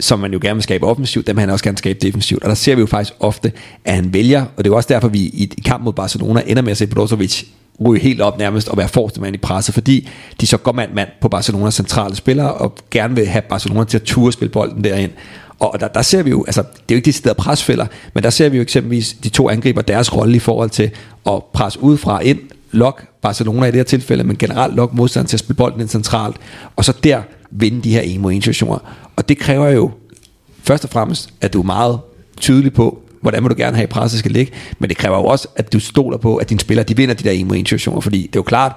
som 0.00 0.18
man 0.18 0.32
jo 0.32 0.38
gerne 0.42 0.54
vil 0.54 0.62
skabe 0.62 0.86
offensivt, 0.86 1.26
dem 1.26 1.36
han 1.36 1.50
også 1.50 1.64
gerne 1.64 1.78
skabe 1.78 1.98
defensivt. 2.02 2.42
Og 2.42 2.48
der 2.48 2.54
ser 2.54 2.74
vi 2.74 2.80
jo 2.80 2.86
faktisk 2.86 3.12
ofte, 3.20 3.52
at 3.84 3.94
han 3.94 4.12
vælger, 4.12 4.40
og 4.40 4.64
det 4.64 4.66
er 4.66 4.70
jo 4.70 4.76
også 4.76 4.88
derfor, 4.92 5.08
vi 5.08 5.18
i 5.18 5.52
i 5.56 5.60
kamp 5.60 5.84
mod 5.84 5.92
Barcelona 5.92 6.42
ender 6.46 6.62
med 6.62 6.70
at 6.70 6.76
se 6.76 6.86
Brozovic 6.86 7.44
ryge 7.86 8.00
helt 8.00 8.20
op 8.20 8.38
nærmest 8.38 8.68
og 8.68 8.76
være 8.76 8.88
forreste 8.88 9.20
mand 9.20 9.34
i 9.34 9.38
presset, 9.38 9.74
fordi 9.74 10.08
de 10.40 10.46
så 10.46 10.56
går 10.56 10.72
mand-mand 10.72 11.08
på 11.20 11.28
Barcelonas 11.28 11.74
centrale 11.74 12.16
spillere, 12.16 12.54
og 12.54 12.74
gerne 12.90 13.14
vil 13.14 13.26
have 13.26 13.42
Barcelona 13.42 13.84
til 13.84 13.98
at 13.98 14.02
ture 14.02 14.32
spille 14.32 14.52
bolden 14.52 14.84
derind. 14.84 15.10
Og 15.58 15.80
der, 15.80 15.88
der 15.88 16.02
ser 16.02 16.22
vi 16.22 16.30
jo, 16.30 16.44
altså 16.44 16.62
det 16.62 16.78
er 16.78 16.94
jo 16.94 16.96
ikke 16.96 17.06
de 17.06 17.12
steder 17.12 17.34
presfælder, 17.34 17.86
men 18.14 18.22
der 18.22 18.30
ser 18.30 18.48
vi 18.48 18.56
jo 18.56 18.62
eksempelvis 18.62 19.16
de 19.24 19.28
to 19.28 19.48
angriber 19.48 19.82
deres 19.82 20.16
rolle 20.16 20.36
i 20.36 20.38
forhold 20.38 20.70
til 20.70 20.90
at 21.26 21.42
presse 21.52 21.82
udefra 21.82 22.20
ind, 22.20 22.38
lok 22.70 23.04
Barcelona 23.22 23.66
i 23.66 23.70
det 23.70 23.74
her 23.74 23.84
tilfælde, 23.84 24.24
men 24.24 24.36
generelt 24.36 24.74
lok 24.74 24.94
modstanderen 24.94 25.28
til 25.28 25.36
at 25.36 25.40
spille 25.40 25.56
bolden 25.56 25.80
ind 25.80 25.88
centralt, 25.88 26.36
og 26.76 26.84
så 26.84 26.92
der 27.04 27.22
vinde 27.50 27.80
de 27.80 27.90
her 27.90 28.00
en 28.00 28.20
mod 28.20 28.32
en 28.32 28.42
situationer. 28.42 28.78
Og 29.16 29.28
det 29.28 29.38
kræver 29.38 29.68
jo 29.68 29.90
først 30.62 30.84
og 30.84 30.90
fremmest, 30.90 31.30
at 31.40 31.52
du 31.52 31.60
er 31.60 31.64
meget 31.64 31.98
tydelig 32.40 32.72
på, 32.72 33.03
hvordan 33.24 33.42
vil 33.42 33.50
du 33.50 33.54
gerne 33.58 33.76
have, 33.76 33.82
at 33.82 33.88
presset 33.88 34.18
skal 34.18 34.30
ligge, 34.30 34.52
men 34.78 34.88
det 34.88 34.96
kræver 34.96 35.18
jo 35.18 35.24
også, 35.24 35.48
at 35.56 35.72
du 35.72 35.80
stoler 35.80 36.18
på, 36.18 36.36
at 36.36 36.50
dine 36.50 36.60
spillere, 36.60 36.84
de 36.84 36.96
vinder 36.96 37.14
de 37.14 37.24
der 37.24 37.30
en 37.30 37.48
mod 37.48 37.56
en 37.56 37.66
situationer, 37.66 38.00
fordi 38.00 38.18
det 38.18 38.36
er 38.36 38.38
jo 38.38 38.42
klart, 38.42 38.72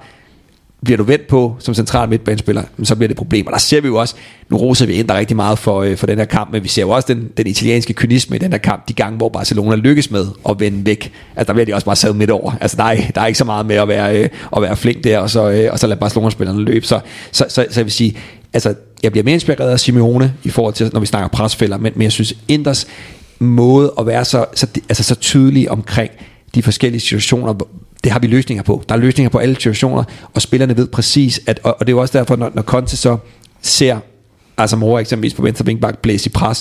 bliver 0.84 0.96
du 0.96 1.02
vendt 1.02 1.26
på 1.26 1.56
som 1.58 1.74
central 1.74 2.08
midtbanespiller, 2.08 2.62
så 2.82 2.96
bliver 2.96 3.08
det 3.08 3.14
et 3.14 3.18
problem. 3.18 3.46
Og 3.46 3.52
der 3.52 3.58
ser 3.58 3.80
vi 3.80 3.88
jo 3.88 3.96
også, 3.96 4.14
nu 4.50 4.56
roser 4.56 4.86
vi 4.86 4.92
ind 4.92 5.08
der 5.08 5.14
rigtig 5.14 5.36
meget 5.36 5.58
for, 5.58 5.82
øh, 5.82 5.96
for 5.96 6.06
den 6.06 6.18
her 6.18 6.24
kamp, 6.24 6.52
men 6.52 6.62
vi 6.62 6.68
ser 6.68 6.82
jo 6.82 6.90
også 6.90 7.14
den, 7.14 7.28
den 7.36 7.46
italienske 7.46 7.92
kynisme 7.92 8.36
i 8.36 8.38
den 8.38 8.52
her 8.52 8.58
kamp, 8.58 8.88
de 8.88 8.92
gange, 8.92 9.16
hvor 9.16 9.28
Barcelona 9.28 9.76
lykkes 9.76 10.10
med 10.10 10.26
at 10.48 10.60
vende 10.60 10.86
væk. 10.86 11.12
Altså 11.36 11.46
der 11.46 11.52
bliver 11.52 11.66
de 11.66 11.74
også 11.74 11.84
bare 11.84 11.96
sad 11.96 12.12
midt 12.12 12.30
over. 12.30 12.52
Altså 12.60 12.76
der 12.76 12.84
er, 12.84 12.96
der 13.14 13.20
er 13.20 13.26
ikke 13.26 13.38
så 13.38 13.44
meget 13.44 13.66
med 13.66 13.76
at 13.76 13.88
være, 13.88 14.18
øh, 14.18 14.28
at 14.56 14.62
være 14.62 14.76
flink 14.76 15.04
der, 15.04 15.18
og 15.18 15.30
så, 15.30 15.50
øh, 15.50 15.68
og 15.72 15.78
så 15.78 15.86
lade 15.86 16.00
Barcelona-spillerne 16.00 16.60
løbe. 16.60 16.86
Så, 16.86 17.00
så, 17.32 17.44
så, 17.48 17.66
så 17.70 17.80
jeg 17.80 17.84
vil 17.84 17.92
sige, 17.92 18.16
altså 18.52 18.74
jeg 19.02 19.12
bliver 19.12 19.24
mere 19.24 19.34
inspireret 19.34 19.70
af 19.70 19.80
Simeone 19.80 20.34
i 20.44 20.50
forhold 20.50 20.74
til, 20.74 20.90
når 20.92 21.00
vi 21.00 21.06
snakker 21.06 21.28
presfælder, 21.28 21.76
men, 21.76 21.92
men 21.96 22.02
jeg 22.02 22.12
synes, 22.12 22.34
Inders 22.48 22.86
måde 23.38 23.92
at 23.98 24.06
være 24.06 24.24
så, 24.24 24.44
så, 24.54 24.66
altså, 24.88 25.02
så 25.02 25.14
tydelig 25.14 25.70
omkring 25.70 26.10
de 26.54 26.62
forskellige 26.62 27.00
situationer, 27.00 27.54
det 28.04 28.12
har 28.12 28.18
vi 28.18 28.26
løsninger 28.26 28.62
på. 28.62 28.82
Der 28.88 28.94
er 28.94 28.98
løsninger 28.98 29.30
på 29.30 29.38
alle 29.38 29.54
situationer, 29.54 30.04
og 30.34 30.42
spillerne 30.42 30.76
ved 30.76 30.86
præcis, 30.86 31.40
at, 31.46 31.60
og, 31.62 31.76
og 31.80 31.86
det 31.86 31.92
er 31.92 31.96
jo 31.96 32.00
også 32.00 32.18
derfor, 32.18 32.36
når, 32.36 32.50
når 32.54 32.62
Conte 32.62 32.96
så 32.96 33.16
ser 33.62 33.98
altså 34.58 34.76
mor 34.76 34.98
eksempelvis 34.98 35.34
på 35.34 35.42
venstre 35.42 35.66
vinkbak 35.66 35.98
blæse 35.98 36.26
i 36.26 36.32
pres, 36.32 36.58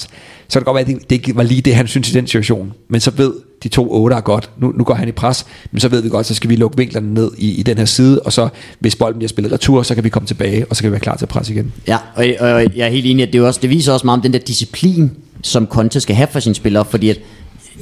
så 0.47 0.53
kan 0.53 0.59
det 0.59 0.65
godt 0.65 0.75
være, 0.75 0.81
at 0.81 0.87
det, 0.87 1.09
det 1.09 1.15
ikke 1.15 1.35
var 1.35 1.43
lige 1.43 1.61
det, 1.61 1.75
han 1.75 1.87
synes 1.87 2.09
i 2.09 2.13
den 2.13 2.27
situation. 2.27 2.73
Men 2.89 3.01
så 3.01 3.11
ved 3.11 3.33
de 3.63 3.69
to 3.69 3.91
otte 3.91 4.15
er 4.15 4.21
godt, 4.21 4.49
nu, 4.57 4.71
nu 4.71 4.83
går 4.83 4.93
han 4.93 5.07
i 5.07 5.11
pres, 5.11 5.45
men 5.71 5.79
så 5.79 5.87
ved 5.89 6.01
vi 6.01 6.09
godt, 6.09 6.25
så 6.25 6.35
skal 6.35 6.49
vi 6.49 6.55
lukke 6.55 6.77
vinklerne 6.77 7.13
ned 7.13 7.31
i, 7.37 7.59
i 7.59 7.63
den 7.63 7.77
her 7.77 7.85
side, 7.85 8.19
og 8.19 8.33
så 8.33 8.49
hvis 8.79 8.95
bolden 8.95 9.17
bliver 9.19 9.29
spillet 9.29 9.53
retur, 9.53 9.83
så 9.83 9.95
kan 9.95 10.03
vi 10.03 10.09
komme 10.09 10.27
tilbage, 10.27 10.65
og 10.69 10.75
så 10.75 10.81
kan 10.81 10.89
vi 10.89 10.91
være 10.91 10.99
klar 10.99 11.15
til 11.15 11.25
at 11.25 11.29
presse 11.29 11.53
igen. 11.53 11.73
Ja, 11.87 11.97
og, 12.15 12.25
og 12.39 12.75
jeg 12.75 12.85
er 12.85 12.89
helt 12.89 13.05
enig, 13.05 13.27
at 13.27 13.33
det, 13.33 13.41
er 13.41 13.45
også, 13.45 13.59
det 13.61 13.69
viser 13.69 13.93
også 13.93 14.05
meget 14.05 14.17
om 14.17 14.21
den 14.21 14.33
der 14.33 14.39
disciplin, 14.39 15.11
som 15.47 15.67
Conte 15.67 15.99
skal 15.99 16.15
have 16.15 16.27
for 16.31 16.39
sine 16.39 16.55
spillere, 16.55 16.85
fordi 16.85 17.09
at 17.09 17.19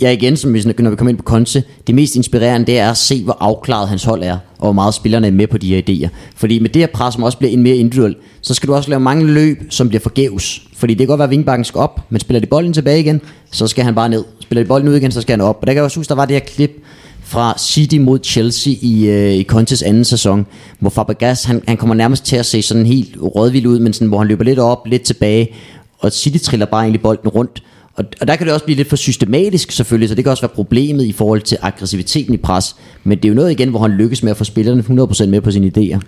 jeg 0.02 0.14
igen, 0.14 0.38
som 0.38 0.54
vi, 0.54 0.64
når 0.78 0.90
vi 0.90 0.96
kommer 0.96 1.10
ind 1.10 1.18
på 1.18 1.24
Conte, 1.24 1.64
det 1.88 1.96
mest 1.96 2.16
inspirerende, 2.16 2.68
det 2.68 2.80
er 2.80 2.90
at 2.90 2.98
se, 2.98 3.24
hvor 3.24 3.38
afklaret 3.40 3.90
hans 3.90 4.04
hold 4.04 4.24
er, 4.24 4.38
og 4.58 4.66
hvor 4.66 4.72
meget 4.72 4.94
spillerne 4.94 5.28
er 5.28 5.32
med 5.32 5.48
på 5.48 5.58
de 5.58 5.76
her 5.76 5.82
idéer. 5.90 6.10
Fordi 6.36 6.60
med 6.60 6.70
det 6.70 6.82
her 6.82 6.88
pres, 6.88 7.14
som 7.14 7.24
også 7.24 7.38
bliver 7.38 7.52
en 7.52 7.64
mere 7.64 7.76
individuel, 7.76 8.16
så 8.42 8.54
skal 8.54 8.68
du 8.68 8.76
også 8.76 8.90
lave 8.90 9.00
mange 9.00 9.28
løb, 9.28 9.58
som 9.70 9.90
bliver 9.90 10.02
forgæves. 10.02 10.62
Fordi 10.76 10.94
det 10.94 11.00
kan 11.00 11.08
godt 11.08 11.20
være, 11.20 11.24
at 11.24 11.32
vingbakken 11.32 11.66
skal 11.66 11.80
op, 11.80 12.02
men 12.10 12.20
spiller 12.20 12.40
de 12.40 12.46
bolden 12.46 12.74
tilbage 12.74 13.00
igen, 13.00 13.22
så 13.52 13.68
skal 13.68 13.84
han 13.84 13.96
bare 13.96 14.10
ned. 14.10 14.24
Spiller 14.40 14.64
de 14.64 14.68
bolden 14.68 14.90
ud 14.90 14.96
igen, 14.96 15.12
så 15.12 15.22
skal 15.22 15.34
han 15.34 15.42
op. 15.42 15.58
Og 15.62 15.68
der 15.68 15.74
kan 15.74 15.78
jeg 15.78 15.84
også 15.84 16.00
huske, 16.00 16.10
der 16.10 16.16
var 16.16 16.26
det 16.26 16.36
her 16.36 16.40
klip 16.40 16.84
fra 17.24 17.56
City 17.60 17.98
mod 17.98 18.20
Chelsea 18.24 18.74
i, 18.82 19.08
øh, 19.08 19.34
i 19.34 19.44
Contes 19.44 19.82
anden 19.82 20.06
sæson, 20.06 20.46
hvor 20.80 20.90
Fabregas, 20.90 21.44
han, 21.44 21.62
han 21.68 21.78
kommer 21.78 21.96
nærmest 21.96 22.26
til 22.26 22.36
at 22.36 22.46
se 22.46 22.62
sådan 22.62 22.86
helt 22.86 23.18
rådvild 23.22 23.66
ud, 23.66 23.80
men 23.80 23.94
sådan, 23.94 24.08
hvor 24.08 24.18
han 24.18 24.28
løber 24.28 24.44
lidt 24.44 24.60
op, 24.60 24.88
lidt 24.88 25.02
tilbage, 25.02 25.50
og 26.00 26.12
City 26.12 26.38
triller 26.46 26.66
bare 26.66 26.82
egentlig 26.82 27.02
bolden 27.02 27.30
rundt. 27.30 27.64
Og, 27.96 28.06
og 28.22 28.28
der 28.28 28.36
kan 28.36 28.46
det 28.46 28.54
også 28.54 28.66
blive 28.66 28.76
lidt 28.76 28.90
for 28.90 28.96
systematisk 28.96 29.72
selvfølgelig, 29.72 30.10
så 30.10 30.16
det 30.16 30.24
kan 30.24 30.32
også 30.32 30.44
være 30.44 30.56
problemet 30.56 31.06
i 31.06 31.12
forhold 31.12 31.42
til 31.42 31.58
aggressiviteten 31.62 32.34
i 32.34 32.38
pres. 32.38 32.76
Men 33.04 33.18
det 33.18 33.26
er 33.26 33.30
jo 33.30 33.36
noget 33.36 33.52
igen, 33.52 33.70
hvor 33.70 33.80
han 33.80 33.92
lykkes 33.92 34.24
med 34.24 34.32
at 34.32 34.38
få 34.38 34.44
spillerne 34.44 35.04
100% 35.04 35.26
med 35.26 35.42
på 35.42 35.52
sine 35.52 35.72
idéer. 35.78 36.00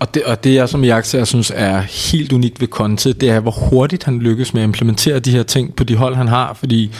Og 0.00 0.14
det, 0.14 0.22
og 0.22 0.44
det 0.44 0.54
jeg 0.54 0.68
som 0.68 0.84
jeg 0.84 1.04
synes 1.24 1.52
er 1.54 1.80
helt 1.80 2.32
unikt 2.32 2.60
ved 2.60 2.68
Conte, 2.68 3.12
det 3.12 3.30
er 3.30 3.40
hvor 3.40 3.50
hurtigt 3.50 4.04
han 4.04 4.18
lykkes 4.18 4.54
med 4.54 4.62
at 4.62 4.66
implementere 4.66 5.18
de 5.18 5.30
her 5.30 5.42
ting 5.42 5.74
på 5.74 5.84
de 5.84 5.96
hold 5.96 6.14
han 6.14 6.28
har, 6.28 6.54
fordi 6.54 6.90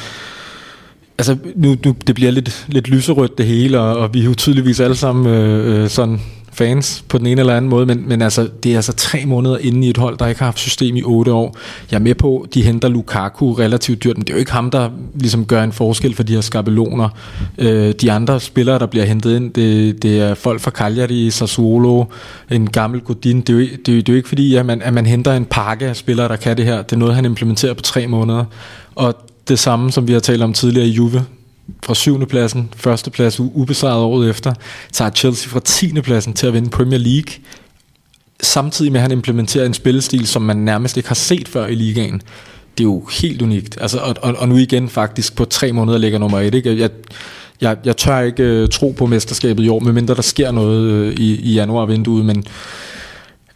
altså 1.18 1.36
nu, 1.54 1.76
nu 1.84 1.94
det 2.06 2.14
bliver 2.14 2.30
lidt, 2.30 2.66
lidt 2.68 2.88
lyserødt 2.88 3.38
det 3.38 3.46
hele, 3.46 3.80
og, 3.80 3.96
og 3.96 4.14
vi 4.14 4.20
er 4.20 4.24
jo 4.24 4.34
tydeligvis 4.34 4.80
alle 4.80 4.96
sammen 4.96 5.26
øh, 5.26 5.82
øh 5.82 5.88
sådan 5.88 6.20
fans 6.60 7.04
på 7.08 7.18
den 7.18 7.26
ene 7.26 7.40
eller 7.40 7.56
anden 7.56 7.68
måde, 7.68 7.86
men, 7.86 8.08
men 8.08 8.22
altså, 8.22 8.48
det 8.62 8.72
er 8.72 8.76
altså 8.76 8.92
tre 8.92 9.24
måneder 9.26 9.58
inde 9.58 9.86
i 9.86 9.90
et 9.90 9.96
hold, 9.96 10.18
der 10.18 10.26
ikke 10.26 10.38
har 10.38 10.46
haft 10.46 10.58
system 10.58 10.96
i 10.96 11.02
otte 11.02 11.32
år. 11.32 11.56
Jeg 11.90 11.96
er 11.96 12.00
med 12.00 12.14
på, 12.14 12.46
de 12.54 12.62
henter 12.62 12.88
Lukaku 12.88 13.52
relativt 13.52 14.04
dyrt, 14.04 14.16
men 14.16 14.24
det 14.24 14.30
er 14.30 14.34
jo 14.34 14.38
ikke 14.38 14.52
ham, 14.52 14.70
der 14.70 14.90
ligesom 15.14 15.44
gør 15.44 15.62
en 15.62 15.72
forskel 15.72 16.14
for 16.14 16.22
de 16.22 16.34
her 16.34 16.40
skabeloner. 16.40 17.08
Øh, 17.58 17.94
de 18.00 18.12
andre 18.12 18.40
spillere, 18.40 18.78
der 18.78 18.86
bliver 18.86 19.04
hentet 19.04 19.36
ind, 19.36 19.50
det, 19.50 20.02
det 20.02 20.20
er 20.20 20.34
folk 20.34 20.60
fra 20.60 20.70
Cagliari, 20.70 21.30
Sassuolo, 21.30 22.04
en 22.50 22.70
gammel 22.70 23.00
Godin. 23.00 23.40
Det 23.40 23.48
er 23.48 23.52
jo, 23.52 23.60
det 23.60 23.88
er 23.88 23.92
jo, 23.92 23.98
det 23.98 24.08
er 24.08 24.12
jo 24.12 24.16
ikke 24.16 24.28
fordi, 24.28 24.54
at 24.54 24.66
man, 24.66 24.82
at 24.82 24.94
man 24.94 25.06
henter 25.06 25.32
en 25.32 25.44
pakke 25.44 25.86
af 25.86 25.96
spillere, 25.96 26.28
der 26.28 26.36
kan 26.36 26.56
det 26.56 26.64
her. 26.64 26.82
Det 26.82 26.92
er 26.92 26.96
noget, 26.96 27.14
han 27.14 27.24
implementerer 27.24 27.74
på 27.74 27.82
tre 27.82 28.06
måneder. 28.06 28.44
Og 28.94 29.14
det 29.48 29.58
samme, 29.58 29.92
som 29.92 30.08
vi 30.08 30.12
har 30.12 30.20
talt 30.20 30.42
om 30.42 30.52
tidligere 30.52 30.86
i 30.86 30.90
Juve 30.90 31.24
fra 31.82 31.94
7. 31.94 32.26
pladsen, 32.26 32.72
første 32.76 33.10
plads 33.10 33.40
ubesejret 33.40 34.02
året 34.02 34.30
efter, 34.30 34.54
tager 34.92 35.10
Chelsea 35.10 35.50
fra 35.50 35.60
10. 35.60 36.00
pladsen 36.00 36.32
til 36.32 36.46
at 36.46 36.52
vinde 36.52 36.70
Premier 36.70 36.98
League, 36.98 37.34
samtidig 38.42 38.92
med 38.92 39.00
at 39.00 39.02
han 39.02 39.12
implementerer 39.12 39.66
en 39.66 39.74
spillestil, 39.74 40.26
som 40.26 40.42
man 40.42 40.56
nærmest 40.56 40.96
ikke 40.96 41.08
har 41.08 41.14
set 41.14 41.48
før 41.48 41.66
i 41.66 41.74
ligaen. 41.74 42.22
Det 42.78 42.84
er 42.84 42.88
jo 42.88 43.04
helt 43.20 43.42
unikt. 43.42 43.78
Altså, 43.80 43.98
og, 43.98 44.14
og, 44.22 44.34
og 44.38 44.48
nu 44.48 44.56
igen 44.56 44.88
faktisk 44.88 45.36
på 45.36 45.44
tre 45.44 45.72
måneder 45.72 45.98
ligger 45.98 46.18
nummer 46.18 46.40
et. 46.40 46.54
Ikke? 46.54 46.78
Jeg, 46.78 46.90
jeg, 47.60 47.76
jeg 47.84 47.96
tør 47.96 48.20
ikke 48.20 48.62
uh, 48.62 48.68
tro 48.68 48.90
på 48.90 49.06
mesterskabet 49.06 49.64
i 49.64 49.68
år, 49.68 49.80
medmindre 49.80 50.14
der 50.14 50.22
sker 50.22 50.50
noget 50.50 51.08
uh, 51.08 51.14
i, 51.14 51.40
i 51.40 51.54
januarvinduet, 51.54 52.24
men 52.24 52.44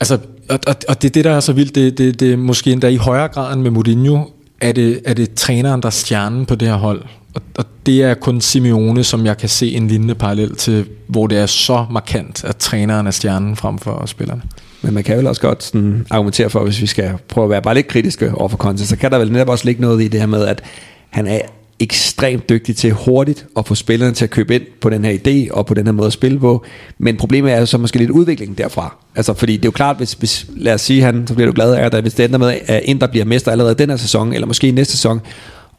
altså, 0.00 0.18
og, 0.48 0.58
og, 0.66 0.76
og 0.88 1.02
det 1.02 1.08
er 1.08 1.12
det, 1.12 1.24
der 1.24 1.30
er 1.30 1.40
så 1.40 1.52
vildt, 1.52 1.74
det, 1.74 1.98
det, 1.98 2.20
det 2.20 2.38
måske 2.38 2.72
endda 2.72 2.88
i 2.88 2.96
højere 2.96 3.28
grad 3.28 3.54
end 3.54 3.62
med 3.62 3.70
Mourinho, 3.70 4.24
er 4.60 4.72
det, 4.72 5.00
er 5.04 5.14
det 5.14 5.34
træneren, 5.34 5.82
der 5.82 5.86
er 5.86 5.90
stjernen 5.90 6.46
på 6.46 6.54
det 6.54 6.68
her 6.68 6.76
hold. 6.76 7.02
Og, 7.34 7.42
og 7.56 7.64
det 7.86 8.02
er 8.02 8.14
kun 8.14 8.40
Simeone, 8.40 9.04
som 9.04 9.26
jeg 9.26 9.38
kan 9.38 9.48
se 9.48 9.74
en 9.74 9.88
lignende 9.88 10.14
parallel 10.14 10.56
til, 10.56 10.86
hvor 11.06 11.26
det 11.26 11.38
er 11.38 11.46
så 11.46 11.86
markant, 11.90 12.44
at 12.44 12.56
træneren 12.56 13.06
er 13.06 13.10
stjernen 13.10 13.56
frem 13.56 13.78
for 13.78 14.06
spillerne. 14.06 14.42
Men 14.82 14.94
man 14.94 15.04
kan 15.04 15.16
vel 15.16 15.26
også 15.26 15.40
godt 15.40 15.62
sådan 15.62 16.06
argumentere 16.10 16.50
for, 16.50 16.64
hvis 16.64 16.80
vi 16.80 16.86
skal 16.86 17.12
prøve 17.28 17.44
at 17.44 17.50
være 17.50 17.62
bare 17.62 17.74
lidt 17.74 17.88
kritiske 17.88 18.34
over 18.34 18.48
for 18.48 18.56
Conte, 18.56 18.86
så 18.86 18.96
kan 18.96 19.10
der 19.10 19.18
vel 19.18 19.32
netop 19.32 19.48
også 19.48 19.64
ligge 19.64 19.80
noget 19.80 20.02
i 20.02 20.08
det 20.08 20.20
her 20.20 20.26
med, 20.26 20.46
at 20.46 20.62
han 21.10 21.26
er 21.26 21.40
ekstremt 21.80 22.48
dygtig 22.48 22.76
til 22.76 22.92
hurtigt 22.92 23.46
at 23.56 23.66
få 23.66 23.74
spillerne 23.74 24.14
til 24.14 24.24
at 24.24 24.30
købe 24.30 24.54
ind 24.54 24.62
på 24.80 24.90
den 24.90 25.04
her 25.04 25.12
idé 25.12 25.54
og 25.54 25.66
på 25.66 25.74
den 25.74 25.86
her 25.86 25.92
måde 25.92 26.06
at 26.06 26.12
spille 26.12 26.40
på. 26.40 26.64
Men 26.98 27.16
problemet 27.16 27.52
er 27.52 27.60
jo 27.60 27.66
så 27.66 27.78
måske 27.78 27.98
lidt 27.98 28.10
udviklingen 28.10 28.58
derfra. 28.58 28.96
Altså 29.16 29.34
fordi 29.34 29.56
det 29.56 29.64
er 29.64 29.68
jo 29.68 29.70
klart, 29.70 29.96
hvis, 29.96 30.12
hvis 30.12 30.46
lad 30.56 30.74
os 30.74 30.80
sige 30.80 31.02
han, 31.02 31.26
så 31.26 31.34
bliver 31.34 31.46
du 31.46 31.54
glad 31.54 31.74
af, 31.74 31.96
at 31.96 32.02
hvis 32.02 32.14
det 32.14 32.24
ender 32.24 32.38
med, 32.38 32.54
at 32.66 32.82
Inter 32.84 33.06
bliver 33.06 33.24
mester 33.24 33.52
allerede 33.52 33.74
den 33.74 33.90
her 33.90 33.96
sæson, 33.96 34.32
eller 34.32 34.46
måske 34.46 34.70
næste 34.70 34.92
sæson, 34.92 35.20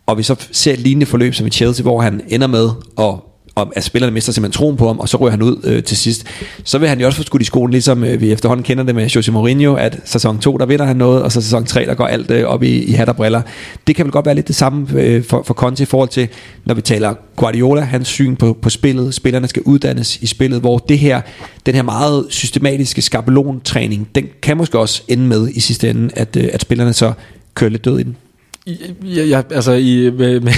og 0.05 0.17
vi 0.17 0.23
så 0.23 0.35
ser 0.51 0.73
et 0.73 0.79
lignende 0.79 1.05
forløb 1.05 1.33
som 1.33 1.47
i 1.47 1.49
Chelsea, 1.49 1.83
hvor 1.83 2.01
han 2.01 2.21
ender 2.27 2.47
med 2.47 2.69
at 2.99 3.15
og 3.55 3.73
at 3.75 3.83
spillerne 3.83 4.13
mister 4.13 4.31
simpelthen 4.31 4.57
troen 4.57 4.77
på 4.77 4.87
ham, 4.87 4.99
og 4.99 5.09
så 5.09 5.17
ryger 5.17 5.31
han 5.31 5.41
ud 5.41 5.57
øh, 5.63 5.83
til 5.83 5.97
sidst. 5.97 6.25
Så 6.63 6.77
vil 6.77 6.89
han 6.89 6.99
jo 6.99 7.05
også 7.05 7.17
få 7.17 7.23
skudt 7.23 7.41
i 7.41 7.45
skolen, 7.45 7.71
ligesom 7.71 8.03
øh, 8.03 8.21
vi 8.21 8.31
efterhånden 8.31 8.63
kender 8.63 8.83
det 8.83 8.95
med 8.95 9.07
Jose 9.07 9.31
Mourinho, 9.31 9.75
at 9.75 9.99
sæson 10.05 10.39
2, 10.39 10.57
der 10.57 10.65
vinder 10.65 10.85
han 10.85 10.95
noget, 10.95 11.23
og 11.23 11.31
så 11.31 11.41
sæson 11.41 11.65
3, 11.65 11.85
der 11.85 11.93
går 11.93 12.05
alt 12.05 12.31
øh, 12.31 12.43
op 12.43 12.63
i, 12.63 12.83
i 12.83 12.91
hat 12.91 13.09
og 13.09 13.15
briller. 13.15 13.41
Det 13.87 13.95
kan 13.95 14.05
vel 14.05 14.11
godt 14.11 14.25
være 14.25 14.35
lidt 14.35 14.47
det 14.47 14.55
samme 14.55 14.87
øh, 14.93 15.23
for, 15.23 15.43
for 15.43 15.53
Conte 15.53 15.83
i 15.83 15.85
forhold 15.85 16.09
til, 16.09 16.27
når 16.65 16.73
vi 16.73 16.81
taler 16.81 17.13
Guardiola, 17.35 17.81
hans 17.81 18.07
syn 18.07 18.35
på, 18.35 18.57
på 18.61 18.69
spillet. 18.69 19.13
Spillerne 19.13 19.47
skal 19.47 19.61
uddannes 19.65 20.17
i 20.17 20.25
spillet, 20.25 20.59
hvor 20.59 20.77
det 20.77 20.99
her, 20.99 21.21
den 21.65 21.75
her 21.75 21.83
meget 21.83 22.25
systematiske 22.29 23.01
skabelontræning, 23.01 24.09
den 24.15 24.27
kan 24.41 24.57
måske 24.57 24.79
også 24.79 25.03
ende 25.07 25.27
med 25.27 25.49
i 25.49 25.59
sidste 25.59 25.89
ende, 25.89 26.09
at, 26.13 26.35
øh, 26.35 26.49
at 26.53 26.61
spillerne 26.61 26.93
så 26.93 27.13
kører 27.53 27.69
lidt 27.69 27.85
død 27.85 27.99
i 27.99 28.03
den. 28.03 28.15
Ja, 28.67 29.23
ja, 29.23 29.41
altså 29.51 29.71
i, 29.71 30.11
med, 30.17 30.39
med, 30.39 30.53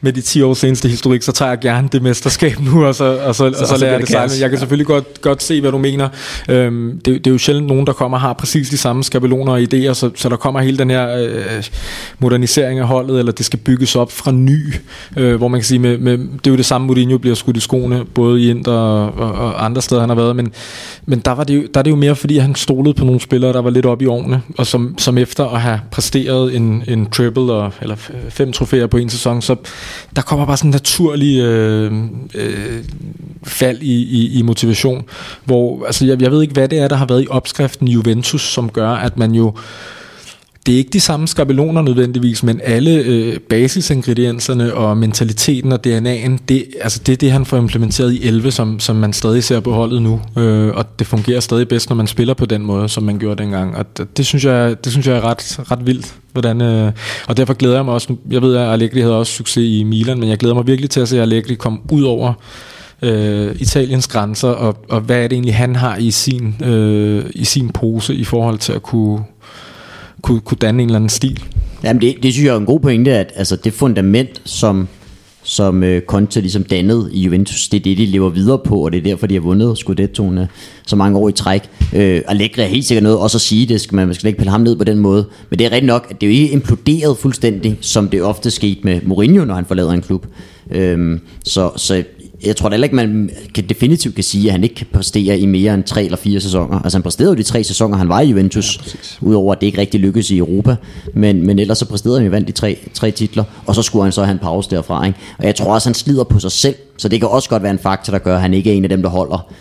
med 0.00 0.12
de 0.12 0.20
10 0.20 0.42
års 0.42 0.58
seneste 0.58 0.88
historik, 0.88 1.22
så 1.22 1.32
tager 1.32 1.48
jeg 1.48 1.58
gerne 1.58 1.88
det 1.92 2.02
mesterskab 2.02 2.60
nu, 2.60 2.84
og 2.86 2.94
så, 2.94 3.04
og 3.04 3.34
så, 3.34 3.52
så, 3.52 3.60
og 3.60 3.66
så 3.66 3.76
lærer 3.76 3.92
jeg 3.92 4.00
det 4.00 4.08
sejle. 4.08 4.32
Jeg 4.40 4.50
kan 4.50 4.58
selvfølgelig 4.58 4.86
godt, 4.86 5.20
godt 5.20 5.42
se, 5.42 5.60
hvad 5.60 5.72
du 5.72 5.78
mener. 5.78 6.08
Øhm, 6.48 7.00
det, 7.04 7.24
det 7.24 7.26
er 7.26 7.30
jo 7.30 7.38
sjældent 7.38 7.66
nogen, 7.66 7.86
der 7.86 7.92
kommer 7.92 8.18
og 8.18 8.20
har 8.20 8.32
præcis 8.32 8.68
de 8.68 8.78
samme 8.78 9.04
skabeloner 9.04 9.52
og 9.52 9.60
idéer, 9.60 9.92
så, 9.92 10.10
så 10.14 10.28
der 10.28 10.36
kommer 10.36 10.60
hele 10.60 10.78
den 10.78 10.90
her 10.90 11.16
øh, 11.18 11.64
modernisering 12.18 12.78
af 12.78 12.86
holdet, 12.86 13.18
eller 13.18 13.32
det 13.32 13.46
skal 13.46 13.58
bygges 13.58 13.96
op 13.96 14.12
fra 14.12 14.32
ny, 14.32 14.74
øh, 15.16 15.36
hvor 15.36 15.48
man 15.48 15.60
kan 15.60 15.64
sige, 15.64 15.78
med, 15.78 15.98
med, 15.98 16.18
det 16.18 16.46
er 16.46 16.50
jo 16.50 16.56
det 16.56 16.66
samme, 16.66 16.86
Mourinho 16.86 17.18
bliver 17.18 17.36
skudt 17.36 17.56
i 17.56 17.60
skoene, 17.60 18.04
både 18.14 18.40
i 18.40 18.50
Inter 18.50 18.72
og, 18.72 19.14
og, 19.18 19.32
og 19.32 19.64
andre 19.64 19.82
steder, 19.82 20.00
han 20.00 20.08
har 20.08 20.16
været, 20.16 20.36
men, 20.36 20.52
men 21.06 21.18
der, 21.18 21.32
var 21.32 21.44
det 21.44 21.56
jo, 21.56 21.62
der 21.74 21.80
er 21.80 21.82
det 21.82 21.90
jo 21.90 21.96
mere, 21.96 22.16
fordi 22.16 22.38
han 22.38 22.54
stolede 22.54 22.94
på 22.94 23.04
nogle 23.04 23.20
spillere, 23.20 23.52
der 23.52 23.60
var 23.60 23.70
lidt 23.70 23.86
oppe 23.86 24.04
i 24.04 24.06
årene, 24.06 24.42
og 24.58 24.66
som, 24.66 24.94
som 24.98 25.18
efter 25.18 25.44
at 25.44 25.60
have 25.60 25.80
præsteret 25.90 26.56
en, 26.56 26.84
en 26.88 27.06
triple 27.10 27.45
eller, 27.50 27.70
eller 27.82 27.96
fem 28.28 28.52
trofæer 28.52 28.86
på 28.86 28.96
en 28.96 29.10
sæson, 29.10 29.42
så 29.42 29.56
der 30.16 30.22
kommer 30.22 30.46
bare 30.46 30.56
sådan 30.56 30.68
en 30.68 30.72
naturlig 30.72 31.40
øh, 31.40 31.92
øh, 32.34 32.84
fald 33.44 33.78
i, 33.80 34.02
i, 34.02 34.38
i 34.38 34.42
motivation, 34.42 35.04
hvor 35.44 35.86
altså 35.86 36.06
jeg, 36.06 36.22
jeg 36.22 36.30
ved 36.30 36.42
ikke, 36.42 36.54
hvad 36.54 36.68
det 36.68 36.78
er, 36.78 36.88
der 36.88 36.96
har 36.96 37.06
været 37.06 37.22
i 37.22 37.28
opskriften 37.30 37.88
Juventus, 37.88 38.42
som 38.42 38.70
gør, 38.70 38.90
at 38.90 39.18
man 39.18 39.32
jo 39.32 39.52
det 40.66 40.74
er 40.74 40.78
ikke 40.78 40.90
de 40.90 41.00
samme 41.00 41.28
skabeloner 41.28 41.82
nødvendigvis, 41.82 42.42
men 42.42 42.60
alle 42.64 42.90
øh, 42.90 43.38
basisingredienserne 43.38 44.74
og 44.74 44.96
mentaliteten 44.96 45.72
og 45.72 45.80
DNA'en, 45.86 46.38
det, 46.48 46.64
altså 46.80 47.00
det 47.06 47.12
er 47.12 47.16
det, 47.16 47.32
han 47.32 47.46
får 47.46 47.56
implementeret 47.56 48.12
i 48.12 48.26
11, 48.26 48.50
som, 48.50 48.80
som 48.80 48.96
man 48.96 49.12
stadig 49.12 49.44
ser 49.44 49.60
på 49.60 49.72
holdet 49.72 50.02
nu. 50.02 50.20
Øh, 50.38 50.76
og 50.76 50.98
det 50.98 51.06
fungerer 51.06 51.40
stadig 51.40 51.68
bedst, 51.68 51.88
når 51.88 51.96
man 51.96 52.06
spiller 52.06 52.34
på 52.34 52.46
den 52.46 52.62
måde, 52.62 52.88
som 52.88 53.02
man 53.02 53.18
gjorde 53.18 53.42
dengang. 53.42 53.76
Og 53.76 53.96
det, 53.96 54.16
det 54.16 54.26
synes 54.26 54.44
jeg, 54.44 54.84
det 54.84 54.92
synes 54.92 55.06
jeg 55.06 55.16
er 55.16 55.24
ret, 55.24 55.70
ret 55.70 55.86
vildt. 55.86 56.14
Hvordan, 56.32 56.60
øh, 56.60 56.92
og 57.28 57.36
derfor 57.36 57.54
glæder 57.54 57.74
jeg 57.74 57.84
mig 57.84 57.94
også, 57.94 58.16
jeg 58.30 58.42
ved, 58.42 58.56
at 58.56 58.72
Allegri 58.72 59.00
havde 59.00 59.18
også 59.18 59.32
succes 59.32 59.64
i 59.64 59.84
Milan, 59.84 60.20
men 60.20 60.28
jeg 60.28 60.38
glæder 60.38 60.54
mig 60.54 60.66
virkelig 60.66 60.90
til 60.90 61.00
at 61.00 61.08
se 61.08 61.22
Allegri 61.22 61.54
komme 61.54 61.78
ud 61.90 62.02
over 62.02 62.32
øh, 63.02 63.56
Italiens 63.58 64.08
grænser, 64.08 64.48
og, 64.48 64.76
og 64.88 65.00
hvad 65.00 65.16
er 65.16 65.22
det 65.22 65.32
egentlig, 65.32 65.54
han 65.54 65.76
har 65.76 65.96
i 65.96 66.10
sin, 66.10 66.54
øh, 66.64 67.24
i 67.34 67.44
sin 67.44 67.68
pose 67.70 68.14
i 68.14 68.24
forhold 68.24 68.58
til 68.58 68.72
at 68.72 68.82
kunne 68.82 69.20
kunne, 70.26 70.40
kunne 70.40 70.58
danne 70.60 70.82
en 70.82 70.88
eller 70.88 70.96
anden 70.96 71.08
stil. 71.08 71.44
Jamen 71.84 72.02
det, 72.02 72.14
det 72.22 72.32
synes 72.32 72.46
jeg 72.46 72.54
er 72.54 72.58
en 72.58 72.66
god 72.66 72.80
pointe, 72.80 73.12
at 73.12 73.32
altså, 73.36 73.56
det 73.56 73.72
fundament, 73.72 74.42
som, 74.44 74.88
som 75.42 75.82
uh, 75.82 75.98
Conte 76.06 76.40
ligesom 76.40 76.64
dannede 76.64 77.10
i 77.12 77.20
Juventus, 77.20 77.68
det 77.68 77.78
er 77.78 77.82
det, 77.82 77.98
de 77.98 78.06
lever 78.06 78.28
videre 78.28 78.58
på, 78.58 78.84
og 78.84 78.92
det 78.92 78.98
er 78.98 79.02
derfor, 79.02 79.26
de 79.26 79.34
har 79.34 79.40
vundet 79.40 79.78
Scudettoen 79.78 80.38
så 80.86 80.96
mange 80.96 81.18
år 81.18 81.28
i 81.28 81.32
træk. 81.32 81.62
Uh, 81.80 81.98
Allegri 82.26 82.62
er 82.62 82.66
helt 82.66 82.84
sikkert 82.84 83.02
noget 83.02 83.18
også 83.18 83.36
at 83.36 83.40
sige, 83.40 83.66
det 83.66 83.80
skal 83.80 83.96
man, 83.96 84.06
man 84.06 84.14
skal 84.14 84.26
ikke 84.26 84.38
pille 84.38 84.50
ham 84.50 84.60
ned 84.60 84.76
på 84.76 84.84
den 84.84 84.98
måde, 84.98 85.26
men 85.50 85.58
det 85.58 85.64
er 85.64 85.70
rigtigt 85.70 85.86
nok, 85.86 86.06
at 86.10 86.20
det 86.20 86.26
er 86.26 86.30
jo 86.30 86.42
ikke 86.42 86.52
imploderet 86.52 87.18
fuldstændig, 87.18 87.78
som 87.80 88.08
det 88.08 88.22
ofte 88.22 88.50
skete 88.50 88.80
med 88.84 89.00
Mourinho, 89.02 89.44
når 89.44 89.54
han 89.54 89.64
forlader 89.64 89.92
en 89.92 90.02
klub. 90.02 90.26
Uh, 90.76 91.18
så, 91.44 91.70
så 91.76 92.04
jeg 92.44 92.56
tror 92.56 92.68
da 92.68 92.74
heller 92.74 92.84
ikke, 92.84 92.96
man 92.96 93.30
kan 93.54 93.64
definitivt 93.68 94.14
kan 94.14 94.24
sige, 94.24 94.46
at 94.46 94.52
han 94.52 94.62
ikke 94.62 94.74
kan 94.74 94.86
præstere 94.92 95.38
i 95.38 95.46
mere 95.46 95.74
end 95.74 95.84
tre 95.84 96.04
eller 96.04 96.16
fire 96.16 96.40
sæsoner. 96.40 96.80
Altså 96.80 96.98
han 96.98 97.02
præsterede 97.02 97.32
jo 97.32 97.36
de 97.36 97.42
tre 97.42 97.64
sæsoner, 97.64 97.96
han 97.96 98.08
var 98.08 98.20
i 98.20 98.28
Juventus, 98.28 98.80
ja, 99.22 99.26
udover 99.26 99.52
at 99.52 99.60
det 99.60 99.66
ikke 99.66 99.78
rigtig 99.78 100.00
lykkedes 100.00 100.30
i 100.30 100.38
Europa. 100.38 100.76
Men, 101.14 101.46
men 101.46 101.58
ellers 101.58 101.78
så 101.78 101.84
præsterede 101.84 102.18
han 102.18 102.26
jo 102.26 102.30
vandt 102.30 102.48
de 102.48 102.52
tre, 102.52 102.78
tre 102.94 103.10
titler, 103.10 103.44
og 103.66 103.74
så 103.74 103.82
skulle 103.82 104.02
han 104.02 104.12
så 104.12 104.24
have 104.24 104.32
en 104.32 104.38
pause 104.38 104.70
derfra. 104.70 105.06
Ikke? 105.06 105.18
Og 105.38 105.44
jeg 105.44 105.54
tror 105.54 105.74
også, 105.74 105.88
han 105.88 105.94
slider 105.94 106.24
på 106.24 106.38
sig 106.38 106.52
selv, 106.52 106.74
så 106.96 107.08
det 107.08 107.20
kan 107.20 107.28
også 107.28 107.48
godt 107.48 107.62
være 107.62 107.72
en 107.72 107.78
faktor, 107.78 108.10
der 108.10 108.18
gør, 108.18 108.34
at 108.34 108.40
han 108.40 108.54
ikke 108.54 108.72
er 108.72 108.74
en 108.74 108.84
af 108.84 108.88
dem, 108.88 109.02
der 109.02 109.08
holder 109.08 109.52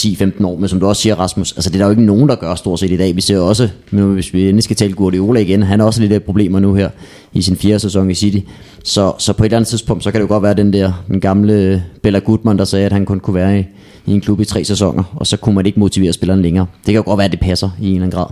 10-15 0.00 0.46
år, 0.46 0.58
men 0.58 0.68
som 0.68 0.80
du 0.80 0.86
også 0.86 1.02
siger, 1.02 1.14
Rasmus, 1.14 1.52
altså 1.52 1.70
det 1.70 1.76
er 1.76 1.78
der 1.78 1.86
jo 1.86 1.90
ikke 1.90 2.04
nogen, 2.04 2.28
der 2.28 2.34
gør 2.34 2.54
stort 2.54 2.80
set 2.80 2.90
i 2.90 2.96
dag. 2.96 3.16
Vi 3.16 3.20
ser 3.20 3.38
også, 3.38 3.68
men 3.90 4.12
hvis 4.14 4.34
vi 4.34 4.42
endelig 4.42 4.64
skal 4.64 4.76
tale 4.76 4.92
Guardiola 4.92 5.40
igen, 5.40 5.62
han 5.62 5.80
har 5.80 5.86
også 5.86 6.00
lidt 6.00 6.12
af 6.12 6.22
problemer 6.22 6.60
nu 6.60 6.74
her 6.74 6.90
i 7.32 7.42
sin 7.42 7.56
fjerde 7.56 7.78
sæson 7.78 8.10
i 8.10 8.14
City. 8.14 8.38
Så, 8.84 9.12
så 9.18 9.32
på 9.32 9.42
et 9.42 9.46
eller 9.46 9.56
andet 9.56 9.68
tidspunkt, 9.68 10.04
så 10.04 10.10
kan 10.10 10.20
det 10.20 10.28
jo 10.28 10.32
godt 10.32 10.42
være 10.42 10.54
den 10.54 10.72
der, 10.72 11.04
den 11.08 11.20
gamle 11.20 11.84
Bella 12.02 12.18
Gutmann, 12.18 12.58
der 12.58 12.64
sagde, 12.64 12.86
at 12.86 12.92
han 12.92 13.06
kun 13.06 13.20
kunne 13.20 13.34
være 13.34 13.60
i, 13.60 13.64
i 14.06 14.12
en 14.12 14.20
klub 14.20 14.40
i 14.40 14.44
tre 14.44 14.64
sæsoner, 14.64 15.02
og 15.16 15.26
så 15.26 15.36
kunne 15.36 15.54
man 15.54 15.66
ikke 15.66 15.80
motivere 15.80 16.12
spilleren 16.12 16.42
længere. 16.42 16.66
Det 16.78 16.84
kan 16.86 16.94
jo 16.94 17.02
godt 17.04 17.18
være, 17.18 17.24
at 17.24 17.32
det 17.32 17.40
passer 17.40 17.70
i 17.80 17.88
en 17.88 17.94
eller 17.94 18.06
anden 18.06 18.18
grad. 18.18 18.26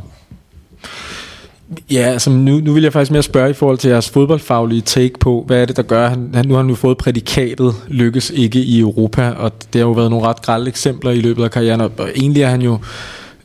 Ja, 1.90 2.00
altså 2.00 2.30
nu, 2.30 2.60
nu 2.60 2.72
vil 2.72 2.82
jeg 2.82 2.92
faktisk 2.92 3.12
mere 3.12 3.22
spørge 3.22 3.50
i 3.50 3.52
forhold 3.52 3.78
til 3.78 3.90
jeres 3.90 4.10
fodboldfaglige 4.10 4.80
take 4.80 5.18
på, 5.18 5.44
hvad 5.46 5.62
er 5.62 5.64
det, 5.64 5.76
der 5.76 5.82
gør, 5.82 6.08
han, 6.08 6.30
han, 6.34 6.46
nu 6.46 6.54
har 6.54 6.62
han 6.62 6.68
jo 6.68 6.74
fået 6.74 6.98
prædikatet 6.98 7.74
lykkes 7.88 8.30
ikke 8.30 8.58
i 8.58 8.80
Europa, 8.80 9.30
og 9.30 9.52
det 9.72 9.80
har 9.80 9.88
jo 9.88 9.92
været 9.92 10.10
nogle 10.10 10.26
ret 10.26 10.42
grælde 10.42 10.68
eksempler 10.68 11.10
i 11.10 11.20
løbet 11.20 11.44
af 11.44 11.50
karrieren, 11.50 11.80
og, 11.80 11.92
og 11.98 12.08
egentlig 12.16 12.42
er 12.42 12.48
han 12.48 12.62
jo, 12.62 12.78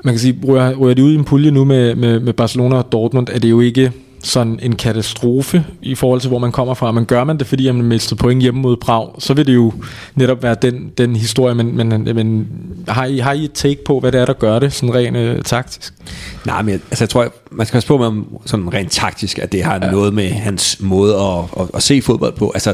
man 0.03 0.13
kan 0.13 0.19
sige, 0.19 0.39
ryger, 0.47 0.75
ryger 0.75 0.93
de 0.93 1.03
ud 1.03 1.11
i 1.11 1.15
en 1.15 1.23
pulje 1.23 1.51
nu 1.51 1.65
med, 1.65 1.95
med, 1.95 2.19
med 2.19 2.33
Barcelona 2.33 2.75
og 2.75 2.91
Dortmund, 2.91 3.27
er 3.31 3.39
det 3.39 3.49
jo 3.49 3.59
ikke 3.59 3.91
sådan 4.23 4.59
en 4.61 4.75
katastrofe 4.75 5.65
i 5.81 5.95
forhold 5.95 6.21
til, 6.21 6.27
hvor 6.27 6.39
man 6.39 6.51
kommer 6.51 6.73
fra. 6.73 6.91
Men 6.91 7.05
gør 7.05 7.23
man 7.23 7.37
det, 7.37 7.47
fordi 7.47 7.71
man 7.71 7.85
mistede 7.85 8.19
point 8.19 8.41
hjemme 8.41 8.61
mod 8.61 8.77
Prag, 8.77 9.09
så 9.19 9.33
vil 9.33 9.47
det 9.47 9.55
jo 9.55 9.73
netop 10.15 10.43
være 10.43 10.55
den, 10.61 10.91
den 10.97 11.15
historie. 11.15 11.55
Men, 11.55 11.77
men, 11.77 12.03
men 12.15 12.47
har, 12.87 13.05
I, 13.05 13.17
har 13.17 13.33
I 13.33 13.43
et 13.43 13.53
take 13.53 13.83
på, 13.85 13.99
hvad 13.99 14.11
det 14.11 14.21
er, 14.21 14.25
der 14.25 14.33
gør 14.33 14.59
det, 14.59 14.73
sådan 14.73 14.95
rent 14.95 15.17
øh, 15.17 15.41
taktisk? 15.41 15.93
Nej, 16.45 16.61
men 16.61 16.71
jeg, 16.71 16.79
altså, 16.91 17.03
jeg 17.03 17.09
tror, 17.09 17.33
man 17.51 17.65
skal 17.65 17.75
passe 17.75 17.87
på 17.87 17.97
med 17.97 18.23
sådan 18.45 18.73
rent 18.73 18.91
taktisk, 18.91 19.39
at 19.39 19.51
det 19.51 19.63
har 19.63 19.79
ja. 19.81 19.91
noget 19.91 20.13
med 20.13 20.29
hans 20.29 20.77
måde 20.79 21.15
at, 21.15 21.43
at, 21.59 21.67
at 21.73 21.83
se 21.83 22.01
fodbold 22.01 22.33
på. 22.33 22.51
Altså, 22.53 22.73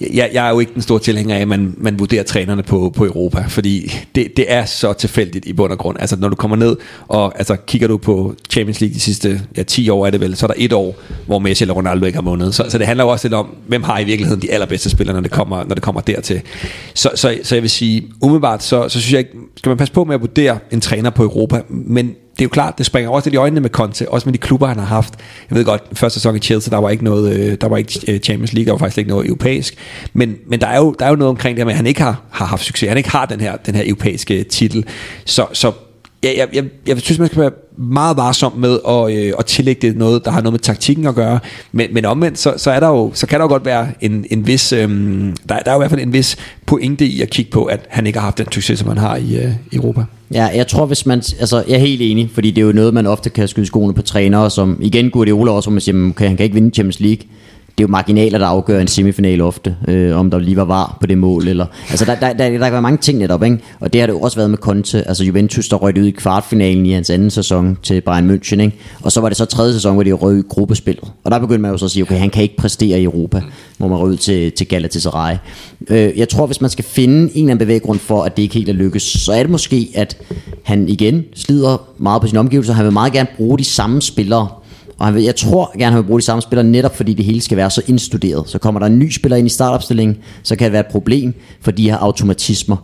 jeg, 0.00 0.30
jeg 0.32 0.46
er 0.46 0.50
jo 0.50 0.60
ikke 0.60 0.74
den 0.74 0.82
store 0.82 0.98
tilhænger 0.98 1.36
af, 1.36 1.40
at 1.40 1.48
man, 1.48 1.74
man 1.76 1.98
vurderer 1.98 2.22
trænerne 2.22 2.62
på, 2.62 2.92
på 2.96 3.04
Europa, 3.04 3.44
fordi 3.48 3.92
det, 4.14 4.36
det 4.36 4.52
er 4.52 4.64
så 4.64 4.92
tilfældigt 4.92 5.46
i 5.46 5.52
bund 5.52 5.72
og 5.72 5.78
grund. 5.78 5.96
Altså, 6.00 6.16
når 6.16 6.28
du 6.28 6.36
kommer 6.36 6.56
ned 6.56 6.76
og 7.08 7.38
altså, 7.38 7.56
kigger 7.66 7.88
du 7.88 7.96
på 7.96 8.34
Champions 8.50 8.80
League 8.80 8.94
de 8.94 9.00
sidste 9.00 9.40
ja, 9.56 9.62
10 9.62 9.88
år, 9.88 10.06
er 10.06 10.10
det 10.10 10.20
vel, 10.20 10.36
så 10.36 10.46
er 10.46 10.48
der 10.48 10.54
et 10.58 10.72
år, 10.72 10.96
hvor 11.26 11.38
Messi 11.38 11.64
eller 11.64 11.74
Ronaldo 11.74 12.06
ikke 12.06 12.16
har 12.16 12.22
vundet. 12.22 12.54
Så, 12.54 12.64
så 12.68 12.78
det 12.78 12.86
handler 12.86 13.04
jo 13.04 13.10
også 13.10 13.28
lidt 13.28 13.34
om, 13.34 13.56
hvem 13.66 13.82
har 13.82 13.98
i 13.98 14.04
virkeligheden 14.04 14.42
de 14.42 14.52
allerbedste 14.52 14.90
spillere, 14.90 15.14
når 15.14 15.22
det 15.22 15.30
kommer, 15.30 15.64
når 15.64 15.74
det 15.74 15.82
kommer 15.82 16.00
dertil. 16.00 16.40
Så, 16.94 17.10
så, 17.14 17.38
så 17.42 17.54
jeg 17.54 17.62
vil 17.62 17.70
sige, 17.70 18.08
umiddelbart, 18.22 18.62
så, 18.62 18.88
så 18.88 19.00
synes 19.00 19.12
jeg 19.12 19.18
ikke, 19.18 19.32
skal 19.56 19.70
man 19.70 19.78
passe 19.78 19.94
på 19.94 20.04
med 20.04 20.14
at 20.14 20.20
vurdere 20.20 20.58
en 20.70 20.80
træner 20.80 21.10
på 21.10 21.22
Europa, 21.22 21.62
men 21.68 22.14
det 22.34 22.40
er 22.40 22.44
jo 22.44 22.48
klart, 22.48 22.78
det 22.78 22.86
springer 22.86 23.10
også 23.10 23.26
lidt 23.28 23.34
i 23.34 23.36
øjnene 23.36 23.60
med 23.60 23.70
Conte, 23.70 24.08
også 24.08 24.28
med 24.28 24.32
de 24.32 24.38
klubber, 24.38 24.66
han 24.66 24.78
har 24.78 24.86
haft. 24.86 25.14
Jeg 25.50 25.58
ved 25.58 25.64
godt, 25.64 25.82
første 25.92 26.20
sæson 26.20 26.36
i 26.36 26.38
Chelsea, 26.38 26.70
der 26.70 26.80
var 26.80 26.90
ikke 26.90 27.04
noget, 27.04 27.36
øh, 27.36 27.56
der 27.60 27.68
var 27.68 27.76
ikke 27.76 28.00
øh, 28.08 28.20
Champions 28.20 28.52
League, 28.52 28.66
der 28.66 28.72
var 28.72 28.78
faktisk 28.78 28.98
ikke 28.98 29.10
noget 29.10 29.26
europæisk. 29.26 29.74
Men, 30.12 30.36
men 30.46 30.60
der, 30.60 30.66
er 30.66 30.76
jo, 30.76 30.94
der 30.98 31.06
er 31.06 31.10
jo 31.10 31.16
noget 31.16 31.28
omkring 31.28 31.56
det 31.56 31.66
med, 31.66 31.72
at 31.72 31.76
han 31.76 31.86
ikke 31.86 32.02
har, 32.02 32.22
har 32.30 32.46
haft 32.46 32.64
succes. 32.64 32.88
Han 32.88 32.96
ikke 32.96 33.10
har 33.10 33.26
den 33.26 33.40
her, 33.40 33.56
den 33.56 33.74
her 33.74 33.82
europæiske 33.86 34.44
titel. 34.44 34.84
Så, 35.24 35.46
så 35.52 35.72
jeg, 36.24 36.34
jeg, 36.36 36.48
jeg, 36.54 36.64
jeg 36.86 37.00
synes, 37.00 37.18
man 37.18 37.28
skal 37.28 37.40
være 37.40 37.50
meget 37.76 38.16
varsom 38.16 38.52
med 38.56 38.78
at, 38.88 39.16
øh, 39.16 39.32
at 39.38 39.46
tillægge 39.46 39.88
det 39.88 39.96
noget, 39.96 40.24
der 40.24 40.30
har 40.30 40.40
noget 40.40 40.52
med 40.52 40.60
taktikken 40.60 41.06
at 41.06 41.14
gøre. 41.14 41.38
Men, 41.72 41.94
men 41.94 42.04
omvendt, 42.04 42.38
så, 42.38 42.54
så, 42.56 42.70
er 42.70 42.80
der 42.80 42.88
jo, 42.88 43.10
så 43.14 43.26
kan 43.26 43.38
der 43.38 43.44
jo 43.44 43.48
godt 43.48 43.64
være 43.64 43.88
en, 44.00 44.24
en 44.30 44.46
vis, 44.46 44.72
øh, 44.72 44.88
der, 45.48 45.58
der 45.58 45.70
er 45.70 45.72
jo 45.72 45.76
i 45.76 45.80
hvert 45.80 45.90
fald 45.90 46.00
en 46.00 46.12
vis 46.12 46.36
pointe 46.66 47.06
i 47.06 47.22
at 47.22 47.30
kigge 47.30 47.50
på, 47.50 47.64
at 47.64 47.80
han 47.88 48.06
ikke 48.06 48.18
har 48.18 48.26
haft 48.26 48.38
den 48.38 48.52
succes, 48.52 48.78
som 48.78 48.88
han 48.88 48.98
har 48.98 49.16
i 49.16 49.36
øh, 49.36 49.50
Europa. 49.72 50.04
Ja, 50.34 50.44
jeg 50.44 50.66
tror, 50.66 50.86
hvis 50.86 51.06
man... 51.06 51.18
Altså, 51.18 51.64
jeg 51.68 51.74
er 51.74 51.78
helt 51.78 52.02
enig, 52.02 52.30
fordi 52.34 52.50
det 52.50 52.62
er 52.62 52.66
jo 52.66 52.72
noget, 52.72 52.94
man 52.94 53.06
ofte 53.06 53.30
kan 53.30 53.48
skyde 53.48 53.66
skoene 53.66 53.94
på 53.94 54.02
trænere, 54.02 54.50
som 54.50 54.78
igen 54.80 55.10
Guardiola 55.10 55.52
også, 55.52 55.68
hvor 55.68 55.74
man 55.74 55.80
siger, 55.80 56.08
okay, 56.08 56.26
han 56.26 56.36
kan 56.36 56.44
ikke 56.44 56.54
vinde 56.54 56.74
Champions 56.74 57.00
League 57.00 57.26
det 57.78 57.84
er 57.84 57.88
jo 57.88 57.90
marginaler, 57.90 58.38
der 58.38 58.46
afgør 58.46 58.80
en 58.80 58.88
semifinal 58.88 59.40
ofte, 59.40 59.76
øh, 59.88 60.18
om 60.18 60.30
der 60.30 60.38
lige 60.38 60.56
var 60.56 60.64
var 60.64 60.96
på 61.00 61.06
det 61.06 61.18
mål. 61.18 61.48
Eller, 61.48 61.66
altså 61.90 62.04
der, 62.04 62.14
der, 62.14 62.32
der, 62.32 62.50
der 62.50 62.58
kan 62.58 62.72
være 62.72 62.82
mange 62.82 62.98
ting 62.98 63.18
netop, 63.18 63.42
ikke? 63.42 63.58
og 63.80 63.92
det 63.92 64.00
har 64.00 64.06
det 64.06 64.14
jo 64.14 64.20
også 64.20 64.36
været 64.36 64.50
med 64.50 64.58
Conte. 64.58 65.08
Altså 65.08 65.24
Juventus, 65.24 65.68
der 65.68 65.76
røg 65.76 65.98
ud 65.98 66.06
i 66.06 66.10
kvartfinalen 66.10 66.86
i 66.86 66.92
hans 66.92 67.10
anden 67.10 67.30
sæson 67.30 67.78
til 67.82 68.00
Bayern 68.00 68.30
München, 68.30 68.60
ikke? 68.60 68.76
og 69.02 69.12
så 69.12 69.20
var 69.20 69.28
det 69.28 69.36
så 69.36 69.44
tredje 69.44 69.72
sæson, 69.72 69.94
hvor 69.94 70.02
de 70.02 70.12
røg 70.12 70.38
i 70.38 70.42
gruppespillet. 70.48 71.12
Og 71.24 71.30
der 71.30 71.38
begyndte 71.38 71.62
man 71.62 71.70
jo 71.70 71.78
så 71.78 71.84
at 71.84 71.90
sige, 71.90 72.02
okay, 72.02 72.18
han 72.18 72.30
kan 72.30 72.42
ikke 72.42 72.56
præstere 72.56 73.00
i 73.00 73.04
Europa, 73.04 73.42
hvor 73.78 73.88
man 73.88 73.98
røg 73.98 74.10
ud 74.10 74.16
til, 74.16 74.52
til 74.52 74.68
Galatasaray. 74.68 75.36
Øh, 75.88 76.18
jeg 76.18 76.28
tror, 76.28 76.46
hvis 76.46 76.60
man 76.60 76.70
skal 76.70 76.84
finde 76.84 77.16
en 77.16 77.28
eller 77.28 77.40
anden 77.42 77.58
bevæggrund 77.58 77.98
for, 77.98 78.22
at 78.22 78.36
det 78.36 78.42
ikke 78.42 78.54
helt 78.54 78.68
er 78.68 78.72
lykkes, 78.72 79.02
så 79.02 79.32
er 79.32 79.42
det 79.42 79.50
måske, 79.50 79.90
at 79.94 80.16
han 80.62 80.88
igen 80.88 81.24
slider 81.34 81.88
meget 81.98 82.22
på 82.22 82.28
sin 82.28 82.38
omgivelser. 82.38 82.72
Han 82.72 82.84
vil 82.84 82.92
meget 82.92 83.12
gerne 83.12 83.28
bruge 83.36 83.58
de 83.58 83.64
samme 83.64 84.02
spillere, 84.02 84.48
og 84.98 85.06
han 85.06 85.14
vil, 85.14 85.22
jeg 85.22 85.36
tror 85.36 85.78
gerne, 85.78 85.92
han 85.92 86.02
vil 86.02 86.06
bruge 86.06 86.20
de 86.20 86.24
samme 86.24 86.42
spillere, 86.42 86.66
netop 86.66 86.96
fordi 86.96 87.14
det 87.14 87.24
hele 87.24 87.40
skal 87.40 87.56
være 87.56 87.70
så 87.70 87.82
indstuderet. 87.86 88.48
Så 88.48 88.58
kommer 88.58 88.80
der 88.80 88.86
en 88.86 88.98
ny 88.98 89.10
spiller 89.10 89.36
ind 89.36 89.46
i 89.46 89.50
startopstillingen, 89.50 90.16
så 90.42 90.56
kan 90.56 90.64
det 90.64 90.72
være 90.72 90.80
et 90.80 90.92
problem 90.92 91.34
for 91.60 91.70
de 91.70 91.90
her 91.90 91.96
automatismer. 91.96 92.76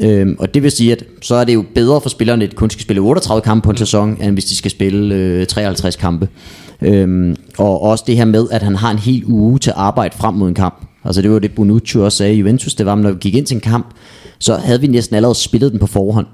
Øhm, 0.00 0.36
og 0.38 0.54
det 0.54 0.62
vil 0.62 0.70
sige, 0.70 0.92
at 0.92 1.04
så 1.22 1.34
er 1.34 1.44
det 1.44 1.54
jo 1.54 1.64
bedre 1.74 2.00
for 2.00 2.08
spillerne, 2.08 2.44
at 2.44 2.50
de 2.50 2.56
kun 2.56 2.70
skal 2.70 2.82
spille 2.82 3.02
38 3.02 3.42
kampe 3.42 3.64
på 3.64 3.70
en 3.70 3.76
sæson, 3.76 4.22
end 4.22 4.32
hvis 4.32 4.44
de 4.44 4.56
skal 4.56 4.70
spille 4.70 5.14
øh, 5.14 5.46
53 5.46 5.96
kampe. 5.96 6.28
Øhm, 6.82 7.36
og 7.58 7.82
også 7.82 8.04
det 8.06 8.16
her 8.16 8.24
med, 8.24 8.46
at 8.50 8.62
han 8.62 8.76
har 8.76 8.90
en 8.90 8.98
hel 8.98 9.24
uge 9.26 9.58
til 9.58 9.70
at 9.70 9.76
arbejde 9.76 10.16
frem 10.16 10.34
mod 10.34 10.48
en 10.48 10.54
kamp. 10.54 10.86
Altså 11.04 11.22
det 11.22 11.30
var 11.30 11.38
det 11.38 11.54
Bonucci 11.54 11.98
også 11.98 12.18
sagde 12.18 12.34
i 12.34 12.38
Juventus, 12.38 12.74
det 12.74 12.86
var, 12.86 12.94
når 12.94 13.10
vi 13.10 13.18
gik 13.20 13.34
ind 13.34 13.46
til 13.46 13.54
en 13.54 13.60
kamp, 13.60 13.86
så 14.38 14.56
havde 14.56 14.80
vi 14.80 14.86
næsten 14.86 15.16
allerede 15.16 15.34
spillet 15.34 15.72
den 15.72 15.80
på 15.80 15.86
forhånd. 15.86 16.26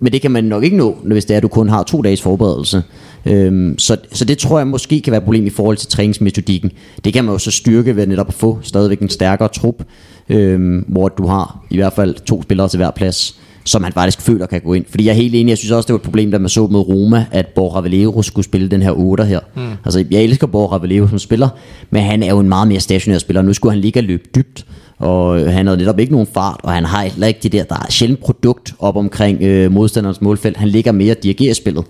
Men 0.00 0.12
det 0.12 0.22
kan 0.22 0.30
man 0.30 0.44
nok 0.44 0.64
ikke 0.64 0.76
nå, 0.76 0.96
hvis 1.04 1.24
det 1.24 1.34
er, 1.34 1.36
at 1.36 1.42
du 1.42 1.48
kun 1.48 1.68
har 1.68 1.82
to 1.82 2.02
dages 2.02 2.22
forberedelse. 2.22 2.82
Øhm, 3.26 3.78
så, 3.78 3.96
så 4.12 4.24
det 4.24 4.38
tror 4.38 4.58
jeg 4.58 4.66
måske 4.66 5.00
kan 5.00 5.10
være 5.10 5.18
et 5.18 5.24
problem 5.24 5.46
i 5.46 5.50
forhold 5.50 5.76
til 5.76 5.88
træningsmetodikken. 5.88 6.70
Det 7.04 7.12
kan 7.12 7.24
man 7.24 7.32
jo 7.32 7.38
så 7.38 7.50
styrke 7.50 7.96
ved 7.96 8.06
netop 8.06 8.28
at 8.28 8.34
få 8.34 8.58
stadigvæk 8.62 9.00
en 9.00 9.08
stærkere 9.08 9.48
trup, 9.48 9.82
øhm, 10.28 10.84
hvor 10.88 11.08
du 11.08 11.26
har 11.26 11.64
i 11.70 11.76
hvert 11.76 11.92
fald 11.92 12.14
to 12.14 12.42
spillere 12.42 12.68
til 12.68 12.76
hver 12.76 12.90
plads 12.90 13.40
som 13.66 13.82
man 13.82 13.92
faktisk 13.92 14.20
føler 14.20 14.46
kan 14.46 14.60
gå 14.60 14.72
ind. 14.72 14.84
Fordi 14.90 15.04
jeg 15.04 15.10
er 15.10 15.16
helt 15.16 15.34
enig, 15.34 15.50
jeg 15.50 15.58
synes 15.58 15.70
også, 15.70 15.86
det 15.86 15.92
var 15.92 15.98
et 15.98 16.02
problem, 16.02 16.30
da 16.30 16.38
man 16.38 16.48
så 16.48 16.66
med 16.66 16.80
Roma, 16.80 17.26
at 17.32 17.46
Borja 17.46 17.80
Valero 17.80 18.22
skulle 18.22 18.44
spille 18.44 18.68
den 18.68 18.82
her 18.82 18.90
8 18.90 19.24
her. 19.24 19.40
Mm. 19.56 19.62
Altså, 19.84 20.04
jeg 20.10 20.22
elsker 20.22 20.46
Borja 20.46 20.78
Valero 20.78 21.08
som 21.08 21.18
spiller, 21.18 21.48
men 21.90 22.02
han 22.02 22.22
er 22.22 22.28
jo 22.28 22.38
en 22.38 22.48
meget 22.48 22.68
mere 22.68 22.80
stationær 22.80 23.18
spiller. 23.18 23.42
Nu 23.42 23.52
skulle 23.52 23.72
han 23.72 23.80
ligge 23.80 24.00
og 24.00 24.04
løbe 24.04 24.22
dybt, 24.34 24.66
og 24.98 25.40
øh, 25.40 25.46
han 25.46 25.66
havde 25.66 25.78
netop 25.78 25.98
ikke 25.98 26.12
nogen 26.12 26.26
fart, 26.34 26.60
og 26.62 26.72
han 26.72 26.84
har 26.84 27.02
heller 27.02 27.26
ikke 27.26 27.40
det 27.42 27.52
der, 27.52 27.64
der 27.64 27.74
er 27.74 27.90
sjældent 27.90 28.20
produkt 28.20 28.74
op 28.78 28.96
omkring 28.96 29.42
øh, 29.42 29.72
modstanderens 29.72 30.20
målfelt. 30.20 30.56
Han 30.56 30.68
ligger 30.68 30.92
mere 30.92 31.12
og 31.12 31.22
dirigerer 31.22 31.54
spillet. 31.54 31.84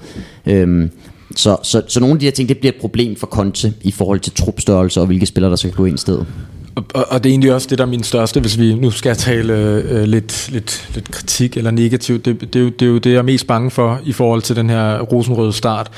Øhm, 0.46 0.90
så, 1.36 1.56
så, 1.62 1.82
så 1.88 2.00
nogle 2.00 2.14
af 2.14 2.20
de 2.20 2.26
her 2.26 2.30
ting, 2.30 2.48
det 2.48 2.58
bliver 2.58 2.72
et 2.72 2.80
problem 2.80 3.16
for 3.16 3.26
Conte 3.26 3.72
i 3.82 3.90
forhold 3.90 4.20
til 4.20 4.32
trupstørrelse 4.32 5.00
og 5.00 5.06
hvilke 5.06 5.26
spillere, 5.26 5.50
der 5.50 5.56
skal 5.56 5.72
gå 5.72 5.84
ind 5.84 5.94
i 5.94 6.00
stedet. 6.00 6.26
Og, 6.74 6.84
og 7.08 7.24
det 7.24 7.30
er 7.30 7.32
egentlig 7.32 7.54
også 7.54 7.66
det, 7.70 7.78
der 7.78 7.84
er 7.84 7.88
min 7.88 8.02
største, 8.02 8.40
hvis 8.40 8.58
vi 8.58 8.74
nu 8.74 8.90
skal 8.90 9.16
tale 9.16 9.54
øh, 9.54 10.02
lidt, 10.04 10.50
lidt, 10.52 10.88
lidt 10.94 11.10
kritik 11.10 11.56
eller 11.56 11.70
negativt. 11.70 12.24
Det, 12.24 12.40
det, 12.40 12.56
er 12.56 12.60
jo, 12.60 12.68
det 12.68 12.82
er 12.82 12.90
jo 12.90 12.98
det, 12.98 13.10
jeg 13.10 13.18
er 13.18 13.22
mest 13.22 13.46
bange 13.46 13.70
for 13.70 14.00
i 14.04 14.12
forhold 14.12 14.42
til 14.42 14.56
den 14.56 14.70
her 14.70 15.00
rosenrøde 15.00 15.52
start. 15.52 15.90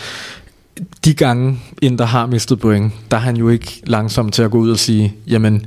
De 1.04 1.14
gange, 1.14 1.58
inden 1.82 1.98
der 1.98 2.04
har 2.04 2.26
mistet 2.26 2.60
point, 2.60 2.92
der 3.10 3.16
er 3.16 3.20
han 3.20 3.36
jo 3.36 3.48
ikke 3.48 3.82
langsom 3.86 4.30
til 4.30 4.42
at 4.42 4.50
gå 4.50 4.58
ud 4.58 4.70
og 4.70 4.78
sige, 4.78 5.14
jamen, 5.26 5.66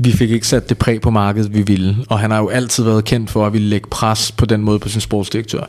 vi 0.00 0.12
fik 0.12 0.30
ikke 0.30 0.46
sat 0.46 0.68
det 0.68 0.78
præg 0.78 1.00
på 1.00 1.10
markedet, 1.10 1.54
vi 1.54 1.62
ville. 1.62 1.96
Og 2.08 2.18
han 2.18 2.30
har 2.30 2.38
jo 2.38 2.48
altid 2.48 2.84
været 2.84 3.04
kendt 3.04 3.30
for 3.30 3.46
at 3.46 3.52
ville 3.52 3.68
lægge 3.68 3.88
pres 3.90 4.32
på 4.32 4.46
den 4.46 4.62
måde 4.62 4.78
på 4.78 4.88
sin 4.88 5.00
sportsdirektør. 5.00 5.62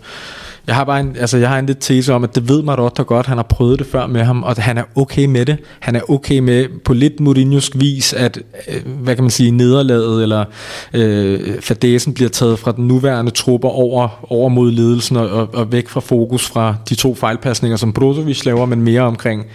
Jeg 0.67 0.75
har 0.75 0.83
bare 0.83 0.99
en, 0.99 1.15
altså 1.19 1.37
jeg 1.37 1.49
har 1.49 1.59
en 1.59 1.65
lidt 1.65 1.77
tese 1.79 2.13
om, 2.13 2.23
at 2.23 2.35
det 2.35 2.49
ved 2.49 2.63
Marotta 2.63 3.03
godt, 3.03 3.25
han 3.25 3.37
har 3.37 3.43
prøvet 3.43 3.79
det 3.79 3.87
før 3.87 4.07
med 4.07 4.23
ham, 4.23 4.43
og 4.43 4.55
han 4.57 4.77
er 4.77 4.83
okay 4.95 5.25
med 5.25 5.45
det. 5.45 5.57
Han 5.79 5.95
er 5.95 6.11
okay 6.11 6.39
med 6.39 6.67
på 6.85 6.93
lidt 6.93 7.13
Mourinho's 7.21 7.79
vis, 7.79 8.13
at, 8.13 8.39
øh, 8.67 8.81
hvad 9.03 9.15
kan 9.15 9.23
man 9.23 9.31
sige, 9.31 9.51
nederlaget 9.51 10.23
eller 10.23 10.45
øh, 10.93 11.61
fadesen 11.61 12.13
bliver 12.13 12.29
taget 12.29 12.59
fra 12.59 12.71
den 12.71 12.87
nuværende 12.87 13.31
trupper 13.31 13.69
over, 13.69 14.25
over 14.29 14.49
mod 14.49 14.71
ledelsen 14.71 15.17
og, 15.17 15.29
og, 15.29 15.49
og 15.53 15.71
væk 15.71 15.89
fra 15.89 15.99
fokus 15.99 16.47
fra 16.47 16.75
de 16.89 16.95
to 16.95 17.15
fejlpasninger, 17.15 17.77
som 17.77 17.93
Brozovic 17.93 18.45
laver, 18.45 18.65
men 18.65 18.81
mere 18.81 19.01
omkring 19.01 19.45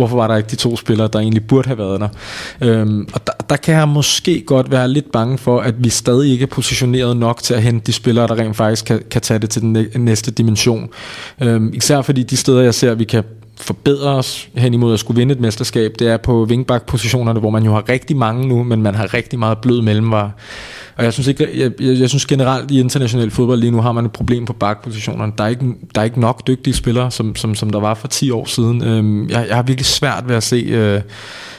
hvorfor 0.00 0.16
var 0.16 0.26
der 0.26 0.36
ikke 0.36 0.48
de 0.50 0.56
to 0.56 0.76
spillere, 0.76 1.08
der 1.12 1.18
egentlig 1.18 1.46
burde 1.46 1.66
have 1.66 1.78
været 1.78 2.00
der. 2.00 2.08
Øhm, 2.60 3.08
og 3.12 3.26
der, 3.26 3.32
der 3.50 3.56
kan 3.56 3.74
jeg 3.74 3.88
måske 3.88 4.42
godt 4.46 4.70
være 4.70 4.88
lidt 4.88 5.12
bange 5.12 5.38
for, 5.38 5.60
at 5.60 5.74
vi 5.84 5.88
stadig 5.88 6.32
ikke 6.32 6.42
er 6.42 6.46
positioneret 6.46 7.16
nok 7.16 7.42
til 7.42 7.54
at 7.54 7.62
hente 7.62 7.86
de 7.86 7.92
spillere, 7.92 8.26
der 8.26 8.38
rent 8.38 8.56
faktisk 8.56 8.84
kan, 8.84 9.02
kan 9.10 9.22
tage 9.22 9.38
det 9.38 9.50
til 9.50 9.62
den 9.62 9.86
næste 10.04 10.30
dimension. 10.30 10.88
Øhm, 11.40 11.70
især 11.74 12.02
fordi 12.02 12.22
de 12.22 12.36
steder, 12.36 12.60
jeg 12.60 12.74
ser, 12.74 12.90
at 12.90 12.98
vi 12.98 13.04
kan 13.04 13.24
forbedre 13.60 14.08
os 14.08 14.48
hen 14.54 14.74
imod 14.74 14.94
at 14.94 15.00
skulle 15.00 15.18
vinde 15.18 15.34
et 15.34 15.40
mesterskab, 15.40 15.94
det 15.98 16.08
er 16.08 16.16
på 16.16 16.44
wingback-positionerne, 16.44 17.40
hvor 17.40 17.50
man 17.50 17.64
jo 17.64 17.72
har 17.72 17.88
rigtig 17.88 18.16
mange 18.16 18.48
nu, 18.48 18.64
men 18.64 18.82
man 18.82 18.94
har 18.94 19.14
rigtig 19.14 19.38
meget 19.38 19.58
blød 19.58 19.82
mellemvar. 19.82 20.32
Og 20.96 21.04
jeg 21.04 21.12
synes, 21.12 21.26
ikke, 21.26 21.48
jeg, 21.54 21.72
jeg, 21.80 22.00
jeg 22.00 22.08
synes 22.08 22.26
generelt 22.26 22.70
i 22.70 22.80
international 22.80 23.30
fodbold 23.30 23.60
lige 23.60 23.70
nu 23.70 23.80
har 23.80 23.92
man 23.92 24.04
et 24.04 24.12
problem 24.12 24.44
på 24.44 24.52
bakpositionerne. 24.52 25.32
Der 25.38 25.44
er 25.44 25.48
ikke, 25.48 25.64
der 25.94 26.00
er 26.00 26.04
ikke 26.04 26.20
nok 26.20 26.46
dygtige 26.46 26.74
spillere, 26.74 27.10
som, 27.10 27.36
som, 27.36 27.54
som 27.54 27.70
der 27.70 27.80
var 27.80 27.94
for 27.94 28.08
10 28.08 28.30
år 28.30 28.44
siden. 28.44 28.84
Øhm, 28.84 29.28
jeg, 29.28 29.46
jeg 29.48 29.56
har 29.56 29.62
virkelig 29.62 29.86
svært 29.86 30.28
ved 30.28 30.36
at 30.36 30.42
se, 30.42 30.56
øh, 30.56 31.00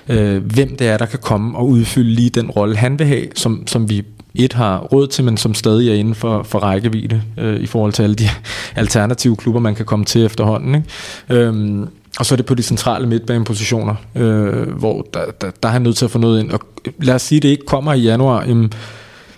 øh, 0.10 0.44
hvem 0.44 0.76
det 0.76 0.88
er, 0.88 0.98
der 0.98 1.06
kan 1.06 1.20
komme 1.20 1.58
og 1.58 1.68
udfylde 1.68 2.10
lige 2.10 2.30
den 2.30 2.50
rolle, 2.50 2.76
han 2.76 3.00
vil 3.00 3.08
have, 3.08 3.28
som, 3.36 3.68
som 3.68 3.90
vi 3.90 4.04
et 4.36 4.54
har 4.54 4.80
råd 4.80 5.08
til, 5.08 5.24
men 5.24 5.38
som 5.38 5.54
stadig 5.54 5.90
er 5.90 5.94
inden 5.94 6.16
for, 6.16 6.44
for 6.44 6.60
rækkevidde 6.60 7.22
øh, 7.38 7.60
i 7.60 7.66
forhold 7.66 7.94
til 7.94 8.04
alle 8.04 8.16
de 8.16 8.30
alternative 8.76 9.36
klubber, 9.36 9.60
man 9.60 9.76
kan 9.76 9.86
komme 9.86 10.06
til 10.06 10.26
efterhånden. 10.26 10.76
Ikke? 10.76 10.88
Øhm, 11.30 11.88
og 12.20 12.26
så 12.26 12.36
er 12.36 12.38
det 12.38 12.46
på 12.46 12.56
de 12.56 12.64
centrale 12.64 13.08
midtbanepositioner, 13.08 13.96
øh, 14.16 14.70
hvor 14.70 15.08
der, 15.14 15.26
der, 15.42 15.52
der 15.64 15.70
er 15.70 15.74
han 15.74 15.82
nødt 15.82 15.98
til 15.98 16.06
at 16.06 16.12
få 16.12 16.18
noget 16.18 16.40
ind. 16.40 16.52
Og 16.52 16.60
lad 17.00 17.16
os 17.16 17.22
sige, 17.22 17.38
at 17.38 17.44
det 17.44 17.50
ikke 17.50 17.66
kommer 17.66 17.94
i 17.94 18.00
januar. 18.00 18.44
Jamen, 18.44 18.74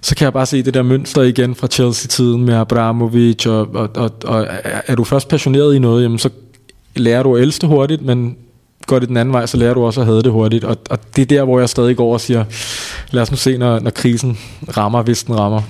så 0.01 0.15
kan 0.15 0.25
jeg 0.25 0.33
bare 0.33 0.45
se 0.45 0.63
det 0.63 0.73
der 0.73 0.81
mønster 0.81 1.21
igen 1.21 1.55
fra 1.55 1.67
Chelsea-tiden 1.67 2.45
med 2.45 2.53
Abramovic, 2.53 3.45
og, 3.45 3.67
og, 3.75 3.89
og, 3.95 4.11
og 4.25 4.47
er 4.87 4.95
du 4.95 5.03
først 5.03 5.27
passioneret 5.27 5.75
i 5.75 5.79
noget, 5.79 6.03
jamen 6.03 6.19
så 6.19 6.29
lærer 6.95 7.23
du 7.23 7.35
at 7.35 7.41
elske 7.41 7.67
hurtigt, 7.67 8.01
men 8.01 8.37
går 8.87 8.99
det 8.99 9.09
den 9.09 9.17
anden 9.17 9.33
vej, 9.33 9.45
så 9.45 9.57
lærer 9.57 9.73
du 9.73 9.85
også 9.85 10.01
at 10.01 10.07
have 10.07 10.21
det 10.21 10.31
hurtigt. 10.31 10.63
Og, 10.63 10.77
og 10.89 10.99
det 11.15 11.21
er 11.21 11.25
der, 11.25 11.43
hvor 11.43 11.59
jeg 11.59 11.69
stadig 11.69 11.97
går 11.97 12.13
og 12.13 12.21
siger, 12.21 12.45
lad 13.11 13.21
os 13.21 13.31
nu 13.31 13.37
se, 13.37 13.57
når, 13.57 13.79
når 13.79 13.91
krisen 13.91 14.37
rammer, 14.77 15.01
hvis 15.01 15.23
den 15.23 15.39
rammer. 15.39 15.61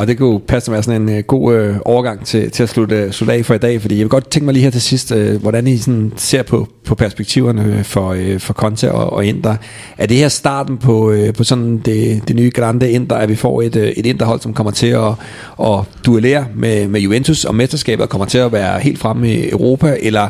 Og 0.00 0.06
det 0.06 0.18
kunne 0.18 0.40
passe 0.40 0.70
med 0.70 0.82
sådan 0.82 1.02
en 1.02 1.18
uh, 1.18 1.24
god 1.24 1.68
uh, 1.68 1.76
overgang 1.84 2.26
til, 2.26 2.50
til 2.50 2.62
at 2.62 2.68
slutte, 2.68 3.04
uh, 3.06 3.10
slutte 3.10 3.34
af 3.34 3.44
for 3.44 3.54
i 3.54 3.58
dag, 3.58 3.80
fordi 3.80 3.94
jeg 3.94 4.02
vil 4.02 4.08
godt 4.08 4.30
tænke 4.30 4.44
mig 4.44 4.54
lige 4.54 4.62
her 4.62 4.70
til 4.70 4.80
sidst, 4.80 5.12
uh, 5.12 5.34
hvordan 5.34 5.66
I 5.66 5.76
sådan 5.76 6.12
ser 6.16 6.42
på, 6.42 6.68
på 6.84 6.94
perspektiverne 6.94 7.84
for, 7.84 8.10
uh, 8.14 8.38
for 8.38 8.54
Conte 8.54 8.92
og, 8.92 9.12
og 9.12 9.24
Inter. 9.24 9.56
Er 9.98 10.06
det 10.06 10.16
her 10.16 10.28
starten 10.28 10.78
på, 10.78 11.10
uh, 11.10 11.32
på 11.36 11.44
sådan 11.44 11.78
det, 11.78 12.22
det 12.28 12.36
nye 12.36 12.50
Grande 12.50 12.90
Inter, 12.90 13.16
at 13.16 13.28
vi 13.28 13.36
får 13.36 13.62
et, 13.62 13.76
uh, 13.76 13.82
et 13.82 14.06
Interhold, 14.06 14.40
som 14.40 14.54
kommer 14.54 14.70
til 14.70 14.86
at, 14.86 15.12
at 15.62 15.80
duellere 16.06 16.46
med, 16.54 16.88
med 16.88 17.00
Juventus, 17.00 17.44
og 17.44 17.54
mesterskabet 17.54 18.08
kommer 18.08 18.26
til 18.26 18.38
at 18.38 18.52
være 18.52 18.80
helt 18.80 18.98
fremme 18.98 19.32
i 19.34 19.50
Europa, 19.50 19.96
eller, 20.00 20.28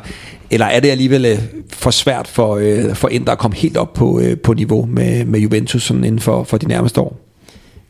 eller 0.51 0.66
er 0.66 0.80
det 0.80 0.90
alligevel 0.90 1.40
for 1.72 1.90
svært 1.90 2.28
for, 2.28 2.62
for 2.94 3.09
Inter 3.09 3.32
at 3.32 3.38
komme 3.38 3.56
helt 3.56 3.76
op 3.76 3.92
på, 3.92 4.22
på 4.44 4.52
niveau 4.52 4.86
med, 4.86 5.24
med 5.24 5.40
Juventus 5.40 5.82
sådan 5.82 6.05
inden 6.05 6.20
for, 6.20 6.44
for 6.44 6.56
de 6.56 6.68
nærmeste 6.68 7.01
år? 7.01 7.30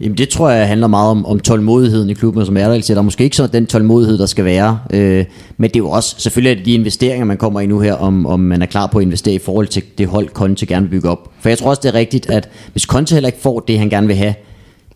Jamen 0.00 0.18
det 0.18 0.28
tror 0.28 0.50
jeg 0.50 0.68
handler 0.68 0.86
meget 0.86 1.10
om, 1.10 1.26
om 1.26 1.40
tålmodigheden 1.40 2.10
i 2.10 2.14
klubben, 2.14 2.46
som 2.46 2.56
er 2.56 2.68
der. 2.68 2.80
Der 2.88 2.96
er 2.96 3.02
måske 3.02 3.24
ikke 3.24 3.36
så 3.36 3.46
den 3.46 3.66
tålmodighed, 3.66 4.18
der 4.18 4.26
skal 4.26 4.44
være. 4.44 4.78
Øh, 4.92 5.24
men 5.56 5.70
det 5.70 5.76
er 5.76 5.80
jo 5.80 5.90
også, 5.90 6.14
selvfølgelig 6.18 6.50
er 6.50 6.56
det 6.56 6.66
de 6.66 6.72
investeringer, 6.72 7.24
man 7.24 7.36
kommer 7.36 7.60
i 7.60 7.66
nu 7.66 7.80
her, 7.80 7.94
om, 7.94 8.26
om 8.26 8.40
man 8.40 8.62
er 8.62 8.66
klar 8.66 8.86
på 8.86 8.98
at 8.98 9.02
investere 9.02 9.34
i 9.34 9.38
forhold 9.38 9.66
til 9.66 9.82
det 9.98 10.06
hold, 10.06 10.28
Conte 10.28 10.66
gerne 10.66 10.86
vil 10.86 10.90
bygge 10.90 11.08
op. 11.08 11.30
For 11.40 11.48
jeg 11.48 11.58
tror 11.58 11.70
også, 11.70 11.80
det 11.82 11.88
er 11.88 11.94
rigtigt, 11.94 12.30
at 12.30 12.48
hvis 12.72 12.82
Conte 12.82 13.14
heller 13.14 13.28
ikke 13.28 13.40
får 13.40 13.60
det, 13.60 13.78
han 13.78 13.90
gerne 13.90 14.06
vil 14.06 14.16
have, 14.16 14.34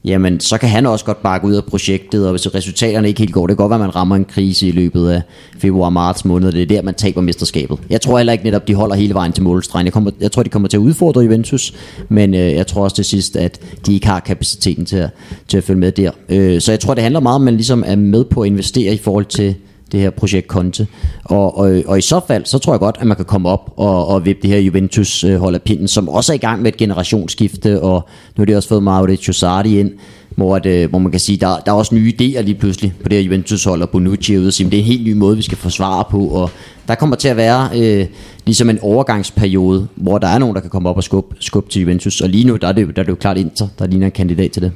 jamen 0.04 0.40
så 0.40 0.58
kan 0.58 0.68
han 0.68 0.86
også 0.86 1.04
godt 1.04 1.22
bakke 1.22 1.46
ud 1.46 1.54
af 1.54 1.64
projektet, 1.64 2.24
og 2.26 2.30
hvis 2.30 2.54
resultaterne 2.54 3.08
ikke 3.08 3.20
helt 3.20 3.32
går, 3.32 3.46
det 3.46 3.56
kan 3.56 3.62
godt 3.64 3.70
være, 3.70 3.80
at 3.80 3.86
man 3.86 3.96
rammer 3.96 4.16
en 4.16 4.24
krise 4.24 4.68
i 4.68 4.70
løbet 4.70 5.08
af 5.08 5.22
februar-marts 5.58 6.24
måned, 6.24 6.52
det 6.52 6.62
er 6.62 6.66
der, 6.66 6.82
man 6.82 6.94
taber 6.94 7.20
mesterskabet. 7.20 7.78
Jeg 7.90 8.00
tror 8.00 8.16
heller 8.16 8.32
ikke 8.32 8.44
netop, 8.44 8.68
de 8.68 8.74
holder 8.74 8.94
hele 8.94 9.14
vejen 9.14 9.32
til 9.32 9.42
målstregen. 9.42 9.84
Jeg, 9.84 9.92
kommer, 9.92 10.10
jeg 10.20 10.32
tror, 10.32 10.42
de 10.42 10.48
kommer 10.48 10.68
til 10.68 10.76
at 10.76 10.80
udfordre 10.80 11.20
Juventus, 11.20 11.74
men 12.08 12.34
øh, 12.34 12.52
jeg 12.52 12.66
tror 12.66 12.84
også 12.84 12.96
til 12.96 13.04
sidst, 13.04 13.36
at 13.36 13.60
de 13.86 13.94
ikke 13.94 14.06
har 14.06 14.20
kapaciteten 14.20 14.84
til 14.84 14.96
at, 14.96 15.10
til 15.48 15.56
at 15.56 15.64
følge 15.64 15.80
med 15.80 15.92
der. 15.92 16.10
Øh, 16.28 16.60
så 16.60 16.72
jeg 16.72 16.80
tror, 16.80 16.94
det 16.94 17.02
handler 17.02 17.20
meget 17.20 17.34
om, 17.34 17.42
at 17.42 17.44
man 17.44 17.54
ligesom 17.54 17.84
er 17.86 17.96
med 17.96 18.24
på 18.24 18.40
at 18.40 18.46
investere 18.46 18.94
i 18.94 18.98
forhold 18.98 19.24
til 19.24 19.54
det 19.94 20.02
her 20.02 20.10
projekt 20.10 20.46
Conte. 20.46 20.86
Og, 21.24 21.58
og, 21.58 21.82
og 21.86 21.98
i 21.98 22.00
så 22.00 22.20
fald, 22.26 22.44
så 22.44 22.58
tror 22.58 22.72
jeg 22.72 22.80
godt, 22.80 22.96
at 23.00 23.06
man 23.06 23.16
kan 23.16 23.24
komme 23.24 23.48
op 23.48 23.72
og, 23.76 24.08
og 24.08 24.24
vippe 24.24 24.42
det 24.42 24.50
her 24.50 24.58
Juventus 24.58 25.24
øh, 25.24 25.36
hold 25.36 25.54
af 25.54 25.62
pinden, 25.62 25.88
som 25.88 26.08
også 26.08 26.32
er 26.32 26.34
i 26.34 26.38
gang 26.38 26.62
med 26.62 26.72
et 26.72 26.76
generationsskifte, 26.78 27.82
og 27.82 28.08
nu 28.36 28.40
har 28.40 28.44
de 28.44 28.56
også 28.56 28.68
fået 28.68 28.82
Mauricio 28.82 29.32
Sardi 29.32 29.80
ind, 29.80 29.92
hvor, 30.36 30.56
at, 30.56 30.66
øh, 30.66 30.90
hvor 30.90 30.98
man 30.98 31.10
kan 31.10 31.20
sige, 31.20 31.38
der, 31.38 31.58
der 31.66 31.72
er 31.72 31.76
også 31.76 31.94
nye 31.94 32.12
idéer 32.20 32.40
lige 32.40 32.54
pludselig 32.54 32.94
på 33.02 33.08
det 33.08 33.18
her 33.18 33.24
Juventus-hold, 33.24 33.82
og 33.82 33.90
Bonucci 33.90 34.34
er 34.34 34.38
ude 34.38 34.46
og 34.46 34.52
sige, 34.52 34.70
det 34.70 34.74
er 34.74 34.78
en 34.78 34.84
helt 34.84 35.04
ny 35.04 35.12
måde, 35.12 35.36
vi 35.36 35.42
skal 35.42 35.58
forsvare 35.58 36.04
på, 36.10 36.26
og 36.26 36.50
der 36.88 36.94
kommer 36.94 37.16
til 37.16 37.28
at 37.28 37.36
være 37.36 37.68
øh, 37.74 38.06
ligesom 38.46 38.70
en 38.70 38.78
overgangsperiode, 38.82 39.88
hvor 39.96 40.18
der 40.18 40.28
er 40.28 40.38
nogen, 40.38 40.54
der 40.54 40.60
kan 40.60 40.70
komme 40.70 40.88
op 40.88 40.96
og 40.96 41.04
skubbe, 41.04 41.36
skubbe 41.40 41.70
til 41.70 41.82
Juventus, 41.82 42.20
og 42.20 42.28
lige 42.28 42.44
nu, 42.44 42.56
der 42.56 42.68
er 42.68 42.72
det, 42.72 42.96
der 42.96 43.02
er 43.02 43.04
det 43.04 43.10
jo 43.10 43.16
klart 43.16 43.38
Inter, 43.38 43.68
der 43.78 43.86
ligner 43.86 44.06
en 44.06 44.12
kandidat 44.12 44.50
til 44.50 44.62
det. 44.62 44.72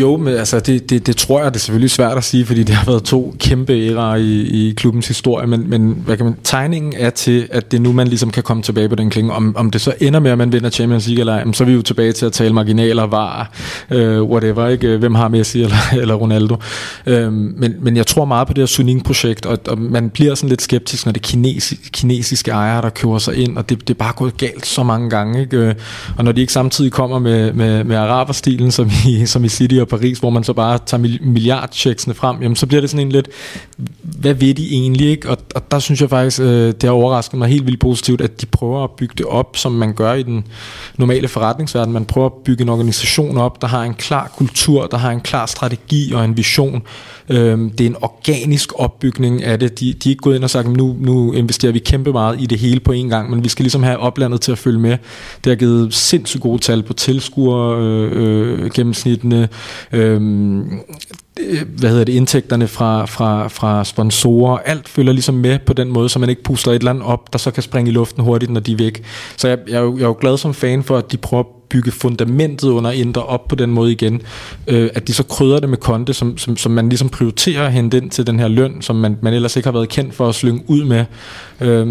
Jo, 0.00 0.16
men 0.16 0.34
altså, 0.34 0.60
det, 0.60 0.90
det, 0.90 1.06
det 1.06 1.16
tror 1.16 1.42
jeg, 1.42 1.50
det 1.50 1.56
er 1.56 1.60
selvfølgelig 1.60 1.90
svært 1.90 2.16
at 2.16 2.24
sige, 2.24 2.46
fordi 2.46 2.62
det 2.62 2.74
har 2.74 2.84
været 2.84 3.02
to 3.02 3.34
kæmpe 3.38 3.72
æraer 3.72 4.16
i, 4.16 4.40
i 4.40 4.74
klubbens 4.76 5.08
historie, 5.08 5.46
men, 5.46 5.70
men 5.70 6.02
hvad 6.04 6.16
kan 6.16 6.26
man, 6.26 6.36
tegningen 6.44 6.92
er 6.96 7.10
til, 7.10 7.48
at 7.50 7.70
det 7.70 7.76
er 7.76 7.82
nu, 7.82 7.92
man 7.92 8.08
ligesom 8.08 8.30
kan 8.30 8.42
komme 8.42 8.62
tilbage 8.62 8.88
på 8.88 8.94
den 8.94 9.10
klinge. 9.10 9.32
Om, 9.32 9.56
om 9.56 9.70
det 9.70 9.80
så 9.80 9.94
ender 10.00 10.20
med, 10.20 10.30
at 10.30 10.38
man 10.38 10.52
vinder 10.52 10.70
Champions 10.70 11.06
League 11.06 11.20
eller 11.20 11.32
ej, 11.32 11.52
så 11.52 11.64
er 11.64 11.66
vi 11.66 11.72
jo 11.74 11.82
tilbage 11.82 12.12
til 12.12 12.26
at 12.26 12.32
tale 12.32 12.54
marginaler, 12.54 13.02
var, 13.06 13.52
øh, 13.90 14.22
whatever, 14.22 14.68
ikke? 14.68 14.96
hvem 14.96 15.14
har 15.14 15.28
Messi 15.28 15.62
eller, 15.62 15.76
eller 16.02 16.14
Ronaldo. 16.14 16.56
Øh, 17.06 17.32
men, 17.32 17.74
men 17.80 17.96
jeg 17.96 18.06
tror 18.06 18.24
meget 18.24 18.46
på 18.46 18.52
det 18.52 18.62
her 18.62 18.66
Suning-projekt, 18.66 19.46
og, 19.46 19.58
og 19.68 19.78
man 19.78 20.10
bliver 20.10 20.34
sådan 20.34 20.48
lidt 20.48 20.62
skeptisk, 20.62 21.06
når 21.06 21.12
det 21.12 21.20
er 21.20 21.28
kinesi, 21.28 21.78
kinesiske 21.92 22.50
ejere, 22.50 22.82
der 22.82 22.90
kører 22.90 23.18
sig 23.18 23.36
ind, 23.36 23.56
og 23.56 23.70
det, 23.70 23.80
det 23.80 23.90
er 23.90 23.98
bare 23.98 24.12
gået 24.16 24.36
galt 24.36 24.66
så 24.66 24.82
mange 24.82 25.10
gange. 25.10 25.40
Ikke? 25.40 25.56
Øh, 25.56 25.74
og 26.16 26.24
når 26.24 26.32
de 26.32 26.40
ikke 26.40 26.52
samtidig 26.52 26.92
kommer 26.92 27.18
med, 27.18 27.52
med, 27.52 27.84
med 27.84 27.96
araberstilen, 27.96 28.70
som 28.70 28.90
i, 29.06 29.26
som 29.26 29.44
i 29.44 29.48
City 29.62 29.74
og 29.74 29.88
Paris, 29.88 30.18
hvor 30.18 30.30
man 30.30 30.44
så 30.44 30.52
bare 30.52 30.78
tager 30.86 31.18
milliardchecksene 31.20 32.14
frem, 32.14 32.42
jamen 32.42 32.56
så 32.56 32.66
bliver 32.66 32.80
det 32.80 32.90
sådan 32.90 33.06
en 33.06 33.12
lidt, 33.12 33.28
hvad 34.02 34.34
ved 34.34 34.54
de 34.54 34.72
egentlig 34.72 35.08
ikke? 35.08 35.30
Og, 35.30 35.38
og 35.54 35.70
der 35.70 35.78
synes 35.78 36.00
jeg 36.00 36.10
faktisk, 36.10 36.40
øh, 36.40 36.46
det 36.46 36.82
har 36.82 36.90
overrasket 36.90 37.38
mig 37.38 37.48
helt 37.48 37.66
vildt 37.66 37.80
positivt, 37.80 38.20
at 38.20 38.40
de 38.40 38.46
prøver 38.46 38.84
at 38.84 38.90
bygge 38.90 39.14
det 39.18 39.26
op, 39.26 39.56
som 39.56 39.72
man 39.72 39.94
gør 39.94 40.14
i 40.14 40.22
den 40.22 40.44
normale 40.96 41.28
forretningsverden. 41.28 41.92
Man 41.92 42.04
prøver 42.04 42.26
at 42.26 42.32
bygge 42.44 42.62
en 42.62 42.68
organisation 42.68 43.38
op, 43.38 43.62
der 43.62 43.68
har 43.68 43.82
en 43.82 43.94
klar 43.94 44.32
kultur, 44.36 44.86
der 44.86 44.96
har 44.96 45.10
en 45.10 45.20
klar 45.20 45.46
strategi 45.46 46.12
og 46.12 46.24
en 46.24 46.36
vision. 46.36 46.82
Øh, 47.28 47.58
det 47.78 47.80
er 47.80 47.86
en 47.86 47.96
organisk 48.00 48.72
opbygning 48.74 49.44
af 49.44 49.58
det. 49.58 49.80
De, 49.80 49.92
de 49.92 50.08
er 50.08 50.10
ikke 50.10 50.20
gået 50.20 50.36
ind 50.36 50.44
og 50.44 50.50
sagt, 50.50 50.68
nu, 50.68 50.96
nu 51.00 51.32
investerer 51.32 51.72
vi 51.72 51.78
kæmpe 51.78 52.12
meget 52.12 52.40
i 52.40 52.46
det 52.46 52.58
hele 52.58 52.80
på 52.80 52.92
en 52.92 53.08
gang, 53.08 53.30
men 53.30 53.44
vi 53.44 53.48
skal 53.48 53.62
ligesom 53.62 53.82
have 53.82 53.98
oplandet 53.98 54.40
til 54.40 54.52
at 54.52 54.58
følge 54.58 54.78
med. 54.78 54.96
Det 55.44 55.50
har 55.50 55.54
givet 55.54 55.94
sindssygt 55.94 56.42
gode 56.42 56.58
tal 56.58 56.82
på 56.82 56.92
tilskuer, 56.92 57.78
øh, 57.78 58.10
øh, 58.12 58.70
gennemsnittene, 58.70 59.48
Øhm, 59.92 60.60
øh, 61.40 61.62
hvad 61.78 61.90
hedder 61.90 62.04
det, 62.04 62.12
indtægterne 62.12 62.68
fra, 62.68 63.06
fra, 63.06 63.48
fra 63.48 63.84
sponsorer, 63.84 64.58
alt 64.58 64.88
følger 64.88 65.12
ligesom 65.12 65.34
med 65.34 65.58
på 65.58 65.72
den 65.72 65.88
måde, 65.88 66.08
så 66.08 66.18
man 66.18 66.28
ikke 66.28 66.42
puster 66.42 66.70
et 66.70 66.74
eller 66.74 66.90
andet 66.90 67.04
op, 67.04 67.32
der 67.32 67.38
så 67.38 67.50
kan 67.50 67.62
springe 67.62 67.90
i 67.90 67.94
luften 67.94 68.22
hurtigt, 68.22 68.50
når 68.50 68.60
de 68.60 68.72
er 68.72 68.76
væk. 68.76 69.04
Så 69.36 69.48
jeg, 69.48 69.58
jeg, 69.68 69.76
er, 69.76 69.80
jo, 69.80 69.96
jeg 69.96 70.02
er 70.02 70.08
jo 70.08 70.16
glad 70.20 70.36
som 70.36 70.54
fan 70.54 70.82
for, 70.82 70.98
at 70.98 71.12
de 71.12 71.16
prøver 71.16 71.42
at 71.42 71.48
bygge 71.68 71.90
fundamentet 71.90 72.68
under 72.68 72.90
Indre 72.90 73.24
op 73.24 73.48
på 73.48 73.54
den 73.54 73.70
måde 73.70 73.92
igen. 73.92 74.22
Øh, 74.66 74.90
at 74.94 75.08
de 75.08 75.12
så 75.12 75.22
krydder 75.22 75.60
det 75.60 75.68
med 75.68 75.78
konte, 75.78 76.14
som, 76.14 76.38
som, 76.38 76.56
som 76.56 76.72
man 76.72 76.88
ligesom 76.88 77.08
prioriterer 77.08 77.66
at 77.66 77.72
hente 77.72 77.96
ind 77.96 78.10
til 78.10 78.26
den 78.26 78.40
her 78.40 78.48
løn, 78.48 78.82
som 78.82 78.96
man, 78.96 79.16
man 79.22 79.34
ellers 79.34 79.56
ikke 79.56 79.66
har 79.66 79.72
været 79.72 79.88
kendt 79.88 80.14
for 80.14 80.28
at 80.28 80.34
slynge 80.34 80.62
ud 80.66 80.84
med. 80.84 81.04
Øh, 81.60 81.86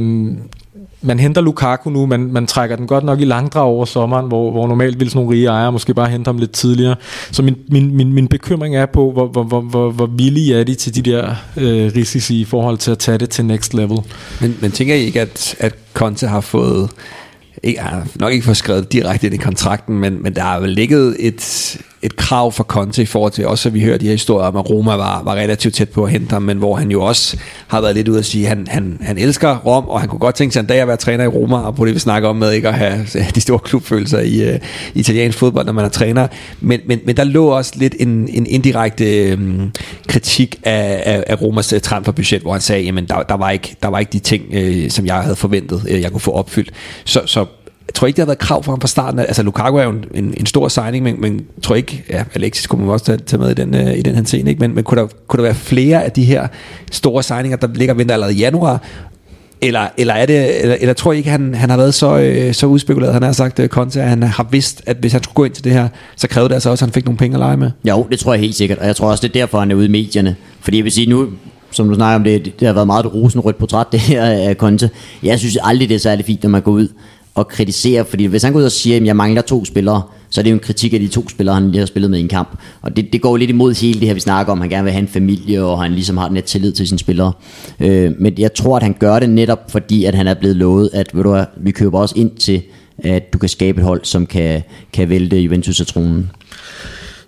man 1.02 1.20
henter 1.20 1.42
Lukaku 1.42 1.90
nu, 1.90 2.06
man, 2.06 2.20
man 2.20 2.48
trækker 2.48 2.76
den 2.76 2.88
godt 2.88 3.04
nok 3.04 3.22
i 3.22 3.26
langdrag 3.26 3.64
over 3.64 3.86
sommeren, 3.86 4.28
hvor, 4.28 4.52
hvor 4.52 4.68
normalt 4.68 5.00
ville 5.00 5.12
sådan 5.12 5.24
nogle 5.24 5.36
rige 5.38 5.48
ejere 5.48 5.72
måske 5.72 5.94
bare 5.94 6.10
hente 6.10 6.30
ham 6.30 6.38
lidt 6.38 6.52
tidligere. 6.52 6.96
Så 7.32 7.44
min, 7.44 7.58
min, 7.70 7.96
min, 7.96 8.14
min 8.14 8.28
bekymring 8.28 8.76
er 8.76 8.86
på, 8.86 9.12
hvor, 9.12 9.28
hvor, 9.28 9.44
hvor, 9.44 9.62
hvor, 9.62 9.92
hvor 9.92 10.06
villige 10.06 10.60
er 10.60 10.64
de 10.64 10.76
til 10.76 10.96
de 10.96 11.12
der 11.12 11.36
øh, 11.58 11.92
risici 11.96 12.42
i 12.42 12.46
forhold 12.46 12.78
til 12.78 12.92
at 12.92 12.98
tage 12.98 13.18
det 13.18 13.30
til 13.30 13.46
next 13.46 13.74
level. 13.74 13.98
Men, 14.42 14.58
men 14.62 14.72
tænker 14.72 14.96
I 14.96 15.00
ikke, 15.00 15.22
at, 15.22 15.56
at 15.60 15.76
Conte 15.94 16.28
har 16.28 16.42
fået 16.42 16.90
ikke, 17.64 17.82
nok 18.16 18.34
ikke 18.34 18.46
fået 18.46 18.58
skrevet 18.58 18.92
direkte 18.92 19.28
ind 19.28 19.34
i 19.34 19.38
kontrakten, 19.38 20.00
men, 20.00 20.24
men 20.24 20.36
der 20.36 20.42
har 20.42 20.60
vel 20.60 20.70
ligget 20.70 21.16
et, 21.20 21.78
et 22.04 22.16
krav 22.16 22.52
for 22.52 22.64
Conte 22.64 23.02
i 23.02 23.06
forhold 23.06 23.32
til, 23.32 23.48
også 23.48 23.70
at 23.70 23.74
vi 23.74 23.82
hører 23.82 23.98
de 23.98 24.06
her 24.06 24.12
historier 24.12 24.48
om, 24.48 24.56
at 24.56 24.70
Roma 24.70 24.96
var, 24.96 25.24
var 25.24 25.36
relativt 25.36 25.76
tæt 25.76 25.90
på 25.90 26.04
at 26.04 26.12
hente 26.12 26.34
ham, 26.34 26.42
men 26.42 26.58
hvor 26.58 26.76
han 26.76 26.92
jo 26.92 27.04
også 27.04 27.38
har 27.68 27.82
været 27.82 27.96
lidt 27.96 28.08
ude 28.08 28.20
at 28.20 28.26
sige, 28.26 28.44
at 28.44 28.50
han, 28.50 28.68
han, 28.70 28.98
han 29.02 29.18
elsker 29.18 29.58
Rom, 29.58 29.86
og 29.86 30.00
han 30.00 30.10
kunne 30.10 30.20
godt 30.20 30.36
tænke 30.36 30.54
sig 30.54 30.60
en 30.60 30.66
dag 30.66 30.80
at 30.80 30.88
være 30.88 30.98
træner 30.98 31.24
i 31.24 31.28
Roma, 31.28 31.58
og 31.58 31.76
på 31.76 31.86
det 31.86 31.94
vi 31.94 32.00
snakker 32.00 32.30
om 32.30 32.36
med 32.36 32.52
ikke 32.52 32.68
at 32.68 32.74
have 32.74 33.06
de 33.36 33.42
store 33.42 33.60
klubfølelser 33.60 34.20
i 34.20 34.54
uh, 34.54 34.60
italiensk 34.96 35.38
fodbold, 35.38 35.66
når 35.66 35.74
man 35.74 35.86
er 35.86 35.90
træner. 35.90 36.28
Men, 36.60 36.80
men, 36.86 37.00
men 37.06 37.18
der 37.18 37.24
lå 37.24 37.46
også 37.46 37.74
lidt 37.76 37.96
en, 38.00 38.28
en 38.30 38.46
indirekte 38.46 39.34
um, 39.34 39.72
kritik 40.08 40.60
af, 40.64 41.04
af, 41.06 41.24
af 41.28 41.42
Romas 41.42 41.74
uh, 41.74 41.80
transferbudget, 41.80 42.42
hvor 42.42 42.52
han 42.52 42.62
sagde, 42.62 42.88
at 42.88 43.10
der, 43.10 43.24
der, 43.24 43.38
var 43.38 43.50
ikke, 43.50 43.76
der 43.84 43.88
var 43.88 44.00
ikke 44.00 44.12
de 44.14 44.20
ting, 44.20 44.44
uh, 44.56 44.90
som 44.90 45.06
jeg 45.06 45.16
havde 45.16 45.36
forventet, 45.36 45.84
uh, 45.84 46.02
jeg 46.02 46.12
kunne 46.12 46.22
få 46.22 46.32
opfyldt. 46.32 46.72
Så, 47.06 47.22
så 47.26 47.46
jeg 47.92 47.96
tror 47.96 48.08
ikke, 48.08 48.18
det 48.18 48.22
har 48.22 48.26
været 48.26 48.40
krav 48.40 48.64
for 48.64 48.72
ham 48.72 48.82
fra 48.82 48.88
starten. 48.88 49.20
Altså, 49.20 49.44
Lukaku 49.44 49.76
er 49.76 49.84
jo 49.84 49.90
en, 49.90 50.06
en, 50.14 50.34
en 50.38 50.46
stor 50.46 50.68
signing, 50.68 51.04
men, 51.04 51.22
men 51.22 51.46
tror 51.64 51.76
ikke, 51.76 52.04
ja, 52.10 52.24
Alexis 52.36 52.68
kunne 52.68 52.82
man 52.82 52.94
også 52.94 53.06
tage, 53.06 53.18
tage 53.18 53.40
med 53.40 53.52
i 53.52 53.54
den, 53.54 53.76
øh, 53.76 53.98
i 53.98 54.02
den 54.02 54.16
her 54.16 54.24
scene, 54.24 54.50
ikke? 54.50 54.60
Men, 54.60 54.76
men 54.76 54.84
kunne, 54.84 55.02
der, 55.02 55.08
kunne 55.28 55.38
der 55.38 55.44
være 55.44 55.56
flere 55.56 56.04
af 56.04 56.12
de 56.12 56.24
her 56.24 56.48
store 56.92 57.24
signinger, 57.24 57.58
der 57.58 57.68
ligger 57.74 57.94
venter 57.94 58.14
allerede 58.14 58.34
i 58.34 58.38
januar, 58.38 58.82
eller, 59.62 59.88
eller, 59.98 60.14
er 60.14 60.26
det, 60.26 60.62
eller, 60.62 60.78
eller 60.80 60.94
tror 60.94 61.14
I 61.14 61.18
ikke, 61.18 61.30
han, 61.30 61.56
han 61.56 61.70
har 61.70 61.78
været 61.78 61.94
så, 61.94 62.18
øh, 62.18 62.54
så 62.54 62.66
udspekuleret, 62.66 63.14
han 63.14 63.24
har 63.24 63.32
sagt, 63.32 63.60
øh, 63.60 63.70
Conte, 63.70 64.02
at 64.02 64.10
han 64.10 64.24
har 64.24 64.48
vidst, 64.52 64.82
at 64.86 64.98
hvis 64.98 65.12
han 65.12 65.24
skulle 65.24 65.36
gå 65.36 65.44
ind 65.44 65.54
til 65.54 65.64
det 65.64 65.72
her, 65.72 65.88
så 66.16 66.28
krævede 66.28 66.50
det 66.50 66.54
altså 66.54 66.70
også, 66.70 66.86
at 66.86 66.88
han 66.90 66.94
fik 66.94 67.06
nogle 67.06 67.18
penge 67.18 67.36
at 67.36 67.40
lege 67.40 67.58
med? 67.58 67.72
Jo, 67.90 68.08
det 68.12 68.20
tror 68.20 68.34
jeg 68.34 68.42
helt 68.42 68.56
sikkert, 68.56 68.78
og 68.78 68.88
jeg 68.88 68.96
tror 68.96 69.12
også, 69.12 69.22
det 69.22 69.36
er 69.36 69.40
derfor, 69.42 69.60
han 69.60 69.72
er 69.72 69.76
ude 69.76 69.86
i 69.86 69.90
medierne. 69.90 70.36
Fordi 70.62 70.78
jeg 70.78 70.84
vil 70.84 70.92
sige, 70.92 71.10
nu, 71.10 71.28
som 71.72 71.90
du 71.90 71.96
snakker 71.96 72.16
om 72.16 72.24
det, 72.24 72.60
det 72.60 72.68
har 72.68 72.74
været 72.74 72.88
meget 72.88 73.06
et 73.06 73.14
rosenrødt 73.14 73.58
portræt, 73.58 73.86
det 73.92 74.00
her 74.00 74.24
af 74.24 74.56
Conte. 74.56 74.90
Jeg 75.24 75.40
synes 75.40 75.58
aldrig, 75.64 75.90
det 75.90 75.96
er 75.96 76.00
særlig 76.00 76.26
fint, 76.26 76.44
når 76.44 76.50
man 76.50 76.62
går 76.62 76.72
ud 76.72 76.88
at 77.38 77.48
kritisere, 77.48 78.06
fordi 78.06 78.26
hvis 78.26 78.44
han 78.44 78.54
går 78.54 78.60
ud 78.60 78.66
og 78.66 78.72
siger, 78.72 78.98
at 78.98 79.06
jeg 79.06 79.16
mangler 79.16 79.42
to 79.42 79.66
spillere, 79.66 80.02
så 80.30 80.42
er 80.42 80.44
det 80.44 80.52
jo 80.52 80.56
en 80.56 80.60
kritik 80.60 80.94
af 80.94 81.00
de 81.00 81.08
to 81.08 81.30
spillere, 81.30 81.56
han 81.56 81.72
lige 81.72 81.80
har 81.80 81.86
spillet 81.86 82.12
med 82.12 82.20
i 82.20 82.22
en 82.22 82.28
kamp. 82.28 82.58
Og 82.82 82.96
det, 82.96 83.14
det 83.14 83.22
går 83.22 83.38
lidt 83.38 83.50
imod 83.50 83.82
hele 83.82 84.00
det 84.00 84.08
her, 84.08 84.14
vi 84.14 84.20
snakker 84.20 84.52
om, 84.52 84.62
han 84.62 84.70
gerne 84.70 84.84
vil 84.84 84.94
have 84.94 85.02
en 85.02 85.08
familie, 85.08 85.64
og 85.64 85.82
han 85.82 85.92
ligesom 85.92 86.18
har 86.18 86.30
net 86.30 86.44
tillid 86.44 86.72
til 86.72 86.88
sine 86.88 87.00
spillere. 87.00 87.34
Øh, 87.80 88.12
men 88.20 88.34
jeg 88.38 88.54
tror, 88.54 88.78
at 88.78 88.84
han 88.84 88.96
gør 89.00 89.20
det 89.20 89.30
netop, 89.30 89.72
fordi 89.72 90.06
at 90.06 90.16
han 90.16 90.28
er 90.28 90.34
blevet 90.34 90.56
lovet, 90.56 90.90
at 90.94 91.16
ved 91.16 91.24
du, 91.24 91.30
hvad, 91.30 91.46
vi 91.58 91.72
køber 91.72 92.00
også 92.00 92.16
ind 92.18 92.32
til, 92.32 92.62
at 92.98 93.34
du 93.34 93.38
kan 93.38 93.50
skabe 93.50 93.80
et 93.80 93.86
hold, 93.86 94.02
som 94.04 94.26
kan, 94.26 94.64
kan 94.94 95.10
vælte 95.10 95.40
Juventus 95.40 95.80
af 95.80 95.86
tronen. 95.88 96.32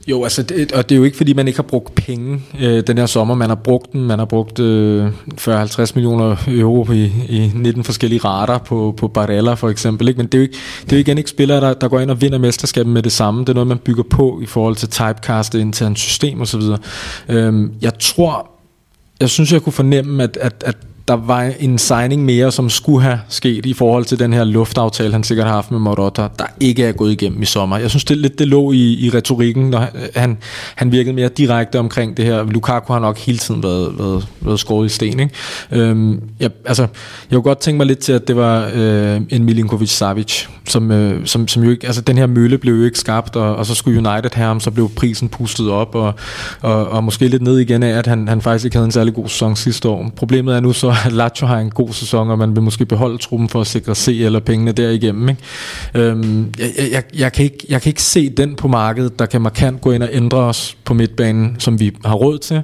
Jo, 0.08 0.24
altså, 0.24 0.44
det, 0.44 0.72
og 0.72 0.90
det 0.90 0.96
er 0.96 0.98
jo 0.98 1.04
ikke, 1.04 1.18
fordi 1.18 1.34
man 1.34 1.48
ikke 1.48 1.58
har 1.58 1.64
brugt 1.64 1.96
penge 1.96 2.42
øh, 2.60 2.84
den 2.88 2.98
her 2.98 3.06
sommer. 3.06 3.36
Man 3.36 3.50
har 3.50 3.56
brugt 3.56 3.94
den. 3.94 4.02
Man 4.06 4.20
har 4.20 4.26
brugt 4.26 4.60
øh, 4.60 5.08
40-50 5.42 5.92
millioner 5.96 6.36
euro 6.48 6.92
i, 6.92 7.12
i 7.30 7.52
19 7.56 7.84
forskellige 7.84 8.20
rater 8.20 8.58
på, 8.58 8.94
på 8.98 9.08
Barella 9.08 9.54
for 9.54 9.70
eksempel. 9.70 10.08
Ikke? 10.08 10.18
Men 10.18 10.28
det 10.28 10.34
er, 10.34 10.40
jo 10.40 10.44
ikke, 10.44 10.58
det 10.84 10.92
er 10.92 10.98
jo 10.98 11.00
igen 11.00 11.18
ikke 11.18 11.30
spillere, 11.30 11.62
der, 11.62 11.74
der 11.74 11.88
går 11.88 12.00
ind 12.00 12.12
og 12.12 12.22
vinder 12.22 12.38
mesterskabet 12.38 12.94
med 12.94 13.04
det 13.04 13.12
samme. 13.12 13.42
Det 13.42 13.50
er 13.50 13.54
noget, 13.54 13.68
man 13.68 13.78
bygger 13.78 14.04
på 14.04 14.40
i 14.42 14.46
forhold 14.46 14.76
til 14.76 14.90
typecastet 14.90 15.60
internt 15.60 16.00
system 16.00 16.42
osv. 16.42 16.62
Øh, 17.30 17.70
jeg 17.82 18.00
tror, 18.00 18.50
jeg 19.20 19.30
synes, 19.30 19.52
jeg 19.54 19.62
kunne 19.62 19.74
fornemme, 19.74 20.24
at, 20.24 20.38
at, 20.42 20.64
at 20.66 20.78
der 21.08 21.14
var 21.14 21.52
en 21.60 21.78
signing 21.78 22.26
mere, 22.26 22.52
som 22.52 22.70
skulle 22.70 23.02
have 23.02 23.20
sket 23.30 23.66
i 23.66 23.74
forhold 23.74 24.06
til 24.06 24.20
den 24.20 24.34
her 24.34 24.44
luftaftale, 24.44 25.12
han 25.12 25.24
sikkert 25.24 25.48
har 25.48 25.54
haft 25.54 25.72
med 25.72 25.80
Morata, 25.80 26.28
der 26.40 26.46
ikke 26.60 26.84
er 26.84 26.92
gået 26.92 27.12
igennem 27.12 27.42
i 27.42 27.46
sommer. 27.46 27.78
Jeg 27.78 27.90
synes, 27.90 28.06
det 28.06 28.18
lidt 28.18 28.40
det 28.40 28.48
lå 28.48 28.72
i, 28.72 29.06
i 29.06 29.10
retorikken, 29.10 29.70
når 29.70 29.88
han, 30.16 30.38
han 30.76 30.92
virkede 30.92 31.14
mere 31.14 31.30
direkte 31.30 31.80
omkring 31.80 32.18
det 32.18 32.26
her. 32.26 32.44
Lukaku 32.44 32.94
har 32.94 33.00
nok 33.00 33.18
hele 33.18 33.38
tiden 33.38 33.64
været, 33.64 34.00
været, 34.00 34.28
været 34.42 34.60
skåret 34.60 34.86
i 34.86 34.90
sten. 34.90 35.20
Ikke? 35.20 35.34
Øhm, 35.72 36.22
jeg, 36.40 36.50
altså, 36.66 36.82
jeg 36.82 37.36
kunne 37.36 37.44
godt 37.44 37.60
tænke 37.60 37.78
mig 37.78 37.88
lidt 37.88 38.00
til, 38.00 38.14
at 38.14 38.28
det 38.28 38.36
var 38.36 38.72
øh, 38.74 39.22
en 39.30 39.50
Milinkovic-Savic, 39.50 40.48
som, 40.68 40.92
øh, 40.92 41.26
som, 41.26 41.48
som 41.48 41.64
jo 41.64 41.70
ikke, 41.70 41.86
altså 41.88 42.02
den 42.02 42.18
her 42.18 42.28
mølle 42.28 42.58
blev 42.58 42.76
jo 42.76 42.84
ikke 42.84 43.00
skabt, 43.00 43.36
og, 43.36 43.56
og 43.56 43.66
så 43.66 43.76
skulle 43.76 44.10
United 44.10 44.30
have 44.34 44.48
ham, 44.48 44.60
så 44.60 44.72
blev 44.72 44.90
prisen 44.96 45.30
pustet 45.30 45.70
op, 45.70 45.96
og, 45.96 46.14
og, 46.62 46.88
og 46.90 47.04
måske 47.04 47.28
lidt 47.28 47.42
ned 47.42 47.60
igen 47.60 47.84
af, 47.84 47.98
at 47.98 48.08
han, 48.08 48.28
han 48.28 48.42
faktisk 48.42 48.66
ikke 48.66 48.78
havde 48.78 48.86
en 48.86 48.92
særlig 48.92 49.14
god 49.14 49.28
sæson 49.28 49.56
sidste 49.56 49.90
år. 49.90 50.12
Problemet 50.16 50.56
er 50.56 50.60
nu 50.60 50.74
så, 50.74 50.96
at 51.06 51.12
Lazio 51.12 51.48
har 51.48 51.60
en 51.60 51.70
god 51.70 51.94
sæson, 51.94 52.30
og 52.30 52.38
man 52.38 52.56
vil 52.56 52.64
måske 52.64 52.86
beholde 52.86 53.18
truppen 53.18 53.50
for 53.50 53.62
at 53.62 53.68
sikre 53.68 53.96
C 53.96 54.08
eller 54.08 54.40
pengene 54.40 54.72
derigennem. 54.72 55.30
Ikke? 55.30 55.42
Øhm, 55.94 56.54
jeg, 56.60 56.72
jeg, 56.92 57.04
jeg, 57.16 57.34
kan 57.34 57.46
ikke, 57.46 57.66
jeg 57.70 57.82
kan 57.82 57.90
ikke 57.90 58.02
se 58.02 58.30
den 58.30 58.56
på 58.56 58.68
markedet, 58.68 59.20
der 59.20 59.26
kan 59.26 59.42
markant 59.42 59.82
gå 59.82 59.92
ind 59.92 60.04
og 60.04 60.10
ændre 60.12 60.38
os 60.38 60.78
på 60.86 60.94
midtbanen, 60.94 61.56
som 61.60 61.80
vi 61.80 61.96
har 62.06 62.16
råd 62.16 62.38
til, 62.38 62.62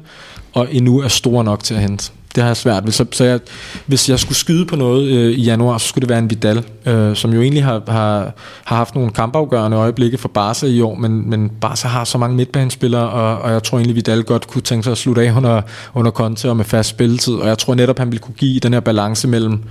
og 0.53 0.67
endnu 0.71 0.99
er 0.99 1.07
store 1.07 1.43
nok 1.43 1.63
til 1.63 1.73
at 1.73 1.81
hente 1.81 2.11
det 2.35 2.43
har 2.43 2.49
jeg 2.49 2.57
svært 2.57 2.85
ved. 2.85 2.91
Så, 2.91 3.05
så 3.11 3.23
jeg, 3.23 3.39
hvis 3.85 4.09
jeg 4.09 4.19
skulle 4.19 4.37
skyde 4.37 4.65
på 4.65 4.75
noget 4.75 5.07
øh, 5.07 5.31
i 5.31 5.41
januar, 5.41 5.77
så 5.77 5.87
skulle 5.87 6.01
det 6.01 6.09
være 6.09 6.19
en 6.19 6.29
Vidal, 6.29 6.63
øh, 6.85 7.15
som 7.15 7.33
jo 7.33 7.41
egentlig 7.41 7.63
har, 7.63 7.81
har, 7.87 8.33
har 8.63 8.75
haft 8.75 8.95
nogle 8.95 9.11
kampafgørende 9.11 9.77
øjeblikke 9.77 10.17
for 10.17 10.29
Barca 10.29 10.65
i 10.65 10.81
år, 10.81 10.95
men, 10.95 11.29
men 11.29 11.49
Barca 11.61 11.87
har 11.87 12.03
så 12.03 12.17
mange 12.17 12.35
midtbanespillere, 12.35 13.09
og, 13.09 13.37
og 13.37 13.51
jeg 13.51 13.63
tror 13.63 13.77
egentlig, 13.77 13.95
Vidal 13.95 14.23
godt 14.23 14.47
kunne 14.47 14.61
tænke 14.61 14.83
sig 14.83 14.91
at 14.91 14.97
slutte 14.97 15.21
af 15.21 15.37
under, 15.37 15.61
under 15.93 16.11
Conte 16.11 16.49
og 16.49 16.57
med 16.57 16.65
fast 16.65 16.89
spilletid, 16.89 17.33
og 17.33 17.47
jeg 17.47 17.57
tror 17.57 17.75
netop, 17.75 17.99
han 17.99 18.07
ville 18.07 18.19
kunne 18.19 18.35
give 18.35 18.59
den 18.59 18.73
her 18.73 18.79
balance 18.79 19.27
mellem 19.27 19.63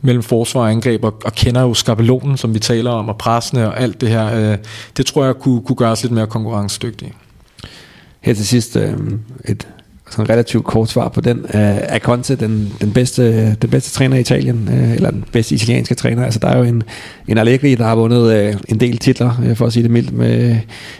mellem 0.00 0.22
forsvar 0.22 0.60
og 0.60 0.70
angreb, 0.70 1.04
og, 1.04 1.14
og 1.24 1.32
kender 1.32 1.60
jo 1.60 1.74
skabelonen, 1.74 2.36
som 2.36 2.54
vi 2.54 2.58
taler 2.58 2.90
om, 2.90 3.08
og 3.08 3.18
pressene 3.18 3.68
og 3.68 3.80
alt 3.80 4.00
det 4.00 4.08
her. 4.08 4.52
Øh, 4.52 4.58
det 4.96 5.06
tror 5.06 5.24
jeg 5.24 5.34
kunne, 5.34 5.62
kunne 5.62 5.76
gøre 5.76 5.90
os 5.90 6.02
lidt 6.02 6.12
mere 6.12 6.26
konkurrencedygtige. 6.26 7.12
Her 8.20 8.34
til 8.34 8.46
sidst 8.46 8.76
øh, 8.76 8.94
et 9.44 9.68
sådan 10.10 10.30
relativt 10.30 10.64
kort 10.64 10.88
svar 10.88 11.08
på 11.08 11.20
den. 11.20 11.38
Uh, 11.38 11.48
er 11.54 11.98
Conte 11.98 12.36
den, 12.36 12.72
den, 12.80 12.92
bedste, 12.92 13.54
den 13.54 13.70
bedste 13.70 13.90
træner 13.90 14.16
i 14.16 14.20
Italien, 14.20 14.68
uh, 14.72 14.92
eller 14.92 15.10
den 15.10 15.24
bedste 15.32 15.54
italienske 15.54 15.94
træner? 15.94 16.24
Altså 16.24 16.38
der 16.38 16.48
er 16.48 16.58
jo 16.58 16.64
en, 16.64 16.82
en 17.28 17.38
Allegri, 17.38 17.74
der 17.74 17.84
har 17.84 17.94
vundet 17.94 18.52
uh, 18.54 18.60
en 18.68 18.80
del 18.80 18.98
titler, 18.98 19.42
uh, 19.50 19.56
for 19.56 19.66
at 19.66 19.72
sige 19.72 19.82
det 19.82 19.90
mildt, 19.90 20.12
med, 20.12 20.56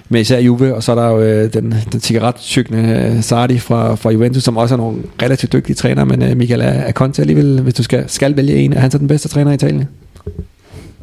med 0.09 0.21
især 0.21 0.39
Juve, 0.39 0.75
og 0.75 0.83
så 0.83 0.93
er 0.93 0.97
der 0.97 1.09
jo 1.09 1.47
den, 1.47 1.75
den 1.93 2.01
cigaretsygne 2.01 3.13
uh, 3.17 3.23
Sardi 3.23 3.59
fra, 3.59 3.95
fra 3.95 4.11
Juventus, 4.11 4.43
som 4.43 4.57
også 4.57 4.75
er 4.75 4.79
nogle 4.79 5.03
relativt 5.23 5.53
dygtige 5.53 5.77
træner, 5.77 6.05
men 6.05 6.23
uh, 6.23 6.37
Michael, 6.37 6.61
er, 6.61 6.65
er 6.67 6.93
Conte 6.93 7.23
alligevel, 7.23 7.61
hvis 7.61 7.75
du 7.75 7.83
skal, 7.83 8.05
skal 8.07 8.37
vælge 8.37 8.57
en, 8.57 8.73
er 8.73 8.81
han 8.81 8.91
så 8.91 8.99
den 8.99 9.09
bedste 9.09 9.29
træner 9.29 9.51
i 9.51 9.55
Italien? 9.55 9.89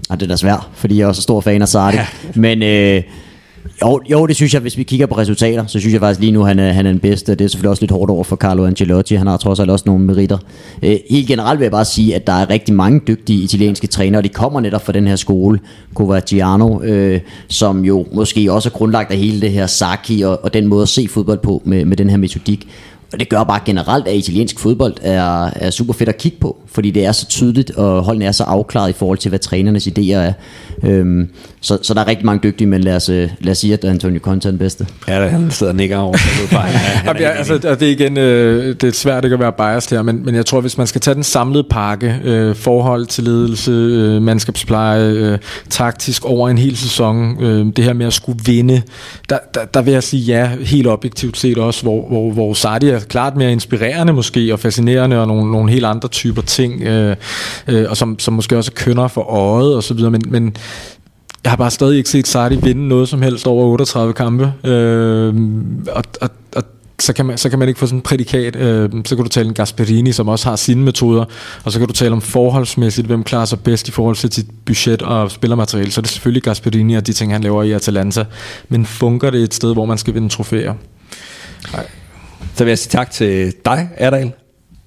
Ja, 0.10 0.15
det 0.15 0.23
er 0.23 0.28
da 0.28 0.36
svært, 0.36 0.68
fordi 0.73 0.98
jeg 0.98 1.03
er 1.03 1.07
også 1.07 1.22
stor 1.22 1.41
fan 1.41 1.61
af 1.61 1.68
Sardi. 1.68 1.98
Ja. 1.98 2.06
Men... 2.36 2.64
Øh, 2.64 3.03
jo, 3.82 4.02
jo, 4.12 4.26
det 4.26 4.36
synes 4.36 4.54
jeg, 4.54 4.62
hvis 4.62 4.78
vi 4.78 4.84
kigger 4.84 5.06
på 5.06 5.18
resultater, 5.18 5.66
så 5.68 5.80
synes 5.80 5.94
jeg 5.94 6.02
faktisk 6.02 6.20
lige 6.20 6.32
nu, 6.32 6.44
han 6.44 6.60
er, 6.60 6.72
han 6.72 6.86
er 6.86 6.92
den 6.92 7.00
bedste. 7.00 7.36
Det 7.36 7.46
er 7.46 7.48
selvfølgelig 7.48 7.70
også 7.70 7.82
lidt 7.82 7.92
hårdt 7.92 8.12
over 8.12 8.24
for 8.24 8.36
Carlo 8.36 8.66
Ancelotti. 8.66 9.16
Han 9.16 9.28
har 9.28 9.38
trods 9.38 9.60
alt 9.60 9.70
også 9.70 9.84
nogle 9.86 10.06
meritter. 10.06 10.38
Øh, 10.84 10.98
helt 11.10 11.28
generelt 11.28 11.60
vil 11.60 11.66
jeg 11.66 11.72
bare 11.72 11.86
sige, 11.86 12.16
at 12.16 12.28
der 12.28 12.34
er 12.34 12.50
rigtig 12.50 12.76
mange 12.76 13.02
dygtige 13.08 13.44
italienske 13.44 13.88
trænere, 13.88 14.20
og 14.20 14.24
de 14.24 14.30
kommer 14.30 14.60
netop 14.60 14.86
fra 14.86 14.94
den 14.94 15.08
her 15.08 15.16
skole, 15.16 15.60
Covagiano, 15.96 16.82
øh, 16.82 17.20
som 17.48 17.86
jo 17.86 18.06
måske 18.14 18.52
også 18.52 18.70
er 18.70 18.74
grundlagt 18.74 19.12
af 19.12 19.18
hele 19.18 19.42
det 19.42 19.52
her 19.52 19.68
Saki 19.68 20.22
og, 20.22 20.44
og 20.44 20.54
den 20.54 20.68
måde 20.68 20.82
at 20.82 20.90
se 20.90 21.08
fodbold 21.08 21.40
på 21.40 21.62
med, 21.66 21.86
med 21.86 21.98
den 21.98 22.10
her 22.10 22.18
metodik. 22.18 22.68
Og 23.14 23.20
det 23.20 23.30
gør 23.30 23.44
bare 23.44 23.60
generelt, 23.66 24.08
at 24.08 24.16
italiensk 24.16 24.60
fodbold 24.60 24.94
er, 25.02 25.50
er 25.56 25.70
super 25.70 25.94
fedt 25.94 26.10
at 26.10 26.18
kigge 26.18 26.38
på, 26.38 26.58
fordi 26.66 26.92
det 26.92 27.06
er 27.06 27.12
så 27.12 27.28
tydeligt, 27.28 27.72
og 27.72 28.04
holdene 28.04 28.26
er 28.26 28.32
så 28.32 28.44
afklaret 28.44 28.90
i 28.90 28.94
forhold 28.94 29.18
til, 29.18 29.30
hvad 29.30 29.40
trænernes 29.40 29.88
idéer 29.88 30.14
er. 30.14 30.34
Øhm, 30.84 31.30
så, 31.64 31.78
så 31.82 31.94
der 31.94 32.02
er 32.02 32.08
rigtig 32.08 32.26
mange 32.26 32.40
dygtige, 32.44 32.68
men 32.68 32.82
lad 32.82 32.96
os, 32.96 33.10
øh, 33.10 33.30
lad 33.40 33.52
os 33.52 33.58
sige, 33.58 33.74
at 33.74 33.86
Antonio 33.86 34.20
Conte 34.20 34.48
er 34.48 34.52
den 34.52 34.60
bedste. 34.60 34.88
Ja, 35.08 35.28
han 35.28 35.52
sidder 35.52 35.72
og 35.72 35.76
nikker 35.76 35.98
over. 35.98 36.18
ja, 37.06 37.20
ja, 37.20 37.30
altså, 37.30 37.58
det 37.58 37.82
er 37.82 37.88
igen, 37.88 38.18
øh, 38.18 38.76
det 38.76 38.84
er 38.84 38.92
svært 38.92 39.24
ikke 39.24 39.34
at 39.34 39.40
være 39.40 39.54
biased 39.54 39.98
her, 39.98 40.02
men, 40.02 40.26
men 40.26 40.36
jeg 40.36 40.46
tror, 40.46 40.62
hvis 40.62 40.78
man 40.78 40.88
skal 40.88 41.02
tage 41.02 41.16
den 41.16 41.24
samlede 41.24 41.64
pakke, 41.70 42.16
øh, 42.24 42.56
forhold 42.56 43.06
til 43.06 43.24
ledelse, 43.24 43.72
øh, 43.72 44.22
mandskabspleje, 44.22 45.10
øh, 45.10 45.38
taktisk 45.70 46.26
over 46.26 46.50
en 46.50 46.58
hel 46.58 46.78
sæson, 46.78 47.44
øh, 47.44 47.66
det 47.76 47.84
her 47.84 47.94
med 47.94 48.06
at 48.06 48.14
skulle 48.14 48.40
vinde, 48.46 48.82
der, 49.30 49.38
der, 49.54 49.66
der 49.66 49.82
vil 49.82 49.94
jeg 49.94 50.04
sige 50.04 50.24
ja, 50.24 50.52
helt 50.62 50.88
objektivt 50.88 51.38
set 51.38 51.58
også, 51.58 51.84
hvor, 51.84 52.08
hvor, 52.08 52.32
hvor 52.32 52.54
Sardi 52.54 52.90
er 52.90 53.00
klart 53.00 53.36
mere 53.36 53.52
inspirerende 53.52 54.14
måske, 54.14 54.54
og 54.54 54.60
fascinerende, 54.60 55.22
og 55.22 55.28
nogle, 55.28 55.52
nogle 55.52 55.72
helt 55.72 55.86
andre 55.86 56.10
typer 56.10 56.42
ting, 56.42 56.82
øh, 56.82 57.16
øh, 57.68 57.86
og 57.90 57.98
som, 57.98 58.20
som 58.20 58.34
måske 58.34 58.58
også 58.58 58.72
kønner 58.72 59.08
for 59.08 59.22
øjet 59.22 59.76
og 59.76 59.84
så 59.84 59.94
videre, 59.94 60.12
men, 60.12 60.22
men 60.28 60.56
jeg 61.43 61.51
har 61.51 61.57
bare 61.57 61.72
stadig 61.72 61.97
ikke 61.97 62.09
set 62.09 62.27
Sardi 62.27 62.55
vinde 62.55 62.88
noget 62.88 63.09
som 63.09 63.22
helst 63.22 63.47
over 63.47 63.65
38 63.65 64.13
kampe. 64.13 64.53
Øh, 64.63 65.34
og, 65.91 66.03
og, 66.22 66.30
og 66.55 66.63
så 66.99 67.13
kan, 67.13 67.26
man, 67.26 67.38
så 67.38 67.49
kan 67.49 67.59
man 67.59 67.68
ikke 67.68 67.80
få 67.80 67.85
sådan 67.85 67.97
en 67.97 68.01
prædikat. 68.01 68.55
Øh, 68.55 68.89
så 69.05 69.15
kan 69.15 69.26
du 69.26 69.30
tale 69.30 69.47
om 69.47 69.53
Gasperini, 69.53 70.11
som 70.11 70.27
også 70.27 70.49
har 70.49 70.55
sine 70.55 70.84
metoder, 70.84 71.26
og 71.63 71.72
så 71.72 71.80
kan 71.80 71.88
du 71.88 71.93
tale 71.93 72.11
om 72.11 72.22
forholdsmæssigt, 72.22 73.07
hvem 73.07 73.23
klarer 73.23 73.45
sig 73.45 73.59
bedst 73.59 73.88
i 73.88 73.91
forhold 73.91 74.15
til 74.15 74.34
sit 74.34 74.45
budget 74.65 75.01
og 75.01 75.31
spillermateriale. 75.31 75.91
Så 75.91 75.99
er 75.99 76.03
det 76.03 76.11
selvfølgelig 76.11 76.43
Gasperini 76.43 76.95
og 76.95 77.07
de 77.07 77.13
ting, 77.13 77.31
han 77.31 77.41
laver 77.41 77.63
i 77.63 77.72
Atalanta. 77.72 78.26
Men 78.69 78.85
funker 78.85 79.30
det 79.30 79.43
et 79.43 79.53
sted, 79.53 79.73
hvor 79.73 79.85
man 79.85 79.97
skal 79.97 80.13
vinde 80.13 80.30
trofæer? 80.30 80.73
Nej. 81.73 81.88
Så 82.55 82.63
vil 82.63 82.72
jeg 82.72 82.80
sige 82.80 82.91
tak 82.91 83.11
til 83.11 83.53
dig, 83.65 83.89
Erdal 83.97 84.31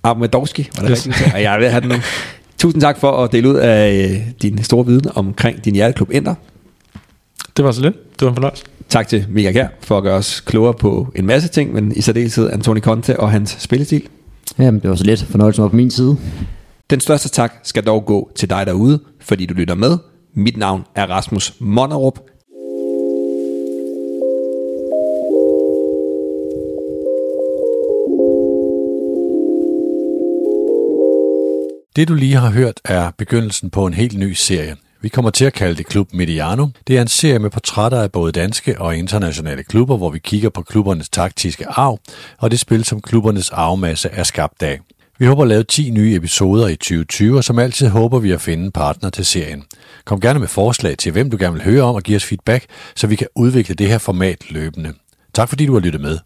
Ahmedowski. 0.02 0.70
Var 0.76 0.82
det 0.82 0.90
yes. 0.90 1.06
rigtigt? 1.06 1.34
jeg 1.34 1.58
vil 1.60 1.68
have 1.68 1.80
den 1.80 1.88
nu. 1.88 1.94
Tusind 2.64 2.80
tak 2.80 2.98
for 2.98 3.10
at 3.24 3.32
dele 3.32 3.48
ud 3.48 3.54
af 3.54 4.08
øh, 4.10 4.20
din 4.42 4.62
store 4.62 4.86
viden 4.86 5.10
omkring 5.14 5.64
din 5.64 5.74
hjerteklub 5.74 6.10
Ender. 6.12 6.34
Det 7.56 7.64
var 7.64 7.72
så 7.72 7.82
lidt. 7.82 7.94
Det 8.12 8.22
var 8.22 8.28
en 8.28 8.34
fornøjelse. 8.34 8.64
Tak 8.88 9.08
til 9.08 9.26
Mika 9.28 9.52
Kjær 9.52 9.68
for 9.80 9.96
at 9.96 10.02
gøre 10.02 10.16
os 10.16 10.40
klogere 10.40 10.74
på 10.74 11.08
en 11.14 11.26
masse 11.26 11.48
ting, 11.48 11.72
men 11.72 11.92
i 11.96 12.00
særdeleshed 12.00 12.50
Antoni 12.50 12.80
Conte 12.80 13.20
og 13.20 13.30
hans 13.30 13.56
spillestil. 13.60 14.08
Jamen, 14.58 14.80
det 14.80 14.90
var 14.90 14.96
så 14.96 15.04
lidt. 15.04 15.22
Fornøjelsen 15.22 15.62
var 15.62 15.68
på 15.68 15.76
min 15.76 15.90
side. 15.90 16.16
Den 16.90 17.00
største 17.00 17.28
tak 17.28 17.54
skal 17.62 17.84
dog 17.84 18.04
gå 18.04 18.30
til 18.34 18.50
dig 18.50 18.66
derude, 18.66 19.00
fordi 19.20 19.46
du 19.46 19.54
lytter 19.54 19.74
med. 19.74 19.98
Mit 20.34 20.56
navn 20.56 20.84
er 20.94 21.06
Rasmus 21.06 21.54
Monnerup. 21.58 22.18
Det 31.96 32.08
du 32.08 32.14
lige 32.14 32.34
har 32.34 32.50
hørt 32.50 32.80
er 32.84 33.10
begyndelsen 33.18 33.70
på 33.70 33.86
en 33.86 33.94
helt 33.94 34.18
ny 34.18 34.32
serie. 34.32 34.76
Vi 35.00 35.08
kommer 35.08 35.30
til 35.30 35.44
at 35.44 35.52
kalde 35.52 35.74
det 35.74 35.86
Klub 35.86 36.12
Mediano. 36.12 36.66
Det 36.86 36.98
er 36.98 37.02
en 37.02 37.08
serie 37.08 37.38
med 37.38 37.50
portrætter 37.50 38.02
af 38.02 38.12
både 38.12 38.32
danske 38.32 38.80
og 38.80 38.96
internationale 38.96 39.62
klubber, 39.62 39.96
hvor 39.96 40.10
vi 40.10 40.18
kigger 40.18 40.48
på 40.48 40.62
klubbernes 40.62 41.08
taktiske 41.08 41.66
arv 41.68 41.98
og 42.38 42.50
det 42.50 42.60
spil, 42.60 42.84
som 42.84 43.00
klubbernes 43.00 43.50
arvmasse 43.50 44.08
er 44.08 44.22
skabt 44.22 44.62
af. 44.62 44.80
Vi 45.18 45.26
håber 45.26 45.42
at 45.42 45.48
lave 45.48 45.62
10 45.62 45.90
nye 45.90 46.14
episoder 46.14 46.68
i 46.68 46.76
2020, 46.76 47.36
og 47.36 47.44
som 47.44 47.58
altid 47.58 47.88
håber 47.88 48.18
vi 48.18 48.30
at 48.30 48.40
finde 48.40 48.64
en 48.64 48.72
partner 48.72 49.10
til 49.10 49.24
serien. 49.24 49.64
Kom 50.04 50.20
gerne 50.20 50.38
med 50.38 50.48
forslag 50.48 50.98
til, 50.98 51.12
hvem 51.12 51.30
du 51.30 51.36
gerne 51.40 51.54
vil 51.54 51.64
høre 51.64 51.82
om, 51.82 51.94
og 51.94 52.02
give 52.02 52.16
os 52.16 52.24
feedback, 52.24 52.66
så 52.94 53.06
vi 53.06 53.16
kan 53.16 53.26
udvikle 53.34 53.74
det 53.74 53.88
her 53.88 53.98
format 53.98 54.50
løbende. 54.50 54.92
Tak 55.34 55.48
fordi 55.48 55.66
du 55.66 55.72
har 55.72 55.80
lyttet 55.80 56.00
med. 56.00 56.18